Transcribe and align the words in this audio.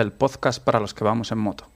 el 0.00 0.12
podcast 0.12 0.62
para 0.62 0.80
los 0.80 0.94
que 0.94 1.04
vamos 1.04 1.32
en 1.32 1.38
moto. 1.38 1.66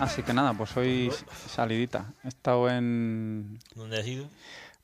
Así 0.00 0.22
que 0.22 0.32
nada, 0.32 0.52
pues 0.54 0.76
hoy 0.76 1.10
salidita. 1.48 2.12
He 2.22 2.28
estado 2.28 2.68
en... 2.68 3.58
¿Dónde 3.74 3.98
has 3.98 4.06
ido? 4.06 4.26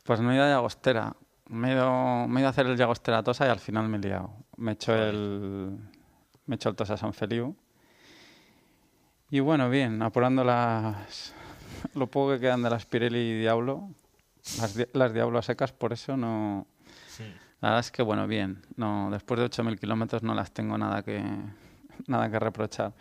Pues 0.04 0.20
no 0.20 0.32
he 0.32 0.34
ido 0.34 0.44
a 0.44 0.48
Llagostera. 0.48 1.14
Me 1.46 1.70
he 1.70 1.74
ido, 1.74 2.26
me 2.26 2.40
he 2.40 2.42
ido 2.42 2.48
a 2.48 2.50
hacer 2.50 2.66
el 2.66 2.76
Llagostera 2.76 3.22
Tosa 3.22 3.46
y 3.46 3.50
al 3.50 3.60
final 3.60 3.88
me 3.88 3.98
he 3.98 4.00
liado. 4.00 4.32
Me 4.56 4.72
he 4.72 4.74
hecho 4.74 4.94
el, 4.94 5.78
me 6.50 6.54
he 6.54 6.56
hecho 6.56 6.68
el 6.68 6.74
Tosa 6.74 6.96
San 6.96 7.14
Feliu. 7.14 7.54
Y 9.30 9.38
bueno, 9.38 9.70
bien, 9.70 10.02
apurando 10.02 10.42
las, 10.42 11.32
lo 11.94 12.08
poco 12.08 12.32
que 12.32 12.40
quedan 12.40 12.62
de 12.64 12.70
las 12.70 12.84
Pirelli 12.86 13.18
y 13.18 13.38
Diablo. 13.38 13.88
Las, 14.58 14.74
di- 14.74 14.86
las 14.94 15.12
Diablo 15.14 15.38
a 15.38 15.42
secas, 15.42 15.70
por 15.72 15.92
eso 15.92 16.16
no... 16.16 16.66
Sí. 17.06 17.22
La 17.60 17.68
verdad 17.68 17.80
es 17.80 17.92
que, 17.92 18.02
bueno, 18.02 18.26
bien. 18.26 18.62
No, 18.74 19.08
después 19.12 19.38
de 19.38 19.46
8.000 19.46 19.78
kilómetros 19.78 20.24
no 20.24 20.34
las 20.34 20.50
tengo 20.50 20.76
nada 20.76 21.02
que, 21.04 21.22
nada 22.08 22.28
que 22.28 22.38
reprochar. 22.40 22.92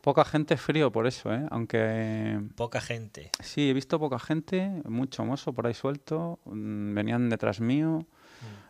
Poca 0.00 0.24
gente 0.24 0.56
frío 0.56 0.90
por 0.90 1.06
eso, 1.06 1.34
¿eh? 1.34 1.46
Aunque 1.50 2.40
Poca 2.54 2.80
gente. 2.80 3.30
sí, 3.40 3.68
he 3.68 3.74
visto 3.74 3.98
poca 3.98 4.18
gente, 4.18 4.80
mucho 4.88 5.22
mozo 5.26 5.52
por 5.52 5.66
ahí 5.66 5.74
suelto. 5.74 6.38
mm, 6.46 6.94
Venían 6.94 7.28
detrás 7.28 7.60
mío, 7.60 8.06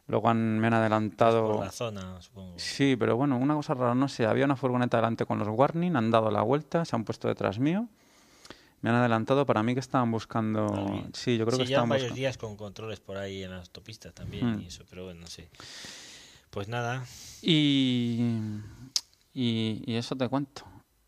luego 0.09 0.29
han, 0.29 0.59
me 0.59 0.67
han 0.67 0.73
Por 0.73 0.79
adelantado. 0.81 1.65
la 1.65 1.71
zona, 1.73 2.21
supongo. 2.23 2.55
Sí, 2.59 2.97
pero 2.99 3.17
bueno, 3.17 3.37
una 3.39 3.55
cosa 3.55 3.75
rara, 3.75 3.95
no 3.95 4.09
sé. 4.09 4.27
Había 4.27 4.45
una 4.45 4.57
furgoneta 4.57 4.97
delante 4.98 5.25
con 5.27 5.39
los 5.39 5.48
warning, 5.48 5.97
han 5.97 6.11
dado 6.11 6.31
la 6.31 6.43
vuelta, 6.43 6.85
se 6.85 6.95
han 6.97 7.05
puesto 7.05 7.29
detrás 7.29 7.59
mío. 7.59 7.89
Me 8.83 8.91
han 8.91 8.97
adelantado 8.97 9.47
para 9.47 9.63
mí 9.63 9.75
que 9.75 9.81
estaban 9.81 10.11
buscando. 10.13 10.67
Sí, 11.13 11.37
yo 11.39 11.47
creo 11.47 11.57
sí, 11.59 11.65
que 11.65 11.73
estaban 11.73 11.89
varios 11.89 12.09
buscando. 12.11 12.21
días 12.21 12.39
con 12.39 12.57
controles 12.57 13.01
por 13.01 13.17
ahí 13.17 13.43
en 13.43 13.51
las 13.51 13.63
autopistas 13.63 14.13
también 14.15 14.57
Hmm. 14.57 14.61
y 14.61 14.67
eso, 14.67 14.85
pero 14.89 15.05
bueno, 15.05 15.23
no 15.23 15.27
sé. 15.27 15.48
Pues 16.51 16.69
nada, 16.69 17.05
Y, 17.43 18.31
y, 19.35 19.83
y 19.87 19.97
eso 19.97 20.15
te 20.17 20.29
cuento. 20.29 20.63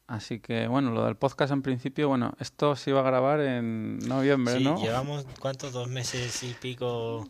Así 0.07 0.41
que 0.41 0.67
bueno, 0.67 0.91
lo 0.93 1.05
del 1.05 1.17
podcast 1.17 1.53
en 1.53 1.61
principio, 1.62 2.09
bueno, 2.09 2.33
esto 2.41 2.75
se 2.75 2.91
iba 2.91 3.01
a 3.01 3.03
grabar 3.03 3.41
en 3.41 3.99
noviembre, 3.99 4.57
sí, 4.59 4.65
¿no? 4.65 4.81
llevamos, 4.81 5.27
¿cuántos? 5.39 5.73
Dos 5.73 5.89
meses 5.89 6.43
y 6.43 6.55
pico. 6.55 7.27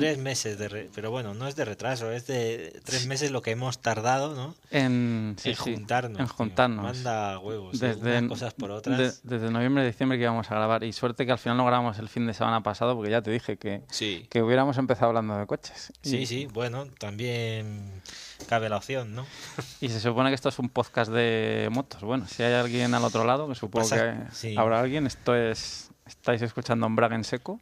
Tres 0.00 0.18
meses 0.18 0.58
de... 0.58 0.68
re- 0.68 0.90
Pero 0.94 1.10
bueno, 1.10 1.34
no 1.34 1.46
es 1.48 1.56
de 1.56 1.64
retraso, 1.64 2.10
es 2.12 2.26
de 2.26 2.80
tres 2.84 3.06
meses 3.06 3.30
lo 3.30 3.42
que 3.42 3.50
hemos 3.50 3.80
tardado, 3.80 4.34
¿no? 4.34 4.54
En, 4.70 5.36
sí, 5.38 5.50
en 5.50 5.56
sí, 5.56 5.74
juntarnos. 5.74 6.18
en 6.20 6.26
tío. 6.26 6.34
juntarnos. 6.34 6.82
Manda 6.84 7.38
huevos. 7.38 7.80
¿eh? 7.82 7.86
Desde, 7.94 8.18
Unas 8.18 8.28
cosas 8.30 8.54
por 8.54 8.70
otras. 8.70 8.98
de- 8.98 9.12
desde 9.36 9.50
noviembre, 9.50 9.84
diciembre 9.86 10.18
que 10.18 10.24
íbamos 10.24 10.50
a 10.50 10.54
grabar. 10.54 10.84
Y 10.84 10.92
suerte 10.92 11.26
que 11.26 11.32
al 11.32 11.38
final 11.38 11.56
no 11.56 11.64
grabamos 11.66 11.98
el 11.98 12.08
fin 12.08 12.26
de 12.26 12.34
semana 12.34 12.62
pasado, 12.62 12.94
porque 12.96 13.10
ya 13.10 13.22
te 13.22 13.30
dije 13.30 13.56
que, 13.56 13.82
Sí. 13.90 14.26
que 14.30 14.42
hubiéramos 14.42 14.78
empezado 14.78 15.08
hablando 15.08 15.36
de 15.38 15.46
coches. 15.46 15.92
Y- 16.02 16.08
Sí, 16.10 16.26
sí, 16.26 16.46
bueno, 16.46 16.86
también 16.98 18.02
cabe 18.48 18.68
la 18.68 18.76
opción, 18.76 19.14
¿no? 19.14 19.26
Y 19.80 19.88
se 19.88 20.00
supone 20.00 20.30
que 20.30 20.34
esto 20.34 20.48
es 20.48 20.58
un 20.58 20.68
podcast 20.68 21.10
de 21.10 21.68
motos. 21.72 22.02
Bueno, 22.02 22.26
si 22.28 22.42
hay 22.42 22.54
alguien 22.54 22.94
al 22.94 23.04
otro 23.04 23.24
lado, 23.24 23.48
que 23.48 23.54
supongo 23.54 23.88
Pasa- 23.88 24.26
que 24.28 24.34
sí. 24.34 24.54
habrá 24.56 24.80
alguien, 24.80 25.06
esto 25.06 25.34
es. 25.34 25.90
Estáis 26.06 26.40
escuchando 26.40 26.86
Embrague 26.86 27.16
en 27.16 27.24
seco. 27.24 27.60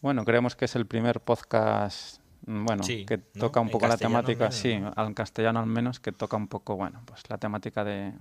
Bueno, 0.00 0.24
creemos 0.24 0.54
que 0.56 0.66
es 0.66 0.76
el 0.76 0.86
primer 0.86 1.20
podcast, 1.20 2.20
mm, 2.46 2.64
bueno, 2.64 2.82
Sí, 2.84 3.04
que 3.04 3.18
¿no? 3.18 3.40
toca 3.40 3.60
un 3.60 3.68
poco 3.70 3.88
la 3.88 3.96
temática, 3.96 4.44
menos, 4.44 4.54
sí, 4.54 4.78
¿no? 4.78 4.92
al 4.94 5.12
castellano 5.14 5.58
al 5.60 5.66
menos, 5.66 5.98
que 6.00 6.12
toca 6.12 6.36
un 6.36 6.48
poco, 6.48 6.76
bueno, 6.76 7.02
pues 7.04 7.28
la 7.28 7.38
temática 7.38 7.82
de, 7.84 8.12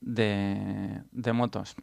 de, 0.00 1.02
de 1.10 1.32
motos. 1.32 1.74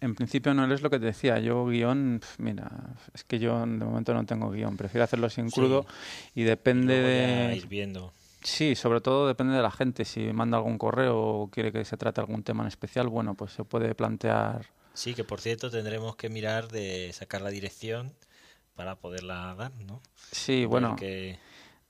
En 0.00 0.14
principio 0.14 0.52
no 0.54 0.72
es 0.72 0.82
lo 0.82 0.90
que 0.90 0.98
te 0.98 1.06
decía, 1.06 1.38
yo 1.38 1.66
guion, 1.66 2.18
pf, 2.20 2.42
mira, 2.42 2.70
es 3.14 3.24
que 3.24 3.38
yo 3.38 3.60
de 3.60 3.66
momento 3.66 4.14
no 4.14 4.24
tengo 4.24 4.50
guion, 4.50 4.76
prefiero 4.76 5.04
hacerlo 5.04 5.28
sin 5.30 5.50
Sí. 5.50 5.54
crudo 5.60 5.86
y 6.34 6.42
depende 6.42 6.94
de... 7.00 7.56
ir 7.56 7.66
viendo. 7.68 8.12
Sí, 8.42 8.74
sobre 8.74 9.00
todo 9.00 9.28
depende 9.28 9.54
de 9.54 9.62
la 9.62 9.70
gente. 9.70 10.04
Si 10.04 10.32
manda 10.32 10.56
algún 10.56 10.76
correo 10.76 11.16
o 11.16 11.48
quiere 11.50 11.70
que 11.70 11.84
se 11.84 11.96
trate 11.96 12.20
algún 12.20 12.42
tema 12.42 12.64
en 12.64 12.68
especial, 12.68 13.06
bueno, 13.08 13.34
pues 13.34 13.52
se 13.52 13.62
puede 13.62 13.94
plantear. 13.94 14.66
Sí, 14.94 15.14
que 15.14 15.24
por 15.24 15.40
cierto 15.40 15.70
tendremos 15.70 16.16
que 16.16 16.28
mirar 16.28 16.68
de 16.68 17.10
sacar 17.12 17.40
la 17.40 17.50
dirección 17.50 18.12
para 18.74 18.96
poderla 18.96 19.54
dar, 19.54 19.72
¿no? 19.86 20.00
Sí, 20.30 20.64
bueno, 20.64 20.90
Porque- 20.90 21.38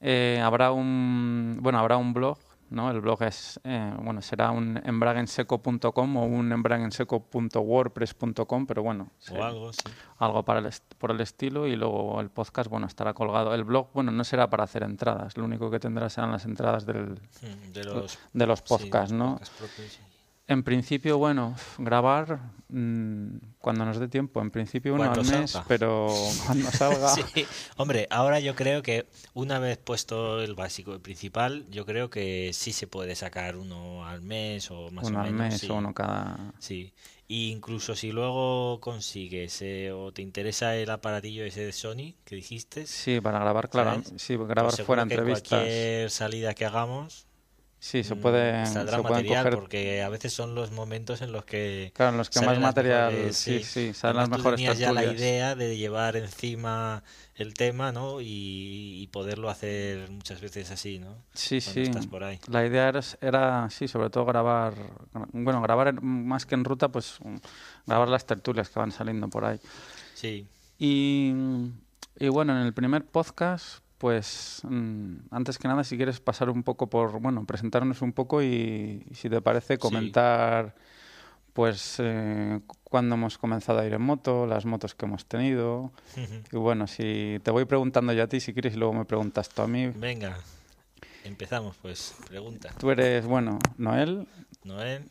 eh, 0.01 0.41
habrá 0.43 0.73
un 0.73 1.59
bueno, 1.61 1.79
habrá 1.79 1.97
un 1.97 2.13
blog, 2.13 2.39
¿no? 2.71 2.91
El 2.91 3.01
blog 3.01 3.23
es 3.23 3.61
eh, 3.65 3.93
bueno, 4.03 4.21
será 4.23 4.51
un 4.51 4.81
embraguenseco.com 4.85 6.17
o 6.17 6.25
un 6.25 6.53
embraguenseco.wordpress.com, 6.53 8.67
pero 8.67 8.83
bueno, 8.83 9.05
o 9.05 9.09
sí, 9.25 9.35
algo, 9.37 9.73
sí. 9.73 9.81
algo 10.19 10.45
para 10.45 10.61
el 10.61 10.71
por 10.99 11.11
el 11.13 11.21
estilo 11.21 11.67
y 11.67 11.77
luego 11.77 12.21
el 12.21 12.31
podcast, 12.31 12.69
bueno, 12.71 12.87
estará 12.87 13.15
colgado. 13.15 13.55
El 13.55 13.65
blog, 13.65 13.89
bueno, 13.93 14.11
no 14.11 14.25
será 14.25 14.49
para 14.51 14.65
hacer 14.65 14.83
entradas, 14.83 15.37
lo 15.37 15.45
único 15.45 15.71
que 15.71 15.79
tendrá 15.79 16.09
serán 16.11 16.33
las 16.33 16.45
entradas 16.45 16.85
del, 16.87 17.21
Mm, 17.43 17.73
De 17.73 17.85
los, 17.85 18.19
de 18.33 18.47
los 18.47 18.63
podcasts, 18.63 19.13
¿no? 19.13 19.33
podcasts 19.33 19.57
propios, 19.59 19.93
sí. 19.93 20.01
En 20.49 20.65
principio, 20.65 21.19
bueno, 21.19 21.55
grabar 21.79 22.41
mm, 22.69 23.37
cuando 23.59 23.85
nos 23.85 23.99
dé 23.99 24.09
tiempo. 24.09 24.43
En 24.43 24.51
principio 24.51 24.95
uno 24.95 25.11
al 25.11 25.25
mes, 25.25 25.53
salga. 25.53 25.69
pero 25.69 26.09
cuando 26.47 26.71
salga... 26.71 27.09
Sí, 27.11 27.47
hombre, 27.77 28.07
ahora 28.11 28.41
yo 28.41 28.55
creo 28.55 28.83
que 28.83 29.07
una 29.35 29.59
vez 29.61 29.79
puesto 29.79 30.43
el 30.43 30.55
básico, 30.55 30.93
el 30.95 31.01
principal, 31.01 31.65
yo 31.71 31.87
creo 31.87 32.11
que 32.11 32.51
sí 32.53 32.73
se 32.73 32.87
puede 32.87 33.15
sacar 33.15 33.57
uno 33.57 34.05
al 34.07 34.21
mes 34.21 34.71
o 34.71 34.91
más 34.91 35.07
uno 35.07 35.21
o 35.21 35.23
al 35.23 35.33
menos. 35.33 35.53
mes 35.53 35.61
sí. 35.61 35.69
o 35.71 35.75
uno 35.77 35.95
cada... 35.95 36.53
Sí, 36.59 36.93
y 37.29 37.51
incluso 37.51 37.95
si 37.95 38.11
luego 38.13 38.79
consigues 38.81 39.63
eh, 39.63 39.91
o 39.93 40.13
te 40.13 40.21
interesa 40.23 40.77
el 40.77 40.91
aparatillo 40.91 41.45
ese 41.45 41.65
de 41.65 41.73
Sony 41.73 42.15
que 42.25 42.35
dijiste, 42.35 42.87
Sí, 42.87 43.21
para 43.21 43.39
grabar, 43.39 43.71
claro. 43.71 44.03
Sí, 44.17 44.37
grabar 44.37 44.75
pues 44.75 44.83
fuera 44.83 45.03
seguro 45.03 45.09
que 45.09 45.15
entrevistas. 45.15 45.49
cualquier 45.49 46.11
salida 46.11 46.53
que 46.55 46.67
hagamos 46.67 47.27
Sí, 47.83 48.05
se 48.05 48.15
mm, 48.15 48.21
puede, 48.21 48.65
saldrá 48.67 48.99
se 48.99 49.03
material 49.03 49.43
coger... 49.43 49.59
porque 49.59 50.03
a 50.05 50.09
veces 50.09 50.33
son 50.33 50.55
los 50.55 50.71
momentos 50.71 51.21
en 51.21 51.33
los 51.33 51.45
que 51.45 51.91
Claro, 51.97 52.13
en 52.13 52.19
los 52.19 52.31
que 52.31 52.39
salen 52.39 52.61
más 52.61 52.77
material... 52.77 53.13
mejores, 53.13 53.37
sí, 53.37 53.65
sí, 53.65 53.93
salen 53.93 54.19
Además, 54.19 54.29
las 54.29 54.39
mejores 54.39 54.57
tenías 54.59 54.79
ya 54.79 54.93
la 54.93 55.05
idea 55.05 55.57
de 55.57 55.77
llevar 55.77 56.15
encima 56.15 57.03
el 57.35 57.55
tema, 57.55 57.91
¿no? 57.91 58.21
Y, 58.21 59.03
y 59.03 59.07
poderlo 59.09 59.51
hacer 59.51 60.09
muchas 60.13 60.41
veces 60.41 60.71
así, 60.71 61.01
¿no? 61.01 61.17
Sí, 61.35 61.61
Cuando 61.61 61.73
sí. 61.73 61.81
estás 61.81 62.07
por 62.07 62.23
ahí. 62.23 62.39
La 62.47 62.65
idea 62.65 62.89
era, 62.89 63.01
era, 63.21 63.69
sí, 63.69 63.89
sobre 63.89 64.11
todo 64.11 64.27
grabar... 64.27 64.75
Bueno, 65.33 65.61
grabar 65.61 66.01
más 66.01 66.47
que 66.47 66.55
en 66.55 66.65
ruta, 66.65 66.89
pues 66.89 67.19
mm, 67.21 67.37
grabar 67.89 68.09
las 68.09 68.25
tertulias 68.27 68.69
que 68.69 68.79
van 68.79 68.93
saliendo 68.93 69.27
por 69.27 69.45
ahí. 69.45 69.59
Sí, 70.15 70.47
Y, 70.79 71.33
y 72.17 72.29
bueno, 72.29 72.57
en 72.57 72.65
el 72.65 72.73
primer 72.75 73.05
podcast, 73.05 73.83
pues 74.03 74.63
mm, 74.65 75.15
antes 75.31 75.59
que 75.59 75.69
nada, 75.69 75.85
si 75.85 75.97
quieres 75.97 76.19
pasar 76.19 76.51
un 76.51 76.65
poco 76.65 76.89
por, 76.89 77.21
bueno, 77.21 77.45
presentarnos 77.47 78.03
un 78.03 78.13
poco 78.13 78.43
y, 78.43 79.07
y 79.09 79.15
si 79.15 79.31
te 79.31 79.41
parece, 79.41 79.79
comentar, 79.79 80.75
pues, 81.53 81.99
eh, 82.01 82.59
cu- 82.67 82.77
cuándo 82.83 83.15
hemos 83.15 83.39
comenzado 83.39 83.79
a 83.79 83.87
ir 83.87 83.93
en 83.95 84.03
moto, 84.03 84.45
las 84.45 84.65
motos 84.67 84.97
que 84.97 85.07
hemos 85.07 85.25
tenido. 85.27 85.93
Y 86.53 86.57
bueno, 86.57 86.89
si 86.89 87.39
te 87.45 87.53
voy 87.53 87.65
preguntando 87.65 88.13
yo 88.13 88.25
a 88.25 88.27
ti, 88.27 88.41
si 88.41 88.53
quieres, 88.53 88.75
y 88.75 88.77
luego 88.77 88.93
me 88.93 89.05
preguntas 89.05 89.49
tú 89.49 89.63
a 89.63 89.69
mí. 89.69 89.87
venga, 89.95 90.37
empezamos 91.23 91.77
pues. 91.81 92.17
Pregunta, 92.27 92.71
Tú 92.81 92.91
eres, 92.91 93.25
bueno, 93.25 93.61
Noel. 93.79 94.27
Noel. 94.65 95.05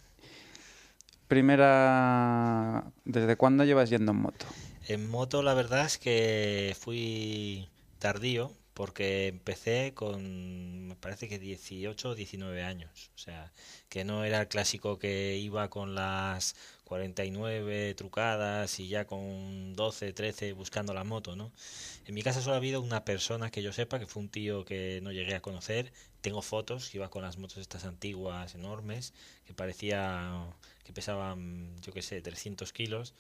Primera, 1.30 2.84
¿desde 3.06 3.38
cuándo 3.38 3.64
llevas 3.64 3.90
yendo 3.90 4.12
en 4.12 4.18
moto? 4.18 4.46
En 4.90 5.10
moto 5.10 5.42
la 5.44 5.54
verdad 5.54 5.86
es 5.86 5.98
que 5.98 6.76
fui 6.78 7.70
tardío 8.00 8.52
porque 8.74 9.28
empecé 9.28 9.94
con, 9.94 10.88
me 10.88 10.96
parece 10.96 11.28
que 11.28 11.40
18 11.40 12.10
o 12.10 12.16
19 12.16 12.64
años. 12.64 13.12
O 13.16 13.18
sea, 13.18 13.52
que 13.90 14.04
no 14.04 14.24
era 14.24 14.42
el 14.42 14.48
clásico 14.48 14.98
que 15.00 15.38
iba 15.38 15.70
con 15.70 15.96
las 15.96 16.56
49 16.86 17.94
trucadas 17.96 18.80
y 18.80 18.88
ya 18.88 19.06
con 19.06 19.74
12, 19.76 20.14
13 20.14 20.54
buscando 20.54 20.94
la 20.94 21.04
moto, 21.04 21.36
¿no? 21.36 21.52
En 22.06 22.16
mi 22.16 22.24
casa 22.24 22.42
solo 22.42 22.56
ha 22.56 22.58
habido 22.58 22.82
una 22.82 23.06
persona 23.06 23.52
que 23.52 23.62
yo 23.62 23.74
sepa, 23.74 24.00
que 24.00 24.08
fue 24.08 24.24
un 24.24 24.30
tío 24.30 24.66
que 24.66 25.00
no 25.02 25.12
llegué 25.12 25.36
a 25.36 25.42
conocer. 25.42 25.92
Tengo 26.22 26.42
fotos 26.42 26.90
que 26.90 26.98
iba 26.98 27.10
con 27.10 27.24
las 27.24 27.38
motos 27.38 27.58
estas 27.58 27.86
antiguas 27.86 28.56
enormes, 28.56 29.14
que 29.46 29.54
parecía 29.54 30.48
que 30.84 30.94
pesaban, 30.94 31.76
yo 31.82 31.94
qué 31.94 32.02
sé, 32.02 32.22
300 32.22 32.74
kilos 32.74 33.14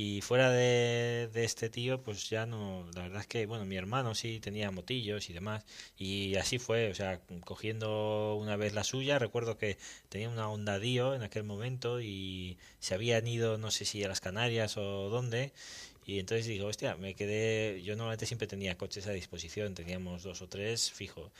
y 0.00 0.20
fuera 0.20 0.52
de, 0.52 1.28
este 1.34 1.70
tío, 1.70 2.00
pues 2.04 2.30
ya 2.30 2.46
no, 2.46 2.86
la 2.94 3.02
verdad 3.02 3.22
es 3.22 3.26
que, 3.26 3.46
bueno, 3.46 3.64
mi 3.64 3.76
hermano 3.76 4.14
sí 4.14 4.38
tenía 4.38 4.70
motillos 4.70 5.28
y 5.28 5.32
demás, 5.32 5.64
y 5.96 6.36
así 6.36 6.60
fue, 6.60 6.88
o 6.88 6.94
sea, 6.94 7.20
cogiendo 7.44 8.36
una 8.36 8.54
vez 8.54 8.74
la 8.74 8.84
suya, 8.84 9.18
recuerdo 9.18 9.58
que 9.58 9.76
tenía 10.08 10.28
una 10.28 10.48
Honda 10.48 10.78
Dio 10.78 11.16
en 11.16 11.24
aquel 11.24 11.42
momento 11.42 12.00
y 12.00 12.58
se 12.78 12.94
habían 12.94 13.26
ido, 13.26 13.58
no 13.58 13.72
sé 13.72 13.84
si 13.84 14.04
a 14.04 14.08
las 14.08 14.20
Canarias 14.20 14.76
o 14.76 15.08
dónde, 15.08 15.52
y 16.06 16.20
entonces 16.20 16.46
digo, 16.46 16.68
hostia, 16.68 16.94
me 16.96 17.14
quedé, 17.14 17.82
yo 17.82 17.96
normalmente 17.96 18.26
siempre 18.26 18.46
tenía 18.46 18.78
coches 18.78 19.08
a 19.08 19.10
disposición, 19.10 19.74
teníamos 19.74 20.22
dos 20.22 20.42
o 20.42 20.48
tres 20.48 20.92
fijo, 20.92 21.32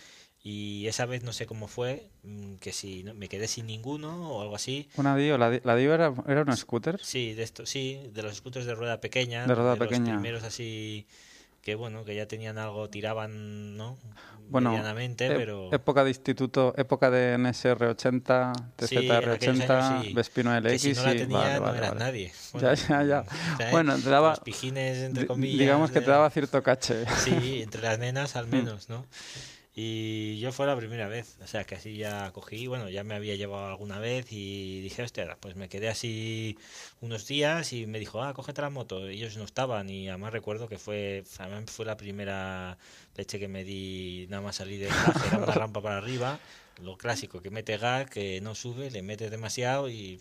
y 0.42 0.86
esa 0.86 1.06
vez 1.06 1.22
no 1.22 1.32
sé 1.32 1.46
cómo 1.46 1.68
fue, 1.68 2.10
mm, 2.22 2.54
que 2.56 2.72
si 2.72 3.04
me 3.14 3.28
quedé 3.28 3.48
sin 3.48 3.66
ninguno 3.66 4.32
o 4.32 4.42
algo 4.42 4.56
así. 4.56 4.88
Una 4.96 5.16
Dio, 5.16 5.36
la, 5.38 5.50
Dio 5.50 5.94
era, 5.94 6.12
era 6.26 6.42
un 6.42 6.56
scooter. 6.56 7.00
Sí, 7.02 7.34
de 7.34 7.42
esto, 7.42 7.66
sí, 7.66 8.00
de 8.12 8.22
los 8.22 8.36
scooters 8.36 8.66
de 8.66 8.74
rueda 8.74 9.00
pequeña. 9.00 9.46
De 9.46 9.54
rueda 9.54 9.76
pequeña. 9.76 10.12
Los 10.12 10.20
primeros 10.20 10.44
así 10.44 11.06
que 11.68 11.74
bueno, 11.74 12.04
que 12.04 12.14
ya 12.14 12.26
tenían 12.26 12.56
algo, 12.56 12.88
tiraban, 12.88 13.76
¿no? 13.76 13.98
Bueno, 14.48 14.70
Medianamente, 14.70 15.26
e- 15.26 15.32
pero... 15.32 15.68
época 15.70 16.02
de 16.02 16.10
instituto, 16.10 16.72
época 16.78 17.10
de 17.10 17.36
NSR80, 17.36 18.52
TZR80, 18.78 20.02
sí, 20.02 20.14
Vespino 20.14 20.56
LX. 20.56 20.70
Que 20.70 20.78
si 20.78 20.92
no 20.94 21.02
la 21.02 21.12
tenía, 21.14 21.60
no 21.60 21.74
era 21.74 21.92
nadie. 21.92 22.32
ya, 22.54 22.72
ya, 22.72 23.04
ya. 23.04 23.24
bueno, 23.70 23.98
te 23.98 24.08
daba... 24.08 24.30
Los 24.30 24.40
pijines, 24.40 24.96
entre 24.98 25.26
comillas. 25.26 25.58
Digamos 25.58 25.90
que 25.90 26.00
te 26.00 26.08
daba 26.08 26.30
cierto 26.30 26.62
caché. 26.62 27.04
Sí, 27.18 27.60
entre 27.62 27.82
las 27.82 27.98
nenas 27.98 28.36
al 28.36 28.46
menos, 28.46 28.88
¿no? 28.88 29.04
Y 29.80 30.40
yo 30.40 30.50
fue 30.50 30.66
la 30.66 30.76
primera 30.76 31.06
vez, 31.06 31.36
o 31.40 31.46
sea, 31.46 31.62
que 31.62 31.76
así 31.76 31.96
ya 31.96 32.32
cogí, 32.32 32.66
bueno, 32.66 32.88
ya 32.88 33.04
me 33.04 33.14
había 33.14 33.36
llevado 33.36 33.68
alguna 33.68 34.00
vez 34.00 34.26
y 34.32 34.80
dije, 34.80 35.04
hostia, 35.04 35.36
pues 35.38 35.54
me 35.54 35.68
quedé 35.68 35.88
así 35.88 36.58
unos 37.00 37.28
días 37.28 37.72
y 37.72 37.86
me 37.86 38.00
dijo, 38.00 38.20
ah, 38.20 38.34
cógete 38.34 38.60
la 38.60 38.70
moto. 38.70 39.06
Ellos 39.06 39.36
no 39.36 39.44
estaban 39.44 39.88
y 39.88 40.08
además 40.08 40.32
recuerdo 40.32 40.68
que 40.68 40.78
fue, 40.78 41.22
fue 41.66 41.86
la 41.86 41.96
primera 41.96 42.76
leche 43.14 43.38
que 43.38 43.46
me 43.46 43.62
di 43.62 44.26
nada 44.28 44.42
más 44.42 44.56
salir 44.56 44.80
de 44.80 44.88
una 45.36 45.52
rampa 45.54 45.80
para 45.80 45.98
arriba, 45.98 46.40
lo 46.82 46.96
clásico, 46.96 47.40
que 47.42 47.50
mete 47.50 47.76
gas, 47.76 48.08
que 48.10 48.40
no 48.40 48.54
sube, 48.54 48.90
le 48.90 49.02
metes 49.02 49.30
demasiado 49.30 49.88
y... 49.88 50.20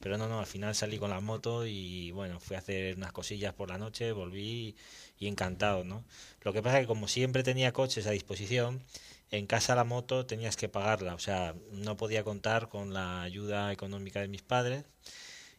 Pero 0.00 0.18
no, 0.18 0.28
no, 0.28 0.40
al 0.40 0.46
final 0.46 0.74
salí 0.74 0.98
con 0.98 1.10
la 1.10 1.20
moto 1.20 1.66
y 1.66 2.10
bueno, 2.12 2.40
fui 2.40 2.56
a 2.56 2.60
hacer 2.60 2.96
unas 2.96 3.12
cosillas 3.12 3.54
por 3.54 3.68
la 3.68 3.78
noche, 3.78 4.12
volví 4.12 4.76
y 5.18 5.26
encantado, 5.28 5.84
¿no? 5.84 6.04
Lo 6.42 6.52
que 6.52 6.62
pasa 6.62 6.78
es 6.78 6.82
que 6.84 6.88
como 6.88 7.08
siempre 7.08 7.42
tenía 7.42 7.72
coches 7.72 8.06
a 8.06 8.10
disposición, 8.10 8.82
en 9.30 9.46
casa 9.46 9.74
la 9.74 9.84
moto 9.84 10.26
tenías 10.26 10.56
que 10.56 10.68
pagarla, 10.68 11.14
o 11.14 11.18
sea, 11.18 11.54
no 11.72 11.96
podía 11.96 12.24
contar 12.24 12.68
con 12.68 12.92
la 12.94 13.22
ayuda 13.22 13.72
económica 13.72 14.20
de 14.20 14.28
mis 14.28 14.42
padres 14.42 14.84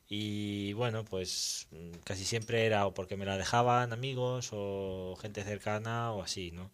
y 0.10 0.74
bueno, 0.74 1.04
pues 1.06 1.68
casi 2.06 2.24
siempre 2.26 2.66
era 2.66 2.88
o 2.88 2.94
porque 2.94 3.18
me 3.18 3.26
la 3.26 3.38
dejaban 3.38 3.92
amigos 3.94 4.50
o 4.54 5.18
gente 5.22 5.44
cercana 5.44 6.14
o 6.14 6.22
así, 6.24 6.52
¿no? 6.52 6.72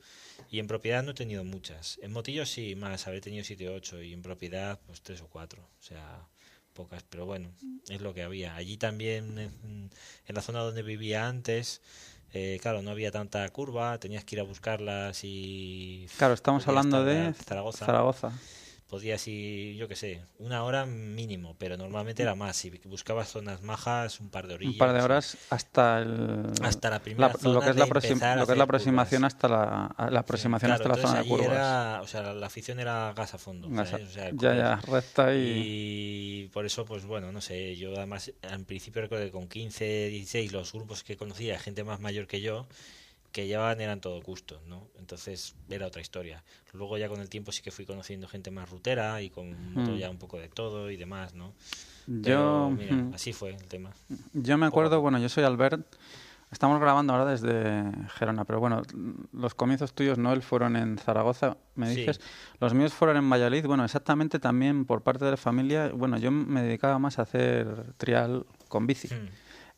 Y 0.50 0.60
en 0.60 0.68
propiedad 0.68 1.04
no 1.04 1.12
he 1.12 1.16
tenido 1.16 1.44
muchas. 1.44 2.00
En 2.02 2.12
motillos 2.12 2.50
sí, 2.50 2.76
más, 2.76 3.08
habré 3.08 3.22
tenido 3.22 3.44
7 3.44 3.70
o 3.70 3.76
8 3.76 4.04
y 4.04 4.14
en 4.14 4.22
propiedad 4.22 4.80
pues 4.86 5.02
3 5.02 5.22
o 5.22 5.28
4, 5.28 5.62
o 5.62 5.84
sea, 5.84 6.28
pocas, 6.74 7.04
pero 7.10 7.26
bueno, 7.26 7.52
es 7.90 8.02
lo 8.02 8.14
que 8.14 8.24
había. 8.24 8.56
Allí 8.56 8.78
también 8.78 9.38
en, 9.38 9.90
en 10.26 10.36
la 10.36 10.42
zona 10.42 10.60
donde 10.60 10.84
vivía 10.84 11.28
antes 11.28 11.82
eh, 12.36 12.58
claro, 12.60 12.82
no 12.82 12.90
había 12.90 13.12
tanta 13.12 13.48
curva, 13.50 14.00
tenías 14.00 14.24
que 14.24 14.36
ir 14.36 14.40
a 14.40 14.44
buscarlas 14.44 15.24
y... 15.24 16.08
Claro, 16.18 16.34
estamos 16.34 16.68
hablando 16.68 17.06
de 17.06 17.32
Zaragoza. 17.34 17.86
Zaragoza 17.86 18.34
podías 18.94 19.28
ir, 19.28 19.75
yo 19.75 19.88
qué 19.88 19.95
sé, 19.95 20.22
una 20.38 20.63
hora 20.63 20.86
mínimo, 20.86 21.56
pero 21.57 21.78
normalmente 21.78 22.22
era 22.22 22.36
más. 22.36 22.57
Si 22.57 22.69
buscabas 22.86 23.28
zonas 23.28 23.63
majas, 23.63 24.19
un 24.19 24.30
par 24.30 24.45
de 24.45 24.54
orillas. 24.54 24.74
Un 24.74 24.78
par 24.78 24.94
de 24.94 25.01
horas 25.01 25.36
hasta 25.50 25.98
el, 25.98 26.51
hasta 26.62 26.92
la 26.92 27.00
primera 27.00 27.34
zona 27.34 27.56
lo 27.56 27.62
que 27.62 27.72
es 27.72 27.75
la, 27.75 28.36
lo 28.36 28.45
que 28.45 28.51
es 28.51 28.57
la 28.60 28.63
aproximación 28.66 29.25
hasta 29.25 29.48
la, 29.48 29.95
la 30.12 30.19
aproximación 30.19 30.74
hasta 30.74 30.90
la 30.90 30.95
zona 30.95 31.24
de 31.24 31.28
curvas. 31.28 31.48
Era, 31.48 32.01
o 32.04 32.07
sea, 32.07 32.34
la 32.36 32.45
afición 32.45 32.80
era 32.80 33.12
gas 33.13 33.34
a 33.34 33.40
fondo. 33.40 33.68
ya, 33.74 34.30
ya, 34.36 34.75
recta 34.81 35.34
y... 35.34 36.44
y... 36.44 36.50
por 36.50 36.68
eso, 36.68 36.86
pues 36.86 37.04
bueno, 37.04 37.31
no 37.31 37.42
sé, 37.42 37.75
yo 37.75 37.98
además 37.98 38.31
en 38.44 38.66
principio 38.66 39.01
recuerdo 39.01 39.25
que 39.25 39.31
con 39.31 39.48
15, 39.48 40.10
16 40.10 40.51
los 40.51 40.72
grupos 40.72 41.04
que 41.04 41.18
conocía, 41.18 41.57
gente 41.57 41.84
más 41.84 42.00
mayor 42.00 42.28
que 42.28 42.42
yo, 42.42 42.68
que 43.34 43.48
llevaban 43.48 43.82
eran 43.82 44.00
todo 44.00 44.22
gustos, 44.22 44.62
¿no? 44.68 44.88
Entonces 44.98 45.56
era 45.68 45.88
otra 45.88 46.02
historia. 46.02 46.44
Luego 46.72 46.98
ya 47.00 47.10
con 47.10 47.20
el 47.20 47.30
tiempo 47.30 47.52
sí 47.52 47.64
que 47.64 47.72
fui 47.72 47.86
conociendo 47.86 48.28
gente 48.28 48.52
más 48.52 48.70
rutera 48.70 49.22
y 49.22 49.32
con 49.32 49.74
hmm. 49.74 49.98
ya 49.98 50.10
un 50.10 50.20
poco 50.20 50.38
de 50.38 50.48
todo 50.48 50.90
y 50.92 50.96
demás, 50.96 51.34
¿no? 51.34 51.54
yo, 52.06 52.70
mira, 52.70 52.96
hmm. 52.96 53.14
así 53.14 53.34
fue 53.34 53.50
el 53.56 53.64
tema. 53.64 53.92
Yo 54.34 54.58
me 54.58 54.68
acuerdo, 54.68 55.02
bueno, 55.02 55.18
yo 55.18 55.28
soy 55.30 55.44
Albert. 55.44 55.84
Estamos 56.52 56.80
grabando 56.80 57.14
ahora 57.14 57.26
desde 57.26 57.84
Gerona, 58.10 58.46
pero 58.46 58.60
bueno, 58.60 58.84
los 59.32 59.56
comienzos 59.56 59.94
tuyos, 59.94 60.20
Noel, 60.20 60.44
fueron 60.44 60.76
en 60.76 61.00
Zaragoza, 61.00 61.58
me 61.74 61.90
dices. 61.90 62.22
Los 62.60 62.76
míos 62.76 62.94
fueron 62.94 63.18
en 63.18 63.28
Valladolid. 63.28 63.66
Bueno, 63.66 63.84
exactamente 63.84 64.38
también 64.38 64.86
por 64.86 65.02
parte 65.02 65.26
de 65.26 65.32
la 65.32 65.38
familia. 65.38 65.90
Bueno, 65.92 66.20
yo 66.20 66.30
me 66.30 66.62
dedicaba 66.62 67.00
más 67.00 67.18
a 67.18 67.24
hacer 67.24 67.94
trial 67.98 68.46
con 68.68 68.86
bici. 68.86 69.08
Hmm. 69.08 69.30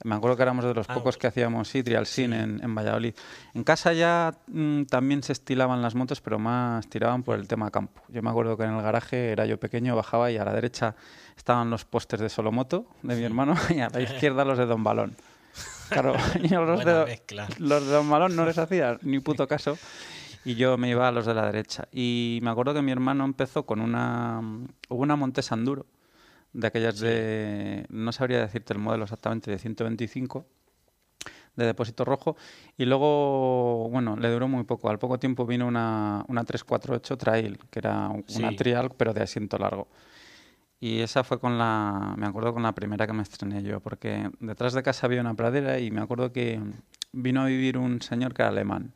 Me 0.06 0.14
acuerdo 0.14 0.38
que 0.38 0.44
éramos 0.44 0.64
de 0.64 0.74
los 0.76 0.88
ah, 0.88 0.94
pocos 0.94 1.18
que 1.18 1.26
hacíamos 1.26 1.68
sí, 1.68 1.82
trial 1.82 2.06
sin 2.06 2.32
en, 2.32 2.76
Valladolid. 2.76 3.16
En 3.56 3.64
casa 3.64 3.92
ya 3.92 4.36
mm, 4.46 4.84
también 4.84 5.24
se 5.24 5.34
estilaban 5.34 5.82
las 5.82 5.96
motos, 5.96 6.22
pero 6.22 6.38
más 6.38 6.88
tiraban 6.88 7.24
por 7.24 7.40
el 7.40 7.48
tema 7.48 7.72
campo. 7.72 8.04
Yo 8.10 8.22
me 8.22 8.30
acuerdo 8.30 8.56
que 8.56 8.66
en 8.66 8.76
el 8.76 8.84
garaje 8.84 9.32
era 9.32 9.48
yo 9.48 9.60
pequeño, 9.60 9.96
bajaba 9.96 10.30
y 10.30 10.38
a 10.38 10.46
la 10.46 10.54
derecha 10.54 10.96
estaban 11.36 11.72
los 11.72 11.86
pósters 11.86 12.22
de 12.22 12.30
Solomoto 12.30 12.86
de 13.02 13.16
mi 13.16 13.24
hermano 13.24 13.56
y 13.76 13.80
a 13.80 13.90
la 13.90 14.00
izquierda 14.00 14.46
los 14.46 14.60
de 14.60 14.68
Don 14.68 14.84
Balón. 14.84 15.16
Claro, 15.90 16.14
los, 16.52 16.86
de, 16.86 17.22
los 17.58 17.86
de 17.88 17.92
Don 17.92 18.08
Balón 18.08 18.36
no 18.36 18.46
les 18.46 18.60
hacía 18.60 19.00
ni 19.02 19.20
puto 19.22 19.48
caso 19.48 19.76
y 20.44 20.54
yo 20.54 20.78
me 20.78 20.88
iba 20.88 21.08
a 21.08 21.12
los 21.12 21.26
de 21.26 21.34
la 21.34 21.48
derecha. 21.48 21.88
Y 21.92 22.40
me 22.44 22.52
acuerdo 22.52 22.76
que 22.76 22.84
mi 22.84 22.92
hermano 22.92 23.26
empezó 23.26 23.66
con 23.66 23.82
una, 23.82 24.40
una 24.88 25.16
Montesa 25.16 25.56
Enduro 25.56 25.88
de 26.56 26.68
aquellas 26.68 27.00
de, 27.00 27.86
no 27.90 28.14
sabría 28.14 28.40
decirte 28.40 28.74
el 28.74 28.80
modelo 28.80 29.04
exactamente, 29.04 29.52
de 29.52 29.60
125 29.60 30.46
de 31.56 31.66
depósito 31.66 32.06
rojo 32.06 32.36
y 32.78 32.86
luego, 32.86 33.90
bueno, 33.90 34.16
le 34.16 34.30
duró 34.30 34.48
muy 34.48 34.64
poco. 34.64 34.90
Al 34.90 35.00
poco 35.00 35.20
tiempo 35.20 35.46
vino 35.46 35.68
una, 35.68 36.24
una 36.28 36.44
348 36.44 37.18
Trail, 37.18 37.58
que 37.70 37.80
era 37.80 38.10
una 38.10 38.56
trial 38.56 38.92
pero 38.98 39.14
de 39.14 39.24
asiento 39.24 39.58
largo. 39.58 39.88
Y 40.80 41.00
esa 41.00 41.24
fue 41.24 41.40
con 41.40 41.58
la, 41.58 42.14
me 42.18 42.26
acuerdo 42.26 42.54
con 42.54 42.64
la 42.64 42.74
primera 42.74 43.06
que 43.08 43.14
me 43.14 43.24
estrené 43.24 43.62
yo, 43.62 43.80
porque 43.82 44.30
detrás 44.40 44.74
de 44.74 44.84
casa 44.84 45.08
había 45.08 45.22
una 45.22 45.34
pradera 45.34 45.80
y 45.80 45.92
me 45.92 46.02
acuerdo 46.02 46.32
que 46.32 46.62
vino 47.12 47.42
a 47.42 47.46
vivir 47.46 47.78
un 47.78 48.02
señor 48.02 48.34
que 48.34 48.44
era 48.44 48.50
alemán. 48.50 48.94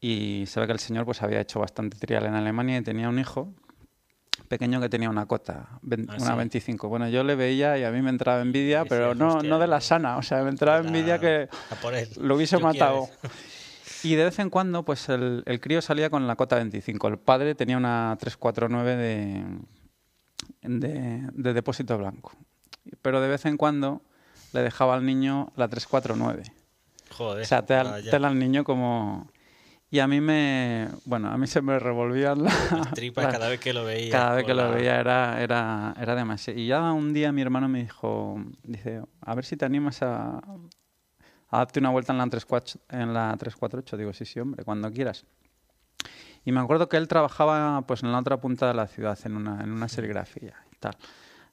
Y 0.00 0.44
se 0.46 0.58
ve 0.58 0.66
que 0.66 0.72
el 0.72 0.80
señor 0.80 1.04
pues 1.04 1.22
había 1.22 1.40
hecho 1.40 1.60
bastante 1.60 1.96
trial 1.96 2.26
en 2.26 2.34
Alemania 2.34 2.78
y 2.78 2.82
tenía 2.82 3.08
un 3.08 3.20
hijo 3.20 3.54
pequeño 4.52 4.82
que 4.82 4.90
tenía 4.90 5.08
una 5.08 5.24
cota, 5.24 5.66
ah, 5.70 5.78
una 5.82 6.34
25. 6.34 6.86
Bueno, 6.86 7.08
yo 7.08 7.24
le 7.24 7.36
veía 7.36 7.78
y 7.78 7.84
a 7.84 7.90
mí 7.90 8.02
me 8.02 8.10
entraba 8.10 8.42
envidia, 8.42 8.84
pero 8.84 9.14
no, 9.14 9.40
no 9.40 9.58
de 9.58 9.66
la 9.66 9.80
sana, 9.80 10.18
o 10.18 10.22
sea, 10.22 10.42
me 10.42 10.50
entraba 10.50 10.86
envidia 10.86 11.18
que 11.18 11.48
lo 12.20 12.36
hubiese 12.36 12.58
matado. 12.58 13.08
Y 14.02 14.14
de 14.14 14.24
vez 14.24 14.38
en 14.40 14.50
cuando, 14.50 14.84
pues 14.84 15.08
el, 15.08 15.42
el, 15.46 15.58
crío 15.58 15.80
salía 15.80 16.10
con 16.10 16.26
la 16.26 16.36
cota 16.36 16.56
25. 16.56 17.08
El 17.08 17.18
padre 17.18 17.54
tenía 17.54 17.78
una 17.78 18.14
349 18.20 18.96
de, 18.96 19.44
de, 20.60 21.28
de 21.32 21.52
depósito 21.54 21.96
blanco. 21.96 22.32
Pero 23.00 23.22
de 23.22 23.28
vez 23.28 23.46
en 23.46 23.56
cuando 23.56 24.02
le 24.52 24.60
dejaba 24.60 24.96
al 24.96 25.06
niño 25.06 25.50
la 25.56 25.68
349. 25.68 26.42
Joder. 27.10 27.42
O 27.42 27.46
sea, 27.46 27.64
te, 27.64 27.74
te 28.02 28.16
al 28.16 28.38
niño 28.38 28.64
como 28.64 29.31
y 29.92 29.98
a 29.98 30.08
mí 30.08 30.22
me, 30.22 30.88
bueno, 31.04 31.28
a 31.28 31.36
mí 31.36 31.46
se 31.46 31.60
me 31.60 31.78
revolvían 31.78 32.44
las 32.44 32.54
tripas 32.94 33.26
cada 33.26 33.50
vez 33.50 33.60
que 33.60 33.74
lo 33.74 33.84
veía. 33.84 34.10
Cada 34.10 34.36
vez 34.36 34.46
que 34.46 34.54
lo 34.54 34.70
veía 34.70 34.98
era, 34.98 35.42
era, 35.42 35.94
era 36.00 36.14
demasiado. 36.14 36.58
Y 36.58 36.66
ya 36.66 36.80
un 36.92 37.12
día 37.12 37.30
mi 37.30 37.42
hermano 37.42 37.68
me 37.68 37.82
dijo, 37.82 38.42
dice, 38.62 39.02
a 39.20 39.34
ver 39.34 39.44
si 39.44 39.58
te 39.58 39.66
animas 39.66 40.00
a, 40.00 40.38
a 40.38 41.58
darte 41.58 41.78
una 41.78 41.90
vuelta 41.90 42.14
en 42.14 42.18
la, 42.20 42.26
34, 42.26 42.80
en 42.88 43.12
la 43.12 43.36
348. 43.36 43.98
Digo, 43.98 44.14
sí, 44.14 44.24
sí, 44.24 44.40
hombre, 44.40 44.64
cuando 44.64 44.90
quieras. 44.90 45.26
Y 46.46 46.52
me 46.52 46.60
acuerdo 46.60 46.88
que 46.88 46.96
él 46.96 47.06
trabajaba 47.06 47.82
pues 47.86 48.02
en 48.02 48.12
la 48.12 48.18
otra 48.18 48.40
punta 48.40 48.68
de 48.68 48.72
la 48.72 48.86
ciudad, 48.86 49.18
en 49.24 49.36
una, 49.36 49.62
en 49.62 49.72
una 49.72 49.88
serigrafía 49.88 50.54
y 50.72 50.76
tal. 50.76 50.96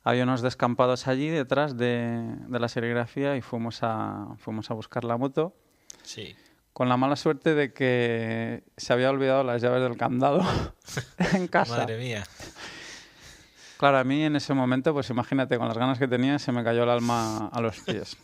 Había 0.02 0.24
unos 0.24 0.42
descampados 0.42 1.10
allí 1.10 1.28
detrás 1.28 1.76
de, 1.76 2.38
de 2.48 2.60
la 2.60 2.70
serigrafía 2.70 3.36
y 3.36 3.42
fuimos 3.42 3.80
a, 3.82 4.28
fuimos 4.38 4.72
a 4.72 4.76
buscar 4.76 5.04
la 5.04 5.18
moto. 5.18 5.54
Sí 6.04 6.38
con 6.80 6.88
la 6.88 6.96
mala 6.96 7.18
suerte 7.18 7.56
de 7.56 7.74
que 7.74 8.64
se 8.78 8.94
había 8.94 9.10
olvidado 9.10 9.44
las 9.44 9.62
llaves 9.62 9.84
del 9.84 9.98
candado 9.98 10.42
en 11.34 11.50
casa. 11.50 11.80
Madre 11.80 11.98
mía. 11.98 12.24
Claro, 13.78 13.98
a 13.98 14.06
mí 14.06 14.24
en 14.24 14.38
ese 14.38 14.54
momento, 14.54 14.94
pues 14.94 15.10
imagínate, 15.10 15.58
con 15.58 15.68
las 15.68 15.78
ganas 15.78 16.00
que 16.00 16.08
tenía, 16.08 16.40
se 16.40 16.54
me 16.54 16.64
cayó 16.64 16.84
el 16.84 16.90
alma 16.90 17.50
a 17.50 17.60
los 17.60 17.82
pies. 17.82 18.16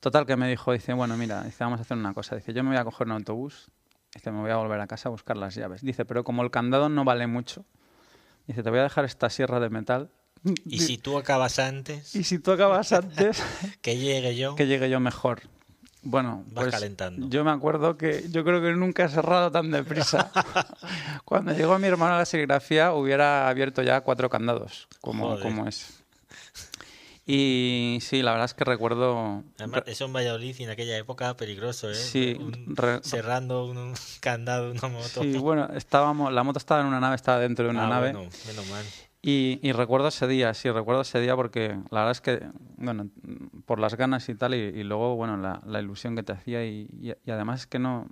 Total, 0.00 0.26
que 0.26 0.34
me 0.34 0.48
dijo, 0.48 0.72
dice, 0.72 0.92
bueno, 0.92 1.16
mira, 1.16 1.44
dice, 1.44 1.62
vamos 1.62 1.78
a 1.78 1.82
hacer 1.82 1.96
una 1.96 2.12
cosa. 2.14 2.34
Dice, 2.34 2.52
yo 2.52 2.64
me 2.64 2.70
voy 2.70 2.78
a 2.78 2.84
coger 2.84 3.06
un 3.06 3.12
autobús, 3.12 3.70
dice, 4.12 4.32
me 4.32 4.40
voy 4.40 4.50
a 4.50 4.56
volver 4.56 4.80
a 4.80 4.88
casa 4.88 5.08
a 5.08 5.12
buscar 5.12 5.36
las 5.36 5.54
llaves. 5.54 5.82
Dice, 5.82 6.04
pero 6.04 6.24
como 6.24 6.42
el 6.42 6.50
candado 6.50 6.88
no 6.88 7.04
vale 7.04 7.28
mucho, 7.28 7.64
dice, 8.48 8.64
te 8.64 8.70
voy 8.70 8.80
a 8.80 8.82
dejar 8.82 9.04
esta 9.04 9.30
sierra 9.30 9.60
de 9.60 9.70
metal. 9.70 10.10
Y 10.64 10.80
si 10.80 10.98
tú 10.98 11.16
acabas 11.16 11.60
antes, 11.60 12.12
Y 12.16 12.24
si 12.24 12.40
tú 12.40 12.50
acabas 12.50 12.92
antes, 12.92 13.40
que 13.82 13.98
llegue 13.98 14.34
yo, 14.34 14.56
que 14.56 14.66
llegue 14.66 14.90
yo 14.90 14.98
mejor. 14.98 15.42
Bueno, 16.08 16.44
vas 16.52 16.64
pues 16.64 16.74
calentando. 16.74 17.26
yo 17.28 17.42
me 17.44 17.50
acuerdo 17.50 17.96
que 17.96 18.26
yo 18.30 18.44
creo 18.44 18.60
que 18.62 18.72
nunca 18.72 19.04
he 19.04 19.08
cerrado 19.08 19.50
tan 19.50 19.70
deprisa. 19.72 20.30
Cuando 21.24 21.52
llegó 21.52 21.78
mi 21.80 21.88
hermano 21.88 22.14
a 22.14 22.18
la 22.18 22.24
serigrafía 22.24 22.92
hubiera 22.92 23.48
abierto 23.48 23.82
ya 23.82 24.00
cuatro 24.02 24.30
candados, 24.30 24.86
como, 25.00 25.24
Joder. 25.30 25.42
como 25.42 25.66
es. 25.66 26.02
Y 27.28 27.98
sí, 28.02 28.22
la 28.22 28.30
verdad 28.30 28.44
es 28.44 28.54
que 28.54 28.62
recuerdo... 28.64 29.42
Además, 29.58 29.82
eso 29.86 30.04
en 30.04 30.12
Valladolid 30.12 30.54
y 30.60 30.62
en 30.62 30.70
aquella 30.70 30.96
época 30.96 31.34
peligroso, 31.36 31.90
¿eh? 31.90 31.94
Sí, 31.96 32.36
Un- 32.38 32.76
re- 32.76 33.00
cerrando 33.02 33.64
un, 33.66 33.76
un 33.76 33.94
candado, 34.20 34.70
una 34.70 34.86
moto. 34.86 35.22
Sí, 35.22 35.36
bueno, 35.38 35.68
estábamos, 35.74 36.32
la 36.32 36.44
moto 36.44 36.58
estaba 36.60 36.82
en 36.82 36.86
una 36.86 37.00
nave, 37.00 37.16
estaba 37.16 37.40
dentro 37.40 37.64
de 37.64 37.72
una 37.72 37.86
Ah, 37.86 37.90
nave. 37.90 38.12
bueno, 38.12 38.30
menos 38.46 38.66
mal. 38.68 38.84
Y, 39.28 39.58
y 39.60 39.72
recuerdo 39.72 40.06
ese 40.06 40.28
día, 40.28 40.54
sí, 40.54 40.70
recuerdo 40.70 41.00
ese 41.00 41.20
día 41.20 41.34
porque 41.34 41.76
la 41.90 42.04
verdad 42.04 42.12
es 42.12 42.20
que, 42.20 42.46
bueno, 42.76 43.08
por 43.64 43.80
las 43.80 43.96
ganas 43.96 44.28
y 44.28 44.36
tal, 44.36 44.54
y, 44.54 44.58
y 44.58 44.84
luego, 44.84 45.16
bueno, 45.16 45.36
la, 45.36 45.60
la 45.66 45.80
ilusión 45.80 46.14
que 46.14 46.22
te 46.22 46.32
hacía 46.32 46.64
y, 46.64 47.12
además 47.26 47.62
es 47.62 47.66
que 47.66 47.80
no, 47.80 48.06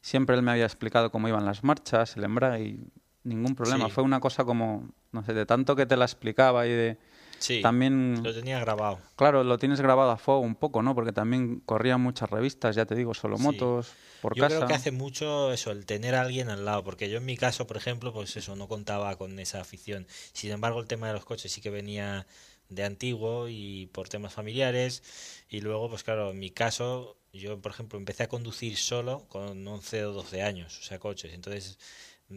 siempre 0.00 0.36
él 0.36 0.42
me 0.42 0.52
había 0.52 0.64
explicado 0.64 1.10
cómo 1.10 1.26
iban 1.26 1.44
las 1.44 1.64
marchas, 1.64 2.16
el 2.16 2.22
embrague 2.22 2.62
y 2.62 2.88
ningún 3.24 3.56
problema. 3.56 3.86
Sí. 3.86 3.90
Fue 3.90 4.04
una 4.04 4.20
cosa 4.20 4.44
como, 4.44 4.88
no 5.10 5.24
sé, 5.24 5.34
de 5.34 5.44
tanto 5.44 5.74
que 5.74 5.86
te 5.86 5.96
la 5.96 6.04
explicaba 6.04 6.68
y 6.68 6.70
de 6.70 6.98
Sí, 7.38 7.62
también, 7.62 8.20
lo 8.22 8.34
tenía 8.34 8.58
grabado. 8.60 8.98
claro, 9.16 9.44
lo 9.44 9.58
tienes 9.58 9.80
grabado 9.80 10.10
a 10.10 10.16
fuego 10.16 10.40
un 10.40 10.54
poco, 10.54 10.82
¿no? 10.82 10.94
Porque 10.94 11.12
también 11.12 11.60
corrían 11.60 12.00
muchas 12.00 12.30
revistas, 12.30 12.74
ya 12.76 12.84
te 12.86 12.94
digo, 12.94 13.14
solo 13.14 13.36
Sí. 13.36 13.42
motos, 13.42 13.94
por 14.20 14.34
Yo 14.34 14.42
casa. 14.42 14.56
creo 14.56 14.68
que 14.68 14.74
hace 14.74 14.90
mucho 14.90 15.52
eso, 15.52 15.70
el 15.70 15.86
tener 15.86 16.14
a 16.14 16.22
alguien 16.22 16.48
al 16.50 16.64
lado, 16.64 16.82
porque 16.84 17.08
yo 17.08 17.18
en 17.18 17.24
mi 17.24 17.36
caso, 17.36 17.66
por 17.66 17.76
ejemplo, 17.76 18.12
pues 18.12 18.36
eso, 18.36 18.56
no 18.56 18.68
contaba 18.68 19.16
con 19.16 19.38
esa 19.38 19.60
afición. 19.60 20.06
Sin 20.32 20.50
embargo, 20.50 20.80
el 20.80 20.86
tema 20.86 21.06
de 21.08 21.12
los 21.14 21.24
coches 21.24 21.52
sí 21.52 21.60
que 21.60 21.70
venía 21.70 22.26
de 22.68 22.84
antiguo 22.84 23.48
y 23.48 23.86
por 23.92 24.08
temas 24.08 24.34
familiares. 24.34 25.02
Y 25.48 25.60
luego, 25.60 25.88
pues 25.88 26.02
claro, 26.04 26.30
en 26.32 26.38
mi 26.38 26.50
caso, 26.50 27.16
yo, 27.32 27.60
por 27.60 27.72
ejemplo, 27.72 27.98
empecé 27.98 28.24
a 28.24 28.28
conducir 28.28 28.76
solo 28.76 29.26
con 29.28 29.66
11 29.66 30.04
o 30.04 30.12
12 30.12 30.42
años, 30.42 30.78
o 30.78 30.82
sea, 30.82 30.98
coches. 30.98 31.32
Entonces, 31.32 31.78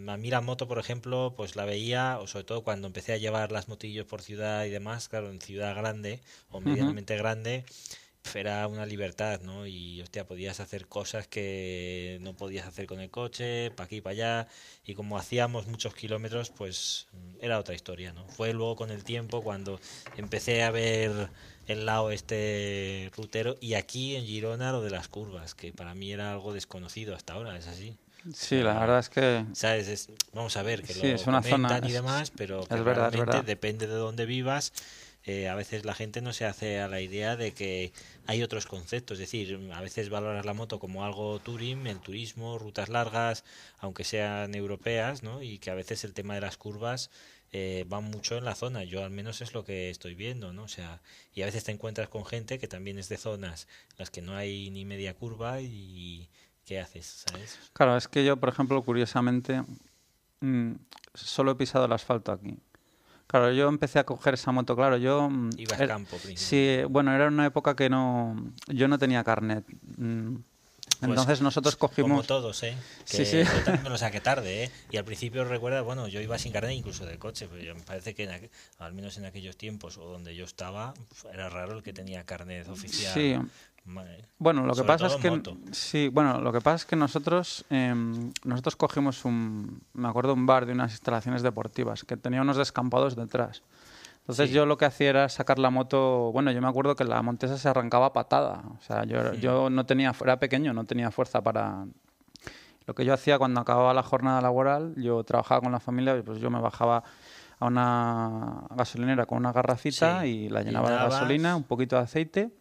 a 0.07 0.17
mí 0.17 0.29
la 0.29 0.41
moto, 0.41 0.67
por 0.67 0.79
ejemplo, 0.79 1.33
pues 1.35 1.55
la 1.55 1.65
veía, 1.65 2.19
o 2.19 2.27
sobre 2.27 2.45
todo 2.45 2.63
cuando 2.63 2.87
empecé 2.87 3.13
a 3.13 3.17
llevar 3.17 3.51
las 3.51 3.67
motillos 3.67 4.05
por 4.05 4.21
ciudad 4.21 4.65
y 4.65 4.69
demás, 4.69 5.09
claro, 5.09 5.29
en 5.29 5.41
ciudad 5.41 5.75
grande 5.75 6.19
o 6.49 6.61
medianamente 6.61 7.17
grande, 7.17 7.65
era 8.35 8.67
una 8.67 8.85
libertad, 8.85 9.41
¿no? 9.41 9.67
Y, 9.67 10.01
hostia, 10.01 10.25
podías 10.25 10.59
hacer 10.59 10.87
cosas 10.87 11.27
que 11.27 12.19
no 12.21 12.33
podías 12.33 12.67
hacer 12.67 12.85
con 12.87 12.99
el 13.01 13.09
coche, 13.09 13.71
para 13.71 13.85
aquí 13.85 14.01
para 14.01 14.11
allá, 14.13 14.47
y 14.85 14.93
como 14.93 15.17
hacíamos 15.17 15.67
muchos 15.67 15.93
kilómetros, 15.95 16.49
pues 16.51 17.07
mm, 17.11 17.37
era 17.41 17.59
otra 17.59 17.75
historia, 17.75 18.13
¿no? 18.13 18.25
Fue 18.27 18.53
luego 18.53 18.75
con 18.75 18.91
el 18.91 19.03
tiempo 19.03 19.41
cuando 19.43 19.79
empecé 20.17 20.63
a 20.63 20.71
ver 20.71 21.29
el 21.67 21.85
lado 21.85 22.11
este 22.11 23.11
rutero, 23.17 23.57
y 23.59 23.73
aquí 23.73 24.15
en 24.15 24.25
Girona 24.25 24.71
lo 24.71 24.81
de 24.81 24.91
las 24.91 25.07
curvas, 25.09 25.55
que 25.55 25.73
para 25.73 25.93
mí 25.95 26.11
era 26.13 26.31
algo 26.31 26.53
desconocido 26.53 27.15
hasta 27.15 27.33
ahora, 27.33 27.57
es 27.57 27.67
así. 27.67 27.97
Sí, 28.33 28.61
la 28.61 28.79
verdad 28.79 28.99
es 28.99 29.09
que 29.09 29.45
¿Sabes? 29.53 29.87
Es- 29.87 30.09
vamos 30.33 30.55
a 30.57 30.63
ver, 30.63 30.83
que 30.83 30.93
Sí, 30.93 30.99
lo 31.01 31.15
es 31.15 31.27
una 31.27 31.41
zona- 31.41 31.79
y 31.83 31.87
es- 31.87 31.93
demás, 31.93 32.31
pero 32.31 32.59
que 32.67 32.75
es 32.75 32.83
verdad, 32.83 33.07
es 33.07 33.11
realmente 33.13 33.19
verdad. 33.37 33.43
depende 33.45 33.87
de 33.87 33.95
dónde 33.95 34.25
vivas. 34.25 34.73
eh, 35.23 35.49
a 35.49 35.53
veces 35.53 35.85
la 35.85 35.93
gente 35.93 36.19
no 36.19 36.33
se 36.33 36.45
hace 36.45 36.79
a 36.79 36.87
la 36.87 36.99
idea 36.99 37.35
de 37.35 37.51
que 37.53 37.93
hay 38.25 38.41
otros 38.41 38.65
conceptos, 38.65 39.19
es 39.19 39.29
decir, 39.31 39.69
a 39.71 39.79
veces 39.79 40.09
valoras 40.09 40.47
la 40.47 40.55
moto 40.55 40.79
como 40.79 41.05
algo 41.05 41.39
touring, 41.39 41.85
el 41.85 41.99
turismo, 41.99 42.57
rutas 42.57 42.89
largas, 42.89 43.43
aunque 43.77 44.03
sean 44.03 44.55
europeas, 44.55 45.21
¿no? 45.21 45.43
Y 45.43 45.59
que 45.59 45.69
a 45.69 45.75
veces 45.75 46.03
el 46.05 46.15
tema 46.15 46.33
de 46.33 46.41
las 46.41 46.57
curvas 46.57 47.11
eh, 47.53 47.85
va 47.91 47.99
mucho 47.99 48.35
en 48.35 48.45
la 48.45 48.55
zona. 48.55 48.83
Yo 48.83 49.03
al 49.03 49.11
menos 49.11 49.41
es 49.41 49.53
lo 49.53 49.63
que 49.63 49.91
estoy 49.91 50.15
viendo, 50.15 50.53
¿no? 50.53 50.63
O 50.63 50.67
sea, 50.67 51.01
y 51.35 51.43
a 51.43 51.45
veces 51.45 51.65
te 51.65 51.71
encuentras 51.71 52.09
con 52.09 52.25
gente 52.25 52.57
que 52.57 52.67
también 52.67 52.97
es 52.97 53.07
de 53.07 53.17
zonas 53.17 53.67
en 53.91 53.95
las 53.99 54.09
que 54.09 54.23
no 54.23 54.35
hay 54.35 54.71
ni 54.71 54.85
media 54.85 55.13
curva 55.13 55.61
y 55.61 56.29
¿qué 56.71 56.79
haces? 56.79 57.25
¿Sabes? 57.29 57.59
Claro, 57.73 57.97
es 57.97 58.07
que 58.07 58.23
yo, 58.23 58.37
por 58.37 58.47
ejemplo, 58.47 58.81
curiosamente, 58.81 59.61
mm, 60.39 60.71
solo 61.13 61.51
he 61.51 61.55
pisado 61.55 61.83
el 61.83 61.91
asfalto 61.91 62.31
aquí. 62.31 62.55
Claro, 63.27 63.51
yo 63.51 63.67
empecé 63.67 63.99
a 63.99 64.05
coger 64.05 64.35
esa 64.35 64.53
moto, 64.53 64.73
claro, 64.73 64.95
yo... 64.95 65.29
mm, 65.29 65.49
Ibas 65.57 65.79
era- 65.81 65.95
campo. 65.95 66.17
Sí, 66.35 66.79
bueno, 66.89 67.13
era 67.13 67.27
una 67.27 67.45
época 67.45 67.75
que 67.75 67.89
no... 67.89 68.53
Yo 68.67 68.87
no 68.87 68.97
tenía 68.97 69.21
carnet. 69.25 69.65
mm, 69.97 70.35
Pues, 70.99 71.09
Entonces 71.09 71.41
nosotros 71.41 71.75
Como 71.75 71.89
cogimos... 71.89 72.27
todos, 72.27 72.63
¿eh? 72.63 72.75
Sí, 73.05 73.17
Que 73.17 73.25
sí. 73.25 73.37
Yo 73.43 73.63
también 73.63 73.83
me 73.83 73.89
lo 73.95 73.97
saqué 73.97 74.21
tarde, 74.21 74.65
¿eh? 74.65 74.71
Y 74.91 74.97
al 74.97 75.03
principio 75.03 75.43
recuerda, 75.43 75.81
bueno, 75.81 76.07
yo 76.07 76.21
iba 76.21 76.37
sin 76.37 76.53
carnet 76.53 76.73
incluso 76.77 77.05
del 77.05 77.17
coche, 77.19 77.47
pero 77.51 77.61
yo- 77.61 77.75
me 77.75 77.81
parece 77.81 78.13
que 78.15 78.23
en 78.25 78.29
aqu- 78.31 78.49
al 78.79 78.93
menos 78.93 79.17
en 79.17 79.25
aquellos 79.25 79.57
tiempos 79.57 79.97
o 79.97 80.05
donde 80.05 80.35
yo 80.35 80.45
estaba, 80.45 80.93
era 81.33 81.49
raro 81.49 81.75
el 81.77 81.83
que 81.83 81.91
tenía 81.91 82.23
carnet 82.25 82.67
oficial. 82.69 83.13
Sí, 83.13 83.35
Bueno, 84.37 84.61
lo 84.63 84.69
que 84.73 84.77
Sobre 84.77 84.87
pasa 84.87 85.07
es 85.07 85.15
que 85.15 85.31
moto. 85.31 85.57
sí, 85.71 86.07
bueno, 86.09 86.39
lo 86.39 86.51
que 86.53 86.61
pasa 86.61 86.75
es 86.77 86.85
que 86.85 86.95
nosotros 86.95 87.65
em, 87.69 88.31
nosotros 88.43 88.75
cogimos 88.75 89.25
un 89.25 89.81
me 89.93 90.07
acuerdo 90.07 90.33
un 90.33 90.45
bar 90.45 90.65
de 90.65 90.73
unas 90.73 90.91
instalaciones 90.91 91.41
deportivas 91.41 92.03
que 92.03 92.15
tenía 92.17 92.41
unos 92.41 92.57
descampados 92.57 93.15
detrás. 93.15 93.63
Entonces 94.19 94.49
Sí. 94.49 94.55
yo 94.55 94.65
lo 94.67 94.77
que 94.77 94.85
hacía 94.85 95.09
era 95.09 95.29
sacar 95.29 95.57
la 95.59 95.71
moto, 95.71 96.31
bueno, 96.31 96.51
yo 96.51 96.61
me 96.61 96.67
acuerdo 96.67 96.95
que 96.95 97.03
la 97.03 97.21
Montesa 97.23 97.57
se 97.57 97.67
arrancaba 97.69 98.07
a 98.07 98.13
patada, 98.13 98.61
o 98.79 98.81
sea, 98.81 99.03
yo, 99.03 99.33
yo 99.33 99.69
no 99.71 99.85
tenía, 99.87 100.13
era 100.21 100.37
pequeño, 100.39 100.73
no 100.73 100.85
tenía 100.85 101.09
fuerza 101.11 101.41
para... 101.41 101.85
Lo 102.85 102.95
que 102.95 103.03
yo 103.05 103.13
hacía 103.13 103.37
cuando 103.39 103.59
acababa 103.61 103.93
la 103.93 104.03
jornada 104.03 104.41
laboral, 104.41 104.93
yo 104.97 105.23
trabajaba 105.23 105.61
con 105.61 105.71
la 105.71 105.79
familia 105.79 106.17
y 106.17 106.21
pues 106.21 106.39
yo 106.39 106.49
me 106.49 106.59
bajaba 106.59 107.03
a 107.59 107.65
una 107.65 108.63
gasolinera 108.75 109.25
con 109.25 109.37
una 109.39 109.51
garrafita 109.51 110.21
Sí. 110.21 110.27
y 110.27 110.49
la 110.49 110.61
llenaba 110.61 110.89
de 110.91 110.95
gasolina, 110.97 111.55
un 111.55 111.63
poquito 111.63 111.95
de 111.95 112.03
aceite 112.03 112.51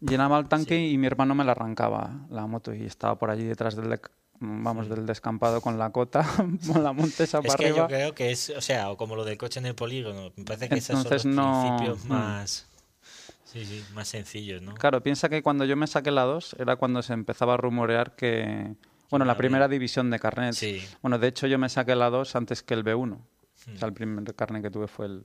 llenaba 0.00 0.38
el 0.38 0.48
tanque 0.48 0.78
y 0.88 0.96
mi 0.98 1.06
hermano 1.06 1.34
me 1.34 1.44
la 1.44 1.52
arrancaba 1.52 2.26
la 2.30 2.46
moto 2.46 2.74
y 2.74 2.84
estaba 2.84 3.16
por 3.18 3.30
allí 3.30 3.44
detrás 3.44 3.76
del 3.76 4.00
vamos 4.42 4.88
del 4.88 5.04
descampado 5.04 5.60
con 5.60 5.78
la 5.78 5.90
cota 5.90 6.24
con 6.72 6.82
la 6.82 6.92
montesa 6.92 7.38
Es 7.40 7.46
para 7.46 7.56
que 7.58 7.64
arriba 7.66 7.78
yo 7.78 7.86
creo 7.88 8.14
que 8.14 8.30
es, 8.30 8.50
o 8.50 8.60
sea, 8.62 8.90
o 8.90 8.96
como 8.96 9.14
lo 9.14 9.24
del 9.24 9.36
coche 9.36 9.60
en 9.60 9.66
el 9.66 9.74
polígono, 9.74 10.32
me 10.36 10.44
parece 10.44 10.68
que 10.70 10.76
esos 10.76 10.86
son 10.96 10.98
Entonces 11.06 11.24
los 11.26 11.34
no- 11.36 11.60
principios 11.76 12.04
mm. 12.06 12.08
más, 12.08 12.66
sí, 13.44 13.64
sí, 13.66 13.84
más 13.92 14.08
sencillos, 14.08 14.62
¿no? 14.62 14.74
claro 14.74 15.02
piensa 15.02 15.28
que 15.28 15.42
cuando 15.42 15.66
yo 15.66 15.76
me 15.76 15.86
saqué 15.86 16.10
la 16.10 16.22
2 16.24 16.56
era 16.58 16.76
cuando 16.76 17.02
se 17.02 17.12
empezaba 17.12 17.54
a 17.54 17.56
rumorear 17.58 18.16
que 18.16 18.74
bueno 19.10 19.26
la 19.26 19.36
primera 19.36 19.68
división 19.68 20.08
de 20.08 20.18
carnet 20.18 20.54
Sí. 20.54 20.80
bueno 21.02 21.18
de 21.18 21.28
hecho 21.28 21.46
yo 21.46 21.58
me 21.58 21.68
saqué 21.68 21.94
la 21.94 22.08
2 22.08 22.34
antes 22.36 22.62
que 22.62 22.72
el 22.74 22.84
B1 22.84 23.18
Hmm. 23.66 23.74
o 23.74 23.78
sea 23.78 23.88
el 23.88 23.92
primer 23.92 24.34
carnet 24.34 24.62
que 24.62 24.70
tuve 24.70 24.88
fue 24.88 25.04
el 25.04 25.24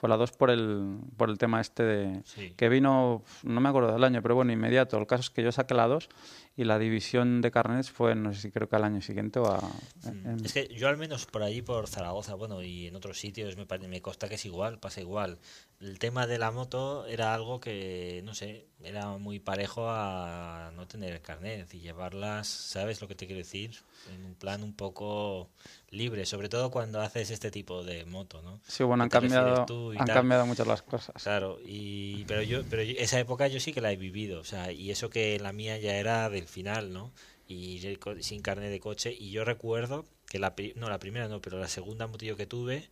fue 0.00 0.08
la 0.08 0.16
2 0.16 0.32
por 0.32 0.50
el 0.50 0.98
por 1.18 1.28
el 1.28 1.36
tema 1.36 1.60
este 1.60 1.82
de 1.82 2.22
Sí. 2.24 2.54
que 2.56 2.70
vino, 2.70 3.22
no 3.42 3.60
me 3.60 3.68
acuerdo 3.68 3.92
del 3.92 4.02
año, 4.02 4.22
pero 4.22 4.34
bueno, 4.34 4.50
inmediato. 4.50 4.96
El 4.96 5.06
caso 5.06 5.20
es 5.20 5.28
que 5.30 5.42
yo 5.42 5.52
saqué 5.52 5.74
la 5.74 5.86
2 5.88 6.08
y 6.56 6.64
la 6.64 6.78
división 6.78 7.40
de 7.40 7.50
carnets 7.50 7.90
fue, 7.90 8.14
no 8.14 8.34
sé 8.34 8.40
si 8.40 8.50
creo 8.50 8.68
que 8.68 8.76
al 8.76 8.84
año 8.84 9.00
siguiente 9.00 9.38
o 9.38 9.46
a... 9.46 9.60
en- 10.04 10.44
Es 10.44 10.52
que 10.52 10.68
yo 10.74 10.88
al 10.88 10.96
menos 10.98 11.26
por 11.26 11.42
allí, 11.42 11.62
por 11.62 11.86
Zaragoza, 11.88 12.34
bueno, 12.34 12.62
y 12.62 12.86
en 12.88 12.96
otros 12.96 13.18
sitios 13.18 13.56
me, 13.56 13.66
me 13.88 14.02
consta 14.02 14.28
que 14.28 14.34
es 14.34 14.44
igual, 14.46 14.78
pasa 14.78 15.00
igual. 15.00 15.38
El 15.80 15.98
tema 15.98 16.26
de 16.26 16.38
la 16.38 16.50
moto 16.50 17.06
era 17.06 17.32
algo 17.34 17.60
que, 17.60 18.20
no 18.24 18.34
sé, 18.34 18.66
era 18.82 19.06
muy 19.16 19.38
parejo 19.38 19.88
a 19.88 20.70
no 20.76 20.86
tener 20.86 21.12
el 21.14 21.20
carnet 21.22 21.72
y 21.72 21.80
llevarlas, 21.80 22.46
¿sabes 22.48 23.00
lo 23.00 23.08
que 23.08 23.14
te 23.14 23.26
quiero 23.26 23.38
decir? 23.38 23.76
En 24.14 24.24
un 24.24 24.34
plan 24.34 24.62
un 24.62 24.74
poco 24.74 25.48
libre, 25.90 26.26
sobre 26.26 26.48
todo 26.48 26.70
cuando 26.70 27.00
haces 27.00 27.30
este 27.30 27.50
tipo 27.50 27.82
de 27.84 28.04
moto, 28.04 28.42
¿no? 28.42 28.60
Sí, 28.66 28.82
bueno, 28.84 29.04
han 29.04 29.08
¿Qué 29.08 29.18
te 29.18 29.20
refieres 29.20 29.44
cambiado, 29.44 29.66
han 29.92 30.06
tal? 30.06 30.14
cambiado 30.16 30.46
muchas 30.46 30.66
las 30.66 30.82
cosas. 30.82 31.22
Claro, 31.22 31.58
y 31.64 32.24
pero 32.26 32.42
yo 32.42 32.62
pero 32.68 32.82
yo- 32.82 32.94
esa 32.98 33.18
época 33.20 33.48
yo 33.48 33.60
sí 33.60 33.72
que 33.72 33.80
la 33.80 33.92
he 33.92 33.96
vivido, 33.96 34.40
o 34.40 34.44
sea, 34.44 34.72
y 34.72 34.90
eso 34.90 35.10
que 35.10 35.38
la 35.40 35.52
mía 35.52 35.78
ya 35.78 35.96
era 35.96 36.28
del 36.40 36.48
final, 36.48 36.92
¿no? 36.92 37.12
Y 37.48 37.80
sin 38.20 38.42
carnet 38.42 38.70
de 38.70 38.80
coche 38.80 39.14
y 39.18 39.30
yo 39.32 39.44
recuerdo 39.44 40.06
que 40.28 40.38
la 40.38 40.54
no 40.76 40.88
la 40.90 40.98
primera 41.00 41.28
no, 41.28 41.40
pero 41.40 41.58
la 41.60 41.68
segunda 41.68 42.06
motillo 42.06 42.36
que 42.36 42.46
tuve 42.46 42.88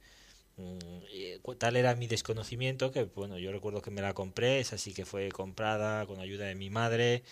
mm, 0.56 0.78
eh, 1.12 1.40
tal 1.58 1.76
era 1.76 1.94
mi 1.96 2.06
desconocimiento 2.06 2.90
que 2.92 3.04
bueno, 3.04 3.38
yo 3.38 3.52
recuerdo 3.52 3.82
que 3.82 3.90
me 3.90 4.02
la 4.02 4.14
compré, 4.14 4.60
esa 4.60 4.78
sí 4.78 4.94
que 4.94 5.04
fue 5.06 5.30
comprada 5.30 6.06
con 6.06 6.20
ayuda 6.20 6.46
de 6.46 6.54
mi 6.54 6.70
madre. 6.70 7.24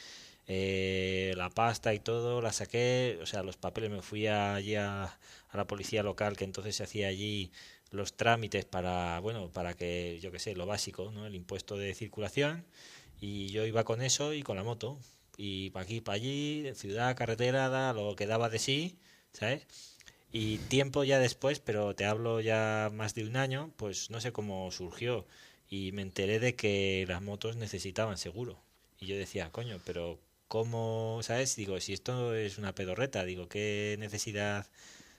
eh, 0.47 1.35
la 1.37 1.51
pasta 1.51 1.95
y 1.95 2.01
todo, 2.01 2.41
la 2.43 2.53
saqué, 2.53 3.19
o 3.23 3.27
sea, 3.27 3.43
los 3.43 3.57
papeles, 3.57 3.91
me 3.91 4.03
fui 4.03 4.27
allí 4.29 4.77
a, 4.77 5.05
a 5.05 5.57
la 5.57 5.67
policía 5.67 6.03
local 6.03 6.37
que 6.37 6.45
entonces 6.45 6.77
se 6.77 6.85
hacía 6.85 7.09
allí 7.09 7.53
los 7.91 8.15
trámites 8.17 8.65
para, 8.65 9.21
bueno, 9.21 9.51
para 9.53 9.75
que, 9.75 10.19
yo 10.23 10.33
qué 10.33 10.39
sé, 10.39 10.55
lo 10.57 10.67
básico, 10.67 11.11
¿no? 11.13 11.27
El 11.27 11.35
impuesto 11.35 11.77
de 11.77 11.95
circulación 11.95 12.65
y 13.21 13.49
yo 13.51 13.67
iba 13.67 13.85
con 13.85 14.03
eso 14.03 14.35
y 14.35 14.43
con 14.43 14.57
la 14.57 14.65
moto. 14.65 14.99
Y 15.37 15.71
para 15.71 15.85
aquí, 15.85 16.01
para 16.01 16.17
allí, 16.17 16.71
ciudad, 16.75 17.17
carretera, 17.17 17.93
lo 17.93 18.17
que 18.17 18.27
daba 18.27 18.49
de 18.49 18.59
sí, 18.59 18.99
¿sabes? 19.33 19.67
Y 20.33 20.59
tiempo 20.59 21.05
ya 21.05 21.19
después, 21.19 21.61
pero 21.61 21.95
te 21.95 22.05
hablo 22.05 22.41
ya 22.41 22.91
más 22.93 23.15
de 23.15 23.25
un 23.25 23.37
año, 23.37 23.73
pues 23.77 24.11
no 24.11 24.21
sé 24.21 24.33
cómo 24.33 24.71
surgió 24.71 25.27
y 25.69 25.93
me 25.93 26.03
enteré 26.03 26.39
de 26.41 26.55
que 26.57 27.05
las 27.09 27.23
motos 27.23 27.57
necesitaban 27.57 28.19
seguro. 28.19 28.61
Y 29.01 29.07
yo 29.07 29.17
decía, 29.17 29.51
coño, 29.51 29.81
pero 29.85 30.19
¿cómo, 30.49 31.21
sabes? 31.23 31.57
Digo, 31.57 31.81
si 31.81 31.93
esto 31.93 32.35
es 32.35 32.59
una 32.59 32.75
pedorreta, 32.75 33.25
digo, 33.25 33.49
¿qué 33.49 33.97
necesidad, 33.99 34.67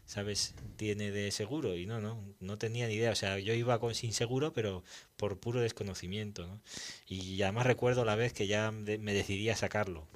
sabes, 0.07 0.55
tiene 0.77 1.11
de 1.11 1.31
seguro? 1.31 1.75
Y 1.75 1.85
no, 1.85 2.01
no, 2.01 2.23
no 2.39 2.57
tenía 2.57 2.87
ni 2.87 2.95
idea. 2.95 3.11
O 3.11 3.15
sea, 3.15 3.37
yo 3.39 3.53
iba 3.53 3.79
con 3.79 3.93
sin 3.95 4.13
seguro, 4.13 4.53
pero 4.53 4.83
por 5.17 5.39
puro 5.39 5.61
desconocimiento, 5.61 6.47
¿no? 6.47 6.61
Y 7.07 7.41
además 7.43 7.67
recuerdo 7.67 8.05
la 8.05 8.15
vez 8.15 8.33
que 8.33 8.47
ya 8.47 8.71
me 8.71 9.13
decidí 9.13 9.49
a 9.49 9.55
sacarlo 9.55 10.07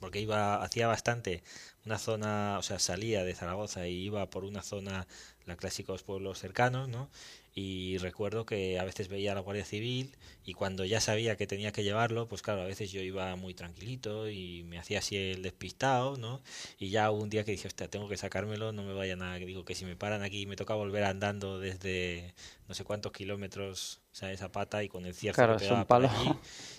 porque 0.00 0.20
iba 0.20 0.62
hacía 0.64 0.88
bastante 0.88 1.42
una 1.84 1.98
zona, 1.98 2.58
o 2.58 2.62
sea, 2.62 2.78
salía 2.78 3.22
de 3.24 3.34
Zaragoza 3.34 3.86
y 3.86 4.04
iba 4.04 4.28
por 4.30 4.44
una 4.44 4.62
zona, 4.62 5.06
la 5.46 5.56
clásicos 5.56 6.02
pueblos 6.02 6.38
cercanos, 6.38 6.88
¿no? 6.88 7.10
Y 7.54 7.98
recuerdo 7.98 8.46
que 8.46 8.78
a 8.78 8.84
veces 8.84 9.08
veía 9.08 9.32
a 9.32 9.34
la 9.34 9.40
Guardia 9.40 9.64
Civil 9.64 10.14
y 10.44 10.54
cuando 10.54 10.84
ya 10.84 11.00
sabía 11.00 11.36
que 11.36 11.46
tenía 11.46 11.72
que 11.72 11.82
llevarlo, 11.82 12.28
pues 12.28 12.42
claro, 12.42 12.62
a 12.62 12.66
veces 12.66 12.92
yo 12.92 13.00
iba 13.00 13.34
muy 13.36 13.54
tranquilito 13.54 14.30
y 14.30 14.62
me 14.64 14.78
hacía 14.78 15.00
así 15.00 15.16
el 15.16 15.42
despistado, 15.42 16.16
¿no? 16.16 16.42
Y 16.78 16.90
ya 16.90 17.10
un 17.10 17.28
día 17.28 17.44
que 17.44 17.52
dije, 17.52 17.66
hostia, 17.66 17.88
tengo 17.88 18.08
que 18.08 18.16
sacármelo, 18.16 18.72
no 18.72 18.84
me 18.84 18.94
vaya 18.94 19.16
nada, 19.16 19.38
que 19.38 19.46
digo 19.46 19.64
que 19.64 19.74
si 19.74 19.84
me 19.84 19.96
paran 19.96 20.22
aquí 20.22 20.46
me 20.46 20.56
toca 20.56 20.74
volver 20.74 21.04
andando 21.04 21.58
desde 21.58 22.34
no 22.70 22.74
sé 22.74 22.84
cuántos 22.84 23.10
kilómetros, 23.10 24.00
o 24.12 24.14
sea, 24.14 24.30
esa 24.30 24.52
pata 24.52 24.84
y 24.84 24.88
con 24.88 25.04
el 25.04 25.12
cierre 25.12 25.34
claro, 25.34 25.56
es 25.56 25.68
un 25.68 25.84
palo. 25.86 26.08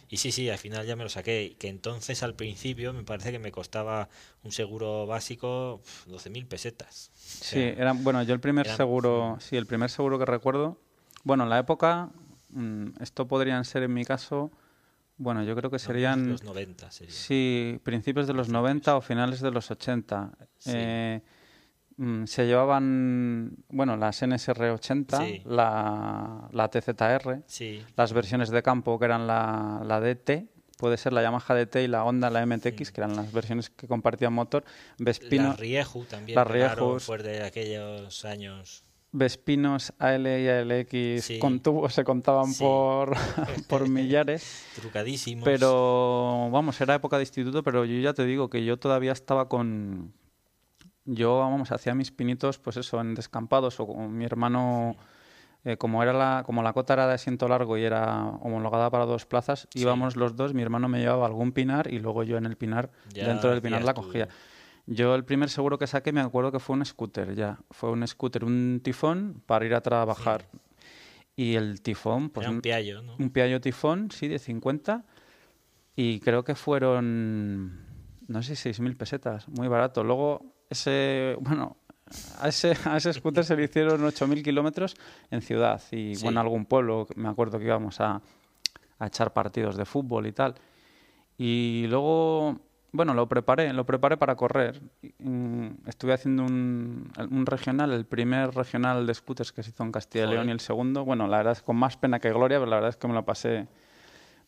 Y 0.08 0.16
sí, 0.16 0.32
sí, 0.32 0.50
al 0.50 0.58
final 0.58 0.86
ya 0.86 0.96
me 0.96 1.04
lo 1.04 1.10
saqué, 1.10 1.58
que 1.60 1.68
entonces 1.68 2.24
al 2.24 2.34
principio 2.34 2.94
me 2.94 3.04
parece 3.04 3.34
que 3.34 3.40
me 3.40 3.52
costaba 3.52 4.08
un 4.42 4.54
seguro 4.54 5.06
básico 5.06 5.82
12.000 6.08 6.48
pesetas. 6.48 7.12
Sí, 7.14 7.60
eran, 7.60 8.06
bueno, 8.06 8.24
yo 8.24 8.34
el 8.34 8.40
primer 8.40 8.70
seguro, 8.70 9.36
sí, 9.42 9.58
el 9.58 9.66
primer 9.66 9.90
seguro 9.90 10.18
que 10.18 10.26
recuerdo, 10.26 10.80
bueno, 11.26 11.44
en 11.44 11.50
la 11.50 11.60
época, 11.60 12.10
mm, 12.52 13.02
esto 13.02 13.28
podrían 13.28 13.66
ser 13.66 13.84
en 13.84 13.94
mi 13.94 14.06
caso, 14.06 14.50
bueno, 15.18 15.44
yo 15.44 15.58
creo 15.58 15.70
que 15.70 15.80
serían... 15.80 16.30
los 16.30 16.44
90 16.46 16.90
sería. 16.90 17.14
Sí, 17.14 17.82
principios 17.84 18.28
de 18.28 18.34
los 18.34 18.48
90 18.48 18.96
o 18.96 19.02
finales 19.02 19.42
de 19.42 19.52
los 19.52 19.70
80. 19.70 20.32
Eh, 20.68 21.20
mm, 21.22 21.41
se 22.26 22.46
llevaban, 22.46 23.58
bueno, 23.70 23.98
las 23.98 24.22
NSR80, 24.24 25.44
la, 25.46 26.50
la 26.52 26.68
TZR, 26.70 27.44
las 27.96 28.14
versiones 28.14 28.50
de 28.50 28.64
campo 28.64 28.98
que 28.98 29.06
eran 29.06 29.28
la, 29.28 29.82
la 29.86 30.00
DT, 30.00 30.48
puede 30.78 30.98
ser 30.98 31.14
la 31.14 31.22
Yamaha 31.22 31.54
DT 31.54 31.84
y 31.84 31.88
la 31.88 32.04
Honda, 32.04 32.32
la 32.32 32.44
MTX, 32.46 32.92
que 32.92 33.02
eran 33.02 33.16
las 33.16 33.32
versiones 33.32 33.70
que 33.70 33.88
compartían 33.88 34.34
motor. 34.34 34.64
Vespino, 34.98 35.50
la 35.50 35.56
Rieju 35.56 36.06
también, 36.06 36.36
la 36.36 36.44
Rieju, 36.44 37.00
fue 37.00 37.20
de 37.20 37.44
aquellos 37.44 38.26
años. 38.26 38.84
Vespinos 39.14 39.94
AL 40.00 40.26
y 40.26 40.48
ALX 40.48 41.40
con 41.40 41.60
tubos 41.60 41.94
se 41.94 42.06
contaban 42.06 42.54
por, 42.56 43.14
por 43.68 43.90
millares. 43.90 44.66
Trucadísimos. 44.76 45.44
Pero 45.44 46.50
vamos, 46.50 46.80
era 46.80 46.96
época 46.96 47.18
de 47.18 47.24
instituto, 47.24 47.62
pero 47.62 47.84
yo 47.84 48.00
ya 48.00 48.14
te 48.14 48.26
digo 48.26 48.50
que 48.50 48.64
yo 48.64 48.78
todavía 48.78 49.12
estaba 49.12 49.50
con. 49.50 50.14
Yo, 51.14 51.40
vamos, 51.40 51.72
hacía 51.72 51.94
mis 51.94 52.12
pinitos, 52.12 52.58
pues 52.58 52.78
eso, 52.78 53.02
en 53.02 53.16
descampados 53.16 53.80
o 53.82 53.88
con 53.88 54.18
mi 54.18 54.24
hermano 54.24 54.96
eh, 55.66 55.78
como 55.78 56.02
era 56.02 56.14
la, 56.14 56.44
como 56.46 56.64
la 56.64 56.74
cota 56.74 56.94
era 56.94 57.08
de 57.08 57.14
asiento 57.14 57.48
largo 57.48 57.78
y 57.78 57.84
era 57.84 58.30
homologada 58.42 58.90
para 58.90 59.06
dos 59.06 59.26
plazas, 59.26 59.68
íbamos 59.76 60.16
los 60.16 60.36
dos, 60.36 60.54
mi 60.54 60.62
hermano 60.62 60.88
me 60.88 61.00
llevaba 61.00 61.28
algún 61.28 61.52
pinar 61.52 61.92
y 61.94 62.00
luego 62.00 62.24
yo 62.24 62.38
en 62.38 62.46
el 62.46 62.56
pinar, 62.56 62.92
dentro 63.14 63.52
del 63.52 63.62
pinar 63.62 63.84
la 63.84 63.94
cogía. 63.94 64.30
Yo 64.88 65.14
el 65.14 65.24
primer 65.24 65.50
seguro 65.50 65.78
que 65.78 65.86
saqué 65.86 66.12
me 66.14 66.22
acuerdo 66.22 66.52
que 66.52 66.60
fue 66.60 66.76
un 66.76 66.86
scooter, 66.86 67.36
ya. 67.36 67.60
Fue 67.70 67.92
un 67.92 68.08
scooter, 68.08 68.44
un 68.44 68.80
tifón 68.84 69.44
para 69.46 69.66
ir 69.66 69.76
a 69.76 69.82
trabajar. 69.82 70.46
Y 71.36 71.56
el 71.56 71.82
tifón, 71.82 72.30
pues... 72.30 72.48
un 72.48 72.62
piallo, 72.62 73.02
Un 73.20 73.30
piallo 73.30 73.62
tifón, 73.62 74.10
sí, 74.12 74.28
de 74.28 74.40
50. 74.40 75.06
Y 75.96 76.20
creo 76.22 76.44
que 76.44 76.56
fueron, 76.56 77.86
no 78.28 78.42
sé, 78.42 78.54
6.000 78.54 78.98
pesetas, 78.98 79.48
muy 79.50 79.68
barato. 79.68 80.04
Luego 80.04 80.52
ese, 80.72 81.36
bueno, 81.42 81.76
a 82.40 82.48
ese, 82.48 82.76
a 82.86 82.98
ese 82.98 83.14
scooter 83.14 83.44
se 83.44 83.56
le 83.56 83.66
hicieron 83.66 84.02
8.000 84.02 84.44
kilómetros 84.44 84.96
en 85.30 85.42
ciudad 85.42 85.82
y 85.92 86.18
bueno, 86.24 86.40
algún 86.40 86.66
pueblo, 86.66 87.08
me 87.16 87.30
acuerdo 87.30 87.60
que 87.60 87.66
íbamos 87.66 88.00
a, 88.00 88.22
a, 89.00 89.08
echar 89.08 89.34
partidos 89.34 89.76
de 89.76 89.86
fútbol 89.86 90.28
y 90.28 90.32
tal. 90.32 90.56
Y 91.38 91.88
luego, 91.90 92.60
bueno, 92.92 93.14
lo 93.14 93.28
preparé, 93.28 93.74
lo 93.74 93.86
preparé 93.86 94.16
para 94.16 94.36
correr. 94.36 94.82
Mm, 95.20 95.68
estuve 95.88 96.14
haciendo 96.14 96.44
un, 96.44 97.12
un 97.30 97.46
regional, 97.46 97.92
el 97.92 98.06
primer 98.06 98.54
regional 98.56 99.06
de 99.06 99.14
scooters 99.14 99.52
que 99.52 99.64
se 99.64 99.72
hizo 99.72 99.84
en 99.84 99.92
Castilla 99.92 100.26
y 100.26 100.30
León 100.30 100.50
y 100.50 100.52
el 100.52 100.60
segundo, 100.62 101.04
bueno, 101.04 101.28
la 101.28 101.38
verdad 101.38 101.54
es 101.54 101.62
con 101.62 101.76
más 101.76 101.98
pena 101.98 102.20
que 102.20 102.32
gloria, 102.32 102.60
pero 102.60 102.70
la 102.70 102.78
verdad 102.78 102.90
es 102.90 102.98
que 102.98 103.08
me 103.08 103.14
lo 103.14 103.26
pasé 103.26 103.68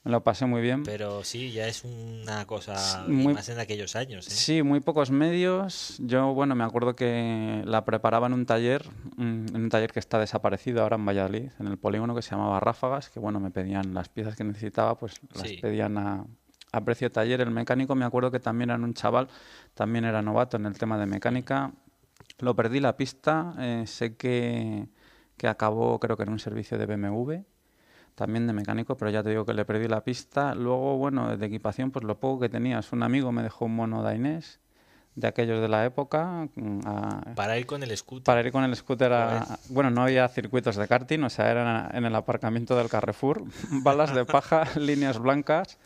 me 0.03 0.11
lo 0.11 0.21
pasé 0.21 0.45
muy 0.45 0.61
bien. 0.61 0.83
Pero 0.83 1.23
sí, 1.23 1.51
ya 1.51 1.67
es 1.67 1.85
una 1.85 2.45
cosa 2.45 3.05
muy, 3.07 3.33
más 3.33 3.47
en 3.47 3.59
aquellos 3.59 3.95
años. 3.95 4.27
¿eh? 4.27 4.31
Sí, 4.31 4.61
muy 4.61 4.81
pocos 4.81 5.11
medios. 5.11 5.97
Yo, 5.99 6.33
bueno, 6.33 6.55
me 6.55 6.65
acuerdo 6.65 6.95
que 6.95 7.61
la 7.65 7.85
preparaba 7.85 8.27
en 8.27 8.33
un 8.33 8.45
taller, 8.45 8.85
en 9.17 9.47
un 9.55 9.69
taller 9.69 9.93
que 9.93 9.99
está 9.99 10.19
desaparecido 10.19 10.83
ahora 10.83 10.97
en 10.97 11.05
Valladolid, 11.05 11.51
en 11.57 11.67
el 11.67 11.77
polígono 11.77 12.15
que 12.15 12.21
se 12.21 12.31
llamaba 12.31 12.59
Ráfagas, 12.59 13.09
que 13.09 13.19
bueno, 13.19 13.39
me 13.39 13.49
pedían 13.49 13.93
las 13.93 14.09
piezas 14.09 14.35
que 14.35 14.43
necesitaba, 14.43 14.97
pues 14.97 15.21
las 15.35 15.51
pedían 15.61 15.97
a, 15.97 16.25
a 16.73 16.81
precio 16.81 17.07
de 17.07 17.13
taller. 17.13 17.39
El 17.39 17.51
mecánico 17.51 17.95
me 17.95 18.03
acuerdo 18.03 18.29
que 18.29 18.41
también 18.41 18.71
era 18.71 18.79
un 18.79 18.93
chaval, 18.93 19.29
también 19.73 20.03
era 20.03 20.21
novato 20.21 20.57
en 20.57 20.65
el 20.65 20.77
tema 20.77 20.97
de 20.97 21.05
mecánica. 21.05 21.71
Lo 22.39 22.57
perdí 22.57 22.81
la 22.81 22.97
pista, 22.97 23.53
eh, 23.57 23.83
sé 23.87 24.17
que, 24.17 24.89
que 25.37 25.47
acabó 25.47 25.97
creo 26.01 26.17
que 26.17 26.23
en 26.23 26.29
un 26.29 26.39
servicio 26.39 26.77
de 26.77 26.87
BMW 26.87 27.52
también 28.15 28.47
de 28.47 28.53
mecánico, 28.53 28.95
pero 28.95 29.11
ya 29.11 29.23
te 29.23 29.29
digo 29.29 29.45
que 29.45 29.53
le 29.53 29.65
perdí 29.65 29.87
la 29.87 30.03
pista. 30.03 30.55
Luego, 30.55 30.97
bueno, 30.97 31.35
de 31.35 31.45
equipación, 31.45 31.91
pues 31.91 32.05
lo 32.05 32.19
poco 32.19 32.41
que 32.41 32.49
tenías. 32.49 32.91
Un 32.91 33.03
amigo 33.03 33.31
me 33.31 33.43
dejó 33.43 33.65
un 33.65 33.75
mono 33.75 34.01
Dainés 34.01 34.59
de 35.15 35.27
aquellos 35.27 35.61
de 35.61 35.67
la 35.67 35.85
época. 35.85 36.47
Mm, 36.55 37.33
para 37.35 37.57
ir 37.57 37.65
con 37.65 37.83
el 37.83 37.95
scooter. 37.95 38.23
Para 38.23 38.41
ir 38.41 38.51
con 38.51 38.63
el 38.63 38.75
scooter 38.75 39.11
Bueno, 39.69 39.89
no 39.91 40.03
había 40.03 40.27
circuitos 40.27 40.75
de 40.75 40.87
karting, 40.87 41.23
o 41.23 41.29
sea, 41.29 41.51
eran 41.51 41.95
en 41.95 42.05
el 42.05 42.15
aparcamiento 42.15 42.75
del 42.75 42.89
Carrefour. 42.89 43.43
Balas 43.83 44.13
de 44.13 44.25
paja, 44.25 44.63
líneas 44.79 45.19
blancas, 45.19 45.77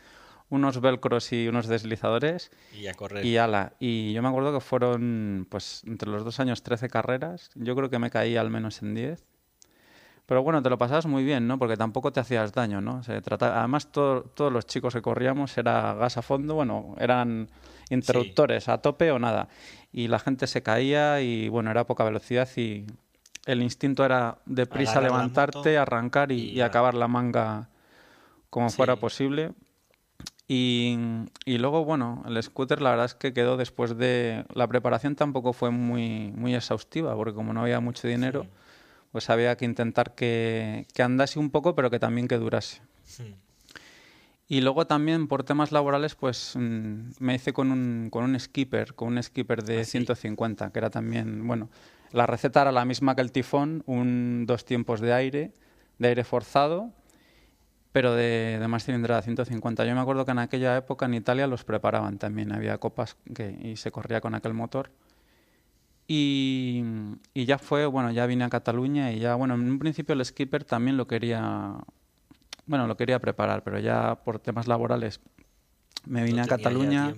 unos 0.50 0.80
velcros 0.80 1.32
y 1.34 1.48
unos 1.48 1.68
deslizadores. 1.68 2.52
Y 2.74 2.88
a 2.88 2.94
correr. 2.94 3.26
Y 3.26 3.38
ala. 3.38 3.74
Y 3.80 4.14
yo 4.14 4.22
me 4.22 4.30
acuerdo 4.30 4.54
que 4.54 4.62
fueron, 4.62 5.48
pues, 5.50 5.84
entre 5.86 6.10
los 6.10 6.24
dos 6.24 6.40
años 6.40 6.64
13 6.64 6.90
carreras. 6.90 7.50
Yo 7.56 7.76
creo 7.76 7.90
que 7.90 8.00
me 8.00 8.10
caí 8.10 8.38
al 8.38 8.50
menos 8.50 8.82
en 8.82 8.96
10. 8.96 9.24
Pero 10.28 10.44
bueno, 10.44 10.62
te 10.62 10.70
lo 10.70 10.78
pasabas 10.78 11.06
muy 11.06 11.24
bien, 11.24 11.48
¿no? 11.48 11.58
Porque 11.58 11.78
tampoco 11.78 12.12
te 12.12 12.20
hacías 12.20 12.52
daño, 12.52 12.82
¿no? 12.82 13.02
Se 13.02 13.22
trata... 13.22 13.60
Además, 13.60 13.88
todos 13.94 14.52
los 14.52 14.68
chicos 14.68 14.94
que 14.94 15.02
corríamos 15.02 15.58
era 15.58 15.94
gas 15.94 16.18
a 16.18 16.22
fondo, 16.22 16.54
bueno, 16.54 16.96
eran 17.00 17.48
interruptores 17.90 18.68
a 18.68 18.80
tope 18.80 19.10
o 19.12 19.20
nada. 19.20 19.48
Y 19.94 20.10
la 20.10 20.20
gente 20.20 20.46
se 20.46 20.62
caía 20.62 21.22
y, 21.22 21.48
bueno, 21.48 21.72
era 21.72 21.88
poca 21.88 22.04
velocidad 22.04 22.50
y 22.58 22.86
el 23.46 23.62
instinto 23.62 24.04
era 24.04 24.40
deprisa 24.46 25.00
levantarte, 25.00 25.78
arrancar 25.78 26.34
y, 26.34 26.60
acabar 26.60 26.94
la 26.94 27.08
manga 27.08 27.70
como 28.50 28.70
fuera 28.70 28.98
posible. 28.98 29.54
Y, 30.46 30.98
y, 31.46 31.58
luego, 31.58 31.86
bueno, 31.86 32.26
el 32.28 32.44
scooter 32.44 32.82
la 32.82 32.90
verdad 32.90 33.06
es 33.06 33.14
que 33.14 33.32
quedó 33.32 33.56
después 33.56 33.98
de... 33.98 34.44
La 34.54 34.68
preparación 34.68 35.16
tampoco 35.16 35.54
fue 35.54 35.72
muy, 35.72 36.34
muy 36.36 36.54
exhaustiva, 36.54 37.16
porque 37.16 37.34
como 37.34 37.54
no 37.54 37.62
había 37.62 37.80
mucho 37.80 38.10
dinero 38.10 38.46
pues 39.18 39.32
había 39.32 39.58
que 39.58 39.66
intentar 39.66 40.14
que, 40.14 40.86
andase 41.00 41.40
un 41.40 41.50
poco, 41.50 41.74
pero 41.74 41.90
que 41.90 41.98
también 41.98 42.28
que 42.28 42.38
durase. 42.38 42.84
Y 44.48 44.62
luego 44.62 44.86
también 44.86 45.28
por 45.28 45.44
temas 45.44 45.72
laborales, 45.72 46.14
pues 46.14 46.54
mm, 46.56 47.14
me 47.18 47.34
hice 47.34 47.52
con 47.52 47.72
un, 47.72 48.10
con 48.12 48.26
un 48.26 48.40
skipper, 48.40 48.94
con 48.94 49.08
un 49.08 49.24
skipper 49.24 49.64
de 49.64 49.86
150, 49.86 50.66
ah, 50.66 50.72
que 50.72 50.78
era 50.78 50.92
también, 50.92 51.48
bueno, 51.48 51.72
la 52.12 52.28
receta 52.28 52.62
era 52.62 52.72
la 52.72 52.86
misma 52.86 53.16
que 53.16 53.22
el 53.22 53.32
tifón, 53.32 53.82
un 53.88 54.46
dos 54.46 54.66
tiempos 54.66 55.02
de 55.02 55.14
aire, 55.14 55.52
de 55.98 56.10
aire 56.10 56.24
forzado, 56.24 56.94
pero 57.92 58.14
de, 58.14 58.60
de 58.60 58.68
más 58.68 58.86
cilindrada, 58.86 59.24
150. 59.24 59.84
Yo 59.84 59.96
me 59.96 60.02
acuerdo 60.02 60.26
que 60.26 60.32
en 60.32 60.38
aquella 60.38 60.78
época 60.78 61.08
en 61.08 61.16
Italia 61.16 61.48
los 61.48 61.64
preparaban 61.64 62.20
también, 62.20 62.52
había 62.52 62.78
copas 62.78 63.18
que, 63.34 63.50
y 63.64 63.78
se 63.78 63.90
corría 63.90 64.22
con 64.22 64.36
aquel 64.36 64.54
motor. 64.54 64.92
Y, 66.08 66.84
ya 67.36 67.58
fue, 67.58 67.86
bueno, 67.86 68.12
ya 68.12 68.26
vine 68.26 68.46
a 68.46 68.50
Cataluña 68.50 69.12
y 69.12 69.20
ya, 69.20 69.36
bueno, 69.36 69.56
en 69.56 69.70
un 69.70 69.78
principio 69.80 70.14
el 70.14 70.24
skipper 70.24 70.64
también 70.64 70.96
lo 70.96 71.06
quería, 71.06 71.76
bueno, 72.66 72.88
lo 72.88 72.96
quería 72.96 73.20
preparar, 73.20 73.64
pero 73.64 73.80
ya 73.80 74.16
por 74.24 74.40
temas 74.40 74.68
laborales 74.68 75.20
me 76.06 76.24
vine 76.24 76.42
a 76.42 76.48
Cataluña. 76.48 77.14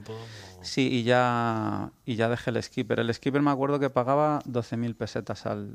Sí, 0.62 0.89
y 0.91 1.04
ya, 1.04 1.91
y 2.06 2.15
ya 2.15 2.28
dejé 2.30 2.49
el 2.49 2.62
skipper. 2.63 2.99
El 2.99 3.13
skipper 3.13 3.41
me 3.41 3.52
acuerdo 3.52 3.80
que 3.80 3.89
pagaba 3.89 4.41
12.000 4.45 4.95
pesetas 4.95 5.45
al, 5.45 5.71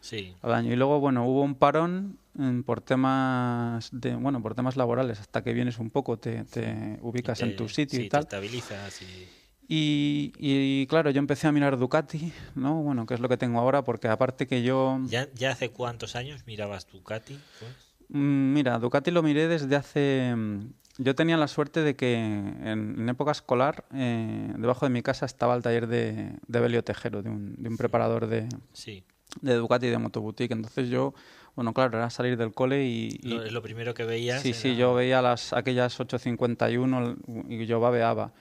Sí. 0.00 0.34
al 0.42 0.52
año. 0.52 0.72
Y 0.72 0.76
luego, 0.76 0.98
bueno, 1.00 1.24
hubo 1.26 1.42
un 1.42 1.54
parón 1.54 2.18
mm, 2.34 2.60
por 2.62 2.80
temas 2.80 3.88
de, 3.92 4.14
bueno, 4.16 4.42
por 4.42 4.54
temas 4.54 4.76
laborales, 4.76 5.20
hasta 5.20 5.42
que 5.42 5.52
vienes 5.52 5.78
un 5.78 5.90
poco, 5.90 6.18
te, 6.18 6.44
te 6.44 6.98
ubicas 7.00 7.40
en 7.42 7.50
Te- 7.50 7.56
tu 7.56 7.68
sitio 7.68 7.98
sí, 8.00 8.06
y 8.06 8.08
te 8.08 8.10
tal. 8.10 8.22
estabilizas 8.24 9.00
y... 9.02 9.28
Y, 9.68 10.32
y, 10.38 10.86
claro, 10.86 11.10
yo 11.10 11.18
empecé 11.18 11.48
a 11.48 11.52
mirar 11.52 11.76
Ducati, 11.76 12.32
¿no? 12.54 12.82
Bueno, 12.82 13.04
que 13.06 13.14
es 13.14 13.20
lo 13.20 13.28
que 13.28 13.36
tengo 13.36 13.58
ahora, 13.58 13.82
porque 13.82 14.06
aparte 14.08 14.46
que 14.46 14.62
yo... 14.62 14.98
¿Ya, 15.06 15.28
¿Ya 15.34 15.50
hace 15.50 15.70
cuántos 15.70 16.14
años 16.14 16.46
mirabas 16.46 16.86
Ducati? 16.90 17.40
Pues? 17.58 17.72
Mm, 18.10 18.52
Mira, 18.52 18.78
Ducati 18.78 19.10
lo 19.10 19.22
miré 19.24 19.48
desde 19.48 19.74
hace... 19.74 20.32
mm, 20.36 20.68
Yo 20.98 21.16
tenía 21.16 21.36
la 21.36 21.48
suerte 21.48 21.82
de 21.82 21.96
que 21.96 22.14
en, 22.14 22.62
en 23.00 23.08
época 23.08 23.32
escolar, 23.32 23.84
eh, 23.92 24.52
debajo 24.56 24.86
de 24.86 24.90
mi 24.90 25.02
casa 25.02 25.26
estaba 25.26 25.56
el 25.56 25.62
taller 25.62 25.88
de, 25.88 26.32
de 26.46 26.60
Belio 26.60 26.84
Tejero, 26.84 27.22
de 27.22 27.30
un, 27.30 27.56
de 27.60 27.68
un 27.68 27.76
preparador 27.76 28.28
de, 28.28 28.48
Sí. 28.72 29.02
de 29.40 29.54
Ducati 29.54 29.86
y 29.86 29.90
de 29.90 29.98
Motoboutique. 29.98 30.52
Entonces 30.54 30.88
yo, 30.90 31.12
bueno, 31.56 31.74
claro, 31.74 31.98
era 31.98 32.08
salir 32.10 32.36
del 32.36 32.54
cole 32.54 32.84
y... 32.86 33.18
y- 33.20 33.28
Lo- 33.30 33.42
es 33.44 33.50
lo 33.52 33.62
primero 33.62 33.94
que 33.94 34.04
veías. 34.04 34.42
sí, 34.42 34.50
era- 34.50 34.58
sí, 34.58 34.76
yo 34.76 34.94
veía 34.94 35.20
las, 35.22 35.52
aquellas 35.52 35.98
8.51 35.98 37.16
y 37.48 37.66
yo 37.66 37.80
babeaba. 37.80 38.32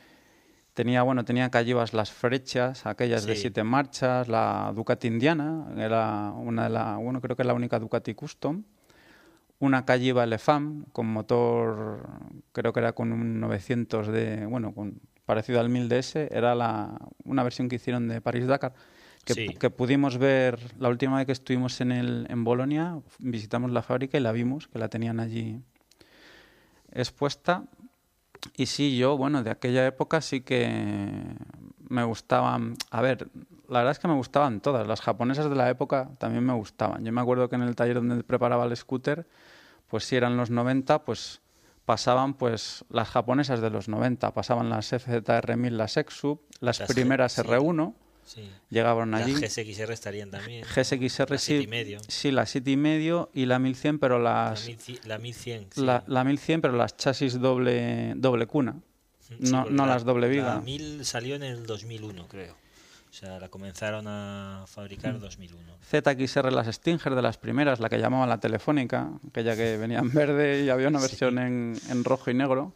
Tenía, 0.75 1.03
bueno, 1.03 1.23
tenía 1.23 1.49
callivas 1.49 1.93
las 1.93 2.11
frechas, 2.11 2.85
aquellas 2.85 3.25
de 3.25 3.37
siete 3.37 3.63
marchas, 3.63 4.27
la 4.27 4.73
Ducati 4.75 5.07
Indiana, 5.07 5.67
era 5.77 6.33
una 6.35 6.65
de 6.65 6.69
la, 6.69 6.97
bueno, 6.97 7.21
creo 7.21 7.37
que 7.37 7.43
es 7.43 7.47
la 7.47 7.53
única 7.53 7.79
Ducati 7.79 8.13
Custom. 8.13 8.63
Una 9.59 9.85
Calliva 9.85 10.25
Elefam 10.25 10.83
con 10.91 11.07
motor, 11.07 12.05
creo 12.51 12.73
que 12.73 12.81
era 12.81 12.91
con 12.91 13.13
un 13.13 13.39
900 13.39 14.09
de, 14.09 14.45
bueno, 14.45 14.73
con, 14.73 14.99
parecido 15.25 15.61
al 15.61 15.69
1000 15.69 15.87
DS, 15.87 16.17
era 16.29 16.55
la, 16.55 16.97
una 17.23 17.43
versión 17.43 17.69
que 17.69 17.77
hicieron 17.77 18.09
de 18.09 18.19
París-Dakar, 18.19 18.73
que, 19.23 19.33
Sí. 19.33 19.47
que 19.57 19.69
pudimos 19.69 20.17
ver 20.17 20.59
la 20.77 20.89
última 20.89 21.15
vez 21.15 21.25
que 21.25 21.31
estuvimos 21.31 21.79
en, 21.79 21.93
el, 21.93 22.27
en 22.29 22.43
Bolonia, 22.43 22.99
visitamos 23.19 23.71
la 23.71 23.81
fábrica 23.81 24.17
y 24.17 24.21
la 24.21 24.33
vimos, 24.33 24.67
que 24.67 24.77
la 24.77 24.89
tenían 24.89 25.21
allí 25.21 25.61
expuesta. 26.91 27.63
Y 28.55 28.67
sí, 28.67 28.97
yo, 28.97 29.17
bueno, 29.17 29.43
de 29.43 29.51
aquella 29.51 29.85
época 29.85 30.21
sí 30.21 30.41
que 30.41 31.35
me 31.89 32.03
gustaban. 32.03 32.75
A 32.91 33.01
ver, 33.01 33.27
la 33.67 33.79
verdad 33.79 33.91
es 33.91 33.99
que 33.99 34.07
me 34.07 34.13
gustaban 34.15 34.61
todas. 34.61 34.87
Las 34.87 35.01
japonesas 35.01 35.49
de 35.49 35.55
la 35.55 35.69
época 35.69 36.09
también 36.17 36.43
me 36.43 36.53
gustaban. 36.53 37.03
Yo 37.03 37.11
me 37.11 37.21
acuerdo 37.21 37.49
que 37.49 37.55
en 37.55 37.63
el 37.63 37.75
taller 37.75 37.95
donde 37.95 38.23
preparaba 38.23 38.65
el 38.65 38.75
scooter, 38.75 39.27
pues 39.87 40.05
si 40.05 40.15
eran 40.15 40.37
los 40.37 40.49
90, 40.49 41.03
pues 41.03 41.41
pasaban 41.85 42.33
pues 42.33 42.83
las 42.89 43.09
japonesas 43.09 43.61
de 43.61 43.69
los 43.69 43.87
90, 43.87 44.33
pasaban 44.33 44.69
las 44.69 44.91
FZR1000, 44.91 45.69
las 45.69 45.97
Exub, 45.97 46.41
las, 46.59 46.79
Las 46.79 46.91
primeras 46.91 47.33
sí. 47.33 47.41
R1, 47.41 47.93
Sí. 48.25 48.49
llegaban 48.69 49.11
Las 49.11 49.21
allí. 49.21 49.33
GSXR 49.35 49.91
estarían 49.93 50.31
también. 50.31 50.65
GSXR 50.65 51.29
La 51.31 51.37
sí, 51.37 51.67
medio. 51.67 51.99
sí, 52.07 52.31
la 52.31 52.45
7 52.45 52.71
y 52.71 52.75
medio 52.77 53.29
y 53.33 53.45
la 53.45 53.59
1100, 53.59 53.99
pero 53.99 54.17
La, 54.19 54.49
las 54.49 54.65
1100, 54.65 54.99
la 55.07 55.17
1100. 55.19 55.67
sí. 55.71 55.81
la, 55.85 56.03
la 56.07 56.23
1100, 56.23 56.61
pero 56.61 56.73
las 56.75 56.97
chasis 56.97 57.39
doble 57.39 58.13
doble 58.15 58.47
cuna. 58.47 58.75
Sí, 59.19 59.35
no- 59.39 59.65
no 59.69 59.85
la- 59.85 59.93
las 59.93 60.03
doble 60.05 60.27
viga. 60.27 60.55
La 60.55 60.59
1000 60.61 61.05
salió 61.05 61.35
en 61.35 61.43
el 61.43 61.65
2001, 61.67 62.27
creo. 62.27 62.53
O 63.09 63.13
sea, 63.17 63.39
la 63.39 63.47
comenzaron 63.47 64.05
a 64.07 64.65
fabricar 64.67 65.15
en 65.15 65.21
2001. 65.21 65.77
ZXR 65.89 66.51
las 66.51 66.67
Stinger 66.75 67.15
de 67.15 67.21
las 67.21 67.37
primeras, 67.37 67.79
la 67.79 67.87
que 67.89 67.97
llamaban 67.97 68.27
la 68.27 68.39
telefónica, 68.39 69.09
aquella 69.29 69.55
que 69.55 69.77
venía 69.77 69.99
en 69.99 70.11
verde 70.11 70.63
y 70.65 70.69
había 70.69 70.89
una 70.89 70.99
versión 70.99 71.37
en, 71.39 71.79
en 71.89 72.03
rojo 72.03 72.29
y 72.29 72.33
negro. 72.33 72.73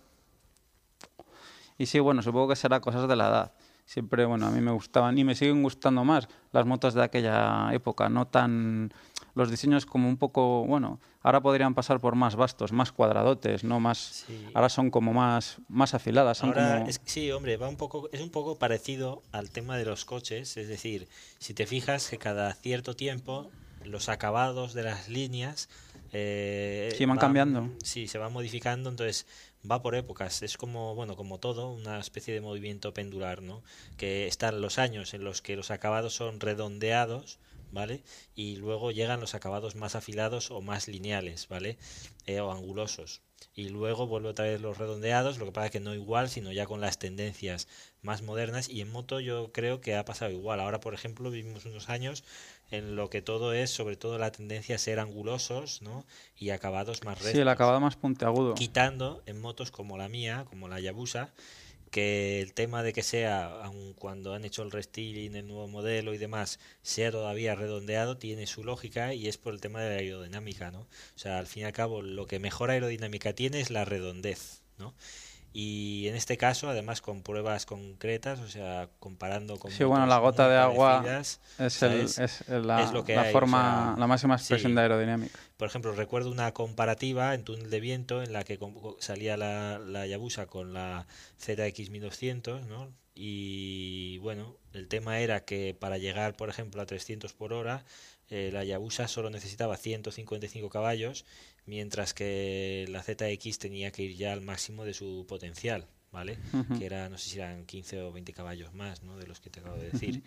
Y 1.78 1.86
sí, 1.88 2.00
bueno, 2.00 2.22
supongo 2.22 2.50
que 2.50 2.56
será 2.56 2.80
cosas 2.80 3.08
de 3.10 3.16
la 3.16 3.28
edad. 3.28 3.52
Siempre, 3.90 4.24
bueno, 4.26 4.46
a 4.46 4.52
mí 4.52 4.62
me 4.62 4.70
gustaban 4.70 5.18
y 5.18 5.24
me 5.24 5.34
siguen 5.34 5.64
gustando 5.64 6.04
más 6.06 6.28
las 6.52 6.64
motos 6.64 6.94
de 6.94 7.02
aquella 7.02 7.74
época, 7.74 8.08
no 8.08 8.28
tan 8.28 8.94
los 9.34 9.50
diseños 9.50 9.88
como 9.88 10.08
un 10.08 10.18
poco, 10.18 10.64
bueno, 10.64 11.00
ahora 11.24 11.42
podrían 11.42 11.74
pasar 11.74 12.00
por 12.00 12.14
más 12.14 12.36
vastos, 12.36 12.72
más 12.72 12.92
cuadradotes, 12.92 13.64
no 13.64 13.80
más 13.80 14.26
Sí. 14.28 14.46
ahora 14.54 14.70
son 14.70 14.92
como 14.92 15.12
más 15.12 15.58
más 15.70 15.96
afiladas, 15.96 16.38
son 16.38 16.50
Ahora, 16.50 16.76
como 16.78 16.88
es, 16.88 17.02
sí, 17.04 17.32
hombre, 17.32 17.58
va 17.58 17.68
un 17.68 17.78
poco, 17.78 18.10
es 18.12 18.22
un 18.22 18.30
poco 18.30 18.60
parecido 18.60 19.24
al 19.32 19.50
tema 19.50 19.76
de 19.76 19.86
los 19.86 20.06
coches. 20.06 20.56
Es 20.58 20.68
decir, 20.68 21.08
si 21.40 21.56
te 21.56 21.66
fijas 21.66 22.10
que 22.12 22.20
cada 22.20 22.54
cierto 22.54 22.96
tiempo 22.96 23.50
los 23.84 24.08
acabados 24.08 24.76
de 24.76 24.84
las 24.84 25.10
líneas 25.10 25.68
eh, 26.12 26.94
Sí, 26.96 27.06
van 27.06 27.18
cambiando. 27.18 27.70
Sí, 27.84 28.08
se 28.08 28.18
van 28.18 28.34
modificando, 28.34 28.90
entonces 28.90 29.26
va 29.70 29.82
por 29.82 29.96
épocas. 29.96 30.42
Es 30.42 30.58
como, 30.58 30.96
bueno, 30.96 31.16
como 31.16 31.40
todo, 31.40 31.72
una 31.72 32.00
especie 32.00 32.34
de 32.34 32.42
movimiento 32.42 32.94
pendular, 32.94 33.42
¿no? 33.42 33.64
Que 33.98 34.28
están 34.28 34.62
los 34.62 34.80
años 34.80 35.14
en 35.14 35.24
los 35.24 35.42
que 35.42 35.56
los 35.56 35.72
acabados 35.72 36.14
son 36.14 36.40
redondeados, 36.40 37.40
¿vale? 37.72 38.04
Y 38.36 38.58
luego 38.58 38.92
llegan 38.92 39.20
los 39.22 39.36
acabados 39.36 39.76
más 39.76 39.96
afilados 39.96 40.52
o 40.52 40.62
más 40.62 40.88
lineales, 40.88 41.48
¿vale? 41.48 41.78
Eh, 42.26 42.40
o 42.40 42.52
angulosos. 42.52 43.22
Y 43.54 43.70
luego 43.70 44.08
vuelve 44.08 44.30
otra 44.30 44.46
vez 44.46 44.62
los 44.62 44.78
redondeados, 44.78 45.38
lo 45.38 45.46
que 45.46 45.52
pasa 45.52 45.70
que 45.70 45.80
no 45.80 45.94
igual, 45.94 46.30
sino 46.30 46.52
ya 46.52 46.66
con 46.66 46.82
las 46.82 47.00
tendencias 47.00 47.68
más 48.02 48.22
modernas. 48.22 48.70
Y 48.70 48.82
en 48.82 48.92
moto 48.92 49.20
yo 49.20 49.52
creo 49.52 49.82
que 49.82 49.96
ha 49.96 50.06
pasado 50.06 50.32
igual. 50.32 50.60
Ahora, 50.60 50.80
por 50.80 50.94
ejemplo, 50.94 51.30
vivimos 51.30 51.66
unos 51.66 51.90
años 51.90 52.24
en 52.72 52.96
lo 52.96 53.10
que 53.10 53.22
todo 53.22 53.54
es, 53.54 53.70
sobre 53.70 53.96
todo 53.96 54.18
la 54.18 54.32
tendencia 54.32 54.76
a 54.76 54.80
ser 54.80 55.00
angulosos, 55.00 55.82
¿no? 55.82 56.06
Y 56.38 56.52
acabados 56.52 57.04
más 57.04 57.18
rectos 57.18 57.34
sí, 57.34 57.40
el 57.40 57.48
acabado 57.48 57.80
más 57.80 57.96
puntiagudo. 57.96 58.56
quitando 58.56 59.24
en 59.26 59.42
motos 59.42 59.72
como 59.72 59.98
la 59.98 60.10
mía, 60.10 60.46
como 60.50 60.68
la 60.68 60.80
Yabusa, 60.80 61.34
que 61.90 62.42
el 62.42 62.54
tema 62.54 62.84
de 62.84 62.94
que 62.94 63.04
sea, 63.04 63.48
aun 63.64 63.94
cuando 63.94 64.34
han 64.34 64.46
hecho 64.46 64.64
el 64.64 64.72
restyling, 64.72 65.36
el 65.36 65.48
nuevo 65.48 65.68
modelo 65.68 66.14
y 66.14 66.18
demás, 66.18 66.60
sea 66.82 67.12
todavía 67.12 67.56
redondeado, 67.56 68.18
tiene 68.18 68.48
su 68.48 68.64
lógica 68.64 69.14
y 69.14 69.28
es 69.28 69.38
por 69.38 69.54
el 69.54 69.62
tema 69.62 69.82
de 69.82 69.90
la 69.90 69.96
aerodinámica, 69.96 70.72
¿no? 70.72 70.82
O 70.82 70.88
sea, 71.16 71.40
al 71.40 71.48
fin 71.48 71.64
y 71.64 71.66
al 71.66 71.74
cabo, 71.74 72.02
lo 72.02 72.28
que 72.28 72.40
mejor 72.40 72.72
aerodinámica 72.72 73.34
tiene 73.34 73.60
es 73.60 73.70
la 73.70 73.86
redondez, 73.86 74.62
¿no? 74.78 74.94
Y 75.52 76.08
en 76.08 76.16
este 76.16 76.38
caso, 76.38 76.70
además 76.70 77.02
con 77.02 77.24
pruebas 77.24 77.66
concretas, 77.66 78.40
o 78.40 78.48
sea, 78.48 78.88
comparando 79.00 79.58
con 79.58 79.72
Sí, 79.72 79.84
bueno, 79.84 80.06
la 80.06 80.20
gota 80.20 80.48
de 80.48 80.58
agua 80.58 81.02
parecidas, 81.02 81.40
Es, 81.58 81.82
el, 81.82 82.02
es 82.02 82.48
la, 82.48 82.84
Es 82.84 82.92
lo 82.92 83.04
que 83.04 83.16
la 83.16 83.24
hay, 83.24 83.30
o 83.30 83.32
forma, 83.32 83.94
sea, 83.94 84.00
la 84.00 84.08
máxima 84.08 84.36
expresión 84.36 84.72
sí. 84.72 84.76
de 84.76 84.82
aerodinámica. 84.82 85.40
Por 85.58 85.68
ejemplo, 85.68 85.92
recuerdo 85.94 86.32
una 86.32 86.54
comparativa 86.54 87.34
en 87.34 87.44
túnel 87.44 87.70
de 87.70 87.80
viento 87.80 88.22
en 88.22 88.32
la 88.32 88.44
que 88.44 88.60
salía 89.00 89.38
la, 89.38 89.80
la 89.80 90.06
Yabusa 90.06 90.46
con 90.46 90.74
la 90.74 91.08
ZX1200, 91.42 92.66
¿no? 92.68 92.94
Y 93.16 94.18
bueno, 94.20 94.56
el 94.72 94.88
tema 94.88 95.20
era 95.20 95.44
que 95.44 95.76
para 95.78 95.98
llegar, 95.98 96.36
por 96.36 96.50
ejemplo, 96.50 96.82
a 96.82 96.86
300 96.86 97.34
por 97.34 97.52
hora, 97.52 97.84
eh, 98.30 98.52
la 98.54 98.64
Yabusa 98.64 99.08
solo 99.08 99.30
necesitaba 99.30 99.76
155 99.76 100.70
caballos, 100.70 101.26
mientras 101.66 102.14
que 102.14 102.86
la 102.90 103.04
ZX 103.04 103.60
tenía 103.60 103.92
que 103.92 104.04
ir 104.04 104.16
ya 104.16 104.34
al 104.34 104.42
máximo 104.42 104.86
de 104.86 104.94
su 104.94 105.26
potencial, 105.28 105.88
¿vale? 106.12 106.38
Que 106.78 106.86
era, 106.86 107.10
no 107.10 107.18
sé 107.18 107.30
si 107.30 107.38
eran 107.38 107.66
15 107.66 108.02
o 108.02 108.12
20 108.12 108.34
caballos 108.34 108.74
más, 108.74 109.04
¿no? 109.04 109.18
De 109.18 109.28
los 109.28 109.40
que 109.40 109.50
te 109.50 109.60
acabo 109.60 109.78
de 109.78 109.92
decir. 109.92 110.24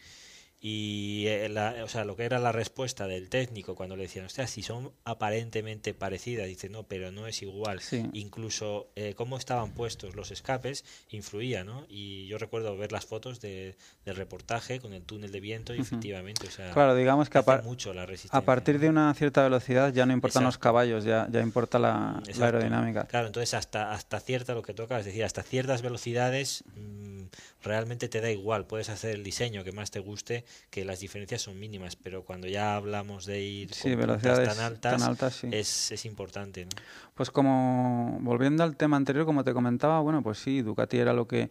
Y 0.64 1.26
eh, 1.26 1.48
la, 1.48 1.74
o 1.82 1.88
sea, 1.88 2.04
lo 2.04 2.14
que 2.14 2.22
era 2.22 2.38
la 2.38 2.52
respuesta 2.52 3.08
del 3.08 3.28
técnico 3.28 3.74
cuando 3.74 3.96
le 3.96 4.04
decían, 4.04 4.26
hostia, 4.26 4.46
si 4.46 4.62
son 4.62 4.92
aparentemente 5.04 5.92
parecidas, 5.92 6.46
dice, 6.46 6.68
no, 6.68 6.84
pero 6.84 7.10
no 7.10 7.26
es 7.26 7.42
igual. 7.42 7.80
Sí. 7.80 8.08
Incluso 8.12 8.86
eh, 8.94 9.14
cómo 9.16 9.38
estaban 9.38 9.72
puestos 9.72 10.14
los 10.14 10.30
escapes 10.30 10.84
influía, 11.10 11.64
¿no? 11.64 11.84
Y 11.88 12.28
yo 12.28 12.38
recuerdo 12.38 12.76
ver 12.76 12.92
las 12.92 13.06
fotos 13.06 13.40
de, 13.40 13.74
del 14.04 14.14
reportaje 14.14 14.78
con 14.78 14.92
el 14.92 15.02
túnel 15.02 15.32
de 15.32 15.40
viento 15.40 15.74
y 15.74 15.80
efectivamente, 15.80 16.46
o 16.46 16.50
sea, 16.52 16.70
Claro, 16.70 16.94
digamos 16.94 17.28
que 17.28 17.38
a, 17.38 17.62
mucho 17.64 17.92
la 17.92 18.06
resistencia. 18.06 18.38
a 18.38 18.42
partir 18.42 18.78
de 18.78 18.88
una 18.88 19.12
cierta 19.14 19.42
velocidad 19.42 19.92
ya 19.92 20.06
no 20.06 20.12
importan 20.12 20.44
los 20.44 20.58
caballos, 20.58 21.02
ya, 21.02 21.26
ya 21.28 21.40
importa 21.40 21.80
la, 21.80 22.22
aerodinámica. 22.40 23.08
Claro, 23.08 23.26
entonces 23.26 23.54
hasta, 23.54 23.90
hasta 23.90 24.20
cierta, 24.20 24.54
lo 24.54 24.62
que 24.62 24.74
toca, 24.74 25.00
es 25.00 25.06
decir, 25.06 25.24
hasta 25.24 25.42
ciertas 25.42 25.82
velocidades 25.82 26.62
mm, 26.76 27.22
realmente 27.62 28.08
te 28.08 28.20
da 28.20 28.30
igual, 28.30 28.66
puedes 28.66 28.88
hacer 28.88 29.14
el 29.14 29.22
diseño 29.24 29.64
que 29.64 29.72
más 29.72 29.90
te 29.90 30.00
guste, 30.00 30.44
que 30.70 30.84
las 30.84 31.00
diferencias 31.00 31.42
son 31.42 31.58
mínimas, 31.58 31.96
pero 31.96 32.24
cuando 32.24 32.46
ya 32.48 32.76
hablamos 32.76 33.26
de 33.26 33.40
ir 33.42 33.72
Sí, 33.74 33.90
con 33.90 34.00
velocidades 34.00 34.56
tan 34.56 34.64
altas, 34.64 34.98
tan 35.00 35.08
altas, 35.08 35.34
sí. 35.34 35.48
es, 35.50 35.92
es 35.92 36.04
importante. 36.04 36.64
¿no? 36.64 36.70
Pues 37.14 37.30
como 37.30 38.18
volviendo 38.20 38.62
al 38.64 38.76
tema 38.76 38.96
anterior, 38.96 39.24
como 39.24 39.44
te 39.44 39.52
comentaba, 39.52 40.00
bueno, 40.00 40.22
pues 40.22 40.38
sí, 40.38 40.62
Ducati 40.62 40.98
era 40.98 41.12
lo 41.12 41.26
que 41.26 41.50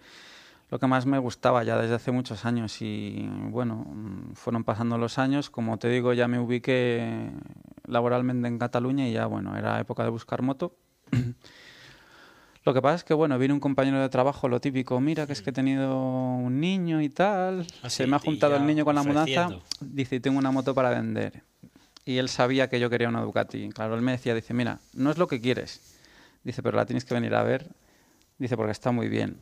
lo 0.70 0.80
que 0.80 0.88
más 0.88 1.06
me 1.06 1.18
gustaba 1.20 1.64
ya 1.66 1.78
desde 1.78 1.96
hace 1.96 2.12
muchos 2.12 2.46
años 2.46 2.82
y 2.82 3.28
bueno, 3.50 3.86
mm, 3.88 4.34
fueron 4.36 4.64
pasando 4.64 4.98
los 4.98 5.18
años, 5.18 5.50
como 5.50 5.78
te 5.78 5.90
digo, 5.90 6.14
ya 6.14 6.30
me 6.30 6.40
ubiqué 6.40 7.30
laboralmente 7.88 8.48
en 8.48 8.58
Cataluña 8.58 9.06
y 9.06 9.12
ya 9.12 9.26
bueno, 9.26 9.58
era 9.58 9.80
época 9.82 10.04
de 10.06 10.10
buscar 10.12 10.42
moto. 10.42 10.74
Lo 12.64 12.74
que 12.74 12.82
pasa 12.82 12.96
es 12.96 13.04
que, 13.04 13.14
bueno, 13.16 13.40
viene 13.40 13.54
un 13.56 13.60
compañero 13.60 14.00
de 14.00 14.10
trabajo, 14.10 14.48
lo 14.48 14.62
típico, 14.62 15.00
mira 15.02 15.26
que 15.26 15.34
es 15.34 15.42
que 15.42 15.50
he 15.50 15.54
tenido 15.54 15.96
un 15.98 16.60
niño 16.60 17.02
y 17.02 17.10
tal, 17.10 17.66
Ah, 17.82 17.90
se 17.90 18.06
me 18.06 18.16
ha 18.16 18.20
juntado 18.20 18.56
el 18.56 18.66
niño 18.68 18.86
con 18.86 18.94
la 18.94 19.02
mudanza, 19.04 19.50
dice, 19.80 20.20
tengo 20.20 20.38
una 20.38 20.52
moto 20.52 20.76
para 20.76 20.92
vender. 20.92 21.44
Y 22.06 22.18
él 22.18 22.30
sabía 22.30 22.70
que 22.70 22.80
yo 22.80 22.90
quería 22.90 23.10
una 23.10 23.22
Ducati. 23.22 23.70
Claro, 23.70 23.96
él 23.96 24.02
me 24.02 24.12
decía, 24.12 24.34
dice, 24.36 24.54
mira, 24.54 24.80
no 24.94 25.12
es 25.12 25.18
lo 25.18 25.28
que 25.28 25.40
quieres. 25.42 25.98
Dice, 26.44 26.62
pero 26.64 26.78
la 26.78 26.86
tienes 26.86 27.06
que 27.06 27.14
venir 27.14 27.34
a 27.36 27.44
ver. 27.44 27.68
Dice, 28.38 28.58
porque 28.58 28.72
está 28.72 28.92
muy 28.92 29.08
bien. 29.08 29.38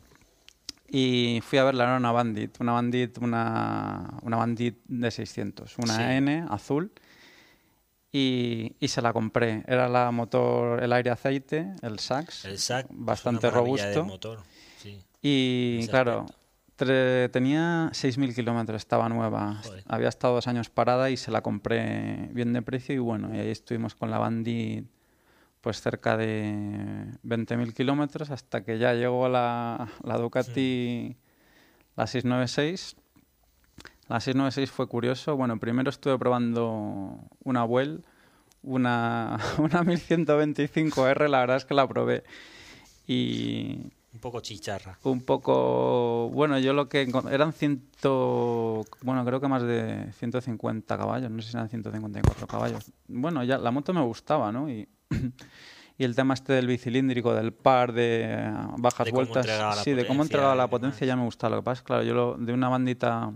Y 0.88 1.40
fui 1.42 1.58
a 1.58 1.64
verla, 1.64 1.84
era 1.84 1.96
una 1.96 2.12
Bandit, 2.12 2.60
una 2.60 2.72
Bandit, 2.72 3.18
una, 3.18 4.10
una 4.22 4.36
Bandit 4.36 4.76
de 4.86 5.10
600, 5.10 5.78
una 5.78 5.96
Sí. 5.96 6.02
N 6.02 6.44
azul. 6.50 6.90
Y, 8.12 8.74
y 8.80 8.88
se 8.88 9.00
la 9.02 9.12
compré. 9.12 9.62
Era 9.66 9.88
la 9.88 10.10
motor, 10.10 10.82
el 10.82 10.92
aire 10.92 11.10
aceite, 11.10 11.72
el 11.82 11.98
SAX, 11.98 12.44
El 12.44 12.58
SAC 12.58 12.86
bastante 12.90 13.46
es 13.46 13.52
una 13.52 13.62
maravilla 13.62 13.86
de 13.86 13.94
robusto. 13.94 14.12
motor. 14.12 14.38
Sí. 14.78 14.98
Y 15.22 15.86
claro, 15.88 16.26
tre- 16.76 17.30
tenía 17.30 17.90
6.000 17.92 18.34
kilómetros, 18.34 18.78
estaba 18.78 19.08
nueva. 19.08 19.60
Joder. 19.62 19.84
Había 19.86 20.08
estado 20.08 20.34
dos 20.34 20.46
años 20.48 20.70
parada 20.70 21.10
y 21.10 21.16
se 21.16 21.30
la 21.30 21.42
compré 21.42 22.28
bien 22.32 22.52
de 22.52 22.62
precio 22.62 22.94
y 22.94 22.98
bueno, 22.98 23.34
y 23.34 23.38
ahí 23.38 23.50
estuvimos 23.50 23.94
con 23.94 24.10
la 24.10 24.18
Bandit 24.18 24.86
pues 25.60 25.82
cerca 25.82 26.16
de 26.16 27.04
20.000 27.22 27.74
kilómetros 27.74 28.30
hasta 28.30 28.64
que 28.64 28.78
ya 28.78 28.94
llegó 28.94 29.28
la, 29.28 29.88
la 30.02 30.16
Ducati, 30.16 31.14
la 31.96 32.06
696. 32.06 32.96
La 34.10 34.18
696 34.18 34.70
fue 34.72 34.88
curioso. 34.88 35.36
Bueno, 35.36 35.58
primero 35.60 35.88
estuve 35.88 36.18
probando 36.18 37.16
una 37.44 37.62
Vuel, 37.64 38.04
una, 38.62 39.38
una 39.58 39.82
1125R, 39.84 41.28
la 41.28 41.38
verdad 41.40 41.56
es 41.56 41.64
que 41.64 41.74
la 41.74 41.86
probé. 41.88 42.24
Y, 43.06 43.76
Un 44.12 44.20
poco 44.20 44.40
chicharra. 44.40 44.98
un 45.04 45.20
poco 45.22 46.28
bueno 46.30 46.58
yo 46.58 46.72
lo 46.72 46.88
que 46.88 47.08
eran 47.30 47.52
ciento 47.52 48.84
bueno 49.02 49.24
creo 49.24 49.40
que 49.40 49.48
más 49.48 49.62
de 49.62 50.12
150 50.18 50.96
caballos 50.98 51.30
no 51.30 51.40
sé 51.42 51.50
si 51.50 51.56
eran 51.56 51.68
154 51.68 52.46
caballos 52.46 52.90
bueno 53.08 53.42
ya 53.44 53.58
la 53.58 53.70
moto 53.70 53.92
me 53.94 54.02
gustaba 54.02 54.50
no 54.52 54.68
y 54.68 54.88
y 55.98 56.04
el 56.04 56.14
tema 56.14 56.34
este 56.34 56.52
del 56.52 56.66
bicilíndrico 56.68 57.32
del 57.34 57.52
par 57.52 57.92
de 57.92 58.52
bajas 58.78 59.06
De 59.06 59.12
vueltas 59.12 59.46
sí 59.82 59.92
de 59.92 60.06
cómo 60.06 60.22
entregaba 60.22 60.54
la 60.54 60.68
potencia 60.68 61.06
ya 61.06 61.16
me 61.16 61.24
gustaba 61.24 61.56
lo 61.56 61.62
que 61.62 61.64
pasa 61.64 61.80
es 61.80 61.84
claro 61.84 62.02
yo 62.04 62.14
lo- 62.14 62.36
de 62.36 62.52
una 62.52 62.68
bandita 62.68 63.32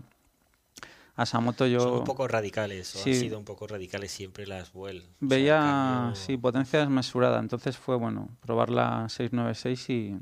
a 1.17 1.23
esa 1.23 1.41
moto 1.41 1.67
yo 1.67 1.81
Son 1.81 1.93
un 1.99 2.05
poco 2.05 2.27
radicales, 2.27 2.95
o 2.97 2.99
Sí. 2.99 3.11
han 3.13 3.17
sido 3.17 3.39
un 3.39 3.45
poco 3.45 3.67
radicales 3.67 4.11
siempre 4.11 4.47
las 4.47 4.73
Vuel. 4.73 4.99
O 4.99 5.03
sea, 5.03 5.15
veía 5.21 5.59
cambio- 5.61 6.15
sí 6.17 6.37
potencia 6.37 6.81
desmesurada 6.81 7.39
entonces 7.39 7.77
fue 7.77 7.97
bueno 7.97 8.29
probar 8.41 8.71
la 8.71 9.09
696 9.09 9.91
y 9.91 10.17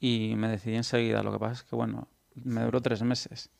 y 0.00 0.34
me 0.36 0.48
decidí 0.48 0.76
enseguida 0.76 1.22
lo 1.22 1.32
que 1.32 1.38
pasa 1.38 1.52
es 1.54 1.62
que 1.62 1.76
bueno 1.76 2.08
me 2.42 2.62
duró 2.62 2.80
tres 2.80 3.02
meses 3.02 3.50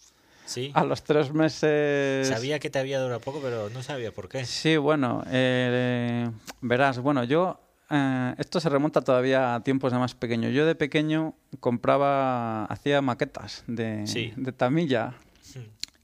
Sí. 0.46 0.70
a 0.74 0.85
los 0.85 1.02
tres 1.02 1.33
meses 1.33 2.28
Sabía 2.28 2.59
que 2.59 2.68
te 2.68 2.78
había 2.78 3.00
durado 3.00 3.18
poco, 3.20 3.40
pero 3.40 3.70
no 3.70 3.83
sabía 3.83 4.12
por 4.12 4.28
qué. 4.28 4.44
sí 4.44 4.76
bueno 4.76 5.22
eh, 5.28 6.30
verás 6.61 6.98
bueno 6.98 7.24
yo 7.24 7.61
eh, 7.88 8.35
esto 8.37 8.61
se 8.61 8.68
remonta 8.68 9.00
todavía 9.00 9.54
a 9.54 9.62
tiempos 9.62 9.92
de 9.92 9.98
más 9.98 10.14
pequeño 10.14 10.50
yo 10.50 10.66
de 10.66 10.74
pequeño 10.74 11.35
compraba 11.61 12.64
hacía 12.66 13.00
maquetas 13.00 13.64
de, 13.66 14.07
Sí. 14.07 14.33
de 14.37 14.52
tamilla 14.52 15.14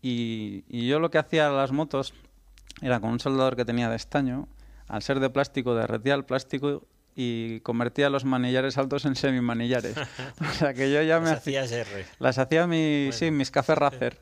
Y, 0.02 0.64
y 0.68 0.86
yo 0.88 0.98
lo 0.98 1.10
que 1.10 1.18
hacía 1.18 1.48
a 1.48 1.50
las 1.50 1.72
motos 1.72 2.14
era 2.80 3.00
con 3.00 3.10
un 3.10 3.20
soldador 3.20 3.56
que 3.56 3.64
tenía 3.64 3.88
de 3.88 3.96
estaño, 3.96 4.48
al 4.88 5.02
ser 5.02 5.20
de 5.20 5.30
plástico, 5.30 5.74
derretía 5.74 6.14
el 6.14 6.24
plástico 6.24 6.86
y 7.14 7.60
convertía 7.60 8.08
los 8.10 8.24
manillares 8.24 8.78
altos 8.78 9.04
en 9.04 9.14
semimanillares. 9.14 9.96
o 10.40 10.52
sea 10.54 10.74
que 10.74 10.92
yo 10.92 11.02
ya 11.02 11.20
me 11.20 11.30
Las 11.30 11.38
hacía... 11.38 11.64
R. 11.64 12.06
Las 12.18 12.38
hacía 12.38 12.66
mi, 12.66 13.04
Bueno. 13.04 13.12
sí, 13.12 13.30
mis 13.30 13.50
cafés 13.50 13.76
racer. 13.76 14.18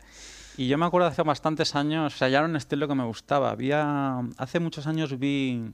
Y 0.57 0.67
yo 0.67 0.77
me 0.77 0.87
acuerdo 0.87 1.07
hace 1.07 1.23
bastantes 1.23 1.77
años, 1.77 2.15
o 2.15 2.19
sea, 2.19 2.29
ya 2.29 2.39
era 2.39 2.47
un 2.49 2.57
estilo 2.57 2.89
que 2.89 2.95
me 2.95 3.05
gustaba. 3.05 3.51
Había, 3.51 4.19
hace 4.39 4.59
muchos 4.59 4.89
años 4.89 5.17
vi 5.19 5.73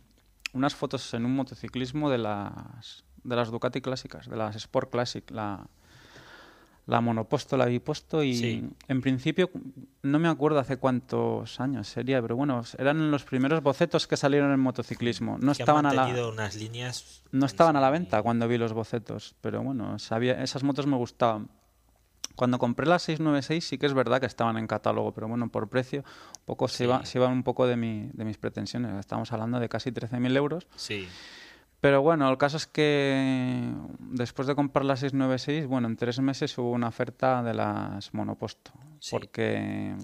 unas 0.52 0.74
fotos 0.74 1.14
en 1.14 1.24
un 1.24 1.34
motociclismo 1.34 2.10
de 2.10 2.18
las, 2.18 3.04
de 3.22 3.34
las 3.34 3.50
Ducati 3.50 3.80
clásicas, 3.80 4.28
de 4.28 4.36
las 4.36 4.54
Sport 4.56 4.90
Classic, 4.90 5.28
la, 5.30 5.66
la 6.86 7.00
monoposto, 7.00 7.56
la 7.56 7.64
biposto 7.66 8.22
y 8.22 8.34
Sí. 8.34 8.68
en 8.88 9.00
principio 9.00 9.50
no 10.02 10.18
me 10.18 10.28
acuerdo 10.28 10.58
hace 10.58 10.76
cuántos 10.76 11.58
años 11.58 11.88
sería, 11.88 12.20
pero 12.20 12.36
bueno, 12.36 12.62
eran 12.78 13.10
los 13.10 13.24
primeros 13.24 13.62
bocetos 13.62 14.06
que 14.06 14.16
salieron 14.18 14.52
en 14.52 14.60
motociclismo. 14.60 15.38
No 15.40 15.52
estaban 15.52 15.86
a 15.86 15.94
la 15.94 16.26
unas 16.28 16.56
líneas. 16.56 17.22
no 17.32 17.46
estaban 17.46 17.76
a 17.76 17.80
la 17.80 17.88
venta 17.90 18.22
cuando 18.22 18.46
vi 18.48 18.58
los 18.58 18.72
bocetos, 18.74 19.34
pero 19.40 19.62
bueno, 19.62 19.98
sabía, 19.98 20.42
esas 20.42 20.62
motos 20.62 20.86
me 20.86 20.96
gustaban. 20.96 21.48
Cuando 22.36 22.58
compré 22.58 22.86
la 22.86 22.98
696 22.98 23.64
sí 23.64 23.78
que 23.78 23.86
es 23.86 23.94
verdad 23.94 24.18
que 24.20 24.26
estaban 24.26 24.58
en 24.58 24.66
catálogo, 24.66 25.12
pero 25.12 25.28
bueno, 25.28 25.48
por 25.50 25.68
precio 25.68 26.02
poco 26.44 26.66
se, 26.68 26.78
Sí. 26.78 26.84
iba, 26.84 27.06
se 27.06 27.18
iban 27.18 27.30
un 27.32 27.44
poco 27.44 27.66
de, 27.66 27.76
mi, 27.76 28.10
de 28.12 28.24
mis 28.24 28.38
pretensiones. 28.38 28.92
Estamos 28.98 29.30
hablando 29.32 29.60
de 29.60 29.68
casi 29.68 29.92
13.000 29.92 30.36
euros. 30.36 30.66
Sí. 30.74 31.06
Pero 31.84 32.00
bueno, 32.00 32.30
el 32.30 32.38
caso 32.38 32.56
es 32.56 32.66
que 32.66 33.70
después 33.98 34.48
de 34.48 34.54
comprar 34.54 34.86
la 34.86 34.96
696, 34.96 35.66
bueno, 35.66 35.86
en 35.86 35.96
tres 35.96 36.18
meses 36.18 36.56
hubo 36.56 36.70
una 36.70 36.88
oferta 36.88 37.42
de 37.42 37.52
las 37.52 38.14
monoposto. 38.14 38.72
Sí. 39.00 39.10
Porque 39.10 39.94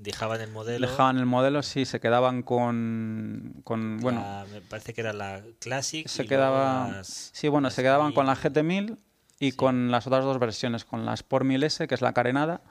dejaban 0.00 0.40
el 0.40 0.50
modelo. 0.50 0.86
dejaban 0.86 1.18
el 1.18 1.26
modelo, 1.26 1.62
sí, 1.62 1.84
se 1.84 2.00
quedaban 2.00 2.42
con, 2.42 3.60
con 3.62 3.98
bueno, 3.98 4.24
me 4.54 4.62
parece 4.62 4.94
que 4.94 5.02
era 5.02 5.12
la 5.12 5.42
Classic. 5.60 6.08
se 6.08 6.22
y 6.22 6.26
quedaba 6.26 6.88
las- 6.88 7.28
sí 7.34 7.48
bueno 7.48 7.68
se 7.68 7.82
quedaban 7.82 8.12
con 8.12 8.24
la 8.24 8.34
1000. 8.34 8.42
GT1000 8.44 8.98
y 9.38 9.50
Sí. 9.50 9.56
con 9.58 9.90
las 9.90 10.06
otras 10.06 10.24
dos 10.24 10.38
versiones 10.38 10.86
con 10.86 11.04
la 11.04 11.12
Sport 11.12 11.44
1000S 11.44 11.86
que 11.88 11.94
es 11.94 12.00
la 12.00 12.14
carenada 12.14 12.62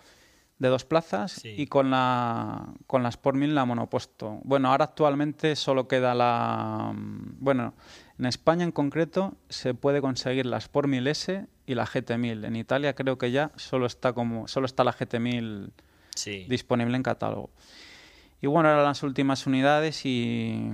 de 0.57 0.67
dos 0.67 0.83
plazas 0.85 1.31
Sí. 1.31 1.53
y 1.57 1.67
con 1.67 1.89
la 1.91 2.73
con 2.87 3.03
la 3.03 3.09
Sport 3.09 3.37
1000 3.37 3.53
la 3.55 3.65
monoposto 3.65 4.39
bueno 4.43 4.69
ahora 4.71 4.85
actualmente 4.85 5.55
solo 5.55 5.87
queda 5.87 6.13
la 6.15 6.91
mm, 6.93 7.37
bueno 7.39 7.73
en 8.21 8.27
España 8.27 8.63
en 8.63 8.71
concreto 8.71 9.33
se 9.49 9.73
puede 9.73 9.99
conseguir 9.99 10.45
la 10.45 10.57
Sport 10.57 10.87
1000S 10.87 11.47
y 11.65 11.73
la 11.73 11.87
GT1000 11.87 12.45
en 12.45 12.55
Italia 12.55 12.93
creo 12.93 13.17
que 13.17 13.31
ya 13.31 13.51
solo 13.55 13.87
está 13.87 14.13
como 14.13 14.47
solo 14.47 14.67
está 14.67 14.83
la 14.83 14.93
GT1000 14.93 15.71
Sí. 16.13 16.45
disponible 16.47 16.95
en 16.97 17.03
catálogo. 17.03 17.49
Y 18.41 18.47
bueno, 18.47 18.69
eran 18.69 18.83
las 18.83 19.01
últimas 19.01 19.47
unidades 19.47 20.05
y 20.05 20.69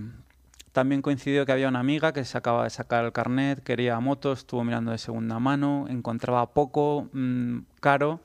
también 0.73 1.01
coincidió 1.01 1.45
que 1.45 1.53
había 1.53 1.69
una 1.69 1.79
amiga 1.79 2.11
que 2.11 2.25
se 2.25 2.37
acaba 2.37 2.65
de 2.65 2.69
sacar 2.69 3.05
el 3.05 3.13
carnet, 3.13 3.63
quería 3.63 3.97
motos, 4.01 4.39
estuvo 4.39 4.63
mirando 4.65 4.91
de 4.91 4.97
segunda 4.97 5.39
mano, 5.39 5.85
encontraba 5.89 6.53
poco, 6.53 7.07
mm, 7.13 7.59
caro 7.79 8.19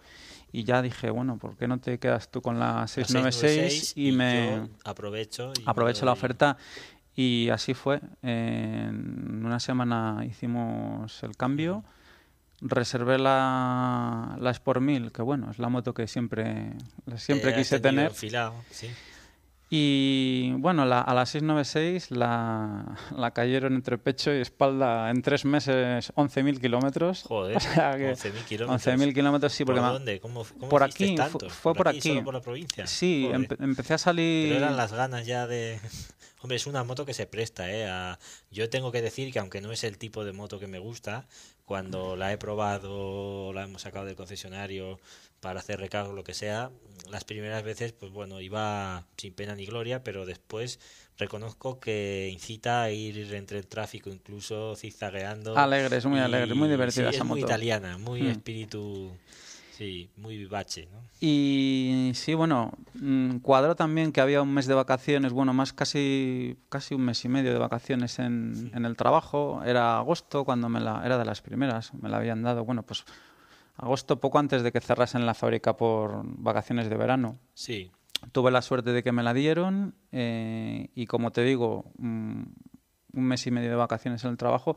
y 0.53 0.65
ya 0.65 0.83
dije, 0.83 1.11
bueno, 1.11 1.39
¿por 1.39 1.57
qué 1.57 1.69
no 1.69 1.79
te 1.79 1.99
quedas 1.99 2.29
tú 2.31 2.43
con 2.43 2.59
la 2.59 2.81
La 2.81 2.89
696 2.89 3.93
y, 3.97 4.13
me 4.13 4.69
aprovecho. 4.85 5.53
y 5.59 5.63
aprovecho 5.65 6.05
la 6.07 6.13
oferta? 6.13 6.57
Y 7.15 7.49
así 7.51 7.75
fue. 7.75 8.01
En 8.23 9.43
una 9.45 9.61
semana 9.61 10.25
hicimos 10.27 11.23
el 11.23 11.37
cambio. 11.37 11.85
Reservé 12.61 13.19
la, 13.19 14.37
la 14.41 14.51
Sport 14.51 14.81
1000, 14.81 15.11
que 15.13 15.21
bueno, 15.23 15.51
es 15.51 15.59
la 15.59 15.69
moto 15.69 15.93
que 15.95 16.07
siempre, 16.07 16.73
siempre 17.17 17.51
has 17.51 17.57
quise 17.59 17.81
tenido 17.81 17.91
tener. 18.03 18.07
enfilado, 18.13 18.55
sí. 18.71 18.89
Y 19.75 20.53
bueno, 20.59 20.85
la- 20.85 21.01
a 21.01 21.15
la 21.15 21.25
696 21.25 22.11
la, 22.11 22.95
la 23.17 23.31
cayeron 23.31 23.73
entre 23.75 23.97
pecho 23.97 24.31
y 24.33 24.41
espalda 24.41 25.09
en 25.11 25.23
tres 25.23 25.45
meses 25.47 26.13
11.000 26.15 26.61
kilómetros. 26.61 27.23
Joder, 27.23 27.57
O 27.57 27.61
sea 27.61 27.97
que 27.97 28.13
11.000 28.13 28.45
kilómetros. 28.45 28.87
11.000 28.87 29.15
kilómetros, 29.15 29.53
sí, 29.55 29.65
¿Por 29.65 29.75
porque 29.77 29.89
dónde? 29.91 30.21
¿Cómo, 30.21 30.45
cómo 30.45 30.69
por 30.69 30.83
aquí, 30.83 31.15
tantos? 31.15 31.53
fue 31.55 31.75
por 31.75 31.89
aquí. 31.89 32.01
¿Solo 32.03 32.25
por 32.25 32.35
la 32.35 32.41
provincia? 32.43 32.87
Sí, 32.87 33.29
empe- 33.33 33.57
empecé 33.61 33.95
a 33.95 33.99
salir... 33.99 34.53
Pero 34.53 34.65
eran 34.65 34.77
las 34.77 34.93
ganas 34.93 35.25
ya 35.27 35.47
de... 35.47 35.81
Hombre, 36.43 36.57
es 36.57 36.67
una 36.67 36.83
moto 36.85 37.07
que 37.07 37.15
se 37.15 37.27
presta, 37.27 37.71
¿eh? 37.73 37.87
a- 37.87 38.19
Yo 38.51 38.69
tengo 38.69 38.91
que 38.93 39.01
decir 39.01 39.33
que 39.33 39.39
aunque 39.39 39.61
no 39.61 39.71
es 39.73 39.85
el 39.85 39.97
tipo 39.97 40.25
de 40.25 40.33
moto 40.33 40.59
que 40.59 40.67
me 40.67 40.79
gusta, 40.81 41.27
cuando 41.65 42.17
la 42.17 42.33
he 42.33 42.37
probado, 42.37 43.53
la 43.53 43.63
hemos 43.63 43.83
sacado 43.83 44.05
del 44.07 44.17
concesionario 44.17 44.99
para 45.41 45.61
hacer 45.61 45.79
recargo, 45.79 46.13
lo 46.13 46.25
que 46.25 46.35
sea, 46.35 46.71
las 47.11 47.25
primeras 47.25 47.63
veces, 47.63 47.93
pues 47.93 48.11
bueno, 48.13 48.41
iba 48.41 49.07
sin 49.17 49.33
pena 49.35 49.55
ni 49.55 49.67
gloria, 49.67 50.03
pero 50.03 50.27
después 50.27 50.81
reconozco 51.17 51.79
que 51.79 52.29
incita 52.33 52.83
a 52.83 52.91
ir 52.91 53.33
entre 53.35 53.59
el 53.59 53.67
tráfico, 53.69 54.11
incluso 54.11 54.75
zigzagueando. 54.77 55.57
Alegre, 55.57 55.97
es 55.97 56.07
muy 56.07 56.19
alegre, 56.21 56.55
muy 56.55 56.69
divertida 56.69 57.11
sí, 57.11 57.15
esa 57.15 57.23
es 57.25 57.29
muy 57.29 57.41
moto. 57.41 57.53
italiana, 57.53 57.99
muy 57.99 58.23
Hmm. 58.23 58.31
espíritu, 58.31 59.17
sí, 59.83 60.11
muy 60.17 60.49
¿no? 60.49 61.03
Y 61.21 62.13
sí, 62.15 62.35
bueno, 62.35 62.73
mm, 62.95 63.39
cuadró 63.39 63.75
también 63.75 64.13
que 64.13 64.21
había 64.21 64.43
un 64.43 64.53
mes 64.53 64.67
de 64.67 64.75
vacaciones, 64.75 65.33
bueno, 65.33 65.53
más 65.53 65.73
casi, 65.73 66.57
casi 66.69 66.95
un 66.95 67.03
mes 67.03 67.25
y 67.25 67.29
medio 67.29 67.53
de 67.53 67.59
vacaciones 67.59 68.19
en, 68.19 68.71
en 68.75 68.85
el 68.85 68.97
trabajo. 68.97 69.63
Era 69.65 69.99
agosto 69.99 70.45
cuando 70.45 70.69
me 70.69 70.81
la, 70.81 71.03
era 71.05 71.19
de 71.19 71.25
las 71.25 71.43
primeras, 71.43 71.95
me 71.95 72.09
la 72.09 72.19
habían 72.19 72.43
dado, 72.43 72.65
bueno, 72.65 72.83
pues 72.83 73.05
agosto 73.77 74.21
poco 74.21 74.39
antes 74.39 74.63
de 74.63 74.71
que 74.73 74.81
cerrasen 74.81 75.27
la 75.27 75.35
fábrica 75.35 75.77
por 75.77 76.23
vacaciones 76.25 76.89
de 76.89 76.97
verano. 76.97 77.39
Sí, 77.55 77.91
Tuve 78.31 78.53
la 78.53 78.63
suerte 78.63 78.93
de 78.93 79.03
que 79.03 79.11
me 79.11 79.25
la 79.25 79.35
dieron 79.35 79.97
eh, 80.13 80.91
y 80.95 81.07
como 81.07 81.33
te 81.33 81.43
digo, 81.43 81.91
mm, 81.99 82.43
un 83.15 83.25
mes 83.25 83.47
y 83.49 83.51
medio 83.51 83.71
de 83.71 83.77
vacaciones 83.77 84.23
en 84.25 84.31
el 84.31 84.37
trabajo 84.37 84.77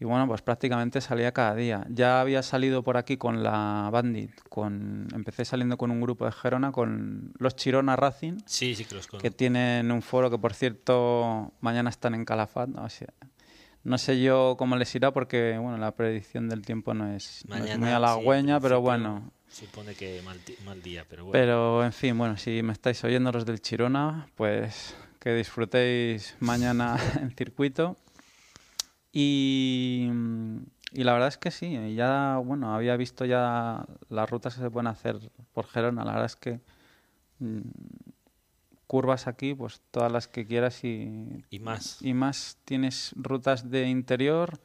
y 0.00 0.06
bueno, 0.06 0.26
pues 0.26 0.40
prácticamente 0.40 1.02
salía 1.02 1.30
cada 1.32 1.54
día. 1.54 1.86
Ya 1.90 2.22
había 2.22 2.42
salido 2.42 2.82
por 2.82 2.96
aquí 2.96 3.18
con 3.18 3.42
la 3.42 3.90
Bandit, 3.92 4.32
con 4.48 5.08
empecé 5.14 5.44
saliendo 5.44 5.76
con 5.76 5.90
un 5.90 6.00
grupo 6.00 6.24
de 6.24 6.32
Gerona, 6.32 6.72
con 6.72 7.34
los 7.38 7.54
Chirona 7.54 7.96
Racing, 7.96 8.38
sí, 8.46 8.74
sí 8.74 8.86
que 8.86 8.94
los 8.94 9.06
que 9.06 9.30
tienen 9.30 9.92
un 9.92 10.00
foro 10.00 10.30
que 10.30 10.38
por 10.38 10.54
cierto 10.54 11.52
mañana 11.60 11.90
están 11.90 12.14
en 12.14 12.24
Calafat. 12.24 12.70
O 12.78 12.88
sea, 12.88 13.08
no 13.84 13.98
sé 13.98 14.22
yo 14.22 14.56
cómo 14.58 14.74
les 14.76 14.94
irá 14.94 15.12
porque 15.12 15.58
bueno, 15.58 15.76
la 15.76 15.90
predicción 15.94 16.48
del 16.48 16.62
tiempo 16.62 16.94
no 16.94 17.12
es, 17.14 17.44
no 17.46 17.56
es 17.56 17.60
Mañana, 17.60 17.78
muy 17.78 17.88
sí, 17.88 17.94
halagüeña, 17.94 18.58
pero 18.58 18.80
bueno, 18.80 19.30
Supone 19.50 19.94
que 19.94 20.22
mal, 20.24 20.38
mal 20.64 20.80
día, 20.80 21.04
pero 21.10 21.24
bueno. 21.24 21.32
pero, 21.32 21.84
en 21.84 21.92
fin, 21.92 22.16
bueno, 22.16 22.36
si 22.36 22.62
me 22.62 22.72
estáis 22.72 23.02
oyendo 23.02 23.32
los 23.32 23.44
del 23.44 23.60
Chirona, 23.60 24.28
pues 24.36 24.94
que 25.18 25.34
disfrutéis 25.34 26.36
mañana 26.38 26.96
en 27.20 27.32
circuito. 27.36 27.98
Y, 29.12 30.08
y, 30.92 31.04
la 31.04 31.12
verdad 31.12 31.28
es 31.28 31.38
que 31.38 31.50
sí, 31.50 31.94
ya, 31.94 32.40
bueno, 32.44 32.74
había 32.74 32.96
visto 32.96 33.24
ya 33.24 33.84
las 34.08 34.30
rutas 34.30 34.54
que 34.54 34.60
se 34.60 34.70
pueden 34.70 34.86
hacer 34.86 35.18
por 35.52 35.66
Gerona. 35.66 36.04
La 36.04 36.12
verdad 36.12 36.26
es 36.26 36.36
que 36.36 36.60
mm, 37.40 37.60
curvas 38.86 39.26
aquí, 39.26 39.54
pues 39.54 39.82
todas 39.90 40.12
las 40.12 40.28
que 40.28 40.46
quieras 40.46 40.84
y, 40.84 41.44
y 41.50 41.58
más. 41.58 41.98
Y 42.02 42.14
más 42.14 42.58
tienes 42.64 43.12
rutas 43.16 43.70
de 43.70 43.88
interior 43.88 44.60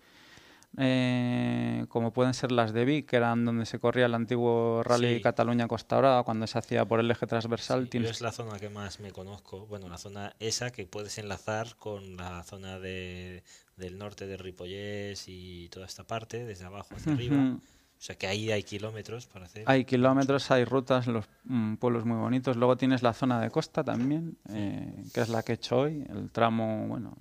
eh, 0.78 1.86
como 1.88 2.12
pueden 2.12 2.34
ser 2.34 2.52
las 2.52 2.74
de 2.74 2.84
Vic, 2.84 3.08
que 3.08 3.16
eran 3.16 3.46
donde 3.46 3.66
se 3.66 3.80
corría 3.80 4.08
el 4.08 4.14
antiguo 4.14 4.84
Rally 4.84 5.22
Cataluña-Costa 5.22 5.98
Brava, 5.98 6.24
cuando 6.24 6.48
se 6.48 6.58
hacía 6.58 6.86
por 6.86 7.00
el 7.00 7.10
eje 7.10 7.26
transversal. 7.28 7.88
es 7.92 8.22
la 8.22 8.32
zona 8.32 8.60
que 8.60 8.70
más 8.70 9.00
me 9.00 9.12
conozco, 9.12 9.66
bueno, 9.68 9.88
la 9.88 9.98
zona 9.98 10.36
esa 10.40 10.72
que 10.72 10.86
puedes 10.86 11.18
enlazar 11.18 11.78
con 11.78 12.18
la 12.18 12.44
zona 12.44 12.80
de, 12.80 13.44
del 13.78 13.98
norte 13.98 14.28
de 14.28 14.38
Ripollés 14.38 15.26
y 15.28 15.70
toda 15.70 15.86
esta 15.86 16.04
parte, 16.04 16.46
desde 16.46 16.66
abajo 16.66 16.96
hacia 16.96 17.14
arriba. 17.14 17.58
O 17.98 18.02
sea 18.06 18.18
que 18.18 18.28
ahí 18.28 18.52
hay 18.52 18.64
kilómetros 18.64 19.26
para 19.26 19.46
hacer. 19.46 19.64
Hay 19.68 19.86
kilómetros, 19.86 20.52
hay 20.52 20.66
rutas, 20.66 21.08
los 21.08 21.26
mm, 21.46 21.76
pueblos 21.76 22.06
muy 22.06 22.18
bonitos. 22.18 22.58
Luego 22.58 22.78
tienes 22.78 23.02
la 23.04 23.14
zona 23.14 23.40
de 23.40 23.50
costa 23.50 23.84
también, 23.84 24.38
eh, 24.50 25.04
que 25.14 25.22
es 25.22 25.30
la 25.30 25.44
que 25.44 25.54
he 25.54 25.56
hecho 25.56 25.80
hoy, 25.80 26.06
el 26.10 26.30
tramo, 26.30 26.88
bueno, 26.88 27.18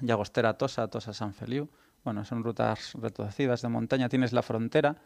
Llagostera-Tosa, 0.00 0.88
Tosa-San 0.88 1.34
Feliu 1.34 1.68
bueno, 2.04 2.24
son 2.24 2.42
rutas 2.42 2.92
retorcidas 2.94 3.62
de 3.62 3.68
montaña. 3.68 4.08
Tienes 4.08 4.32
la 4.32 4.42
frontera, 4.42 4.96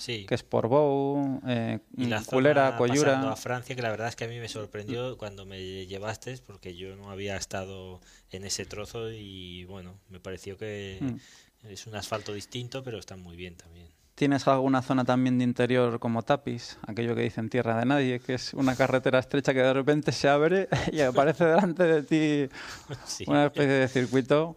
sí. 0.00 0.26
que 0.26 0.34
es 0.34 0.42
por 0.42 0.68
Bou, 0.68 1.40
eh, 1.46 1.78
y 1.96 2.06
la 2.06 2.22
Culera, 2.22 2.76
Coyura. 2.76 3.30
a 3.30 3.36
Francia, 3.36 3.76
que 3.76 3.82
la 3.82 3.90
verdad 3.90 4.08
es 4.08 4.16
que 4.16 4.24
a 4.24 4.28
mí 4.28 4.38
me 4.38 4.48
sorprendió 4.48 5.18
cuando 5.18 5.44
me 5.44 5.86
llevaste, 5.86 6.38
porque 6.46 6.74
yo 6.74 6.96
no 6.96 7.10
había 7.10 7.36
estado 7.36 8.00
en 8.30 8.44
ese 8.44 8.64
trozo 8.64 9.10
y 9.12 9.64
bueno, 9.64 9.98
me 10.08 10.20
pareció 10.20 10.56
que 10.56 10.98
mm. 11.00 11.68
es 11.68 11.86
un 11.86 11.94
asfalto 11.94 12.32
distinto, 12.32 12.82
pero 12.82 12.98
está 12.98 13.16
muy 13.16 13.36
bien 13.36 13.56
también. 13.56 13.88
Tienes 14.20 14.46
alguna 14.48 14.82
zona 14.82 15.06
también 15.06 15.38
de 15.38 15.44
interior 15.44 15.98
como 15.98 16.20
Tapis, 16.20 16.78
aquello 16.86 17.14
que 17.14 17.22
dicen 17.22 17.48
tierra 17.48 17.78
de 17.78 17.86
nadie, 17.86 18.20
que 18.20 18.34
es 18.34 18.52
una 18.52 18.76
carretera 18.76 19.18
estrecha 19.18 19.54
que 19.54 19.60
de 19.60 19.72
repente 19.72 20.12
se 20.12 20.28
abre 20.28 20.68
y 20.92 21.00
aparece 21.00 21.46
delante 21.46 21.84
de 21.84 22.02
ti 22.02 22.54
una 23.28 23.46
especie 23.46 23.72
de 23.72 23.88
circuito, 23.88 24.56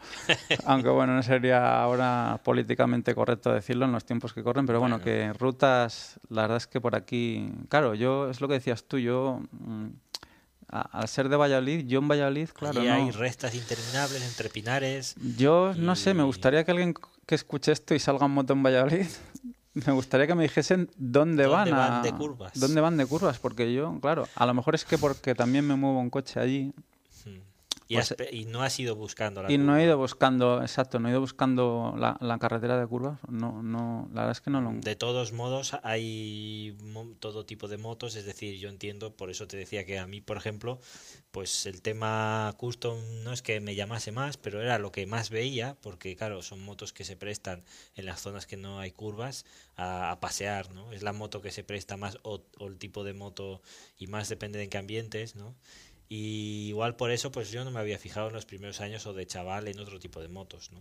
aunque 0.65 0.89
bueno, 0.89 1.15
no 1.15 1.23
sería 1.23 1.81
ahora 1.81 2.41
políticamente 2.43 3.15
correcto 3.15 3.53
decirlo 3.53 3.85
en 3.85 3.93
los 3.93 4.03
tiempos 4.03 4.33
que 4.33 4.43
corren, 4.43 4.65
pero 4.65 4.81
bueno, 4.81 4.99
que 4.99 5.31
rutas, 5.31 6.19
la 6.27 6.41
verdad 6.41 6.57
es 6.57 6.67
que 6.67 6.81
por 6.81 6.97
aquí, 6.97 7.49
claro, 7.69 7.93
yo 7.95 8.29
es 8.29 8.41
lo 8.41 8.49
que 8.49 8.55
decías 8.55 8.83
tú, 8.83 8.99
yo 8.99 9.39
mm, 9.51 9.87
al 10.81 11.07
ser 11.07 11.29
de 11.29 11.35
Valladolid, 11.35 11.85
yo 11.85 11.99
en 11.99 12.07
Valladolid, 12.07 12.49
claro. 12.49 12.83
Y 12.83 12.87
hay 12.87 13.11
restas 13.11 13.53
interminables 13.53 14.23
entre 14.23 14.49
pinares. 14.49 15.15
Yo 15.37 15.73
no 15.77 15.95
sé, 15.95 16.13
me 16.13 16.23
gustaría 16.23 16.63
que 16.63 16.71
alguien 16.71 16.95
que 17.25 17.35
escuche 17.35 17.71
esto 17.71 17.93
y 17.93 17.99
salga 17.99 18.25
en 18.25 18.31
moto 18.31 18.53
en 18.53 18.63
Valladolid, 18.63 19.05
me 19.73 19.93
gustaría 19.93 20.25
que 20.27 20.35
me 20.35 20.43
dijesen 20.43 20.89
dónde, 20.97 21.45
van, 21.45 21.69
van 21.69 22.01
de 22.01 22.11
curvas. 22.11 22.59
Dónde 22.59 22.81
van 22.81 22.97
de 22.97 23.05
curvas, 23.05 23.37
porque 23.37 23.71
yo, 23.73 23.99
claro, 24.01 24.27
a 24.35 24.45
lo 24.45 24.53
mejor 24.53 24.75
es 24.75 24.83
que 24.83 24.97
porque 24.97 25.35
también 25.35 25.67
me 25.67 25.75
muevo 25.75 26.01
en 26.01 26.09
coche 26.09 26.39
allí, 26.39 26.73
pues, 27.89 28.15
y, 28.31 28.45
no 28.45 28.63
has 28.63 28.79
ido 28.79 28.95
buscando 28.95 29.43
la 29.43 29.51
Y 29.51 29.57
no 29.57 29.77
he 29.77 29.83
ido 29.83 29.97
buscando, 29.97 30.61
exacto, 30.61 30.99
no 30.99 31.07
he 31.07 31.11
ido 31.11 31.19
buscando 31.19 31.95
la, 31.97 32.37
carretera 32.39 32.79
de 32.79 32.87
curvas. 32.87 33.19
No, 33.27 33.61
no, 33.61 34.09
la 34.13 34.21
verdad 34.21 34.31
es 34.31 34.41
que 34.41 34.49
no 34.49 34.61
lo... 34.61 34.73
De 34.73 34.95
todos 34.95 35.31
modos, 35.31 35.75
hay 35.83 36.77
todo 37.19 37.45
tipo 37.45 37.67
de 37.67 37.77
motos, 37.77 38.15
es 38.15 38.25
decir, 38.25 38.57
yo 38.57 38.69
entiendo, 38.69 39.15
por 39.15 39.29
eso 39.29 39.47
te 39.47 39.57
decía 39.57 39.85
que 39.85 39.99
a 39.99 40.07
mí, 40.07 40.21
por 40.21 40.37
ejemplo, 40.37 40.79
pues 41.31 41.65
el 41.65 41.81
tema 41.81 42.53
custom 42.57 42.97
no 43.23 43.33
es 43.33 43.41
que 43.41 43.59
me 43.59 43.75
llamase 43.75 44.11
más, 44.11 44.37
pero 44.37 44.61
era 44.61 44.79
lo 44.79 44.91
que 44.91 45.05
más 45.05 45.29
veía, 45.29 45.75
porque 45.81 46.15
claro, 46.15 46.41
son 46.41 46.63
motos 46.63 46.93
que 46.93 47.03
se 47.03 47.15
prestan 47.15 47.63
en 47.95 48.05
las 48.05 48.21
zonas 48.21 48.45
que 48.45 48.57
no 48.57 48.79
hay 48.79 48.91
curvas 48.91 49.45
a, 49.75 50.17
pasear, 50.21 50.71
¿no? 50.71 50.91
Es 50.93 51.01
la 51.03 51.11
moto 51.11 51.41
que 51.41 51.51
se 51.51 51.63
presta 51.63 51.97
más 51.97 52.17
o, 52.23 52.43
o 52.59 52.67
el 52.67 52.77
tipo 52.77 53.03
de 53.03 53.13
moto 53.13 53.61
y 53.97 54.07
más 54.07 54.29
depende 54.29 54.57
de 54.57 54.65
en 54.65 54.69
qué 54.69 54.77
ambientes, 54.77 55.35
¿no? 55.35 55.55
Y 56.15 56.67
igual 56.67 56.95
por 56.95 57.09
eso, 57.09 57.31
pues 57.31 57.49
yo 57.49 57.65
no 57.65 57.71
me 57.71 57.79
había 57.79 57.97
fijado 57.97 58.27
en 58.27 58.33
los 58.33 58.45
primeros 58.45 58.81
años 58.81 59.07
o 59.07 59.13
de 59.13 59.25
chaval 59.25 59.67
en 59.67 59.79
otro 59.79 59.97
tipo 59.97 60.21
de 60.21 60.27
motos, 60.27 60.71
¿no? 60.71 60.79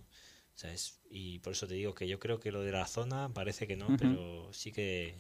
y 1.11 1.39
por 1.39 1.55
eso 1.55 1.67
te 1.67 1.73
digo 1.75 1.95
que 1.95 2.07
yo 2.07 2.19
creo 2.19 2.39
que 2.39 2.53
lo 2.53 2.61
de 2.61 2.71
la 2.71 2.87
zona 2.87 3.31
parece 3.31 3.67
que 3.67 3.75
no, 3.75 3.87
pero 3.99 4.53
sí 4.53 4.71
que 4.71 5.15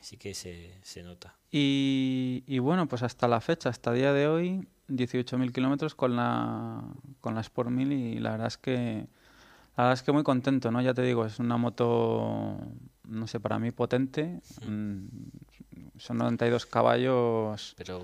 sí 0.00 0.16
que 0.16 0.34
se, 0.34 0.72
se 0.82 1.02
nota. 1.02 1.34
Y, 1.50 2.44
y, 2.46 2.60
bueno, 2.60 2.86
pues 2.86 3.02
hasta 3.02 3.26
la 3.26 3.40
fecha, 3.40 3.68
hasta 3.70 3.90
el 3.90 3.96
día 3.96 4.12
de 4.12 4.28
hoy, 4.28 4.68
18.000 4.88 5.52
kilómetros 5.52 5.96
con 5.96 6.14
la, 6.14 6.84
con 7.20 7.34
la 7.34 7.40
Sport 7.40 7.70
1000 7.70 7.92
y 7.92 8.18
la 8.20 8.30
verdad 8.30 8.46
es 8.46 8.56
que 8.56 9.08
la 9.76 9.84
verdad 9.84 9.94
es 9.94 10.02
que 10.04 10.12
muy 10.12 10.22
contento, 10.22 10.70
¿no? 10.70 10.80
Ya 10.80 10.94
te 10.94 11.02
digo, 11.02 11.26
es 11.26 11.40
una 11.40 11.56
moto, 11.56 12.56
no 13.02 13.26
sé, 13.26 13.40
para 13.40 13.58
mí 13.58 13.72
potente. 13.72 14.40
Mm, 14.64 15.06
son 15.98 16.18
92 16.18 16.66
caballos. 16.66 17.74
Pero 17.76 18.00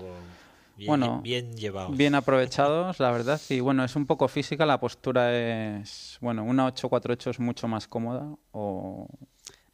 Bien, 0.81 0.89
bueno, 0.89 1.21
bien 1.21 1.55
llevados. 1.55 1.95
Bien 1.95 2.15
aprovechados, 2.15 2.99
la 2.99 3.11
verdad. 3.11 3.39
Y 3.49 3.59
bueno, 3.59 3.83
es 3.83 3.95
un 3.95 4.07
poco 4.07 4.27
física, 4.27 4.65
la 4.65 4.79
postura 4.79 5.31
es. 5.31 6.17
Bueno, 6.21 6.43
una 6.43 6.65
848 6.65 7.29
es 7.29 7.39
mucho 7.39 7.67
más 7.67 7.87
cómoda 7.87 8.35
o. 8.51 9.07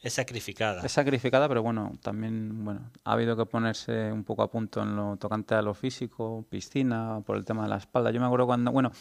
Es 0.02 0.14
sacrificada. 0.14 0.82
Es 0.86 0.92
sacrificada, 0.92 1.48
pero 1.48 1.64
bueno, 1.64 1.94
también 2.02 2.66
bueno, 2.66 2.92
ha 3.06 3.14
habido 3.14 3.38
que 3.38 3.46
ponerse 3.46 4.12
un 4.12 4.26
poco 4.26 4.44
a 4.44 4.52
punto 4.52 4.84
en 4.84 4.98
lo 4.98 5.16
tocante 5.16 5.56
a 5.56 5.62
lo 5.62 5.74
físico, 5.74 6.46
piscina, 6.50 7.22
por 7.26 7.38
el 7.38 7.46
tema 7.46 7.64
de 7.64 7.70
la 7.70 7.78
espalda. 7.78 8.12
Yo 8.12 8.20
me 8.20 8.26
acuerdo 8.26 8.46
cuando, 8.46 8.74
bueno, 8.74 8.92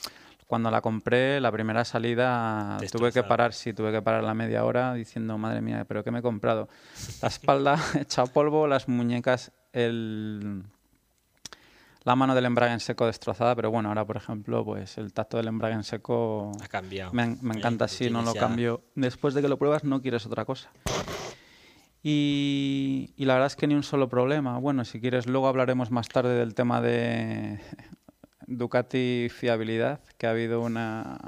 cuando 0.47 0.71
la 0.71 0.81
compré, 0.81 1.41
la 1.41 1.51
primera 1.51 1.85
salida, 1.85 2.79
tuve 2.93 3.11
que 3.11 3.25
parar, 3.25 3.53
sí, 3.53 3.73
tuve 3.73 3.91
que 3.91 4.01
parar 4.01 4.23
la 4.23 4.35
media 4.35 4.65
hora 4.65 4.95
diciendo, 4.95 5.37
madre 5.39 5.61
mía, 5.61 5.85
pero 5.89 6.05
¿qué 6.05 6.13
me 6.13 6.21
he 6.21 6.23
comprado? 6.23 6.69
La 7.21 7.29
espalda 7.29 7.77
hecha 8.01 8.25
polvo, 8.27 8.69
las 8.69 8.89
muñecas, 8.89 9.51
el 9.73 10.63
la 12.07 12.15
mano 12.15 12.37
del 12.37 12.45
embrague 12.45 12.73
en 12.73 12.79
seco 12.79 13.05
destrozada, 13.05 13.57
pero 13.57 13.73
bueno, 13.73 13.89
ahora 13.89 14.05
por 14.05 14.17
ejemplo, 14.17 14.65
pues 14.65 14.97
el 14.97 15.13
tacto 15.13 15.39
del 15.39 15.49
embrague 15.49 15.75
en 15.75 15.83
seco 15.83 16.53
ha 16.63 16.69
cambiado. 16.69 17.13
Me, 17.13 17.25
encanta, 17.25 17.89
si 17.89 18.11
no 18.11 18.23
lo 18.23 18.33
cambio. 18.33 18.85
Después 18.95 19.35
de 19.35 19.43
que 19.43 19.49
lo 19.49 19.59
pruebas 19.59 19.83
no 19.83 20.01
quieres 20.01 20.25
otra 20.25 20.45
cosa. 20.45 20.71
Y, 22.05 23.13
la 23.19 23.35
verdad 23.35 23.49
es 23.49 23.57
que 23.57 23.67
ni 23.67 23.75
un 23.75 23.83
solo 23.83 24.09
problema. 24.09 24.59
Bueno, 24.59 24.85
si 24.85 25.01
quieres 25.01 25.27
luego 25.27 25.49
hablaremos 25.49 25.91
más 25.91 26.07
tarde 26.07 26.37
del 26.37 26.55
tema 26.55 26.81
de 26.81 27.59
Ducati 28.47 29.27
fiabilidad, 29.29 29.99
que 30.17 30.29
ha 30.29 30.31
habido 30.31 30.61
una 30.61 31.19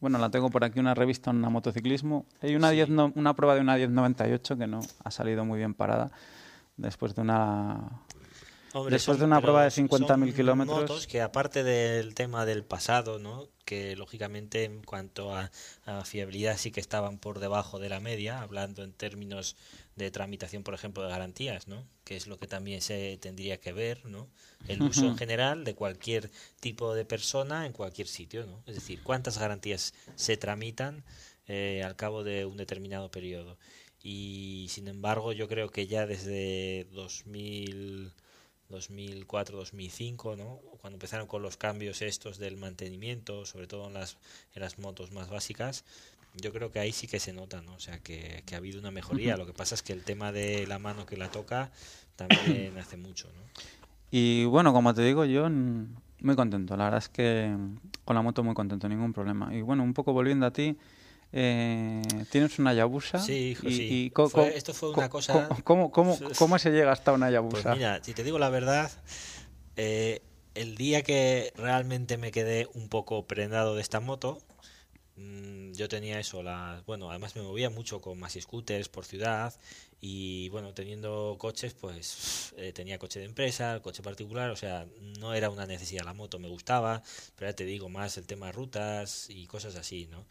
bueno, 0.00 0.16
la 0.18 0.30
tengo 0.30 0.48
por 0.48 0.64
aquí 0.64 0.80
una 0.80 0.94
revista 0.94 1.30
en 1.30 1.40
motociclismo. 1.40 2.24
Hay 2.40 2.54
una 2.54 2.70
una 3.14 3.34
prueba 3.34 3.54
de 3.54 3.60
una 3.60 3.76
1098 3.76 4.56
que 4.56 4.66
no 4.66 4.80
ha 5.04 5.10
salido 5.10 5.44
muy 5.44 5.58
bien 5.58 5.74
parada 5.74 6.10
después 6.78 7.14
de 7.14 7.20
una 7.20 8.00
Después 8.84 9.18
de 9.18 9.24
una 9.24 9.40
prueba 9.40 9.64
de 9.64 9.70
50.000 9.70 10.34
kilómetros. 10.34 10.80
Motos 10.80 11.06
que 11.06 11.20
aparte 11.20 11.64
del 11.64 12.14
tema 12.14 12.44
del 12.44 12.64
pasado, 12.64 13.18
¿no? 13.18 13.48
que 13.64 13.96
lógicamente 13.96 14.64
en 14.64 14.82
cuanto 14.82 15.34
a, 15.34 15.50
fiabilidad 16.04 16.56
sí 16.56 16.70
que 16.70 16.80
estaban 16.80 17.18
por 17.18 17.40
debajo 17.40 17.78
de 17.78 17.88
la 17.88 18.00
media, 18.00 18.40
hablando 18.40 18.84
en 18.84 18.92
términos 18.92 19.56
de 19.96 20.10
tramitación, 20.10 20.62
por 20.62 20.74
ejemplo, 20.74 21.02
de 21.02 21.10
garantías, 21.10 21.68
¿no? 21.68 21.84
que 22.04 22.16
es 22.16 22.26
lo 22.26 22.38
que 22.38 22.46
también 22.46 22.80
se 22.80 23.18
tendría 23.18 23.58
que 23.58 23.72
ver, 23.72 24.04
¿no? 24.06 24.28
el 24.68 24.82
uso 24.82 25.06
en 25.06 25.16
general 25.16 25.64
de 25.64 25.74
cualquier 25.74 26.30
tipo 26.60 26.94
de 26.94 27.04
persona 27.04 27.66
en 27.66 27.72
cualquier 27.72 28.06
sitio. 28.06 28.46
¿no? 28.46 28.62
Es 28.66 28.76
decir, 28.76 29.02
cuántas 29.02 29.38
garantías 29.38 29.94
se 30.14 30.36
tramitan 30.36 31.04
eh, 31.48 31.82
al 31.84 31.96
cabo 31.96 32.24
de 32.24 32.44
un 32.44 32.56
determinado 32.56 33.10
periodo. 33.10 33.58
Y 34.02 34.66
sin 34.70 34.86
embargo, 34.86 35.32
yo 35.32 35.48
creo 35.48 35.70
que 35.70 35.88
ya 35.88 36.06
desde 36.06 36.84
2000 36.92 38.12
2004-2005, 38.70 40.36
¿no? 40.36 40.60
cuando 40.80 40.96
empezaron 40.96 41.26
con 41.26 41.42
los 41.42 41.56
cambios 41.56 42.02
estos 42.02 42.38
del 42.38 42.56
mantenimiento, 42.56 43.46
sobre 43.46 43.66
todo 43.66 43.86
en 43.88 43.94
las, 43.94 44.16
en 44.54 44.62
las 44.62 44.78
motos 44.78 45.12
más 45.12 45.28
básicas, 45.28 45.84
yo 46.34 46.52
creo 46.52 46.70
que 46.70 46.78
ahí 46.78 46.92
sí 46.92 47.06
que 47.06 47.18
se 47.18 47.32
nota, 47.32 47.62
¿no? 47.62 47.74
o 47.74 47.80
sea, 47.80 47.98
que, 47.98 48.42
ha 48.52 48.56
habido 48.56 48.78
una 48.78 48.90
mejoría. 48.90 49.36
Lo 49.36 49.46
que 49.46 49.52
pasa 49.52 49.74
es 49.74 49.82
que 49.82 49.92
el 49.92 50.04
tema 50.04 50.32
de 50.32 50.66
la 50.66 50.78
mano 50.78 51.06
que 51.06 51.16
la 51.16 51.30
toca 51.30 51.70
también 52.16 52.76
hace 52.78 52.96
mucho. 52.96 53.28
¿no? 53.28 53.62
Y 54.10 54.44
bueno, 54.44 54.72
como 54.72 54.94
te 54.94 55.02
digo, 55.02 55.24
yo 55.24 55.48
muy 55.48 56.36
contento, 56.36 56.76
la 56.76 56.84
verdad 56.84 56.98
es 56.98 57.08
que 57.08 57.54
con 58.04 58.16
la 58.16 58.22
moto 58.22 58.42
muy 58.42 58.54
contento, 58.54 58.88
ningún 58.88 59.12
problema. 59.12 59.54
Y 59.54 59.62
bueno, 59.62 59.82
un 59.82 59.94
poco 59.94 60.12
volviendo 60.12 60.46
a 60.46 60.52
ti, 60.52 60.76
eh, 61.32 62.02
tienes 62.30 62.58
una 62.58 62.72
Yabusa. 62.72 63.18
Sí, 63.18 63.50
hijo, 63.50 63.68
y, 63.68 64.12
esto 64.54 64.74
fue 64.74 64.90
una 64.90 65.08
cosa. 65.08 65.48
¿cómo, 65.64 65.90
cómo, 65.90 66.18
cómo, 66.38 66.58
se 66.58 66.70
llega 66.70 66.92
hasta 66.92 67.12
una 67.12 67.30
Yabusa? 67.30 67.62
Pues 67.62 67.76
mira, 67.76 68.02
si 68.02 68.14
te 68.14 68.24
digo 68.24 68.38
la 68.38 68.48
verdad, 68.48 68.90
eh, 69.76 70.22
el 70.54 70.76
día 70.76 71.02
que 71.02 71.52
realmente 71.56 72.16
me 72.16 72.30
quedé 72.30 72.68
un 72.74 72.88
poco 72.88 73.26
prendado 73.26 73.74
de 73.74 73.82
esta 73.82 74.00
moto 74.00 74.38
mm, 75.16 75.72
yo 75.72 75.88
tenía 75.88 76.18
eso, 76.18 76.42
las, 76.42 76.84
bueno, 76.86 77.10
además 77.10 77.36
me 77.36 77.42
movía 77.42 77.68
mucho 77.70 78.00
con 78.00 78.18
más 78.18 78.38
scooters 78.40 78.88
por 78.88 79.04
ciudad 79.04 79.54
y 80.00 80.48
bueno, 80.50 80.72
teniendo 80.72 81.36
coches, 81.38 81.74
pues 81.74 82.54
eh, 82.56 82.72
tenía 82.72 82.98
coche 82.98 83.18
de 83.18 83.26
empresa, 83.26 83.80
coche 83.82 84.02
particular, 84.02 84.50
o 84.50 84.56
sea, 84.56 84.86
no 85.18 85.34
era 85.34 85.50
una 85.50 85.66
necesidad 85.66 86.04
la 86.04 86.14
moto, 86.14 86.38
me 86.38 86.48
gustaba, 86.48 87.02
pero 87.34 87.50
ya 87.50 87.56
te 87.56 87.64
digo 87.64 87.88
más 87.88 88.16
el 88.16 88.26
tema 88.26 88.46
de 88.46 88.52
rutas 88.52 89.28
y 89.28 89.46
cosas 89.46 89.74
así, 89.76 90.06
¿no? 90.06 90.24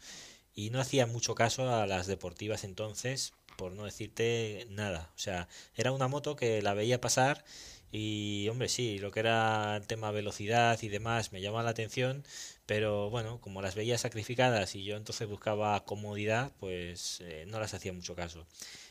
Y 0.56 0.70
no 0.70 0.80
hacía 0.80 1.06
mucho 1.06 1.36
caso 1.36 1.72
a 1.72 1.86
las 1.86 2.08
deportivas 2.08 2.64
entonces, 2.64 3.34
por 3.56 3.72
no 3.72 3.84
decirte 3.84 4.66
nada, 4.70 5.10
o 5.14 5.18
sea, 5.18 5.48
era 5.76 5.92
una 5.92 6.08
moto 6.08 6.34
que 6.34 6.62
la 6.62 6.74
veía 6.74 7.00
pasar 7.00 7.44
y 7.92 8.48
hombre, 8.48 8.68
sí, 8.68 8.98
lo 8.98 9.10
que 9.10 9.20
era 9.20 9.76
el 9.76 9.86
tema 9.86 10.10
velocidad 10.10 10.78
y 10.82 10.88
demás 10.88 11.32
me 11.32 11.40
llamaba 11.40 11.62
la 11.62 11.70
atención, 11.70 12.24
pero 12.66 13.10
bueno, 13.10 13.40
como 13.40 13.62
las 13.62 13.74
veía 13.74 13.96
sacrificadas 13.98 14.74
y 14.74 14.82
yo 14.82 14.96
entonces 14.96 15.28
buscaba 15.28 15.84
comodidad, 15.84 16.52
pues 16.58 17.20
eh, 17.20 17.44
no 17.48 17.60
las 17.60 17.74
hacía 17.74 17.92
mucho 17.92 18.14
caso. 18.14 18.46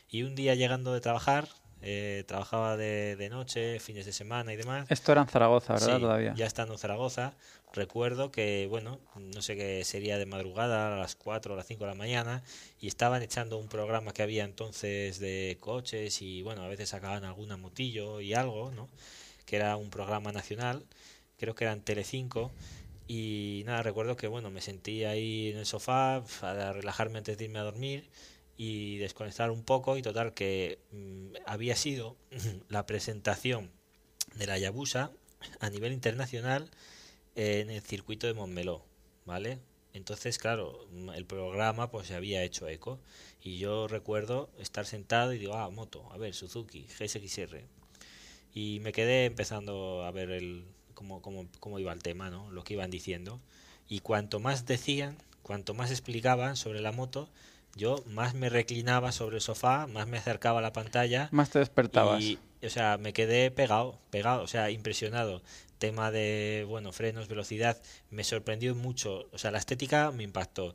Y 0.08 0.22
un 0.22 0.34
día 0.34 0.54
llegando 0.54 0.94
de 0.94 1.00
trabajar, 1.00 1.48
eh, 1.82 2.24
trabajaba 2.26 2.76
de, 2.76 3.16
de, 3.16 3.28
noche, 3.28 3.78
fines 3.80 4.06
de 4.06 4.12
semana 4.12 4.52
y 4.52 4.56
demás. 4.56 4.86
Esto 4.88 5.12
era 5.12 5.22
en 5.22 5.28
Zaragoza, 5.28 5.74
¿verdad? 5.74 6.00
Todavía. 6.00 6.34
Ya 6.34 6.46
estando 6.46 6.74
en 6.74 6.78
Zaragoza, 6.78 7.34
recuerdo 7.76 8.32
que, 8.32 8.66
bueno, 8.68 9.00
no 9.14 9.42
sé 9.42 9.56
qué 9.56 9.84
sería 9.84 10.18
de 10.18 10.26
madrugada, 10.26 10.94
a 10.94 10.98
las 10.98 11.14
4 11.14 11.54
o 11.54 11.56
las 11.56 11.66
5 11.66 11.84
de 11.84 11.90
la 11.90 11.94
mañana, 11.94 12.42
y 12.80 12.88
estaban 12.88 13.22
echando 13.22 13.58
un 13.58 13.68
programa 13.68 14.12
que 14.12 14.22
había 14.22 14.44
entonces 14.44 15.20
de 15.20 15.58
coches 15.60 16.20
y, 16.22 16.42
bueno, 16.42 16.62
a 16.62 16.68
veces 16.68 16.88
sacaban 16.88 17.24
alguna 17.24 17.56
motillo 17.56 18.20
y 18.20 18.34
algo, 18.34 18.72
¿no? 18.72 18.88
Que 19.44 19.56
era 19.56 19.76
un 19.76 19.90
programa 19.90 20.32
nacional, 20.32 20.84
creo 21.38 21.54
que 21.54 21.64
eran 21.64 21.82
Telecinco. 21.82 22.50
Y 23.08 23.62
nada, 23.66 23.82
recuerdo 23.82 24.16
que 24.16 24.26
bueno, 24.26 24.50
me 24.50 24.60
sentí 24.60 25.04
ahí 25.04 25.50
en 25.52 25.58
el 25.58 25.66
sofá 25.66 26.16
a 26.16 26.72
relajarme 26.72 27.18
antes 27.18 27.38
de 27.38 27.44
irme 27.44 27.60
a 27.60 27.62
dormir 27.62 28.08
y 28.56 28.96
desconectar 28.98 29.50
un 29.50 29.62
poco 29.62 29.96
y 29.96 30.02
total 30.02 30.34
que 30.34 30.80
mm, 30.90 31.34
había 31.46 31.76
sido 31.76 32.16
la 32.68 32.86
presentación 32.86 33.70
de 34.34 34.46
la 34.46 34.58
Yabusa 34.58 35.12
a 35.60 35.70
nivel 35.70 35.92
internacional 35.92 36.68
en 37.36 37.70
el 37.70 37.82
circuito 37.82 38.26
de 38.26 38.34
Montmeló, 38.34 38.84
¿vale? 39.24 39.60
Entonces, 39.92 40.38
claro, 40.38 40.86
el 41.14 41.24
programa 41.24 41.90
pues 41.90 42.08
se 42.08 42.14
había 42.14 42.42
hecho 42.42 42.68
eco 42.68 42.98
y 43.42 43.58
yo 43.58 43.88
recuerdo 43.88 44.50
estar 44.58 44.84
sentado 44.84 45.32
y 45.32 45.38
digo, 45.38 45.54
ah, 45.54 45.70
moto, 45.70 46.10
a 46.12 46.18
ver, 46.18 46.34
Suzuki, 46.34 46.86
GSXR. 46.98 47.62
Y 48.52 48.80
me 48.80 48.92
quedé 48.92 49.26
empezando 49.26 50.04
a 50.04 50.10
ver 50.10 50.30
el 50.30 50.66
cómo, 50.94 51.22
cómo, 51.22 51.46
cómo 51.60 51.78
iba 51.78 51.92
el 51.92 52.02
tema, 52.02 52.30
¿no? 52.30 52.50
Lo 52.50 52.64
que 52.64 52.74
iban 52.74 52.90
diciendo. 52.90 53.40
Y 53.88 54.00
cuanto 54.00 54.40
más 54.40 54.66
decían, 54.66 55.16
cuanto 55.42 55.74
más 55.74 55.90
explicaban 55.90 56.56
sobre 56.56 56.80
la 56.80 56.92
moto, 56.92 57.28
yo 57.76 58.02
más 58.06 58.34
me 58.34 58.48
reclinaba 58.48 59.12
sobre 59.12 59.36
el 59.36 59.42
sofá, 59.42 59.86
más 59.86 60.08
me 60.08 60.16
acercaba 60.16 60.58
a 60.60 60.62
la 60.62 60.72
pantalla. 60.72 61.28
Más 61.30 61.50
te 61.50 61.58
despertabas. 61.58 62.22
Y, 62.22 62.38
o 62.64 62.70
sea, 62.70 62.96
me 62.96 63.12
quedé 63.12 63.50
pegado, 63.50 63.98
pegado, 64.10 64.42
o 64.42 64.46
sea, 64.46 64.70
impresionado. 64.70 65.42
Tema 65.78 66.10
de, 66.10 66.64
bueno, 66.68 66.92
frenos, 66.92 67.28
velocidad, 67.28 67.80
me 68.10 68.24
sorprendió 68.24 68.74
mucho. 68.74 69.28
O 69.32 69.38
sea, 69.38 69.50
la 69.50 69.58
estética 69.58 70.10
me 70.10 70.22
impactó. 70.22 70.74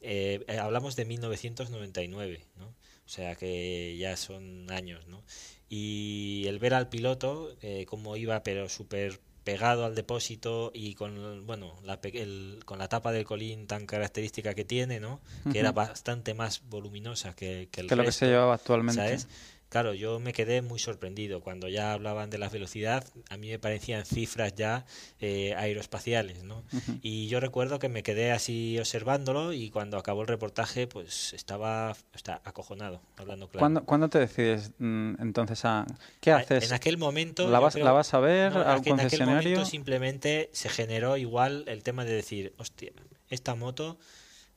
Eh, 0.00 0.44
eh 0.46 0.58
hablamos 0.58 0.96
de 0.96 1.04
1999, 1.06 2.44
¿no? 2.58 2.66
O 2.66 3.08
sea, 3.08 3.34
que 3.34 3.96
ya 3.98 4.16
son 4.16 4.70
años, 4.70 5.06
¿no? 5.08 5.22
Y 5.68 6.44
el 6.46 6.58
ver 6.58 6.74
al 6.74 6.88
piloto, 6.88 7.56
eh, 7.62 7.84
cómo 7.86 8.16
iba, 8.16 8.42
pero 8.42 8.68
súper 8.68 9.20
pegado 9.44 9.84
al 9.84 9.94
depósito 9.94 10.70
y 10.74 10.94
con 10.94 11.46
bueno 11.46 11.74
la, 11.84 12.00
el, 12.02 12.60
con 12.64 12.78
la 12.78 12.88
tapa 12.88 13.12
del 13.12 13.24
colín 13.24 13.66
tan 13.66 13.84
característica 13.86 14.54
que 14.54 14.64
tiene 14.64 15.00
no 15.00 15.20
que 15.52 15.58
era 15.58 15.70
bastante 15.70 16.32
más 16.32 16.62
voluminosa 16.70 17.36
que, 17.36 17.68
que 17.70 17.82
el 17.82 17.88
que 17.88 17.94
lo 17.94 18.04
que 18.04 18.12
se 18.12 18.26
llevaba 18.26 18.54
actualmente 18.54 19.02
¿sabes? 19.02 19.28
Claro, 19.74 19.92
yo 19.92 20.20
me 20.20 20.32
quedé 20.32 20.62
muy 20.62 20.78
sorprendido 20.78 21.40
cuando 21.40 21.68
ya 21.68 21.94
hablaban 21.94 22.30
de 22.30 22.38
la 22.38 22.48
velocidad, 22.48 23.04
a 23.28 23.36
mí 23.36 23.50
me 23.50 23.58
parecían 23.58 24.04
cifras 24.04 24.54
ya 24.54 24.86
eh, 25.18 25.52
aeroespaciales, 25.56 26.44
¿no? 26.44 26.62
Y 27.02 27.26
yo 27.26 27.40
recuerdo 27.40 27.80
que 27.80 27.88
me 27.88 28.04
quedé 28.04 28.30
así 28.30 28.78
observándolo 28.78 29.52
y 29.52 29.70
cuando 29.70 29.98
acabó 29.98 30.22
el 30.22 30.28
reportaje, 30.28 30.86
pues 30.86 31.32
estaba, 31.32 31.96
está 32.14 32.40
acojonado, 32.44 33.00
hablando 33.16 33.48
claro. 33.48 33.62
¿Cuándo, 33.62 33.84
¿Cuándo, 33.84 34.08
te 34.08 34.20
decides 34.20 34.70
mm, 34.78 35.20
entonces 35.20 35.64
a 35.64 35.86
qué 36.20 36.30
haces? 36.30 36.66
En 36.68 36.72
aquel 36.72 36.96
momento 36.96 37.48
la 37.48 37.58
vas, 37.58 37.74
¿la 37.74 37.90
vas 37.90 38.14
a 38.14 38.20
ver 38.20 38.52
no, 38.52 38.60
al 38.60 38.80
en 38.86 39.00
aquel 39.00 39.26
momento 39.26 39.64
simplemente 39.64 40.50
se 40.52 40.68
generó 40.68 41.16
igual 41.16 41.64
el 41.66 41.82
tema 41.82 42.04
de 42.04 42.12
decir, 42.12 42.54
hostia, 42.58 42.92
esta 43.28 43.56
moto 43.56 43.98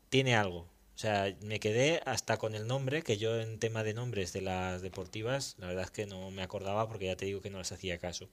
tiene 0.10 0.36
algo, 0.36 0.68
o 0.98 1.00
sea, 1.00 1.32
me 1.42 1.60
quedé 1.60 2.02
hasta 2.08 2.38
con 2.38 2.56
el 2.56 2.66
nombre, 2.66 3.04
que 3.04 3.18
yo 3.18 3.40
en 3.40 3.60
tema 3.60 3.84
de 3.84 3.94
nombres 3.94 4.34
de 4.34 4.42
las 4.42 4.82
deportivas, 4.82 5.56
la 5.60 5.68
verdad 5.68 5.84
es 5.84 5.92
que 5.92 6.08
no 6.08 6.32
me 6.32 6.42
acordaba 6.42 6.88
porque 6.88 7.06
ya 7.06 7.16
te 7.16 7.28
digo 7.28 7.40
que 7.40 7.52
no 7.52 7.60
les 7.60 7.72
hacía 7.72 8.00
caso. 8.00 8.30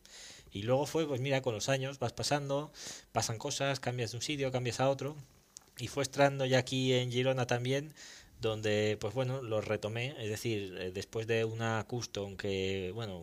Y 0.51 0.63
luego 0.63 0.87
fue, 0.87 1.07
pues 1.07 1.21
mira, 1.21 1.43
con 1.43 1.53
los 1.53 1.69
años 1.69 1.99
vas 1.99 2.15
pasando, 2.15 2.73
pasan 3.13 3.37
cosas, 3.37 3.81
cambias 3.81 4.13
de 4.13 4.17
un 4.17 4.23
sitio, 4.23 4.51
cambias 4.51 4.81
a 4.81 4.89
otro. 4.89 5.15
Y 5.77 5.89
fue 5.89 6.05
estando 6.05 6.47
ya 6.47 6.57
aquí 6.57 6.95
en 6.95 7.13
Girona 7.13 7.47
también, 7.47 7.93
donde, 8.41 8.97
pues 8.99 9.13
bueno, 9.13 9.43
los 9.43 9.67
retomé. 9.67 10.15
Es 10.19 10.31
decir, 10.31 10.75
eh, 10.81 10.91
después 10.91 11.27
de 11.27 11.45
una 11.45 11.85
custom 11.87 12.39
que, 12.39 12.93
bueno, 12.95 13.19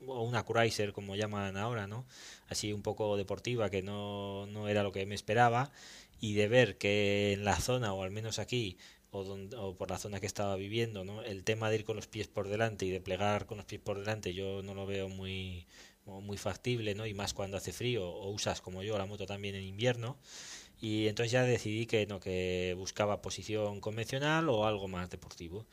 una 0.00 0.42
cruiser, 0.44 0.94
como 0.94 1.16
llaman 1.16 1.58
ahora, 1.58 1.86
¿no? 1.86 2.06
Así 2.48 2.72
un 2.72 2.80
poco 2.80 3.18
deportiva, 3.18 3.68
que 3.68 3.82
no, 3.82 4.46
no 4.46 4.68
era 4.68 4.82
lo 4.82 4.92
que 4.92 5.04
me 5.04 5.14
esperaba 5.14 5.70
y 6.20 6.34
de 6.34 6.48
ver 6.48 6.78
que 6.78 7.32
en 7.32 7.44
la 7.44 7.58
zona, 7.60 7.92
o 7.92 8.02
al 8.02 8.10
menos 8.10 8.38
aquí, 8.38 8.78
o, 9.10 9.20
o 9.20 9.76
por 9.76 9.90
la 9.90 9.98
zona 9.98 10.20
que 10.20 10.26
estaba 10.26 10.56
viviendo, 10.56 11.04
¿no? 11.04 11.22
el 11.22 11.44
tema 11.44 11.70
de 11.70 11.76
ir 11.76 11.84
con 11.84 11.96
los 11.96 12.06
pies 12.06 12.28
por 12.28 12.48
delante 12.48 12.86
y 12.86 12.90
de 12.90 13.00
plegar 13.00 13.46
con 13.46 13.58
los 13.58 13.66
pies 13.66 13.80
por 13.80 13.98
delante, 13.98 14.34
yo 14.34 14.62
no 14.62 14.74
lo 14.74 14.86
veo 14.86 15.08
muy, 15.08 15.66
muy 16.06 16.36
factible, 16.36 16.94
¿no? 16.94 17.06
y 17.06 17.14
más 17.14 17.34
cuando 17.34 17.56
hace 17.56 17.72
frío, 17.72 18.08
o 18.08 18.30
usas 18.30 18.60
como 18.60 18.82
yo 18.82 18.98
la 18.98 19.06
moto 19.06 19.26
también 19.26 19.54
en 19.54 19.64
invierno. 19.64 20.16
Y 20.80 21.06
entonces 21.08 21.32
ya 21.32 21.42
decidí 21.42 21.86
que 21.86 22.06
no, 22.06 22.20
que 22.20 22.74
buscaba 22.76 23.22
posición 23.22 23.80
convencional 23.80 24.48
o 24.48 24.66
algo 24.66 24.88
más 24.88 25.08
deportivo. 25.10 25.66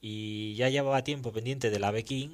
Y 0.00 0.54
ya 0.56 0.68
llevaba 0.68 1.04
tiempo 1.04 1.32
pendiente 1.32 1.70
de 1.70 1.78
la 1.78 1.92
King 2.02 2.30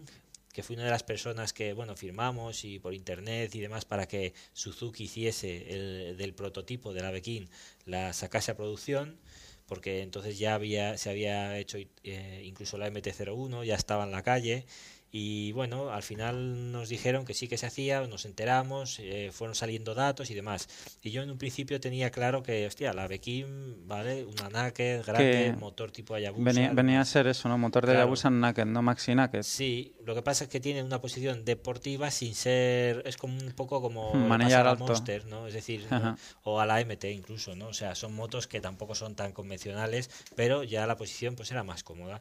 que 0.52 0.62
fui 0.62 0.76
una 0.76 0.84
de 0.84 0.90
las 0.90 1.02
personas 1.02 1.52
que, 1.52 1.72
bueno, 1.72 1.94
firmamos 1.96 2.64
y 2.64 2.78
por 2.78 2.94
internet 2.94 3.54
y 3.54 3.60
demás 3.60 3.84
para 3.84 4.06
que 4.06 4.34
Suzuki 4.52 5.04
hiciese 5.04 5.74
el, 5.74 6.16
del 6.16 6.34
prototipo 6.34 6.92
de 6.92 7.02
la 7.02 7.10
Bekin 7.10 7.48
la 7.84 8.12
sacase 8.12 8.50
a 8.50 8.56
producción, 8.56 9.18
porque 9.66 10.02
entonces 10.02 10.38
ya 10.38 10.54
había, 10.54 10.96
se 10.96 11.10
había 11.10 11.58
hecho 11.58 11.78
eh, 12.02 12.42
incluso 12.44 12.78
la 12.78 12.88
MT-01, 12.90 13.64
ya 13.64 13.74
estaba 13.74 14.04
en 14.04 14.10
la 14.10 14.22
calle 14.22 14.66
y 15.10 15.52
bueno, 15.52 15.90
al 15.90 16.02
final 16.02 16.70
nos 16.70 16.90
dijeron 16.90 17.24
que 17.24 17.32
sí 17.32 17.48
que 17.48 17.56
se 17.56 17.66
hacía, 17.66 18.06
nos 18.06 18.26
enteramos, 18.26 18.98
eh, 19.00 19.30
fueron 19.32 19.54
saliendo 19.54 19.94
datos 19.94 20.30
y 20.30 20.34
demás. 20.34 20.68
Y 21.02 21.10
yo 21.10 21.22
en 21.22 21.30
un 21.30 21.38
principio 21.38 21.80
tenía 21.80 22.10
claro 22.10 22.42
que, 22.42 22.66
hostia, 22.66 22.92
la 22.92 23.08
Bekim, 23.08 23.86
¿vale? 23.86 24.26
Una 24.26 24.50
naked 24.50 25.04
grande, 25.06 25.54
motor 25.58 25.90
tipo 25.92 26.14
Hayabusa. 26.14 26.44
Venía, 26.44 26.72
venía, 26.74 27.00
a 27.00 27.04
ser 27.06 27.26
eso, 27.26 27.48
¿no? 27.48 27.56
Motor 27.56 27.86
de 27.86 27.92
claro. 27.92 28.00
Hayabusa 28.00 28.28
naked, 28.28 28.66
no 28.66 28.82
maxi 28.82 29.14
naked. 29.14 29.42
Sí, 29.44 29.94
lo 30.04 30.14
que 30.14 30.20
pasa 30.20 30.44
es 30.44 30.50
que 30.50 30.60
tiene 30.60 30.82
una 30.82 31.00
posición 31.00 31.44
deportiva 31.44 32.10
sin 32.10 32.34
ser. 32.34 33.02
Es 33.06 33.16
como 33.16 33.38
un 33.38 33.52
poco 33.52 33.80
como. 33.80 34.12
Manejar 34.12 34.60
a 34.60 34.64
la 34.64 34.70
alto. 34.72 34.86
Monster, 34.86 35.24
¿no? 35.24 35.46
Es 35.46 35.54
decir, 35.54 35.86
¿no? 35.90 36.16
o 36.42 36.60
a 36.60 36.66
la 36.66 36.84
MT 36.84 37.04
incluso, 37.04 37.56
¿no? 37.56 37.68
O 37.68 37.74
sea, 37.74 37.94
son 37.94 38.14
motos 38.14 38.46
que 38.46 38.60
tampoco 38.60 38.94
son 38.94 39.14
tan 39.14 39.32
convencionales, 39.32 40.10
pero 40.36 40.64
ya 40.64 40.86
la 40.86 40.98
posición 40.98 41.34
pues 41.34 41.50
era 41.50 41.62
más 41.62 41.82
cómoda. 41.82 42.20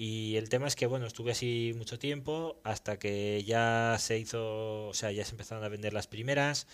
Y 0.00 0.36
el 0.36 0.48
tema 0.48 0.68
es 0.68 0.76
que, 0.76 0.86
bueno, 0.86 1.06
estuve 1.06 1.32
así 1.32 1.72
mucho 1.76 1.98
tiempo 1.98 2.60
hasta 2.62 3.00
que 3.00 3.42
ya 3.44 3.96
se 3.98 4.16
hizo, 4.16 4.86
o 4.86 4.94
sea, 4.94 5.10
ya 5.10 5.24
se 5.24 5.32
empezaron 5.32 5.64
a 5.64 5.68
vender 5.68 5.92
las 5.92 6.06
primeras 6.06 6.68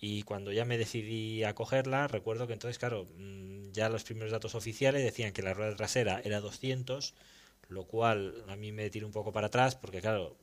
y 0.00 0.22
cuando 0.22 0.50
ya 0.50 0.64
me 0.64 0.78
decidí 0.78 1.44
a 1.44 1.54
cogerla, 1.54 2.08
recuerdo 2.08 2.46
que 2.46 2.54
entonces, 2.54 2.78
claro, 2.78 3.06
mm, 3.18 3.72
ya 3.72 3.90
los 3.90 4.04
primeros 4.04 4.32
datos 4.32 4.54
oficiales 4.54 5.04
decían 5.04 5.32
que 5.32 5.42
la 5.42 5.52
rueda 5.52 5.76
trasera 5.76 6.22
era 6.24 6.40
200, 6.40 7.14
lo 7.68 7.84
cual 7.84 8.44
a 8.48 8.56
mí 8.56 8.72
me 8.72 8.88
tiró 8.88 9.06
un 9.06 9.12
poco 9.12 9.30
para 9.32 9.48
atrás 9.48 9.76
porque, 9.76 10.00
claro, 10.00 10.38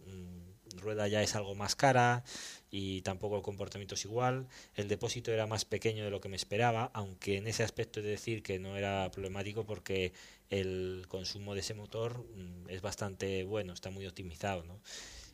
rueda 0.77 1.07
ya 1.07 1.21
es 1.21 1.35
algo 1.35 1.55
más 1.55 1.75
cara 1.75 2.23
y 2.69 3.01
tampoco 3.01 3.37
el 3.37 3.41
comportamiento 3.41 3.95
es 3.95 4.05
igual. 4.05 4.47
El 4.75 4.87
depósito 4.87 5.31
era 5.31 5.47
más 5.47 5.65
pequeño 5.65 6.03
de 6.03 6.11
lo 6.11 6.21
que 6.21 6.29
me 6.29 6.35
esperaba, 6.35 6.91
aunque 6.93 7.37
en 7.37 7.47
ese 7.47 7.63
aspecto 7.63 7.99
he 7.99 8.03
de 8.03 8.09
decir 8.11 8.43
que 8.43 8.59
no 8.59 8.77
era 8.77 9.09
problemático 9.11 9.65
porque 9.65 10.13
el 10.49 11.05
consumo 11.07 11.53
de 11.53 11.61
ese 11.61 11.73
motor 11.73 12.25
mm, 12.35 12.69
es 12.69 12.81
bastante 12.81 13.43
bueno, 13.43 13.73
está 13.73 13.89
muy 13.89 14.05
optimizado, 14.05 14.63
¿no? 14.63 14.79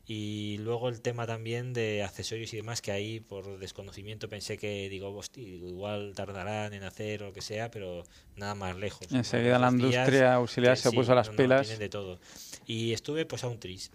Y 0.05 0.57
luego 0.57 0.89
el 0.89 1.01
tema 1.01 1.25
también 1.25 1.71
de 1.71 2.03
accesorios 2.03 2.51
y 2.53 2.57
demás, 2.57 2.81
que 2.81 2.91
ahí 2.91 3.21
por 3.21 3.57
desconocimiento 3.57 4.27
pensé 4.27 4.57
que, 4.57 4.89
digo, 4.89 5.15
hostia, 5.15 5.41
igual 5.41 6.11
tardarán 6.13 6.73
en 6.73 6.83
hacer 6.83 7.23
o 7.23 7.27
lo 7.27 7.33
que 7.33 7.41
sea, 7.41 7.71
pero 7.71 8.03
nada 8.35 8.53
más 8.53 8.75
lejos. 8.75 9.07
Enseguida 9.11 9.57
la 9.59 9.69
industria 9.69 10.33
auxiliar 10.33 10.75
se 10.75 10.89
sí, 10.89 10.95
puso 10.95 11.13
a 11.13 11.15
las 11.15 11.29
no, 11.29 11.37
pilas. 11.37 11.79
de 11.79 11.87
todo. 11.87 12.19
Y 12.65 12.91
estuve 12.91 13.25
pues 13.25 13.45
a 13.45 13.47
un 13.47 13.59
tris. 13.59 13.91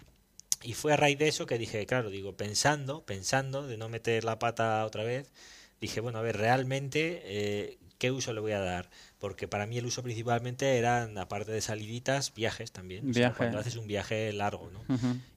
Y 0.63 0.73
fue 0.73 0.95
a 0.95 0.97
raíz 0.97 1.19
de 1.19 1.29
eso 1.29 1.45
que 1.45 1.59
dije, 1.59 1.85
claro, 1.85 2.09
digo, 2.09 2.37
pensando, 2.37 3.05
pensando 3.05 3.67
de 3.67 3.77
no 3.77 3.91
meter 3.91 4.25
la 4.25 4.39
pata 4.39 4.85
otra 4.87 5.05
vez, 5.05 5.31
dije, 5.79 6.01
bueno, 6.01 6.19
a 6.19 6.23
ver, 6.23 6.39
realmente, 6.39 7.21
eh, 7.25 7.79
¿qué 7.99 8.11
uso 8.11 8.33
le 8.33 8.41
voy 8.41 8.53
a 8.53 8.61
dar? 8.61 8.89
Porque 9.19 9.49
para 9.49 9.67
mí 9.67 9.79
el 9.79 9.87
uso 9.87 10.03
principalmente 10.03 10.79
eran, 10.79 11.19
aparte 11.19 11.51
de 11.51 11.61
saliditas, 11.61 12.33
viajes 12.35 12.71
también. 12.73 13.13
cuando 13.37 13.59
haces 13.59 13.77
un 13.77 13.87
viaje 13.87 14.33
largo, 14.33 14.71
¿no? 14.71 14.81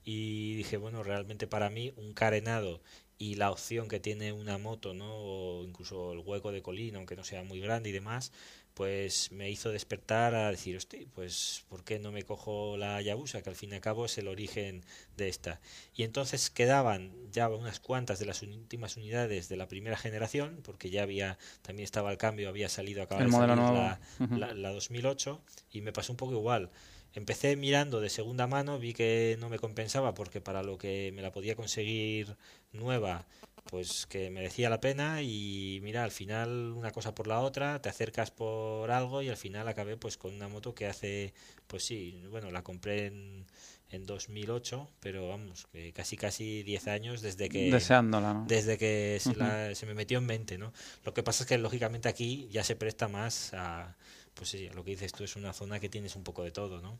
Y 0.05 0.55
dije, 0.55 0.77
bueno, 0.77 1.03
realmente 1.03 1.47
para 1.47 1.69
mí 1.69 1.91
un 1.97 2.13
carenado 2.13 2.81
y 3.17 3.35
la 3.35 3.51
opción 3.51 3.87
que 3.87 3.99
tiene 3.99 4.33
una 4.33 4.57
moto, 4.57 4.93
¿no? 4.95 5.13
O 5.13 5.63
incluso 5.63 6.13
el 6.13 6.19
hueco 6.19 6.51
de 6.51 6.63
colina, 6.63 6.97
aunque 6.97 7.15
no 7.15 7.23
sea 7.23 7.43
muy 7.43 7.59
grande 7.59 7.89
y 7.89 7.91
demás, 7.91 8.31
pues 8.73 9.31
me 9.31 9.49
hizo 9.49 9.71
despertar 9.71 10.33
a 10.33 10.49
decir, 10.49 10.77
hostia, 10.77 11.05
pues 11.13 11.65
¿por 11.69 11.83
qué 11.83 11.99
no 11.99 12.11
me 12.11 12.23
cojo 12.23 12.77
la 12.77 13.01
Yabusa? 13.01 13.41
Que 13.41 13.49
al 13.49 13.55
fin 13.55 13.71
y 13.71 13.75
al 13.75 13.81
cabo 13.81 14.05
es 14.05 14.17
el 14.17 14.27
origen 14.27 14.83
de 15.17 15.27
esta. 15.27 15.59
Y 15.93 16.03
entonces 16.03 16.49
quedaban 16.49 17.11
ya 17.31 17.49
unas 17.49 17.79
cuantas 17.79 18.19
de 18.19 18.25
las 18.25 18.41
últimas 18.41 18.97
unidades 18.97 19.49
de 19.49 19.57
la 19.57 19.67
primera 19.67 19.97
generación, 19.97 20.61
porque 20.63 20.89
ya 20.89 21.03
había, 21.03 21.37
también 21.61 21.83
estaba 21.83 22.11
el 22.11 22.17
cambio, 22.17 22.49
había 22.49 22.69
salido, 22.69 23.03
acaba 23.03 23.23
de 23.23 23.31
salir 23.31 23.57
la, 23.57 23.99
la, 24.37 24.53
la 24.53 24.69
2008, 24.71 25.41
y 25.71 25.81
me 25.81 25.91
pasó 25.91 26.13
un 26.13 26.17
poco 26.17 26.33
igual. 26.33 26.71
Empecé 27.13 27.57
mirando 27.57 27.99
de 27.99 28.09
segunda 28.09 28.47
mano, 28.47 28.79
vi 28.79 28.93
que 28.93 29.35
no 29.39 29.49
me 29.49 29.59
compensaba 29.59 30.13
porque 30.13 30.39
para 30.39 30.63
lo 30.63 30.77
que 30.77 31.11
me 31.13 31.21
la 31.21 31.33
podía 31.33 31.57
conseguir 31.57 32.37
nueva, 32.71 33.27
pues 33.71 34.05
que 34.05 34.29
merecía 34.29 34.69
la 34.69 34.81
pena 34.81 35.21
y 35.21 35.79
mira, 35.81 36.03
al 36.03 36.11
final 36.11 36.73
una 36.75 36.91
cosa 36.91 37.15
por 37.15 37.27
la 37.27 37.39
otra, 37.39 37.81
te 37.81 37.87
acercas 37.87 38.29
por 38.29 38.91
algo 38.91 39.21
y 39.21 39.29
al 39.29 39.37
final 39.37 39.65
acabé 39.69 39.95
pues 39.95 40.17
con 40.17 40.33
una 40.35 40.49
moto 40.49 40.75
que 40.75 40.87
hace, 40.87 41.33
pues 41.67 41.85
sí, 41.85 42.21
bueno, 42.29 42.51
la 42.51 42.63
compré 42.63 43.05
en, 43.05 43.45
en 43.89 44.05
2008, 44.05 44.89
pero 44.99 45.29
vamos, 45.29 45.67
que 45.71 45.93
casi 45.93 46.17
casi 46.17 46.63
10 46.63 46.87
años 46.89 47.21
desde 47.21 47.47
que 47.47 47.71
deseándola, 47.71 48.43
desde 48.45 48.77
que 48.77 49.21
se, 49.21 49.75
se 49.75 49.85
me 49.85 49.93
metió 49.93 50.17
en 50.17 50.25
mente, 50.25 50.57
¿no? 50.57 50.73
Lo 51.05 51.13
que 51.13 51.23
pasa 51.23 51.45
es 51.45 51.47
que 51.47 51.57
lógicamente 51.57 52.09
aquí 52.09 52.49
ya 52.51 52.65
se 52.65 52.75
presta 52.75 53.07
más 53.07 53.53
a 53.53 53.95
pues 54.33 54.49
sí, 54.49 54.69
lo 54.73 54.83
que 54.83 54.91
dices 54.91 55.11
tú 55.11 55.23
es 55.23 55.35
una 55.35 55.53
zona 55.53 55.79
que 55.79 55.89
tienes 55.89 56.15
un 56.15 56.23
poco 56.23 56.43
de 56.43 56.51
todo, 56.51 56.81
¿no? 56.81 56.99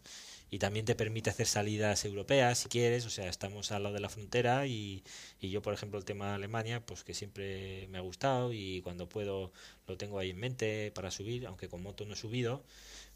Y 0.54 0.60
también 0.60 0.86
te 0.86 0.96
permite 0.96 1.30
hacer 1.30 1.48
salidas 1.48 2.04
europeas 2.04 2.60
si 2.60 2.70
quieres, 2.70 3.06
o 3.06 3.10
sea, 3.10 3.30
estamos 3.30 3.72
al 3.72 3.84
lado 3.84 3.96
de 3.96 4.02
la 4.02 4.10
frontera 4.10 4.68
y, 4.68 5.02
y 5.40 5.50
yo, 5.50 5.62
por 5.62 5.74
ejemplo, 5.74 5.98
el 5.98 6.04
tema 6.04 6.28
de 6.28 6.34
Alemania, 6.36 6.86
pues 6.86 7.06
que 7.06 7.14
siempre 7.14 7.88
me 7.90 7.98
ha 7.98 8.02
gustado 8.02 8.52
y 8.52 8.82
cuando 8.82 9.08
puedo 9.08 9.54
lo 9.88 9.98
tengo 9.98 10.20
ahí 10.20 10.32
en 10.32 10.40
mente 10.40 10.92
para 10.94 11.10
subir, 11.10 11.48
aunque 11.48 11.70
con 11.70 11.82
moto 11.82 12.06
no 12.06 12.14
he 12.14 12.18
subido, 12.18 12.64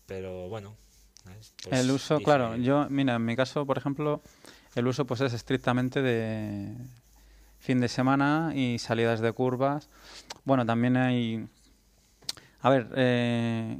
pero 0.05 0.47
bueno. 0.47 0.75
Pues 1.63 1.79
el 1.79 1.91
uso, 1.91 2.19
claro, 2.21 2.55
yo, 2.55 2.87
mira, 2.89 3.15
en 3.15 3.25
mi 3.25 3.35
caso, 3.35 3.65
por 3.65 3.77
ejemplo, 3.77 4.21
el 4.75 4.87
uso 4.87 5.05
pues 5.05 5.19
es 5.21 5.33
estrictamente 5.33 6.01
de 6.01 6.73
fin 7.59 7.81
de 7.81 7.89
semana 7.89 8.53
y 8.55 8.79
salidas 8.79 9.19
de 9.19 9.33
curvas. 9.33 9.89
Bueno, 10.45 10.65
también 10.65 10.95
hay 10.95 11.47
a 12.65 12.69
ver, 12.71 12.87
eh, 12.95 13.77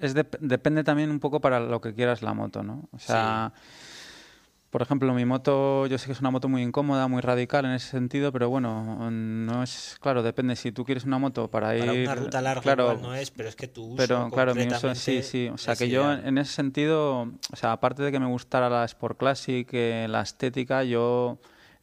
es 0.00 0.14
depende 0.14 0.84
también 0.84 1.10
un 1.10 1.20
poco 1.20 1.40
para 1.40 1.60
lo 1.60 1.80
que 1.80 1.94
quieras 1.94 2.22
la 2.22 2.34
moto, 2.34 2.62
¿no? 2.62 2.88
O 2.92 2.98
sea, 2.98 3.52
por 4.70 4.82
ejemplo, 4.82 5.14
mi 5.14 5.24
moto, 5.24 5.86
yo 5.86 5.96
sé 5.96 6.06
que 6.06 6.12
es 6.12 6.20
una 6.20 6.30
moto 6.30 6.48
muy 6.48 6.62
incómoda, 6.62 7.08
muy 7.08 7.22
radical 7.22 7.64
en 7.64 7.70
ese 7.70 7.88
sentido, 7.88 8.32
pero 8.32 8.50
bueno, 8.50 9.10
no 9.10 9.62
es, 9.62 9.96
claro, 10.00 10.22
depende. 10.22 10.56
Si 10.56 10.72
tú 10.72 10.84
quieres 10.84 11.04
una 11.04 11.18
moto 11.18 11.50
para, 11.50 11.74
ir... 11.74 11.84
Para 11.84 12.02
una 12.02 12.14
ruta 12.14 12.42
larga 12.42 12.60
claro, 12.60 12.98
no 12.98 13.14
es, 13.14 13.30
pero 13.30 13.48
es 13.48 13.56
que 13.56 13.70
uso 13.74 13.96
Pero 13.96 14.30
claro, 14.30 14.54
mi 14.54 14.66
uso, 14.66 14.94
sí, 14.94 15.22
sí. 15.22 15.48
O 15.48 15.56
sea, 15.56 15.74
que 15.74 15.88
yo 15.88 16.12
en 16.12 16.36
ese 16.36 16.52
sentido, 16.52 17.22
o 17.52 17.56
sea, 17.56 17.72
aparte 17.72 18.02
de 18.02 18.12
que 18.12 18.20
me 18.20 18.26
gustara 18.26 18.68
la 18.68 18.84
Sport 18.84 19.18
Classic, 19.18 19.66
eh, 19.72 20.06
la 20.08 20.20
estética, 20.20 20.84
yo 20.84 21.38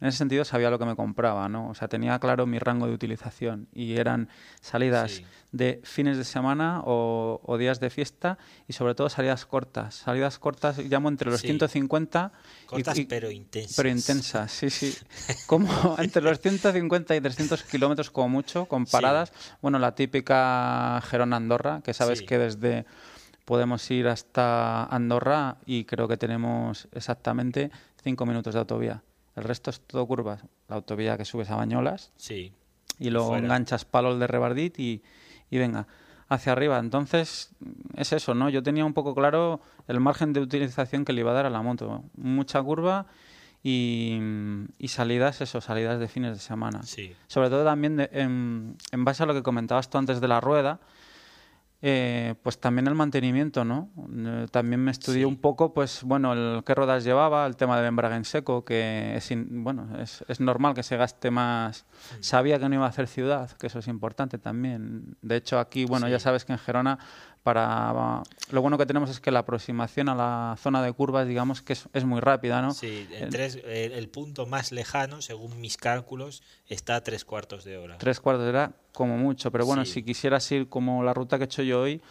en 0.05 0.09
ese 0.09 0.19
sentido 0.19 0.45
sabía 0.45 0.69
lo 0.69 0.77
que 0.77 0.85
me 0.85 0.95
compraba, 0.95 1.49
¿no? 1.49 1.67
O 1.67 1.73
sea, 1.73 1.87
tenía 1.87 2.19
claro 2.19 2.45
mi 2.45 2.59
rango 2.59 2.85
de 2.85 2.93
utilización 2.93 3.67
y 3.73 3.97
eran 3.97 4.29
salidas 4.61 5.23
de 5.51 5.81
fines 5.83 6.17
de 6.17 6.23
semana 6.23 6.83
o, 6.85 7.57
días 7.57 7.79
de 7.79 7.89
fiesta 7.89 8.37
y 8.67 8.73
sobre 8.73 8.93
todo 8.93 9.09
salidas 9.09 9.47
cortas. 9.47 9.95
Salidas 9.95 10.37
cortas 10.37 10.77
llamo 10.77 11.09
entre 11.09 11.31
los 11.31 11.41
150 11.41 12.31
cortas 12.67 12.99
pero 13.09 13.31
intensas. 13.31 13.75
Pero 13.75 13.89
intensas, 13.89 14.51
sí, 14.51 14.69
sí. 14.69 14.95
Como 15.47 15.95
entre 15.97 16.21
los 16.21 16.39
150 16.39 17.15
y 17.15 17.21
300 17.21 17.63
kilómetros 17.63 18.11
como 18.11 18.29
mucho, 18.29 18.65
comparadas. 18.65 19.33
Bueno, 19.63 19.79
la 19.79 19.95
típica 19.95 21.01
Gerona-Andorra, 21.01 21.81
que 21.83 21.95
sabes 21.95 22.21
que 22.21 22.37
desde 22.37 22.85
podemos 23.43 23.89
ir 23.89 24.07
hasta 24.07 24.83
Andorra 24.83 25.57
y 25.65 25.85
creo 25.85 26.07
que 26.07 26.17
tenemos 26.17 26.87
exactamente 26.91 27.71
5 28.03 28.23
minutos 28.27 28.53
de 28.53 28.59
autovía. 28.59 29.01
El 29.35 29.43
resto 29.43 29.69
es 29.69 29.81
todo 29.81 30.05
curvas. 30.05 30.43
La 30.67 30.77
autovía 30.77 31.17
que 31.17 31.25
subes 31.25 31.49
a 31.49 31.55
Bañolas. 31.55 32.11
Sí. 32.15 32.53
Y 32.99 33.09
luego 33.09 33.35
enganchas 33.35 33.83
palos 33.83 34.19
de 34.19 34.27
Rebardit 34.27 34.79
y, 34.79 35.03
y 35.49 35.57
venga, 35.57 35.87
hacia 36.29 36.53
arriba. 36.53 36.79
Entonces, 36.79 37.51
es 37.95 38.13
eso, 38.13 38.33
¿no? 38.33 38.49
Yo 38.49 38.63
tenía 38.63 38.85
un 38.85 38.93
poco 38.93 39.13
claro 39.13 39.59
el 39.87 39.99
margen 39.99 40.31
de 40.31 40.39
utilización 40.39 41.03
que 41.03 41.13
le 41.13 41.21
iba 41.21 41.31
a 41.31 41.33
dar 41.35 41.45
a 41.45 41.49
la 41.49 41.61
moto. 41.61 42.03
Mucha 42.15 42.63
curva 42.63 43.07
y, 43.61 44.19
y 44.77 44.87
salidas, 44.87 45.41
eso, 45.41 45.59
salidas 45.59 45.99
de 45.99 46.07
fines 46.07 46.33
de 46.33 46.39
semana. 46.39 46.83
Sí. 46.83 47.13
Sobre 47.27 47.49
todo 47.49 47.65
también 47.65 48.07
en, 48.11 48.77
en 48.91 49.05
base 49.05 49.23
a 49.23 49.25
lo 49.25 49.33
que 49.33 49.43
comentabas 49.43 49.89
tú 49.89 49.97
antes 49.97 50.21
de 50.21 50.27
la 50.27 50.39
rueda 50.39 50.79
eh, 51.87 52.33
pues 52.41 52.59
también 52.59 52.87
el 52.87 52.95
mantenimiento, 52.95 53.63
¿no? 53.63 53.91
Eh, 54.11 54.47
también 54.49 54.83
me 54.83 54.89
estudié 54.89 55.23
un 55.27 55.35
poco, 55.35 55.71
pues 55.71 56.01
bueno, 56.03 56.33
el 56.33 56.63
qué 56.63 56.73
ruedas 56.73 57.03
llevaba, 57.03 57.45
el 57.45 57.55
tema 57.57 57.77
del 57.77 57.85
embrague 57.85 58.15
en 58.15 58.25
seco, 58.25 58.65
que 58.65 59.15
es, 59.15 59.29
bueno, 59.35 59.87
es, 59.99 60.25
es, 60.27 60.39
normal 60.39 60.73
que 60.73 60.81
se 60.81 60.97
gaste 60.97 61.29
más. 61.29 61.85
Sabía 62.21 62.57
que 62.57 62.67
no 62.69 62.73
iba 62.73 62.87
a 62.87 62.89
hacer 62.89 63.05
ciudad, 63.07 63.51
que 63.51 63.67
eso 63.67 63.77
es 63.77 63.87
importante 63.87 64.39
también. 64.39 65.15
De 65.21 65.35
hecho, 65.35 65.59
aquí, 65.59 65.85
bueno, 65.85 66.07
ya 66.09 66.19
sabes 66.19 66.43
que 66.43 66.53
en 66.53 66.57
Gerona 66.57 66.97
para 67.45 68.23
lo 68.49 68.61
bueno 68.61 68.75
que 68.79 68.87
tenemos 68.87 69.11
es 69.11 69.19
que 69.19 69.29
la 69.29 69.41
aproximación 69.41 70.09
a 70.09 70.15
la 70.15 70.57
zona 70.57 70.81
de 70.81 70.91
curvas 70.93 71.27
digamos 71.27 71.61
que 71.61 71.73
es, 71.73 72.03
muy 72.03 72.19
rápida 72.19 72.59
no 72.59 72.73
sí 72.73 73.07
el, 73.11 74.09
punto 74.09 74.47
más 74.47 74.71
lejano 74.71 75.21
según 75.21 75.61
mis 75.61 75.77
cálculos 75.77 76.41
está 76.67 76.95
a 76.95 77.01
tres 77.01 77.23
cuartos 77.23 77.63
de 77.63 77.77
hora. 77.77 77.99
Tres 77.99 78.19
cuartos 78.19 78.45
de 78.45 78.49
hora 78.49 78.71
como 78.93 79.19
mucho 79.19 79.51
pero 79.51 79.63
bueno 79.63 79.85
si 79.85 80.01
quisieras 80.01 80.51
ir 80.51 80.69
como 80.69 81.03
la 81.03 81.13
ruta 81.13 81.37
que 81.37 81.43
he 81.43 81.45
hecho 81.45 81.61
yo 81.61 81.81
hoy 81.81 82.01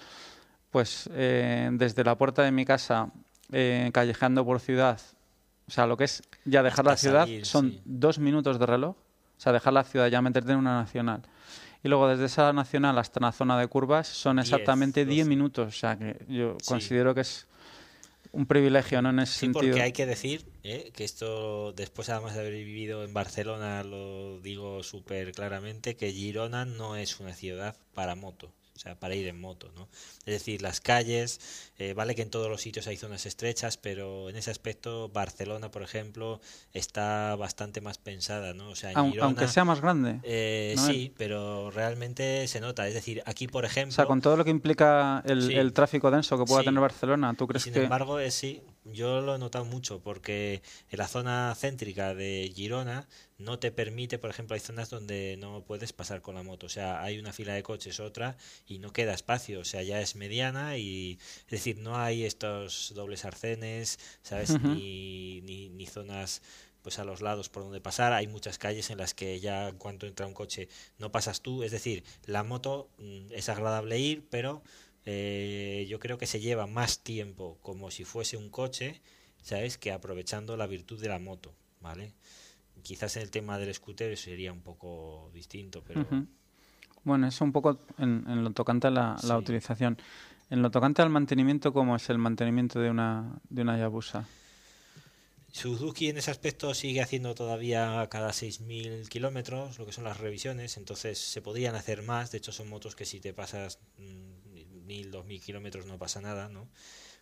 pues 0.71 1.11
eh, 1.13 1.69
desde 1.73 2.05
la 2.05 2.17
puerta 2.17 2.43
de 2.43 2.53
mi 2.53 2.65
casa 2.65 3.11
eh, 3.51 3.91
callejando 3.93 4.45
por 4.45 4.61
ciudad 4.61 5.01
o 5.67 5.71
sea 5.73 5.89
lo 5.89 5.97
que 5.97 6.05
es 6.05 6.23
ya 6.45 6.63
dejar 6.63 6.85
la 6.85 6.97
ciudad 6.97 7.27
son 7.43 7.81
dos 7.85 8.21
minutos 8.21 8.61
de 8.61 8.67
reloj 8.67 8.95
o 8.95 9.41
sea 9.41 9.53
dejar 9.53 9.73
la 9.73 9.83
ciudad 9.83 10.07
ya 10.07 10.23
meterte 10.23 10.53
en 10.53 10.59
una 10.59 10.79
nacional 10.79 11.23
y 11.85 11.89
luego 11.89 12.09
desde 12.09 12.25
esa 12.25 12.53
nacional 12.55 12.99
hasta 12.99 13.21
la 13.21 13.31
zona 13.31 13.61
de 13.61 13.69
curvas 13.69 14.09
son 14.09 14.39
exactamente 14.39 15.05
10 15.05 15.29
minutos. 15.29 15.69
O 15.69 15.79
sea 15.79 15.99
que 15.99 16.17
yo 16.29 16.57
considero 16.67 17.15
que 17.15 17.21
es 17.21 17.47
un 18.33 18.47
privilegio, 18.47 19.03
¿no? 19.03 19.11
En 19.11 19.21
ese 19.21 19.41
sí, 19.41 19.49
porque 19.51 19.83
hay 19.83 19.93
que 19.93 20.07
decir 20.07 20.47
¿eh? 20.65 20.91
que 20.97 21.05
esto, 21.05 21.73
después 21.73 22.09
además 22.09 22.35
de 22.35 22.41
haber 22.41 22.55
vivido 22.55 23.05
en 23.05 23.13
Barcelona, 23.13 23.85
lo 23.85 24.41
digo 24.41 24.83
súper 24.83 25.33
claramente, 25.33 25.95
que 25.95 26.11
Girona 26.11 26.65
no 26.65 26.97
es 26.97 27.21
una 27.21 27.35
ciudad 27.35 27.77
para 27.93 28.15
moto 28.15 28.51
o 28.75 28.79
sea, 28.79 28.99
para 28.99 29.15
ir 29.15 29.29
en 29.29 29.41
moto, 29.41 29.71
¿no? 29.77 29.89
Es 30.27 30.35
decir, 30.35 30.61
las 30.61 30.81
calles, 30.81 31.71
eh, 31.79 31.95
vale 31.95 32.15
que 32.15 32.23
en 32.23 32.31
todos 32.31 32.51
los 32.51 32.61
sitios 32.61 32.87
hay 32.89 32.97
zonas 32.97 33.25
estrechas, 33.25 33.77
pero 33.77 34.29
en 34.29 34.37
ese 34.37 34.51
aspecto 34.51 35.09
Barcelona, 35.11 35.71
por 35.71 35.83
ejemplo, 35.83 36.41
está 36.73 37.37
bastante 37.37 37.81
más 37.81 37.99
pensada, 37.99 38.53
¿no? 38.53 38.71
O 38.71 38.75
sea, 38.75 38.93
aunque 38.95 39.47
sea 39.47 39.65
más 39.65 39.81
grande. 39.81 40.19
Eh, 40.25 40.75
sí, 40.77 41.13
pero 41.17 41.71
realmente 41.71 42.49
se 42.49 42.61
nota. 42.61 42.89
Es 42.89 42.95
decir, 42.95 43.23
aquí, 43.27 43.47
por 43.47 43.65
ejemplo... 43.65 43.93
O 43.93 43.97
sea, 43.97 44.07
con 44.07 44.21
todo 44.21 44.37
lo 44.37 44.45
que 44.45 44.51
implica 44.51 45.23
el, 45.25 45.73
tráfico 45.73 46.11
denso 46.11 46.37
que 46.37 46.45
pueda 46.45 46.65
tener 46.65 46.81
Barcelona, 46.81 47.35
¿tú 47.35 47.47
crees 47.47 47.63
sin 47.63 47.73
que...? 47.73 47.81
Sin 47.81 47.85
embargo, 47.85 48.19
es, 48.19 48.35
sí, 48.35 48.61
yo 48.85 49.21
lo 49.21 49.35
he 49.35 49.39
notado 49.39 49.65
mucho 49.65 50.01
porque 50.01 50.63
en 50.91 50.99
la 50.99 51.09
zona 51.09 51.55
céntrica 51.59 52.15
de 52.15 52.53
Girona 52.55 53.09
no 53.39 53.59
te 53.59 53.73
permite, 53.73 54.19
por 54.19 54.31
ejemplo, 54.31 54.55
hay 54.55 54.61
zonas 54.61 54.91
donde 54.91 55.37
no 55.39 55.65
puedes 55.65 55.93
pasar 55.93 56.23
con 56.23 56.35
la 56.35 56.43
moto, 56.43 56.67
o 56.67 56.69
sea, 56.69 57.03
hay 57.03 57.19
una 57.19 57.33
fila 57.33 57.55
de 57.55 57.63
coches, 57.63 57.99
otra, 58.01 58.37
y 58.67 58.79
no 58.79 58.93
queda 58.93 59.15
espacio, 59.15 59.61
o 59.61 59.65
sea, 59.65 59.83
ya 59.83 60.01
es 60.01 60.17
mediana 60.17 60.77
y, 60.79 61.19
es 61.47 61.51
decir, 61.51 61.79
no 61.79 61.97
hay 61.97 62.25
estos 62.25 62.93
dobles 62.95 63.25
arcenes, 63.25 63.99
¿sabes? 64.23 64.61
ni, 64.61 65.41
ni, 65.43 65.69
ni 65.71 65.87
zonas 65.87 66.43
pues 66.85 66.99
a 66.99 67.05
los 67.05 67.23
lados 67.23 67.49
por 67.49 67.63
donde 67.63 67.81
pasar. 67.81 68.13
Hay 68.13 68.27
muchas 68.27 68.59
calles 68.59 68.91
en 68.91 68.99
las 68.99 69.15
que 69.15 69.41
ya 69.41 69.71
en 69.71 69.79
cuanto 69.79 70.07
entra 70.07 70.27
un 70.27 70.35
coche 70.35 70.69
no 70.99 71.11
pasas 71.11 71.41
tú. 71.41 71.63
Es 71.63 71.73
decir, 71.73 72.05
la 72.27 72.45
moto 72.45 72.91
mm, 72.99 73.33
es 73.33 73.49
agradable 73.49 73.99
ir, 73.99 74.27
pero 74.29 74.63
eh, 75.07 75.87
yo 75.89 75.99
creo 75.99 76.19
que 76.19 76.27
se 76.27 76.41
lleva 76.41 76.67
más 76.67 77.01
tiempo 77.01 77.59
como 77.63 77.91
si 77.91 78.05
fuese 78.05 78.37
un 78.37 78.51
coche, 78.51 79.03
¿sabes? 79.43 79.79
Que 79.79 79.93
aprovechando 79.93 80.57
la 80.57 80.67
virtud 80.67 81.01
de 81.01 81.09
la 81.09 81.19
moto, 81.19 81.55
¿vale? 81.81 82.15
Quizás 82.83 83.17
en 83.17 83.23
el 83.23 83.31
tema 83.31 83.59
del 83.59 83.73
scooter 83.75 84.17
sería 84.17 84.53
un 84.53 84.63
poco 84.63 85.31
distinto, 85.33 85.83
pero... 85.87 86.07
Bueno, 87.05 87.29
es 87.29 87.39
un 87.43 87.53
poco 87.53 87.79
en, 87.99 88.43
lo 88.43 88.51
tocante 88.53 88.87
a 88.87 88.91
la, 88.91 89.39
utilización. 89.39 89.99
En 90.49 90.63
lo 90.63 90.71
tocante 90.71 91.03
al 91.03 91.11
mantenimiento, 91.11 91.73
¿cómo 91.73 91.97
es 91.97 92.09
el 92.09 92.17
mantenimiento 92.17 92.81
de 92.81 92.91
una, 92.91 93.39
de 93.51 93.63
una 93.63 93.79
Yabusa? 93.79 94.27
Suzuki 95.53 96.09
en 96.09 96.17
ese 96.17 96.33
aspecto 96.33 96.75
sigue 96.75 97.01
haciendo 97.01 97.35
todavía 97.35 98.09
cada 98.11 98.31
6.000 98.31 99.09
kilómetros, 99.09 99.79
lo 99.79 99.87
que 99.87 99.93
son 99.93 100.03
las 100.03 100.19
revisiones, 100.19 100.77
entonces 100.79 101.19
se 101.19 101.43
podrían 101.43 101.77
hacer 101.77 102.03
más. 102.03 102.33
De 102.33 102.39
hecho, 102.39 102.51
son 102.51 102.69
motos 102.69 102.97
que 102.97 103.05
si 103.05 103.21
te 103.21 103.33
pasas 103.33 103.79
1.000, 104.87 105.09
mm, 105.09 105.11
2.000 105.11 105.41
kilómetros 105.41 105.87
no 105.87 105.99
pasa 105.99 106.21
nada, 106.21 106.49
¿no? 106.49 106.69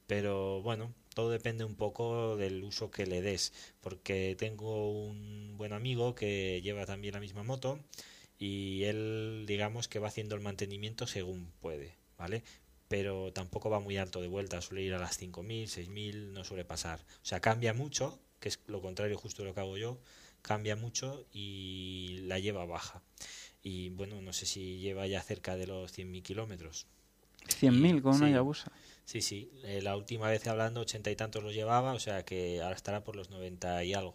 Pero 0.07 0.63
bueno, 0.63 0.95
todo 1.15 1.31
depende 1.31 1.65
un 1.65 1.77
poco 1.77 2.37
del 2.37 2.63
uso 2.65 2.91
que 2.91 3.07
le 3.07 3.23
des, 3.23 3.53
porque 3.81 4.37
tengo 4.39 4.91
un 4.91 5.57
buen 5.57 5.73
amigo 5.73 6.15
que 6.15 6.61
lleva 6.63 6.87
también 6.87 7.15
la 7.15 7.21
misma 7.21 7.43
moto 7.43 7.79
y 8.39 8.85
él, 8.85 9.45
digamos, 9.47 9.89
que 9.89 9.99
va 10.01 10.09
haciendo 10.09 10.35
el 10.35 10.41
mantenimiento 10.43 11.07
según 11.07 11.53
puede, 11.61 11.97
¿vale? 12.19 12.43
pero 12.93 13.33
tampoco 13.33 13.71
va 13.71 13.81
muy 13.81 13.97
alto 13.97 14.21
de 14.21 14.29
vuelta, 14.29 14.61
suele 14.61 14.83
ir 14.83 14.93
a 14.93 14.99
las 14.99 15.19
5.000, 15.19 15.67
6.000, 15.67 16.33
no 16.33 16.45
suele 16.45 16.67
pasar. 16.67 17.01
O 17.01 17.25
sea, 17.25 17.41
cambia 17.41 17.73
mucho, 17.73 18.21
que 18.39 18.51
es 18.51 18.61
lo 18.67 18.83
contrario 18.83 19.17
justo 19.17 19.41
de 19.41 19.49
lo 19.49 19.55
que 19.55 19.61
hago 19.61 19.79
yo, 19.79 19.99
cambia 20.43 20.77
mucho 20.77 21.25
y 21.33 22.19
la 22.25 22.39
lleva 22.39 22.67
baja. 22.67 23.03
Y 23.63 23.89
bueno, 23.89 24.21
no 24.21 24.35
sé 24.35 24.45
si 24.45 24.77
lleva 24.77 25.07
ya 25.07 25.23
cerca 25.23 25.57
de 25.57 25.67
los 25.69 25.91
100.000 25.97 26.23
kilómetros. 26.23 26.87
100.000 27.49 28.03
con 28.03 28.16
una 28.16 28.30
Yabusa. 28.30 28.72
Sí, 29.05 29.20
sí. 29.20 29.51
Eh, 29.64 29.82
la 29.82 29.97
última 29.97 30.28
vez 30.28 30.47
hablando, 30.47 30.80
ochenta 30.80 31.11
y 31.11 31.16
tantos 31.16 31.43
lo 31.43 31.51
llevaba, 31.51 31.93
o 31.93 32.01
sea 32.01 32.24
que 32.24 32.62
ahora 32.62 32.76
estará 32.76 33.05
por 33.05 33.16
los 33.16 33.30
90 33.30 33.84
y 33.84 33.95
algo. 33.95 34.14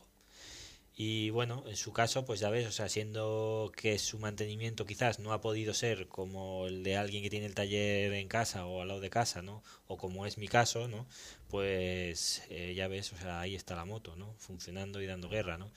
Y 1.00 1.30
bueno, 1.30 1.64
en 1.68 1.76
su 1.78 1.94
caso, 1.94 2.26
pues 2.26 2.40
ya 2.40 2.50
ves, 2.50 2.66
o 2.66 2.72
sea, 2.72 2.90
siendo 2.90 3.72
que 3.76 4.00
su 4.00 4.18
mantenimiento 4.18 4.88
quizás 4.88 5.20
no 5.20 5.32
ha 5.32 5.42
podido 5.42 5.76
ser 5.76 6.08
como 6.08 6.66
el 6.66 6.82
de 6.82 6.98
alguien 6.98 7.22
que 7.22 7.30
tiene 7.30 7.46
el 7.46 7.54
taller 7.54 8.12
en 8.14 8.28
casa 8.28 8.66
o 8.66 8.82
al 8.82 8.88
lado 8.88 9.00
de 9.00 9.12
casa, 9.12 9.44
¿no? 9.44 9.62
O 9.86 9.98
como 9.98 10.26
es 10.26 10.40
mi 10.40 10.48
caso, 10.48 10.88
¿no? 10.88 11.06
Pues 11.50 12.42
eh, 12.50 12.74
ya 12.76 12.88
ves, 12.88 13.14
o 13.14 13.18
sea, 13.18 13.42
ahí 13.42 13.54
está 13.54 13.76
la 13.76 13.86
moto, 13.86 14.16
¿no? 14.16 14.34
Funcionando 14.40 15.00
y 15.00 15.06
dando 15.06 15.30
guerra, 15.30 15.60
¿no? 15.60 15.70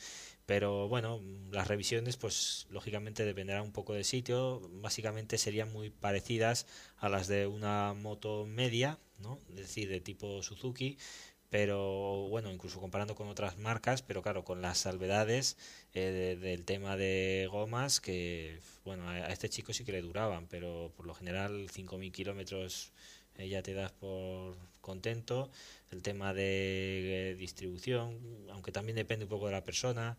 Pero 0.50 0.88
bueno, 0.88 1.20
las 1.52 1.68
revisiones, 1.68 2.16
pues 2.16 2.66
lógicamente 2.70 3.24
dependerá 3.24 3.62
un 3.62 3.70
poco 3.70 3.94
del 3.94 4.04
sitio. 4.04 4.60
Básicamente 4.82 5.38
serían 5.38 5.72
muy 5.72 5.90
parecidas 5.90 6.66
a 6.98 7.08
las 7.08 7.28
de 7.28 7.46
una 7.46 7.94
moto 7.94 8.46
media, 8.46 8.98
¿no? 9.20 9.38
Es 9.50 9.54
decir, 9.58 9.88
de 9.88 10.00
tipo 10.00 10.42
Suzuki 10.42 10.98
pero 11.50 12.28
bueno, 12.28 12.52
incluso 12.52 12.80
comparando 12.80 13.16
con 13.16 13.28
otras 13.28 13.58
marcas, 13.58 14.02
pero 14.02 14.22
claro, 14.22 14.44
con 14.44 14.62
las 14.62 14.78
salvedades 14.78 15.56
eh, 15.94 16.36
del 16.40 16.64
tema 16.64 16.96
de 16.96 17.48
gomas, 17.50 18.00
que 18.00 18.60
bueno, 18.84 19.08
a, 19.08 19.28
este 19.28 19.48
chico 19.48 19.72
sí 19.72 19.84
que 19.84 19.92
le 19.92 20.00
duraban, 20.00 20.46
pero 20.48 20.92
por 20.96 21.06
lo 21.06 21.14
general 21.14 21.68
5.000 21.68 22.12
kilómetros 22.12 22.92
ya 23.38 23.62
te 23.62 23.74
das 23.74 23.92
por 23.92 24.56
contento. 24.80 25.50
El 25.90 26.02
tema 26.02 26.32
de 26.32 27.30
eh, 27.30 27.34
distribución, 27.36 28.18
aunque 28.52 28.72
también 28.72 28.96
depende 28.96 29.24
un 29.24 29.30
poco 29.30 29.46
de 29.46 29.52
la 29.52 29.64
persona, 29.64 30.16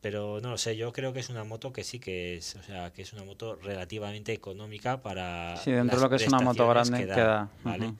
pero 0.00 0.40
no 0.40 0.50
lo 0.50 0.58
sé, 0.58 0.76
yo 0.76 0.92
creo 0.92 1.12
que 1.12 1.20
es 1.20 1.28
una 1.28 1.44
moto 1.44 1.72
que 1.72 1.82
sí 1.82 1.98
que 1.98 2.36
es, 2.36 2.54
o 2.54 2.62
sea, 2.62 2.92
que 2.92 3.02
es 3.02 3.12
una 3.12 3.24
moto 3.24 3.56
relativamente 3.56 4.32
económica 4.32 5.02
para... 5.02 5.56
Sí, 5.56 5.72
dentro 5.72 5.96
de 5.96 6.02
lo 6.04 6.10
que 6.10 6.16
es 6.16 6.28
una 6.28 6.40
moto 6.40 6.68
grande 6.68 7.06
queda, 7.06 7.50
¿vale? 7.64 7.94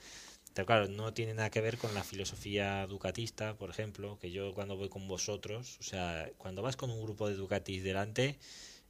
Pero 0.54 0.66
claro, 0.66 0.88
no 0.88 1.12
tiene 1.12 1.34
nada 1.34 1.50
que 1.50 1.60
ver 1.60 1.78
con 1.78 1.94
la 1.94 2.02
filosofía 2.02 2.86
ducatista, 2.86 3.54
por 3.54 3.70
ejemplo, 3.70 4.18
que 4.20 4.30
yo 4.30 4.54
cuando 4.54 4.76
voy 4.76 4.88
con 4.88 5.06
vosotros, 5.06 5.76
o 5.80 5.82
sea, 5.84 6.30
cuando 6.36 6.62
vas 6.62 6.76
con 6.76 6.90
un 6.90 7.02
grupo 7.02 7.28
de 7.28 7.34
Ducatis 7.34 7.82
delante, 7.84 8.38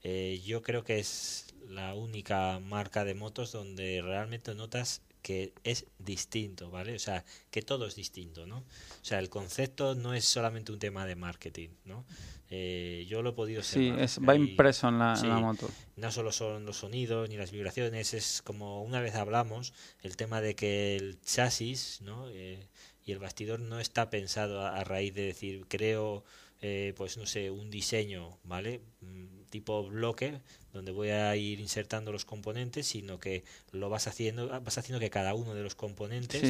eh, 0.03 0.41
yo 0.45 0.63
creo 0.63 0.85
que 0.85 0.99
es 0.99 1.55
la 1.69 1.95
única 1.95 2.59
marca 2.61 3.05
de 3.05 3.15
motos 3.15 3.53
donde 3.53 4.01
realmente 4.03 4.55
notas 4.55 5.03
que 5.23 5.53
es 5.65 5.87
distinto, 5.99 6.71
¿vale? 6.71 6.95
O 6.95 6.99
sea, 6.99 7.25
que 7.51 7.63
todo 7.63 7.87
es 7.87 7.95
distinto, 7.95 8.47
¿no? 8.47 8.59
O 8.59 9.05
sea, 9.05 9.19
el 9.19 9.29
concepto 9.29 9.95
no 9.95 10.15
es 10.15 10.25
solamente 10.25 10.73
un 10.73 10.79
tema 10.79 11.07
de 11.07 11.17
marketing, 11.17 11.71
¿no? 11.85 12.05
Eh, 12.51 13.05
yo 13.09 13.23
lo 13.23 13.31
he 13.31 13.33
podido 13.35 13.63
Sí, 13.63 13.93
es, 13.99 14.19
va 14.27 14.35
impreso 14.35 14.89
en 14.89 14.99
la, 14.99 15.15
moto. 15.41 15.69
No 15.97 16.11
solo 16.11 16.33
son 16.33 16.65
los 16.65 16.79
sonidos 16.79 17.29
ni 17.29 17.37
las 17.37 17.51
vibraciones, 17.51 18.15
es 18.15 18.41
como 18.43 18.83
una 18.83 19.01
vez 19.01 19.15
hablamos, 19.15 19.75
el 20.03 20.17
tema 20.17 20.41
de 20.41 20.55
que 20.55 20.97
el 20.97 21.21
chasis 21.21 22.01
¿no? 22.01 22.29
Eh, 22.31 22.67
y 23.05 23.13
el 23.13 23.19
bastidor 23.19 23.61
no 23.61 23.81
está 23.81 24.11
pensado 24.11 24.67
a, 24.67 24.83
raíz 24.85 25.15
de 25.15 25.23
decir, 25.23 25.67
creo, 25.69 26.25
eh, 26.61 26.95
pues 26.97 27.17
no 27.17 27.27
sé, 27.27 27.51
un 27.51 27.71
diseño, 27.71 28.39
¿vale? 28.45 28.81
Tipo 29.51 29.89
bloque 29.89 30.41
donde 30.73 30.93
voy 30.93 31.11
a 31.11 31.35
ir 31.35 31.61
insertando 31.61 32.13
los 32.13 32.25
componentes, 32.25 32.87
sino 32.87 33.19
que 33.19 33.45
lo 33.73 33.89
vas 33.89 34.07
haciendo, 34.07 34.49
vas 34.49 34.79
haciendo 34.79 35.01
que 35.01 35.11
cada 35.11 35.35
uno 35.35 35.55
de 35.55 35.63
los 35.63 35.75
componentes, 35.75 36.41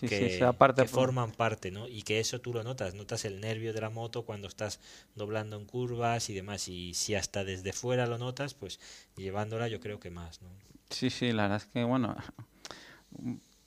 que, 0.00 0.86
forman 0.86 1.32
parte, 1.32 1.70
¿no? 1.70 1.88
Y 1.88 2.02
que 2.02 2.20
eso 2.20 2.40
tú 2.40 2.54
lo 2.54 2.62
notas, 2.62 2.94
notas 2.94 3.24
el 3.24 3.40
nervio 3.40 3.72
de 3.72 3.80
la 3.80 3.90
moto 3.90 4.24
cuando 4.24 4.48
estás 4.48 4.80
doblando 5.16 5.56
en 5.56 5.66
curvas 5.66 6.30
y 6.30 6.34
demás, 6.34 6.68
y 6.68 6.94
si 6.94 7.14
hasta 7.14 7.44
desde 7.44 7.72
fuera 7.72 8.06
lo 8.06 8.16
notas, 8.16 8.54
pues 8.54 8.78
llevándola 9.16 9.68
yo 9.68 9.80
creo 9.80 9.98
que 9.98 10.10
más, 10.10 10.40
¿no? 10.40 10.48
Sí, 10.90 11.10
sí, 11.10 11.32
la 11.32 11.42
verdad 11.42 11.58
es 11.58 11.66
que, 11.66 11.84
bueno, 11.84 12.16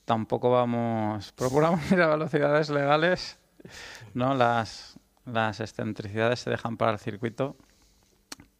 tampoco 0.05 0.49
vamos, 0.49 1.31
procuramos 1.33 1.79
ir 1.91 2.01
a 2.01 2.07
velocidades 2.07 2.69
legales, 2.69 3.37
¿no? 4.13 4.33
Las, 4.33 4.97
las 5.25 5.59
excentricidades 5.59 6.39
se 6.39 6.49
dejan 6.49 6.77
para 6.77 6.93
el 6.93 6.99
circuito 6.99 7.57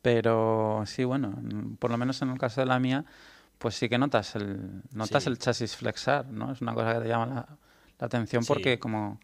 pero 0.02 0.84
sí, 0.86 1.04
bueno, 1.04 1.34
por 1.80 1.92
lo 1.92 1.98
menos 1.98 2.22
en 2.22 2.30
el 2.30 2.40
caso 2.40 2.62
de 2.62 2.68
la 2.68 2.80
mía, 2.80 3.06
pues 3.58 3.76
sí 3.76 3.88
que 3.88 3.98
notas 3.98 4.36
el, 4.36 4.82
notas 4.92 5.28
el 5.28 5.38
chasis 5.38 5.76
flexar, 5.76 6.26
¿no? 6.28 6.52
Es 6.52 6.62
una 6.62 6.74
cosa 6.74 6.96
que 6.96 7.02
te 7.02 7.08
llama 7.08 7.26
la, 8.00 8.06
atención 8.06 8.44
porque 8.44 8.80
como, 8.80 9.20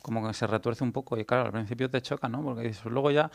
como 0.00 0.24
que 0.24 0.32
se 0.32 0.46
retuerce 0.46 0.84
un 0.84 0.92
poco 0.92 1.18
y 1.18 1.24
claro, 1.24 1.46
al 1.46 1.52
principio 1.52 1.90
te 1.90 2.00
choca, 2.00 2.28
¿no? 2.28 2.40
Porque 2.44 2.62
dices, 2.62 2.84
luego 2.84 3.10
ya, 3.10 3.28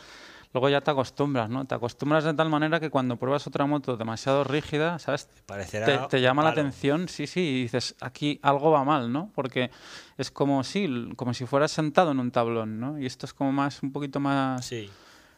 luego 0.54 0.70
ya 0.70 0.80
te 0.80 0.90
acostumbras, 0.90 1.50
¿no? 1.50 1.66
Te 1.66 1.74
acostumbras 1.74 2.24
de 2.24 2.32
tal 2.32 2.48
manera 2.48 2.80
que 2.80 2.88
cuando 2.88 3.18
pruebas 3.18 3.46
otra 3.46 3.66
moto 3.66 3.98
demasiado 3.98 4.42
rígida, 4.42 4.98
¿sabes? 4.98 5.28
Parecerá 5.44 6.08
te, 6.08 6.22
llama 6.22 6.42
la 6.42 6.50
atención, 6.50 7.06
sí, 7.08 7.26
sí, 7.26 7.40
y 7.40 7.62
dices, 7.64 7.94
aquí 8.00 8.40
algo 8.40 8.70
va 8.70 8.82
mal, 8.84 9.12
¿no? 9.12 9.30
Porque 9.34 9.70
es 10.16 10.30
como 10.30 10.64
si, 10.64 11.10
como 11.16 11.34
si 11.34 11.44
fueras 11.44 11.70
sentado 11.70 12.12
en 12.12 12.20
un 12.20 12.30
tablón, 12.30 12.80
¿no? 12.80 12.98
Y 12.98 13.04
esto 13.04 13.26
es 13.26 13.34
como 13.34 13.52
más, 13.52 13.82
un 13.82 13.92
poquito 13.92 14.18
más... 14.20 14.64
Sí 14.64 14.88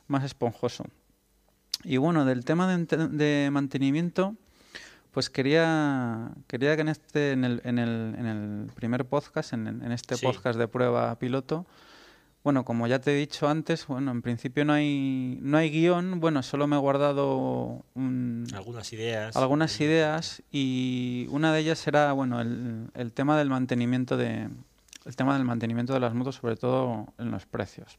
más 0.09 0.25
esponjoso. 0.25 0.85
Y 1.85 1.99
bueno, 1.99 2.25
del 2.25 2.45
tema 2.45 2.67
de, 2.77 3.49
mantenimiento, 3.53 4.35
pues 5.13 5.31
quería, 5.31 6.31
quería 6.47 6.75
que 6.75 6.83
en, 6.83 6.89
este, 6.89 7.33
en, 7.33 7.45
el, 7.45 7.61
en, 7.65 7.79
el, 7.79 8.15
en 8.19 8.27
el 8.27 8.73
primer 8.73 9.05
podcast, 9.05 9.53
en, 9.53 9.93
este 9.93 10.17
podcast 10.17 10.59
de 10.59 10.69
prueba 10.69 11.17
piloto, 11.19 11.67
bueno, 12.43 12.65
como 12.65 12.87
ya 12.87 13.01
te 13.01 13.13
he 13.13 13.19
dicho 13.19 13.49
antes, 13.49 13.89
bueno, 13.89 14.13
en 14.13 14.23
principio 14.23 14.65
no 14.65 14.73
hay, 14.73 15.39
no 15.43 15.59
hay 15.59 15.71
guion, 15.71 16.21
bueno, 16.21 16.43
solo 16.43 16.67
me 16.69 16.77
he 16.77 16.79
guardado 16.79 17.85
algunas 18.55 18.93
ideas. 18.93 19.37
Algunas 19.37 19.81
ideas 19.81 20.43
y 20.53 21.27
una 21.31 21.53
de 21.53 21.61
ellas 21.61 21.79
será, 21.79 22.13
bueno, 22.13 22.41
el, 22.41 22.89
el 22.95 23.13
tema 23.13 23.37
del 23.37 23.51
mantenimiento 23.51 24.17
de 24.17 24.49
el 25.05 25.15
tema 25.15 25.35
del 25.35 25.45
mantenimiento 25.45 25.93
de 25.93 26.01
las 26.01 26.15
motos, 26.15 26.37
sobre 26.37 26.57
todo 26.57 27.13
en 27.19 27.31
los 27.31 27.47
precios 27.47 27.99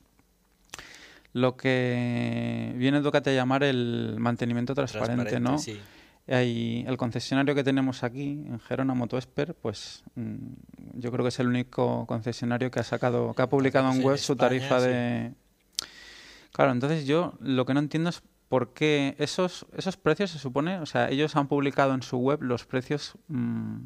lo 1.34 1.57
que 1.57 2.73
viene 2.78 3.01
Ducati 3.01 3.30
a 3.30 3.34
llamar 3.34 3.63
el 3.63 4.15
mantenimiento 4.19 4.73
transparente, 4.73 5.39
¿no? 5.39 5.57
Sí. 5.57 5.80
Hay 6.28 6.84
el 6.86 6.97
concesionario 6.97 7.55
que 7.55 7.63
tenemos 7.63 8.03
aquí 8.03 8.43
en 8.45 8.59
Gerona 8.59 8.93
Motoesper, 8.93 9.55
pues 9.55 10.03
mm, 10.15 10.36
yo 10.95 11.11
creo 11.11 11.23
que 11.23 11.30
es 11.30 11.39
el 11.39 11.47
único 11.47 12.05
concesionario 12.05 12.69
que 12.69 12.82
ha 12.82 12.84
sacado, 12.84 13.34
que 13.34 13.41
ha 13.41 13.47
publicado 13.47 13.91
en 13.91 14.03
web 14.03 14.17
su 14.17 14.36
tarifa 14.36 14.82
de. 14.82 15.34
Claro, 16.51 16.71
entonces 16.71 17.05
yo 17.05 17.34
lo 17.39 17.65
que 17.65 17.73
no 17.73 17.80
entiendo 17.80 18.09
es 18.09 18.23
por 18.49 18.73
qué 18.73 19.15
esos 19.19 19.65
esos 19.78 19.95
precios 19.95 20.32
se 20.32 20.39
supone, 20.39 20.80
o 20.80 20.86
sea, 20.86 21.09
ellos 21.09 21.36
han 21.38 21.47
publicado 21.47 21.93
en 21.93 22.01
su 22.01 22.17
web 22.17 22.41
los 22.41 22.65
precios 22.65 23.13
mm, 23.30 23.84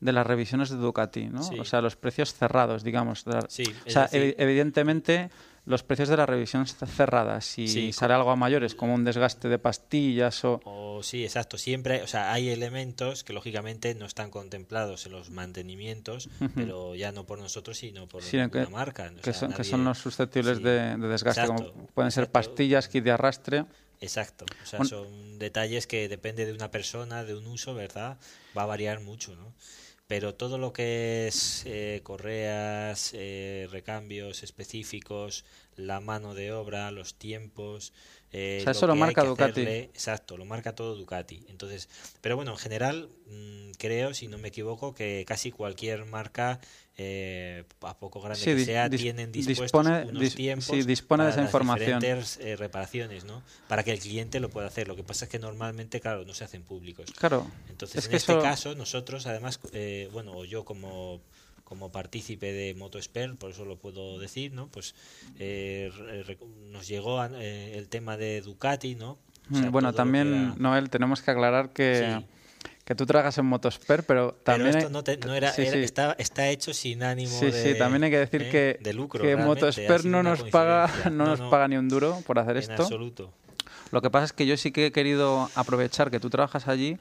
de 0.00 0.12
las 0.12 0.26
revisiones 0.26 0.70
de 0.70 0.76
Ducati, 0.76 1.28
¿no? 1.28 1.40
O 1.58 1.64
sea, 1.64 1.80
los 1.80 1.96
precios 1.96 2.34
cerrados, 2.34 2.82
digamos. 2.82 3.24
Sí, 3.48 3.64
o 3.86 3.90
sea, 3.90 4.08
evidentemente 4.12 5.30
los 5.66 5.82
precios 5.82 6.08
de 6.08 6.16
la 6.16 6.26
revisión 6.26 6.66
cerradas. 6.66 7.44
Si 7.44 7.92
sale 7.92 8.14
algo 8.14 8.30
a 8.30 8.36
mayores, 8.36 8.74
como 8.74 8.94
un 8.94 9.04
desgaste 9.04 9.48
de 9.48 9.58
pastillas 9.58 10.44
o... 10.44 11.00
Sí, 11.02 11.24
exacto. 11.24 11.58
Siempre, 11.58 12.02
o 12.02 12.06
sea, 12.06 12.32
hay 12.32 12.50
elementos 12.50 13.24
que 13.24 13.32
lógicamente 13.32 13.94
no 13.94 14.06
están 14.06 14.30
contemplados 14.30 15.06
en 15.06 15.12
los 15.12 15.30
mantenimientos, 15.30 16.28
pero 16.54 16.94
ya 16.94 17.12
no 17.12 17.24
por 17.24 17.38
nosotros, 17.38 17.78
sino 17.78 18.06
por 18.06 18.22
la 18.22 18.68
marca. 18.70 19.12
que, 19.22 19.32
son, 19.32 19.52
que, 19.52 19.64
son, 19.64 19.84
los 19.84 19.98
susceptibles 19.98 20.62
de, 20.62 20.96
desgaste, 20.96 21.46
como 21.46 21.72
pueden 21.94 22.10
ser 22.10 22.30
pastillas, 22.30 22.88
kit 22.88 23.04
de 23.04 23.10
arrastre. 23.10 23.64
Exacto, 24.00 24.44
o 24.62 24.66
sea, 24.66 24.84
son 24.84 25.38
detalles 25.38 25.86
que 25.86 26.08
depende 26.08 26.44
de 26.44 26.52
una 26.52 26.70
persona, 26.70 27.24
de 27.24 27.34
un 27.34 27.46
uso, 27.46 27.74
¿verdad? 27.74 28.18
Va 28.56 28.64
a 28.64 28.66
variar 28.66 29.00
mucho, 29.00 29.34
¿no? 29.34 29.54
Pero 30.06 30.34
todo 30.34 30.58
lo 30.58 30.72
que 30.72 31.28
es 31.28 31.62
eh, 31.66 32.00
correas, 32.02 33.12
eh, 33.14 33.68
recambios 33.70 34.42
específicos, 34.42 35.44
la 35.76 36.00
mano 36.00 36.34
de 36.34 36.52
obra, 36.52 36.90
los 36.90 37.14
tiempos. 37.14 37.94
Eh, 38.30 38.58
o 38.60 38.64
sea, 38.64 38.72
eso 38.72 38.86
lo, 38.86 38.96
marca 38.96 39.24
Ducati. 39.24 39.62
exacto, 39.62 40.36
lo 40.36 40.44
marca 40.44 40.74
todo 40.74 40.94
Ducati. 40.94 41.46
Entonces, 41.48 41.88
pero 42.20 42.36
bueno, 42.36 42.52
en 42.52 42.58
general 42.58 43.08
mm, 43.28 43.72
creo, 43.78 44.12
si 44.12 44.28
no 44.28 44.36
me 44.36 44.48
equivoco, 44.48 44.94
que 44.94 45.24
casi 45.26 45.50
cualquier 45.50 46.04
marca 46.04 46.60
eh, 46.96 47.64
a 47.82 47.98
poco 47.98 48.20
grande 48.20 48.44
que 48.44 48.64
sea, 48.64 48.88
tienen 48.88 49.32
dispuestos 49.32 49.84
dispone, 49.84 50.04
unos 50.04 50.34
tiempos 50.34 50.86
dispone 50.86 51.24
de 51.24 51.30
esa 51.30 51.42
información. 51.42 51.98
diferentes 51.98 52.38
eh, 52.40 52.54
reparaciones, 52.56 53.24
¿no? 53.24 53.42
Para 53.66 53.82
que 53.82 53.90
el 53.90 53.98
cliente 53.98 54.38
lo 54.38 54.48
pueda 54.48 54.68
hacer. 54.68 54.86
Lo 54.86 54.94
que 54.94 55.02
pasa 55.02 55.24
es 55.24 55.30
que 55.30 55.40
normalmente, 55.40 56.00
claro, 56.00 56.24
no 56.24 56.34
se 56.34 56.44
hacen 56.44 56.62
públicos. 56.62 57.10
Claro. 57.18 57.50
Entonces, 57.68 58.06
en 58.06 58.14
este 58.14 58.38
caso, 58.38 58.76
nosotros, 58.76 59.26
además, 59.26 59.58
eh, 59.72 60.08
bueno, 60.12 60.44
yo 60.44 60.64
como 60.64 61.20
como 61.64 61.90
partícipe 61.90 62.52
de 62.52 62.74
MotoSper, 62.74 63.36
por 63.36 63.50
eso 63.50 63.64
lo 63.64 63.76
puedo 63.76 64.18
decir, 64.18 64.52
¿no? 64.52 64.68
Pues 64.68 64.94
nos 66.70 66.86
llegó 66.86 67.24
el 67.24 67.88
tema 67.88 68.18
de 68.18 68.42
Ducati, 68.42 68.94
¿no? 68.94 69.18
Mm, 69.48 69.70
bueno, 69.70 69.92
también, 69.94 70.54
Noel, 70.58 70.90
tenemos 70.90 71.22
que 71.22 71.30
aclarar 71.30 71.70
que 71.70 72.22
que 72.84 72.94
tú 72.94 73.06
tragas 73.06 73.38
en 73.38 73.46
Motosper, 73.46 74.04
pero 74.04 74.34
también... 74.42 74.72
Pero 74.72 74.86
esto 74.86 75.26
no, 75.26 75.34
era, 75.34 75.50
Está, 75.50 76.12
está, 76.18 76.48
hecho 76.50 76.74
sin 76.74 77.02
ánimo 77.02 77.30
sí, 77.30 77.46
de... 77.46 77.72
Sí, 77.72 77.78
también 77.78 78.04
hay 78.04 78.10
que 78.10 78.18
decir 78.18 78.42
¿eh? 78.42 78.78
que, 78.82 78.92
lucro, 78.92 79.22
que 79.22 79.36
Motosper 79.36 80.04
no 80.04 80.22
nos, 80.22 80.42
paga, 80.42 80.90
no, 81.10 81.24
nos 81.24 81.40
paga 81.40 81.66
ni 81.68 81.76
un 81.76 81.88
duro 81.88 82.22
por 82.26 82.38
hacer 82.38 82.56
en 82.56 82.62
esto. 82.62 82.82
absoluto. 82.82 83.32
Lo 83.90 84.02
que 84.02 84.10
pasa 84.10 84.26
es 84.26 84.32
que 84.32 84.46
yo 84.46 84.56
sí 84.56 84.70
que 84.70 84.86
he 84.86 84.92
querido 84.92 85.48
aprovechar 85.54 86.10
que 86.10 86.20
tú 86.20 86.28
trabajas 86.28 86.68
allí 86.68 86.98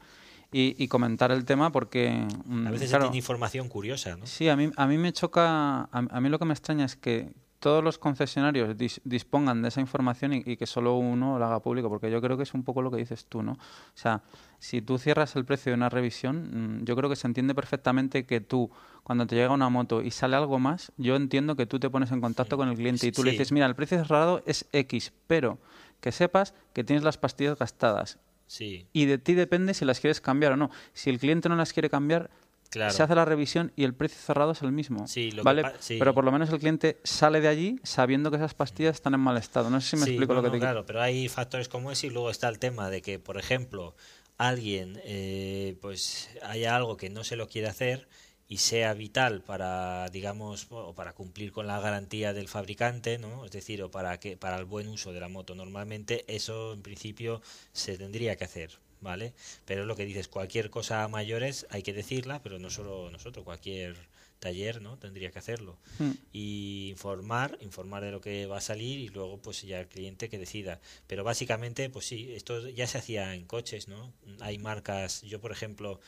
y, 0.52 0.88
comentar 0.88 1.32
el 1.32 1.44
tema 1.46 1.72
porque... 1.72 2.28
Mm, 2.46 2.68
a 2.68 2.72
veces 2.72 2.92
se 2.92 3.00
tiene 3.00 3.18
información 3.18 3.68
curiosa, 3.68 4.16
¿no? 4.16 4.26
Sí, 4.28 4.48
a 4.48 4.56
mí, 4.56 4.70
a 4.76 4.88
mí 4.88 4.98
me 4.98 5.12
choca... 5.12 5.82
A, 5.82 5.88
a 5.92 6.22
mí 6.22 6.30
lo 6.30 6.40
que 6.40 6.46
me 6.46 6.54
extraña 6.54 6.86
es 6.86 6.96
que, 6.96 7.32
todos 7.64 7.82
los 7.82 7.98
concesionarios 7.98 8.76
dispongan 9.06 9.62
de 9.62 9.70
esa 9.70 9.80
información 9.80 10.34
y, 10.34 10.58
que 10.58 10.66
solo 10.66 10.98
uno 10.98 11.40
lo 11.40 11.46
haga 11.46 11.62
público, 11.62 11.88
porque 11.88 12.12
yo 12.12 12.20
creo 12.20 12.36
que 12.36 12.44
es 12.44 12.54
un 12.54 12.64
poco 12.64 12.82
lo 12.82 12.92
que 12.92 12.98
dices 12.98 13.26
tú, 13.26 13.42
¿no? 13.42 13.54
O 13.54 13.58
sea, 13.96 14.22
si 14.60 14.82
tú 14.82 14.98
cierras 14.98 15.38
el 15.38 15.46
precio 15.46 15.70
de 15.72 15.76
una 15.78 15.88
revisión, 15.88 16.82
mm, 16.82 16.84
yo 16.84 16.98
creo 16.98 17.10
que 17.10 17.16
se 17.16 17.26
entiende 17.26 17.56
perfectamente 17.56 18.26
que 18.26 18.42
tú, 18.42 18.70
cuando 19.06 19.26
te 19.26 19.38
llega 19.38 19.54
una 19.54 19.70
moto 19.70 20.02
y 20.02 20.12
sale 20.12 20.36
algo 20.36 20.60
más, 20.60 20.92
yo 20.98 21.16
entiendo 21.16 21.56
que 21.56 21.66
tú 21.66 21.80
te 21.80 21.90
pones 21.90 22.12
en 22.12 22.20
contacto 22.20 22.58
con 22.58 22.68
el 22.68 22.76
cliente 22.76 23.08
y 23.08 23.14
tú 23.14 23.24
le 23.24 23.32
dices, 23.32 23.54
mira, 23.54 23.66
el 23.66 23.76
precio 23.76 23.98
cerrado 23.98 24.44
es 24.46 24.68
X, 24.74 25.14
pero 25.28 25.58
que 26.02 26.12
sepas 26.12 26.54
que 26.74 26.84
tienes 26.84 27.06
las 27.06 27.18
pastillas 27.18 27.58
gastadas. 27.58 28.20
Sí. 28.46 28.88
Y 28.92 29.06
de 29.06 29.20
ti 29.20 29.36
depende 29.36 29.74
si 29.74 29.86
las 29.86 30.02
quieres 30.02 30.20
cambiar 30.20 30.52
o 30.52 30.58
no. 30.58 30.70
Si 30.92 31.10
el 31.10 31.18
cliente 31.18 31.48
no 31.48 31.56
las 31.56 31.72
quiere 31.72 31.90
cambiar, 31.90 32.30
se 32.74 33.04
hace 33.04 33.16
la 33.16 33.26
revisión 33.26 33.72
y 33.76 33.84
el 33.84 33.94
precio 33.94 34.20
cerrado 34.20 34.52
es 34.52 34.62
el 34.62 34.72
mismo. 34.72 35.06
¿vale? 35.44 35.64
Pero 35.88 36.14
por 36.14 36.24
lo 36.24 36.32
menos 36.32 36.50
el 36.50 36.60
cliente 36.60 37.00
sale 37.04 37.42
de 37.42 37.48
allí 37.48 37.80
sabiendo 37.84 38.32
que 38.32 38.38
esas 38.38 38.54
pastillas 38.54 38.96
están 38.96 39.14
en 39.14 39.20
mal 39.20 39.38
estado. 39.38 39.70
No 39.70 39.80
sé 39.82 39.92
si 39.92 39.96
me 39.98 40.06
explico 40.06 40.34
lo 40.34 40.42
que 40.42 40.48
te 40.48 40.58
quiero. 40.58 40.66
Claro, 40.66 40.86
pero 40.86 41.02
hay 41.02 41.28
factores 41.30 41.70
como 41.70 41.92
ese 41.92 42.08
y 42.08 42.10
luego 42.10 42.30
está 42.30 42.50
el 42.50 42.60
tema 42.60 42.90
de 42.90 43.02
que, 43.02 43.20
por 43.20 43.38
ejemplo, 43.38 43.96
alguien, 44.38 45.00
eh, 45.04 45.78
pues 45.82 46.30
haya 46.44 46.76
algo 46.76 46.98
que 46.98 47.10
no 47.10 47.24
se 47.24 47.36
lo 47.36 47.48
quiere 47.48 47.68
hacer 47.68 48.08
y 48.48 48.58
sea 48.58 48.94
vital 48.94 49.42
para 49.42 50.10
digamos 50.10 50.68
o 50.70 50.94
para 50.94 51.14
cumplir 51.14 51.52
con 51.52 51.66
la 51.66 51.80
garantía 51.80 52.34
del 52.34 52.48
fabricante 52.48 53.18
no 53.18 53.46
es 53.46 53.52
decir 53.52 53.82
o 53.82 53.90
para 53.90 54.20
que 54.20 54.38
para 54.38 54.58
el 54.58 54.66
buen 54.66 54.90
uso 54.90 55.14
de 55.14 55.20
la 55.20 55.30
moto 55.30 55.56
normalmente 55.56 56.26
eso 56.28 56.74
en 56.74 56.82
principio 56.82 57.42
se 57.72 57.98
tendría 57.98 58.36
que 58.36 58.44
hacer 58.44 58.80
¿vale? 59.04 59.34
Pero 59.66 59.86
lo 59.86 59.96
que 59.96 60.06
dices, 60.06 60.28
cualquier 60.28 60.70
cosa 60.70 61.04
a 61.04 61.08
mayores 61.08 61.68
hay 61.70 61.84
que 61.84 61.94
decirla, 61.94 62.42
pero 62.42 62.58
no 62.60 62.70
solo 62.70 63.12
nosotros, 63.12 63.46
cualquier 63.46 63.96
taller, 64.40 64.82
¿no? 64.82 64.98
Tendría 64.98 65.32
que 65.32 65.40
hacerlo. 65.40 65.78
Hmm. 66.00 66.12
Y 66.32 66.90
informar, 66.90 67.58
informar 67.62 68.04
de 68.04 68.12
lo 68.12 68.22
que 68.22 68.46
va 68.46 68.58
a 68.58 68.62
salir 68.62 69.00
y 69.00 69.10
luego 69.10 69.38
pues 69.42 69.62
ya 69.62 69.82
el 69.82 69.88
cliente 69.88 70.30
que 70.30 70.38
decida. 70.38 70.82
Pero 71.08 71.24
básicamente, 71.24 71.90
pues 71.90 72.06
sí, 72.06 72.34
esto 72.34 72.68
ya 72.70 72.88
se 72.88 72.98
hacía 72.98 73.36
en 73.36 73.46
coches, 73.46 73.88
¿no? 73.88 74.14
Hay 74.40 74.58
marcas, 74.58 75.22
yo 75.22 75.40
por 75.40 75.52
ejemplo, 75.52 76.00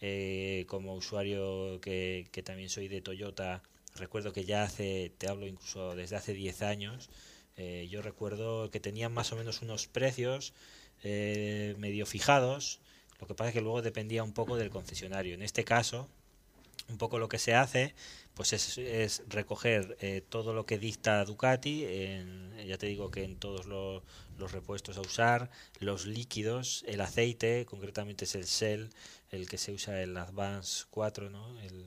eh, 0.00 0.66
como 0.68 0.94
usuario 0.94 1.80
que, 1.80 2.28
que 2.32 2.42
también 2.42 2.68
soy 2.68 2.88
de 2.88 3.00
Toyota, 3.00 3.62
recuerdo 3.96 4.32
que 4.32 4.44
ya 4.44 4.62
hace, 4.62 5.12
te 5.18 5.28
hablo 5.28 5.46
incluso 5.46 5.94
desde 5.96 6.16
hace 6.16 6.32
10 6.32 6.62
años, 6.62 7.10
eh, 7.56 7.88
yo 7.90 8.00
recuerdo 8.00 8.70
que 8.70 8.80
tenían 8.80 9.12
más 9.12 9.32
o 9.32 9.36
menos 9.36 9.60
unos 9.60 9.86
precios 9.86 10.54
eh, 11.02 11.74
medio 11.78 12.06
fijados. 12.06 12.80
Lo 13.20 13.26
que 13.26 13.34
pasa 13.34 13.48
es 13.48 13.54
que 13.54 13.60
luego 13.60 13.82
dependía 13.82 14.22
un 14.22 14.32
poco 14.32 14.56
del 14.56 14.70
concesionario. 14.70 15.34
En 15.34 15.42
este 15.42 15.64
caso, 15.64 16.08
un 16.88 16.98
poco 16.98 17.18
lo 17.18 17.28
que 17.28 17.38
se 17.38 17.54
hace 17.54 17.94
pues 18.34 18.52
es, 18.52 19.22
recoger 19.28 19.98
eh, 20.00 20.22
todo 20.26 20.54
lo 20.54 20.64
que 20.64 20.78
dicta 20.78 21.24
Ducati, 21.24 21.84
en, 21.84 22.56
ya 22.66 22.78
te 22.78 22.86
digo 22.86 23.10
que 23.10 23.24
en 23.24 23.36
todos 23.36 23.66
los, 23.66 24.02
repuestos 24.50 24.96
a 24.96 25.02
usar, 25.02 25.50
los 25.80 26.06
líquidos, 26.06 26.82
el 26.86 27.02
aceite, 27.02 27.66
concretamente 27.66 28.24
es 28.24 28.34
el 28.34 28.44
Shell, 28.44 28.88
el 29.30 29.46
que 29.46 29.58
se 29.58 29.72
usa 29.72 30.00
el 30.00 30.16
Advance 30.16 30.86
4, 30.90 31.28
¿no? 31.28 31.60
el, 31.60 31.84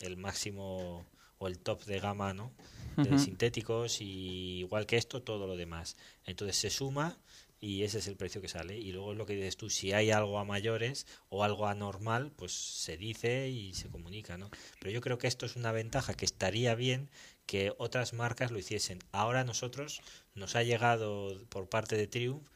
el 0.00 0.16
máximo 0.16 1.04
o 1.36 1.48
el 1.48 1.58
top 1.58 1.84
de 1.84 2.00
gama 2.00 2.32
¿no? 2.32 2.50
de 2.96 3.18
sintéticos 3.18 4.00
y 4.00 4.60
igual 4.60 4.86
que 4.86 4.96
esto 4.96 5.22
todo 5.22 5.46
lo 5.46 5.56
demás. 5.56 5.96
Entonces 6.24 6.56
se 6.56 6.70
suma 6.70 7.18
y 7.64 7.82
ese 7.82 7.98
es 7.98 8.08
el 8.08 8.16
precio 8.16 8.42
que 8.42 8.48
sale. 8.48 8.76
Y 8.78 8.92
luego 8.92 9.14
lo 9.14 9.24
que 9.24 9.34
dices 9.34 9.56
tú, 9.56 9.70
si 9.70 9.92
hay 9.92 10.10
algo 10.10 10.38
a 10.38 10.44
mayores 10.44 11.06
o 11.30 11.44
algo 11.44 11.66
anormal, 11.66 12.30
pues 12.30 12.52
se 12.52 12.98
dice 12.98 13.48
y 13.48 13.72
se 13.72 13.88
comunica, 13.88 14.36
¿no? 14.36 14.50
Pero 14.80 14.90
yo 14.90 15.00
creo 15.00 15.16
que 15.16 15.28
esto 15.28 15.46
es 15.46 15.56
una 15.56 15.72
ventaja 15.72 16.12
que 16.12 16.26
estaría 16.26 16.74
bien 16.74 17.10
que 17.46 17.72
otras 17.78 18.12
marcas 18.12 18.50
lo 18.50 18.58
hiciesen. 18.58 18.98
Ahora 19.12 19.44
nosotros 19.44 20.02
nos 20.34 20.56
ha 20.56 20.62
llegado 20.62 21.42
por 21.48 21.70
parte 21.70 21.96
de 21.96 22.06
Triumph 22.06 22.46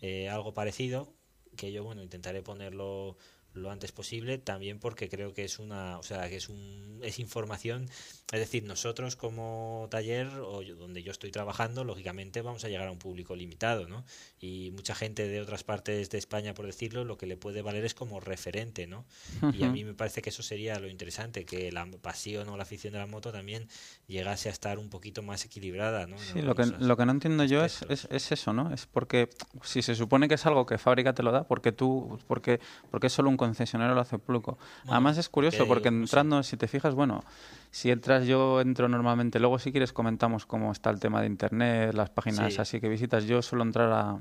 eh, 0.00 0.30
algo 0.30 0.54
parecido, 0.54 1.12
que 1.58 1.70
yo, 1.70 1.84
bueno, 1.84 2.02
intentaré 2.02 2.42
ponerlo 2.42 3.18
lo 3.54 3.70
antes 3.70 3.92
posible 3.92 4.38
también 4.38 4.78
porque 4.80 5.08
creo 5.08 5.32
que 5.32 5.44
es 5.44 5.58
una 5.58 5.98
o 5.98 6.02
sea 6.02 6.28
que 6.28 6.36
es 6.36 6.48
un 6.48 7.00
es 7.02 7.18
información 7.20 7.88
es 8.32 8.40
decir 8.40 8.64
nosotros 8.64 9.14
como 9.14 9.86
taller 9.90 10.26
o 10.40 10.62
donde 10.62 11.02
yo 11.02 11.12
estoy 11.12 11.30
trabajando 11.30 11.84
lógicamente 11.84 12.42
vamos 12.42 12.64
a 12.64 12.68
llegar 12.68 12.88
a 12.88 12.90
un 12.90 12.98
público 12.98 13.36
limitado 13.36 13.86
no 13.88 14.04
y 14.40 14.72
mucha 14.72 14.94
gente 14.94 15.28
de 15.28 15.40
otras 15.40 15.62
partes 15.62 16.10
de 16.10 16.18
España 16.18 16.52
por 16.52 16.66
decirlo 16.66 17.04
lo 17.04 17.16
que 17.16 17.26
le 17.26 17.36
puede 17.36 17.62
valer 17.62 17.84
es 17.84 17.94
como 17.94 18.18
referente 18.18 18.88
no 18.88 19.04
y 19.52 19.62
a 19.62 19.70
mí 19.70 19.84
me 19.84 19.94
parece 19.94 20.20
que 20.20 20.30
eso 20.30 20.42
sería 20.42 20.80
lo 20.80 20.88
interesante 20.88 21.44
que 21.44 21.70
la 21.70 21.86
pasión 22.02 22.48
o 22.48 22.56
la 22.56 22.64
afición 22.64 22.92
de 22.92 22.98
la 22.98 23.06
moto 23.06 23.30
también 23.30 23.68
llegase 24.08 24.48
a 24.48 24.52
estar 24.52 24.80
un 24.80 24.90
poquito 24.90 25.22
más 25.22 25.44
equilibrada 25.44 26.08
no 26.08 26.18
sí 26.18 26.42
lo 26.42 26.56
que 26.56 26.66
lo 26.66 26.96
que 26.96 27.06
no 27.06 27.12
entiendo 27.12 27.44
yo 27.44 27.64
es, 27.64 27.82
es, 27.88 28.08
es 28.10 28.32
eso 28.32 28.52
no 28.52 28.72
es 28.72 28.86
porque 28.86 29.30
si 29.62 29.80
se 29.80 29.94
supone 29.94 30.26
que 30.26 30.34
es 30.34 30.44
algo 30.44 30.66
que 30.66 30.76
fábrica 30.76 31.14
te 31.14 31.22
lo 31.22 31.30
da 31.30 31.46
porque 31.46 31.70
tú 31.70 32.18
porque 32.26 32.58
porque 32.90 33.06
es 33.06 33.12
solo 33.12 33.30
un 33.30 33.36
concesionario 33.44 33.94
lo 33.94 34.00
hace 34.00 34.18
Pluco. 34.18 34.58
Además 34.88 35.18
es 35.18 35.28
curioso 35.28 35.66
porque 35.66 35.88
entrando, 35.88 36.42
si 36.42 36.56
te 36.56 36.68
fijas, 36.68 36.94
bueno, 36.94 37.22
si 37.70 37.90
entras 37.90 38.26
yo 38.26 38.60
entro 38.60 38.88
normalmente, 38.88 39.38
luego 39.38 39.58
si 39.58 39.70
quieres 39.70 39.92
comentamos 39.92 40.46
cómo 40.46 40.72
está 40.72 40.90
el 40.90 41.00
tema 41.00 41.20
de 41.20 41.26
internet, 41.26 41.94
las 41.94 42.10
páginas 42.10 42.58
así 42.58 42.80
que 42.80 42.88
visitas, 42.88 43.24
yo 43.24 43.42
suelo 43.42 43.64
entrar 43.64 43.92
a, 43.92 44.18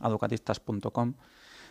a 0.00 0.08
ducatistas.com 0.08 1.14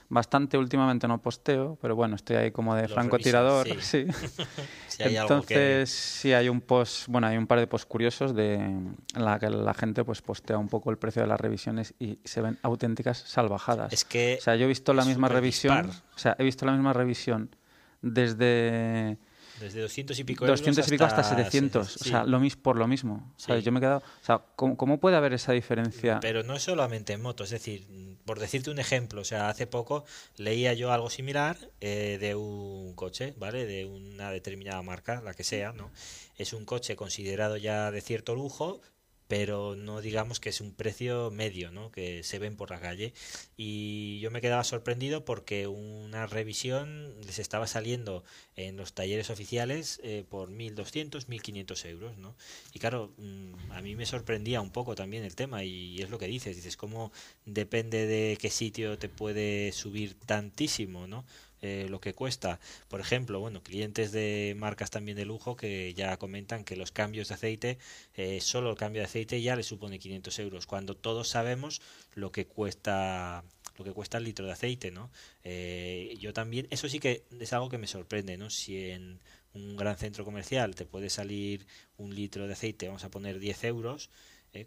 bastante 0.09 0.57
últimamente 0.57 1.07
no 1.07 1.21
posteo, 1.21 1.77
pero 1.81 1.95
bueno, 1.95 2.15
estoy 2.15 2.35
ahí 2.35 2.51
como 2.51 2.75
de 2.75 2.87
francotirador, 2.87 3.67
sí. 3.81 4.05
Entonces, 4.99 5.89
sí 5.89 6.33
hay 6.33 6.49
un 6.49 6.61
post, 6.61 7.07
bueno, 7.07 7.27
hay 7.27 7.37
un 7.37 7.47
par 7.47 7.59
de 7.59 7.67
posts 7.67 7.85
curiosos 7.85 8.35
de 8.35 8.55
en 8.55 8.95
la 9.13 9.39
que 9.39 9.49
la 9.49 9.73
gente 9.73 10.03
pues 10.03 10.21
postea 10.21 10.57
un 10.57 10.69
poco 10.69 10.91
el 10.91 10.97
precio 10.97 11.21
de 11.21 11.27
las 11.27 11.39
revisiones 11.39 11.93
y 11.99 12.19
se 12.23 12.41
ven 12.41 12.57
auténticas 12.61 13.17
salvajadas. 13.17 13.91
Es 13.91 14.05
que 14.05 14.37
o 14.39 14.43
sea, 14.43 14.55
yo 14.55 14.65
he 14.65 14.67
visto 14.67 14.93
la 14.93 15.05
misma 15.05 15.27
revisión, 15.27 15.89
o 15.89 16.17
sea, 16.17 16.35
he 16.39 16.43
visto 16.43 16.65
la 16.65 16.71
misma 16.71 16.93
revisión 16.93 17.55
desde 18.01 19.17
desde 19.59 19.81
200 19.81 20.19
y 20.19 20.23
pico 20.23 20.45
200 20.45 20.87
y 20.87 20.91
pico 20.91 21.03
hasta, 21.05 21.23
700. 21.23 21.95
O 21.95 22.03
sea, 22.03 22.23
lo 22.23 22.39
mismo, 22.39 22.61
por 22.61 22.77
lo 22.77 22.87
mismo. 22.87 23.33
Yo 23.47 23.71
me 23.71 23.79
he 23.79 23.81
quedado... 23.81 23.99
O 23.99 24.25
sea, 24.25 24.41
¿cómo, 24.55 24.99
puede 24.99 25.15
haber 25.15 25.33
esa 25.33 25.53
diferencia? 25.53 26.19
Pero 26.21 26.43
no 26.43 26.59
solamente 26.59 27.13
en 27.13 27.21
motos. 27.21 27.51
Es 27.51 27.61
decir, 27.61 27.87
por 28.25 28.39
decirte 28.39 28.71
un 28.71 28.79
ejemplo, 28.79 29.21
o 29.21 29.25
sea, 29.25 29.49
hace 29.49 29.67
poco 29.67 30.05
leía 30.37 30.73
yo 30.73 30.91
algo 30.91 31.09
similar 31.09 31.57
eh, 31.81 32.17
de 32.19 32.35
un 32.35 32.93
coche, 32.95 33.33
¿vale? 33.37 33.65
De 33.65 33.85
una 33.85 34.31
determinada 34.31 34.81
marca, 34.81 35.21
la 35.21 35.33
que 35.33 35.43
sea, 35.43 35.71
¿no? 35.73 35.91
Es 36.37 36.53
un 36.53 36.65
coche 36.65 36.95
considerado 36.95 37.57
ya 37.57 37.91
de 37.91 38.01
cierto 38.01 38.35
lujo, 38.35 38.81
pero 39.27 39.75
no 39.75 40.01
digamos 40.01 40.39
que 40.39 40.49
es 40.49 40.61
un 40.61 40.73
precio 40.73 41.31
medio, 41.31 41.71
¿no? 41.71 41.91
que 41.91 42.23
se 42.23 42.39
ven 42.39 42.55
por 42.55 42.69
la 42.69 42.79
calle. 42.79 43.13
Y 43.57 44.19
yo 44.19 44.29
me 44.31 44.41
quedaba 44.41 44.63
sorprendido 44.63 45.25
porque 45.25 45.67
una 45.67 46.27
revisión 46.27 47.15
les 47.25 47.39
estaba 47.39 47.67
saliendo 47.67 48.23
en 48.55 48.77
los 48.77 48.93
talleres 48.93 49.29
oficiales 49.29 49.99
eh, 50.03 50.23
por 50.29 50.51
1.200, 50.51 51.25
1.500 51.27 51.85
euros. 51.89 52.17
¿no? 52.17 52.35
Y 52.73 52.79
claro, 52.79 53.13
mm, 53.17 53.71
a 53.71 53.81
mí 53.81 53.95
me 53.95 54.05
sorprendía 54.05 54.61
un 54.61 54.71
poco 54.71 54.95
también 54.95 55.23
el 55.23 55.35
tema 55.35 55.63
y 55.63 56.01
es 56.01 56.09
lo 56.09 56.19
que 56.19 56.27
dices, 56.27 56.55
dices, 56.55 56.77
¿cómo 56.77 57.11
depende 57.45 58.05
de 58.05 58.37
qué 58.39 58.49
sitio 58.49 58.97
te 58.97 59.09
puede 59.09 59.71
subir 59.71 60.15
tantísimo? 60.25 61.07
¿no? 61.07 61.25
Eh, 61.65 61.87
lo 61.89 61.99
que 61.99 62.13
cuesta. 62.13 62.59
Por 62.87 62.99
ejemplo, 62.99 63.39
bueno, 63.39 63.63
clientes 63.63 64.11
de 64.11 64.53
marcas 64.55 64.91
también 64.91 65.17
de 65.17 65.25
lujo 65.25 65.55
que 65.55 65.93
ya 65.95 66.17
comentan 66.17 66.63
que 66.63 66.75
los 66.75 66.91
cambios 66.91 67.29
de 67.29 67.33
aceite, 67.33 67.77
eh, 68.13 68.39
solo 68.39 68.69
el 68.69 68.77
cambio 68.77 69.01
de 69.01 69.07
aceite 69.07 69.41
ya 69.41 69.55
le 69.55 69.63
supone 69.63 69.97
500 69.97 70.39
euros, 70.39 70.67
cuando 70.67 70.95
todos 70.95 71.27
sabemos 71.27 71.81
lo 72.13 72.31
que 72.31 72.45
cuesta 72.45 73.43
lo 73.77 73.83
que 73.83 73.91
cuesta 73.91 74.19
el 74.19 74.23
litro 74.25 74.45
de 74.45 74.53
aceite, 74.53 74.91
¿no? 74.91 75.11
Eh, 75.43 76.15
yo 76.19 76.31
también, 76.33 76.67
eso 76.69 76.87
sí 76.87 76.99
que 76.99 77.25
es 77.39 77.51
algo 77.51 77.67
que 77.67 77.77
me 77.77 77.87
sorprende, 77.87 78.37
¿no? 78.37 78.49
Si 78.49 78.91
en 78.91 79.19
un 79.53 79.75
gran 79.75 79.97
centro 79.97 80.23
comercial 80.23 80.75
te 80.75 80.85
puede 80.85 81.09
salir 81.09 81.65
un 81.97 82.15
litro 82.15 82.47
de 82.47 82.53
aceite, 82.53 82.87
vamos 82.87 83.03
a 83.03 83.11
poner 83.11 83.39
10 83.39 83.63
euros, 83.65 84.09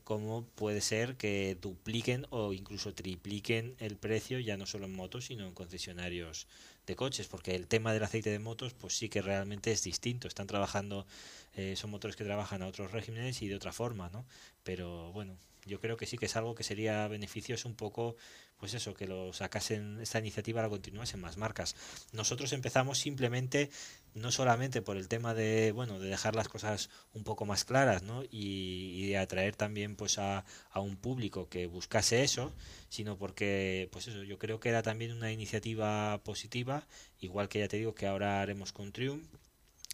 cómo 0.05 0.45
puede 0.55 0.83
ser 0.83 1.17
que 1.17 1.57
dupliquen 1.59 2.27
o 2.29 2.53
incluso 2.53 2.95
tripliquen 2.95 3.75
el 3.79 3.97
precio 3.97 4.39
ya 4.39 4.59
no 4.59 4.67
solo 4.67 4.85
en 4.85 4.95
motos 4.95 5.27
sino 5.27 5.47
en 5.47 5.55
concesionarios 5.55 6.47
de 6.89 6.97
coches 6.97 7.29
porque 7.29 7.55
el 7.55 7.69
tema 7.69 7.93
del 7.93 8.03
aceite 8.03 8.31
de 8.31 8.39
motos 8.39 8.75
pues 8.75 8.97
sí 8.97 9.09
que 9.09 9.23
realmente 9.23 9.71
es 9.71 9.83
distinto. 9.85 10.27
Están 10.27 10.47
trabajando 10.47 11.07
eh, 11.55 11.77
son 11.77 11.91
motores 11.91 12.17
que 12.17 12.25
trabajan 12.25 12.63
a 12.63 12.67
otros 12.67 12.91
regímenes 12.91 13.41
y 13.43 13.49
de 13.49 13.57
otra 13.57 13.73
forma 13.73 14.09
no 14.11 14.25
pero 14.65 15.13
bueno 15.13 15.37
yo 15.69 15.81
creo 15.81 15.97
que 15.97 16.07
sí 16.07 16.19
que 16.19 16.27
es 16.27 16.37
algo 16.37 16.55
que 16.55 16.65
sería 16.65 17.07
beneficioso 17.07 17.69
un 17.69 17.77
poco 17.77 18.17
pues 18.59 18.75
eso, 18.75 18.93
que 18.95 19.07
lo 19.07 19.33
sacasen, 19.33 20.01
esta 20.01 20.19
iniciativa 20.19 20.63
la 20.63 20.69
continuasen 20.69 21.21
más 21.21 21.37
marcas. 21.37 21.77
Nosotros 22.13 22.53
empezamos 22.53 22.99
simplemente, 22.99 23.71
no 24.15 24.33
solamente 24.33 24.83
por 24.83 24.97
el 24.97 25.07
tema 25.07 25.33
de, 25.33 25.71
bueno, 25.71 26.01
de 26.01 26.09
dejar 26.09 26.35
las 26.35 26.49
cosas 26.49 26.91
un 27.15 27.23
poco 27.23 27.47
más 27.47 27.65
claras, 27.65 28.03
¿no? 28.03 28.25
Y, 28.31 29.07
de 29.09 29.19
atraer 29.19 29.55
también 29.55 29.97
pues 29.97 30.19
a, 30.19 30.45
a, 30.71 30.81
un 30.81 30.97
público 30.97 31.49
que 31.49 31.67
buscase 31.67 32.25
eso, 32.25 32.53
sino 32.89 33.17
porque, 33.17 33.89
pues 33.93 34.09
eso, 34.09 34.25
yo 34.25 34.39
creo 34.39 34.59
que 34.59 34.71
era 34.71 34.83
también 34.83 35.13
una 35.13 35.31
iniciativa 35.31 36.19
positiva, 36.25 36.87
igual 37.21 37.49
que 37.49 37.61
ya 37.61 37.69
te 37.69 37.77
digo 37.77 37.95
que 37.95 38.07
ahora 38.07 38.43
haremos 38.43 38.73
con 38.73 38.93
Triumph, 38.93 39.25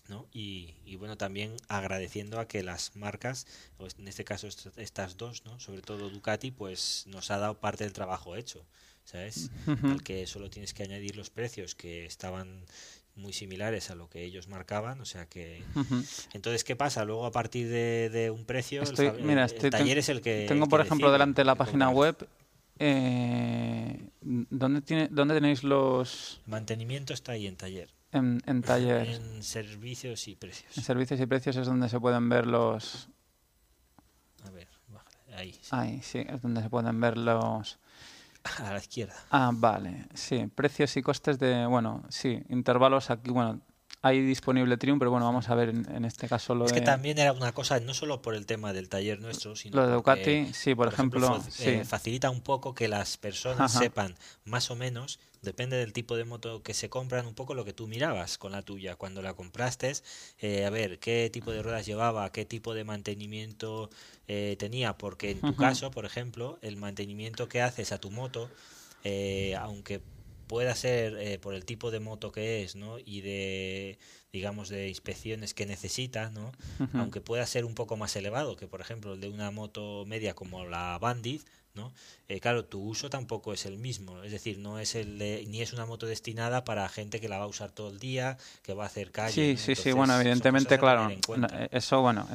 ¿no? 0.09 0.27
Y, 0.33 0.75
y, 0.85 0.97
bueno, 0.97 1.17
también 1.17 1.57
agradeciendo 1.69 2.39
a 2.39 2.47
que 2.47 2.63
las 2.63 2.95
marcas, 2.97 3.47
en 3.99 4.09
este 4.09 4.25
caso 4.25 4.49
estas 4.77 5.17
dos, 5.17 5.45
¿no? 5.45 5.59
sobre 5.61 5.83
todo 5.83 6.11
Ducati, 6.11 6.51
pues 6.51 7.05
nos 7.07 7.31
ha 7.31 7.39
dado 7.39 7.55
parte 7.55 7.85
del 7.85 7.93
trabajo 7.93 8.37
hecho, 8.37 8.65
¿sabes? 9.05 9.51
Al 9.67 10.03
que 10.03 10.27
solo 10.27 10.51
tienes 10.51 10.75
que 10.75 10.83
añadir 10.83 11.17
los 11.17 11.31
precios 11.31 11.75
que 11.75 12.05
estaban 12.07 12.65
muy 13.17 13.33
similares 13.33 13.91
a 13.91 13.95
lo 13.95 14.09
que 14.09 14.25
ellos 14.25 14.49
marcaban, 14.49 15.01
o 15.01 15.05
sea 15.05 15.27
que... 15.27 15.63
Entonces, 16.33 16.65
¿qué 16.65 16.75
pasa? 16.75 17.05
Luego 17.05 17.27
a 17.27 17.33
partir 17.33 17.69
de, 17.69 18.31
un 18.35 18.45
precio, 18.45 18.83
el, 18.83 19.23
mira, 19.23 19.47
taller 19.49 19.99
es 19.99 20.09
el 20.09 20.21
que... 20.21 20.47
Tengo, 20.49 20.67
por 20.69 20.81
ejemplo, 20.81 21.13
delante 21.13 21.45
la 21.45 21.55
página 21.55 21.91
web 21.91 22.29
eh, 22.79 24.09
¿dónde, 24.21 24.81
tiene, 24.81 25.09
¿Dónde 25.11 25.35
tenéis 25.35 25.63
los...? 25.63 26.41
mantenimiento 26.47 27.15
está 27.15 27.33
ahí 27.33 27.47
en 27.47 27.57
taller. 27.57 27.91
En, 28.15 28.41
en 28.47 28.63
taller. 28.63 29.09
En 29.09 29.43
servicios 29.43 30.29
y 30.29 30.37
precios. 30.37 30.77
En 30.79 30.85
servicios 30.85 31.21
y 31.21 31.27
precios 31.27 31.57
es 31.57 31.67
donde 31.67 31.89
se 31.89 32.01
pueden 32.01 32.29
ver 32.29 32.47
los... 32.47 33.09
A 34.45 34.51
ver, 34.51 34.69
ahí. 35.37 35.53
Sí. 35.53 35.69
Ahí, 35.71 36.01
sí, 36.01 36.25
es 36.27 36.41
donde 36.41 36.63
se 36.63 36.71
pueden 36.71 37.01
ver 37.01 37.19
los... 37.19 37.79
A 38.61 38.73
la 38.73 38.79
izquierda. 38.79 39.15
Ah, 39.31 39.51
vale, 39.53 40.07
sí, 40.15 40.47
precios 40.55 40.97
y 40.97 41.03
costes 41.03 41.39
de, 41.39 41.67
bueno, 41.67 42.05
sí, 42.11 42.43
intervalos 42.51 43.11
aquí, 43.11 43.31
bueno, 43.31 43.61
hay 44.03 44.21
disponible 44.21 44.77
Triumph, 44.77 44.99
pero 44.99 45.11
bueno, 45.11 45.25
vamos 45.25 45.49
a 45.49 45.55
ver 45.55 45.71
en, 45.71 46.05
este 46.05 46.29
caso 46.29 46.55
lo 46.55 46.67
es 46.67 46.73
de... 46.73 46.81
que 46.81 46.85
también 46.85 47.19
era 47.19 47.33
una 47.33 47.53
cosa, 47.53 47.81
no 47.81 47.95
solo 47.95 48.21
por 48.21 48.35
el 48.35 48.45
tema 48.45 48.75
del 48.75 48.91
taller 48.91 49.19
nuestro, 49.19 49.57
sino 49.57 49.77
lo 49.77 49.87
de 49.87 49.95
Ducati, 49.95 50.53
sí, 50.53 50.75
por, 50.75 50.89
ejemplo, 50.89 51.43
eh, 51.61 51.85
facilita 51.87 52.29
un 52.29 52.43
poco 52.43 52.75
que 52.75 52.87
las 52.87 53.17
personas 53.17 53.73
sepan 53.73 54.15
más 54.45 54.71
o 54.71 54.77
menos, 54.77 55.21
depende 55.45 55.77
del 55.77 55.93
tipo 55.93 56.17
de 56.17 56.25
moto 56.25 56.63
que 56.63 56.75
se 56.75 56.89
compran, 56.89 57.27
un 57.27 57.35
poco 57.35 57.55
lo 57.55 57.65
que 57.65 57.73
tú 57.73 57.87
mirabas 57.87 58.39
con 58.39 58.53
la 58.53 58.63
tuya 58.63 58.97
cuando 58.97 59.23
la 59.23 59.35
compraste, 59.35 59.93
eh, 60.39 60.65
a 60.65 60.71
ver 60.71 60.99
qué 60.99 61.31
tipo 61.33 61.53
de 61.53 61.63
ruedas 61.63 61.87
llevaba, 61.87 62.31
qué 62.33 62.45
tipo 62.45 62.75
de 62.75 62.85
mantenimiento 62.85 63.91
eh, 64.27 64.57
tenía, 64.59 64.97
porque 64.97 65.31
en 65.33 65.41
tu 65.41 65.55
caso, 65.57 65.91
por 65.91 66.05
ejemplo, 66.05 66.59
el 66.63 66.77
mantenimiento 66.77 67.49
que 67.49 67.61
haces 67.61 67.93
a 67.93 67.99
tu 67.99 68.11
moto, 68.11 68.51
aunque 69.59 70.01
pueda 70.47 70.75
ser 70.75 71.17
eh, 71.19 71.39
por 71.39 71.55
el 71.55 71.65
tipo 71.65 71.91
de 71.91 72.01
moto 72.01 72.33
que 72.33 72.63
es, 72.63 72.77
¿no? 72.77 72.99
Y 72.99 73.21
de, 73.23 73.99
digamos, 74.33 74.69
de 74.69 74.89
inspecciones 74.89 75.55
que 75.55 75.67
necesita, 75.67 76.31
¿no? 76.31 76.53
Aunque 76.95 77.21
pueda 77.21 77.47
ser 77.47 77.65
un 77.65 77.75
poco 77.75 77.97
más 77.97 78.15
elevado 78.17 78.57
que, 78.57 78.67
por 78.67 78.81
ejemplo, 78.81 79.15
el 79.15 79.21
de 79.21 79.29
una 79.29 79.51
moto 79.51 80.05
media 80.07 80.35
como 80.35 80.65
la 80.65 80.99
Bandit, 81.01 81.43
¿no? 81.75 81.93
Eh, 82.29 82.41
claro, 82.41 82.65
tu 82.65 82.81
uso 82.81 83.11
tampoco 83.11 83.53
es 83.53 83.67
el 83.67 83.79
mismo, 83.79 84.23
es 84.23 84.33
decir, 84.33 84.59
no 84.59 84.79
es 84.79 84.95
el 84.95 85.19
ni 85.19 85.61
es 85.61 85.73
una 85.73 85.87
moto 85.87 86.07
destinada 86.07 86.65
para 86.65 86.89
gente 86.89 87.21
que 87.21 87.29
la 87.29 87.39
va 87.39 87.45
a 87.45 87.49
usar 87.49 87.71
todo 87.71 87.91
el 87.91 87.99
día, 87.99 88.39
que 88.63 88.75
va 88.75 88.85
a 88.85 88.87
hacer 88.87 89.11
calle. 89.11 89.33
Sí, 89.33 89.57
sí, 89.57 89.75
sí, 89.75 89.93
bueno, 89.93 90.19
evidentemente, 90.19 90.79
claro, 90.79 91.11
eso, 91.71 92.01
bueno, 92.01 92.27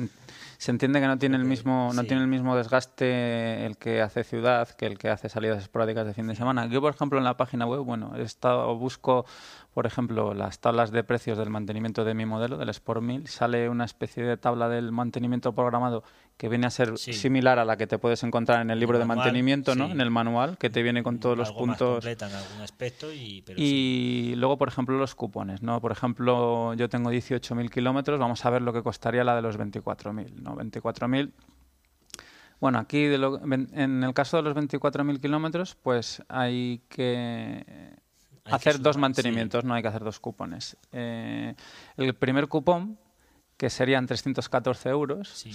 se 0.57 0.71
entiende 0.71 0.99
que 0.99 1.07
no 1.07 1.17
tiene 1.17 1.37
el 1.37 1.45
mismo, 1.45 1.91
no 1.93 2.03
tiene 2.03 2.21
el 2.21 2.27
mismo 2.27 2.57
desgaste 2.57 3.65
el 3.65 3.77
que 3.77 4.01
hace 4.01 4.25
ciudad 4.25 4.67
que 4.69 4.87
el 4.87 4.97
que 4.97 5.07
hace 5.07 5.29
salidas 5.29 5.63
esporádicas 5.63 6.05
de 6.05 6.13
fin 6.13 6.27
de 6.27 6.35
semana. 6.35 6.65
Yo, 6.65 6.81
por 6.81 6.93
ejemplo, 6.93 7.17
en 7.17 7.23
la 7.23 7.37
página 7.37 7.65
web, 7.65 7.83
bueno, 7.85 8.13
he 8.17 8.23
estado, 8.23 8.75
busco, 8.75 9.25
por 9.79 9.85
ejemplo, 9.85 10.33
las 10.33 10.59
tablas 10.59 10.91
de 10.91 11.05
precios 11.05 11.37
del 11.37 11.49
mantenimiento 11.49 12.03
de 12.03 12.13
mi 12.13 12.25
modelo, 12.25 12.57
del 12.57 12.67
Sport 12.67 13.01
1000, 13.01 13.27
sale 13.29 13.69
una 13.69 13.85
especie 13.85 14.25
de 14.25 14.35
tabla 14.35 14.67
del 14.67 14.91
mantenimiento 14.91 15.55
programado 15.55 16.03
que 16.35 16.49
viene 16.49 16.67
a 16.67 16.69
ser 16.69 16.97
similar 16.97 17.59
a 17.59 17.63
la 17.63 17.77
que 17.77 17.87
te 17.87 17.97
puedes 17.97 18.21
encontrar 18.23 18.61
en 18.61 18.71
el 18.71 18.79
libro 18.81 18.99
de 18.99 19.05
mantenimiento, 19.05 19.75
¿no? 19.75 19.85
En 19.85 20.01
el 20.01 20.11
manual, 20.11 20.57
que 20.57 20.69
te 20.69 20.83
viene 20.83 21.01
con 21.01 21.21
todos 21.21 21.37
los 21.37 21.53
puntos. 21.53 22.05
en 22.05 22.21
algún 22.21 22.61
aspecto 22.61 23.13
y, 23.13 23.41
y 23.55 24.33
luego, 24.35 24.57
por 24.57 24.67
ejemplo, 24.67 24.97
los 24.97 25.15
cupones, 25.15 25.61
¿no? 25.61 25.79
Por 25.79 25.93
ejemplo, 25.93 26.73
yo 26.73 26.89
tengo 26.89 27.09
18.000 27.09 27.69
kilómetros, 27.69 28.19
vamos 28.19 28.45
a 28.45 28.49
ver 28.49 28.61
lo 28.61 28.73
que 28.73 28.83
costaría 28.83 29.23
la 29.23 29.33
de 29.33 29.41
los 29.41 29.57
24.000, 29.57 30.41
¿no? 30.41 30.57
24.000. 30.57 31.31
Bueno, 32.59 32.79
aquí 32.79 33.05
en 33.05 34.03
el 34.03 34.13
caso 34.13 34.35
de 34.35 34.43
los 34.43 34.57
24.000 34.57 35.21
kilómetros, 35.21 35.77
pues 35.81 36.21
hay 36.27 36.81
que 36.89 37.95
hacer 38.51 38.79
dos 38.79 38.97
mantenimientos, 38.97 39.63
no 39.63 39.73
hay 39.73 39.81
que 39.81 39.87
hacer 39.87 40.03
dos 40.03 40.19
cupones. 40.19 40.77
Eh, 40.91 41.55
el 41.97 42.13
primer 42.15 42.47
cupón 42.47 42.97
que 43.59 43.69
serían 43.69 44.07
314 44.07 44.87
euros 44.87 45.45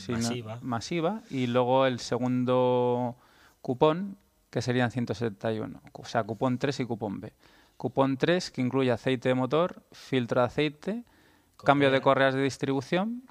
masiva. 0.61 1.23
y 1.31 1.47
luego 1.47 1.87
el 1.87 2.01
segundo 2.01 3.17
cupón, 3.63 4.19
que 4.51 4.61
serían 4.61 4.91
171, 4.91 5.81
o 5.91 6.05
sea, 6.05 6.23
cupón 6.23 6.59
3 6.59 6.81
y 6.81 6.85
cupón 6.85 7.21
B. 7.23 7.33
Cupón 7.79 8.19
3, 8.19 8.51
que 8.51 8.61
incluye 8.61 8.93
aceite 8.93 9.31
de 9.31 9.35
motor, 9.35 9.83
filtro 9.91 10.43
de 10.43 10.47
aceite, 10.47 11.05
cambio 11.57 11.91
de 11.91 12.03
correas 12.03 12.35
de 12.35 12.43
distribución. 12.43 13.23